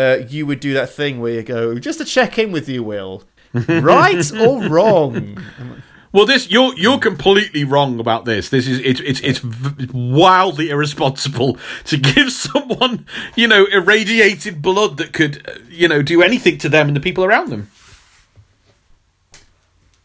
uh, 0.00 0.16
you 0.28 0.46
would 0.46 0.60
do 0.60 0.72
that 0.74 0.90
thing 0.90 1.20
where 1.20 1.32
you 1.34 1.42
go 1.42 1.78
just 1.78 1.98
to 1.98 2.04
check 2.04 2.38
in 2.38 2.52
with 2.52 2.68
you, 2.68 2.82
Will. 2.82 3.24
right 3.52 4.32
or 4.34 4.62
wrong? 4.68 5.38
Well, 6.12 6.26
this 6.26 6.50
you're 6.50 6.74
you're 6.76 6.98
completely 6.98 7.62
wrong 7.62 8.00
about 8.00 8.24
this. 8.24 8.48
This 8.48 8.66
is 8.66 8.80
it's 8.80 9.00
it's 9.00 9.20
it's 9.20 9.44
wildly 9.92 10.70
irresponsible 10.70 11.56
to 11.84 11.96
give 11.96 12.32
someone 12.46 13.06
you 13.36 13.46
know 13.46 13.64
irradiated 13.66 14.60
blood 14.60 14.96
that 14.96 15.12
could 15.12 15.48
uh, 15.48 15.52
you 15.68 15.86
know 15.86 16.02
do 16.02 16.20
anything 16.20 16.58
to 16.58 16.68
them 16.68 16.88
and 16.88 16.96
the 16.96 17.00
people 17.00 17.24
around 17.24 17.50
them. 17.50 17.70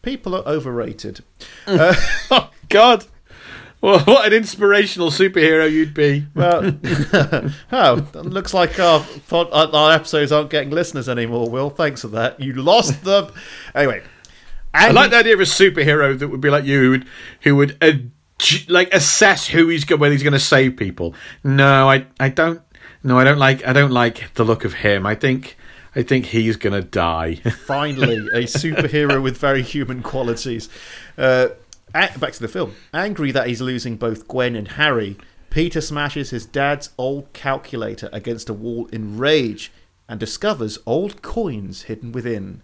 People 0.02 0.36
are 0.36 0.46
overrated. 0.46 1.24
Oh 2.30 2.50
God! 2.68 3.06
Well, 3.86 4.00
what 4.04 4.26
an 4.26 4.32
inspirational 4.32 5.12
superhero 5.12 5.70
you'd 5.70 5.94
be. 5.94 6.26
Well, 6.34 6.76
oh, 7.72 8.08
looks 8.14 8.52
like 8.52 8.80
our, 8.80 9.06
pod, 9.28 9.48
our 9.52 9.92
episodes 9.92 10.32
aren't 10.32 10.50
getting 10.50 10.70
listeners 10.70 11.08
anymore. 11.08 11.48
Will, 11.48 11.70
thanks 11.70 12.00
for 12.00 12.08
that. 12.08 12.40
You 12.40 12.54
lost 12.54 13.04
them. 13.04 13.32
Anyway, 13.76 14.02
I 14.74 14.90
like 14.90 15.12
the 15.12 15.18
idea 15.18 15.34
of 15.34 15.40
a 15.40 15.44
superhero 15.44 16.18
that 16.18 16.26
would 16.26 16.40
be 16.40 16.50
like 16.50 16.64
you, 16.64 16.80
who 16.82 16.90
would 16.90 17.06
who 17.42 17.56
would 17.56 17.78
uh, 17.80 17.92
like 18.68 18.92
assess 18.92 19.46
who 19.46 19.68
he's 19.68 19.84
go- 19.84 19.94
whether 19.94 20.12
he's 20.12 20.24
going 20.24 20.32
to 20.32 20.40
save 20.40 20.76
people. 20.76 21.14
No, 21.44 21.88
I 21.88 22.06
I 22.18 22.28
don't. 22.28 22.60
No, 23.04 23.16
I 23.16 23.22
don't 23.22 23.38
like 23.38 23.64
I 23.64 23.72
don't 23.72 23.92
like 23.92 24.34
the 24.34 24.42
look 24.42 24.64
of 24.64 24.74
him. 24.74 25.06
I 25.06 25.14
think 25.14 25.56
I 25.94 26.02
think 26.02 26.26
he's 26.26 26.56
going 26.56 26.72
to 26.72 26.82
die. 26.82 27.36
finally 27.66 28.16
a 28.16 28.42
superhero 28.46 29.22
with 29.22 29.38
very 29.38 29.62
human 29.62 30.02
qualities. 30.02 30.68
Uh, 31.16 31.50
back 32.18 32.32
to 32.32 32.40
the 32.40 32.48
film. 32.48 32.74
Angry 32.92 33.30
that 33.32 33.46
he's 33.48 33.60
losing 33.60 33.96
both 33.96 34.28
Gwen 34.28 34.54
and 34.56 34.68
Harry, 34.68 35.16
Peter 35.50 35.80
smashes 35.80 36.30
his 36.30 36.44
dad's 36.46 36.90
old 36.98 37.32
calculator 37.32 38.08
against 38.12 38.48
a 38.48 38.52
wall 38.54 38.86
in 38.92 39.16
rage 39.18 39.72
and 40.08 40.20
discovers 40.20 40.78
old 40.86 41.22
coins 41.22 41.82
hidden 41.82 42.12
within. 42.12 42.62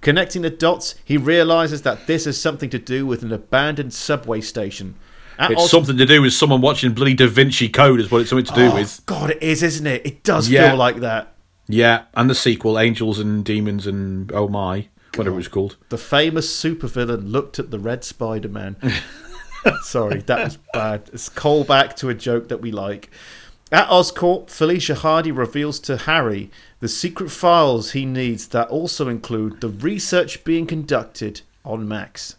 Connecting 0.00 0.42
the 0.42 0.50
dots, 0.50 0.96
he 1.04 1.16
realizes 1.16 1.82
that 1.82 2.06
this 2.08 2.24
has 2.24 2.40
something 2.40 2.68
to 2.70 2.78
do 2.78 3.06
with 3.06 3.22
an 3.22 3.32
abandoned 3.32 3.94
subway 3.94 4.40
station. 4.40 4.96
At 5.38 5.52
It's 5.52 5.62
Os- 5.62 5.70
something 5.70 5.96
to 5.96 6.04
do 6.06 6.20
with 6.22 6.32
someone 6.32 6.60
watching 6.60 6.92
bloody 6.92 7.14
Da 7.14 7.26
Vinci 7.28 7.68
Code, 7.68 8.00
is 8.00 8.10
what 8.10 8.20
it's 8.22 8.30
something 8.30 8.46
to 8.46 8.54
do 8.54 8.66
Oh, 8.66 8.74
with. 8.74 9.00
God, 9.06 9.30
it 9.30 9.42
is, 9.42 9.62
isn't 9.62 9.86
it? 9.86 10.04
It 10.04 10.22
does 10.24 10.48
Yeah. 10.50 10.70
feel 10.70 10.76
like 10.76 10.96
that. 11.00 11.34
Yeah, 11.68 12.02
and 12.14 12.28
the 12.28 12.34
sequel, 12.34 12.78
Angels 12.78 13.18
and 13.20 13.44
Demons 13.44 13.86
and 13.86 14.30
Oh 14.32 14.48
My, 14.48 14.88
whatever 15.16 15.34
it 15.34 15.36
was 15.36 15.48
called. 15.48 15.76
The 15.88 15.98
famous 15.98 16.54
supervillain 16.54 17.30
looked 17.30 17.58
at 17.58 17.70
the 17.70 17.78
red 17.78 18.04
Spider 18.04 18.48
Man. 18.48 18.76
Sorry, 19.82 20.20
that 20.22 20.44
was 20.44 20.58
bad. 20.72 21.10
It's 21.12 21.28
callback 21.28 21.94
to 21.96 22.08
a 22.08 22.14
joke 22.14 22.48
that 22.48 22.60
we 22.60 22.72
like. 22.72 23.10
At 23.70 23.88
Oscorp, 23.88 24.50
Felicia 24.50 24.94
Hardy 24.94 25.32
reveals 25.32 25.80
to 25.80 25.96
Harry 25.96 26.50
the 26.80 26.88
secret 26.88 27.30
files 27.30 27.92
he 27.92 28.04
needs 28.04 28.48
that 28.48 28.68
also 28.68 29.08
include 29.08 29.60
the 29.60 29.68
research 29.68 30.44
being 30.44 30.66
conducted 30.66 31.40
on 31.64 31.88
Max. 31.88 32.36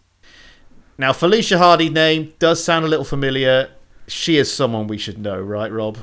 Now, 0.96 1.12
Felicia 1.12 1.58
Hardy 1.58 1.90
name 1.90 2.34
does 2.38 2.62
sound 2.62 2.84
a 2.84 2.88
little 2.88 3.04
familiar. 3.04 3.70
She 4.06 4.36
is 4.36 4.52
someone 4.52 4.86
we 4.86 4.98
should 4.98 5.18
know, 5.18 5.40
right, 5.40 5.72
Rob? 5.72 5.98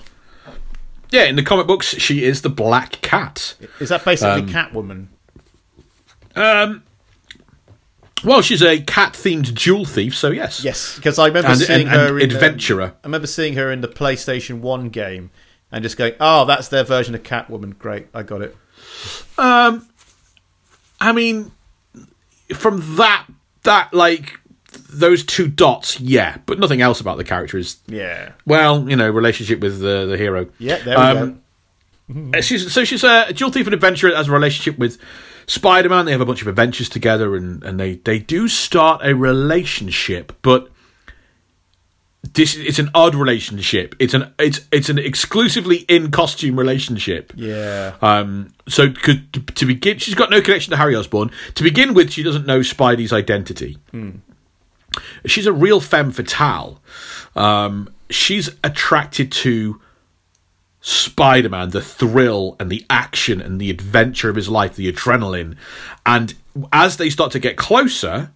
Yeah, 1.12 1.24
in 1.24 1.36
the 1.38 1.44
comic 1.44 1.68
books, 1.68 1.88
she 1.88 2.24
is 2.24 2.42
the 2.42 2.50
Black 2.50 3.02
Cat. 3.02 3.56
Is 3.80 3.90
that 3.90 4.04
basically 4.04 4.42
um, 4.42 4.50
Catwoman? 4.50 5.08
Um, 6.36 6.84
well, 8.24 8.42
she's 8.42 8.62
a 8.62 8.80
cat-themed 8.82 9.54
jewel 9.54 9.84
thief, 9.86 10.16
so 10.16 10.30
yes. 10.30 10.64
Yes, 10.64 10.96
because 10.96 11.18
I 11.18 11.28
remember 11.28 11.50
And, 11.50 11.60
seeing 11.60 11.82
and, 11.88 11.90
her 11.90 12.08
and 12.20 12.22
in 12.22 12.32
adventurer. 12.32 12.94
I 13.04 13.08
remember 13.08 13.28
seeing 13.28 13.56
her 13.56 13.72
in 13.72 13.82
the 13.82 13.88
PlayStation 13.88 14.60
One 14.60 14.90
game 14.90 15.32
and 15.72 15.82
just 15.84 15.98
going, 15.98 16.14
"Oh, 16.20 16.46
that's 16.46 16.68
their 16.68 16.84
version 16.84 17.16
of 17.16 17.24
Catwoman." 17.24 17.78
Great, 17.80 18.08
I 18.14 18.22
got 18.24 18.42
it. 18.42 18.56
Um, 19.40 19.88
I 21.00 21.12
mean, 21.14 21.52
from 22.54 22.96
that 22.98 23.26
that 23.64 23.92
like 23.94 24.40
those 24.94 25.26
two 25.26 25.48
dots, 25.48 26.00
yeah, 26.00 26.38
but 26.46 26.60
nothing 26.60 26.82
else 26.82 27.02
about 27.02 27.18
the 27.18 27.24
character 27.24 27.58
is 27.58 27.78
Yeah, 27.88 28.34
well, 28.46 28.88
you 28.88 28.96
know, 28.96 29.10
relationship 29.10 29.62
with 29.62 29.80
the 29.80 30.06
the 30.06 30.18
hero. 30.18 30.48
yeah. 30.60 30.78
There 30.78 30.98
we 30.98 31.04
Um, 31.04 31.42
go. 32.34 32.42
She's 32.42 32.72
so 32.72 32.84
she's 32.84 33.04
a 33.04 33.32
jewel 33.34 33.52
thief 33.52 33.66
and 33.66 33.74
adventurer 33.74 34.14
has 34.16 34.28
a 34.28 34.32
relationship 34.32 34.78
with 34.78 35.00
Spider 35.48 35.90
Man. 35.90 36.06
They 36.06 36.12
have 36.12 36.22
a 36.22 36.26
bunch 36.26 36.42
of 36.42 36.48
adventures 36.48 36.90
together, 36.90 37.36
and 37.36 37.64
and 37.64 37.80
they 37.80 37.96
they 37.96 38.20
do 38.20 38.48
start 38.48 39.02
a 39.04 39.16
relationship, 39.16 40.34
but. 40.42 40.70
This 42.34 42.56
it's 42.56 42.78
an 42.78 42.92
odd 42.94 43.16
relationship. 43.16 43.96
It's 43.98 44.14
an 44.14 44.32
it's 44.38 44.62
it's 44.72 44.90
an 44.90 45.00
exclusively 45.00 45.78
in 45.90 46.12
costume 46.12 46.56
relationship. 46.58 47.34
Yeah, 47.36 47.96
Um, 48.00 48.54
so 48.70 48.92
could, 48.92 49.34
to, 49.34 49.40
to 49.40 49.66
begin, 49.66 49.98
she's 49.98 50.14
got 50.14 50.30
no 50.30 50.40
connection 50.40 50.70
to 50.70 50.78
Harry 50.78 50.96
Osborn. 50.96 51.32
To 51.56 51.64
begin 51.64 51.96
with, 51.96 52.12
she 52.12 52.22
doesn't 52.22 52.46
know 52.46 52.60
Spidey's 52.60 53.12
identity. 53.12 53.80
She's 55.26 55.48
a 55.48 55.52
real 55.52 55.82
femme 55.82 56.12
fatale. 56.12 56.80
Um, 57.36 57.90
she's 58.12 58.52
attracted 58.64 59.32
to 59.32 59.82
Spider-Man, 60.82 61.70
the 61.70 61.82
thrill 61.82 62.56
and 62.60 62.70
the 62.70 62.86
action 62.90 63.40
and 63.40 63.62
the 63.62 63.70
adventure 63.70 64.30
of 64.30 64.36
his 64.36 64.50
life, 64.50 64.76
the 64.76 64.92
adrenaline. 64.92 65.56
And 66.06 66.34
as 66.74 66.98
they 66.98 67.10
start 67.10 67.32
to 67.34 67.40
get 67.40 67.56
closer, 67.56 68.32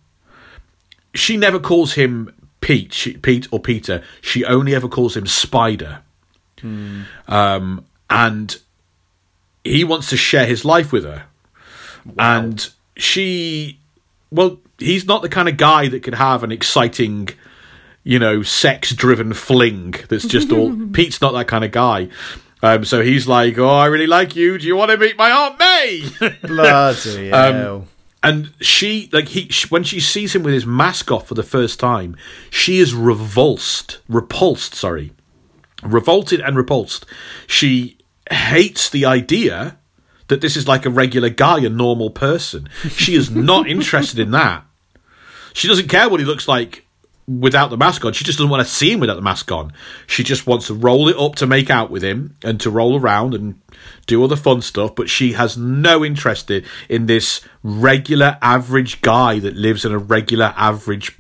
she 1.14 1.38
never 1.38 1.60
calls 1.60 1.94
him 1.94 2.34
Pete, 2.62 2.94
she, 2.94 3.18
Pete 3.18 3.48
or 3.52 3.60
Peter. 3.60 4.04
She 4.22 4.46
only 4.46 4.76
ever 4.76 4.88
calls 4.88 5.18
him 5.18 5.26
Spider. 5.26 6.00
Um, 7.28 7.86
and 8.10 8.56
he 9.64 9.84
wants 9.84 10.10
to 10.10 10.18
share 10.18 10.46
his 10.46 10.64
life 10.64 10.92
with 10.92 11.04
her. 11.04 11.26
And 12.20 12.70
she, 12.96 13.80
well, 14.32 14.60
he's 14.78 15.06
not 15.06 15.22
the 15.24 15.30
kind 15.30 15.50
of 15.50 15.58
guy 15.58 15.88
that 15.88 16.04
could 16.04 16.14
have 16.14 16.44
an 16.44 16.52
exciting, 16.52 17.30
you 18.06 18.20
know, 18.20 18.42
sex 18.44 18.94
driven 18.94 19.34
fling 19.34 19.96
that's 20.08 20.26
just 20.26 20.52
all. 20.54 20.74
Pete's 20.94 21.20
not 21.20 21.34
that 21.34 21.48
kind 21.48 21.66
of 21.66 21.72
guy. 21.72 22.08
Um, 22.64 22.86
so 22.86 23.02
he's 23.02 23.28
like, 23.28 23.58
Oh, 23.58 23.68
I 23.68 23.88
really 23.88 24.08
like 24.08 24.36
you. 24.36 24.58
Do 24.58 24.66
you 24.66 24.76
want 24.78 24.92
to 24.92 24.98
meet 24.98 25.18
my 25.18 25.30
Aunt 25.30 25.60
May? 25.60 26.08
bloody 26.44 27.32
Um, 27.32 27.54
hell. 27.54 27.88
and 28.24 28.54
she 28.62 29.10
like 29.12 29.28
he 29.28 29.50
sh- 29.50 29.70
when 29.70 29.84
she 29.84 30.00
sees 30.00 30.34
him 30.34 30.44
with 30.44 30.54
his 30.54 30.66
mask 30.66 31.12
off 31.12 31.28
for 31.28 31.34
the 31.34 31.44
first 31.44 31.80
time, 31.80 32.16
she 32.50 32.80
is 32.80 32.94
revulsed, 32.96 34.00
repulsed. 34.08 34.74
Sorry, 34.76 35.12
revolted 35.84 36.40
and 36.40 36.56
repulsed. 36.56 37.06
She 37.48 37.98
hates 38.32 38.90
the 38.90 39.06
idea 39.06 39.78
that 40.28 40.42
this 40.42 40.56
is 40.58 40.68
like 40.68 40.86
a 40.86 40.90
regular 40.90 41.30
guy, 41.30 41.60
a 41.60 41.70
normal 41.70 42.10
person. 42.10 42.68
She 42.90 43.14
is 43.16 43.30
not 43.30 43.68
interested 43.76 44.18
in 44.20 44.32
that. 44.32 44.64
She 45.54 45.68
doesn't 45.68 45.88
care 45.90 46.10
what 46.10 46.20
he 46.20 46.26
looks 46.26 46.48
like 46.48 46.85
without 47.28 47.70
the 47.70 47.78
mask 47.78 48.06
on. 48.06 48.14
She 48.14 48.24
just 48.24 48.38
doesn't 48.38 48.52
want 48.52 48.66
to 48.66 48.72
see 48.72 48.92
him 48.92 49.00
without 49.00 49.16
the 49.16 49.22
mask 49.22 49.52
on. 49.52 49.74
She 50.06 50.24
just 50.24 50.46
wants 50.46 50.68
to 50.68 50.74
roll 50.74 51.10
it 51.10 51.18
up 51.18 51.36
to 51.36 51.48
make 51.48 51.70
out 51.70 51.90
with 51.90 52.04
him 52.04 52.36
and 52.44 52.60
to 52.62 52.70
roll 52.70 53.00
around 53.00 53.34
and 53.34 53.60
do 54.06 54.22
all 54.22 54.28
the 54.28 54.38
fun 54.38 54.62
stuff. 54.62 54.94
But 54.96 55.10
she 55.10 55.34
has 55.34 55.58
no 55.58 56.06
interest 56.06 56.52
in, 56.52 57.06
this 57.08 57.42
regular 57.64 58.38
average 58.42 59.02
guy 59.02 59.40
that 59.40 59.56
lives 59.56 59.86
in 59.86 59.92
a 59.92 59.98
regular 59.98 60.54
average 60.56 61.18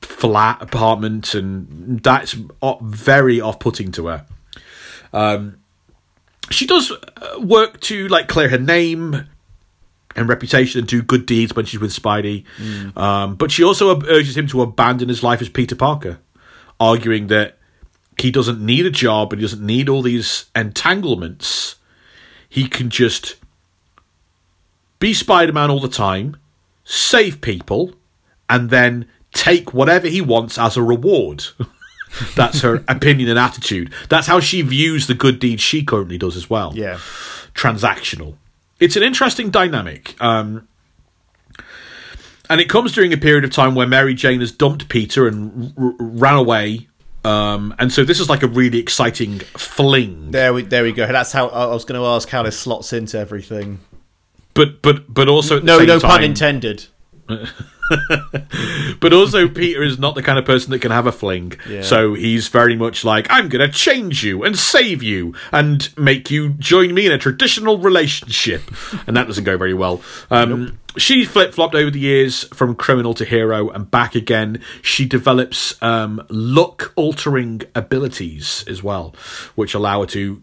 flat 0.00 0.62
apartment, 0.62 1.34
and 1.34 2.02
that's 2.02 2.36
very 2.82 3.40
off-putting 3.40 3.92
to 3.92 4.06
her. 4.06 4.26
Um, 5.12 5.58
she 6.50 6.66
does 6.66 6.90
uh, 6.90 7.40
work 7.40 7.80
to 7.80 8.08
like 8.08 8.28
clear 8.28 8.48
her 8.48 8.58
name 8.58 9.26
and 10.16 10.28
reputation 10.28 10.78
and 10.80 10.88
do 10.88 11.02
good 11.02 11.26
deeds 11.26 11.54
when 11.56 11.64
she's 11.66 11.80
with 11.80 11.90
Spidey. 11.92 12.44
Um, 12.96 13.34
but 13.36 13.50
she 13.50 13.64
also 13.64 14.00
urges 14.06 14.36
him 14.36 14.46
to 14.48 14.62
abandon 14.62 15.08
his 15.08 15.22
life 15.22 15.40
as 15.42 15.48
Peter 15.48 15.74
Parker, 15.76 16.18
arguing 16.78 17.26
that 17.28 17.58
he 18.18 18.30
doesn't 18.30 18.60
need 18.64 18.86
a 18.86 18.90
job 18.90 19.32
and 19.32 19.40
he 19.40 19.44
doesn't 19.44 19.64
need 19.64 19.88
all 19.88 20.02
these 20.02 20.46
entanglements. 20.54 21.76
He 22.48 22.68
can 22.68 22.88
just 22.90 23.34
be 25.00 25.12
Spider 25.12 25.52
Man 25.52 25.70
all 25.70 25.80
the 25.80 25.88
time, 25.88 26.36
save 26.84 27.40
people, 27.40 27.92
and 28.48 28.70
then 28.70 29.08
take 29.32 29.74
whatever 29.74 30.06
he 30.06 30.20
wants 30.20 30.58
as 30.58 30.76
a 30.76 30.82
reward. 30.82 31.44
That's 32.36 32.60
her 32.60 32.84
opinion 32.88 33.28
and 33.28 33.38
attitude. 33.38 33.92
That's 34.08 34.28
how 34.28 34.38
she 34.38 34.62
views 34.62 35.08
the 35.08 35.14
good 35.14 35.40
deeds 35.40 35.60
she 35.62 35.82
currently 35.84 36.16
does 36.18 36.36
as 36.36 36.48
well 36.48 36.72
Yeah. 36.76 36.98
transactional. 37.54 38.36
It's 38.80 38.96
an 38.96 39.02
interesting 39.02 39.50
dynamic. 39.50 40.20
Um, 40.22 40.68
and 42.50 42.60
it 42.60 42.68
comes 42.68 42.92
during 42.92 43.12
a 43.12 43.16
period 43.16 43.44
of 43.44 43.50
time 43.50 43.74
where 43.74 43.86
Mary 43.86 44.14
Jane 44.14 44.40
has 44.40 44.52
dumped 44.52 44.88
Peter 44.88 45.26
and 45.26 45.72
r- 45.78 45.84
r- 45.86 45.94
ran 45.98 46.34
away. 46.34 46.88
Um, 47.24 47.74
and 47.78 47.90
so 47.90 48.04
this 48.04 48.20
is 48.20 48.28
like 48.28 48.42
a 48.42 48.48
really 48.48 48.78
exciting 48.78 49.38
fling. 49.38 50.30
There 50.30 50.52
we 50.52 50.62
there 50.62 50.82
we 50.82 50.92
go. 50.92 51.06
That's 51.06 51.32
how 51.32 51.48
I 51.48 51.66
was 51.66 51.86
going 51.86 51.98
to 51.98 52.06
ask 52.06 52.28
how 52.28 52.42
this 52.42 52.58
slots 52.58 52.92
into 52.92 53.18
everything. 53.18 53.80
But 54.52 54.82
but 54.82 55.12
but 55.12 55.28
also 55.28 55.58
No, 55.60 55.78
no 55.78 55.98
time, 55.98 56.10
pun 56.10 56.24
intended. 56.24 56.86
But 59.00 59.12
also, 59.12 59.48
Peter 59.48 59.82
is 59.82 59.98
not 59.98 60.14
the 60.14 60.22
kind 60.22 60.38
of 60.38 60.46
person 60.46 60.70
that 60.70 60.78
can 60.78 60.90
have 60.90 61.06
a 61.06 61.12
fling. 61.12 61.52
Yeah. 61.68 61.82
So 61.82 62.14
he's 62.14 62.48
very 62.48 62.74
much 62.74 63.04
like, 63.04 63.26
I'm 63.28 63.48
going 63.48 63.66
to 63.66 63.72
change 63.72 64.24
you 64.24 64.44
and 64.44 64.58
save 64.58 65.02
you 65.02 65.34
and 65.52 65.92
make 65.98 66.30
you 66.30 66.50
join 66.54 66.94
me 66.94 67.04
in 67.04 67.12
a 67.12 67.18
traditional 67.18 67.78
relationship. 67.78 68.62
and 69.06 69.16
that 69.16 69.26
doesn't 69.26 69.44
go 69.44 69.58
very 69.58 69.74
well. 69.74 70.00
Um, 70.30 70.78
She 70.96 71.24
flip 71.24 71.52
flopped 71.52 71.74
over 71.74 71.90
the 71.90 71.98
years 71.98 72.44
from 72.54 72.74
criminal 72.76 73.12
to 73.14 73.24
hero 73.24 73.68
and 73.68 73.90
back 73.90 74.14
again. 74.14 74.62
She 74.80 75.04
develops 75.04 75.80
um, 75.82 76.24
luck 76.30 76.92
altering 76.96 77.62
abilities 77.74 78.64
as 78.68 78.82
well, 78.82 79.14
which 79.54 79.74
allow 79.74 80.00
her 80.02 80.06
to 80.08 80.40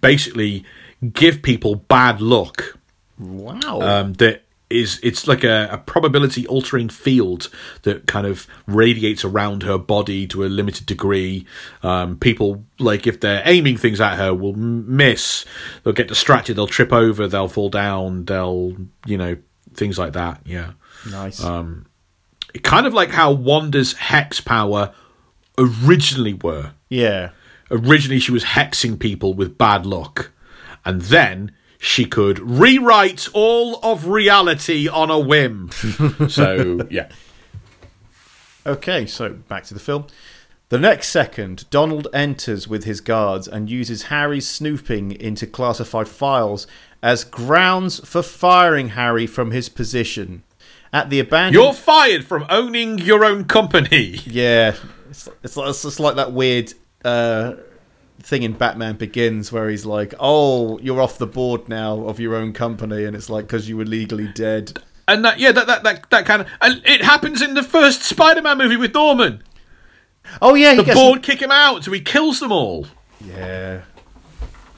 basically 0.00 0.64
give 1.14 1.40
people 1.40 1.76
bad 1.76 2.20
luck 2.20 2.76
Wow. 3.18 3.80
um, 3.80 4.12
that 4.14 4.42
is 4.72 5.00
it's 5.02 5.26
like 5.26 5.44
a, 5.44 5.68
a 5.70 5.78
probability 5.78 6.46
altering 6.46 6.88
field 6.88 7.48
that 7.82 8.06
kind 8.06 8.26
of 8.26 8.46
radiates 8.66 9.24
around 9.24 9.62
her 9.62 9.78
body 9.78 10.26
to 10.28 10.44
a 10.44 10.46
limited 10.46 10.86
degree. 10.86 11.46
Um, 11.82 12.18
people 12.18 12.64
like 12.78 13.06
if 13.06 13.20
they're 13.20 13.42
aiming 13.44 13.76
things 13.76 14.00
at 14.00 14.16
her 14.16 14.34
will 14.34 14.54
miss. 14.54 15.44
They'll 15.82 15.92
get 15.92 16.08
distracted. 16.08 16.56
They'll 16.56 16.66
trip 16.66 16.92
over. 16.92 17.26
They'll 17.26 17.48
fall 17.48 17.70
down. 17.70 18.24
They'll 18.24 18.76
you 19.06 19.18
know 19.18 19.36
things 19.74 19.98
like 19.98 20.12
that. 20.14 20.40
Yeah, 20.44 20.72
nice. 21.10 21.42
um, 21.42 21.86
kind 22.62 22.86
of 22.86 22.92
like 22.94 23.10
how 23.10 23.32
Wanda's 23.32 23.94
hex 23.94 24.40
power 24.40 24.92
originally 25.58 26.34
were 26.34 26.72
yeah. 26.88 27.30
originally 27.70 28.18
she 28.18 28.32
was 28.32 28.44
hexing 28.44 28.98
people 28.98 29.34
with 29.34 29.58
bad 29.58 29.86
luck 29.86 30.30
and 30.84 31.02
then 31.02 31.52
she 31.84 32.04
could 32.04 32.38
rewrite 32.38 33.26
all 33.32 33.80
of 33.82 34.06
reality 34.06 34.86
on 34.88 35.10
a 35.10 35.18
whim 35.18 35.68
so 36.28 36.86
yeah 36.90 37.08
Okay, 38.64 39.06
so 39.06 39.30
back 39.30 39.64
to 39.64 39.74
the 39.74 39.80
film. 39.80 40.06
The 40.68 40.78
next 40.78 41.08
second, 41.08 41.68
Donald 41.68 42.06
enters 42.14 42.68
with 42.68 42.84
his 42.84 43.00
guards 43.00 43.48
and 43.48 43.68
uses 43.68 44.04
Harry's 44.04 44.48
snooping 44.48 45.10
into 45.10 45.48
classified 45.48 46.06
files 46.06 46.68
as 47.02 47.24
grounds 47.24 47.98
for 48.08 48.22
firing 48.22 48.90
Harry 48.90 49.26
from 49.26 49.50
his 49.50 49.68
position. 49.68 50.44
At 50.92 51.10
the 51.10 51.18
abandoned. 51.18 51.54
you're 51.60 51.72
fired 51.72 52.24
from 52.24 52.46
owning 52.48 52.98
your 53.00 53.24
own 53.24 53.46
company 53.46 54.20
Yeah, 54.26 54.76
it's, 55.10 55.28
it's, 55.42 55.56
like- 55.56 55.70
it's 55.70 55.82
just 55.82 55.98
like 55.98 56.14
that 56.16 56.32
weird 56.32 56.72
uh, 57.04 57.54
thing 58.22 58.42
in 58.42 58.52
Batman 58.52 58.96
Begins 58.96 59.50
where 59.52 59.68
he's 59.68 59.84
like, 59.86 60.14
"Oh, 60.18 60.78
you're 60.78 61.00
off 61.00 61.18
the 61.18 61.26
board 61.26 61.68
now 61.68 62.04
of 62.06 62.20
your 62.20 62.34
own 62.34 62.52
company," 62.52 63.04
and 63.04 63.14
it's 63.16 63.28
like 63.30 63.46
because 63.46 63.68
you 63.68 63.76
were 63.76 63.84
legally 63.84 64.28
dead. 64.28 64.80
and 65.08 65.24
that 65.24 65.38
yeah 65.40 65.50
that, 65.52 65.66
that 65.66 65.82
that 65.82 66.08
that 66.10 66.24
kind 66.26 66.42
of 66.42 66.48
and 66.60 66.80
it 66.84 67.02
happens 67.02 67.42
in 67.42 67.54
the 67.54 67.62
first 67.62 68.02
spider-man 68.02 68.56
movie 68.56 68.76
with 68.76 68.94
norman 68.94 69.42
Oh 70.40 70.54
yeah, 70.54 70.74
he 70.74 70.82
the 70.82 70.94
board 70.94 71.22
kick 71.24 71.42
him 71.42 71.50
out 71.50 71.82
so 71.84 71.90
he 71.90 72.00
kills 72.00 72.38
them 72.38 72.52
all 72.52 72.86
yeah. 73.20 73.82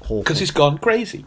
Because 0.01 0.39
he's 0.39 0.51
gone 0.51 0.79
crazy 0.79 1.27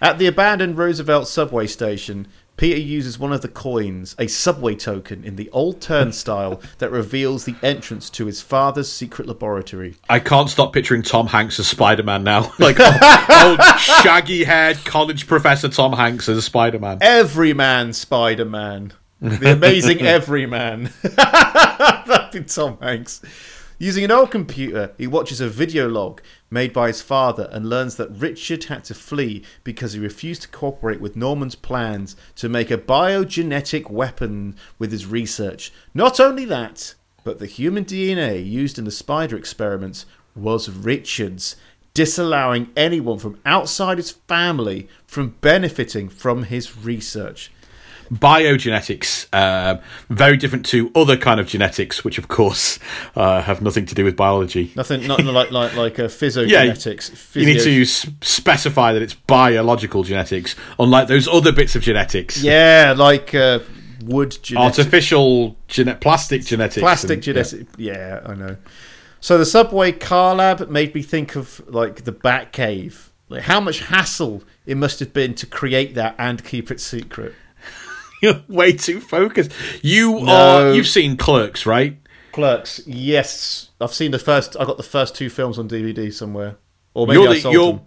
At 0.00 0.18
the 0.18 0.26
abandoned 0.26 0.76
Roosevelt 0.78 1.28
subway 1.28 1.66
station, 1.66 2.26
Peter 2.56 2.78
uses 2.78 3.18
one 3.18 3.32
of 3.32 3.42
the 3.42 3.48
coins, 3.48 4.14
a 4.18 4.26
subway 4.26 4.74
token, 4.74 5.24
in 5.24 5.36
the 5.36 5.50
old 5.50 5.80
turnstile 5.80 6.60
that 6.78 6.90
reveals 6.90 7.44
the 7.44 7.56
entrance 7.62 8.10
to 8.10 8.26
his 8.26 8.40
father's 8.40 8.90
secret 8.90 9.26
laboratory. 9.26 9.96
I 10.08 10.20
can't 10.20 10.50
stop 10.50 10.72
picturing 10.72 11.02
Tom 11.02 11.28
Hanks 11.28 11.58
as 11.58 11.66
Spider 11.66 12.02
Man 12.02 12.24
now. 12.24 12.52
Like 12.62 12.78
old, 13.30 13.60
shaggy 13.78 14.44
haired 14.44 14.76
college 14.84 15.26
professor 15.26 15.68
Tom 15.68 15.94
Hanks 15.94 16.28
as 16.28 16.44
Spider 16.44 16.78
Man. 16.78 16.98
Everyman 17.00 17.92
Spider 17.92 18.44
Man. 18.44 18.92
The 19.20 19.52
amazing 19.52 20.02
Everyman. 20.02 20.90
That'd 21.02 22.32
be 22.32 22.44
Tom 22.44 22.78
Hanks. 22.80 23.22
Using 23.78 24.04
an 24.04 24.12
old 24.12 24.30
computer, 24.30 24.92
he 24.96 25.08
watches 25.08 25.40
a 25.40 25.48
video 25.48 25.88
log 25.88 26.22
made 26.52 26.72
by 26.72 26.88
his 26.88 27.00
father 27.00 27.48
and 27.50 27.68
learns 27.68 27.96
that 27.96 28.10
Richard 28.10 28.64
had 28.64 28.84
to 28.84 28.94
flee 28.94 29.42
because 29.64 29.94
he 29.94 29.98
refused 29.98 30.42
to 30.42 30.48
cooperate 30.48 31.00
with 31.00 31.16
Norman's 31.16 31.54
plans 31.54 32.14
to 32.36 32.48
make 32.48 32.70
a 32.70 32.76
biogenetic 32.76 33.90
weapon 33.90 34.54
with 34.78 34.92
his 34.92 35.06
research. 35.06 35.72
Not 35.94 36.20
only 36.20 36.44
that, 36.44 36.94
but 37.24 37.38
the 37.38 37.46
human 37.46 37.84
DNA 37.84 38.44
used 38.44 38.78
in 38.78 38.84
the 38.84 38.90
spider 38.90 39.36
experiments 39.36 40.04
was 40.34 40.68
Richard's, 40.68 41.56
disallowing 41.94 42.70
anyone 42.76 43.18
from 43.18 43.38
outside 43.44 43.98
his 43.98 44.10
family 44.10 44.88
from 45.06 45.36
benefiting 45.40 46.08
from 46.08 46.44
his 46.44 46.76
research. 46.76 47.50
Biogenetics, 48.12 49.26
uh, 49.32 49.80
very 50.10 50.36
different 50.36 50.66
to 50.66 50.90
other 50.94 51.16
kind 51.16 51.40
of 51.40 51.46
genetics, 51.46 52.04
which 52.04 52.18
of 52.18 52.28
course 52.28 52.78
uh, 53.16 53.40
have 53.42 53.62
nothing 53.62 53.86
to 53.86 53.94
do 53.94 54.04
with 54.04 54.16
biology. 54.16 54.72
Nothing, 54.76 55.06
not 55.06 55.24
like 55.24 55.50
like 55.50 55.74
like 55.76 55.98
a 55.98 56.02
Yeah, 56.02 56.08
physiogenetics. 56.08 57.34
you 57.36 57.46
need 57.46 57.60
to 57.60 57.82
s- 57.82 58.06
specify 58.20 58.92
that 58.92 59.02
it's 59.02 59.14
biological 59.14 60.02
genetics, 60.02 60.54
unlike 60.78 61.08
those 61.08 61.26
other 61.28 61.52
bits 61.52 61.74
of 61.76 61.82
genetics. 61.82 62.42
yeah, 62.42 62.94
like 62.96 63.34
uh, 63.34 63.60
wood 64.04 64.36
genetics, 64.42 64.78
Artificial, 64.78 65.56
gene- 65.68 65.96
plastic 66.00 66.44
genetics. 66.44 66.80
plastic 66.80 67.10
and- 67.18 67.26
yeah. 67.26 67.32
genetics. 67.42 67.72
Yeah. 67.78 68.20
I 68.26 68.34
know. 68.34 68.56
So 69.20 69.38
the 69.38 69.46
subway 69.46 69.92
car 69.92 70.34
lab 70.34 70.68
made 70.68 70.94
me 70.94 71.02
think 71.02 71.36
of 71.36 71.62
like 71.66 72.04
the 72.04 72.12
Batcave. 72.12 73.08
Like 73.28 73.42
how 73.44 73.60
much 73.60 73.80
hassle 73.80 74.42
it 74.66 74.76
must 74.76 75.00
have 75.00 75.12
been 75.14 75.34
to 75.36 75.46
create 75.46 75.94
that 75.94 76.14
and 76.18 76.44
keep 76.44 76.70
it 76.70 76.80
secret. 76.80 77.34
You're 78.22 78.42
way 78.48 78.72
too 78.72 79.00
focused. 79.00 79.50
You 79.82 80.20
No. 80.20 80.32
are. 80.32 80.72
You've 80.72 80.86
seen 80.86 81.16
Clerks, 81.16 81.66
right? 81.66 81.98
Clerks, 82.32 82.80
yes, 82.86 83.70
I've 83.80 83.92
seen 83.92 84.10
the 84.12 84.18
first. 84.18 84.56
I 84.58 84.64
got 84.64 84.76
the 84.78 84.82
first 84.82 85.14
two 85.14 85.28
films 85.28 85.58
on 85.58 85.68
DVD 85.68 86.10
somewhere, 86.12 86.56
or 86.94 87.06
maybe 87.06 87.20
you're 87.20 87.30
I 87.30 87.38
sold 87.38 87.52
you're 87.52 87.72
them. 87.74 87.80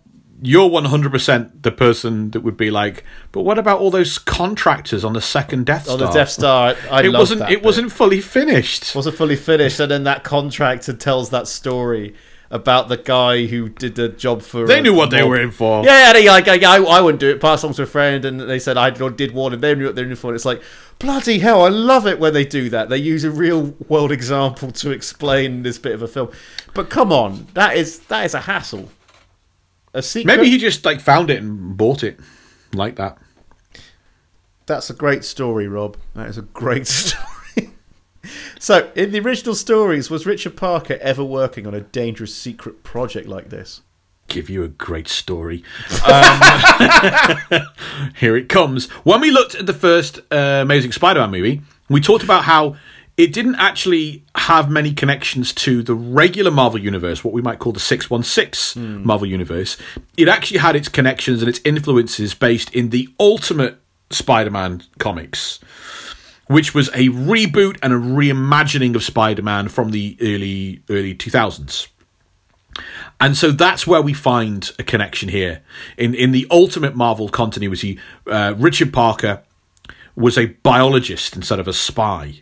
you're 0.43 0.69
one 0.69 0.85
hundred 0.85 1.11
percent 1.11 1.63
the 1.63 1.71
person 1.71 2.29
that 2.31 2.41
would 2.41 2.55
be 2.57 2.69
like, 2.69 3.03
but 3.31 3.41
what 3.41 3.57
about 3.57 3.79
all 3.79 3.89
those 3.89 4.19
contractors 4.19 5.03
on 5.03 5.13
the 5.13 5.21
second 5.21 5.65
Death 5.65 5.85
Star? 5.85 5.95
Oh, 5.95 5.97
the 5.97 6.09
Death 6.11 6.29
Star, 6.29 6.75
I, 6.91 6.99
I 6.99 7.03
it 7.05 7.13
wasn't 7.13 7.41
it 7.41 7.47
bit. 7.47 7.63
wasn't 7.63 7.91
fully 7.91 8.21
finished. 8.21 8.93
wasn't 8.93 9.15
fully 9.15 9.35
finished, 9.35 9.79
and 9.79 9.89
then 9.89 10.03
that 10.03 10.23
contractor 10.23 10.93
tells 10.93 11.31
that 11.31 11.47
story, 11.47 12.13
about 12.51 12.89
the 12.89 12.97
guy 12.97 13.45
who 13.45 13.69
did 13.69 13.95
the 13.95 14.09
job 14.09 14.41
for. 14.41 14.65
They 14.67 14.79
uh, 14.79 14.81
knew 14.81 14.93
what 14.93 15.09
they 15.09 15.23
were 15.23 15.39
in 15.39 15.51
for. 15.51 15.83
Yeah, 15.83 16.13
they 16.13 16.27
like, 16.27 16.47
like 16.47 16.63
I, 16.63 16.77
I 16.77 17.01
wouldn't 17.01 17.19
do 17.19 17.29
it. 17.29 17.41
Pass 17.41 17.63
on 17.63 17.73
to 17.73 17.83
a 17.83 17.85
friend, 17.85 18.23
and 18.25 18.39
they 18.39 18.59
said 18.59 18.77
I 18.77 18.89
did 18.89 19.33
one, 19.33 19.53
and 19.53 19.61
they 19.61 19.75
knew 19.75 19.85
what 19.85 19.95
they 19.95 20.03
were 20.03 20.09
in 20.09 20.15
for. 20.15 20.27
And 20.27 20.35
it's 20.35 20.45
like 20.45 20.61
bloody 20.99 21.39
hell! 21.39 21.63
I 21.63 21.69
love 21.69 22.07
it 22.07 22.19
when 22.19 22.33
they 22.33 22.45
do 22.45 22.69
that. 22.69 22.89
They 22.89 22.97
use 22.97 23.23
a 23.23 23.31
real 23.31 23.75
world 23.87 24.11
example 24.11 24.71
to 24.71 24.91
explain 24.91 25.63
this 25.63 25.77
bit 25.77 25.93
of 25.93 26.01
a 26.01 26.07
film. 26.07 26.31
But 26.73 26.89
come 26.89 27.11
on, 27.11 27.47
that 27.53 27.75
is 27.75 27.99
that 28.07 28.25
is 28.25 28.33
a 28.33 28.41
hassle. 28.41 28.89
A 29.93 30.01
secret. 30.01 30.35
Maybe 30.35 30.49
he 30.49 30.57
just 30.57 30.85
like 30.85 30.99
found 30.99 31.29
it 31.29 31.41
and 31.41 31.77
bought 31.77 32.03
it 32.03 32.19
like 32.73 32.97
that. 32.97 33.17
That's 34.65 34.89
a 34.89 34.93
great 34.93 35.23
story, 35.23 35.67
Rob. 35.67 35.97
That 36.15 36.27
is 36.27 36.37
a 36.37 36.41
great 36.41 36.87
story. 36.87 37.23
So, 38.59 38.91
in 38.95 39.11
the 39.11 39.19
original 39.19 39.55
stories, 39.55 40.09
was 40.09 40.25
Richard 40.25 40.55
Parker 40.55 40.97
ever 41.01 41.23
working 41.23 41.65
on 41.67 41.73
a 41.73 41.81
dangerous 41.81 42.33
secret 42.35 42.83
project 42.83 43.27
like 43.27 43.49
this? 43.49 43.81
give 44.27 44.49
you 44.49 44.63
a 44.63 44.67
great 44.67 45.07
story. 45.07 45.63
Um, 46.05 46.39
here 48.15 48.35
it 48.35 48.49
comes. 48.49 48.87
When 49.03 49.21
we 49.21 49.31
looked 49.31 49.55
at 49.55 49.65
the 49.65 49.73
first 49.73 50.19
uh, 50.31 50.61
Amazing 50.61 50.93
Spider-Man 50.93 51.31
movie, 51.31 51.61
we 51.89 52.01
talked 52.01 52.23
about 52.23 52.45
how 52.45 52.75
it 53.17 53.31
didn't 53.31 53.55
actually 53.55 54.23
have 54.35 54.69
many 54.69 54.93
connections 54.93 55.53
to 55.53 55.81
the 55.81 55.95
regular 55.95 56.51
Marvel 56.51 56.79
universe, 56.79 57.23
what 57.23 57.33
we 57.33 57.41
might 57.41 57.59
call 57.59 57.71
the 57.71 57.79
616 57.79 59.05
Marvel 59.05 59.27
universe. 59.27 59.77
It 60.17 60.27
actually 60.27 60.59
had 60.59 60.75
its 60.75 60.89
connections 60.89 61.41
and 61.41 61.47
its 61.47 61.61
influences 61.63 62.33
based 62.33 62.73
in 62.73 62.89
the 62.89 63.07
Ultimate 63.19 63.79
Spider-Man 64.09 64.83
comics. 64.99 65.59
Which 66.47 66.75
was 66.75 66.89
a 66.89 67.09
reboot 67.09 67.77
and 67.81 67.91
a 67.91 67.97
reimagining 67.97 68.95
of 68.95 69.03
Spider-Man 69.03 69.67
from 69.69 69.91
the 69.91 70.15
early 70.21 70.83
early 70.89 71.15
2000s. 71.15 71.87
And 73.19 73.37
so 73.37 73.51
that's 73.51 73.87
where 73.87 74.01
we 74.01 74.13
find 74.13 74.71
a 74.77 74.83
connection 74.83 75.29
here. 75.29 75.61
In 75.97 76.13
in 76.13 76.31
the 76.31 76.45
ultimate 76.51 76.95
Marvel 76.95 77.29
continuity, 77.29 77.99
uh, 78.27 78.53
Richard 78.57 78.91
Parker 78.93 79.41
was 80.15 80.37
a 80.37 80.47
biologist 80.47 81.35
instead 81.35 81.59
of 81.59 81.67
a 81.67 81.73
spy, 81.73 82.41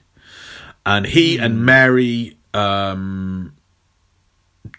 and 0.85 1.05
he 1.05 1.37
and 1.37 1.63
Mary 1.65 2.37
um, 2.53 3.53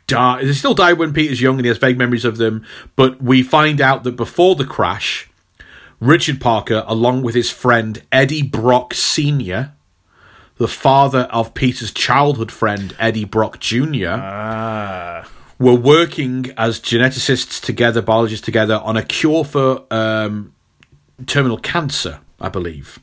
die. 0.06 0.44
They 0.44 0.52
still 0.52 0.74
die 0.74 0.92
when 0.92 1.12
Peter's 1.12 1.40
young, 1.40 1.56
and 1.56 1.64
he 1.64 1.68
has 1.68 1.78
vague 1.78 1.98
memories 1.98 2.24
of 2.24 2.38
them. 2.38 2.64
But 2.96 3.22
we 3.22 3.42
find 3.42 3.80
out 3.80 4.04
that 4.04 4.16
before 4.16 4.56
the 4.56 4.64
crash, 4.64 5.30
Richard 6.00 6.40
Parker, 6.40 6.84
along 6.86 7.22
with 7.22 7.34
his 7.34 7.50
friend 7.50 8.02
Eddie 8.12 8.42
Brock 8.42 8.94
Senior. 8.94 9.72
The 10.56 10.68
father 10.68 11.28
of 11.32 11.52
Peter's 11.54 11.92
childhood 11.92 12.52
friend 12.52 12.94
Eddie 12.98 13.24
Brock 13.24 13.58
Jr 13.58 15.24
were 15.58 15.74
working 15.74 16.52
as 16.56 16.80
geneticists 16.80 17.60
together, 17.60 18.02
biologists 18.02 18.44
together, 18.44 18.80
on 18.82 18.96
a 18.96 19.02
cure 19.02 19.44
for 19.44 19.84
um, 19.90 20.52
terminal 21.26 21.58
cancer, 21.58 22.20
I 22.40 22.48
believe. 22.48 22.98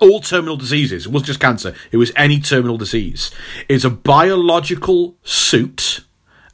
All 0.00 0.20
terminal 0.20 0.56
diseases. 0.56 1.06
It 1.06 1.12
wasn't 1.12 1.28
just 1.28 1.40
cancer, 1.40 1.74
it 1.92 1.96
was 1.96 2.12
any 2.16 2.40
terminal 2.40 2.76
disease. 2.76 3.30
It's 3.68 3.84
a 3.84 3.90
biological 3.90 5.16
suit, 5.22 6.00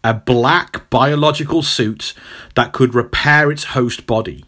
a 0.04 0.14
black 0.14 0.90
biological 0.90 1.62
suit 1.62 2.12
that 2.54 2.72
could 2.72 2.94
repair 2.94 3.50
its 3.50 3.64
host 3.64 4.06
body. 4.06 4.44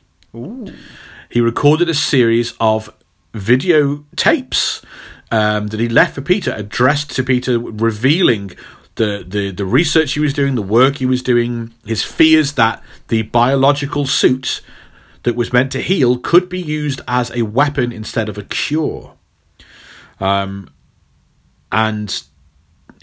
He 1.31 1.41
recorded 1.41 1.89
a 1.89 1.95
series 1.95 2.55
of 2.61 2.93
videotapes 3.33 4.85
um, 5.31 5.69
that 5.69 5.81
he 5.81 5.89
left 5.89 6.15
for 6.15 6.23
Peter, 6.23 6.53
addressed 6.53 7.11
to 7.13 7.23
Peter, 7.23 7.59
revealing 7.59 8.53
the, 8.97 9.25
the, 9.27 9.51
the 9.51 9.65
research 9.65 10.13
he 10.13 10.21
was 10.21 10.33
doing, 10.33 10.55
the 10.55 10.63
work 10.63 10.97
he 10.97 11.07
was 11.07 11.23
doing, 11.23 11.73
his 11.85 12.03
fears 12.03 12.53
that 12.53 12.83
the 13.09 13.23
biological 13.23 14.07
suit 14.07 14.61
that 15.25 15.35
was 15.35 15.53
meant 15.53 15.73
to 15.73 15.81
heal 15.81 16.19
could 16.19 16.49
be 16.49 16.61
used 16.61 17.01
as 17.09 17.31
a 17.31 17.43
weapon 17.43 17.93
instead 17.93 18.29
of 18.29 18.39
a 18.39 18.45
cure. 18.45 19.15
Um, 20.21 20.71
and 21.73 22.23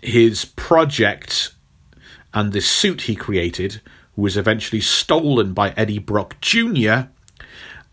his 0.02 0.46
project 0.46 1.54
and 2.34 2.54
the 2.54 2.62
suit 2.62 3.04
he 3.04 3.16
created 3.16 3.82
was 4.16 4.38
eventually 4.38 4.82
stolen 4.82 5.54
by 5.54 5.72
Eddie 5.72 6.00
Brock 6.00 6.40
Jr. 6.42 7.08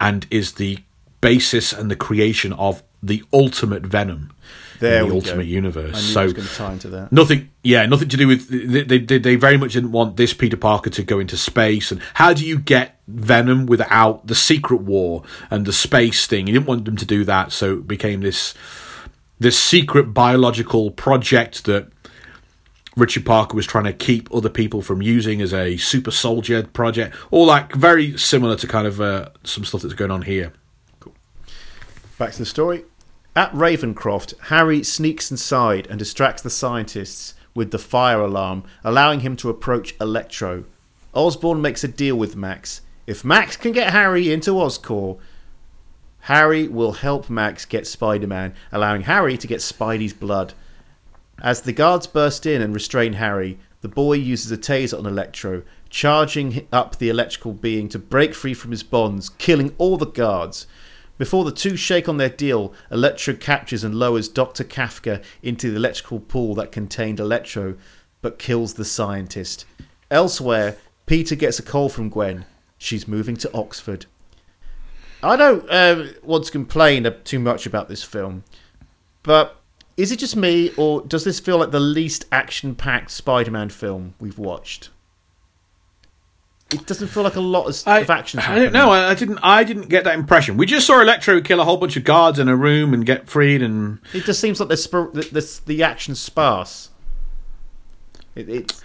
and 0.01 0.27
is 0.31 0.53
the 0.53 0.79
basis 1.21 1.73
and 1.73 1.91
the 1.91 1.97
creation 1.97 2.53
of 2.53 2.83
the 3.03 3.23
ultimate 3.33 3.85
Venom 3.87 4.33
There 4.81 5.03
the 5.03 5.09
go. 5.09 5.15
ultimate 5.17 5.47
universe. 5.47 5.95
I 5.95 6.01
knew 6.01 6.31
so 6.31 6.33
going 6.33 6.47
to 6.49 6.55
tie 6.55 6.73
into 6.73 6.89
that. 6.89 7.13
Nothing, 7.13 7.51
yeah, 7.63 7.87
nothing 7.87 8.09
to 8.09 8.17
do 8.17 8.27
with. 8.29 8.49
They, 8.49 8.99
they, 8.99 9.19
they 9.19 9.37
very 9.37 9.57
much 9.57 9.73
didn't 9.75 9.93
want 9.93 10.17
this 10.17 10.33
Peter 10.33 10.57
Parker 10.57 10.91
to 10.91 11.03
go 11.03 11.19
into 11.19 11.37
space. 11.37 11.91
And 11.93 12.01
how 12.15 12.33
do 12.33 12.45
you 12.45 12.59
get 12.59 13.01
Venom 13.07 13.67
without 13.67 14.27
the 14.27 14.35
Secret 14.35 14.81
War 14.83 15.23
and 15.51 15.65
the 15.65 15.73
space 15.73 16.27
thing? 16.27 16.47
You 16.47 16.55
didn't 16.55 16.67
want 16.67 16.85
them 16.85 16.97
to 16.97 17.07
do 17.07 17.25
that, 17.25 17.53
so 17.53 17.75
it 17.75 17.89
became 17.89 18.21
this 18.21 18.55
this 19.41 19.57
secret 19.57 20.13
biological 20.13 20.91
project 20.91 21.65
that 21.65 21.89
Richard 22.99 23.25
Parker 23.25 23.55
was 23.55 23.67
trying 23.67 23.85
to 23.85 23.93
keep 23.93 24.29
other 24.35 24.49
people 24.49 24.83
from 24.83 25.01
using 25.01 25.41
as 25.41 25.55
a 25.55 25.77
super 25.77 26.11
soldier 26.11 26.65
project. 26.65 27.15
All 27.31 27.47
like 27.47 27.73
very 27.73 28.19
similar 28.19 28.57
to 28.57 28.67
kind 28.67 28.87
of 28.87 29.01
uh, 29.01 29.29
some 29.45 29.65
stuff 29.65 29.83
that's 29.83 29.95
going 29.95 30.11
on 30.11 30.23
here. 30.23 30.53
Cool. 31.01 31.15
Back 32.19 32.33
to 32.33 32.39
the 32.39 32.47
story. 32.47 32.85
At 33.37 33.53
Ravencroft, 33.53 34.35
Harry 34.47 34.83
sneaks 34.83 35.31
inside 35.31 35.87
and 35.87 35.99
distracts 35.99 36.43
the 36.43 36.51
scientists 36.51 37.35
with 37.55 37.71
the 37.71 37.79
fire 37.79 38.21
alarm, 38.21 38.65
allowing 38.83 39.21
him 39.21 39.37
to 39.37 39.49
approach 39.49 39.95
Electro. 40.01 40.65
Osborn 41.15 41.63
makes 41.63 41.85
a 41.85 41.89
deal 41.89 42.17
with 42.17 42.35
Max. 42.35 42.81
If 43.07 43.25
Max 43.25 43.57
can 43.57 43.73
get 43.73 43.93
Harry 43.93 44.33
into 44.33 44.51
Oscorp, 44.51 45.19
Harry 46.23 46.67
will 46.67 46.93
help 46.93 47.31
Max 47.31 47.65
get 47.65 47.87
Spider 47.87 48.27
Man, 48.27 48.55
allowing 48.73 49.03
Harry 49.03 49.39
to 49.39 49.47
get 49.47 49.61
Spidey's 49.61 50.13
blood. 50.13 50.53
As 51.41 51.63
the 51.63 51.73
guards 51.73 52.07
burst 52.07 52.47
in 52.47 52.61
and 52.61 52.75
restrain 52.75 53.15
Harry, 53.15 53.59
the 53.81 53.89
boy 53.89 54.15
uses 54.15 54.51
a 54.51 54.59
taser 54.59 54.99
on 54.99 55.07
Electro, 55.07 55.63
charging 55.89 56.67
up 56.73 56.99
the 56.99 57.09
electrical 57.09 57.53
being 57.53 57.89
to 57.91 57.99
break 57.99 58.35
free 58.35 58.55
from 58.55 58.73
his 58.73 58.83
bonds, 58.83 59.31
killing 59.31 59.75
all 59.79 59.97
the 59.97 60.07
guards. 60.07 60.67
Before 61.17 61.45
the 61.45 61.53
two 61.53 61.77
shake 61.77 62.09
on 62.09 62.17
their 62.17 62.29
deal, 62.29 62.73
Electro 62.91 63.35
captures 63.35 63.85
and 63.85 63.95
lowers 63.95 64.29
Dr. 64.29 64.65
Kafka 64.65 65.23
into 65.43 65.71
the 65.71 65.77
electrical 65.77 66.21
pool 66.21 66.55
that 66.57 66.73
contained 66.73 67.21
Electro, 67.21 67.77
but 68.21 68.39
kills 68.39 68.75
the 68.75 68.85
scientist. 68.85 69.65
Elsewhere, 70.11 70.77
Peter 71.07 71.37
gets 71.37 71.59
a 71.59 71.63
call 71.63 71.89
from 71.89 72.09
Gwen. 72.09 72.47
She's 72.79 73.09
moving 73.09 73.37
to 73.37 73.53
Oxford. 73.55 74.07
I 75.23 75.37
don't 75.37 75.69
uh, 75.69 76.07
want 76.23 76.45
to 76.45 76.53
complain 76.53 77.13
too 77.25 77.39
much 77.39 77.67
about 77.67 77.89
this 77.89 78.05
film, 78.05 78.45
but 79.23 79.58
is 79.99 80.13
it 80.13 80.19
just 80.21 80.37
me, 80.37 80.71
or 80.77 81.03
does 81.03 81.25
this 81.25 81.41
feel 81.41 81.59
like 81.59 81.73
the 81.73 81.81
least 81.81 82.25
action-packed 82.31 83.11
Spider-Man 83.11 83.69
film 83.69 84.15
we've 84.21 84.39
watched? 84.39 84.91
It 86.73 86.87
doesn't 86.87 87.09
feel 87.09 87.23
like 87.23 87.35
a 87.35 87.41
lot 87.41 87.67
of, 87.67 87.83
I, 87.89 88.01
of 88.01 88.11
action. 88.11 88.41
I 88.41 88.59
don't 88.59 88.73
know. 88.73 88.91
I, 88.91 89.11
I 89.11 89.15
didn't. 89.15 89.39
I 89.43 89.65
didn't 89.65 89.89
get 89.89 90.05
that 90.05 90.15
impression. 90.15 90.57
We 90.57 90.67
just 90.67 90.87
saw 90.87 91.01
Electro 91.01 91.41
kill 91.41 91.61
a 91.61 91.65
whole 91.65 91.79
bunch 91.79 91.97
of 91.97 92.05
guards 92.05 92.39
in 92.39 92.47
a 92.47 92.55
room 92.55 92.95
and 92.95 93.05
get 93.05 93.29
freed, 93.29 93.63
and 93.63 94.01
It 94.13 94.25
just 94.25 94.39
seems 94.39 94.61
like 94.61 94.69
the 94.69 95.11
the, 95.15 95.23
the, 95.33 95.61
the 95.65 95.83
action 95.83 96.15
sparse. 96.15 96.91
It, 98.35 98.49
it 98.49 98.83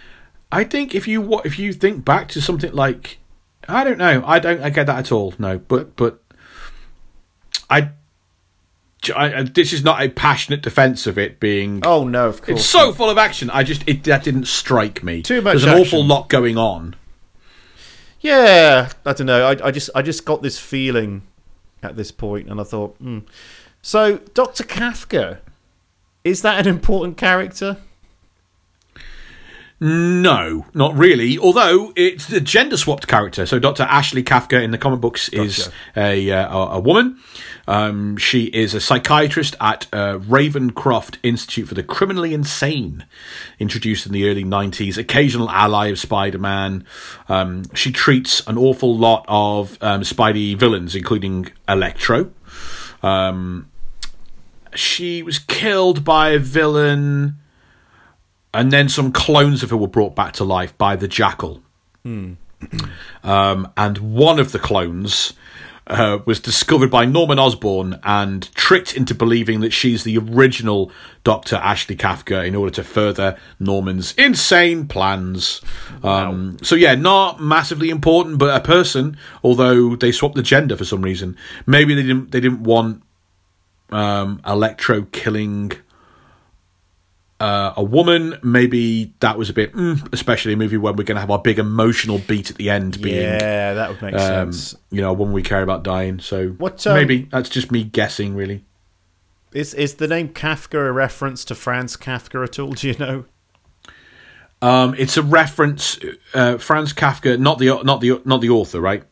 I 0.51 0.64
think 0.64 0.95
if 0.95 1.08
you 1.08 1.42
if 1.42 1.59
you 1.59 1.74
think 1.74 2.06
back 2.06 2.30
to 2.30 2.42
something 2.42 2.72
like 2.72 3.19
I 3.67 3.83
don't 3.83 3.98
know, 3.98 4.24
I 4.25 4.40
don't 4.40 4.61
I 4.61 4.69
get 4.69 4.88
that 4.88 4.98
at 4.98 5.11
all. 5.11 5.33
No, 5.38 5.59
but 5.59 5.95
but 5.95 6.24
I, 7.69 7.92
I- 9.11 9.43
this 9.43 9.73
is 9.73 9.83
not 9.83 10.01
a 10.01 10.09
passionate 10.09 10.61
defense 10.61 11.07
of 11.07 11.17
it 11.17 11.40
being. 11.40 11.82
oh 11.85 12.07
no, 12.07 12.27
of 12.27 12.41
course. 12.41 12.59
it's 12.59 12.69
so 12.69 12.93
full 12.93 13.09
of 13.09 13.17
action. 13.17 13.49
I 13.49 13.64
just 13.64 13.88
it 13.88 14.03
that 14.03 14.23
didn't 14.23 14.48
strike 14.48 15.03
me. 15.03 15.22
Too 15.22 15.41
much 15.41 15.61
There's 15.61 15.65
an 15.65 15.80
awful 15.80 16.03
lot 16.03 16.30
going 16.30 16.57
on. 16.57 16.95
Yeah, 18.22 18.90
I 19.06 19.14
don't 19.14 19.27
know. 19.27 19.45
I, 19.45 19.67
I 19.67 19.72
just 19.72 19.90
I 19.93 20.01
just 20.01 20.25
got 20.25 20.41
this 20.41 20.57
feeling 20.57 21.23
at 21.82 21.98
this 21.98 22.11
point, 22.11 22.49
and 22.49 22.61
I 22.61 22.64
thought, 22.64 22.95
hmm. 22.98 23.19
so 23.82 24.17
Doctor 24.33 24.64
Kafka, 24.64 25.40
is 26.23 26.41
that 26.41 26.59
an 26.59 26.67
important 26.67 27.17
character? 27.17 27.77
No, 29.80 30.65
not 30.73 30.98
really. 30.98 31.38
Although 31.38 31.91
it's 31.98 32.32
a 32.32 32.40
gender 32.40 32.77
swapped 32.77 33.06
character. 33.07 33.45
So 33.45 33.59
Dr. 33.59 33.83
Ashley 33.83 34.23
Kafka 34.23 34.64
in 34.64 34.72
the 34.72 34.77
comic 34.77 35.01
books 35.01 35.27
is 35.30 35.69
a, 35.98 36.32
uh, 36.32 36.57
a 36.57 36.75
a 36.75 36.80
woman. 36.80 37.19
Um, 37.67 38.17
she 38.17 38.45
is 38.45 38.74
a 38.74 38.82
psychiatrist 38.82 39.56
at 39.61 39.88
uh, 39.93 40.19
Ravencroft 40.19 41.17
Institute 41.24 41.67
for 41.69 41.75
the 41.75 41.83
Criminally 41.83 42.33
Insane, 42.33 43.06
introduced 43.59 44.06
in 44.06 44.11
the 44.11 44.30
early 44.30 44.43
90s, 44.43 44.98
occasional 44.98 45.50
ally 45.50 45.88
of 45.88 45.98
Spider 45.98 46.40
Man. 46.40 46.85
Um, 47.30 47.64
she 47.74 47.92
treats 47.92 48.45
an 48.48 48.58
awful 48.58 48.98
lot 48.98 49.25
of 49.27 49.77
um, 49.82 50.01
Spidey 50.01 50.58
villains, 50.58 50.95
including 50.95 51.51
Electro. 51.69 52.32
Um, 53.01 53.69
she 54.75 55.24
was 55.24 55.40
killed 55.40 56.03
by 56.03 56.32
a 56.32 56.40
villain 56.40 57.38
and 58.53 58.72
then 58.72 58.88
some 58.88 59.11
clones 59.11 59.64
of 59.64 59.72
her 59.72 59.77
were 59.77 59.88
brought 59.88 60.16
back 60.16 60.33
to 60.33 60.43
life 60.43 60.77
by 60.77 60.95
the 60.95 61.08
Jackal. 61.08 61.61
um, 63.24 63.72
and 63.75 63.98
one 63.98 64.40
of 64.40 64.51
the 64.51 64.59
clones 64.59 65.33
uh, 65.88 66.20
was 66.26 66.40
discovered 66.40 66.90
by 66.90 67.06
Norman 67.06 67.40
Osborn 67.40 68.00
and 68.03 68.53
tricked 68.56 68.95
into 68.95 69.14
believing 69.14 69.60
that 69.62 69.72
she's 69.72 70.03
the 70.03 70.18
original 70.18 70.92
Dr. 71.24 71.58
Ashley 71.58 71.95
Kafka 71.95 72.45
in 72.45 72.56
order 72.56 72.72
to 72.72 72.84
further 72.84 73.38
Norman's 73.60 74.14
insane 74.14 74.88
plans. 74.88 75.62
Um, 76.03 76.58
so, 76.62 76.76
yeah, 76.76 76.95
not 76.95 77.42
massively 77.42 77.90
important, 77.90 78.38
but 78.38 78.56
a 78.56 78.64
person, 78.64 79.18
although 79.44 79.95
they 79.95 80.12
swapped 80.12 80.36
the 80.36 80.44
gender 80.44 80.78
for 80.78 80.86
some 80.86 81.02
reason. 81.02 81.38
Maybe 81.66 81.95
they 81.95 82.03
didn't, 82.03 82.32
they 82.32 82.40
didn't 82.40 82.64
want 82.64 83.03
um, 83.92 84.42
Electro 84.45 85.03
killing 85.12 85.74
uh, 87.43 87.73
a 87.75 87.83
woman. 87.83 88.39
Maybe 88.41 89.13
that 89.19 89.38
was 89.38 89.49
a 89.49 89.53
bit, 89.53 89.73
mm, 89.73 90.13
especially 90.13 90.53
a 90.53 90.57
movie 90.57 90.77
where 90.77 90.93
we're 90.93 91.03
going 91.03 91.15
to 91.15 91.22
have 91.22 91.30
our 91.30 91.39
big 91.39 91.59
emotional 91.59 92.19
beat 92.19 92.49
at 92.49 92.55
the 92.55 92.69
end 92.69 93.01
being, 93.01 93.22
Yeah, 93.22 93.73
that 93.73 93.89
would 93.89 94.01
make 94.01 94.13
um, 94.15 94.53
sense. 94.53 94.75
you 94.91 95.01
know, 95.01 95.09
a 95.09 95.13
woman 95.13 95.33
we 95.33 95.43
care 95.43 95.61
about 95.61 95.83
dying. 95.83 96.19
So 96.19 96.49
What, 96.51 96.88
um, 96.88 96.93
maybe 96.93 97.27
that's 97.31 97.49
just 97.49 97.69
me 97.69 97.83
guessing, 97.83 98.33
really. 98.33 98.63
Is 99.51 99.73
is 99.73 99.95
the 99.95 100.07
name 100.07 100.30
Kafka 100.30 100.88
a 100.88 100.91
reference 100.91 101.45
to 101.45 101.53
Franz 101.53 101.97
Kafka 101.97 102.43
at 102.43 102.57
all? 102.57 102.72
Do 102.73 102.88
you 102.88 102.97
know? 102.97 103.25
Um, 104.61 104.95
it's 104.97 105.17
a 105.17 105.22
reference, 105.22 105.99
uh, 106.33 106.57
Franz 106.57 106.93
Kafka, 106.93 107.38
not 107.38 107.59
the 107.59 107.83
not 107.83 107.99
the 107.99 108.22
not 108.25 108.39
the 108.39 108.49
author, 108.49 108.80
right? 108.80 109.03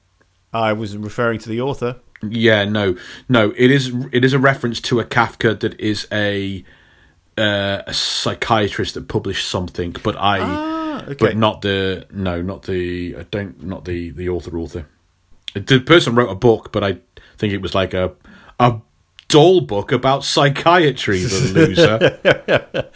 I 0.54 0.74
was 0.74 0.96
referring 0.98 1.40
to 1.40 1.50
the 1.50 1.62
author. 1.62 1.98
Yeah, 2.24 2.66
no, 2.66 2.96
no. 3.28 3.54
It 3.58 3.70
is 3.70 3.94
it 4.12 4.24
is 4.24 4.34
a 4.34 4.40
reference 4.40 4.80
to 4.82 5.00
a 5.00 5.06
Kafka 5.06 5.60
that 5.60 5.80
is 5.80 6.08
a 6.12 6.64
uh, 7.42 7.84
a 7.88 7.94
psychiatrist 7.94 8.94
that 8.94 9.08
published 9.08 9.48
something, 9.50 9.96
but 10.04 10.16
I, 10.16 10.40
Ah, 10.42 11.04
okay. 11.04 11.16
but 11.20 11.38
not 11.38 11.62
the 11.62 12.06
no, 12.12 12.42
not 12.42 12.64
the 12.64 13.16
I 13.20 13.24
don't 13.32 13.64
not 13.64 13.86
the 13.86 14.12
the 14.12 14.30
author 14.30 14.58
author. 14.58 14.86
The 15.54 15.80
person 15.80 16.16
wrote 16.16 16.30
a 16.30 16.36
book, 16.36 16.72
but 16.72 16.84
I 16.84 16.98
think 17.38 17.54
it 17.54 17.62
was 17.62 17.74
like 17.76 17.94
a 17.94 18.14
a 18.60 18.80
doll 19.28 19.62
book 19.62 19.92
about 19.92 20.24
psychiatry. 20.24 21.24
The 21.24 21.52
loser. 22.74 22.90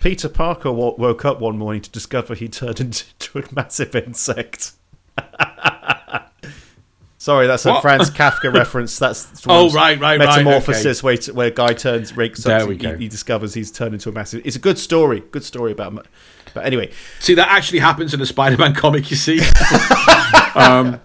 Peter 0.00 0.28
Parker 0.28 0.72
woke 0.72 1.24
up 1.24 1.40
one 1.40 1.56
morning 1.58 1.80
to 1.82 1.90
discover 1.90 2.34
he 2.34 2.48
turned 2.48 2.80
into 2.80 3.38
a 3.38 3.44
massive 3.54 3.94
insect. 3.94 4.72
Sorry, 7.22 7.46
that's 7.46 7.64
a 7.66 7.80
Franz 7.80 8.10
Kafka 8.20 8.52
reference. 8.52 8.98
That's 8.98 9.30
Oh, 9.46 9.70
right, 9.70 9.96
right, 10.00 10.18
right, 10.18 10.18
metamorphosis 10.18 11.04
where, 11.04 11.16
where 11.32 11.46
a 11.46 11.50
guy 11.52 11.72
turns 11.72 12.10
There 12.42 12.62
up, 12.64 12.68
he, 12.70 12.76
he 12.98 13.06
discovers 13.06 13.54
he's 13.54 13.70
turned 13.70 13.94
into 13.94 14.08
a 14.08 14.12
massive. 14.12 14.42
It's 14.44 14.56
a 14.56 14.58
good 14.58 14.76
story, 14.76 15.20
good 15.30 15.44
story 15.44 15.70
about. 15.70 16.04
But 16.52 16.66
anyway, 16.66 16.90
See, 17.20 17.34
that 17.34 17.46
actually 17.48 17.78
happens 17.78 18.12
in 18.12 18.20
a 18.20 18.26
Spider-Man 18.26 18.74
comic. 18.74 19.08
You 19.08 19.16
see. 19.16 19.38
well, 20.56 21.00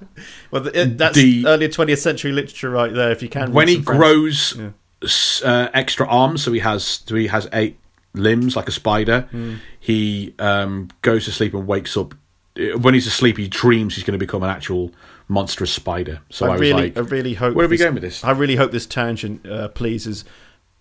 the, 0.51 0.71
it- 0.73 0.97
that's 0.97 1.15
The- 1.15 1.45
earlier 1.45 1.69
20th 1.69 1.99
century 1.99 2.31
literature 2.31 2.71
right 2.71 2.91
there. 2.91 3.11
If 3.11 3.21
you 3.21 3.29
can, 3.29 3.53
when 3.53 3.67
he 3.67 3.77
grows 3.77 4.59
s- 5.03 5.43
uh, 5.43 5.69
extra 5.75 6.07
arms, 6.07 6.43
so 6.43 6.51
he 6.51 6.61
has 6.61 6.83
so 7.05 7.13
he 7.15 7.27
has 7.27 7.47
eight 7.53 7.77
limbs 8.13 8.55
like 8.55 8.67
a 8.67 8.71
spider. 8.71 9.27
Hmm. 9.29 9.55
He 9.79 10.33
um, 10.39 10.89
goes 11.03 11.25
to 11.25 11.31
sleep 11.31 11.53
and 11.53 11.67
wakes 11.67 11.95
up. 11.95 12.15
uh, 12.59 12.77
When 12.79 12.95
he's 12.95 13.05
asleep, 13.07 13.37
he 13.37 13.47
dreams 13.47 13.95
he's 13.95 14.03
going 14.03 14.19
to 14.19 14.25
become 14.25 14.41
an 14.43 14.49
actual 14.49 14.91
monstrous 15.27 15.71
spider. 15.71 16.21
So 16.29 16.45
I, 16.45 16.49
I 16.49 16.51
was 16.53 16.61
really, 16.61 16.83
like, 16.83 16.97
I 16.97 17.01
really 17.01 17.33
hope. 17.33 17.55
where 17.55 17.65
are 17.65 17.69
we 17.69 17.77
this- 17.77 17.83
going 17.83 17.93
with 17.95 18.03
this? 18.03 18.23
I 18.23 18.31
really 18.31 18.55
hope 18.55 18.71
this 18.71 18.85
tangent 18.85 19.45
uh, 19.45 19.67
pleases 19.69 20.25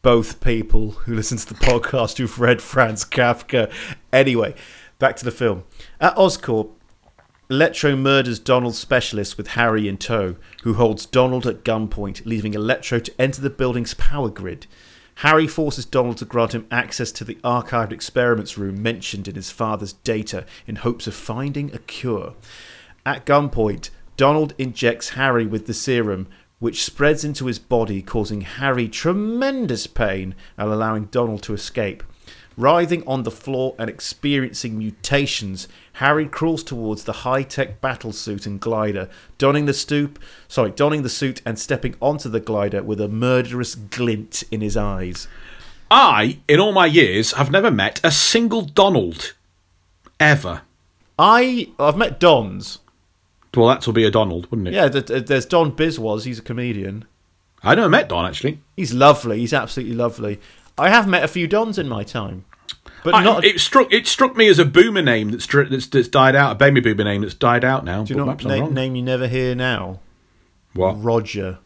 both 0.02 0.40
people 0.40 0.90
who 0.92 1.14
listen 1.14 1.36
to 1.38 1.48
the 1.48 1.54
podcast 1.60 2.18
who've 2.18 2.38
read 2.38 2.62
Franz 2.62 3.04
Kafka. 3.04 3.72
Anyway, 4.12 4.54
back 4.98 5.16
to 5.16 5.24
the 5.24 5.32
film. 5.32 5.64
At 6.00 6.14
Oscorp, 6.16 6.70
Electro 7.48 7.94
murders 7.94 8.40
Donald's 8.40 8.78
specialist 8.78 9.36
with 9.36 9.48
Harry 9.48 9.86
in 9.88 9.98
tow, 9.98 10.36
who 10.64 10.74
holds 10.74 11.06
Donald 11.06 11.46
at 11.46 11.62
gunpoint, 11.64 12.26
leaving 12.26 12.54
Electro 12.54 12.98
to 12.98 13.20
enter 13.20 13.40
the 13.40 13.50
building's 13.50 13.94
power 13.94 14.28
grid. 14.28 14.66
Harry 15.20 15.46
forces 15.46 15.84
Donald 15.84 16.18
to 16.18 16.24
grant 16.24 16.54
him 16.54 16.66
access 16.70 17.10
to 17.12 17.24
the 17.24 17.36
archived 17.36 17.92
experiments 17.92 18.58
room 18.58 18.82
mentioned 18.82 19.28
in 19.28 19.34
his 19.34 19.50
father's 19.50 19.92
data 19.94 20.44
in 20.66 20.76
hopes 20.76 21.06
of 21.06 21.14
finding 21.14 21.72
a 21.72 21.78
cure. 21.78 22.34
At 23.06 23.24
gunpoint, 23.24 23.90
Donald 24.16 24.54
injects 24.58 25.10
Harry 25.10 25.46
with 25.46 25.66
the 25.66 25.74
serum, 25.74 26.26
which 26.58 26.84
spreads 26.84 27.24
into 27.24 27.46
his 27.46 27.58
body, 27.58 28.00
causing 28.00 28.40
Harry 28.40 28.88
tremendous 28.88 29.86
pain 29.86 30.34
and 30.56 30.70
allowing 30.70 31.04
Donald 31.06 31.42
to 31.42 31.52
escape. 31.54 32.02
Writhing 32.56 33.06
on 33.06 33.24
the 33.24 33.30
floor 33.30 33.74
and 33.78 33.90
experiencing 33.90 34.78
mutations, 34.78 35.68
Harry 35.94 36.26
crawls 36.26 36.62
towards 36.62 37.04
the 37.04 37.12
high-tech 37.12 37.82
battle 37.82 38.12
suit 38.12 38.46
and 38.46 38.58
glider, 38.58 39.10
donning 39.36 39.66
the 39.66 39.74
stoop, 39.74 40.18
sorry, 40.48 40.70
donning 40.70 41.02
the 41.02 41.10
suit 41.10 41.42
and 41.44 41.58
stepping 41.58 41.94
onto 42.00 42.30
the 42.30 42.40
glider 42.40 42.82
with 42.82 42.98
a 42.98 43.08
murderous 43.08 43.74
glint 43.74 44.42
in 44.50 44.62
his 44.62 44.76
eyes. 44.76 45.28
I, 45.90 46.38
in 46.48 46.58
all 46.58 46.72
my 46.72 46.86
years, 46.86 47.32
have 47.32 47.50
never 47.50 47.70
met 47.70 48.00
a 48.02 48.10
single 48.10 48.62
Donald 48.62 49.34
ever. 50.18 50.62
I 51.18 51.68
I've 51.78 51.98
met 51.98 52.18
Dons. 52.18 52.78
Well, 53.56 53.68
that 53.68 53.86
will 53.86 53.94
be 53.94 54.04
a 54.04 54.10
Donald, 54.10 54.50
wouldn't 54.50 54.68
it? 54.68 54.74
Yeah, 54.74 54.88
th- 54.88 55.06
th- 55.06 55.26
there's 55.26 55.46
Don 55.46 55.72
Biswas. 55.72 56.24
He's 56.24 56.38
a 56.38 56.42
comedian. 56.42 57.04
I 57.62 57.74
never 57.74 57.88
met 57.88 58.08
Don 58.08 58.24
actually. 58.26 58.60
He's 58.76 58.92
lovely. 58.92 59.38
He's 59.40 59.52
absolutely 59.54 59.94
lovely. 59.96 60.38
I 60.78 60.90
have 60.90 61.08
met 61.08 61.24
a 61.24 61.28
few 61.28 61.48
Dons 61.48 61.78
in 61.78 61.88
my 61.88 62.04
time, 62.04 62.44
but 63.02 63.14
I- 63.14 63.24
not. 63.24 63.44
it 63.44 63.58
struck 63.60 63.92
it 63.92 64.06
struck 64.06 64.36
me 64.36 64.46
as 64.48 64.58
a 64.58 64.64
boomer 64.64 65.02
name 65.02 65.30
that's 65.30 65.46
that's, 65.46 65.86
that's 65.86 66.08
died 66.08 66.36
out, 66.36 66.52
a 66.52 66.54
baby 66.54 66.80
boomer 66.80 67.04
name 67.04 67.22
that's 67.22 67.34
died 67.34 67.64
out 67.64 67.84
now. 67.84 68.04
do 68.04 68.12
you 68.14 68.18
know 68.18 68.26
na- 68.26 68.68
name 68.68 68.94
you 68.94 69.02
never 69.02 69.26
hear 69.26 69.54
now? 69.54 70.00
What? 70.74 71.02
Roger. 71.02 71.58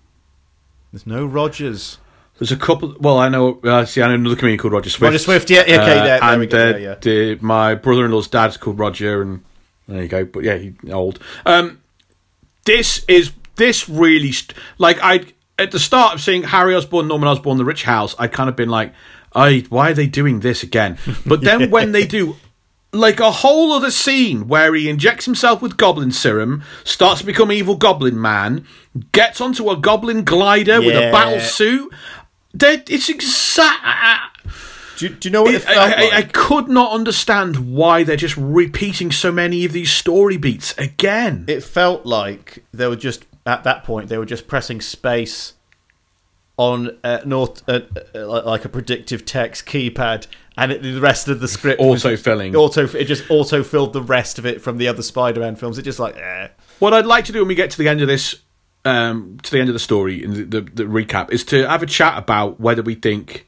There's 0.93 1.07
no 1.07 1.27
Rogers. 1.27 1.99
There's 2.39 2.53
a 2.53 2.57
couple. 2.57 2.97
Well, 3.01 3.19
I 3.19 3.29
know. 3.29 3.61
Uh, 3.63 3.85
see, 3.85 4.01
I 4.01 4.09
know 4.09 4.15
another 4.15 4.37
comedian 4.37 4.59
called 4.59 4.73
Roger 4.73 4.89
Swift. 4.91 5.03
Roger 5.13 5.19
Swift, 5.19 5.51
yeah, 5.51 5.61
okay, 5.63 5.75
Uh, 5.75 5.85
there- 5.85 6.05
there 6.05 6.23
and 6.25 6.41
we 6.41 6.47
go, 6.47 6.59
uh, 6.71 6.71
yeah, 6.71 6.77
yeah. 6.79 6.95
the- 7.01 7.39
my 7.43 7.75
brother-in-law's 7.75 8.29
dad's 8.29 8.57
called 8.57 8.79
Roger, 8.79 9.21
and 9.21 9.43
there 9.89 10.03
you 10.03 10.09
go. 10.09 10.25
But 10.25 10.45
yeah, 10.45 10.57
he's 10.57 10.73
old. 10.91 11.19
Um, 11.45 11.80
this 12.65 13.05
is 13.09 13.33
this 13.57 13.89
really 13.89 14.33
st- 14.33 14.57
like 14.79 14.99
I 15.03 15.25
at 15.59 15.71
the 15.71 15.79
start 15.79 16.15
of 16.15 16.21
seeing 16.21 16.45
Harry 16.45 16.75
Osborn, 16.75 17.09
Norman 17.09 17.29
Osborn, 17.29 17.59
The 17.59 17.65
Rich 17.65 17.85
House. 17.85 18.15
I'd 18.19 18.33
kind 18.33 18.49
of 18.49 18.57
been 18.57 18.69
like, 18.71 18.93
"I 19.35 19.65
why 19.69 19.91
are 19.91 19.95
they 19.95 20.07
doing 20.07 20.41
this 20.41 20.63
again?" 20.63 20.99
But 21.27 21.41
then 21.43 21.71
when 21.71 21.93
they 21.93 22.07
do. 22.07 22.37
Like 22.93 23.21
a 23.21 23.31
whole 23.31 23.71
other 23.71 23.93
scene 23.93 24.49
where 24.49 24.75
he 24.75 24.91
injects 24.91 25.25
himself 25.25 25.63
with 25.63 25.77
goblin 25.77 26.11
serum, 26.11 26.65
starts 26.83 27.21
to 27.21 27.27
become 27.27 27.53
evil 27.53 27.77
goblin 27.77 28.21
man, 28.21 28.67
gets 29.13 29.41
onto 29.41 29.71
a 29.71 29.77
goblin 29.77 30.25
glider 30.25 30.81
with 30.81 30.97
a 30.97 31.13
battle 31.13 31.39
suit. 31.39 31.93
It's 32.53 33.09
exact. 33.09 34.30
Do 35.01 35.07
you, 35.09 35.15
do 35.15 35.29
you 35.29 35.33
know 35.33 35.43
what 35.45 35.55
it, 35.55 35.67
I, 35.67 35.75
felt 35.75 35.99
I, 35.99 36.07
I 36.09 36.11
like? 36.17 36.33
could 36.35 36.69
not 36.69 36.93
understand 36.93 37.73
why 37.73 38.05
they're 38.05 38.17
just 38.17 38.37
repeating 38.37 39.11
so 39.11 39.33
many 39.33 39.65
of 39.65 39.73
these 39.73 39.91
story 39.91 40.37
beats 40.37 40.77
again. 40.77 41.47
it 41.49 41.63
felt 41.63 42.05
like 42.05 42.63
they 42.71 42.87
were 42.87 42.97
just 42.97 43.25
at 43.47 43.65
that 43.65 43.83
point 43.83 44.11
they 44.11 44.19
were 44.19 44.27
just 44.27 44.47
pressing 44.47 44.79
space 44.83 45.55
on 46.59 46.99
uh, 47.03 47.21
north 47.25 47.67
uh, 47.67 47.81
uh, 48.15 48.43
like 48.45 48.67
a 48.67 48.69
predictive 48.69 49.25
text 49.25 49.65
keypad, 49.65 50.27
and 50.59 50.71
it, 50.71 50.83
the 50.83 51.01
rest 51.01 51.29
of 51.29 51.41
the 51.41 51.49
script 51.49 51.81
Auto-filling. 51.81 52.55
Auto, 52.55 52.85
it 52.85 53.05
just 53.05 53.25
auto 53.31 53.63
filled 53.63 53.95
the 53.95 54.03
rest 54.03 54.39
of 54.39 54.45
it 54.45 54.61
from 54.61 54.77
the 54.77 54.87
other 54.87 55.03
Spider-Man 55.03 55.57
films. 55.57 55.79
It 55.79 55.85
just 55.85 55.99
like, 55.99 56.19
eh. 56.19 56.49
What 56.79 56.93
I'd 56.93 57.07
like 57.07 57.25
to 57.25 57.33
do 57.33 57.39
when 57.39 57.49
we 57.49 57.55
get 57.55 57.71
to 57.71 57.79
the 57.79 57.89
end 57.89 58.03
of 58.03 58.09
this, 58.09 58.35
um, 58.85 59.39
to 59.43 59.51
the 59.51 59.59
end 59.59 59.71
of 59.71 59.73
the 59.73 59.79
story 59.79 60.23
and 60.23 60.37
the, 60.37 60.45
the, 60.45 60.61
the 60.61 60.85
recap, 60.85 61.33
is 61.33 61.45
to 61.45 61.67
have 61.67 61.83
a 61.83 61.87
chat 61.87 62.19
about 62.19 62.61
whether 62.61 62.83
we 62.83 62.95
think 62.95 63.47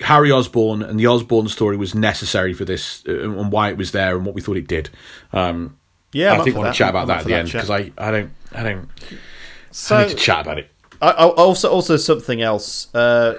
Harry 0.00 0.30
Osborn 0.30 0.82
and 0.82 0.98
the 0.98 1.06
Osborn 1.06 1.48
story 1.48 1.76
was 1.76 1.94
necessary 1.94 2.54
for 2.54 2.64
this, 2.64 3.02
uh, 3.08 3.20
and 3.20 3.52
why 3.52 3.70
it 3.70 3.76
was 3.76 3.92
there, 3.92 4.16
and 4.16 4.24
what 4.24 4.34
we 4.34 4.40
thought 4.40 4.56
it 4.56 4.66
did. 4.66 4.90
Um, 5.32 5.78
yeah. 6.12 6.32
I'm 6.32 6.40
I 6.40 6.44
think 6.44 6.56
we 6.56 6.60
want 6.60 6.68
that. 6.68 6.72
to 6.72 6.78
chat 6.78 6.88
I'm 6.88 6.94
about 6.96 7.06
that 7.08 7.20
at 7.20 7.26
the 7.26 7.34
end 7.34 7.52
because 7.52 7.70
I, 7.70 7.92
I 7.98 8.10
don't, 8.10 8.30
I 8.52 8.62
don't, 8.62 8.88
So, 9.70 9.96
I 9.96 10.04
need 10.04 10.10
to 10.10 10.16
chat 10.16 10.40
about 10.46 10.58
it. 10.58 10.70
I, 11.02 11.10
I 11.10 11.28
also 11.28 11.70
also 11.70 11.96
something 11.96 12.42
else. 12.42 12.92
Uh, 12.94 13.38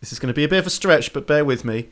this 0.00 0.12
is 0.12 0.18
going 0.18 0.28
to 0.28 0.34
be 0.34 0.44
a 0.44 0.48
bit 0.48 0.58
of 0.58 0.66
a 0.66 0.70
stretch, 0.70 1.12
but 1.12 1.26
bear 1.26 1.44
with 1.44 1.64
me. 1.64 1.90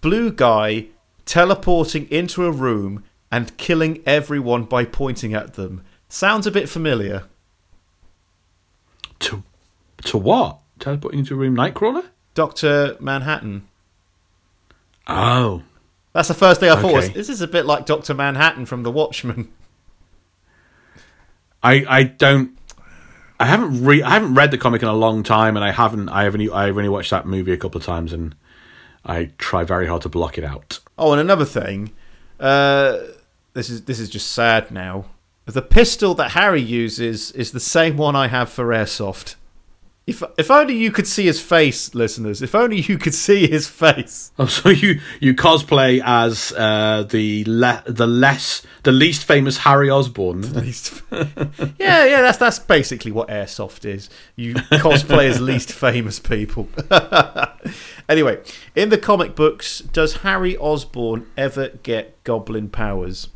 Blue 0.00 0.30
guy 0.30 0.86
teleporting 1.24 2.08
into 2.10 2.44
a 2.44 2.50
room 2.52 3.04
and 3.30 3.56
killing 3.56 4.02
everyone 4.06 4.64
by 4.64 4.84
pointing 4.84 5.34
at 5.34 5.54
them. 5.54 5.82
Sounds 6.08 6.46
a 6.46 6.50
bit 6.50 6.68
familiar. 6.68 7.24
To, 9.20 9.42
to 10.04 10.18
what? 10.18 10.60
Teleporting 10.78 11.20
into 11.20 11.34
a 11.34 11.36
room, 11.36 11.56
Nightcrawler? 11.56 12.04
Doctor 12.36 12.96
Manhattan. 13.00 13.66
Oh, 15.08 15.62
That's 16.12 16.28
the 16.28 16.34
first 16.34 16.60
thing 16.60 16.70
I 16.70 16.80
thought. 16.80 16.92
Was, 16.92 17.10
this 17.10 17.28
is 17.28 17.40
a 17.40 17.48
bit 17.48 17.66
like 17.66 17.86
Doctor 17.86 18.14
Manhattan 18.14 18.66
from 18.66 18.84
The 18.84 18.92
Watchmen. 18.92 19.50
I 21.62 21.84
I 21.88 22.02
don't 22.04 22.56
I 23.40 23.46
haven't 23.46 23.84
re- 23.84 24.02
I 24.02 24.10
haven't 24.10 24.34
read 24.34 24.50
the 24.52 24.58
comic 24.58 24.82
in 24.82 24.88
a 24.88 24.94
long 24.94 25.22
time, 25.22 25.56
and 25.56 25.64
I 25.64 25.72
haven't 25.72 26.08
I 26.08 26.24
haven't. 26.24 26.48
I've 26.50 26.76
only 26.76 26.88
watched 26.88 27.10
that 27.10 27.26
movie 27.26 27.52
a 27.52 27.56
couple 27.56 27.78
of 27.78 27.84
times, 27.84 28.12
and 28.12 28.34
I 29.04 29.30
try 29.38 29.64
very 29.64 29.86
hard 29.86 30.02
to 30.02 30.08
block 30.08 30.38
it 30.38 30.44
out. 30.44 30.78
Oh, 30.98 31.12
and 31.12 31.20
another 31.20 31.44
thing, 31.44 31.92
uh, 32.38 32.98
this 33.54 33.68
is 33.70 33.84
this 33.84 33.98
is 33.98 34.08
just 34.08 34.30
sad 34.32 34.70
now. 34.70 35.06
The 35.46 35.62
pistol 35.62 36.14
that 36.14 36.32
Harry 36.32 36.60
uses 36.60 37.30
is 37.32 37.52
the 37.52 37.60
same 37.60 37.96
one 37.96 38.16
I 38.16 38.28
have 38.28 38.50
for 38.50 38.66
airsoft. 38.66 39.36
If 40.06 40.22
if 40.38 40.52
only 40.52 40.74
you 40.76 40.92
could 40.92 41.08
see 41.08 41.24
his 41.24 41.40
face, 41.40 41.92
listeners. 41.92 42.40
If 42.40 42.54
only 42.54 42.80
you 42.80 42.96
could 42.96 43.14
see 43.14 43.48
his 43.48 43.66
face. 43.68 44.30
Oh, 44.38 44.46
so 44.46 44.68
you 44.68 45.00
you 45.18 45.34
cosplay 45.34 46.00
as 46.04 46.52
uh, 46.52 47.04
the 47.08 47.42
le- 47.46 47.82
the 47.86 48.06
less 48.06 48.62
the 48.82 48.92
least 48.92 49.24
famous 49.24 49.58
Harry 49.58 49.90
Osborn. 49.90 50.42
yeah, 51.12 52.04
yeah, 52.04 52.20
that's 52.20 52.38
that's 52.38 52.58
basically 52.58 53.10
what 53.10 53.28
airsoft 53.28 53.84
is. 53.84 54.08
You 54.36 54.54
cosplay 54.54 55.28
as 55.28 55.40
least 55.40 55.72
famous 55.72 56.20
people. 56.20 56.68
anyway, 58.08 58.40
in 58.76 58.90
the 58.90 58.98
comic 58.98 59.34
books, 59.34 59.80
does 59.80 60.18
Harry 60.18 60.56
Osborn 60.58 61.26
ever 61.36 61.70
get 61.82 62.22
goblin 62.22 62.68
powers? 62.68 63.28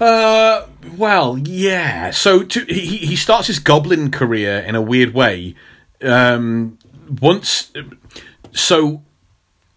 Uh, 0.00 0.66
well, 0.96 1.38
yeah. 1.38 2.10
So 2.10 2.42
to, 2.42 2.64
he 2.64 2.98
he 2.98 3.16
starts 3.16 3.46
his 3.46 3.58
goblin 3.58 4.10
career 4.10 4.58
in 4.58 4.74
a 4.74 4.82
weird 4.82 5.14
way. 5.14 5.54
Um, 6.02 6.78
once, 7.20 7.72
so 8.52 9.02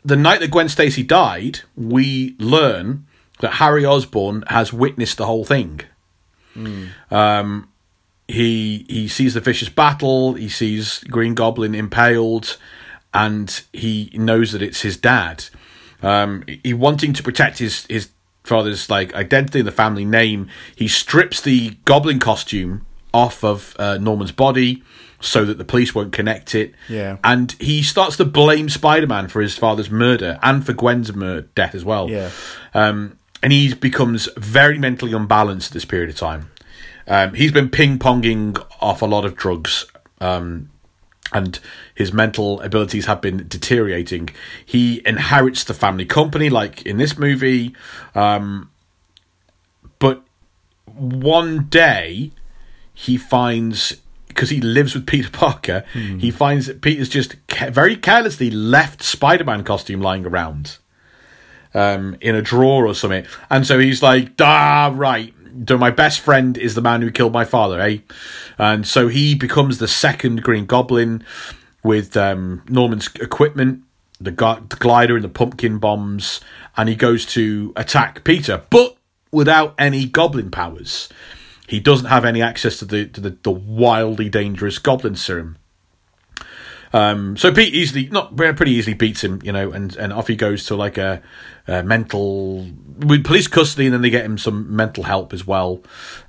the 0.03 0.15
night 0.17 0.39
that 0.41 0.51
Gwen 0.51 0.69
Stacy 0.69 1.03
died, 1.03 1.61
we 1.75 2.35
learn 2.39 3.05
that 3.39 3.53
Harry 3.53 3.85
Osborn 3.85 4.43
has 4.47 4.73
witnessed 4.73 5.17
the 5.17 5.25
whole 5.25 5.45
thing. 5.45 5.81
Um, 7.09 7.69
he 8.27 8.85
he 8.89 9.07
sees 9.07 9.33
the 9.33 9.39
vicious 9.39 9.69
battle. 9.69 10.33
He 10.33 10.49
sees 10.49 10.99
Green 11.05 11.33
Goblin 11.33 11.73
impaled, 11.73 12.57
and 13.13 13.61
he 13.71 14.11
knows 14.13 14.51
that 14.51 14.61
it's 14.61 14.81
his 14.81 14.97
dad. 14.97 15.45
Um, 16.01 16.43
he 16.63 16.73
wanting 16.73 17.13
to 17.13 17.23
protect 17.23 17.59
his 17.59 17.85
his 17.89 18.09
father's 18.49 18.89
like 18.89 19.13
identity 19.15 19.59
and 19.59 19.67
the 19.67 19.71
family 19.71 20.03
name. 20.05 20.49
He 20.75 20.87
strips 20.87 21.39
the 21.41 21.77
Goblin 21.85 22.19
costume 22.19 22.85
off 23.13 23.43
of 23.43 23.75
uh, 23.79 23.97
Norman's 23.97 24.31
body 24.33 24.83
so 25.21 25.43
that 25.45 25.57
the 25.57 25.65
police 25.65 25.93
won't 25.95 26.11
connect 26.13 26.55
it. 26.55 26.73
Yeah. 26.87 27.17
and 27.23 27.51
he 27.59 27.83
starts 27.83 28.17
to 28.17 28.25
blame 28.25 28.69
Spider 28.69 29.07
Man 29.07 29.27
for 29.27 29.41
his 29.41 29.57
father's 29.57 29.89
murder 29.89 30.39
and 30.41 30.65
for 30.65 30.73
Gwen's 30.73 31.13
mur- 31.13 31.41
death 31.55 31.75
as 31.75 31.83
well. 31.85 32.09
Yeah. 32.09 32.29
Um, 32.73 33.17
and 33.41 33.51
he 33.53 33.73
becomes 33.73 34.27
very 34.37 34.77
mentally 34.77 35.13
unbalanced 35.13 35.71
at 35.71 35.73
this 35.73 35.85
period 35.85 36.09
of 36.09 36.17
time. 36.17 36.51
Um, 37.07 37.33
he's 37.33 37.51
been 37.51 37.69
ping 37.69 37.97
ponging 37.97 38.63
off 38.81 39.01
a 39.01 39.05
lot 39.05 39.25
of 39.25 39.35
drugs, 39.35 39.85
um, 40.21 40.69
and 41.31 41.59
his 41.93 42.11
mental 42.11 42.59
abilities 42.61 43.05
have 43.05 43.21
been 43.21 43.47
deteriorating. 43.47 44.29
He 44.65 45.01
inherits 45.05 45.63
the 45.63 45.73
family 45.73 46.05
company, 46.05 46.49
like 46.49 46.81
in 46.83 46.97
this 46.97 47.17
movie, 47.17 47.75
um, 48.15 48.71
but 49.99 50.23
one 50.85 51.65
day 51.65 52.31
he 52.93 53.17
finds 53.17 53.97
because 54.27 54.49
he 54.51 54.61
lives 54.61 54.93
with 54.93 55.05
Peter 55.05 55.29
Parker, 55.29 55.83
he 55.93 56.31
finds 56.31 56.67
that 56.67 56.81
Peter's 56.81 57.09
just 57.09 57.35
ca- 57.47 57.71
very 57.71 57.97
carelessly 57.97 58.49
left 58.49 59.03
Spider-Man 59.03 59.65
costume 59.65 59.99
lying 60.01 60.25
around 60.25 60.77
um, 61.73 62.15
in 62.21 62.35
a 62.35 62.41
drawer 62.41 62.87
or 62.87 62.95
something. 62.95 63.25
And 63.49 63.67
so 63.67 63.79
he's 63.79 64.01
like, 64.01 64.31
ah, 64.39 64.91
right. 64.93 65.33
So 65.67 65.77
my 65.77 65.91
best 65.91 66.19
friend 66.19 66.57
is 66.57 66.75
the 66.75 66.81
man 66.81 67.01
who 67.01 67.11
killed 67.11 67.33
my 67.33 67.45
father, 67.45 67.79
eh? 67.79 67.99
And 68.57 68.87
so 68.87 69.07
he 69.07 69.35
becomes 69.35 69.77
the 69.77 69.87
second 69.87 70.43
Green 70.43 70.65
Goblin 70.65 71.23
with 71.83 72.17
um, 72.17 72.63
Norman's 72.67 73.07
equipment, 73.15 73.83
the, 74.19 74.31
gu- 74.31 74.65
the 74.67 74.75
glider 74.75 75.15
and 75.15 75.23
the 75.23 75.29
pumpkin 75.29 75.77
bombs, 75.77 76.41
and 76.75 76.89
he 76.89 76.95
goes 76.95 77.25
to 77.27 77.73
attack 77.75 78.23
Peter, 78.23 78.63
but 78.69 78.97
without 79.31 79.75
any 79.77 80.05
Goblin 80.05 80.51
powers. 80.51 81.09
He 81.67 81.79
doesn't 81.79 82.07
have 82.07 82.25
any 82.25 82.41
access 82.41 82.79
to 82.79 82.85
the 82.85 83.05
to 83.05 83.21
the, 83.21 83.37
the 83.43 83.51
wildly 83.51 84.27
dangerous 84.27 84.79
Goblin 84.79 85.15
serum. 85.15 85.58
Um, 86.91 87.37
so 87.37 87.53
Pete 87.53 87.73
easily, 87.73 88.07
not 88.07 88.35
pretty 88.35 88.71
easily 88.71 88.95
beats 88.95 89.23
him, 89.23 89.39
you 89.43 89.51
know, 89.51 89.71
and, 89.71 89.95
and 89.95 90.11
off 90.11 90.27
he 90.27 90.35
goes 90.35 90.65
to 90.65 90.75
like 90.75 90.97
a, 90.97 91.21
a 91.67 91.83
mental 91.83 92.67
with 92.97 93.23
police 93.23 93.47
custody, 93.47 93.85
and 93.85 93.93
then 93.93 94.01
they 94.01 94.09
get 94.09 94.25
him 94.25 94.37
some 94.37 94.75
mental 94.75 95.03
help 95.03 95.33
as 95.33 95.45
well. 95.45 95.81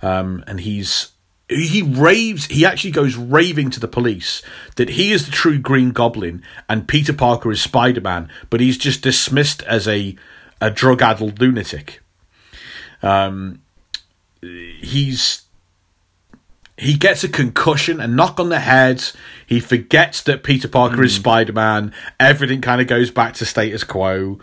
Um, 0.03 0.45
and 0.47 0.61
he's 0.61 1.13
he 1.49 1.83
raves. 1.83 2.47
He 2.47 2.65
actually 2.65 2.93
goes 2.93 3.17
raving 3.17 3.71
to 3.71 3.81
the 3.81 3.89
police 3.89 4.43
that 4.77 4.91
he 4.91 5.13
is 5.13 5.27
the 5.27 5.33
true 5.33 5.59
Green 5.59 5.91
Goblin 5.91 6.43
and 6.69 6.87
Peter 6.87 7.13
Parker 7.13 7.51
is 7.51 7.61
Spider 7.61 8.01
Man, 8.01 8.31
but 8.51 8.61
he's 8.61 8.79
just 8.79 9.03
dismissed 9.03 9.63
as 9.65 9.89
a 9.89 10.17
a 10.61 10.71
drug 10.71 11.03
addled 11.03 11.41
lunatic. 11.41 12.01
Um, 13.03 13.63
he's 14.43 15.43
he 16.81 16.95
gets 16.95 17.23
a 17.23 17.29
concussion, 17.29 18.01
a 18.01 18.09
knock 18.09 18.41
on 18.41 18.49
the 18.49 18.61
head. 18.61 19.05
He 19.47 19.61
forgets 19.61 20.23
that 20.23 20.43
Peter 20.43 20.67
Parker 20.67 21.03
is 21.03 21.15
Spider 21.15 21.53
Man. 21.53 21.93
Everything 22.19 22.63
kind 22.63 22.81
of 22.81 22.87
goes 22.87 23.11
back 23.11 23.35
to 23.35 23.45
status 23.45 23.85
quo. 23.85 24.39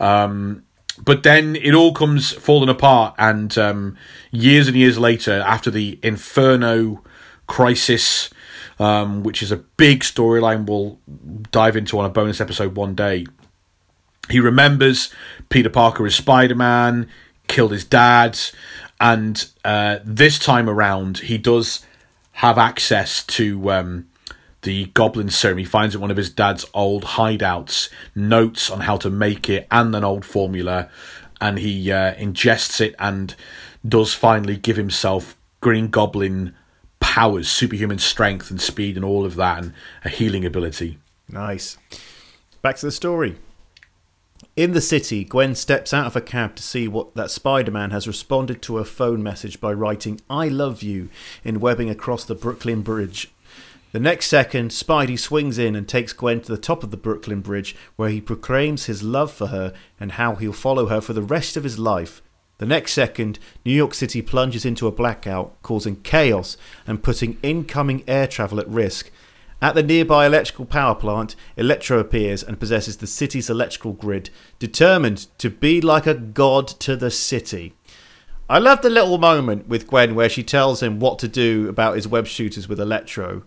Um, 0.00 0.62
but 1.04 1.22
then 1.22 1.54
it 1.54 1.74
all 1.74 1.92
comes 1.92 2.32
falling 2.32 2.70
apart, 2.70 3.14
and 3.18 3.56
um, 3.58 3.98
years 4.30 4.68
and 4.68 4.76
years 4.76 4.98
later, 4.98 5.42
after 5.46 5.70
the 5.70 5.98
Inferno 6.02 7.04
crisis, 7.46 8.30
um, 8.78 9.22
which 9.22 9.42
is 9.42 9.52
a 9.52 9.58
big 9.58 10.00
storyline 10.00 10.66
we'll 10.66 10.98
dive 11.50 11.76
into 11.76 11.98
on 11.98 12.06
a 12.06 12.10
bonus 12.10 12.40
episode 12.40 12.74
one 12.74 12.94
day, 12.94 13.26
he 14.30 14.40
remembers 14.40 15.12
Peter 15.50 15.70
Parker 15.70 16.06
is 16.06 16.14
Spider 16.14 16.54
Man, 16.54 17.06
killed 17.48 17.72
his 17.72 17.84
dad, 17.84 18.38
and 19.02 19.50
uh, 19.64 19.98
this 20.04 20.38
time 20.38 20.70
around 20.70 21.18
he 21.18 21.36
does 21.36 21.84
have 22.34 22.56
access 22.56 23.24
to 23.24 23.70
um, 23.72 24.08
the 24.62 24.86
Goblin 24.94 25.28
serum. 25.28 25.58
He 25.58 25.64
finds 25.64 25.96
at 25.96 26.00
one 26.00 26.12
of 26.12 26.16
his 26.16 26.30
dad's 26.30 26.64
old 26.72 27.04
hideouts 27.04 27.90
notes 28.14 28.70
on 28.70 28.80
how 28.80 28.96
to 28.98 29.10
make 29.10 29.50
it 29.50 29.66
and 29.72 29.94
an 29.96 30.04
old 30.04 30.24
formula, 30.24 30.88
and 31.40 31.58
he 31.58 31.90
uh, 31.90 32.14
ingests 32.14 32.80
it 32.80 32.94
and 33.00 33.34
does 33.86 34.14
finally 34.14 34.56
give 34.56 34.76
himself 34.76 35.36
Green 35.60 35.88
Goblin 35.88 36.54
powers, 37.00 37.48
superhuman 37.48 37.98
strength 37.98 38.52
and 38.52 38.60
speed, 38.60 38.94
and 38.94 39.04
all 39.04 39.26
of 39.26 39.34
that, 39.34 39.58
and 39.58 39.74
a 40.04 40.08
healing 40.08 40.44
ability. 40.44 40.98
Nice. 41.28 41.76
Back 42.62 42.76
to 42.76 42.86
the 42.86 42.92
story. 42.92 43.36
In 44.54 44.72
the 44.72 44.82
city, 44.82 45.24
Gwen 45.24 45.54
steps 45.54 45.94
out 45.94 46.06
of 46.06 46.14
a 46.14 46.20
cab 46.20 46.56
to 46.56 46.62
see 46.62 46.86
what 46.86 47.14
that 47.14 47.30
Spider-Man 47.30 47.90
has 47.90 48.06
responded 48.06 48.60
to 48.62 48.76
her 48.76 48.84
phone 48.84 49.22
message 49.22 49.62
by 49.62 49.72
writing 49.72 50.20
"I 50.28 50.48
love 50.48 50.82
you" 50.82 51.08
in 51.42 51.58
webbing 51.58 51.88
across 51.88 52.26
the 52.26 52.34
Brooklyn 52.34 52.82
Bridge. 52.82 53.30
The 53.92 54.00
next 54.00 54.26
second, 54.26 54.70
Spidey 54.70 55.18
swings 55.18 55.56
in 55.56 55.74
and 55.74 55.88
takes 55.88 56.12
Gwen 56.12 56.42
to 56.42 56.52
the 56.52 56.58
top 56.58 56.82
of 56.82 56.90
the 56.90 56.98
Brooklyn 56.98 57.40
Bridge, 57.40 57.74
where 57.96 58.10
he 58.10 58.20
proclaims 58.20 58.84
his 58.84 59.02
love 59.02 59.32
for 59.32 59.46
her 59.46 59.72
and 59.98 60.12
how 60.12 60.34
he'll 60.34 60.52
follow 60.52 60.84
her 60.84 61.00
for 61.00 61.14
the 61.14 61.22
rest 61.22 61.56
of 61.56 61.64
his 61.64 61.78
life. 61.78 62.20
The 62.58 62.66
next 62.66 62.92
second, 62.92 63.38
New 63.64 63.72
York 63.72 63.94
City 63.94 64.20
plunges 64.20 64.66
into 64.66 64.86
a 64.86 64.92
blackout, 64.92 65.54
causing 65.62 65.96
chaos 66.02 66.58
and 66.86 67.02
putting 67.02 67.38
incoming 67.42 68.04
air 68.06 68.26
travel 68.26 68.60
at 68.60 68.68
risk. 68.68 69.10
At 69.62 69.74
the 69.76 69.82
nearby 69.82 70.26
electrical 70.26 70.64
power 70.66 70.94
plant, 70.96 71.36
Electro 71.56 72.00
appears 72.00 72.42
and 72.42 72.58
possesses 72.58 72.96
the 72.96 73.06
city's 73.06 73.48
electrical 73.48 73.92
grid, 73.92 74.28
determined 74.58 75.28
to 75.38 75.48
be 75.50 75.80
like 75.80 76.04
a 76.06 76.14
god 76.14 76.66
to 76.80 76.96
the 76.96 77.12
city. 77.12 77.72
I 78.50 78.58
love 78.58 78.82
the 78.82 78.90
little 78.90 79.18
moment 79.18 79.68
with 79.68 79.86
Gwen 79.86 80.16
where 80.16 80.28
she 80.28 80.42
tells 80.42 80.82
him 80.82 80.98
what 80.98 81.18
to 81.20 81.28
do 81.28 81.68
about 81.68 81.94
his 81.94 82.08
web 82.08 82.26
shooters 82.26 82.68
with 82.68 82.80
Electro. 82.80 83.44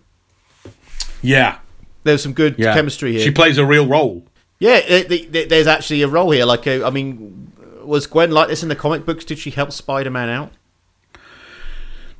Yeah, 1.22 1.58
There's 2.02 2.22
some 2.22 2.32
good 2.32 2.56
yeah. 2.58 2.72
chemistry 2.74 3.12
here. 3.12 3.20
She 3.20 3.30
plays 3.30 3.58
a 3.58 3.66
real 3.66 3.86
role. 3.86 4.24
yeah, 4.58 4.76
it, 4.76 5.12
it- 5.12 5.36
it- 5.36 5.48
there's 5.50 5.66
actually 5.66 6.00
a 6.02 6.08
role 6.08 6.30
here. 6.30 6.44
Like, 6.46 6.66
uh, 6.66 6.84
I 6.86 6.90
mean, 6.90 7.52
was 7.84 8.06
Gwen 8.06 8.30
like 8.30 8.48
this 8.48 8.62
in 8.62 8.68
the 8.68 8.76
comic 8.76 9.04
books? 9.04 9.24
Did 9.24 9.38
she 9.38 9.50
help 9.50 9.70
Spider-Man 9.70 10.28
out? 10.30 10.52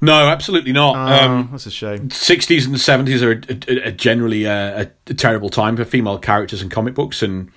No, 0.07 0.29
absolutely 0.29 0.73
not. 0.73 0.97
Oh, 0.97 1.25
um, 1.25 1.49
that's 1.51 1.67
a 1.67 1.71
shame. 1.71 2.09
60s 2.09 2.67
and 2.67 2.77
70s 2.77 3.23
are 3.23 3.33
a, 3.33 3.87
a, 3.87 3.89
a 3.89 3.93
generally 3.93 4.45
a, 4.45 4.91
a, 5.09 5.15
terrible 5.15 5.51
time 5.51 5.77
for 5.77 5.85
female 5.85 6.19
characters 6.19 6.63
in 6.63 6.69
comic 6.69 6.95
books, 6.95 7.23
and 7.23 7.51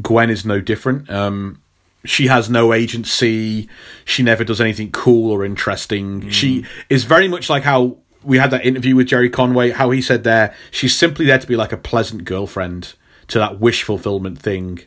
Gwen 0.00 0.30
is 0.30 0.44
no 0.44 0.60
different. 0.60 1.10
Um, 1.10 1.62
she 2.04 2.28
has 2.28 2.48
no 2.48 2.72
agency. 2.72 3.68
She 4.04 4.22
never 4.22 4.44
does 4.44 4.60
anything 4.60 4.90
cool 4.90 5.30
or 5.30 5.44
interesting. 5.44 6.30
She 6.30 6.64
is 6.88 7.04
very 7.04 7.28
much 7.28 7.50
like 7.50 7.62
how 7.62 7.98
we 8.22 8.38
had 8.38 8.50
that 8.50 8.64
interview 8.64 8.96
with 8.96 9.06
Gerry 9.06 9.30
Conway, 9.30 9.70
how 9.70 9.90
he 9.90 10.02
said 10.02 10.24
there, 10.24 10.54
she's 10.70 10.96
simply 10.96 11.26
there 11.26 11.38
to 11.38 11.46
be 11.46 11.56
like 11.56 11.72
a 11.72 11.76
pleasant 11.76 12.24
girlfriend 12.24 12.94
to 13.28 13.38
that 13.38 13.60
wish 13.60 13.82
fulfillment 13.82 14.38
thing. 14.38 14.80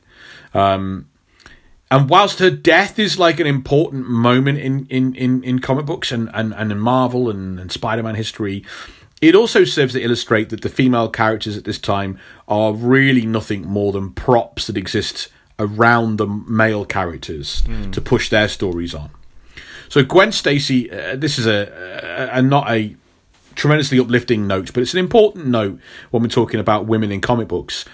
Um, 0.54 1.10
and 1.90 2.10
whilst 2.10 2.40
her 2.40 2.50
death 2.50 2.98
is 2.98 3.20
like 3.20 3.40
an 3.40 3.48
important 3.48 4.10
moment 4.10 4.60
in 4.60 4.86
in 4.88 5.16
in, 5.16 5.44
in 5.44 5.60
comic 5.60 5.86
books 5.86 6.12
and, 6.12 6.30
and, 6.34 6.54
and 6.54 6.72
in 6.72 6.80
Marvel 6.80 7.30
and, 7.30 7.60
and 7.60 7.72
Spider 7.72 8.04
Man 8.04 8.16
history, 8.16 8.64
It 9.24 9.36
also 9.36 9.64
serves 9.64 9.94
to 9.94 10.02
illustrate 10.02 10.50
that 10.50 10.64
the 10.64 10.70
female 10.70 11.08
characters 11.10 11.56
at 11.56 11.64
this 11.64 11.80
time 11.80 12.20
are 12.50 12.74
really 12.74 13.26
nothing 13.26 13.66
more 13.66 13.94
than 13.94 14.12
props 14.12 14.68
that 14.68 14.76
exist 14.76 15.30
around 15.58 16.18
the 16.18 16.28
male 16.28 16.84
characters 16.84 17.64
to 17.92 18.02
push 18.02 18.30
their 18.30 18.50
stories 18.50 18.94
on. 18.94 19.12
So 19.88 20.04
Gwen 20.04 20.34
Stacy, 20.34 20.92
uh, 20.92 21.16
this 21.16 21.40
is 21.40 21.46
a, 21.48 22.32
a, 22.34 22.40
a 22.40 22.42
not 22.42 22.70
a 22.70 22.98
tremendously 23.56 23.98
uplifting 23.98 24.46
note, 24.46 24.74
but 24.74 24.82
it's 24.84 24.94
an 24.94 25.00
important 25.00 25.48
note 25.48 25.80
when 26.12 26.22
we're 26.22 26.28
talking 26.28 26.60
about 26.60 26.86
women 26.88 27.10
in 27.10 27.22
comic 27.22 27.48
books. 27.48 27.86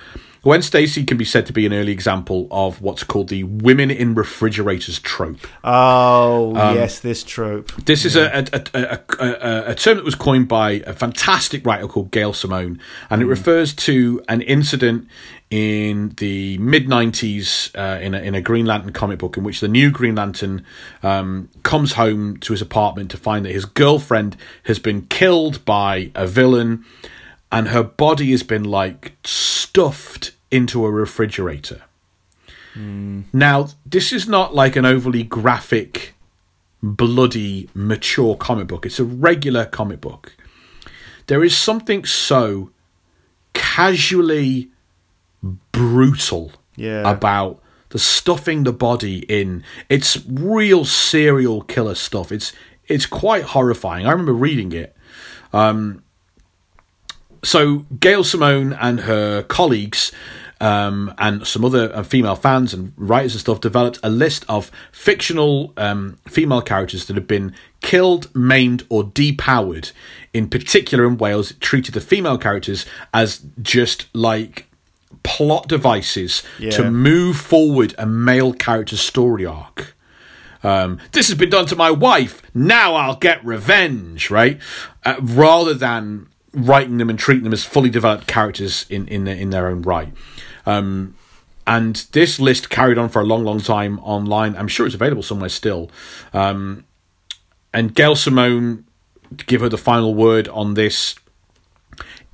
Gwen 0.43 0.61
Stacy 0.61 1.03
can 1.03 1.18
be 1.18 1.26
said 1.26 1.45
to 1.48 1.53
be 1.53 1.66
an 1.66 1.74
early 1.74 1.92
example 1.92 2.48
of 2.50 2.82
what's 2.82 3.03
called 3.03 3.27
the 3.27 3.43
women 3.43 3.92
in 3.92 4.16
refrigerators 4.16 5.00
trope. 5.00 5.45
Oh 5.64 6.56
Um, 6.56 6.76
yes, 6.76 7.00
this 7.00 7.24
trope. 7.24 7.72
This 7.85 8.06
is 8.06 8.16
a, 8.16 8.45
a, 8.53 8.64
a, 8.74 9.00
a, 9.19 9.64
a, 9.72 9.76
term 9.76 9.98
that 9.98 10.06
was 10.06 10.16
coined 10.16 10.48
by 10.48 10.84
a 10.85 10.93
fantastic 10.93 11.66
writer 11.66 11.88
called 11.88 12.11
Gail 12.11 12.34
Simone, 12.34 12.80
and 13.09 13.22
it 13.22 13.26
refers 13.26 13.74
to 13.74 14.22
an 14.30 14.42
incident 14.42 15.08
in 15.50 16.14
the 16.18 16.58
mid 16.59 16.88
90s 16.88 17.76
uh, 17.76 18.00
in, 18.00 18.14
a, 18.14 18.19
in 18.19 18.35
a 18.35 18.42
Green 18.42 18.66
Lantern 18.66 18.93
comic 18.93 19.19
book 19.19 19.35
in 19.35 19.43
which 19.43 19.59
the 19.59 19.68
new 19.68 19.92
Green 19.92 20.16
Lantern 20.16 20.64
um, 21.03 21.50
comes 21.64 21.93
home 21.93 22.38
to 22.38 22.53
his 22.53 22.61
apartment 22.61 23.11
to 23.11 23.18
find 23.18 23.45
that 23.45 23.51
his 23.51 23.66
girlfriend 23.66 24.38
has 24.64 24.80
been 24.80 25.01
killed 25.08 25.66
by 25.66 26.11
a 26.16 26.27
villain 26.27 26.85
and 27.52 27.69
her 27.69 27.84
body 27.84 28.32
has 28.32 28.44
been 28.44 28.64
like 28.64 29.14
stuffed 29.24 30.32
into 30.52 30.86
a 30.86 30.92
refrigerator. 30.92 31.82
Now, 33.34 33.68
this 33.86 34.14
is 34.14 34.26
not 34.26 34.56
like 34.56 34.78
an 34.78 34.86
overly 34.86 35.24
graphic 35.24 36.14
bloody, 36.82 37.68
mature 37.74 38.36
comic 38.38 38.68
book. 38.68 38.86
It's 38.86 39.00
a 39.00 39.03
regular 39.03 39.66
comic 39.66 40.00
book. 40.00 40.34
There 41.28 41.44
is 41.44 41.58
something 41.58 42.06
so 42.06 42.69
casually 43.53 44.69
brutal 45.74 46.53
Yeah. 46.78 47.10
about 47.10 47.61
the 47.90 48.00
stuffing 48.00 48.64
the 48.64 48.72
body 48.72 49.19
in. 49.28 49.64
It's 49.90 50.18
real 50.26 50.86
serial 50.86 51.61
killer 51.64 51.95
stuff. 51.95 52.32
It's 52.32 52.53
it's 52.88 53.06
quite 53.06 53.44
horrifying. 53.44 54.08
I 54.08 54.11
remember 54.11 54.34
reading 54.34 54.72
it. 54.72 54.95
Um, 55.53 56.02
so 57.43 57.85
Gail 58.00 58.24
Simone 58.24 58.74
and 58.74 59.01
her 59.01 59.43
colleagues 59.43 60.11
um, 60.61 61.14
and 61.18 61.48
some 61.48 61.64
other 61.64 61.95
uh, 61.95 62.03
female 62.03 62.35
fans 62.35 62.74
and 62.74 62.92
writers 62.98 63.34
and 63.34 63.40
stuff 63.42 63.61
developed 63.61 63.98
a 64.03 64.09
list 64.09 64.43
of 64.50 64.72
fictional 64.92 65.74
um, 65.77 66.18
female 66.27 66.61
characters 66.61 67.06
that 67.06 67.16
have 67.16 67.27
been 67.27 67.53
killed, 67.82 68.34
maimed, 68.35 68.84
or 68.90 69.03
depowered. 69.06 69.92
In 70.34 70.50
particular, 70.50 71.06
in 71.08 71.18
Wales, 71.18 71.51
it 71.51 71.61
treated 71.61 71.93
the 71.93 72.01
female 72.01 72.38
characters 72.38 72.85
as 73.14 73.42
just 73.61 74.08
like 74.14 74.66
plot 75.24 75.68
devices 75.68 76.43
Yeah. 76.59 76.72
to 76.72 76.92
move 76.92 77.38
forward 77.38 77.95
a 77.98 78.06
male 78.06 78.53
character's 78.53 79.01
story 79.01 79.45
arc. 79.45 79.95
Um, 80.61 81.00
this 81.14 81.30
has 81.30 81.38
been 81.38 81.50
done 81.50 81.68
to 81.68 81.76
my 81.77 81.90
wife. 81.90 82.42
Now 82.53 82.95
I'll 82.95 83.16
get 83.16 83.43
revenge, 83.45 84.30
right? 84.30 84.59
Uh, 85.06 85.16
rather 85.22 85.74
than 85.74 86.27
writing 86.53 86.98
them 86.98 87.10
and 87.10 87.19
treating 87.19 87.44
them 87.44 87.53
as 87.53 87.64
fully 87.64 87.90
developed 87.90 88.28
characters 88.28 88.86
in 88.90 89.08
in 89.08 89.26
their, 89.26 89.36
in 89.36 89.50
their 89.50 89.68
own 89.68 89.82
right. 89.82 90.14
Um, 90.66 91.16
and 91.69 91.95
this 92.14 92.40
list 92.40 92.72
carried 92.72 92.98
on 92.98 93.10
for 93.10 93.22
a 93.22 93.26
long, 93.26 93.44
long 93.44 93.60
time 93.60 94.00
online. 94.00 94.56
I'm 94.56 94.68
sure 94.68 94.88
it's 94.88 94.95
available 94.95 95.22
somewhere 95.22 95.50
still. 95.50 95.92
Um, 96.34 96.86
and 97.72 97.94
Gail 97.94 98.16
Simone, 98.16 98.86
give 99.45 99.61
her 99.61 99.69
the 99.69 99.78
final 99.78 100.16
word 100.16 100.48
on 100.48 100.74
this. 100.74 101.16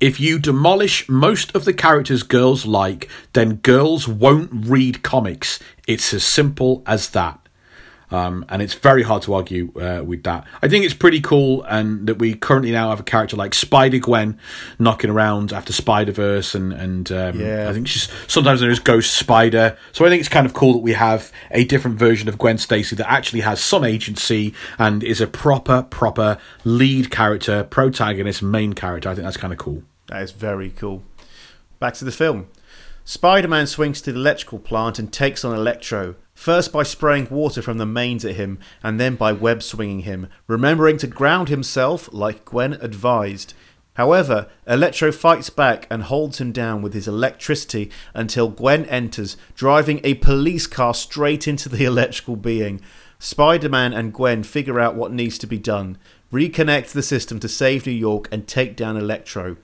If 0.00 0.20
you 0.20 0.38
demolish 0.38 1.06
most 1.08 1.54
of 1.54 1.66
the 1.66 1.74
characters 1.74 2.22
girls 2.22 2.64
like, 2.64 3.10
then 3.34 3.56
girls 3.56 4.08
won't 4.08 4.50
read 4.52 5.02
comics. 5.02 5.58
It's 5.86 6.14
as 6.14 6.24
simple 6.24 6.82
as 6.86 7.10
that. 7.10 7.45
Um, 8.10 8.44
and 8.48 8.62
it's 8.62 8.74
very 8.74 9.02
hard 9.02 9.22
to 9.22 9.34
argue 9.34 9.72
uh, 9.80 10.02
with 10.04 10.22
that. 10.22 10.46
I 10.62 10.68
think 10.68 10.84
it's 10.84 10.94
pretty 10.94 11.20
cool, 11.20 11.64
and 11.64 12.06
that 12.06 12.18
we 12.20 12.34
currently 12.34 12.70
now 12.70 12.90
have 12.90 13.00
a 13.00 13.02
character 13.04 13.36
like 13.36 13.52
Spider 13.52 13.98
Gwen 13.98 14.38
knocking 14.78 15.10
around 15.10 15.52
after 15.52 15.72
Spider 15.72 16.12
Verse, 16.12 16.54
and 16.54 16.72
and 16.72 17.10
um, 17.10 17.40
Yeah. 17.40 17.68
I 17.68 17.72
think 17.72 17.88
she's 17.88 18.08
sometimes 18.28 18.62
known 18.62 18.70
as 18.70 18.78
Ghost 18.78 19.14
Spider. 19.14 19.76
So 19.92 20.04
I 20.04 20.08
think 20.08 20.20
it's 20.20 20.28
kind 20.28 20.46
of 20.46 20.54
cool 20.54 20.74
that 20.74 20.78
we 20.78 20.92
have 20.92 21.32
a 21.50 21.64
different 21.64 21.98
version 21.98 22.28
of 22.28 22.38
Gwen 22.38 22.58
Stacy 22.58 22.94
that 22.96 23.10
actually 23.10 23.40
has 23.40 23.60
some 23.60 23.82
agency 23.84 24.54
and 24.78 25.02
is 25.02 25.20
a 25.20 25.26
proper 25.26 25.82
proper 25.82 26.38
lead 26.64 27.10
character, 27.10 27.64
protagonist, 27.64 28.42
main 28.42 28.72
character. 28.72 29.08
I 29.08 29.14
think 29.14 29.24
that's 29.24 29.36
kind 29.36 29.52
of 29.52 29.58
cool. 29.58 29.82
That 30.08 30.22
is 30.22 30.30
very 30.30 30.70
cool. 30.70 31.02
Back 31.80 31.94
to 31.94 32.04
the 32.04 32.12
film. 32.12 32.46
Spider 33.04 33.48
Man 33.48 33.66
swings 33.66 34.00
to 34.02 34.12
the 34.12 34.18
electrical 34.18 34.58
plant 34.58 34.98
and 34.98 35.12
takes 35.12 35.44
on 35.44 35.54
Electro, 35.54 36.16
first 36.36 36.70
by 36.70 36.84
spraying 36.84 37.26
water 37.28 37.60
from 37.60 37.78
the 37.78 37.86
mains 37.86 38.24
at 38.24 38.36
him, 38.36 38.60
and 38.82 39.00
then 39.00 39.16
by 39.16 39.32
web 39.32 39.60
swinging 39.60 40.00
him, 40.00 40.28
remembering 40.46 40.98
to 40.98 41.08
ground 41.08 41.48
himself 41.48 42.08
like 42.12 42.44
Gwen 42.44 42.74
advised. 42.74 43.54
However, 43.94 44.48
Electro 44.66 45.10
fights 45.10 45.50
back 45.50 45.86
and 45.90 46.04
holds 46.04 46.38
him 46.40 46.52
down 46.52 46.82
with 46.82 46.92
his 46.92 47.08
electricity 47.08 47.90
until 48.14 48.50
Gwen 48.50 48.84
enters, 48.84 49.38
driving 49.54 50.00
a 50.04 50.14
police 50.14 50.66
car 50.68 50.94
straight 50.94 51.48
into 51.48 51.68
the 51.68 51.84
electrical 51.86 52.36
being. 52.36 52.80
Spider 53.18 53.70
Man 53.70 53.94
and 53.94 54.12
Gwen 54.12 54.42
figure 54.42 54.78
out 54.78 54.94
what 54.94 55.12
needs 55.12 55.38
to 55.38 55.46
be 55.46 55.58
done 55.58 55.96
reconnect 56.32 56.90
the 56.90 57.02
system 57.02 57.38
to 57.40 57.48
save 57.48 57.86
New 57.86 57.92
York 57.92 58.28
and 58.32 58.46
take 58.46 58.76
down 58.76 58.96
Electro. 58.96 59.56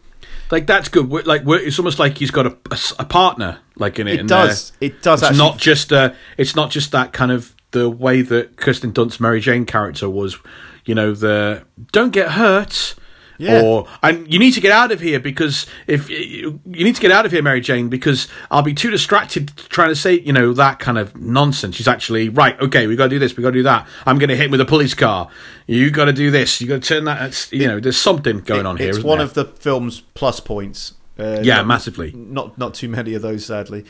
Like 0.53 0.67
that's 0.67 0.91
good. 0.91 1.09
We're, 1.09 1.23
like 1.23 1.45
we're, 1.45 1.59
it's 1.59 1.79
almost 1.79 1.99
like 1.99 2.19
he's 2.19 2.31
got 2.31 2.47
a 2.47 2.57
a 2.99 3.07
partner, 3.07 3.59
like 3.77 3.99
in 3.99 4.07
it. 4.07 4.21
It 4.21 4.27
does. 4.29 4.71
there. 4.79 4.91
It 4.91 5.03
does 5.03 5.23
It's 5.23 5.39
not 5.39 5.59
just 5.59 5.93
uh 5.93 6.13
It's 6.37 6.55
not 6.55 6.71
just 6.71 6.93
that 6.93 7.15
kind 7.15 7.33
of 7.33 7.57
the 7.71 7.89
way 7.89 8.21
that 8.21 8.57
Kirsten 8.57 8.93
Dunst's 8.93 9.19
Mary 9.19 9.41
Jane 9.41 9.65
character 9.65 10.09
was. 10.11 10.39
You 10.85 10.95
know, 10.95 11.15
the 11.15 11.65
don't 11.91 12.11
get 12.11 12.33
hurt. 12.33 12.95
Yeah. 13.43 13.61
Or 13.63 13.89
and 14.05 14.33
you 14.33 14.39
need 14.39 14.53
to 14.53 14.61
get 14.61 14.71
out 14.71 14.93
of 14.93 15.01
here 15.01 15.19
because 15.19 15.67
if 15.89 16.09
you 16.09 16.61
need 16.65 16.95
to 16.95 17.01
get 17.01 17.11
out 17.11 17.27
of 17.27 17.33
here, 17.33 17.43
Mary 17.43 17.61
Jane, 17.61 17.89
because 17.89 18.29
I'll 18.51 18.63
be 18.63 18.73
too 18.73 18.91
distracted 18.91 19.49
trying 19.69 19.89
to 19.89 19.97
say 19.97 20.21
you 20.21 20.33
know 20.33 20.53
that 20.53 20.79
kind 20.79 20.97
of 20.97 21.17
nonsense. 21.17 21.75
She's 21.75 21.89
actually 21.89 22.29
right. 22.29 22.59
Okay, 22.61 22.87
we 22.87 22.95
got 22.95 23.05
to 23.05 23.11
do 23.11 23.19
this. 23.19 23.37
We 23.37 23.43
got 23.43 23.51
to 23.51 23.59
do 23.59 23.63
that. 23.65 23.89
I'm 24.07 24.19
going 24.19 24.29
to 24.29 24.37
hit 24.37 24.47
him 24.47 24.51
with 24.53 24.61
a 24.61 24.65
police 24.65 24.95
car. 24.95 25.29
You 25.67 25.91
got 25.91 26.05
to 26.05 26.13
do 26.13 26.31
this. 26.31 26.61
You 26.61 26.69
got 26.69 26.83
to 26.83 26.89
turn 26.89 27.05
that. 27.05 27.23
It's, 27.23 27.53
you 27.53 27.67
know, 27.67 27.81
there's 27.81 27.97
something 27.97 28.41
going 28.41 28.67
on 28.67 28.77
here. 28.77 28.91
It's 28.91 29.03
one 29.03 29.19
there? 29.19 29.27
of 29.27 29.35
the 29.35 29.45
film's 29.45 30.01
plus 30.15 30.39
points. 30.41 30.95
Uh, 31.19 31.41
Yeah, 31.43 31.57
not- 31.57 31.67
massively. 31.67 32.13
Not 32.13 32.57
not 32.59 32.75
too 32.75 32.89
many 32.89 33.15
of 33.15 33.23
those, 33.23 33.45
sadly. 33.47 33.85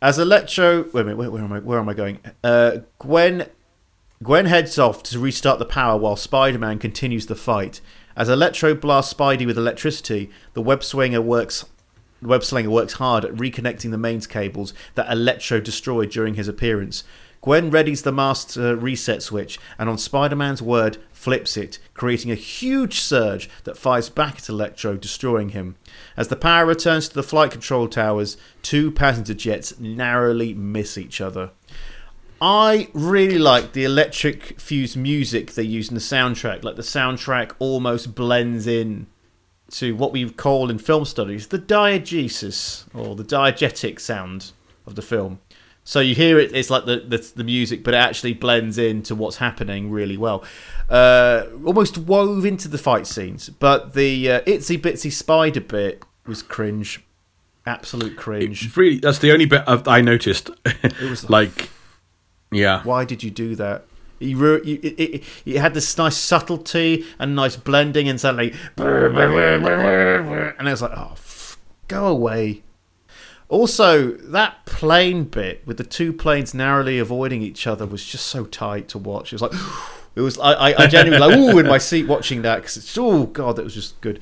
As 0.00 0.18
Electro, 0.18 0.82
wait 0.92 1.00
a 1.00 1.04
minute, 1.04 1.16
where, 1.16 1.30
where 1.30 1.42
am 1.42 1.52
I? 1.52 1.58
Where 1.60 1.78
am 1.78 1.88
I 1.88 1.94
going? 1.94 2.18
Uh, 2.42 2.78
Gwen, 2.98 3.46
Gwen 4.22 4.46
heads 4.46 4.78
off 4.78 5.02
to 5.04 5.18
restart 5.18 5.58
the 5.58 5.64
power 5.64 5.98
while 5.98 6.16
Spider-Man 6.16 6.78
continues 6.78 7.26
the 7.26 7.34
fight. 7.34 7.80
As 8.16 8.28
Electro 8.28 8.74
blasts 8.74 9.12
Spidey 9.12 9.44
with 9.44 9.58
electricity, 9.58 10.30
the 10.52 10.62
web 10.62 10.84
swinger 10.84 11.20
works. 11.20 11.64
Web 12.22 12.44
slinger 12.44 12.70
works 12.70 12.94
hard 12.94 13.24
at 13.24 13.34
reconnecting 13.34 13.90
the 13.90 13.98
mains 13.98 14.26
cables 14.26 14.72
that 14.94 15.10
Electro 15.10 15.60
destroyed 15.60 16.10
during 16.10 16.34
his 16.34 16.48
appearance. 16.48 17.02
Gwen 17.42 17.70
readies 17.70 18.04
the 18.04 18.12
master 18.12 18.74
reset 18.74 19.22
switch 19.22 19.58
and, 19.78 19.90
on 19.90 19.98
Spider 19.98 20.36
Man's 20.36 20.62
word, 20.62 20.96
flips 21.12 21.58
it, 21.58 21.78
creating 21.92 22.30
a 22.30 22.36
huge 22.36 23.00
surge 23.00 23.50
that 23.64 23.76
fires 23.76 24.08
back 24.08 24.36
at 24.36 24.48
Electro, 24.48 24.96
destroying 24.96 25.50
him. 25.50 25.76
As 26.16 26.28
the 26.28 26.36
power 26.36 26.64
returns 26.64 27.08
to 27.08 27.14
the 27.14 27.22
flight 27.22 27.50
control 27.50 27.88
towers, 27.88 28.38
two 28.62 28.90
passenger 28.90 29.34
jets 29.34 29.78
narrowly 29.78 30.54
miss 30.54 30.96
each 30.96 31.20
other. 31.20 31.50
I 32.46 32.88
really 32.92 33.38
like 33.38 33.72
the 33.72 33.84
electric 33.84 34.60
fused 34.60 34.98
music 34.98 35.54
they 35.54 35.62
use 35.62 35.88
in 35.88 35.94
the 35.94 36.00
soundtrack. 36.00 36.62
Like 36.62 36.76
the 36.76 36.82
soundtrack 36.82 37.52
almost 37.58 38.14
blends 38.14 38.66
in 38.66 39.06
to 39.70 39.96
what 39.96 40.12
we 40.12 40.28
call 40.28 40.68
in 40.68 40.78
film 40.78 41.06
studies 41.06 41.46
the 41.46 41.58
diegesis 41.58 42.84
or 42.94 43.16
the 43.16 43.24
diegetic 43.24 43.98
sound 43.98 44.52
of 44.86 44.94
the 44.94 45.00
film. 45.00 45.38
So 45.84 46.00
you 46.00 46.14
hear 46.14 46.38
it, 46.38 46.54
it's 46.54 46.68
like 46.68 46.84
the, 46.84 46.96
the 47.00 47.32
the 47.34 47.44
music, 47.44 47.82
but 47.82 47.94
it 47.94 47.98
actually 47.98 48.34
blends 48.34 48.76
into 48.76 49.14
what's 49.14 49.36
happening 49.38 49.90
really 49.90 50.18
well. 50.18 50.44
Uh, 50.90 51.44
almost 51.64 51.96
wove 51.96 52.44
into 52.44 52.68
the 52.68 52.78
fight 52.78 53.06
scenes, 53.06 53.48
but 53.48 53.94
the 53.94 54.30
uh, 54.30 54.40
itsy 54.42 54.76
bitsy 54.78 55.10
spider 55.10 55.62
bit 55.62 56.02
was 56.26 56.42
cringe, 56.42 57.02
absolute 57.64 58.16
cringe. 58.18 58.66
It's 58.66 58.76
really 58.76 58.98
that's 58.98 59.18
the 59.20 59.32
only 59.32 59.46
bit 59.46 59.66
of, 59.66 59.88
I 59.88 60.02
noticed. 60.02 60.50
was- 61.00 61.28
like, 61.38 61.70
yeah, 62.54 62.82
Why 62.82 63.04
did 63.04 63.22
you 63.22 63.30
do 63.30 63.54
that? 63.56 63.84
You, 64.20 64.38
you, 64.62 64.80
it, 64.82 65.00
it, 65.00 65.24
it 65.44 65.56
had 65.58 65.74
this 65.74 65.98
nice 65.98 66.16
subtlety 66.16 67.04
and 67.18 67.34
nice 67.34 67.56
blending, 67.56 68.08
and 68.08 68.20
suddenly, 68.20 68.54
and 70.58 70.68
I 70.68 70.70
was 70.70 70.82
like, 70.82 70.92
"Oh, 70.96 71.12
f- 71.12 71.58
go 71.88 72.06
away." 72.06 72.62
Also, 73.48 74.12
that 74.12 74.64
plane 74.64 75.24
bit 75.24 75.66
with 75.66 75.76
the 75.76 75.84
two 75.84 76.12
planes 76.12 76.54
narrowly 76.54 76.98
avoiding 76.98 77.42
each 77.42 77.66
other 77.66 77.86
was 77.86 78.04
just 78.04 78.26
so 78.26 78.46
tight 78.46 78.88
to 78.88 78.98
watch. 78.98 79.32
It 79.32 79.40
was 79.40 79.42
like, 79.42 79.60
it 80.14 80.20
was. 80.22 80.38
I, 80.38 80.52
I, 80.52 80.84
I 80.84 80.86
genuinely 80.86 81.26
like, 81.26 81.38
ooh, 81.38 81.58
in 81.58 81.66
my 81.66 81.78
seat 81.78 82.06
watching 82.06 82.42
that 82.42 82.56
because 82.56 82.76
it's 82.76 82.96
oh 82.96 83.26
god, 83.26 83.56
that 83.56 83.64
was 83.64 83.74
just 83.74 84.00
good. 84.00 84.20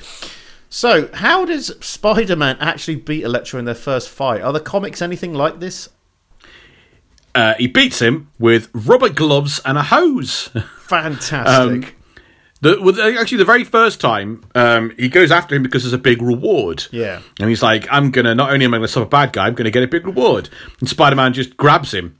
So, 0.68 1.10
how 1.12 1.44
does 1.44 1.66
Spider-Man 1.84 2.56
actually 2.58 2.96
beat 2.96 3.24
Electro 3.24 3.58
in 3.58 3.66
their 3.66 3.74
first 3.74 4.08
fight? 4.08 4.40
Are 4.40 4.54
the 4.54 4.60
comics 4.60 5.02
anything 5.02 5.34
like 5.34 5.60
this? 5.60 5.90
Uh, 7.34 7.54
he 7.54 7.66
beats 7.66 8.00
him 8.00 8.28
with 8.38 8.68
rubber 8.74 9.08
gloves 9.08 9.60
and 9.64 9.78
a 9.78 9.82
hose. 9.82 10.50
Fantastic. 10.80 11.96
The, 12.60 12.78
well, 12.80 12.92
the- 12.92 13.18
actually, 13.18 13.38
the 13.38 13.44
very 13.44 13.64
first 13.64 14.00
time, 14.00 14.44
um, 14.54 14.92
he 14.98 15.08
goes 15.08 15.30
after 15.32 15.54
him 15.54 15.62
because 15.62 15.82
there's 15.82 15.92
a 15.92 15.98
big 15.98 16.22
reward. 16.22 16.84
Yeah. 16.90 17.20
And 17.40 17.48
he's 17.48 17.62
like, 17.62 17.86
I'm 17.90 18.10
going 18.10 18.24
to, 18.26 18.34
not 18.34 18.52
only 18.52 18.64
am 18.66 18.74
I 18.74 18.76
going 18.78 18.82
to 18.86 18.88
stop 18.88 19.04
a 19.04 19.10
bad 19.10 19.32
guy, 19.32 19.46
I'm 19.46 19.54
going 19.54 19.64
to 19.64 19.70
get 19.70 19.82
a 19.82 19.88
big 19.88 20.06
reward. 20.06 20.48
And 20.80 20.88
Spider 20.88 21.16
Man 21.16 21.32
just 21.32 21.56
grabs 21.56 21.92
him 21.92 22.18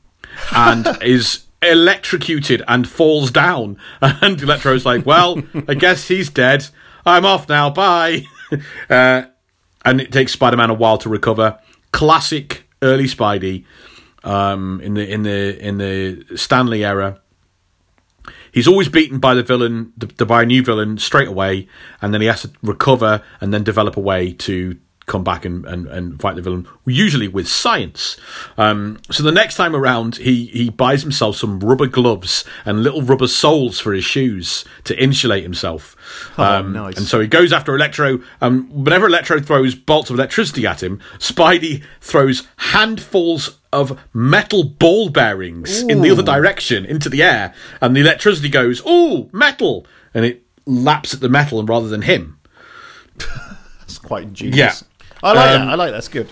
and 0.55 0.87
is 1.03 1.45
electrocuted 1.63 2.63
and 2.67 2.89
falls 2.89 3.31
down. 3.31 3.77
And 4.01 4.41
Electro's 4.43 4.85
like, 4.85 5.07
well, 5.07 5.41
I 5.69 5.75
guess 5.75 6.09
he's 6.09 6.29
dead. 6.31 6.67
I'm 7.07 7.25
off 7.25 7.49
now. 7.49 7.71
Bye. 7.71 8.25
uh, 8.91 9.23
and 9.85 10.01
it 10.01 10.11
takes 10.11 10.33
Spider 10.33 10.57
Man 10.57 10.71
a 10.71 10.75
while 10.75 10.99
to 10.99 11.09
recover. 11.09 11.59
Classic 11.93 12.65
early 12.83 13.05
Spidey 13.05 13.65
um, 14.25 14.81
in 14.83 14.94
the 14.94 15.09
in 15.09 15.23
the 15.23 15.59
in 15.67 15.78
the 15.78 16.36
Stan 16.36 16.67
Lee 16.67 16.84
era. 16.84 17.20
He's 18.52 18.68
always 18.68 18.89
beaten 18.89 19.18
by 19.18 19.34
the 19.34 19.42
villain, 19.42 19.94
by 20.26 20.42
a 20.42 20.47
new 20.47 20.62
villain 20.62 20.99
straight 20.99 21.28
away, 21.28 21.68
and 22.02 22.12
then 22.12 22.20
he 22.20 22.26
has 22.26 22.42
to 22.42 22.51
recover 22.62 23.23
and 23.41 23.52
then 23.52 23.65
develop 23.65 23.97
a 23.97 24.01
way 24.01 24.33
to 24.34 24.76
come 25.07 25.25
back 25.25 25.45
and, 25.45 25.65
and, 25.67 25.87
and 25.89 26.21
fight 26.21 26.37
the 26.37 26.43
villain, 26.43 26.67
usually 26.87 27.29
with 27.29 27.49
science. 27.49 28.17
Um, 28.57 28.99
so 29.11 29.23
the 29.23 29.33
next 29.33 29.57
time 29.57 29.75
around, 29.75 30.17
he, 30.17 30.47
he 30.47 30.71
buys 30.71 31.03
himself 31.03 31.37
some 31.37 31.61
rubber 31.61 31.87
gloves 31.87 32.45
and 32.65 32.83
little 32.83 33.03
rubber 33.03 33.27
soles 33.27 33.81
for 33.81 33.93
his 33.93 34.05
shoes 34.05 34.65
to 34.85 35.01
insulate 35.03 35.43
himself. 35.43 35.97
Oh, 36.39 36.63
nice. 36.63 36.97
And 36.97 37.07
so 37.07 37.21
he 37.21 37.27
goes 37.27 37.53
after 37.53 37.75
Electro. 37.75 38.21
Um, 38.41 38.69
whenever 38.85 39.07
Electro 39.07 39.41
throws 39.41 39.75
bolts 39.75 40.11
of 40.11 40.17
electricity 40.17 40.67
at 40.67 40.83
him, 40.83 41.01
Spidey 41.19 41.83
throws 42.01 42.47
handfuls 42.57 43.59
of 43.73 43.99
metal 44.13 44.65
ball 44.65 45.09
bearings 45.09 45.83
in 45.83 46.03
the 46.03 46.11
other 46.11 46.23
direction 46.23 46.85
into 46.85 47.09
the 47.09 47.23
air, 47.23 47.55
and 47.81 47.97
the 47.97 48.01
electricity 48.01 48.51
goes, 48.51 48.85
"Ooh, 48.87 49.31
metal!" 49.33 49.87
and 50.13 50.25
it 50.27 50.45
laps 50.67 51.15
at 51.15 51.21
the 51.21 51.29
metal 51.29 51.59
and 51.59 51.69
rather 51.69 51.89
than 51.89 52.03
him. 52.03 52.39
That's 53.81 53.99
quite 53.99 54.25
ingenious. 54.25 54.57
Yeah. 54.57 54.73
I 55.23 55.33
like 55.33 55.51
Um, 55.60 55.67
that. 55.67 55.73
I 55.73 55.75
like 55.76 55.89
that. 55.89 55.92
That's 55.92 56.09
good. 56.09 56.28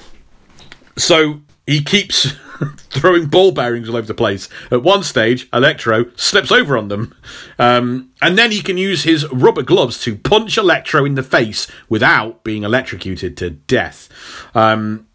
So 0.97 1.41
he 1.67 1.83
keeps 1.83 2.33
throwing 2.91 3.27
ball 3.27 3.53
bearings 3.53 3.89
all 3.89 3.97
over 3.97 4.07
the 4.07 4.15
place. 4.15 4.49
At 4.71 4.83
one 4.83 5.03
stage, 5.03 5.49
Electro 5.53 6.07
slips 6.17 6.51
over 6.53 6.77
on 6.77 6.89
them. 6.89 7.15
Um, 7.59 8.11
and 8.21 8.37
then 8.37 8.51
he 8.51 8.61
can 8.61 8.77
use 8.77 9.05
his 9.05 9.31
rubber 9.33 9.63
gloves 9.63 10.01
to 10.03 10.17
punch 10.17 10.59
Electro 10.59 11.05
in 11.05 11.15
the 11.15 11.23
face 11.23 11.69
without 11.89 12.43
being 12.45 12.65
electrocuted 12.65 13.37
to 13.39 13.51
death. 13.51 14.09
Um, 14.55 15.07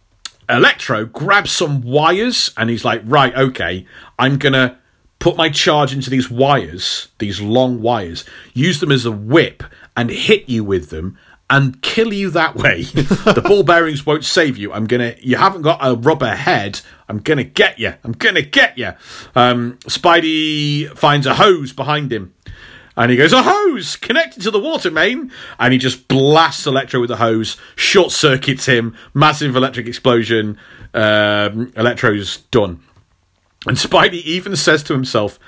Electro 0.50 1.06
grabs 1.06 1.52
some 1.52 1.82
wires 1.82 2.52
and 2.58 2.70
he's 2.70 2.86
like, 2.86 3.02
right, 3.04 3.36
okay, 3.36 3.86
I'm 4.18 4.38
going 4.38 4.54
to 4.54 4.78
put 5.20 5.36
my 5.38 5.50
charge 5.50 5.92
into 5.94 6.10
these 6.10 6.30
wires, 6.30 7.08
these 7.18 7.42
long 7.42 7.82
wires, 7.82 8.26
use 8.54 8.80
them 8.80 8.92
as 8.92 9.06
a 9.06 9.12
whip 9.12 9.64
and 9.98 10.10
hit 10.12 10.48
you 10.48 10.64
with 10.64 10.90
them 10.92 11.18
and 11.50 11.82
kill 11.82 12.14
you 12.14 12.30
that 12.32 12.56
way. 12.56 12.84
the 12.84 13.44
ball 13.46 13.64
bearings 13.64 14.06
won't 14.06 14.26
save 14.26 14.58
you. 14.58 14.74
I'm 14.74 14.88
gonna. 14.88 15.16
You 15.20 15.38
haven't 15.38 15.62
got 15.62 15.80
a 15.82 15.96
rubber 15.96 16.36
head. 16.36 16.82
I'm 17.08 17.20
gonna 17.20 17.44
get 17.44 17.80
you. 17.80 17.94
I'm 18.04 18.14
gonna 18.14 18.42
get 18.42 18.78
you. 18.78 18.94
Um, 19.36 19.78
Spidey 19.84 20.90
finds 20.98 21.28
a 21.28 21.36
hose 21.36 21.74
behind 21.74 22.12
him. 22.12 22.34
And 22.98 23.12
he 23.12 23.18
goes, 23.18 23.34
a 23.34 23.44
hose 23.44 23.98
connected 23.98 24.42
to 24.44 24.52
the 24.52 24.60
water 24.60 24.90
main. 24.90 25.32
And 25.60 25.74
he 25.74 25.80
just 25.80 26.08
blasts 26.08 26.66
Electro 26.66 27.02
with 27.02 27.10
the 27.10 27.18
hose, 27.18 27.58
short 27.76 28.12
circuits 28.12 28.68
him, 28.68 28.96
massive 29.14 29.56
electric 29.56 29.86
explosion. 29.88 30.58
Um, 30.94 31.74
Electro's 31.76 32.38
done. 32.52 32.80
And 33.68 33.76
Spidey 33.76 34.24
even 34.24 34.56
says 34.56 34.82
to 34.84 34.94
himself, 34.94 35.40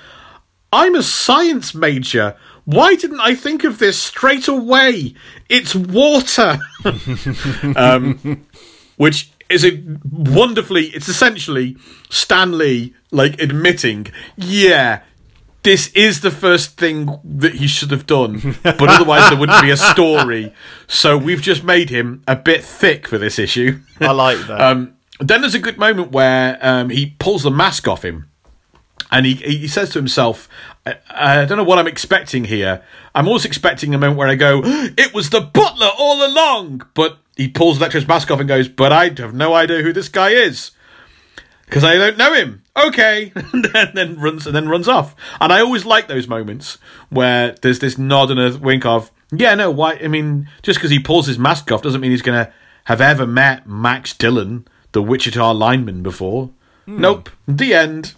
I'm 0.72 0.94
a 0.94 1.02
science 1.02 1.74
major. 1.74 2.36
Why 2.68 2.96
didn't 2.96 3.20
I 3.20 3.34
think 3.34 3.64
of 3.64 3.78
this 3.78 3.98
straight 3.98 4.46
away? 4.46 5.14
It's 5.48 5.74
water. 5.74 6.58
um, 7.76 8.44
which 8.98 9.30
is 9.48 9.64
a 9.64 9.82
wonderfully, 10.04 10.88
it's 10.88 11.08
essentially 11.08 11.78
Stan 12.10 12.58
Lee, 12.58 12.92
like, 13.10 13.40
admitting, 13.40 14.08
yeah, 14.36 15.00
this 15.62 15.90
is 15.94 16.20
the 16.20 16.30
first 16.30 16.76
thing 16.76 17.18
that 17.24 17.54
he 17.54 17.68
should 17.68 17.90
have 17.90 18.04
done, 18.04 18.58
but 18.62 18.82
otherwise 18.82 19.30
there 19.30 19.38
wouldn't 19.38 19.62
be 19.62 19.70
a 19.70 19.76
story. 19.78 20.52
So 20.86 21.16
we've 21.16 21.40
just 21.40 21.64
made 21.64 21.88
him 21.88 22.22
a 22.28 22.36
bit 22.36 22.62
thick 22.62 23.08
for 23.08 23.16
this 23.16 23.38
issue. 23.38 23.80
I 23.98 24.12
like 24.12 24.46
that. 24.46 24.60
Um, 24.60 24.94
then 25.20 25.40
there's 25.40 25.54
a 25.54 25.58
good 25.58 25.78
moment 25.78 26.12
where 26.12 26.58
um, 26.60 26.90
he 26.90 27.16
pulls 27.18 27.44
the 27.44 27.50
mask 27.50 27.88
off 27.88 28.04
him. 28.04 28.28
And 29.10 29.24
he, 29.26 29.34
he 29.34 29.68
says 29.68 29.90
to 29.90 29.98
himself, 29.98 30.48
I, 30.86 30.96
I 31.10 31.44
don't 31.44 31.58
know 31.58 31.64
what 31.64 31.78
I'm 31.78 31.86
expecting 31.86 32.44
here. 32.44 32.82
I'm 33.14 33.26
always 33.26 33.44
expecting 33.44 33.94
a 33.94 33.98
moment 33.98 34.18
where 34.18 34.28
I 34.28 34.34
go, 34.34 34.60
it 34.64 35.14
was 35.14 35.30
the 35.30 35.40
butler 35.40 35.90
all 35.98 36.26
along. 36.26 36.82
But 36.94 37.18
he 37.36 37.48
pulls 37.48 37.78
Electro's 37.78 38.06
mask 38.06 38.30
off 38.30 38.40
and 38.40 38.48
goes, 38.48 38.68
but 38.68 38.92
I 38.92 39.10
have 39.16 39.34
no 39.34 39.54
idea 39.54 39.82
who 39.82 39.92
this 39.92 40.08
guy 40.08 40.30
is. 40.30 40.72
Because 41.64 41.84
I 41.84 41.96
don't 41.96 42.16
know 42.16 42.32
him. 42.32 42.62
Okay. 42.76 43.32
and 43.52 43.64
then, 43.94 44.18
runs 44.18 44.46
and 44.46 44.56
then 44.56 44.68
runs 44.68 44.88
off. 44.88 45.14
And 45.40 45.52
I 45.52 45.60
always 45.60 45.84
like 45.84 46.08
those 46.08 46.26
moments 46.26 46.78
where 47.10 47.52
there's 47.62 47.78
this 47.78 47.98
nod 47.98 48.30
and 48.30 48.40
a 48.40 48.58
wink 48.58 48.86
of, 48.86 49.10
yeah, 49.30 49.54
no, 49.54 49.70
why? 49.70 49.94
I 50.02 50.08
mean, 50.08 50.48
just 50.62 50.78
because 50.78 50.90
he 50.90 50.98
pulls 50.98 51.26
his 51.26 51.38
mask 51.38 51.70
off 51.70 51.82
doesn't 51.82 52.00
mean 52.00 52.10
he's 52.10 52.22
going 52.22 52.46
to 52.46 52.52
have 52.84 53.02
ever 53.02 53.26
met 53.26 53.66
Max 53.66 54.14
Dillon, 54.14 54.66
the 54.92 55.02
Wichita 55.02 55.52
lineman, 55.52 56.02
before. 56.02 56.50
Hmm. 56.86 57.00
Nope. 57.02 57.30
The 57.46 57.74
end. 57.74 58.14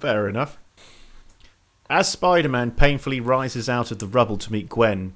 Fair 0.00 0.28
enough. 0.28 0.58
As 1.90 2.08
Spider 2.10 2.48
Man 2.48 2.70
painfully 2.70 3.20
rises 3.20 3.68
out 3.68 3.90
of 3.90 3.98
the 3.98 4.06
rubble 4.06 4.38
to 4.38 4.52
meet 4.52 4.68
Gwen, 4.68 5.12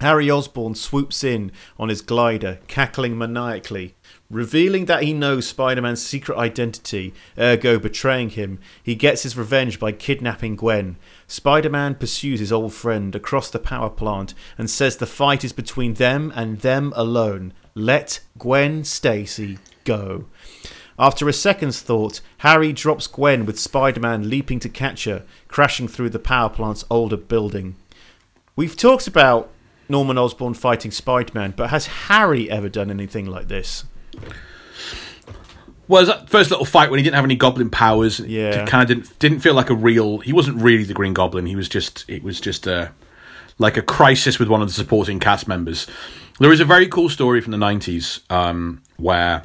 Harry 0.00 0.28
Osborn 0.28 0.74
swoops 0.74 1.22
in 1.22 1.52
on 1.78 1.88
his 1.88 2.02
glider, 2.02 2.58
cackling 2.66 3.16
maniacally. 3.16 3.94
Revealing 4.28 4.86
that 4.86 5.04
he 5.04 5.12
knows 5.12 5.46
Spider 5.46 5.80
Man's 5.82 6.02
secret 6.02 6.36
identity, 6.36 7.14
ergo 7.38 7.78
betraying 7.78 8.30
him, 8.30 8.58
he 8.82 8.96
gets 8.96 9.22
his 9.22 9.36
revenge 9.36 9.78
by 9.78 9.92
kidnapping 9.92 10.56
Gwen. 10.56 10.96
Spider 11.28 11.70
Man 11.70 11.94
pursues 11.94 12.40
his 12.40 12.50
old 12.50 12.74
friend 12.74 13.14
across 13.14 13.50
the 13.50 13.60
power 13.60 13.88
plant 13.88 14.34
and 14.58 14.68
says 14.68 14.96
the 14.96 15.06
fight 15.06 15.44
is 15.44 15.52
between 15.52 15.94
them 15.94 16.32
and 16.34 16.60
them 16.60 16.92
alone. 16.96 17.52
Let 17.76 18.20
Gwen 18.36 18.82
Stacy 18.82 19.58
go. 19.84 20.24
After 20.98 21.28
a 21.28 21.32
second's 21.32 21.80
thought, 21.80 22.20
Harry 22.38 22.72
drops 22.72 23.06
Gwen 23.06 23.46
with 23.46 23.58
Spider 23.58 24.00
Man 24.00 24.28
leaping 24.30 24.60
to 24.60 24.68
catch 24.68 25.04
her, 25.04 25.24
crashing 25.48 25.88
through 25.88 26.10
the 26.10 26.18
power 26.18 26.48
plant's 26.48 26.84
older 26.88 27.16
building. 27.16 27.74
We've 28.56 28.76
talked 28.76 29.06
about 29.08 29.50
Norman 29.88 30.16
Osborn 30.18 30.54
fighting 30.54 30.90
Spider 30.92 31.32
Man, 31.34 31.52
but 31.56 31.70
has 31.70 31.86
Harry 31.86 32.48
ever 32.50 32.68
done 32.68 32.90
anything 32.90 33.26
like 33.26 33.48
this? 33.48 33.84
Well, 35.86 36.06
that 36.06 36.30
first 36.30 36.50
little 36.50 36.64
fight 36.64 36.90
when 36.90 36.98
he 36.98 37.04
didn't 37.04 37.16
have 37.16 37.24
any 37.24 37.36
goblin 37.36 37.68
powers, 37.68 38.18
Yeah. 38.20 38.64
kind 38.64 38.82
of 38.82 38.88
didn't 38.88 39.18
didn't 39.18 39.40
feel 39.40 39.54
like 39.54 39.68
a 39.70 39.74
real. 39.74 40.18
He 40.20 40.32
wasn't 40.32 40.62
really 40.62 40.84
the 40.84 40.94
Green 40.94 41.12
Goblin. 41.12 41.44
He 41.46 41.56
was 41.56 41.68
just 41.68 42.04
it 42.08 42.22
was 42.22 42.40
just 42.40 42.66
a 42.66 42.92
like 43.58 43.76
a 43.76 43.82
crisis 43.82 44.38
with 44.38 44.48
one 44.48 44.62
of 44.62 44.68
the 44.68 44.74
supporting 44.74 45.20
cast 45.20 45.46
members. 45.46 45.86
There 46.40 46.52
is 46.52 46.60
a 46.60 46.64
very 46.64 46.88
cool 46.88 47.08
story 47.10 47.40
from 47.40 47.50
the 47.52 47.58
nineties 47.58 48.20
um, 48.30 48.82
where 48.96 49.42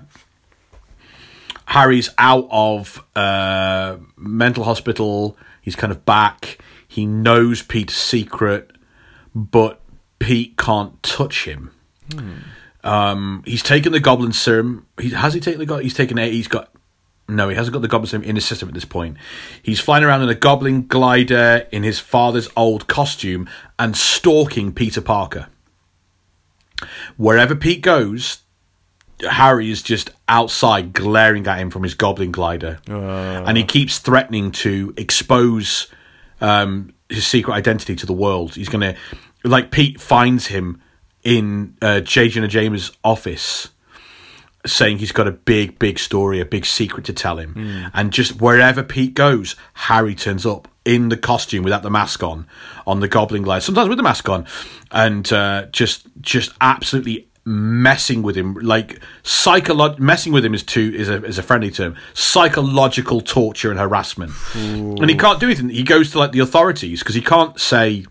Harry's 1.70 2.10
out 2.18 2.48
of 2.50 3.06
uh, 3.16 3.98
mental 4.18 4.64
hospital. 4.64 5.38
He's 5.62 5.76
kind 5.76 5.92
of 5.92 6.04
back. 6.04 6.58
He 6.88 7.06
knows 7.06 7.62
Pete's 7.62 7.94
secret, 7.96 8.72
but 9.36 9.80
Pete 10.18 10.58
can't 10.58 11.02
touch 11.04 11.46
him. 11.46 11.70
Um, 12.84 13.44
he's 13.46 13.62
taken 13.62 13.92
the 13.92 14.00
Goblin 14.00 14.34
Serum. 14.34 14.88
He 15.00 15.12
has 15.12 15.36
he 15.36 15.40
taken 15.40 15.60
the 15.60 15.68
Goblin? 15.68 15.84
He's 15.84 15.94
taken 15.94 16.18
it. 16.18 16.34
He's 16.34 16.48
got 16.48 16.72
no. 17.28 17.50
He 17.50 17.56
hasn't 17.56 17.74
got 17.74 17.84
the 17.84 17.88
Goblin 17.88 18.08
Serum 18.08 18.24
in 18.24 18.36
his 18.36 18.46
system 18.46 18.68
at 18.68 18.74
this 18.74 18.86
point. 18.86 19.18
He's 19.62 19.80
flying 19.80 20.04
around 20.04 20.24
in 20.24 20.30
a 20.30 20.36
Goblin 20.36 20.88
glider 20.88 21.68
in 21.72 21.84
his 21.84 22.00
father's 22.00 22.50
old 22.58 22.88
costume 22.88 23.48
and 23.78 23.96
stalking 23.96 24.74
Peter 24.74 25.02
Parker. 25.02 25.50
Wherever 27.16 27.54
Pete 27.54 27.82
goes, 27.82 28.40
Harry 29.22 29.70
is 29.72 29.82
just 29.82 30.12
outside 30.28 30.94
glaring 30.94 31.48
at 31.48 31.60
him 31.60 31.70
from 31.70 31.84
his 31.84 31.94
Goblin 31.94 32.32
glider, 32.32 32.80
and 32.88 33.58
he 33.58 33.64
keeps 33.64 34.00
threatening 34.00 34.52
to 34.52 34.94
expose 34.98 35.88
um, 36.42 36.94
his 37.10 37.26
secret 37.28 37.54
identity 37.54 37.96
to 37.96 38.06
the 38.06 38.14
world. 38.14 38.56
He's 38.56 38.70
gonna, 38.70 38.96
like, 39.44 39.72
Pete 39.72 40.00
finds 40.00 40.48
him 40.48 40.82
in 41.24 41.76
uh, 41.82 42.00
J. 42.02 42.30
Jonah 42.30 42.48
James' 42.48 42.92
office, 43.04 43.70
saying 44.66 44.98
he's 45.00 45.12
got 45.12 45.28
a 45.28 45.32
big, 45.32 45.80
big 45.80 46.00
story, 46.00 46.40
a 46.40 46.46
big 46.46 46.66
secret 46.66 47.06
to 47.06 47.14
tell 47.14 47.38
him. 47.38 47.90
And 47.94 48.12
just 48.12 48.42
wherever 48.42 48.84
Pete 48.84 49.14
goes, 49.14 49.56
Harry 49.74 50.16
turns 50.16 50.46
up 50.46 50.68
in 50.86 51.10
the 51.10 51.18
costume 51.18 51.64
without 51.64 51.84
the 51.84 51.90
mask 51.90 52.24
on, 52.24 52.48
on 52.86 53.00
the 53.00 53.08
Goblin 53.08 53.44
glider, 53.44 53.62
sometimes 53.62 53.90
with 53.90 53.98
the 53.98 54.04
mask 54.04 54.28
on, 54.30 54.46
and 54.92 55.32
uh, 55.32 55.66
just 55.72 56.08
just 56.22 56.52
absolutely 56.60 57.29
messing 57.50 58.22
with 58.22 58.38
him 58.38 58.54
like 58.62 59.00
psycholo- 59.24 59.98
messing 59.98 60.32
with 60.32 60.46
him 60.46 60.54
is 60.54 60.62
too 60.62 60.94
is 60.96 61.10
a, 61.10 61.24
is 61.26 61.40
a 61.40 61.44
friendly 61.44 61.72
term 61.72 61.96
psychological 62.14 63.22
torture 63.22 63.72
and 63.72 63.80
harassment 63.80 64.32
and 64.54 65.10
he 65.10 65.18
can't 65.18 65.40
do 65.40 65.48
anything 65.48 65.68
he 65.70 65.82
goes 65.82 66.12
to 66.12 66.20
like 66.20 66.32
the 66.32 66.40
authorities 66.40 67.00
because 67.00 67.16
he 67.16 67.22
can't 67.22 67.60
say 67.60 68.06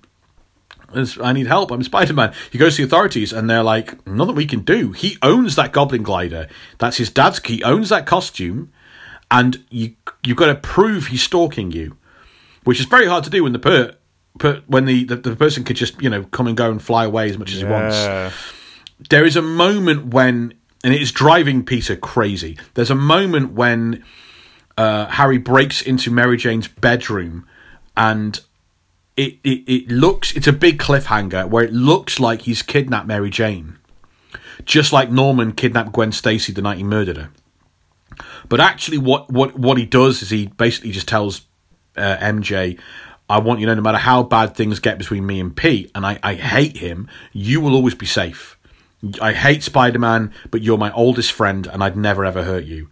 I 1.22 1.34
need 1.34 1.46
help. 1.46 1.70
I'm 1.70 1.82
Spider 1.82 2.14
Man. 2.14 2.32
He 2.50 2.56
goes 2.56 2.76
to 2.76 2.82
the 2.82 2.86
authorities, 2.86 3.30
and 3.30 3.50
they're 3.50 3.62
like, 3.62 4.06
"Nothing 4.06 4.34
we 4.34 4.46
can 4.46 4.60
do." 4.60 4.92
He 4.92 5.18
owns 5.20 5.54
that 5.56 5.70
Goblin 5.70 6.02
glider. 6.02 6.48
That's 6.78 6.96
his 6.96 7.10
dad's. 7.10 7.40
Key. 7.40 7.56
He 7.56 7.62
owns 7.62 7.90
that 7.90 8.06
costume, 8.06 8.72
and 9.30 9.62
you 9.68 9.96
you've 10.24 10.38
got 10.38 10.46
to 10.46 10.54
prove 10.54 11.08
he's 11.08 11.22
stalking 11.22 11.72
you, 11.72 11.98
which 12.64 12.80
is 12.80 12.86
very 12.86 13.06
hard 13.06 13.22
to 13.24 13.28
do 13.30 13.42
when 13.44 13.52
the 13.52 13.58
per, 13.58 13.96
per 14.38 14.62
when 14.66 14.86
the, 14.86 15.04
the 15.04 15.16
the 15.16 15.36
person 15.36 15.62
could 15.62 15.76
just 15.76 16.00
you 16.00 16.08
know 16.08 16.24
come 16.24 16.46
and 16.46 16.56
go 16.56 16.70
and 16.70 16.80
fly 16.80 17.04
away 17.04 17.28
as 17.28 17.36
much 17.36 17.52
as 17.52 17.58
he 17.58 17.64
wants 17.66 17.96
there 19.10 19.24
is 19.24 19.36
a 19.36 19.42
moment 19.42 20.06
when, 20.06 20.54
and 20.82 20.94
it 20.94 21.00
is 21.00 21.12
driving 21.12 21.64
Peter 21.64 21.96
crazy. 21.96 22.58
There's 22.74 22.90
a 22.90 22.96
moment 22.96 23.52
when 23.52 24.04
uh, 24.76 25.06
Harry 25.06 25.38
breaks 25.38 25.82
into 25.82 26.10
Mary 26.10 26.36
Jane's 26.36 26.68
bedroom, 26.68 27.46
and 27.96 28.40
it, 29.16 29.38
it 29.42 29.68
it 29.70 29.88
looks 29.88 30.34
it's 30.36 30.46
a 30.46 30.52
big 30.52 30.78
cliffhanger 30.78 31.48
where 31.48 31.64
it 31.64 31.72
looks 31.72 32.20
like 32.20 32.42
he's 32.42 32.62
kidnapped 32.62 33.06
Mary 33.06 33.30
Jane, 33.30 33.78
just 34.64 34.92
like 34.92 35.10
Norman 35.10 35.52
kidnapped 35.52 35.92
Gwen 35.92 36.12
Stacy 36.12 36.52
the 36.52 36.62
night 36.62 36.78
he 36.78 36.84
murdered 36.84 37.16
her. 37.16 37.30
But 38.48 38.60
actually, 38.60 38.98
what 38.98 39.30
what 39.30 39.58
what 39.58 39.78
he 39.78 39.84
does 39.84 40.22
is 40.22 40.30
he 40.30 40.46
basically 40.46 40.92
just 40.92 41.08
tells 41.08 41.42
uh, 41.96 42.16
MJ. 42.18 42.78
I 43.30 43.40
want 43.40 43.60
you 43.60 43.66
to 43.66 43.72
know, 43.72 43.82
no 43.82 43.82
matter 43.82 43.98
how 43.98 44.22
bad 44.22 44.56
things 44.56 44.80
get 44.80 44.96
between 44.96 45.26
me 45.26 45.38
and 45.38 45.54
Pete, 45.54 45.90
and 45.94 46.06
I, 46.06 46.18
I 46.22 46.32
hate 46.32 46.78
him, 46.78 47.08
you 47.34 47.60
will 47.60 47.74
always 47.74 47.94
be 47.94 48.06
safe. 48.06 48.57
I 49.20 49.32
hate 49.32 49.62
Spider 49.62 49.98
Man, 49.98 50.32
but 50.50 50.62
you're 50.62 50.78
my 50.78 50.92
oldest 50.92 51.32
friend, 51.32 51.66
and 51.66 51.82
I'd 51.82 51.96
never 51.96 52.24
ever 52.24 52.42
hurt 52.42 52.64
you. 52.64 52.88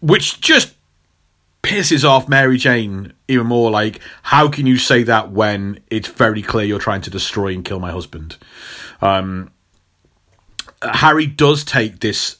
Which 0.00 0.40
just 0.40 0.74
pisses 1.62 2.04
off 2.04 2.28
Mary 2.28 2.58
Jane 2.58 3.12
even 3.26 3.46
more. 3.46 3.70
Like, 3.70 4.00
how 4.22 4.48
can 4.48 4.66
you 4.66 4.76
say 4.76 5.02
that 5.04 5.32
when 5.32 5.80
it's 5.90 6.08
very 6.08 6.42
clear 6.42 6.64
you're 6.64 6.78
trying 6.78 7.00
to 7.02 7.10
destroy 7.10 7.52
and 7.52 7.64
kill 7.64 7.80
my 7.80 7.90
husband? 7.90 8.36
Um, 9.00 9.50
Harry 10.82 11.26
does 11.26 11.64
take 11.64 12.00
this. 12.00 12.38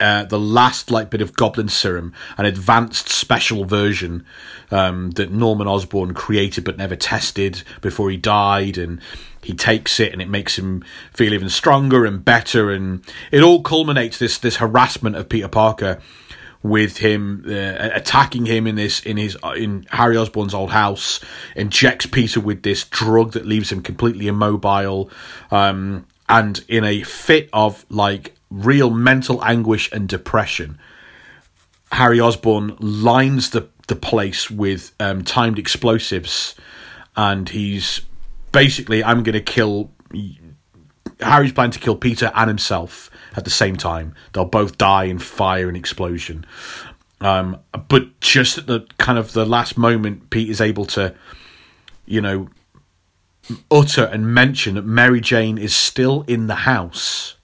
Uh, 0.00 0.24
the 0.24 0.38
last 0.38 0.90
like 0.90 1.10
bit 1.10 1.20
of 1.20 1.36
goblin 1.36 1.68
serum, 1.68 2.12
an 2.36 2.44
advanced 2.44 3.08
special 3.08 3.64
version 3.64 4.26
um, 4.72 5.12
that 5.12 5.30
Norman 5.30 5.68
Osborn 5.68 6.12
created 6.12 6.64
but 6.64 6.76
never 6.76 6.96
tested 6.96 7.62
before 7.82 8.10
he 8.10 8.16
died, 8.16 8.76
and 8.76 9.00
he 9.42 9.54
takes 9.54 9.98
it 10.00 10.12
and 10.12 10.22
it 10.22 10.28
makes 10.28 10.58
him 10.58 10.84
feel 11.12 11.34
even 11.34 11.48
stronger 11.48 12.04
and 12.04 12.24
better, 12.24 12.70
and 12.70 13.04
it 13.30 13.42
all 13.42 13.62
culminates 13.62 14.18
this 14.18 14.38
this 14.38 14.56
harassment 14.56 15.16
of 15.16 15.28
Peter 15.28 15.48
Parker 15.48 16.00
with 16.62 16.98
him 16.98 17.44
uh, 17.46 17.90
attacking 17.92 18.46
him 18.46 18.66
in 18.66 18.76
this 18.76 19.00
in 19.00 19.16
his 19.16 19.36
in 19.56 19.86
Harry 19.90 20.16
Osborn's 20.16 20.54
old 20.54 20.70
house, 20.70 21.20
injects 21.56 22.06
Peter 22.06 22.40
with 22.40 22.62
this 22.62 22.84
drug 22.84 23.32
that 23.32 23.46
leaves 23.46 23.72
him 23.72 23.82
completely 23.82 24.28
immobile, 24.28 25.10
um, 25.50 26.06
and 26.28 26.64
in 26.68 26.84
a 26.84 27.02
fit 27.02 27.48
of 27.52 27.84
like 27.88 28.34
real 28.50 28.90
mental 28.90 29.42
anguish 29.44 29.90
and 29.92 30.08
depression, 30.08 30.78
Harry 31.90 32.20
Osborn 32.20 32.76
lines 32.78 33.50
the 33.50 33.68
the 33.88 33.96
place 33.96 34.48
with 34.48 34.92
um, 35.00 35.24
timed 35.24 35.58
explosives, 35.58 36.54
and 37.16 37.48
he's 37.48 38.02
basically 38.52 39.02
I'm 39.02 39.22
going 39.22 39.34
to 39.34 39.40
kill. 39.40 39.90
Harry's 41.20 41.52
planning 41.52 41.72
to 41.72 41.78
kill 41.78 41.96
Peter 41.96 42.32
and 42.34 42.48
himself 42.48 43.10
at 43.36 43.44
the 43.44 43.50
same 43.50 43.76
time. 43.76 44.14
They'll 44.32 44.44
both 44.44 44.78
die 44.78 45.04
in 45.04 45.18
fire 45.18 45.68
and 45.68 45.76
explosion. 45.76 46.44
Um, 47.20 47.60
but 47.88 48.20
just 48.20 48.58
at 48.58 48.66
the 48.66 48.86
kind 48.98 49.18
of 49.18 49.32
the 49.32 49.46
last 49.46 49.78
moment, 49.78 50.30
Pete 50.30 50.50
is 50.50 50.60
able 50.60 50.84
to, 50.86 51.14
you 52.04 52.20
know, 52.20 52.48
utter 53.70 54.04
and 54.04 54.34
mention 54.34 54.74
that 54.74 54.84
Mary 54.84 55.20
Jane 55.20 55.58
is 55.58 55.74
still 55.74 56.22
in 56.26 56.48
the 56.48 56.54
house. 56.56 57.36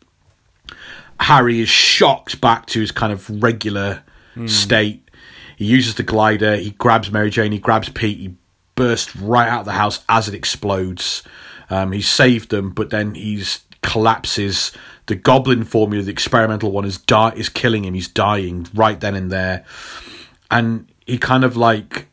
Harry 1.21 1.61
is 1.61 1.69
shocked 1.69 2.41
back 2.41 2.67
to 2.67 2.81
his 2.81 2.93
kind 2.93 3.13
of 3.13 3.43
regular 3.43 4.03
state. 4.49 5.09
He 5.57 5.65
uses 5.65 5.97
the 5.97 6.05
glider. 6.05 6.57
He 6.57 6.71
grabs 6.71 7.11
Mary 7.11 7.31
Jane. 7.31 7.53
He 7.53 7.59
grabs 7.59 7.89
Pete. 7.89 8.19
He 8.19 8.37
bursts 8.79 9.15
right 9.17 9.49
out 9.49 9.61
of 9.61 9.67
the 9.67 9.73
house 9.73 10.05
as 10.09 10.29
it 10.29 10.35
explodes. 10.35 11.23
Um, 11.69 11.93
he's 11.93 12.09
saved 12.09 12.51
them, 12.51 12.71
but 12.71 12.91
then 12.91 13.15
he's 13.15 13.61
collapses. 13.83 14.73
The 15.07 15.15
goblin 15.15 15.65
formula, 15.65 16.05
the 16.05 16.13
experimental 16.13 16.71
one, 16.71 16.85
is 16.85 16.99
di- 16.99 17.35
is 17.37 17.49
killing 17.49 17.85
him. 17.85 17.95
He's 17.95 18.09
dying 18.09 18.67
right 18.73 18.99
then 18.99 19.15
and 19.15 19.31
there, 19.31 19.65
and 20.51 20.91
he 21.07 21.19
kind 21.19 21.45
of 21.45 21.57
like 21.57 22.07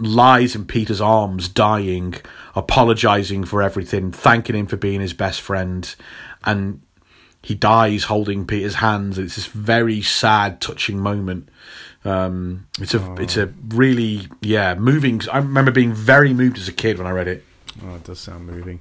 lies 0.00 0.54
in 0.54 0.64
Peter's 0.64 1.00
arms, 1.00 1.48
dying, 1.48 2.14
apologizing 2.54 3.44
for 3.44 3.62
everything, 3.62 4.12
thanking 4.12 4.56
him 4.56 4.66
for 4.66 4.76
being 4.76 5.00
his 5.00 5.12
best 5.12 5.40
friend, 5.40 5.94
and 6.44 6.80
he 7.42 7.54
dies 7.54 8.04
holding 8.04 8.46
Peter's 8.46 8.76
hands. 8.76 9.18
It's 9.18 9.36
this 9.36 9.46
very 9.46 10.02
sad, 10.02 10.60
touching 10.60 10.98
moment. 10.98 11.48
Um, 12.04 12.66
it's 12.80 12.94
a 12.94 13.14
it's 13.14 13.36
a 13.36 13.52
really 13.68 14.28
yeah 14.40 14.74
moving. 14.74 15.20
I 15.30 15.38
remember 15.38 15.70
being 15.70 15.92
very 15.92 16.32
moved 16.32 16.58
as 16.58 16.68
a 16.68 16.72
kid 16.72 16.98
when 16.98 17.06
I 17.06 17.10
read 17.10 17.28
it. 17.28 17.44
Oh, 17.84 17.96
it 17.96 18.04
does 18.04 18.20
sound 18.20 18.46
moving. 18.46 18.80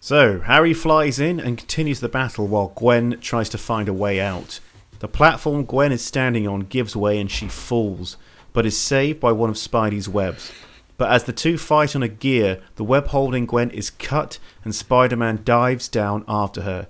So, 0.00 0.40
Harry 0.40 0.72
flies 0.74 1.18
in 1.18 1.40
and 1.40 1.58
continues 1.58 2.00
the 2.00 2.08
battle 2.08 2.46
while 2.46 2.72
Gwen 2.76 3.18
tries 3.20 3.48
to 3.50 3.58
find 3.58 3.88
a 3.88 3.92
way 3.92 4.20
out. 4.20 4.60
The 5.00 5.08
platform 5.08 5.64
Gwen 5.64 5.92
is 5.92 6.04
standing 6.04 6.46
on 6.46 6.60
gives 6.60 6.96
way 6.96 7.20
and 7.20 7.30
she 7.30 7.48
falls, 7.48 8.16
but 8.52 8.64
is 8.64 8.76
saved 8.76 9.20
by 9.20 9.32
one 9.32 9.50
of 9.50 9.56
Spidey's 9.56 10.08
webs. 10.08 10.52
But 10.96 11.10
as 11.10 11.24
the 11.24 11.32
two 11.32 11.58
fight 11.58 11.94
on 11.94 12.02
a 12.02 12.08
gear, 12.08 12.60
the 12.76 12.84
web 12.84 13.08
holding 13.08 13.46
Gwen 13.46 13.70
is 13.70 13.90
cut 13.90 14.38
and 14.64 14.74
Spider 14.74 15.16
Man 15.16 15.42
dives 15.44 15.88
down 15.88 16.24
after 16.26 16.62
her. 16.62 16.88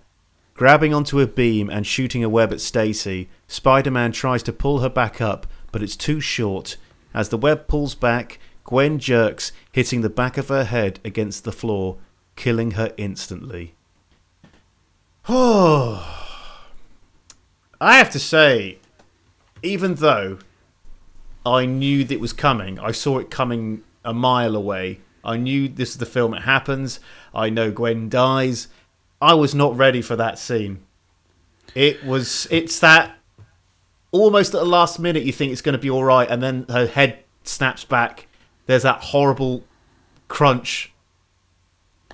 Grabbing 0.58 0.92
onto 0.92 1.20
a 1.20 1.26
beam 1.28 1.70
and 1.70 1.86
shooting 1.86 2.24
a 2.24 2.28
web 2.28 2.52
at 2.52 2.60
Stacy, 2.60 3.28
Spider 3.46 3.92
Man 3.92 4.10
tries 4.10 4.42
to 4.42 4.52
pull 4.52 4.80
her 4.80 4.88
back 4.88 5.20
up, 5.20 5.46
but 5.70 5.84
it's 5.84 5.94
too 5.94 6.20
short. 6.20 6.76
As 7.14 7.28
the 7.28 7.38
web 7.38 7.68
pulls 7.68 7.94
back, 7.94 8.40
Gwen 8.64 8.98
jerks, 8.98 9.52
hitting 9.70 10.00
the 10.00 10.10
back 10.10 10.36
of 10.36 10.48
her 10.48 10.64
head 10.64 10.98
against 11.04 11.44
the 11.44 11.52
floor, 11.52 11.98
killing 12.34 12.72
her 12.72 12.92
instantly. 12.96 13.76
Oh. 15.28 16.26
I 17.80 17.96
have 17.98 18.10
to 18.10 18.18
say, 18.18 18.78
even 19.62 19.94
though 19.94 20.40
I 21.46 21.66
knew 21.66 22.02
that 22.02 22.14
it 22.14 22.20
was 22.20 22.32
coming, 22.32 22.80
I 22.80 22.90
saw 22.90 23.20
it 23.20 23.30
coming 23.30 23.84
a 24.04 24.12
mile 24.12 24.56
away. 24.56 24.98
I 25.24 25.36
knew 25.36 25.68
this 25.68 25.90
is 25.90 25.98
the 25.98 26.06
film 26.06 26.34
it 26.34 26.42
happens. 26.42 26.98
I 27.32 27.48
know 27.48 27.70
Gwen 27.70 28.08
dies. 28.08 28.66
I 29.20 29.34
was 29.34 29.55
not 29.55 29.76
ready 29.76 30.02
for 30.02 30.16
that 30.16 30.38
scene. 30.38 30.80
It 31.74 32.05
was 32.05 32.47
it's 32.50 32.78
that 32.80 33.16
almost 34.10 34.55
at 34.55 34.60
the 34.60 34.66
last 34.66 34.98
minute 34.98 35.24
you 35.24 35.32
think 35.32 35.52
it's 35.52 35.60
going 35.60 35.74
to 35.74 35.78
be 35.78 35.90
all 35.90 36.05
right 36.05 36.28
and 36.30 36.42
then 36.42 36.66
her 36.68 36.86
head 36.86 37.18
snaps 37.44 37.84
back. 37.84 38.26
There's 38.66 38.82
that 38.82 39.00
horrible 39.00 39.64
crunch 40.28 40.92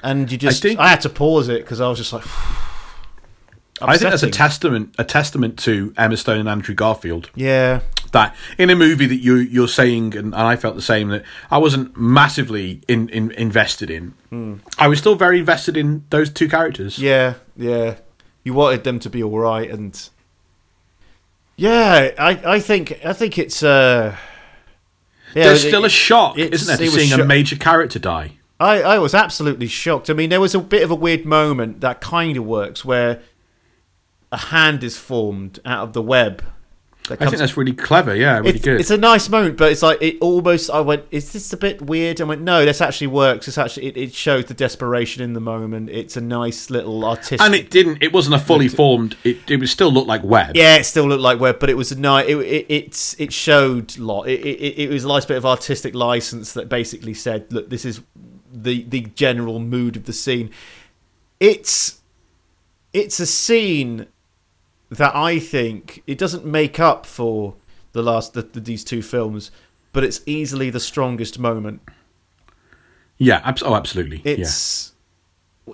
and 0.02 0.30
you 0.30 0.38
just 0.38 0.64
I, 0.64 0.68
think- 0.68 0.80
had 0.80 1.00
to 1.02 1.08
pause 1.08 1.48
it 1.48 1.62
because 1.62 1.80
I 1.80 1.88
was 1.88 1.98
just 1.98 2.12
like 2.12 2.24
I 3.82 3.96
think 3.98 4.10
that's 4.10 4.22
a 4.22 4.30
testament 4.30 4.94
a 4.98 5.04
testament 5.04 5.58
to 5.60 5.92
Emma 5.96 6.16
Stone 6.16 6.40
and 6.40 6.48
Andrew 6.48 6.74
Garfield. 6.74 7.30
Yeah. 7.34 7.80
That 8.14 8.34
in 8.58 8.70
a 8.70 8.74
movie 8.74 9.06
that 9.06 9.16
you 9.22 9.36
you're 9.36 9.68
saying 9.68 10.16
and, 10.16 10.32
and 10.32 10.34
I 10.34 10.56
felt 10.56 10.74
the 10.74 10.82
same 10.82 11.08
that 11.10 11.22
I 11.50 11.58
wasn't 11.58 11.94
massively 11.96 12.80
in, 12.88 13.08
in 13.10 13.30
invested 13.32 13.90
in. 13.90 14.14
I 14.78 14.88
was 14.88 14.98
still 14.98 15.14
very 15.14 15.38
invested 15.38 15.76
in 15.76 16.04
those 16.10 16.28
two 16.30 16.48
characters. 16.48 16.98
Yeah, 16.98 17.34
yeah. 17.56 17.96
You 18.42 18.52
wanted 18.54 18.82
them 18.84 18.98
to 19.00 19.08
be 19.10 19.22
all 19.22 19.38
right, 19.38 19.70
and 19.70 19.96
yeah, 21.56 22.10
I, 22.18 22.54
I 22.56 22.60
think, 22.60 22.98
I 23.04 23.12
think 23.12 23.38
it's. 23.38 23.62
uh 23.62 24.16
yeah, 25.34 25.44
There's 25.44 25.64
it- 25.64 25.68
still 25.68 25.84
a 25.84 25.88
shock, 25.88 26.38
isn't 26.38 26.66
there, 26.66 26.74
it 26.76 26.78
to 26.90 26.96
was 26.96 27.08
seeing 27.08 27.20
a 27.20 27.24
major 27.24 27.56
character 27.56 27.98
die? 27.98 28.32
I, 28.60 28.82
I 28.82 28.98
was 28.98 29.14
absolutely 29.14 29.66
shocked. 29.66 30.08
I 30.08 30.12
mean, 30.12 30.30
there 30.30 30.40
was 30.40 30.54
a 30.54 30.60
bit 30.60 30.82
of 30.84 30.90
a 30.92 30.94
weird 30.94 31.24
moment 31.24 31.80
that 31.80 32.00
kind 32.00 32.36
of 32.36 32.44
works 32.44 32.84
where 32.84 33.20
a 34.30 34.36
hand 34.36 34.84
is 34.84 34.96
formed 34.96 35.58
out 35.64 35.82
of 35.82 35.92
the 35.92 36.02
web, 36.02 36.44
I 37.10 37.16
think 37.16 37.36
that's 37.36 37.56
really 37.56 37.74
clever. 37.74 38.14
Yeah, 38.14 38.38
really 38.38 38.50
it's, 38.50 38.64
good. 38.64 38.80
it's 38.80 38.90
a 38.90 38.96
nice 38.96 39.28
moment, 39.28 39.58
but 39.58 39.70
it's 39.70 39.82
like 39.82 40.00
it 40.00 40.16
almost. 40.22 40.70
I 40.70 40.80
went, 40.80 41.04
"Is 41.10 41.32
this 41.32 41.52
a 41.52 41.56
bit 41.58 41.82
weird?" 41.82 42.18
I 42.18 42.24
went, 42.24 42.40
"No, 42.40 42.64
this 42.64 42.80
actually 42.80 43.08
works. 43.08 43.46
It's 43.46 43.58
actually 43.58 43.88
it, 43.88 43.96
it 43.98 44.14
shows 44.14 44.46
the 44.46 44.54
desperation 44.54 45.22
in 45.22 45.34
the 45.34 45.40
moment. 45.40 45.90
It's 45.90 46.16
a 46.16 46.22
nice 46.22 46.70
little 46.70 47.04
artistic." 47.04 47.42
and 47.42 47.54
it 47.54 47.70
didn't. 47.70 48.02
It 48.02 48.14
wasn't 48.14 48.36
a 48.36 48.38
fully 48.38 48.68
formed. 48.68 49.18
It 49.22 49.50
it 49.50 49.58
would 49.58 49.68
still 49.68 49.92
look 49.92 50.06
like 50.06 50.24
web. 50.24 50.56
yeah, 50.56 50.76
it 50.76 50.84
still 50.84 51.06
looked 51.06 51.20
like 51.20 51.38
web, 51.38 51.58
but 51.58 51.68
it 51.68 51.76
was 51.76 51.92
a 51.92 52.00
nice. 52.00 52.26
It 52.26 52.36
it 52.36 52.66
it's, 52.70 53.20
it 53.20 53.34
showed 53.34 53.98
lot. 53.98 54.26
It, 54.26 54.40
it 54.40 54.84
it 54.84 54.88
was 54.88 55.04
a 55.04 55.08
nice 55.08 55.26
bit 55.26 55.36
of 55.36 55.44
artistic 55.44 55.94
license 55.94 56.54
that 56.54 56.70
basically 56.70 57.12
said, 57.12 57.52
"Look, 57.52 57.68
this 57.68 57.84
is 57.84 58.00
the 58.50 58.82
the 58.84 59.02
general 59.02 59.58
mood 59.58 59.96
of 59.96 60.04
the 60.04 60.14
scene." 60.14 60.50
It's 61.38 62.00
it's 62.94 63.20
a 63.20 63.26
scene 63.26 64.06
that 64.96 65.14
I 65.14 65.38
think 65.38 66.02
it 66.06 66.18
doesn't 66.18 66.44
make 66.44 66.78
up 66.78 67.06
for 67.06 67.54
the 67.92 68.02
last 68.02 68.34
the, 68.34 68.42
the, 68.42 68.60
these 68.60 68.84
two 68.84 69.02
films, 69.02 69.50
but 69.92 70.04
it's 70.04 70.20
easily 70.26 70.70
the 70.70 70.80
strongest 70.80 71.38
moment. 71.38 71.80
Yeah. 73.16 73.40
abs- 73.44 73.62
oh, 73.62 73.74
absolutely. 73.74 74.22
yeah. 74.24 74.32
It's 74.32 74.92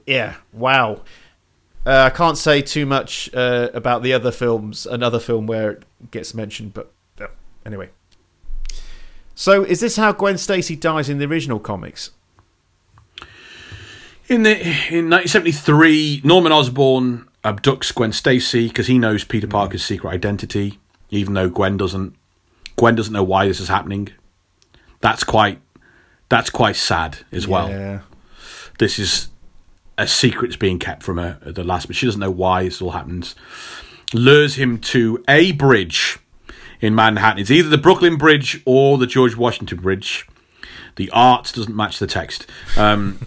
yeah, 0.06 0.36
wow. 0.52 1.02
Uh, 1.84 2.02
I 2.02 2.10
can't 2.10 2.36
say 2.36 2.60
too 2.62 2.86
much 2.86 3.32
uh, 3.34 3.70
about 3.72 4.02
the 4.02 4.12
other 4.12 4.30
films. 4.30 4.86
Another 4.86 5.18
film 5.18 5.46
where 5.46 5.70
it 5.72 5.84
gets 6.10 6.34
mentioned, 6.34 6.74
but 6.74 6.92
uh, 7.20 7.28
anyway. 7.64 7.88
So, 9.34 9.64
is 9.64 9.80
this 9.80 9.96
how 9.96 10.12
Gwen 10.12 10.36
Stacy 10.36 10.76
dies 10.76 11.08
in 11.08 11.18
the 11.18 11.24
original 11.24 11.58
comics? 11.58 12.10
In 14.28 14.42
the 14.42 14.52
in 14.60 15.08
1973, 15.08 16.20
Norman 16.22 16.52
Osborn 16.52 17.26
abducts 17.44 17.94
Gwen 17.94 18.12
Stacy 18.12 18.68
because 18.68 18.86
he 18.86 18.98
knows 18.98 19.24
Peter 19.24 19.46
Parker's 19.46 19.84
secret 19.84 20.10
identity, 20.10 20.78
even 21.10 21.34
though 21.34 21.48
Gwen 21.48 21.76
doesn't. 21.76 22.14
Gwen 22.76 22.94
doesn't 22.94 23.12
know 23.12 23.22
why 23.22 23.46
this 23.46 23.60
is 23.60 23.68
happening. 23.68 24.08
That's 25.00 25.24
quite 25.24 25.60
that's 26.28 26.50
quite 26.50 26.76
sad 26.76 27.18
as 27.32 27.46
well. 27.46 27.68
Yeah. 27.68 28.00
This 28.78 28.98
is 28.98 29.28
a 29.98 30.06
secret's 30.06 30.56
being 30.56 30.78
kept 30.78 31.02
from 31.02 31.18
her 31.18 31.38
at 31.44 31.54
the 31.54 31.64
last, 31.64 31.86
but 31.86 31.96
she 31.96 32.06
doesn't 32.06 32.20
know 32.20 32.30
why 32.30 32.64
this 32.64 32.80
all 32.80 32.92
happens. 32.92 33.34
Lures 34.14 34.54
him 34.54 34.78
to 34.78 35.22
a 35.28 35.52
bridge 35.52 36.18
in 36.80 36.94
Manhattan. 36.94 37.40
It's 37.40 37.50
either 37.50 37.68
the 37.68 37.78
Brooklyn 37.78 38.16
Bridge 38.16 38.62
or 38.64 38.96
the 38.96 39.06
George 39.06 39.36
Washington 39.36 39.80
Bridge. 39.80 40.26
The 40.96 41.10
art 41.10 41.52
doesn't 41.54 41.76
match 41.76 41.98
the 41.98 42.06
text. 42.06 42.46
Um, 42.76 43.18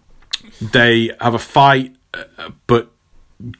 they 0.60 1.12
have 1.20 1.34
a 1.34 1.38
fight, 1.38 1.94
uh, 2.14 2.50
but 2.66 2.90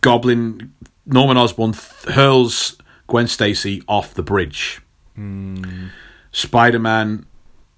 Goblin 0.00 0.72
Norman 1.06 1.36
Osborn 1.36 1.72
th- 1.72 2.14
hurls 2.14 2.76
Gwen 3.06 3.26
Stacy 3.26 3.82
off 3.88 4.14
the 4.14 4.22
bridge. 4.22 4.80
Spider 6.32 6.78
Man 6.78 7.26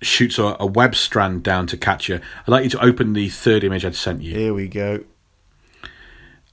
shoots 0.00 0.38
a, 0.38 0.56
a 0.60 0.66
web 0.66 0.94
strand 0.94 1.42
down 1.42 1.66
to 1.68 1.76
catch 1.76 2.06
her. 2.08 2.20
I'd 2.46 2.48
like 2.50 2.64
you 2.64 2.70
to 2.70 2.84
open 2.84 3.12
the 3.14 3.28
third 3.28 3.64
image 3.64 3.84
I'd 3.84 3.94
sent 3.94 4.22
you. 4.22 4.34
Here 4.34 4.54
we 4.54 4.68
go. 4.68 5.04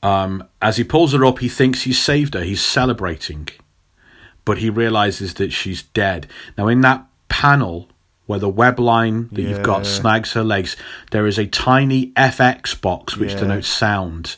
Um, 0.03 0.47
as 0.61 0.77
he 0.77 0.83
pulls 0.83 1.13
her 1.13 1.23
up, 1.25 1.39
he 1.39 1.49
thinks 1.49 1.83
he's 1.83 2.01
saved 2.01 2.33
her. 2.33 2.41
He's 2.43 2.63
celebrating, 2.63 3.49
but 4.45 4.57
he 4.57 4.69
realizes 4.69 5.35
that 5.35 5.51
she's 5.51 5.83
dead. 5.83 6.27
Now, 6.57 6.67
in 6.67 6.81
that 6.81 7.05
panel 7.29 7.87
where 8.25 8.39
the 8.39 8.49
web 8.49 8.79
line 8.79 9.29
that 9.33 9.41
you've 9.41 9.61
got 9.63 9.85
snags 9.85 10.33
her 10.33 10.43
legs, 10.43 10.75
there 11.11 11.27
is 11.27 11.37
a 11.37 11.45
tiny 11.45 12.07
FX 12.13 12.79
box 12.79 13.17
which 13.17 13.33
Yeah. 13.33 13.39
denotes 13.41 13.67
sound 13.67 14.37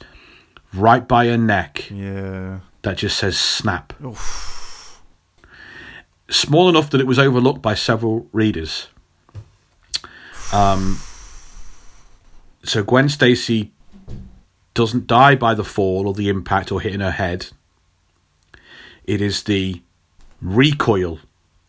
right 0.74 1.08
by 1.08 1.28
her 1.28 1.38
neck 1.38 1.90
Yeah. 1.92 2.60
that 2.82 2.98
just 2.98 3.18
says 3.18 3.38
snap. 3.38 3.94
Small 6.30 6.70
enough 6.70 6.90
that 6.90 7.02
it 7.02 7.08
was 7.08 7.20
overlooked 7.20 7.62
by 7.62 7.76
several 7.76 8.28
readers. 8.32 8.88
Um, 10.52 11.00
so 12.64 12.84
Gwen 12.84 13.10
Stacy 13.10 13.72
doesn't 14.74 15.06
die 15.08 15.36
by 15.36 15.54
the 15.54 15.64
fall 15.64 16.08
or 16.08 16.14
the 16.14 16.30
impact 16.30 16.72
or 16.72 16.82
hitting 16.82 17.02
her 17.02 17.12
head. 17.12 17.48
It 19.06 19.22
is 19.22 19.44
the 19.44 19.82
recoil 20.42 21.20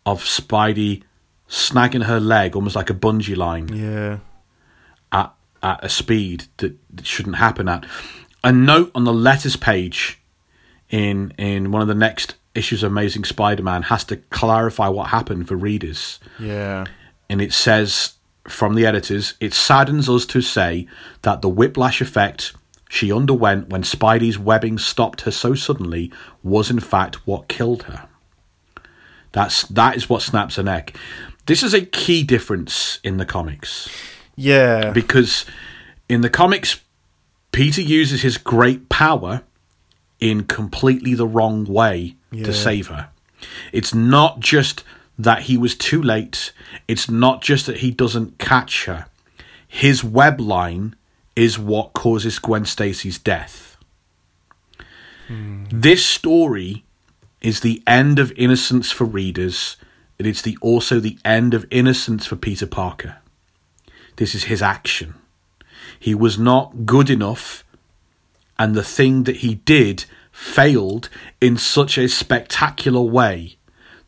of 0.05 0.21
Spidey 0.23 1.03
snagging 1.49 2.03
her 2.05 2.19
leg, 2.19 2.55
almost 2.55 2.75
like 2.75 2.89
a 2.89 2.93
bungee 2.93 3.35
line 3.37 3.67
Yeah. 3.69 4.19
at 5.11 5.33
at 5.61 5.83
a 5.83 5.89
speed 5.89 6.45
that, 6.57 6.75
that 6.95 7.05
shouldn't 7.07 7.35
happen 7.37 7.67
at. 7.67 7.85
A 8.45 8.51
note 8.51 8.91
on 8.95 9.03
the 9.03 9.13
letters 9.13 9.55
page 9.57 10.19
in 10.89 11.31
in 11.37 11.71
one 11.71 11.81
of 11.81 11.87
the 11.87 11.95
next 11.95 12.35
issues 12.53 12.83
of 12.83 12.91
Amazing 12.91 13.25
Spider-Man 13.25 13.81
has 13.83 14.03
to 14.05 14.15
clarify 14.29 14.87
what 14.87 15.07
happened 15.09 15.47
for 15.47 15.55
readers, 15.55 16.19
Yeah. 16.39 16.85
and 17.29 17.41
it 17.41 17.51
says 17.51 18.13
from 18.47 18.75
the 18.75 18.85
editors, 18.85 19.33
it 19.41 19.53
saddens 19.53 20.07
us 20.07 20.25
to 20.27 20.39
say 20.41 20.87
that 21.23 21.41
the 21.41 21.49
whiplash 21.49 21.99
effect 21.99 22.53
she 22.87 23.11
underwent 23.11 23.69
when 23.69 23.81
Spidey's 23.81 24.37
webbing 24.37 24.77
stopped 24.77 25.21
her 25.21 25.31
so 25.31 25.55
suddenly 25.55 26.11
was 26.43 26.69
in 26.69 26.79
fact 26.79 27.25
what 27.27 27.47
killed 27.49 27.83
her. 27.83 28.07
That's 29.31 29.63
that 29.69 29.95
is 29.97 30.07
what 30.07 30.21
snaps 30.21 30.55
her 30.57 30.63
neck. 30.63 30.95
This 31.47 31.63
is 31.63 31.73
a 31.73 31.81
key 31.85 32.23
difference 32.23 32.99
in 33.03 33.17
the 33.17 33.25
comics 33.25 33.89
Yeah. 34.35 34.91
because 34.91 35.45
in 36.07 36.21
the 36.21 36.29
comics, 36.29 36.79
Peter 37.55 37.81
uses 37.81 38.21
his 38.21 38.37
great 38.37 38.89
power 38.89 39.41
in 40.19 40.43
completely 40.43 41.13
the 41.13 41.25
wrong 41.25 41.63
way 41.63 42.17
Yeah. 42.29 42.45
to 42.45 42.53
save 42.53 42.87
her. 42.87 43.07
It's 43.71 43.93
not 43.93 44.41
just 44.41 44.83
that 45.17 45.43
he 45.43 45.55
was 45.55 45.73
too 45.73 46.01
late, 46.01 46.51
it's 46.89 47.09
not 47.09 47.41
just 47.41 47.65
that 47.67 47.77
he 47.77 47.91
doesn't 47.91 48.39
catch 48.39 48.85
her. 48.85 49.05
His 49.65 50.03
web 50.03 50.41
line 50.41 50.95
is 51.33 51.57
what 51.57 51.93
causes 51.93 52.39
Gwen 52.39 52.65
Stacy's 52.65 53.17
death. 53.17 53.77
Hmm. 55.29 55.63
This 55.71 56.05
story 56.05 56.83
is 57.39 57.61
the 57.61 57.81
end 57.87 58.19
of 58.19 58.33
innocence 58.35 58.91
for 58.91 59.05
readers, 59.05 59.77
and 60.19 60.27
it's 60.27 60.41
the 60.41 60.57
also 60.59 60.99
the 60.99 61.17
end 61.23 61.53
of 61.53 61.65
innocence 61.71 62.25
for 62.25 62.35
Peter 62.35 62.67
Parker. 62.67 63.15
This 64.17 64.35
is 64.35 64.45
his 64.45 64.61
action. 64.61 65.13
He 65.99 66.15
was 66.15 66.37
not 66.37 66.85
good 66.85 67.09
enough, 67.09 67.63
and 68.57 68.75
the 68.75 68.83
thing 68.83 69.23
that 69.23 69.37
he 69.37 69.55
did 69.55 70.05
failed 70.31 71.09
in 71.39 71.57
such 71.57 71.97
a 71.97 72.09
spectacular 72.09 73.01
way 73.01 73.57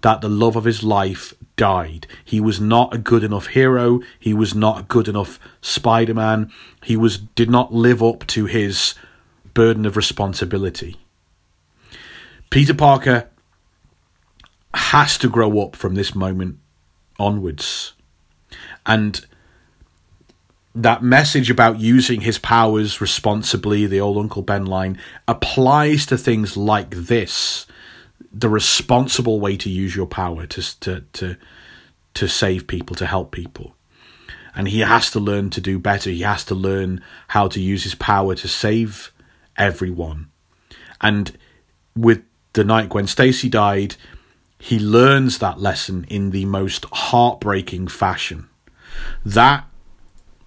that 0.01 0.21
the 0.21 0.29
love 0.29 0.55
of 0.55 0.65
his 0.65 0.83
life 0.83 1.33
died. 1.55 2.05
He 2.23 2.39
was 2.39 2.61
not 2.61 2.93
a 2.93 2.97
good 2.97 3.23
enough 3.23 3.47
hero. 3.47 4.01
He 4.19 4.33
was 4.33 4.53
not 4.53 4.79
a 4.79 4.83
good 4.83 5.07
enough 5.07 5.39
Spider 5.61 6.13
Man. 6.13 6.51
He 6.83 6.95
was 6.95 7.17
did 7.17 7.49
not 7.49 7.73
live 7.73 8.03
up 8.03 8.27
to 8.27 8.45
his 8.45 8.93
burden 9.53 9.85
of 9.85 9.97
responsibility. 9.97 10.97
Peter 12.49 12.73
Parker 12.73 13.29
has 14.73 15.17
to 15.17 15.29
grow 15.29 15.59
up 15.61 15.75
from 15.75 15.95
this 15.95 16.13
moment 16.13 16.59
onwards. 17.19 17.93
And 18.85 19.25
that 20.77 21.01
message 21.01 21.49
about 21.49 21.79
using 21.79 22.21
his 22.21 22.37
powers 22.37 23.01
responsibly, 23.01 23.87
the 23.87 23.99
old 23.99 24.17
Uncle 24.17 24.43
Ben 24.43 24.65
line, 24.65 24.99
applies 25.27 26.05
to 26.05 26.17
things 26.17 26.55
like 26.55 26.91
this. 26.91 27.65
The 28.31 28.49
responsible 28.49 29.39
way 29.39 29.57
to 29.57 29.69
use 29.69 29.95
your 29.95 30.05
power 30.05 30.45
to 30.45 30.79
to 30.81 31.01
to 31.13 31.37
to 32.13 32.27
save 32.27 32.67
people, 32.67 32.95
to 32.95 33.05
help 33.05 33.31
people. 33.31 33.75
And 34.55 34.67
he 34.67 34.79
has 34.79 35.11
to 35.11 35.19
learn 35.19 35.49
to 35.51 35.61
do 35.61 35.77
better. 35.79 36.09
He 36.09 36.21
has 36.21 36.43
to 36.45 36.55
learn 36.55 37.03
how 37.27 37.47
to 37.47 37.59
use 37.59 37.83
his 37.83 37.95
power 37.95 38.35
to 38.35 38.47
save 38.47 39.11
everyone. 39.55 40.29
And 41.01 41.37
with 41.95 42.23
the 42.53 42.63
night 42.63 42.89
Gwen 42.89 43.07
Stacy 43.07 43.49
died, 43.49 43.95
he 44.59 44.79
learns 44.79 45.37
that 45.39 45.59
lesson 45.59 46.05
in 46.09 46.31
the 46.31 46.45
most 46.45 46.85
heartbreaking 46.85 47.87
fashion. 47.87 48.49
That 49.23 49.66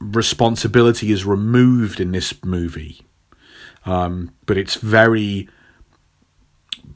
responsibility 0.00 1.12
is 1.12 1.24
removed 1.24 2.00
in 2.00 2.12
this 2.12 2.42
movie, 2.44 3.02
um, 3.84 4.32
but 4.46 4.56
it's 4.56 4.74
very 4.76 5.48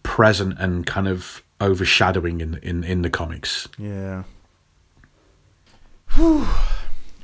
present 0.02 0.58
and 0.58 0.86
kind 0.86 1.06
of 1.08 1.42
overshadowing 1.60 2.40
in 2.40 2.58
in, 2.62 2.82
in 2.84 3.02
the 3.02 3.10
comics. 3.10 3.68
Yeah. 3.78 4.24
Whew. 6.14 6.46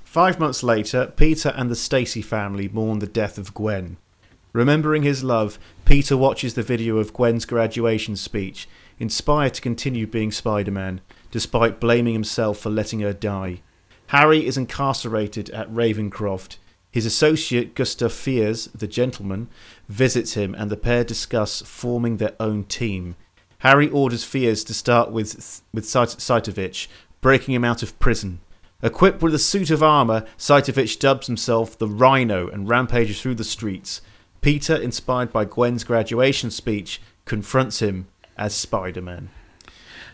Five 0.05 0.41
months 0.41 0.62
later, 0.65 1.12
Peter 1.15 1.50
and 1.57 1.70
the 1.70 1.76
Stacy 1.76 2.23
family 2.23 2.68
mourn 2.68 2.99
the 2.99 3.07
death 3.07 3.39
of 3.39 3.55
Gwen. 3.55 3.97
Remembering 4.52 5.05
his 5.05 5.23
love, 5.23 5.57
Peter 5.84 6.17
watches 6.17 6.55
the 6.55 6.65
video 6.65 6.97
of 6.99 7.12
Gwen's 7.12 7.44
graduation 7.44 8.17
speech, 8.17 8.68
inspired 8.99 9.55
to 9.55 9.60
continue 9.60 10.09
being 10.09 10.33
Spider 10.33 10.73
Man, 10.73 11.00
despite 11.31 11.78
blaming 11.78 12.15
himself 12.15 12.59
for 12.59 12.70
letting 12.70 12.99
her 13.00 13.12
die. 13.12 13.60
Harry 14.10 14.44
is 14.44 14.56
incarcerated 14.56 15.50
at 15.50 15.70
Ravencroft. 15.70 16.56
His 16.90 17.06
associate 17.06 17.76
Gustav 17.76 18.12
Fiers, 18.12 18.66
the 18.74 18.89
gentleman, 18.89 19.48
visits 19.89 20.34
him 20.34 20.52
and 20.52 20.68
the 20.68 20.76
pair 20.76 21.05
discuss 21.05 21.62
forming 21.62 22.16
their 22.16 22.34
own 22.40 22.64
team. 22.64 23.14
Harry 23.58 23.89
orders 23.89 24.24
Fiers 24.24 24.64
to 24.64 24.74
start 24.74 25.12
with 25.12 25.62
with 25.72 25.86
Sait- 25.86 26.18
Saitovich, 26.18 26.89
breaking 27.20 27.55
him 27.55 27.64
out 27.64 27.84
of 27.84 27.97
prison. 28.00 28.40
Equipped 28.82 29.22
with 29.22 29.32
a 29.32 29.39
suit 29.39 29.70
of 29.70 29.80
armor, 29.80 30.24
Saitovich 30.36 30.98
dubs 30.98 31.28
himself 31.28 31.78
the 31.78 31.86
Rhino 31.86 32.48
and 32.48 32.68
rampages 32.68 33.22
through 33.22 33.36
the 33.36 33.44
streets. 33.44 34.00
Peter, 34.40 34.74
inspired 34.74 35.32
by 35.32 35.44
Gwen's 35.44 35.84
graduation 35.84 36.50
speech, 36.50 37.00
confronts 37.26 37.78
him 37.78 38.08
as 38.36 38.56
Spider-Man. 38.56 39.30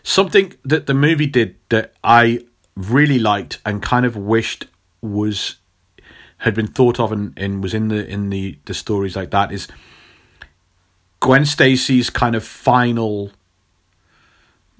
Something 0.03 0.53
that 0.63 0.85
the 0.85 0.93
movie 0.93 1.25
did 1.25 1.55
that 1.69 1.95
I 2.03 2.41
really 2.77 3.17
liked 3.17 3.59
and 3.65 3.81
kind 3.81 4.05
of 4.05 4.15
wished 4.15 4.67
was 5.01 5.57
had 6.37 6.53
been 6.53 6.67
thought 6.67 6.99
of 6.99 7.11
and, 7.11 7.33
and 7.35 7.63
was 7.63 7.73
in 7.73 7.87
the 7.87 8.07
in 8.07 8.29
the 8.29 8.57
the 8.65 8.73
stories 8.73 9.15
like 9.15 9.31
that 9.31 9.51
is 9.51 9.67
Gwen 11.19 11.45
Stacy's 11.45 12.11
kind 12.11 12.35
of 12.35 12.43
final 12.43 13.31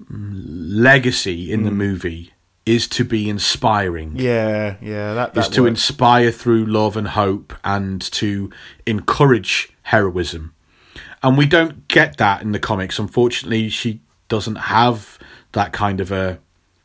mm, 0.02 0.32
legacy 0.40 1.52
in 1.52 1.64
the 1.64 1.72
movie 1.72 2.32
is 2.64 2.86
to 2.86 3.02
be 3.02 3.28
inspiring. 3.28 4.12
Yeah, 4.14 4.76
yeah, 4.80 5.14
that, 5.14 5.34
that 5.34 5.40
is 5.40 5.48
to 5.48 5.62
works. 5.62 5.70
inspire 5.70 6.30
through 6.30 6.66
love 6.66 6.96
and 6.96 7.08
hope 7.08 7.54
and 7.64 8.00
to 8.12 8.52
encourage 8.86 9.72
heroism. 9.82 10.54
And 11.22 11.36
we 11.36 11.46
don't 11.46 11.88
get 11.88 12.18
that 12.18 12.42
in 12.42 12.52
the 12.52 12.60
comics. 12.60 12.98
Unfortunately, 12.98 13.68
she 13.70 14.00
doesn't 14.28 14.56
have 14.56 15.18
that 15.52 15.72
kind 15.72 16.00
of 16.00 16.12
a 16.12 16.38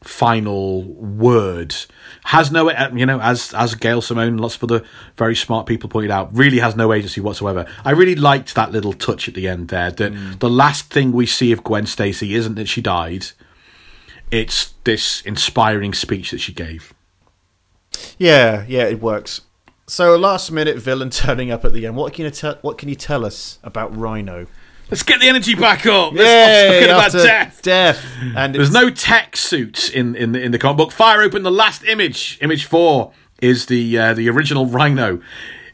final 0.04 0.84
word. 0.84 1.76
Has 2.26 2.52
no, 2.52 2.70
you 2.94 3.06
know, 3.06 3.20
as 3.20 3.54
as 3.54 3.76
Gail 3.76 4.02
Simone, 4.02 4.38
lots 4.38 4.56
of 4.56 4.64
other 4.64 4.84
very 5.18 5.36
smart 5.36 5.66
people 5.66 5.90
pointed 5.90 6.12
out, 6.12 6.36
really 6.36 6.60
has 6.60 6.76
no 6.76 6.94
agency 6.94 7.22
whatsoever. 7.22 7.66
I 7.84 7.92
really 7.92 8.16
liked 8.16 8.56
that 8.56 8.72
little 8.72 8.94
touch 8.94 9.28
at 9.28 9.34
the 9.34 9.48
end 9.48 9.70
there. 9.70 9.92
That 9.92 10.14
mm. 10.14 10.40
the 10.40 10.50
last 10.50 10.90
thing 10.90 11.12
we 11.12 11.26
see 11.26 11.52
of 11.52 11.64
Gwen 11.64 11.86
Stacy 11.86 12.36
isn't 12.36 12.56
that 12.56 12.68
she 12.68 12.82
died; 12.82 13.28
it's 14.32 14.74
this 14.84 15.22
inspiring 15.22 15.94
speech 15.94 16.32
that 16.32 16.40
she 16.40 16.54
gave. 16.54 16.94
Yeah, 18.18 18.66
yeah, 18.68 18.84
it 18.84 19.02
works. 19.02 19.42
So, 19.86 20.16
a 20.16 20.18
last 20.18 20.52
minute 20.52 20.78
villain 20.78 21.10
turning 21.12 21.52
up 21.52 21.66
at 21.66 21.74
the 21.74 21.86
end. 21.86 21.96
What 21.96 22.14
can 22.14 22.26
you 22.26 22.32
tell? 22.32 22.58
What 22.62 22.78
can 22.78 22.90
you 22.90 22.96
tell 22.96 23.26
us 23.26 23.60
about 23.64 23.96
Rhino? 23.96 24.48
Let's 24.94 25.02
get 25.02 25.22
the 25.22 25.28
energy 25.28 25.56
back 25.56 25.88
up. 25.88 26.12
Talking 26.12 26.20
about 26.84 27.12
death. 27.12 27.64
Death, 27.64 28.06
and 28.38 28.54
There's 28.54 28.72
no 28.72 28.92
tech 28.92 29.36
suits 29.36 29.90
in 29.90 30.16
in 30.16 30.34
the, 30.34 30.40
in 30.44 30.52
the 30.52 30.60
comic 30.60 30.78
book. 30.78 30.92
Fire 30.92 31.24
open 31.24 31.42
the 31.42 31.50
last 31.50 31.84
image. 31.84 32.38
Image 32.42 32.66
four 32.66 33.12
is 33.42 33.66
the 33.66 33.98
uh, 33.98 34.14
the 34.14 34.30
original 34.30 34.68
Rhino. 34.68 35.20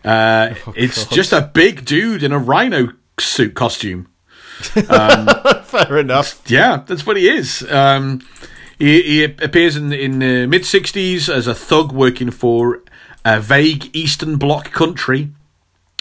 Uh, 0.05 0.53
it's 0.77 1.01
Oh, 1.01 1.09
God. 1.09 1.15
just 1.15 1.33
a 1.33 1.41
big 1.53 1.83
dude 1.83 2.23
in 2.23 2.31
a 2.31 2.39
Rhino 2.39 2.93
suit 3.19 3.55
costume. 3.55 4.07
fair 4.61 5.97
enough. 5.97 6.41
Yeah, 6.49 6.83
that's 6.87 7.05
what 7.05 7.17
he 7.17 7.27
is. 7.27 7.69
Um, 7.69 8.21
he, 8.77 9.01
he 9.01 9.23
appears 9.25 9.75
in 9.75 9.91
in 9.91 10.19
the 10.19 10.47
mid 10.47 10.61
'60s 10.61 11.27
as 11.27 11.45
a 11.45 11.53
thug 11.53 11.91
working 11.91 12.31
for 12.31 12.83
a 13.25 13.41
vague 13.41 13.93
Eastern 13.93 14.37
Bloc 14.37 14.71
country. 14.71 15.31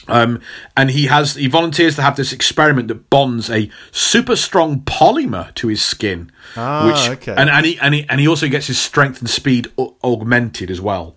Um, 0.08 0.40
and 0.76 0.90
he 0.90 1.06
has 1.06 1.34
he 1.34 1.46
volunteers 1.48 1.94
to 1.96 2.02
have 2.02 2.16
this 2.16 2.32
experiment 2.32 2.88
that 2.88 3.10
bonds 3.10 3.50
a 3.50 3.70
super 3.92 4.36
strong 4.36 4.80
polymer 4.80 5.54
to 5.56 5.68
his 5.68 5.82
skin, 5.82 6.32
Ah, 6.56 6.86
which 6.86 7.18
okay. 7.18 7.34
and 7.36 7.48
and 7.50 7.66
he, 7.66 7.78
and 7.80 7.94
he 7.94 8.06
and 8.08 8.20
he 8.20 8.26
also 8.28 8.48
gets 8.48 8.66
his 8.66 8.78
strength 8.78 9.20
and 9.20 9.28
speed 9.30 9.68
au- 9.78 9.94
augmented 10.02 10.70
as 10.70 10.80
well. 10.80 11.14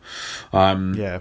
Um, 0.53 0.93
Yeah. 0.95 1.19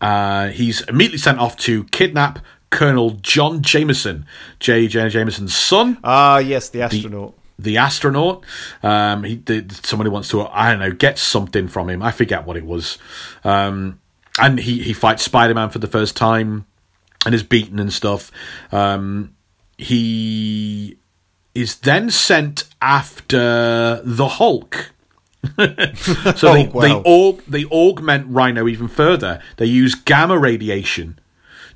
uh, 0.00 0.48
he's 0.48 0.82
immediately 0.82 1.18
sent 1.18 1.38
off 1.38 1.56
to 1.58 1.84
kidnap 1.84 2.38
Colonel 2.70 3.10
John 3.22 3.62
Jameson, 3.62 4.26
J. 4.60 4.86
J. 4.88 5.08
Jameson's 5.08 5.54
son 5.56 5.96
Ah, 6.04 6.38
yes, 6.38 6.68
the 6.68 6.82
astronaut. 6.82 7.34
the 7.58 7.78
astronaut. 7.78 8.44
Um, 8.82 9.24
he 9.24 9.36
did 9.36 9.72
somebody 9.86 10.10
wants 10.10 10.28
to 10.28 10.42
I 10.46 10.70
don't 10.70 10.80
know 10.80 10.92
get 10.92 11.18
something 11.18 11.66
from 11.68 11.88
him. 11.88 12.02
I 12.02 12.10
forget 12.12 12.46
what 12.46 12.56
it 12.58 12.66
was. 12.66 12.98
Um, 13.44 14.00
and 14.40 14.60
he 14.60 14.82
he 14.82 14.92
fights 14.92 15.22
Spider 15.24 15.54
Man 15.54 15.70
for 15.70 15.78
the 15.80 15.88
first 15.88 16.14
time 16.16 16.66
and 17.26 17.34
is 17.34 17.42
beaten 17.42 17.78
and 17.78 17.92
stuff. 17.92 18.30
Um, 18.72 19.34
he 19.76 20.96
is 21.54 21.76
then 21.76 22.10
sent 22.10 22.64
after 22.80 24.00
the 24.04 24.28
Hulk. 24.28 24.92
so 25.56 26.52
they, 26.54 26.66
Oh, 26.68 26.80
they, 26.80 26.92
wow. 26.94 27.02
aug- 27.04 27.44
they 27.46 27.64
augment 27.66 28.26
Rhino 28.28 28.66
even 28.68 28.88
further. 28.88 29.40
They 29.56 29.66
use 29.66 29.94
gamma 29.94 30.38
radiation 30.38 31.18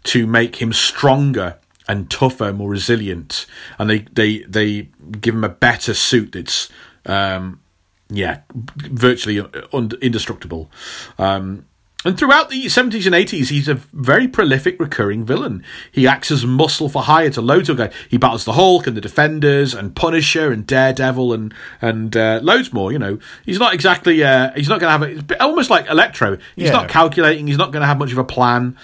to 0.04 0.26
make 0.26 0.56
him 0.56 0.72
stronger 0.72 1.58
and 1.88 2.10
tougher, 2.10 2.52
more 2.52 2.68
resilient, 2.70 3.46
and 3.78 3.88
they 3.90 3.98
they 4.12 4.38
they 4.40 4.88
give 5.20 5.34
him 5.34 5.44
a 5.44 5.48
better 5.48 5.94
suit 5.94 6.32
that's 6.32 6.68
um, 7.06 7.60
yeah 8.08 8.40
virtually 8.76 9.40
un- 9.72 9.90
indestructible. 10.00 10.70
Um, 11.18 11.66
and 12.04 12.18
throughout 12.18 12.50
the 12.50 12.64
70s 12.66 13.06
and 13.06 13.14
80s, 13.14 13.48
he's 13.48 13.68
a 13.68 13.74
very 13.92 14.26
prolific 14.26 14.80
recurring 14.80 15.24
villain. 15.24 15.62
He 15.90 16.06
acts 16.06 16.30
as 16.30 16.44
muscle 16.44 16.88
for 16.88 17.02
hire 17.02 17.30
to 17.30 17.40
loads 17.40 17.68
of 17.68 17.76
guys. 17.76 17.92
He 18.08 18.18
battles 18.18 18.44
the 18.44 18.54
Hulk 18.54 18.86
and 18.86 18.96
the 18.96 19.00
Defenders 19.00 19.72
and 19.74 19.94
Punisher 19.94 20.50
and 20.52 20.66
Daredevil 20.66 21.32
and 21.32 21.54
and 21.80 22.16
uh, 22.16 22.40
loads 22.42 22.72
more. 22.72 22.92
You 22.92 22.98
know, 22.98 23.18
he's 23.44 23.58
not 23.58 23.72
exactly. 23.74 24.22
Uh, 24.24 24.50
he's 24.54 24.68
not 24.68 24.80
going 24.80 25.00
to 25.00 25.06
have. 25.06 25.16
A, 25.16 25.20
it's 25.32 25.40
almost 25.40 25.70
like 25.70 25.86
Electro. 25.88 26.38
He's 26.56 26.66
Yeah. 26.66 26.72
not 26.72 26.88
calculating. 26.88 27.46
He's 27.46 27.58
not 27.58 27.72
going 27.72 27.82
to 27.82 27.86
have 27.86 27.98
much 27.98 28.12
of 28.12 28.18
a 28.18 28.24
plan. 28.24 28.76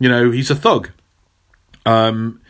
You 0.00 0.08
know, 0.08 0.30
he's 0.30 0.50
a 0.50 0.56
thug. 0.56 0.90
Um, 1.86 2.40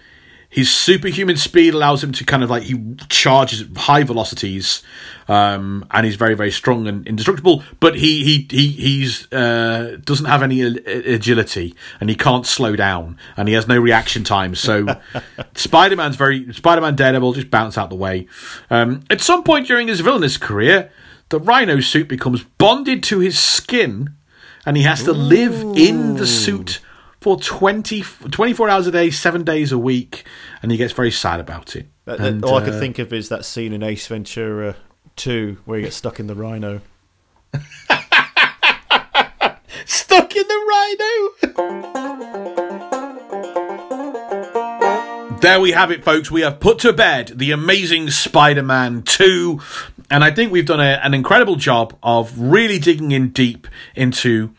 his 0.54 0.70
superhuman 0.70 1.36
speed 1.36 1.74
allows 1.74 2.04
him 2.04 2.12
to 2.12 2.24
kind 2.24 2.44
of 2.44 2.48
like 2.48 2.62
he 2.62 2.80
charges 3.08 3.62
at 3.62 3.76
high 3.76 4.04
velocities, 4.04 4.84
um, 5.26 5.84
and 5.90 6.06
he's 6.06 6.14
very 6.14 6.34
very 6.34 6.52
strong 6.52 6.86
and 6.86 7.04
indestructible. 7.08 7.64
But 7.80 7.96
he 7.96 8.22
he 8.22 8.46
he 8.48 8.68
he's 8.68 9.32
uh, 9.32 9.98
doesn't 10.04 10.26
have 10.26 10.44
any 10.44 10.62
agility, 10.62 11.74
and 11.98 12.08
he 12.08 12.14
can't 12.14 12.46
slow 12.46 12.76
down, 12.76 13.18
and 13.36 13.48
he 13.48 13.54
has 13.54 13.66
no 13.66 13.80
reaction 13.80 14.22
time. 14.22 14.54
So 14.54 14.86
Spider 15.56 15.96
Man's 15.96 16.14
very 16.14 16.52
Spider 16.52 16.82
Man 16.82 16.94
Daredevil 16.94 17.32
just 17.32 17.50
bounce 17.50 17.76
out 17.76 17.90
the 17.90 17.96
way. 17.96 18.28
Um, 18.70 19.02
at 19.10 19.20
some 19.20 19.42
point 19.42 19.66
during 19.66 19.88
his 19.88 19.98
villainous 19.98 20.36
career, 20.36 20.88
the 21.30 21.40
Rhino 21.40 21.80
suit 21.80 22.06
becomes 22.06 22.44
bonded 22.44 23.02
to 23.04 23.18
his 23.18 23.36
skin, 23.40 24.10
and 24.64 24.76
he 24.76 24.84
has 24.84 25.02
to 25.02 25.12
live 25.12 25.60
in 25.76 26.14
the 26.14 26.28
suit 26.28 26.78
for 27.24 27.40
20, 27.40 28.02
24 28.02 28.68
hours 28.68 28.86
a 28.86 28.90
day, 28.90 29.10
seven 29.10 29.44
days 29.44 29.72
a 29.72 29.78
week, 29.78 30.24
and 30.62 30.70
he 30.70 30.76
gets 30.76 30.92
very 30.92 31.10
sad 31.10 31.40
about 31.40 31.74
it. 31.74 31.86
That- 32.04 32.18
that- 32.18 32.26
And, 32.28 32.44
all 32.44 32.56
I 32.56 32.60
could 32.62 32.74
uh, 32.74 32.78
think 32.78 32.98
of 32.98 33.14
is 33.14 33.30
that 33.30 33.46
scene 33.46 33.72
in 33.72 33.82
Ace 33.82 34.06
Ventura 34.06 34.76
2 35.16 35.56
where 35.64 35.78
he 35.78 35.84
gets 35.84 35.96
stuck 35.96 36.20
in 36.20 36.26
the 36.26 36.34
rhino. 36.34 36.82
Stuck 39.86 40.34
in 40.36 40.44
the 40.48 40.60
rhino! 40.70 41.54
there 45.40 45.60
we 45.60 45.70
have 45.72 45.90
it, 45.90 46.04
folks. 46.04 46.30
We 46.30 46.42
have 46.42 46.60
put 46.60 46.78
to 46.80 46.92
bed 46.92 47.28
the 47.34 47.52
amazing 47.52 48.10
Spider 48.10 48.62
Man 48.62 49.02
2, 49.02 49.60
and 50.10 50.22
I 50.22 50.30
think 50.30 50.52
we've 50.52 50.66
done 50.66 50.80
a, 50.80 51.00
an 51.02 51.14
incredible 51.14 51.56
job 51.56 51.96
of 52.02 52.38
really 52.38 52.78
digging 52.78 53.12
in 53.12 53.30
deep 53.30 53.66
into. 53.94 54.54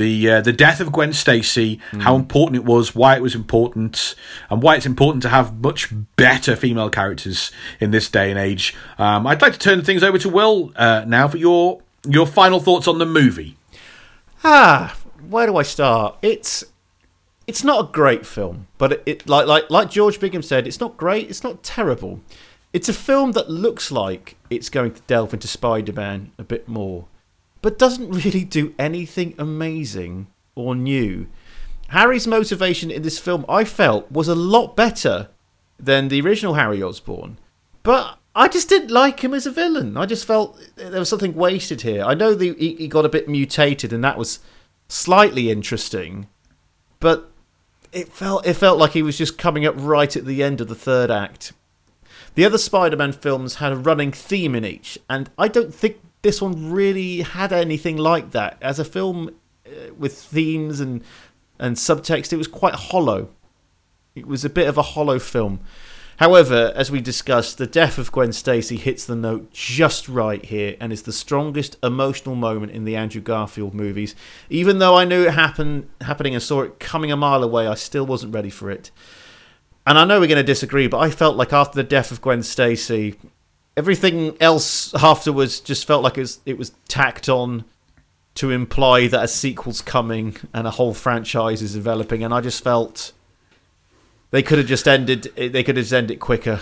The, 0.00 0.30
uh, 0.30 0.40
the 0.40 0.52
death 0.54 0.80
of 0.80 0.92
Gwen 0.92 1.12
Stacy, 1.12 1.78
how 2.00 2.16
important 2.16 2.56
it 2.56 2.64
was, 2.64 2.94
why 2.94 3.16
it 3.16 3.22
was 3.22 3.34
important, 3.34 4.14
and 4.48 4.62
why 4.62 4.76
it's 4.76 4.86
important 4.86 5.22
to 5.24 5.28
have 5.28 5.60
much 5.60 5.92
better 6.16 6.56
female 6.56 6.88
characters 6.88 7.52
in 7.80 7.90
this 7.90 8.08
day 8.08 8.30
and 8.30 8.38
age. 8.38 8.74
Um, 8.96 9.26
I'd 9.26 9.42
like 9.42 9.52
to 9.52 9.58
turn 9.58 9.84
things 9.84 10.02
over 10.02 10.16
to 10.16 10.28
Will 10.30 10.72
uh, 10.74 11.04
now 11.06 11.28
for 11.28 11.36
your 11.36 11.82
your 12.08 12.26
final 12.26 12.60
thoughts 12.60 12.88
on 12.88 12.96
the 12.96 13.04
movie. 13.04 13.56
Ah, 14.42 14.96
where 15.28 15.46
do 15.46 15.58
I 15.58 15.64
start? 15.64 16.16
It's 16.22 16.64
it's 17.46 17.62
not 17.62 17.84
a 17.84 17.92
great 17.92 18.24
film, 18.24 18.68
but 18.78 18.92
it, 18.92 19.02
it 19.04 19.28
like 19.28 19.46
like 19.46 19.68
like 19.68 19.90
George 19.90 20.18
Bingham 20.18 20.42
said, 20.42 20.66
it's 20.66 20.80
not 20.80 20.96
great, 20.96 21.28
it's 21.28 21.44
not 21.44 21.62
terrible. 21.62 22.20
It's 22.72 22.88
a 22.88 22.94
film 22.94 23.32
that 23.32 23.50
looks 23.50 23.92
like 23.92 24.36
it's 24.48 24.70
going 24.70 24.94
to 24.94 25.02
delve 25.02 25.34
into 25.34 25.46
Spider-Man 25.48 26.32
a 26.38 26.44
bit 26.44 26.68
more, 26.68 27.04
but 27.62 27.78
doesn't 27.78 28.10
really 28.10 28.44
do 28.44 28.74
anything 28.78 29.34
amazing 29.38 30.26
or 30.54 30.74
new. 30.74 31.26
Harry's 31.88 32.26
motivation 32.26 32.90
in 32.90 33.02
this 33.02 33.18
film, 33.18 33.44
I 33.48 33.64
felt, 33.64 34.10
was 34.12 34.28
a 34.28 34.34
lot 34.34 34.76
better 34.76 35.28
than 35.78 36.08
the 36.08 36.20
original 36.20 36.54
Harry 36.54 36.82
Osborn. 36.82 37.38
But 37.82 38.18
I 38.34 38.48
just 38.48 38.68
didn't 38.68 38.90
like 38.90 39.24
him 39.24 39.34
as 39.34 39.46
a 39.46 39.50
villain. 39.50 39.96
I 39.96 40.06
just 40.06 40.24
felt 40.24 40.58
there 40.76 41.00
was 41.00 41.08
something 41.08 41.34
wasted 41.34 41.82
here. 41.82 42.04
I 42.04 42.14
know 42.14 42.34
the, 42.34 42.54
he, 42.54 42.76
he 42.76 42.88
got 42.88 43.04
a 43.04 43.08
bit 43.08 43.28
mutated, 43.28 43.92
and 43.92 44.04
that 44.04 44.18
was 44.18 44.38
slightly 44.88 45.50
interesting, 45.50 46.28
but 47.00 47.30
it 47.92 48.12
felt 48.12 48.46
it 48.46 48.54
felt 48.54 48.78
like 48.78 48.92
he 48.92 49.02
was 49.02 49.18
just 49.18 49.38
coming 49.38 49.66
up 49.66 49.74
right 49.76 50.14
at 50.14 50.26
the 50.26 50.42
end 50.42 50.60
of 50.60 50.68
the 50.68 50.74
third 50.74 51.10
act. 51.10 51.52
The 52.36 52.44
other 52.44 52.58
Spider-Man 52.58 53.12
films 53.12 53.56
had 53.56 53.72
a 53.72 53.76
running 53.76 54.12
theme 54.12 54.54
in 54.54 54.64
each, 54.64 54.96
and 55.08 55.28
I 55.36 55.48
don't 55.48 55.74
think 55.74 56.00
this 56.22 56.40
one 56.42 56.70
really 56.70 57.22
had 57.22 57.52
anything 57.52 57.96
like 57.96 58.32
that. 58.32 58.58
As 58.60 58.78
a 58.78 58.84
film 58.84 59.30
uh, 59.66 59.94
with 59.96 60.16
themes 60.16 60.80
and 60.80 61.02
and 61.58 61.76
subtext, 61.76 62.32
it 62.32 62.36
was 62.36 62.48
quite 62.48 62.74
hollow. 62.74 63.28
It 64.14 64.26
was 64.26 64.44
a 64.44 64.50
bit 64.50 64.66
of 64.66 64.78
a 64.78 64.82
hollow 64.82 65.18
film. 65.18 65.60
However, 66.16 66.72
as 66.76 66.90
we 66.90 67.00
discussed, 67.00 67.56
the 67.56 67.66
death 67.66 67.96
of 67.96 68.12
Gwen 68.12 68.32
Stacy 68.32 68.76
hits 68.76 69.06
the 69.06 69.16
note 69.16 69.52
just 69.52 70.06
right 70.06 70.44
here 70.44 70.76
and 70.78 70.92
is 70.92 71.04
the 71.04 71.14
strongest 71.14 71.78
emotional 71.82 72.34
moment 72.34 72.72
in 72.72 72.84
the 72.84 72.94
Andrew 72.94 73.22
Garfield 73.22 73.72
movies. 73.72 74.14
Even 74.50 74.80
though 74.80 74.96
I 74.98 75.06
knew 75.06 75.26
it 75.26 75.32
happened 75.32 75.88
happening 76.02 76.34
and 76.34 76.42
saw 76.42 76.60
it 76.60 76.78
coming 76.78 77.10
a 77.10 77.16
mile 77.16 77.42
away, 77.42 77.66
I 77.66 77.74
still 77.74 78.04
wasn't 78.04 78.34
ready 78.34 78.50
for 78.50 78.70
it. 78.70 78.90
And 79.86 79.98
I 79.98 80.04
know 80.04 80.20
we're 80.20 80.26
going 80.26 80.36
to 80.36 80.42
disagree, 80.42 80.88
but 80.88 80.98
I 80.98 81.10
felt 81.10 81.36
like 81.36 81.54
after 81.54 81.76
the 81.76 81.88
death 81.88 82.12
of 82.12 82.20
Gwen 82.20 82.42
Stacy, 82.42 83.16
everything 83.76 84.36
else 84.40 84.94
afterwards 84.94 85.60
just 85.60 85.86
felt 85.86 86.02
like 86.02 86.16
it 86.18 86.22
was, 86.22 86.40
it 86.46 86.58
was 86.58 86.72
tacked 86.88 87.28
on 87.28 87.64
to 88.34 88.50
imply 88.50 89.06
that 89.08 89.24
a 89.24 89.28
sequel's 89.28 89.80
coming 89.80 90.36
and 90.54 90.66
a 90.66 90.70
whole 90.70 90.94
franchise 90.94 91.62
is 91.62 91.74
developing. 91.74 92.22
And 92.22 92.32
I 92.32 92.40
just 92.40 92.62
felt 92.62 93.12
they 94.30 94.42
could 94.42 94.58
have 94.58 94.66
just 94.66 94.86
ended. 94.86 95.32
They 95.36 95.62
could 95.62 95.76
have 95.76 95.84
just 95.84 95.92
ended 95.92 96.12
it 96.12 96.20
quicker. 96.20 96.60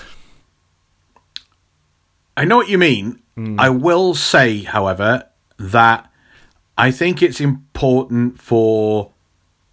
I 2.37 2.45
know 2.45 2.57
what 2.57 2.69
you 2.69 2.79
mean. 2.79 3.21
Mm. 3.37 3.59
I 3.59 3.69
will 3.69 4.15
say, 4.15 4.63
however, 4.63 5.29
that 5.59 6.11
I 6.77 6.91
think 6.91 7.23
it's 7.23 7.41
important 7.41 8.41
for 8.41 9.13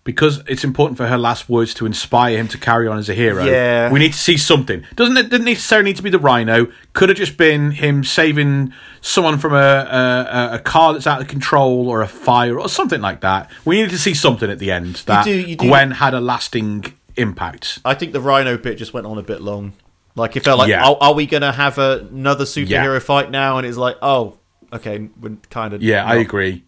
because 0.06 0.42
it's 0.48 0.64
important 0.64 0.96
for 0.98 1.08
her 1.08 1.18
last 1.18 1.50
words 1.50 1.74
to 1.74 1.86
inspire 1.86 2.38
him 2.38 2.48
to 2.48 2.58
carry 2.58 2.88
on 2.88 2.98
as 2.98 3.10
a 3.10 3.14
hero. 3.14 3.44
Yeah. 3.44 3.92
we 3.92 4.00
need 4.00 4.14
to 4.14 4.18
see 4.20 4.38
something. 4.38 4.86
Doesn't 4.96 5.18
it? 5.18 5.30
Didn't 5.30 5.46
necessarily 5.46 5.90
need 5.90 5.98
to 5.98 6.04
be 6.04 6.12
the 6.12 6.20
Rhino. 6.20 6.68
Could 6.94 7.10
have 7.10 7.18
just 7.18 7.36
been 7.38 7.72
him 7.72 8.04
saving 8.06 8.72
someone 9.02 9.38
from 9.40 9.54
a, 9.54 9.58
a 9.58 10.50
a 10.54 10.60
car 10.60 10.94
that's 10.94 11.08
out 11.08 11.20
of 11.22 11.28
control 11.28 11.90
or 11.90 12.02
a 12.02 12.08
fire 12.08 12.58
or 12.58 12.70
something 12.70 13.02
like 13.02 13.20
that. 13.22 13.50
We 13.66 13.76
needed 13.78 13.90
to 13.92 13.98
see 13.98 14.14
something 14.14 14.50
at 14.50 14.60
the 14.60 14.72
end 14.72 14.98
that 15.08 15.26
do- 15.26 15.32
you 15.34 15.56
do- 15.58 15.68
Gwen 15.68 15.92
had 15.92 16.14
a 16.14 16.22
lasting 16.22 16.86
impact. 17.18 17.80
I 17.84 17.96
think 17.96 18.14
the 18.14 18.22
Rhino 18.22 18.58
bit 18.58 18.78
just 18.78 18.94
went 18.94 19.08
on 19.08 19.18
a 19.18 19.24
bit 19.24 19.42
long. 19.42 19.74
Like 20.16 20.36
it 20.38 20.44
felt 20.44 20.60
like, 20.60 20.70
Yeah. 20.70 20.86
are, 20.88 20.98
are 21.02 21.14
we 21.14 21.26
going 21.26 21.42
to 21.42 21.52
have 21.52 21.78
another 21.78 22.46
superhero 22.46 22.94
Yeah. 22.94 23.00
fight 23.00 23.32
now? 23.32 23.58
And 23.58 23.66
it's 23.68 23.76
like, 23.78 23.98
oh, 24.02 24.38
okay, 24.72 25.10
we're 25.20 25.36
kind 25.50 25.74
of. 25.74 25.82
Yeah, 25.84 26.06
I 26.06 26.16
agree. 26.16 26.64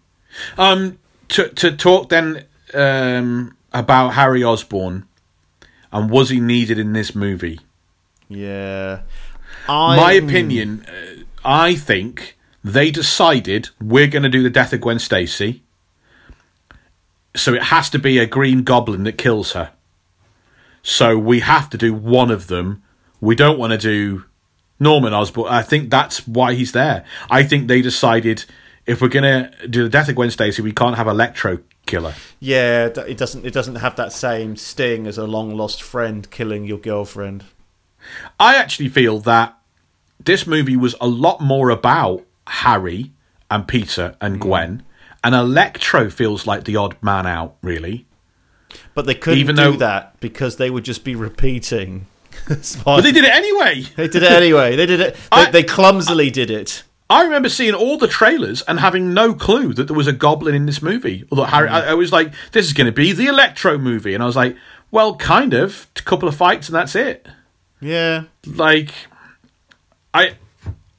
Um, 0.58 0.98
to 1.30 1.50
to 1.50 1.72
talk 1.78 2.10
then 2.10 2.44
um, 2.74 3.56
about 3.74 4.10
Harry 4.10 4.44
Osborn 4.44 5.08
and 5.92 6.10
was 6.10 6.30
he 6.30 6.40
needed 6.40 6.78
in 6.78 6.94
this 6.94 7.16
movie? 7.16 7.60
Yeah, 8.30 9.02
My 9.96 10.14
opinion, 10.14 10.86
uh, 10.86 11.24
I 11.46 11.76
think 11.76 12.38
they 12.64 12.92
decided 12.92 13.70
we're 13.80 14.08
going 14.08 14.24
to 14.24 14.30
do 14.30 14.44
the 14.44 14.50
death 14.50 14.74
of 14.74 14.82
Gwen 14.82 15.00
Stacy, 15.00 15.64
so 17.36 17.54
it 17.54 17.64
has 17.64 17.90
to 17.92 18.00
be 18.00 18.18
a 18.20 18.26
Green 18.26 18.64
Goblin 18.64 19.04
that 19.06 19.18
kills 19.18 19.54
her. 19.54 19.72
So 20.84 21.18
we 21.18 21.40
have 21.42 21.70
to 21.72 21.78
do 21.78 21.94
one 21.94 22.32
of 22.32 22.48
them. 22.48 22.84
We 23.22 23.36
don't 23.36 23.60
want 23.60 23.72
to 23.72 23.78
do 23.78 24.26
Norman 24.80 25.14
Osborn. 25.14 25.52
I 25.52 25.62
think 25.62 25.90
that's 25.90 26.28
why 26.28 26.54
he's 26.54 26.72
there. 26.72 27.06
I 27.30 27.44
think 27.44 27.68
they 27.68 27.82
decided 27.82 28.46
if 28.86 29.02
we're 29.02 29.10
going 29.10 29.24
to 29.24 29.68
do 29.68 29.84
the 29.84 29.90
death 29.90 30.10
of 30.10 30.16
Gwen 30.16 30.32
Stacy, 30.32 30.62
we 30.62 30.72
can't 30.72 30.96
have 30.96 31.08
Electro 31.08 31.60
killer. 31.88 32.14
Yeah, 32.40 32.86
it 32.86 33.18
doesn't. 33.18 33.46
It 33.46 33.54
doesn't 33.54 33.76
have 33.76 33.96
that 33.96 34.14
same 34.14 34.56
sting 34.56 35.08
as 35.08 35.18
a 35.18 35.26
long 35.26 35.56
lost 35.56 35.82
friend 35.82 36.30
killing 36.30 36.66
your 36.66 36.78
girlfriend. 36.78 37.46
I 38.40 38.56
actually 38.56 38.90
feel 38.90 39.20
that 39.22 39.58
this 40.24 40.46
movie 40.46 40.78
was 40.78 40.96
a 41.02 41.08
lot 41.08 41.42
more 41.42 41.70
about 41.70 42.24
Harry 42.48 43.12
and 43.50 43.68
Peter 43.68 44.16
and 44.22 44.38
mm. 44.38 44.42
Gwen, 44.42 44.84
and 45.24 45.36
Electro 45.36 46.10
feels 46.10 46.46
like 46.46 46.66
the 46.66 46.76
odd 46.76 46.96
man 47.02 47.26
out, 47.26 47.56
really. 47.62 48.06
But 48.94 49.06
they 49.06 49.16
couldn't 49.16 49.40
Even 49.40 49.56
do 49.56 49.78
that 49.78 50.20
because 50.20 50.58
they 50.58 50.70
would 50.70 50.84
just 50.84 51.04
be 51.04 51.16
repeating. 51.16 52.08
But 52.86 53.02
they 53.02 53.12
did 53.12 53.24
it 53.24 53.34
anyway. 53.34 53.82
They 53.96 54.08
did 54.08 54.22
it 54.22 54.32
anyway. 54.32 54.76
They 54.76 54.86
did 54.86 55.00
it. 55.00 55.16
They, 55.32 55.38
I- 55.38 55.52
they 55.52 55.64
clumsily 55.64 56.30
did 56.30 56.52
it. 56.52 56.84
I 57.10 57.24
remember 57.24 57.50
seeing 57.50 57.74
all 57.74 57.98
the 57.98 58.08
trailers 58.08 58.62
and 58.64 58.80
having 58.80 59.14
no 59.14 59.34
clue 59.34 59.74
that 59.74 59.86
there 59.88 59.96
was 59.96 60.08
a 60.08 60.14
goblin 60.14 60.56
in 60.56 60.66
this 60.66 60.82
movie. 60.82 61.24
Although 61.32 61.46
Harry, 61.46 61.70
hmm. 61.70 61.76
I, 61.76 61.88
I 61.90 61.94
was 61.94 62.12
like, 62.12 62.34
"This 62.52 62.66
is 62.66 62.74
going 62.74 62.88
to 62.88 62.92
be 62.92 63.14
the 63.14 63.28
Electro 63.28 63.78
movie," 63.78 64.14
and 64.14 64.22
I 64.22 64.26
was 64.26 64.36
like, 64.36 64.58
"Well, 64.92 65.16
kind 65.16 65.54
of. 65.54 65.88
A 65.98 66.02
couple 66.02 66.28
of 66.28 66.36
fights 66.36 66.68
and 66.68 66.76
that's 66.76 66.96
it." 66.96 67.28
Yeah, 67.80 68.24
like 68.46 68.92
I 70.14 70.36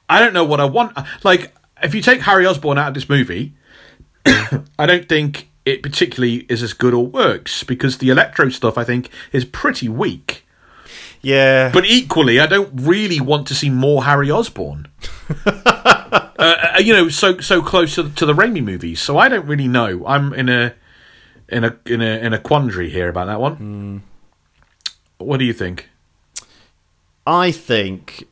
I 0.09 0.19
don't 0.19 0.33
know 0.33 0.43
what 0.43 0.59
I 0.59 0.65
want 0.65 0.97
like 1.23 1.53
if 1.83 1.93
you 1.93 2.01
take 2.01 2.21
Harry 2.21 2.45
Osborn 2.45 2.77
out 2.77 2.89
of 2.89 2.93
this 2.93 3.09
movie 3.09 3.53
I 4.25 4.85
don't 4.85 5.07
think 5.07 5.49
it 5.65 5.83
particularly 5.83 6.45
is 6.49 6.63
as 6.63 6.73
good 6.73 6.93
or 6.93 7.05
works 7.05 7.63
because 7.63 7.97
the 7.97 8.09
electro 8.09 8.49
stuff 8.49 8.77
I 8.77 8.83
think 8.83 9.09
is 9.31 9.45
pretty 9.45 9.89
weak 9.89 10.45
yeah. 11.21 11.69
but 11.71 11.85
equally 11.85 12.39
I 12.39 12.47
don't 12.47 12.71
really 12.73 13.19
want 13.19 13.45
to 13.47 13.55
see 13.55 13.69
more 13.69 14.05
Harry 14.05 14.31
Osborn 14.31 14.87
uh, 15.45 16.31
uh, 16.37 16.79
you 16.79 16.93
know 16.93 17.09
so 17.09 17.39
so 17.39 17.61
close 17.61 17.95
to, 17.95 18.09
to 18.09 18.25
the 18.25 18.33
Raimi 18.33 18.63
movies 18.63 19.01
so 19.01 19.17
I 19.17 19.29
don't 19.29 19.45
really 19.45 19.67
know 19.67 20.05
I'm 20.05 20.33
in 20.33 20.49
a 20.49 20.73
in 21.47 21.63
a 21.63 21.77
in 21.85 22.01
a 22.01 22.17
in 22.19 22.33
a 22.33 22.39
quandary 22.39 22.89
here 22.89 23.09
about 23.09 23.25
that 23.25 23.39
one 23.39 24.03
what 25.17 25.37
do 25.37 25.45
you 25.45 25.53
think 25.53 25.89
I 27.29 27.51
think. 27.51 28.27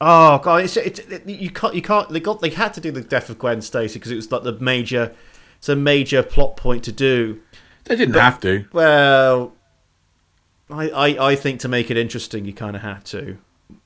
Oh 0.00 0.38
god, 0.38 0.64
it's, 0.64 0.76
it's 0.76 0.98
it, 0.98 1.28
you 1.28 1.50
can't 1.50 1.74
you 1.74 1.82
can't 1.82 2.08
they 2.08 2.18
got 2.18 2.40
they 2.40 2.50
had 2.50 2.74
to 2.74 2.80
do 2.80 2.90
the 2.90 3.02
death 3.02 3.30
of 3.30 3.38
Gwen 3.38 3.62
Stacy 3.62 4.00
because 4.00 4.10
it 4.10 4.16
was 4.16 4.32
like 4.32 4.42
the 4.42 4.58
major, 4.58 5.14
it's 5.58 5.68
a 5.68 5.76
major 5.76 6.24
plot 6.24 6.56
point 6.56 6.82
to 6.84 6.92
do. 6.92 7.40
they 7.84 7.94
didn't 7.94 8.14
have 8.14 8.40
to 8.40 8.64
Well, 8.72 9.54
I 10.70 10.88
I, 10.88 11.28
I 11.30 11.36
think 11.36 11.60
to 11.60 11.68
make 11.68 11.88
it 11.88 11.96
interesting, 11.96 12.44
you 12.46 12.52
kind 12.52 12.74
of 12.74 12.82
had 12.82 13.04
to. 13.06 13.38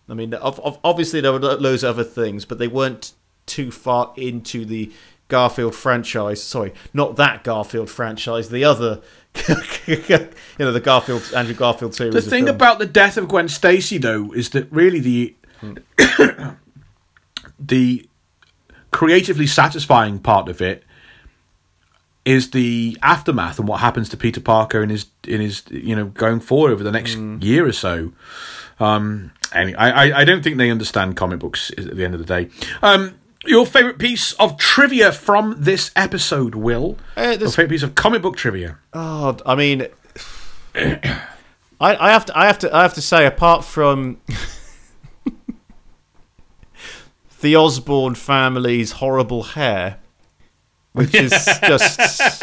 I 0.09 0.15
mean, 0.15 0.35
obviously 0.35 1.21
there 1.21 1.33
were 1.33 1.39
lo- 1.39 1.57
loads 1.57 1.83
of 1.83 1.99
other 1.99 2.05
things, 2.05 2.45
but 2.45 2.59
they 2.59 2.69
weren't 2.69 3.13
too 3.47 3.71
far 3.71 4.13
into 4.17 4.65
the 4.65 4.93
Garfield 5.29 5.75
franchise. 5.75 6.43
Sorry, 6.43 6.73
not 6.93 7.17
that 7.17 7.45
Garfield 7.45 7.91
franchise. 7.91 8.51
The 8.51 8.65
other, 8.65 9.01
you 9.87 10.29
know, 10.59 10.73
the 10.73 10.81
Garfield 10.81 11.23
Andrew 11.35 11.55
Garfield 11.55 11.95
series. 11.95 12.13
The 12.13 12.23
thing 12.23 12.49
about 12.49 12.79
the 12.79 12.87
death 12.87 13.17
of 13.17 13.29
Gwen 13.29 13.49
Stacy, 13.49 13.99
though, 13.99 14.33
is 14.33 14.51
that 14.51 14.71
really 14.71 15.01
the 15.01 15.35
the 17.59 18.09
creatively 18.91 19.47
satisfying 19.47 20.19
part 20.19 20.49
of 20.49 20.61
it 20.61 20.85
is 22.25 22.51
the 22.53 22.97
aftermath 23.03 23.59
and 23.59 23.69
what 23.69 23.81
happens 23.81 24.09
to 24.09 24.17
Peter 24.17 24.41
Parker 24.41 24.83
in 24.83 24.89
his 24.89 25.07
in 25.27 25.41
his 25.41 25.63
you 25.71 25.95
know 25.97 26.07
going 26.07 26.41
forward 26.41 26.73
over 26.73 26.83
the 26.83 26.93
next 26.93 27.17
mm. 27.17 27.43
year 27.43 27.67
or 27.67 27.73
so. 27.73 28.13
Um, 28.81 29.33
any, 29.53 29.75
I 29.75 30.07
I- 30.07 30.21
I 30.21 30.25
don't 30.25 30.43
think 30.43 30.57
they 30.59 30.71
understand 30.71 31.17
comic 31.17 31.39
books 31.41 31.71
at 31.79 31.97
the 31.97 32.05
end 32.05 32.15
of 32.15 32.21
the 32.21 32.27
day. 32.27 32.49
Um, 32.83 33.15
your 33.47 33.67
favorite 33.67 33.99
piece 33.99 34.33
of 34.35 34.57
trivia 34.57 35.13
from 35.13 35.57
this 35.59 35.91
episode, 35.95 36.55
Will? 36.55 36.97
Uh, 37.17 37.37
your 37.39 37.51
favorite 37.51 37.69
piece 37.71 37.83
of 37.83 37.95
comic 37.95 38.23
book 38.23 38.37
trivia? 38.37 38.79
Oh, 38.95 39.37
I 39.45 39.55
mean, 39.55 39.87
I, 40.75 41.21
I 41.81 42.11
have 42.13 42.25
to, 42.27 42.39
I 42.39 42.47
have 42.47 42.59
to, 42.61 42.75
I 42.75 42.83
have 42.83 42.95
to 42.95 43.03
say, 43.03 43.27
apart 43.27 43.65
from 43.65 44.21
the 47.41 47.57
Osborn 47.57 48.15
family's 48.15 48.93
horrible 48.93 49.43
hair, 49.43 49.99
which 50.93 51.15
is 51.15 51.31
just 51.67 52.01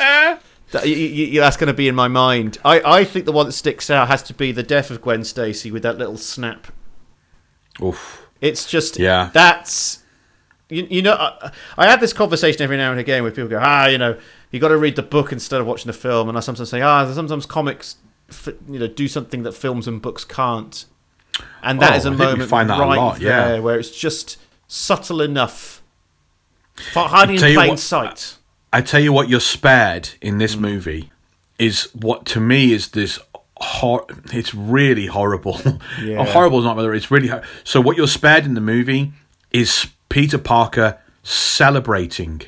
that, 0.72 0.84
y- 0.86 0.90
y- 0.92 1.30
y- 1.34 1.40
that's 1.40 1.58
going 1.58 1.68
to 1.68 1.74
be 1.74 1.88
in 1.88 1.96
my 1.96 2.08
mind. 2.08 2.58
I, 2.66 2.82
I 3.00 3.04
think 3.04 3.26
the 3.26 3.32
one 3.32 3.46
that 3.46 3.52
sticks 3.54 3.90
out 3.90 4.08
has 4.08 4.24
to 4.24 4.34
be 4.34 4.52
the 4.52 4.64
death 4.64 4.90
of 4.92 5.02
Gwen 5.02 5.24
Stacy 5.24 5.72
with 5.72 5.84
that 5.84 5.98
little 5.98 6.18
snap. 6.18 6.68
Oof. 7.82 8.28
It's 8.42 8.66
just 8.70 9.00
Yeah. 9.00 9.30
That's 9.34 10.00
you, 10.70 10.88
you 10.90 11.02
know 11.02 11.14
I, 11.14 11.52
I 11.78 11.86
have 11.90 12.00
this 12.00 12.14
conversation 12.14 12.62
every 12.62 12.78
now 12.78 12.92
and 12.92 13.00
again 13.00 13.24
where 13.24 13.32
people 13.32 13.50
go 13.50 13.60
ah 13.62 13.88
you 13.88 13.98
know 13.98 14.18
you 14.52 14.60
got 14.60 14.70
to 14.70 14.78
read 14.78 14.96
the 14.96 15.04
book 15.04 15.32
instead 15.34 15.60
of 15.60 15.68
watching 15.68 15.88
the 15.88 15.94
film 15.98 16.30
and 16.30 16.38
I 16.38 16.42
sometimes 16.42 16.70
say 16.70 16.82
ah 16.82 17.12
sometimes 17.14 17.46
comics 17.46 17.98
you 18.70 18.80
know 18.80 18.88
do 18.88 19.08
something 19.10 19.44
that 19.44 19.52
films 19.54 19.88
and 19.88 20.02
books 20.02 20.24
can't 20.24 20.86
and 21.62 21.82
that 21.82 21.92
Oh, 21.94 21.96
is 21.98 22.06
a 22.06 22.12
moment 22.12 22.50
find 22.50 22.70
that 22.70 22.80
right 22.80 22.98
lot, 22.98 23.20
yeah. 23.20 23.48
there 23.50 23.62
where 23.62 23.78
it's 23.80 23.92
just 23.92 24.38
subtle 24.68 25.20
enough 25.22 25.82
hiding 26.94 27.36
in 27.36 27.42
plain 27.54 27.70
what- 27.72 27.80
sight 27.80 28.38
I 28.74 28.82
tell 28.82 29.02
you 29.02 29.12
what, 29.14 29.28
you're 29.30 29.40
spared 29.40 30.10
in 30.22 30.38
this 30.38 30.56
mm. 30.56 30.62
movie 30.62 31.12
is 31.60 31.90
what 31.94 32.26
to 32.28 32.40
me 32.40 32.72
is 32.74 32.90
this. 32.90 33.20
Hor- 33.64 34.08
it's 34.34 34.54
really 34.56 35.06
horrible. 35.06 35.60
Yeah. 36.02 36.20
Oh, 36.20 36.24
horrible 36.24 36.60
is 36.60 36.66
not 36.66 36.76
whether 36.76 36.94
it's 36.96 37.12
really. 37.12 37.28
Hor- 37.28 37.44
so 37.64 37.80
what 37.80 37.96
you're 37.98 38.08
spared 38.08 38.46
in 38.46 38.56
the 38.56 38.62
movie 38.62 39.12
is 39.52 39.88
Peter 40.10 40.40
Parker 40.40 40.98
celebrating 41.24 42.42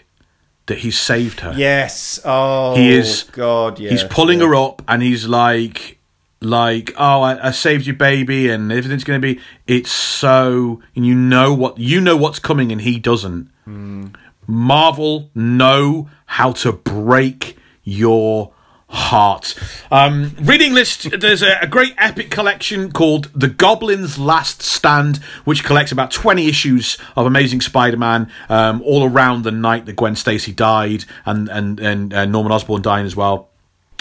that 0.65 0.79
he 0.79 0.89
saved 0.91 1.41
her. 1.41 1.53
yes 1.55 2.19
oh 2.23 2.75
He 2.75 2.89
is- 2.91 3.23
God 3.23 3.79
yeah 3.79 3.91
he's 3.91 4.03
pulling 4.05 4.39
yeah. 4.39 4.47
her 4.47 4.55
up 4.55 4.81
and 4.87 5.03
he's 5.03 5.27
like 5.27 5.97
like 6.41 6.93
oh 6.97 7.21
I, 7.21 7.49
I 7.49 7.51
saved 7.51 7.85
you 7.85 7.93
baby 7.93 8.49
and 8.49 8.71
everything's 8.71 9.03
going 9.03 9.21
to 9.21 9.33
be 9.35 9.41
it's 9.67 9.91
so 9.91 10.81
and 10.95 11.05
you 11.05 11.15
know 11.15 11.53
what 11.53 11.77
you 11.77 11.99
know 12.01 12.15
what's 12.17 12.39
coming 12.39 12.71
and 12.71 12.81
he 12.81 12.97
doesn't 12.97 13.49
mm. 13.67 14.15
Marvel 14.47 15.29
know 15.33 16.09
how 16.25 16.51
to 16.53 16.71
break 16.71 17.57
your 17.83 18.53
heart. 18.93 19.55
Um, 19.91 20.35
reading 20.39 20.73
list, 20.73 21.09
there's 21.19 21.41
a, 21.41 21.57
a, 21.61 21.67
great 21.67 21.95
epic 21.97 22.29
collection 22.29 22.91
called 22.91 23.29
The 23.33 23.47
Goblin's 23.47 24.19
Last 24.19 24.61
Stand, 24.61 25.17
which 25.45 25.63
collects 25.63 25.91
about 25.91 26.11
20 26.11 26.47
issues 26.47 26.99
of 27.15 27.25
Amazing 27.25 27.61
Spider-Man, 27.61 28.31
um, 28.49 28.83
all 28.83 29.03
around 29.03 29.43
the 29.43 29.51
night 29.51 29.87
that 29.87 29.95
Gwen 29.95 30.15
Stacy 30.15 30.53
died 30.53 31.05
and, 31.25 31.49
and, 31.49 31.79
and 31.79 32.13
uh, 32.13 32.25
Norman 32.25 32.51
Osborn 32.51 32.83
dying 32.83 33.07
as 33.07 33.15
well. 33.15 33.49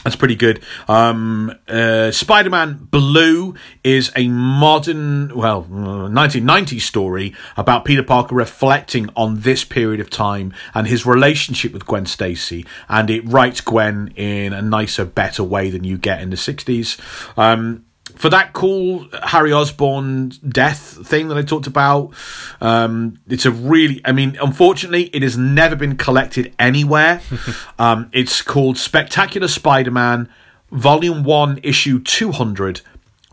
That's 0.05 0.16
pretty 0.16 0.34
good. 0.34 0.62
Um, 0.89 1.52
uh, 1.68 2.10
Spider 2.10 2.50
Man 2.50 2.89
Blue 2.90 3.55
is 3.84 4.10
a 4.16 4.26
modern, 4.28 5.34
well, 5.36 5.64
1990s 5.64 6.81
story 6.81 7.34
about 7.56 7.84
Peter 7.84 8.02
Parker 8.02 8.34
reflecting 8.34 9.08
on 9.16 9.40
this 9.40 9.64
period 9.64 10.00
of 10.00 10.10
time 10.10 10.52
and 10.74 10.89
his 10.89 11.06
relationship 11.06 11.72
with 11.72 11.86
Gwen 11.86 12.06
Stacy. 12.06 12.66
And 12.89 13.10
it 13.10 13.26
writes 13.28 13.60
Gwen 13.60 14.12
in 14.16 14.52
a 14.52 14.62
nicer, 14.62 15.05
better 15.05 15.44
way 15.44 15.70
than 15.70 15.84
you 15.84 15.98
get 15.98 16.20
in 16.20 16.31
the 16.31 16.36
60s. 16.36 16.98
Um, 17.39 17.84
for 18.16 18.28
that 18.31 18.52
cool 18.52 19.07
Harry 19.23 19.52
Osborn 19.52 20.31
death 20.49 21.07
thing 21.07 21.28
that 21.28 21.36
I 21.36 21.42
talked 21.42 21.66
about, 21.66 22.12
um, 22.60 23.18
it's 23.28 23.47
a 23.47 23.50
really, 23.50 24.00
I 24.05 24.12
mean, 24.12 24.36
unfortunately, 24.41 25.05
it 25.15 25.23
has 25.23 25.36
never 25.36 25.76
been 25.76 25.97
collected 25.97 26.55
anywhere. 26.58 27.20
um, 27.78 28.10
it's 28.12 28.42
called 28.42 28.78
Spectacular 28.78 29.49
Spider 29.49 29.91
Man, 29.91 30.28
Volume 30.70 31.24
1, 31.24 31.60
Issue 31.62 32.00
200, 32.02 32.81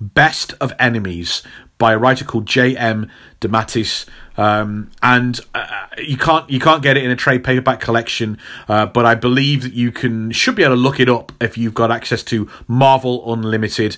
Best 0.01 0.53
of 0.59 0.73
Enemies 0.79 1.43
by 1.79 1.93
a 1.93 1.97
writer 1.97 2.25
called 2.25 2.45
J.M. 2.45 3.09
DeMatteis. 3.41 4.05
Um, 4.37 4.91
and 5.01 5.39
uh, 5.55 5.87
you 5.97 6.17
can't 6.17 6.49
you 6.49 6.59
can't 6.59 6.83
get 6.83 6.95
it 6.95 7.03
in 7.03 7.11
a 7.11 7.15
trade 7.15 7.43
paperback 7.43 7.81
collection, 7.81 8.37
uh, 8.67 8.85
but 8.85 9.05
I 9.05 9.15
believe 9.15 9.63
that 9.63 9.73
you 9.73 9.91
can 9.91 10.31
should 10.31 10.55
be 10.55 10.63
able 10.63 10.75
to 10.75 10.81
look 10.81 10.99
it 10.99 11.09
up 11.09 11.31
if 11.41 11.57
you've 11.57 11.73
got 11.73 11.91
access 11.91 12.23
to 12.25 12.49
Marvel 12.67 13.33
Unlimited. 13.33 13.97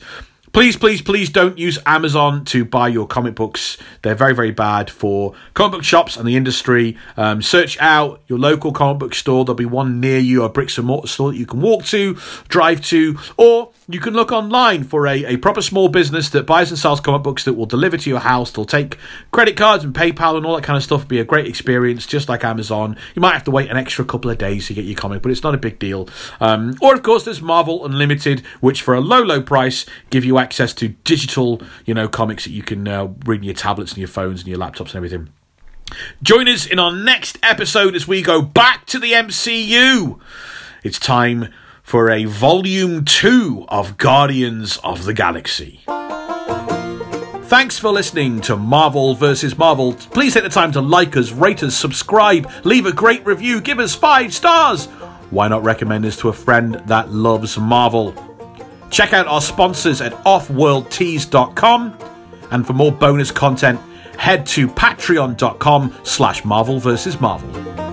Please, 0.53 0.75
please, 0.75 1.01
please 1.01 1.29
don't 1.29 1.57
use 1.57 1.79
Amazon 1.85 2.43
to 2.43 2.65
buy 2.65 2.89
your 2.89 3.07
comic 3.07 3.35
books. 3.35 3.77
They're 4.01 4.15
very, 4.15 4.35
very 4.35 4.51
bad 4.51 4.89
for 4.89 5.33
comic 5.53 5.71
book 5.71 5.83
shops 5.85 6.17
and 6.17 6.27
the 6.27 6.35
industry. 6.35 6.97
Um, 7.15 7.41
search 7.41 7.77
out 7.79 8.21
your 8.27 8.37
local 8.37 8.73
comic 8.73 8.99
book 8.99 9.15
store. 9.15 9.45
There'll 9.45 9.55
be 9.55 9.63
one 9.63 10.01
near 10.01 10.19
you, 10.19 10.43
a 10.43 10.49
bricks 10.49 10.77
and 10.77 10.85
mortar 10.85 11.07
store 11.07 11.31
that 11.31 11.37
you 11.37 11.45
can 11.45 11.61
walk 11.61 11.85
to, 11.85 12.17
drive 12.49 12.81
to, 12.87 13.17
or 13.37 13.71
you 13.87 14.01
can 14.01 14.13
look 14.13 14.33
online 14.33 14.83
for 14.83 15.07
a, 15.07 15.23
a 15.25 15.37
proper 15.37 15.61
small 15.61 15.87
business 15.87 16.29
that 16.29 16.45
buys 16.45 16.69
and 16.69 16.77
sells 16.77 16.99
comic 16.99 17.23
books 17.23 17.45
that 17.45 17.53
will 17.53 17.65
deliver 17.65 17.95
to 17.95 18.09
your 18.09 18.19
house. 18.19 18.51
They'll 18.51 18.65
take 18.65 18.97
credit 19.31 19.55
cards 19.55 19.85
and 19.85 19.93
PayPal 19.93 20.35
and 20.35 20.45
all 20.45 20.55
that 20.57 20.63
kind 20.65 20.75
of 20.75 20.83
stuff. 20.83 21.01
It'll 21.01 21.09
Be 21.09 21.19
a 21.19 21.25
great 21.25 21.47
experience, 21.47 22.05
just 22.05 22.27
like 22.27 22.43
Amazon. 22.43 22.97
You 23.15 23.21
might 23.21 23.33
have 23.33 23.45
to 23.45 23.51
wait 23.51 23.69
an 23.69 23.77
extra 23.77 24.03
couple 24.03 24.29
of 24.29 24.37
days 24.37 24.67
to 24.67 24.73
get 24.73 24.83
your 24.83 24.97
comic, 24.97 25.21
but 25.21 25.31
it's 25.31 25.43
not 25.43 25.55
a 25.55 25.57
big 25.57 25.79
deal. 25.79 26.09
Um, 26.41 26.75
or 26.81 26.93
of 26.93 27.03
course, 27.03 27.23
there's 27.23 27.41
Marvel 27.41 27.85
Unlimited, 27.85 28.41
which 28.59 28.81
for 28.81 28.93
a 28.93 28.99
low, 28.99 29.21
low 29.21 29.41
price 29.41 29.85
give 30.09 30.25
you 30.25 30.40
access 30.41 30.73
to 30.73 30.89
digital, 30.89 31.61
you 31.85 31.93
know, 31.93 32.07
comics 32.07 32.43
that 32.43 32.51
you 32.51 32.63
can 32.63 32.87
uh, 32.87 33.05
read 33.25 33.39
on 33.39 33.43
your 33.43 33.53
tablets 33.53 33.91
and 33.91 33.99
your 33.99 34.07
phones 34.07 34.41
and 34.41 34.47
your 34.49 34.57
laptops 34.57 34.87
and 34.87 34.95
everything. 34.95 35.29
Join 36.23 36.47
us 36.47 36.65
in 36.65 36.79
our 36.79 36.91
next 36.91 37.37
episode 37.43 37.95
as 37.95 38.07
we 38.07 38.21
go 38.21 38.41
back 38.41 38.85
to 38.87 38.99
the 38.99 39.11
MCU. 39.11 40.19
It's 40.83 40.99
time 40.99 41.53
for 41.83 42.09
a 42.09 42.25
volume 42.25 43.05
two 43.05 43.65
of 43.67 43.97
Guardians 43.97 44.77
of 44.77 45.05
the 45.05 45.13
Galaxy. 45.13 45.81
Thanks 47.51 47.77
for 47.77 47.89
listening 47.89 48.39
to 48.41 48.55
Marvel 48.55 49.13
vs. 49.13 49.57
Marvel. 49.57 49.93
Please 49.93 50.33
take 50.33 50.43
the 50.43 50.49
time 50.49 50.71
to 50.71 50.79
like 50.79 51.17
us, 51.17 51.33
rate 51.33 51.61
us, 51.63 51.75
subscribe, 51.75 52.49
leave 52.63 52.85
a 52.85 52.93
great 52.93 53.25
review, 53.25 53.59
give 53.59 53.79
us 53.79 53.93
five 53.93 54.33
stars. 54.33 54.85
Why 55.31 55.49
not 55.49 55.63
recommend 55.63 56.05
us 56.05 56.15
to 56.17 56.29
a 56.29 56.33
friend 56.33 56.75
that 56.85 57.11
loves 57.11 57.57
Marvel? 57.57 58.30
Check 58.91 59.13
out 59.13 59.25
our 59.25 59.41
sponsors 59.41 60.01
at 60.01 60.13
offworldtees.com 60.25 61.97
and 62.51 62.67
for 62.67 62.73
more 62.73 62.91
bonus 62.91 63.31
content, 63.31 63.79
head 64.17 64.45
to 64.47 64.67
patreon.com 64.67 65.95
slash 66.03 66.45
Marvel 66.45 66.79
vs. 66.79 67.19
Marvel. 67.19 67.90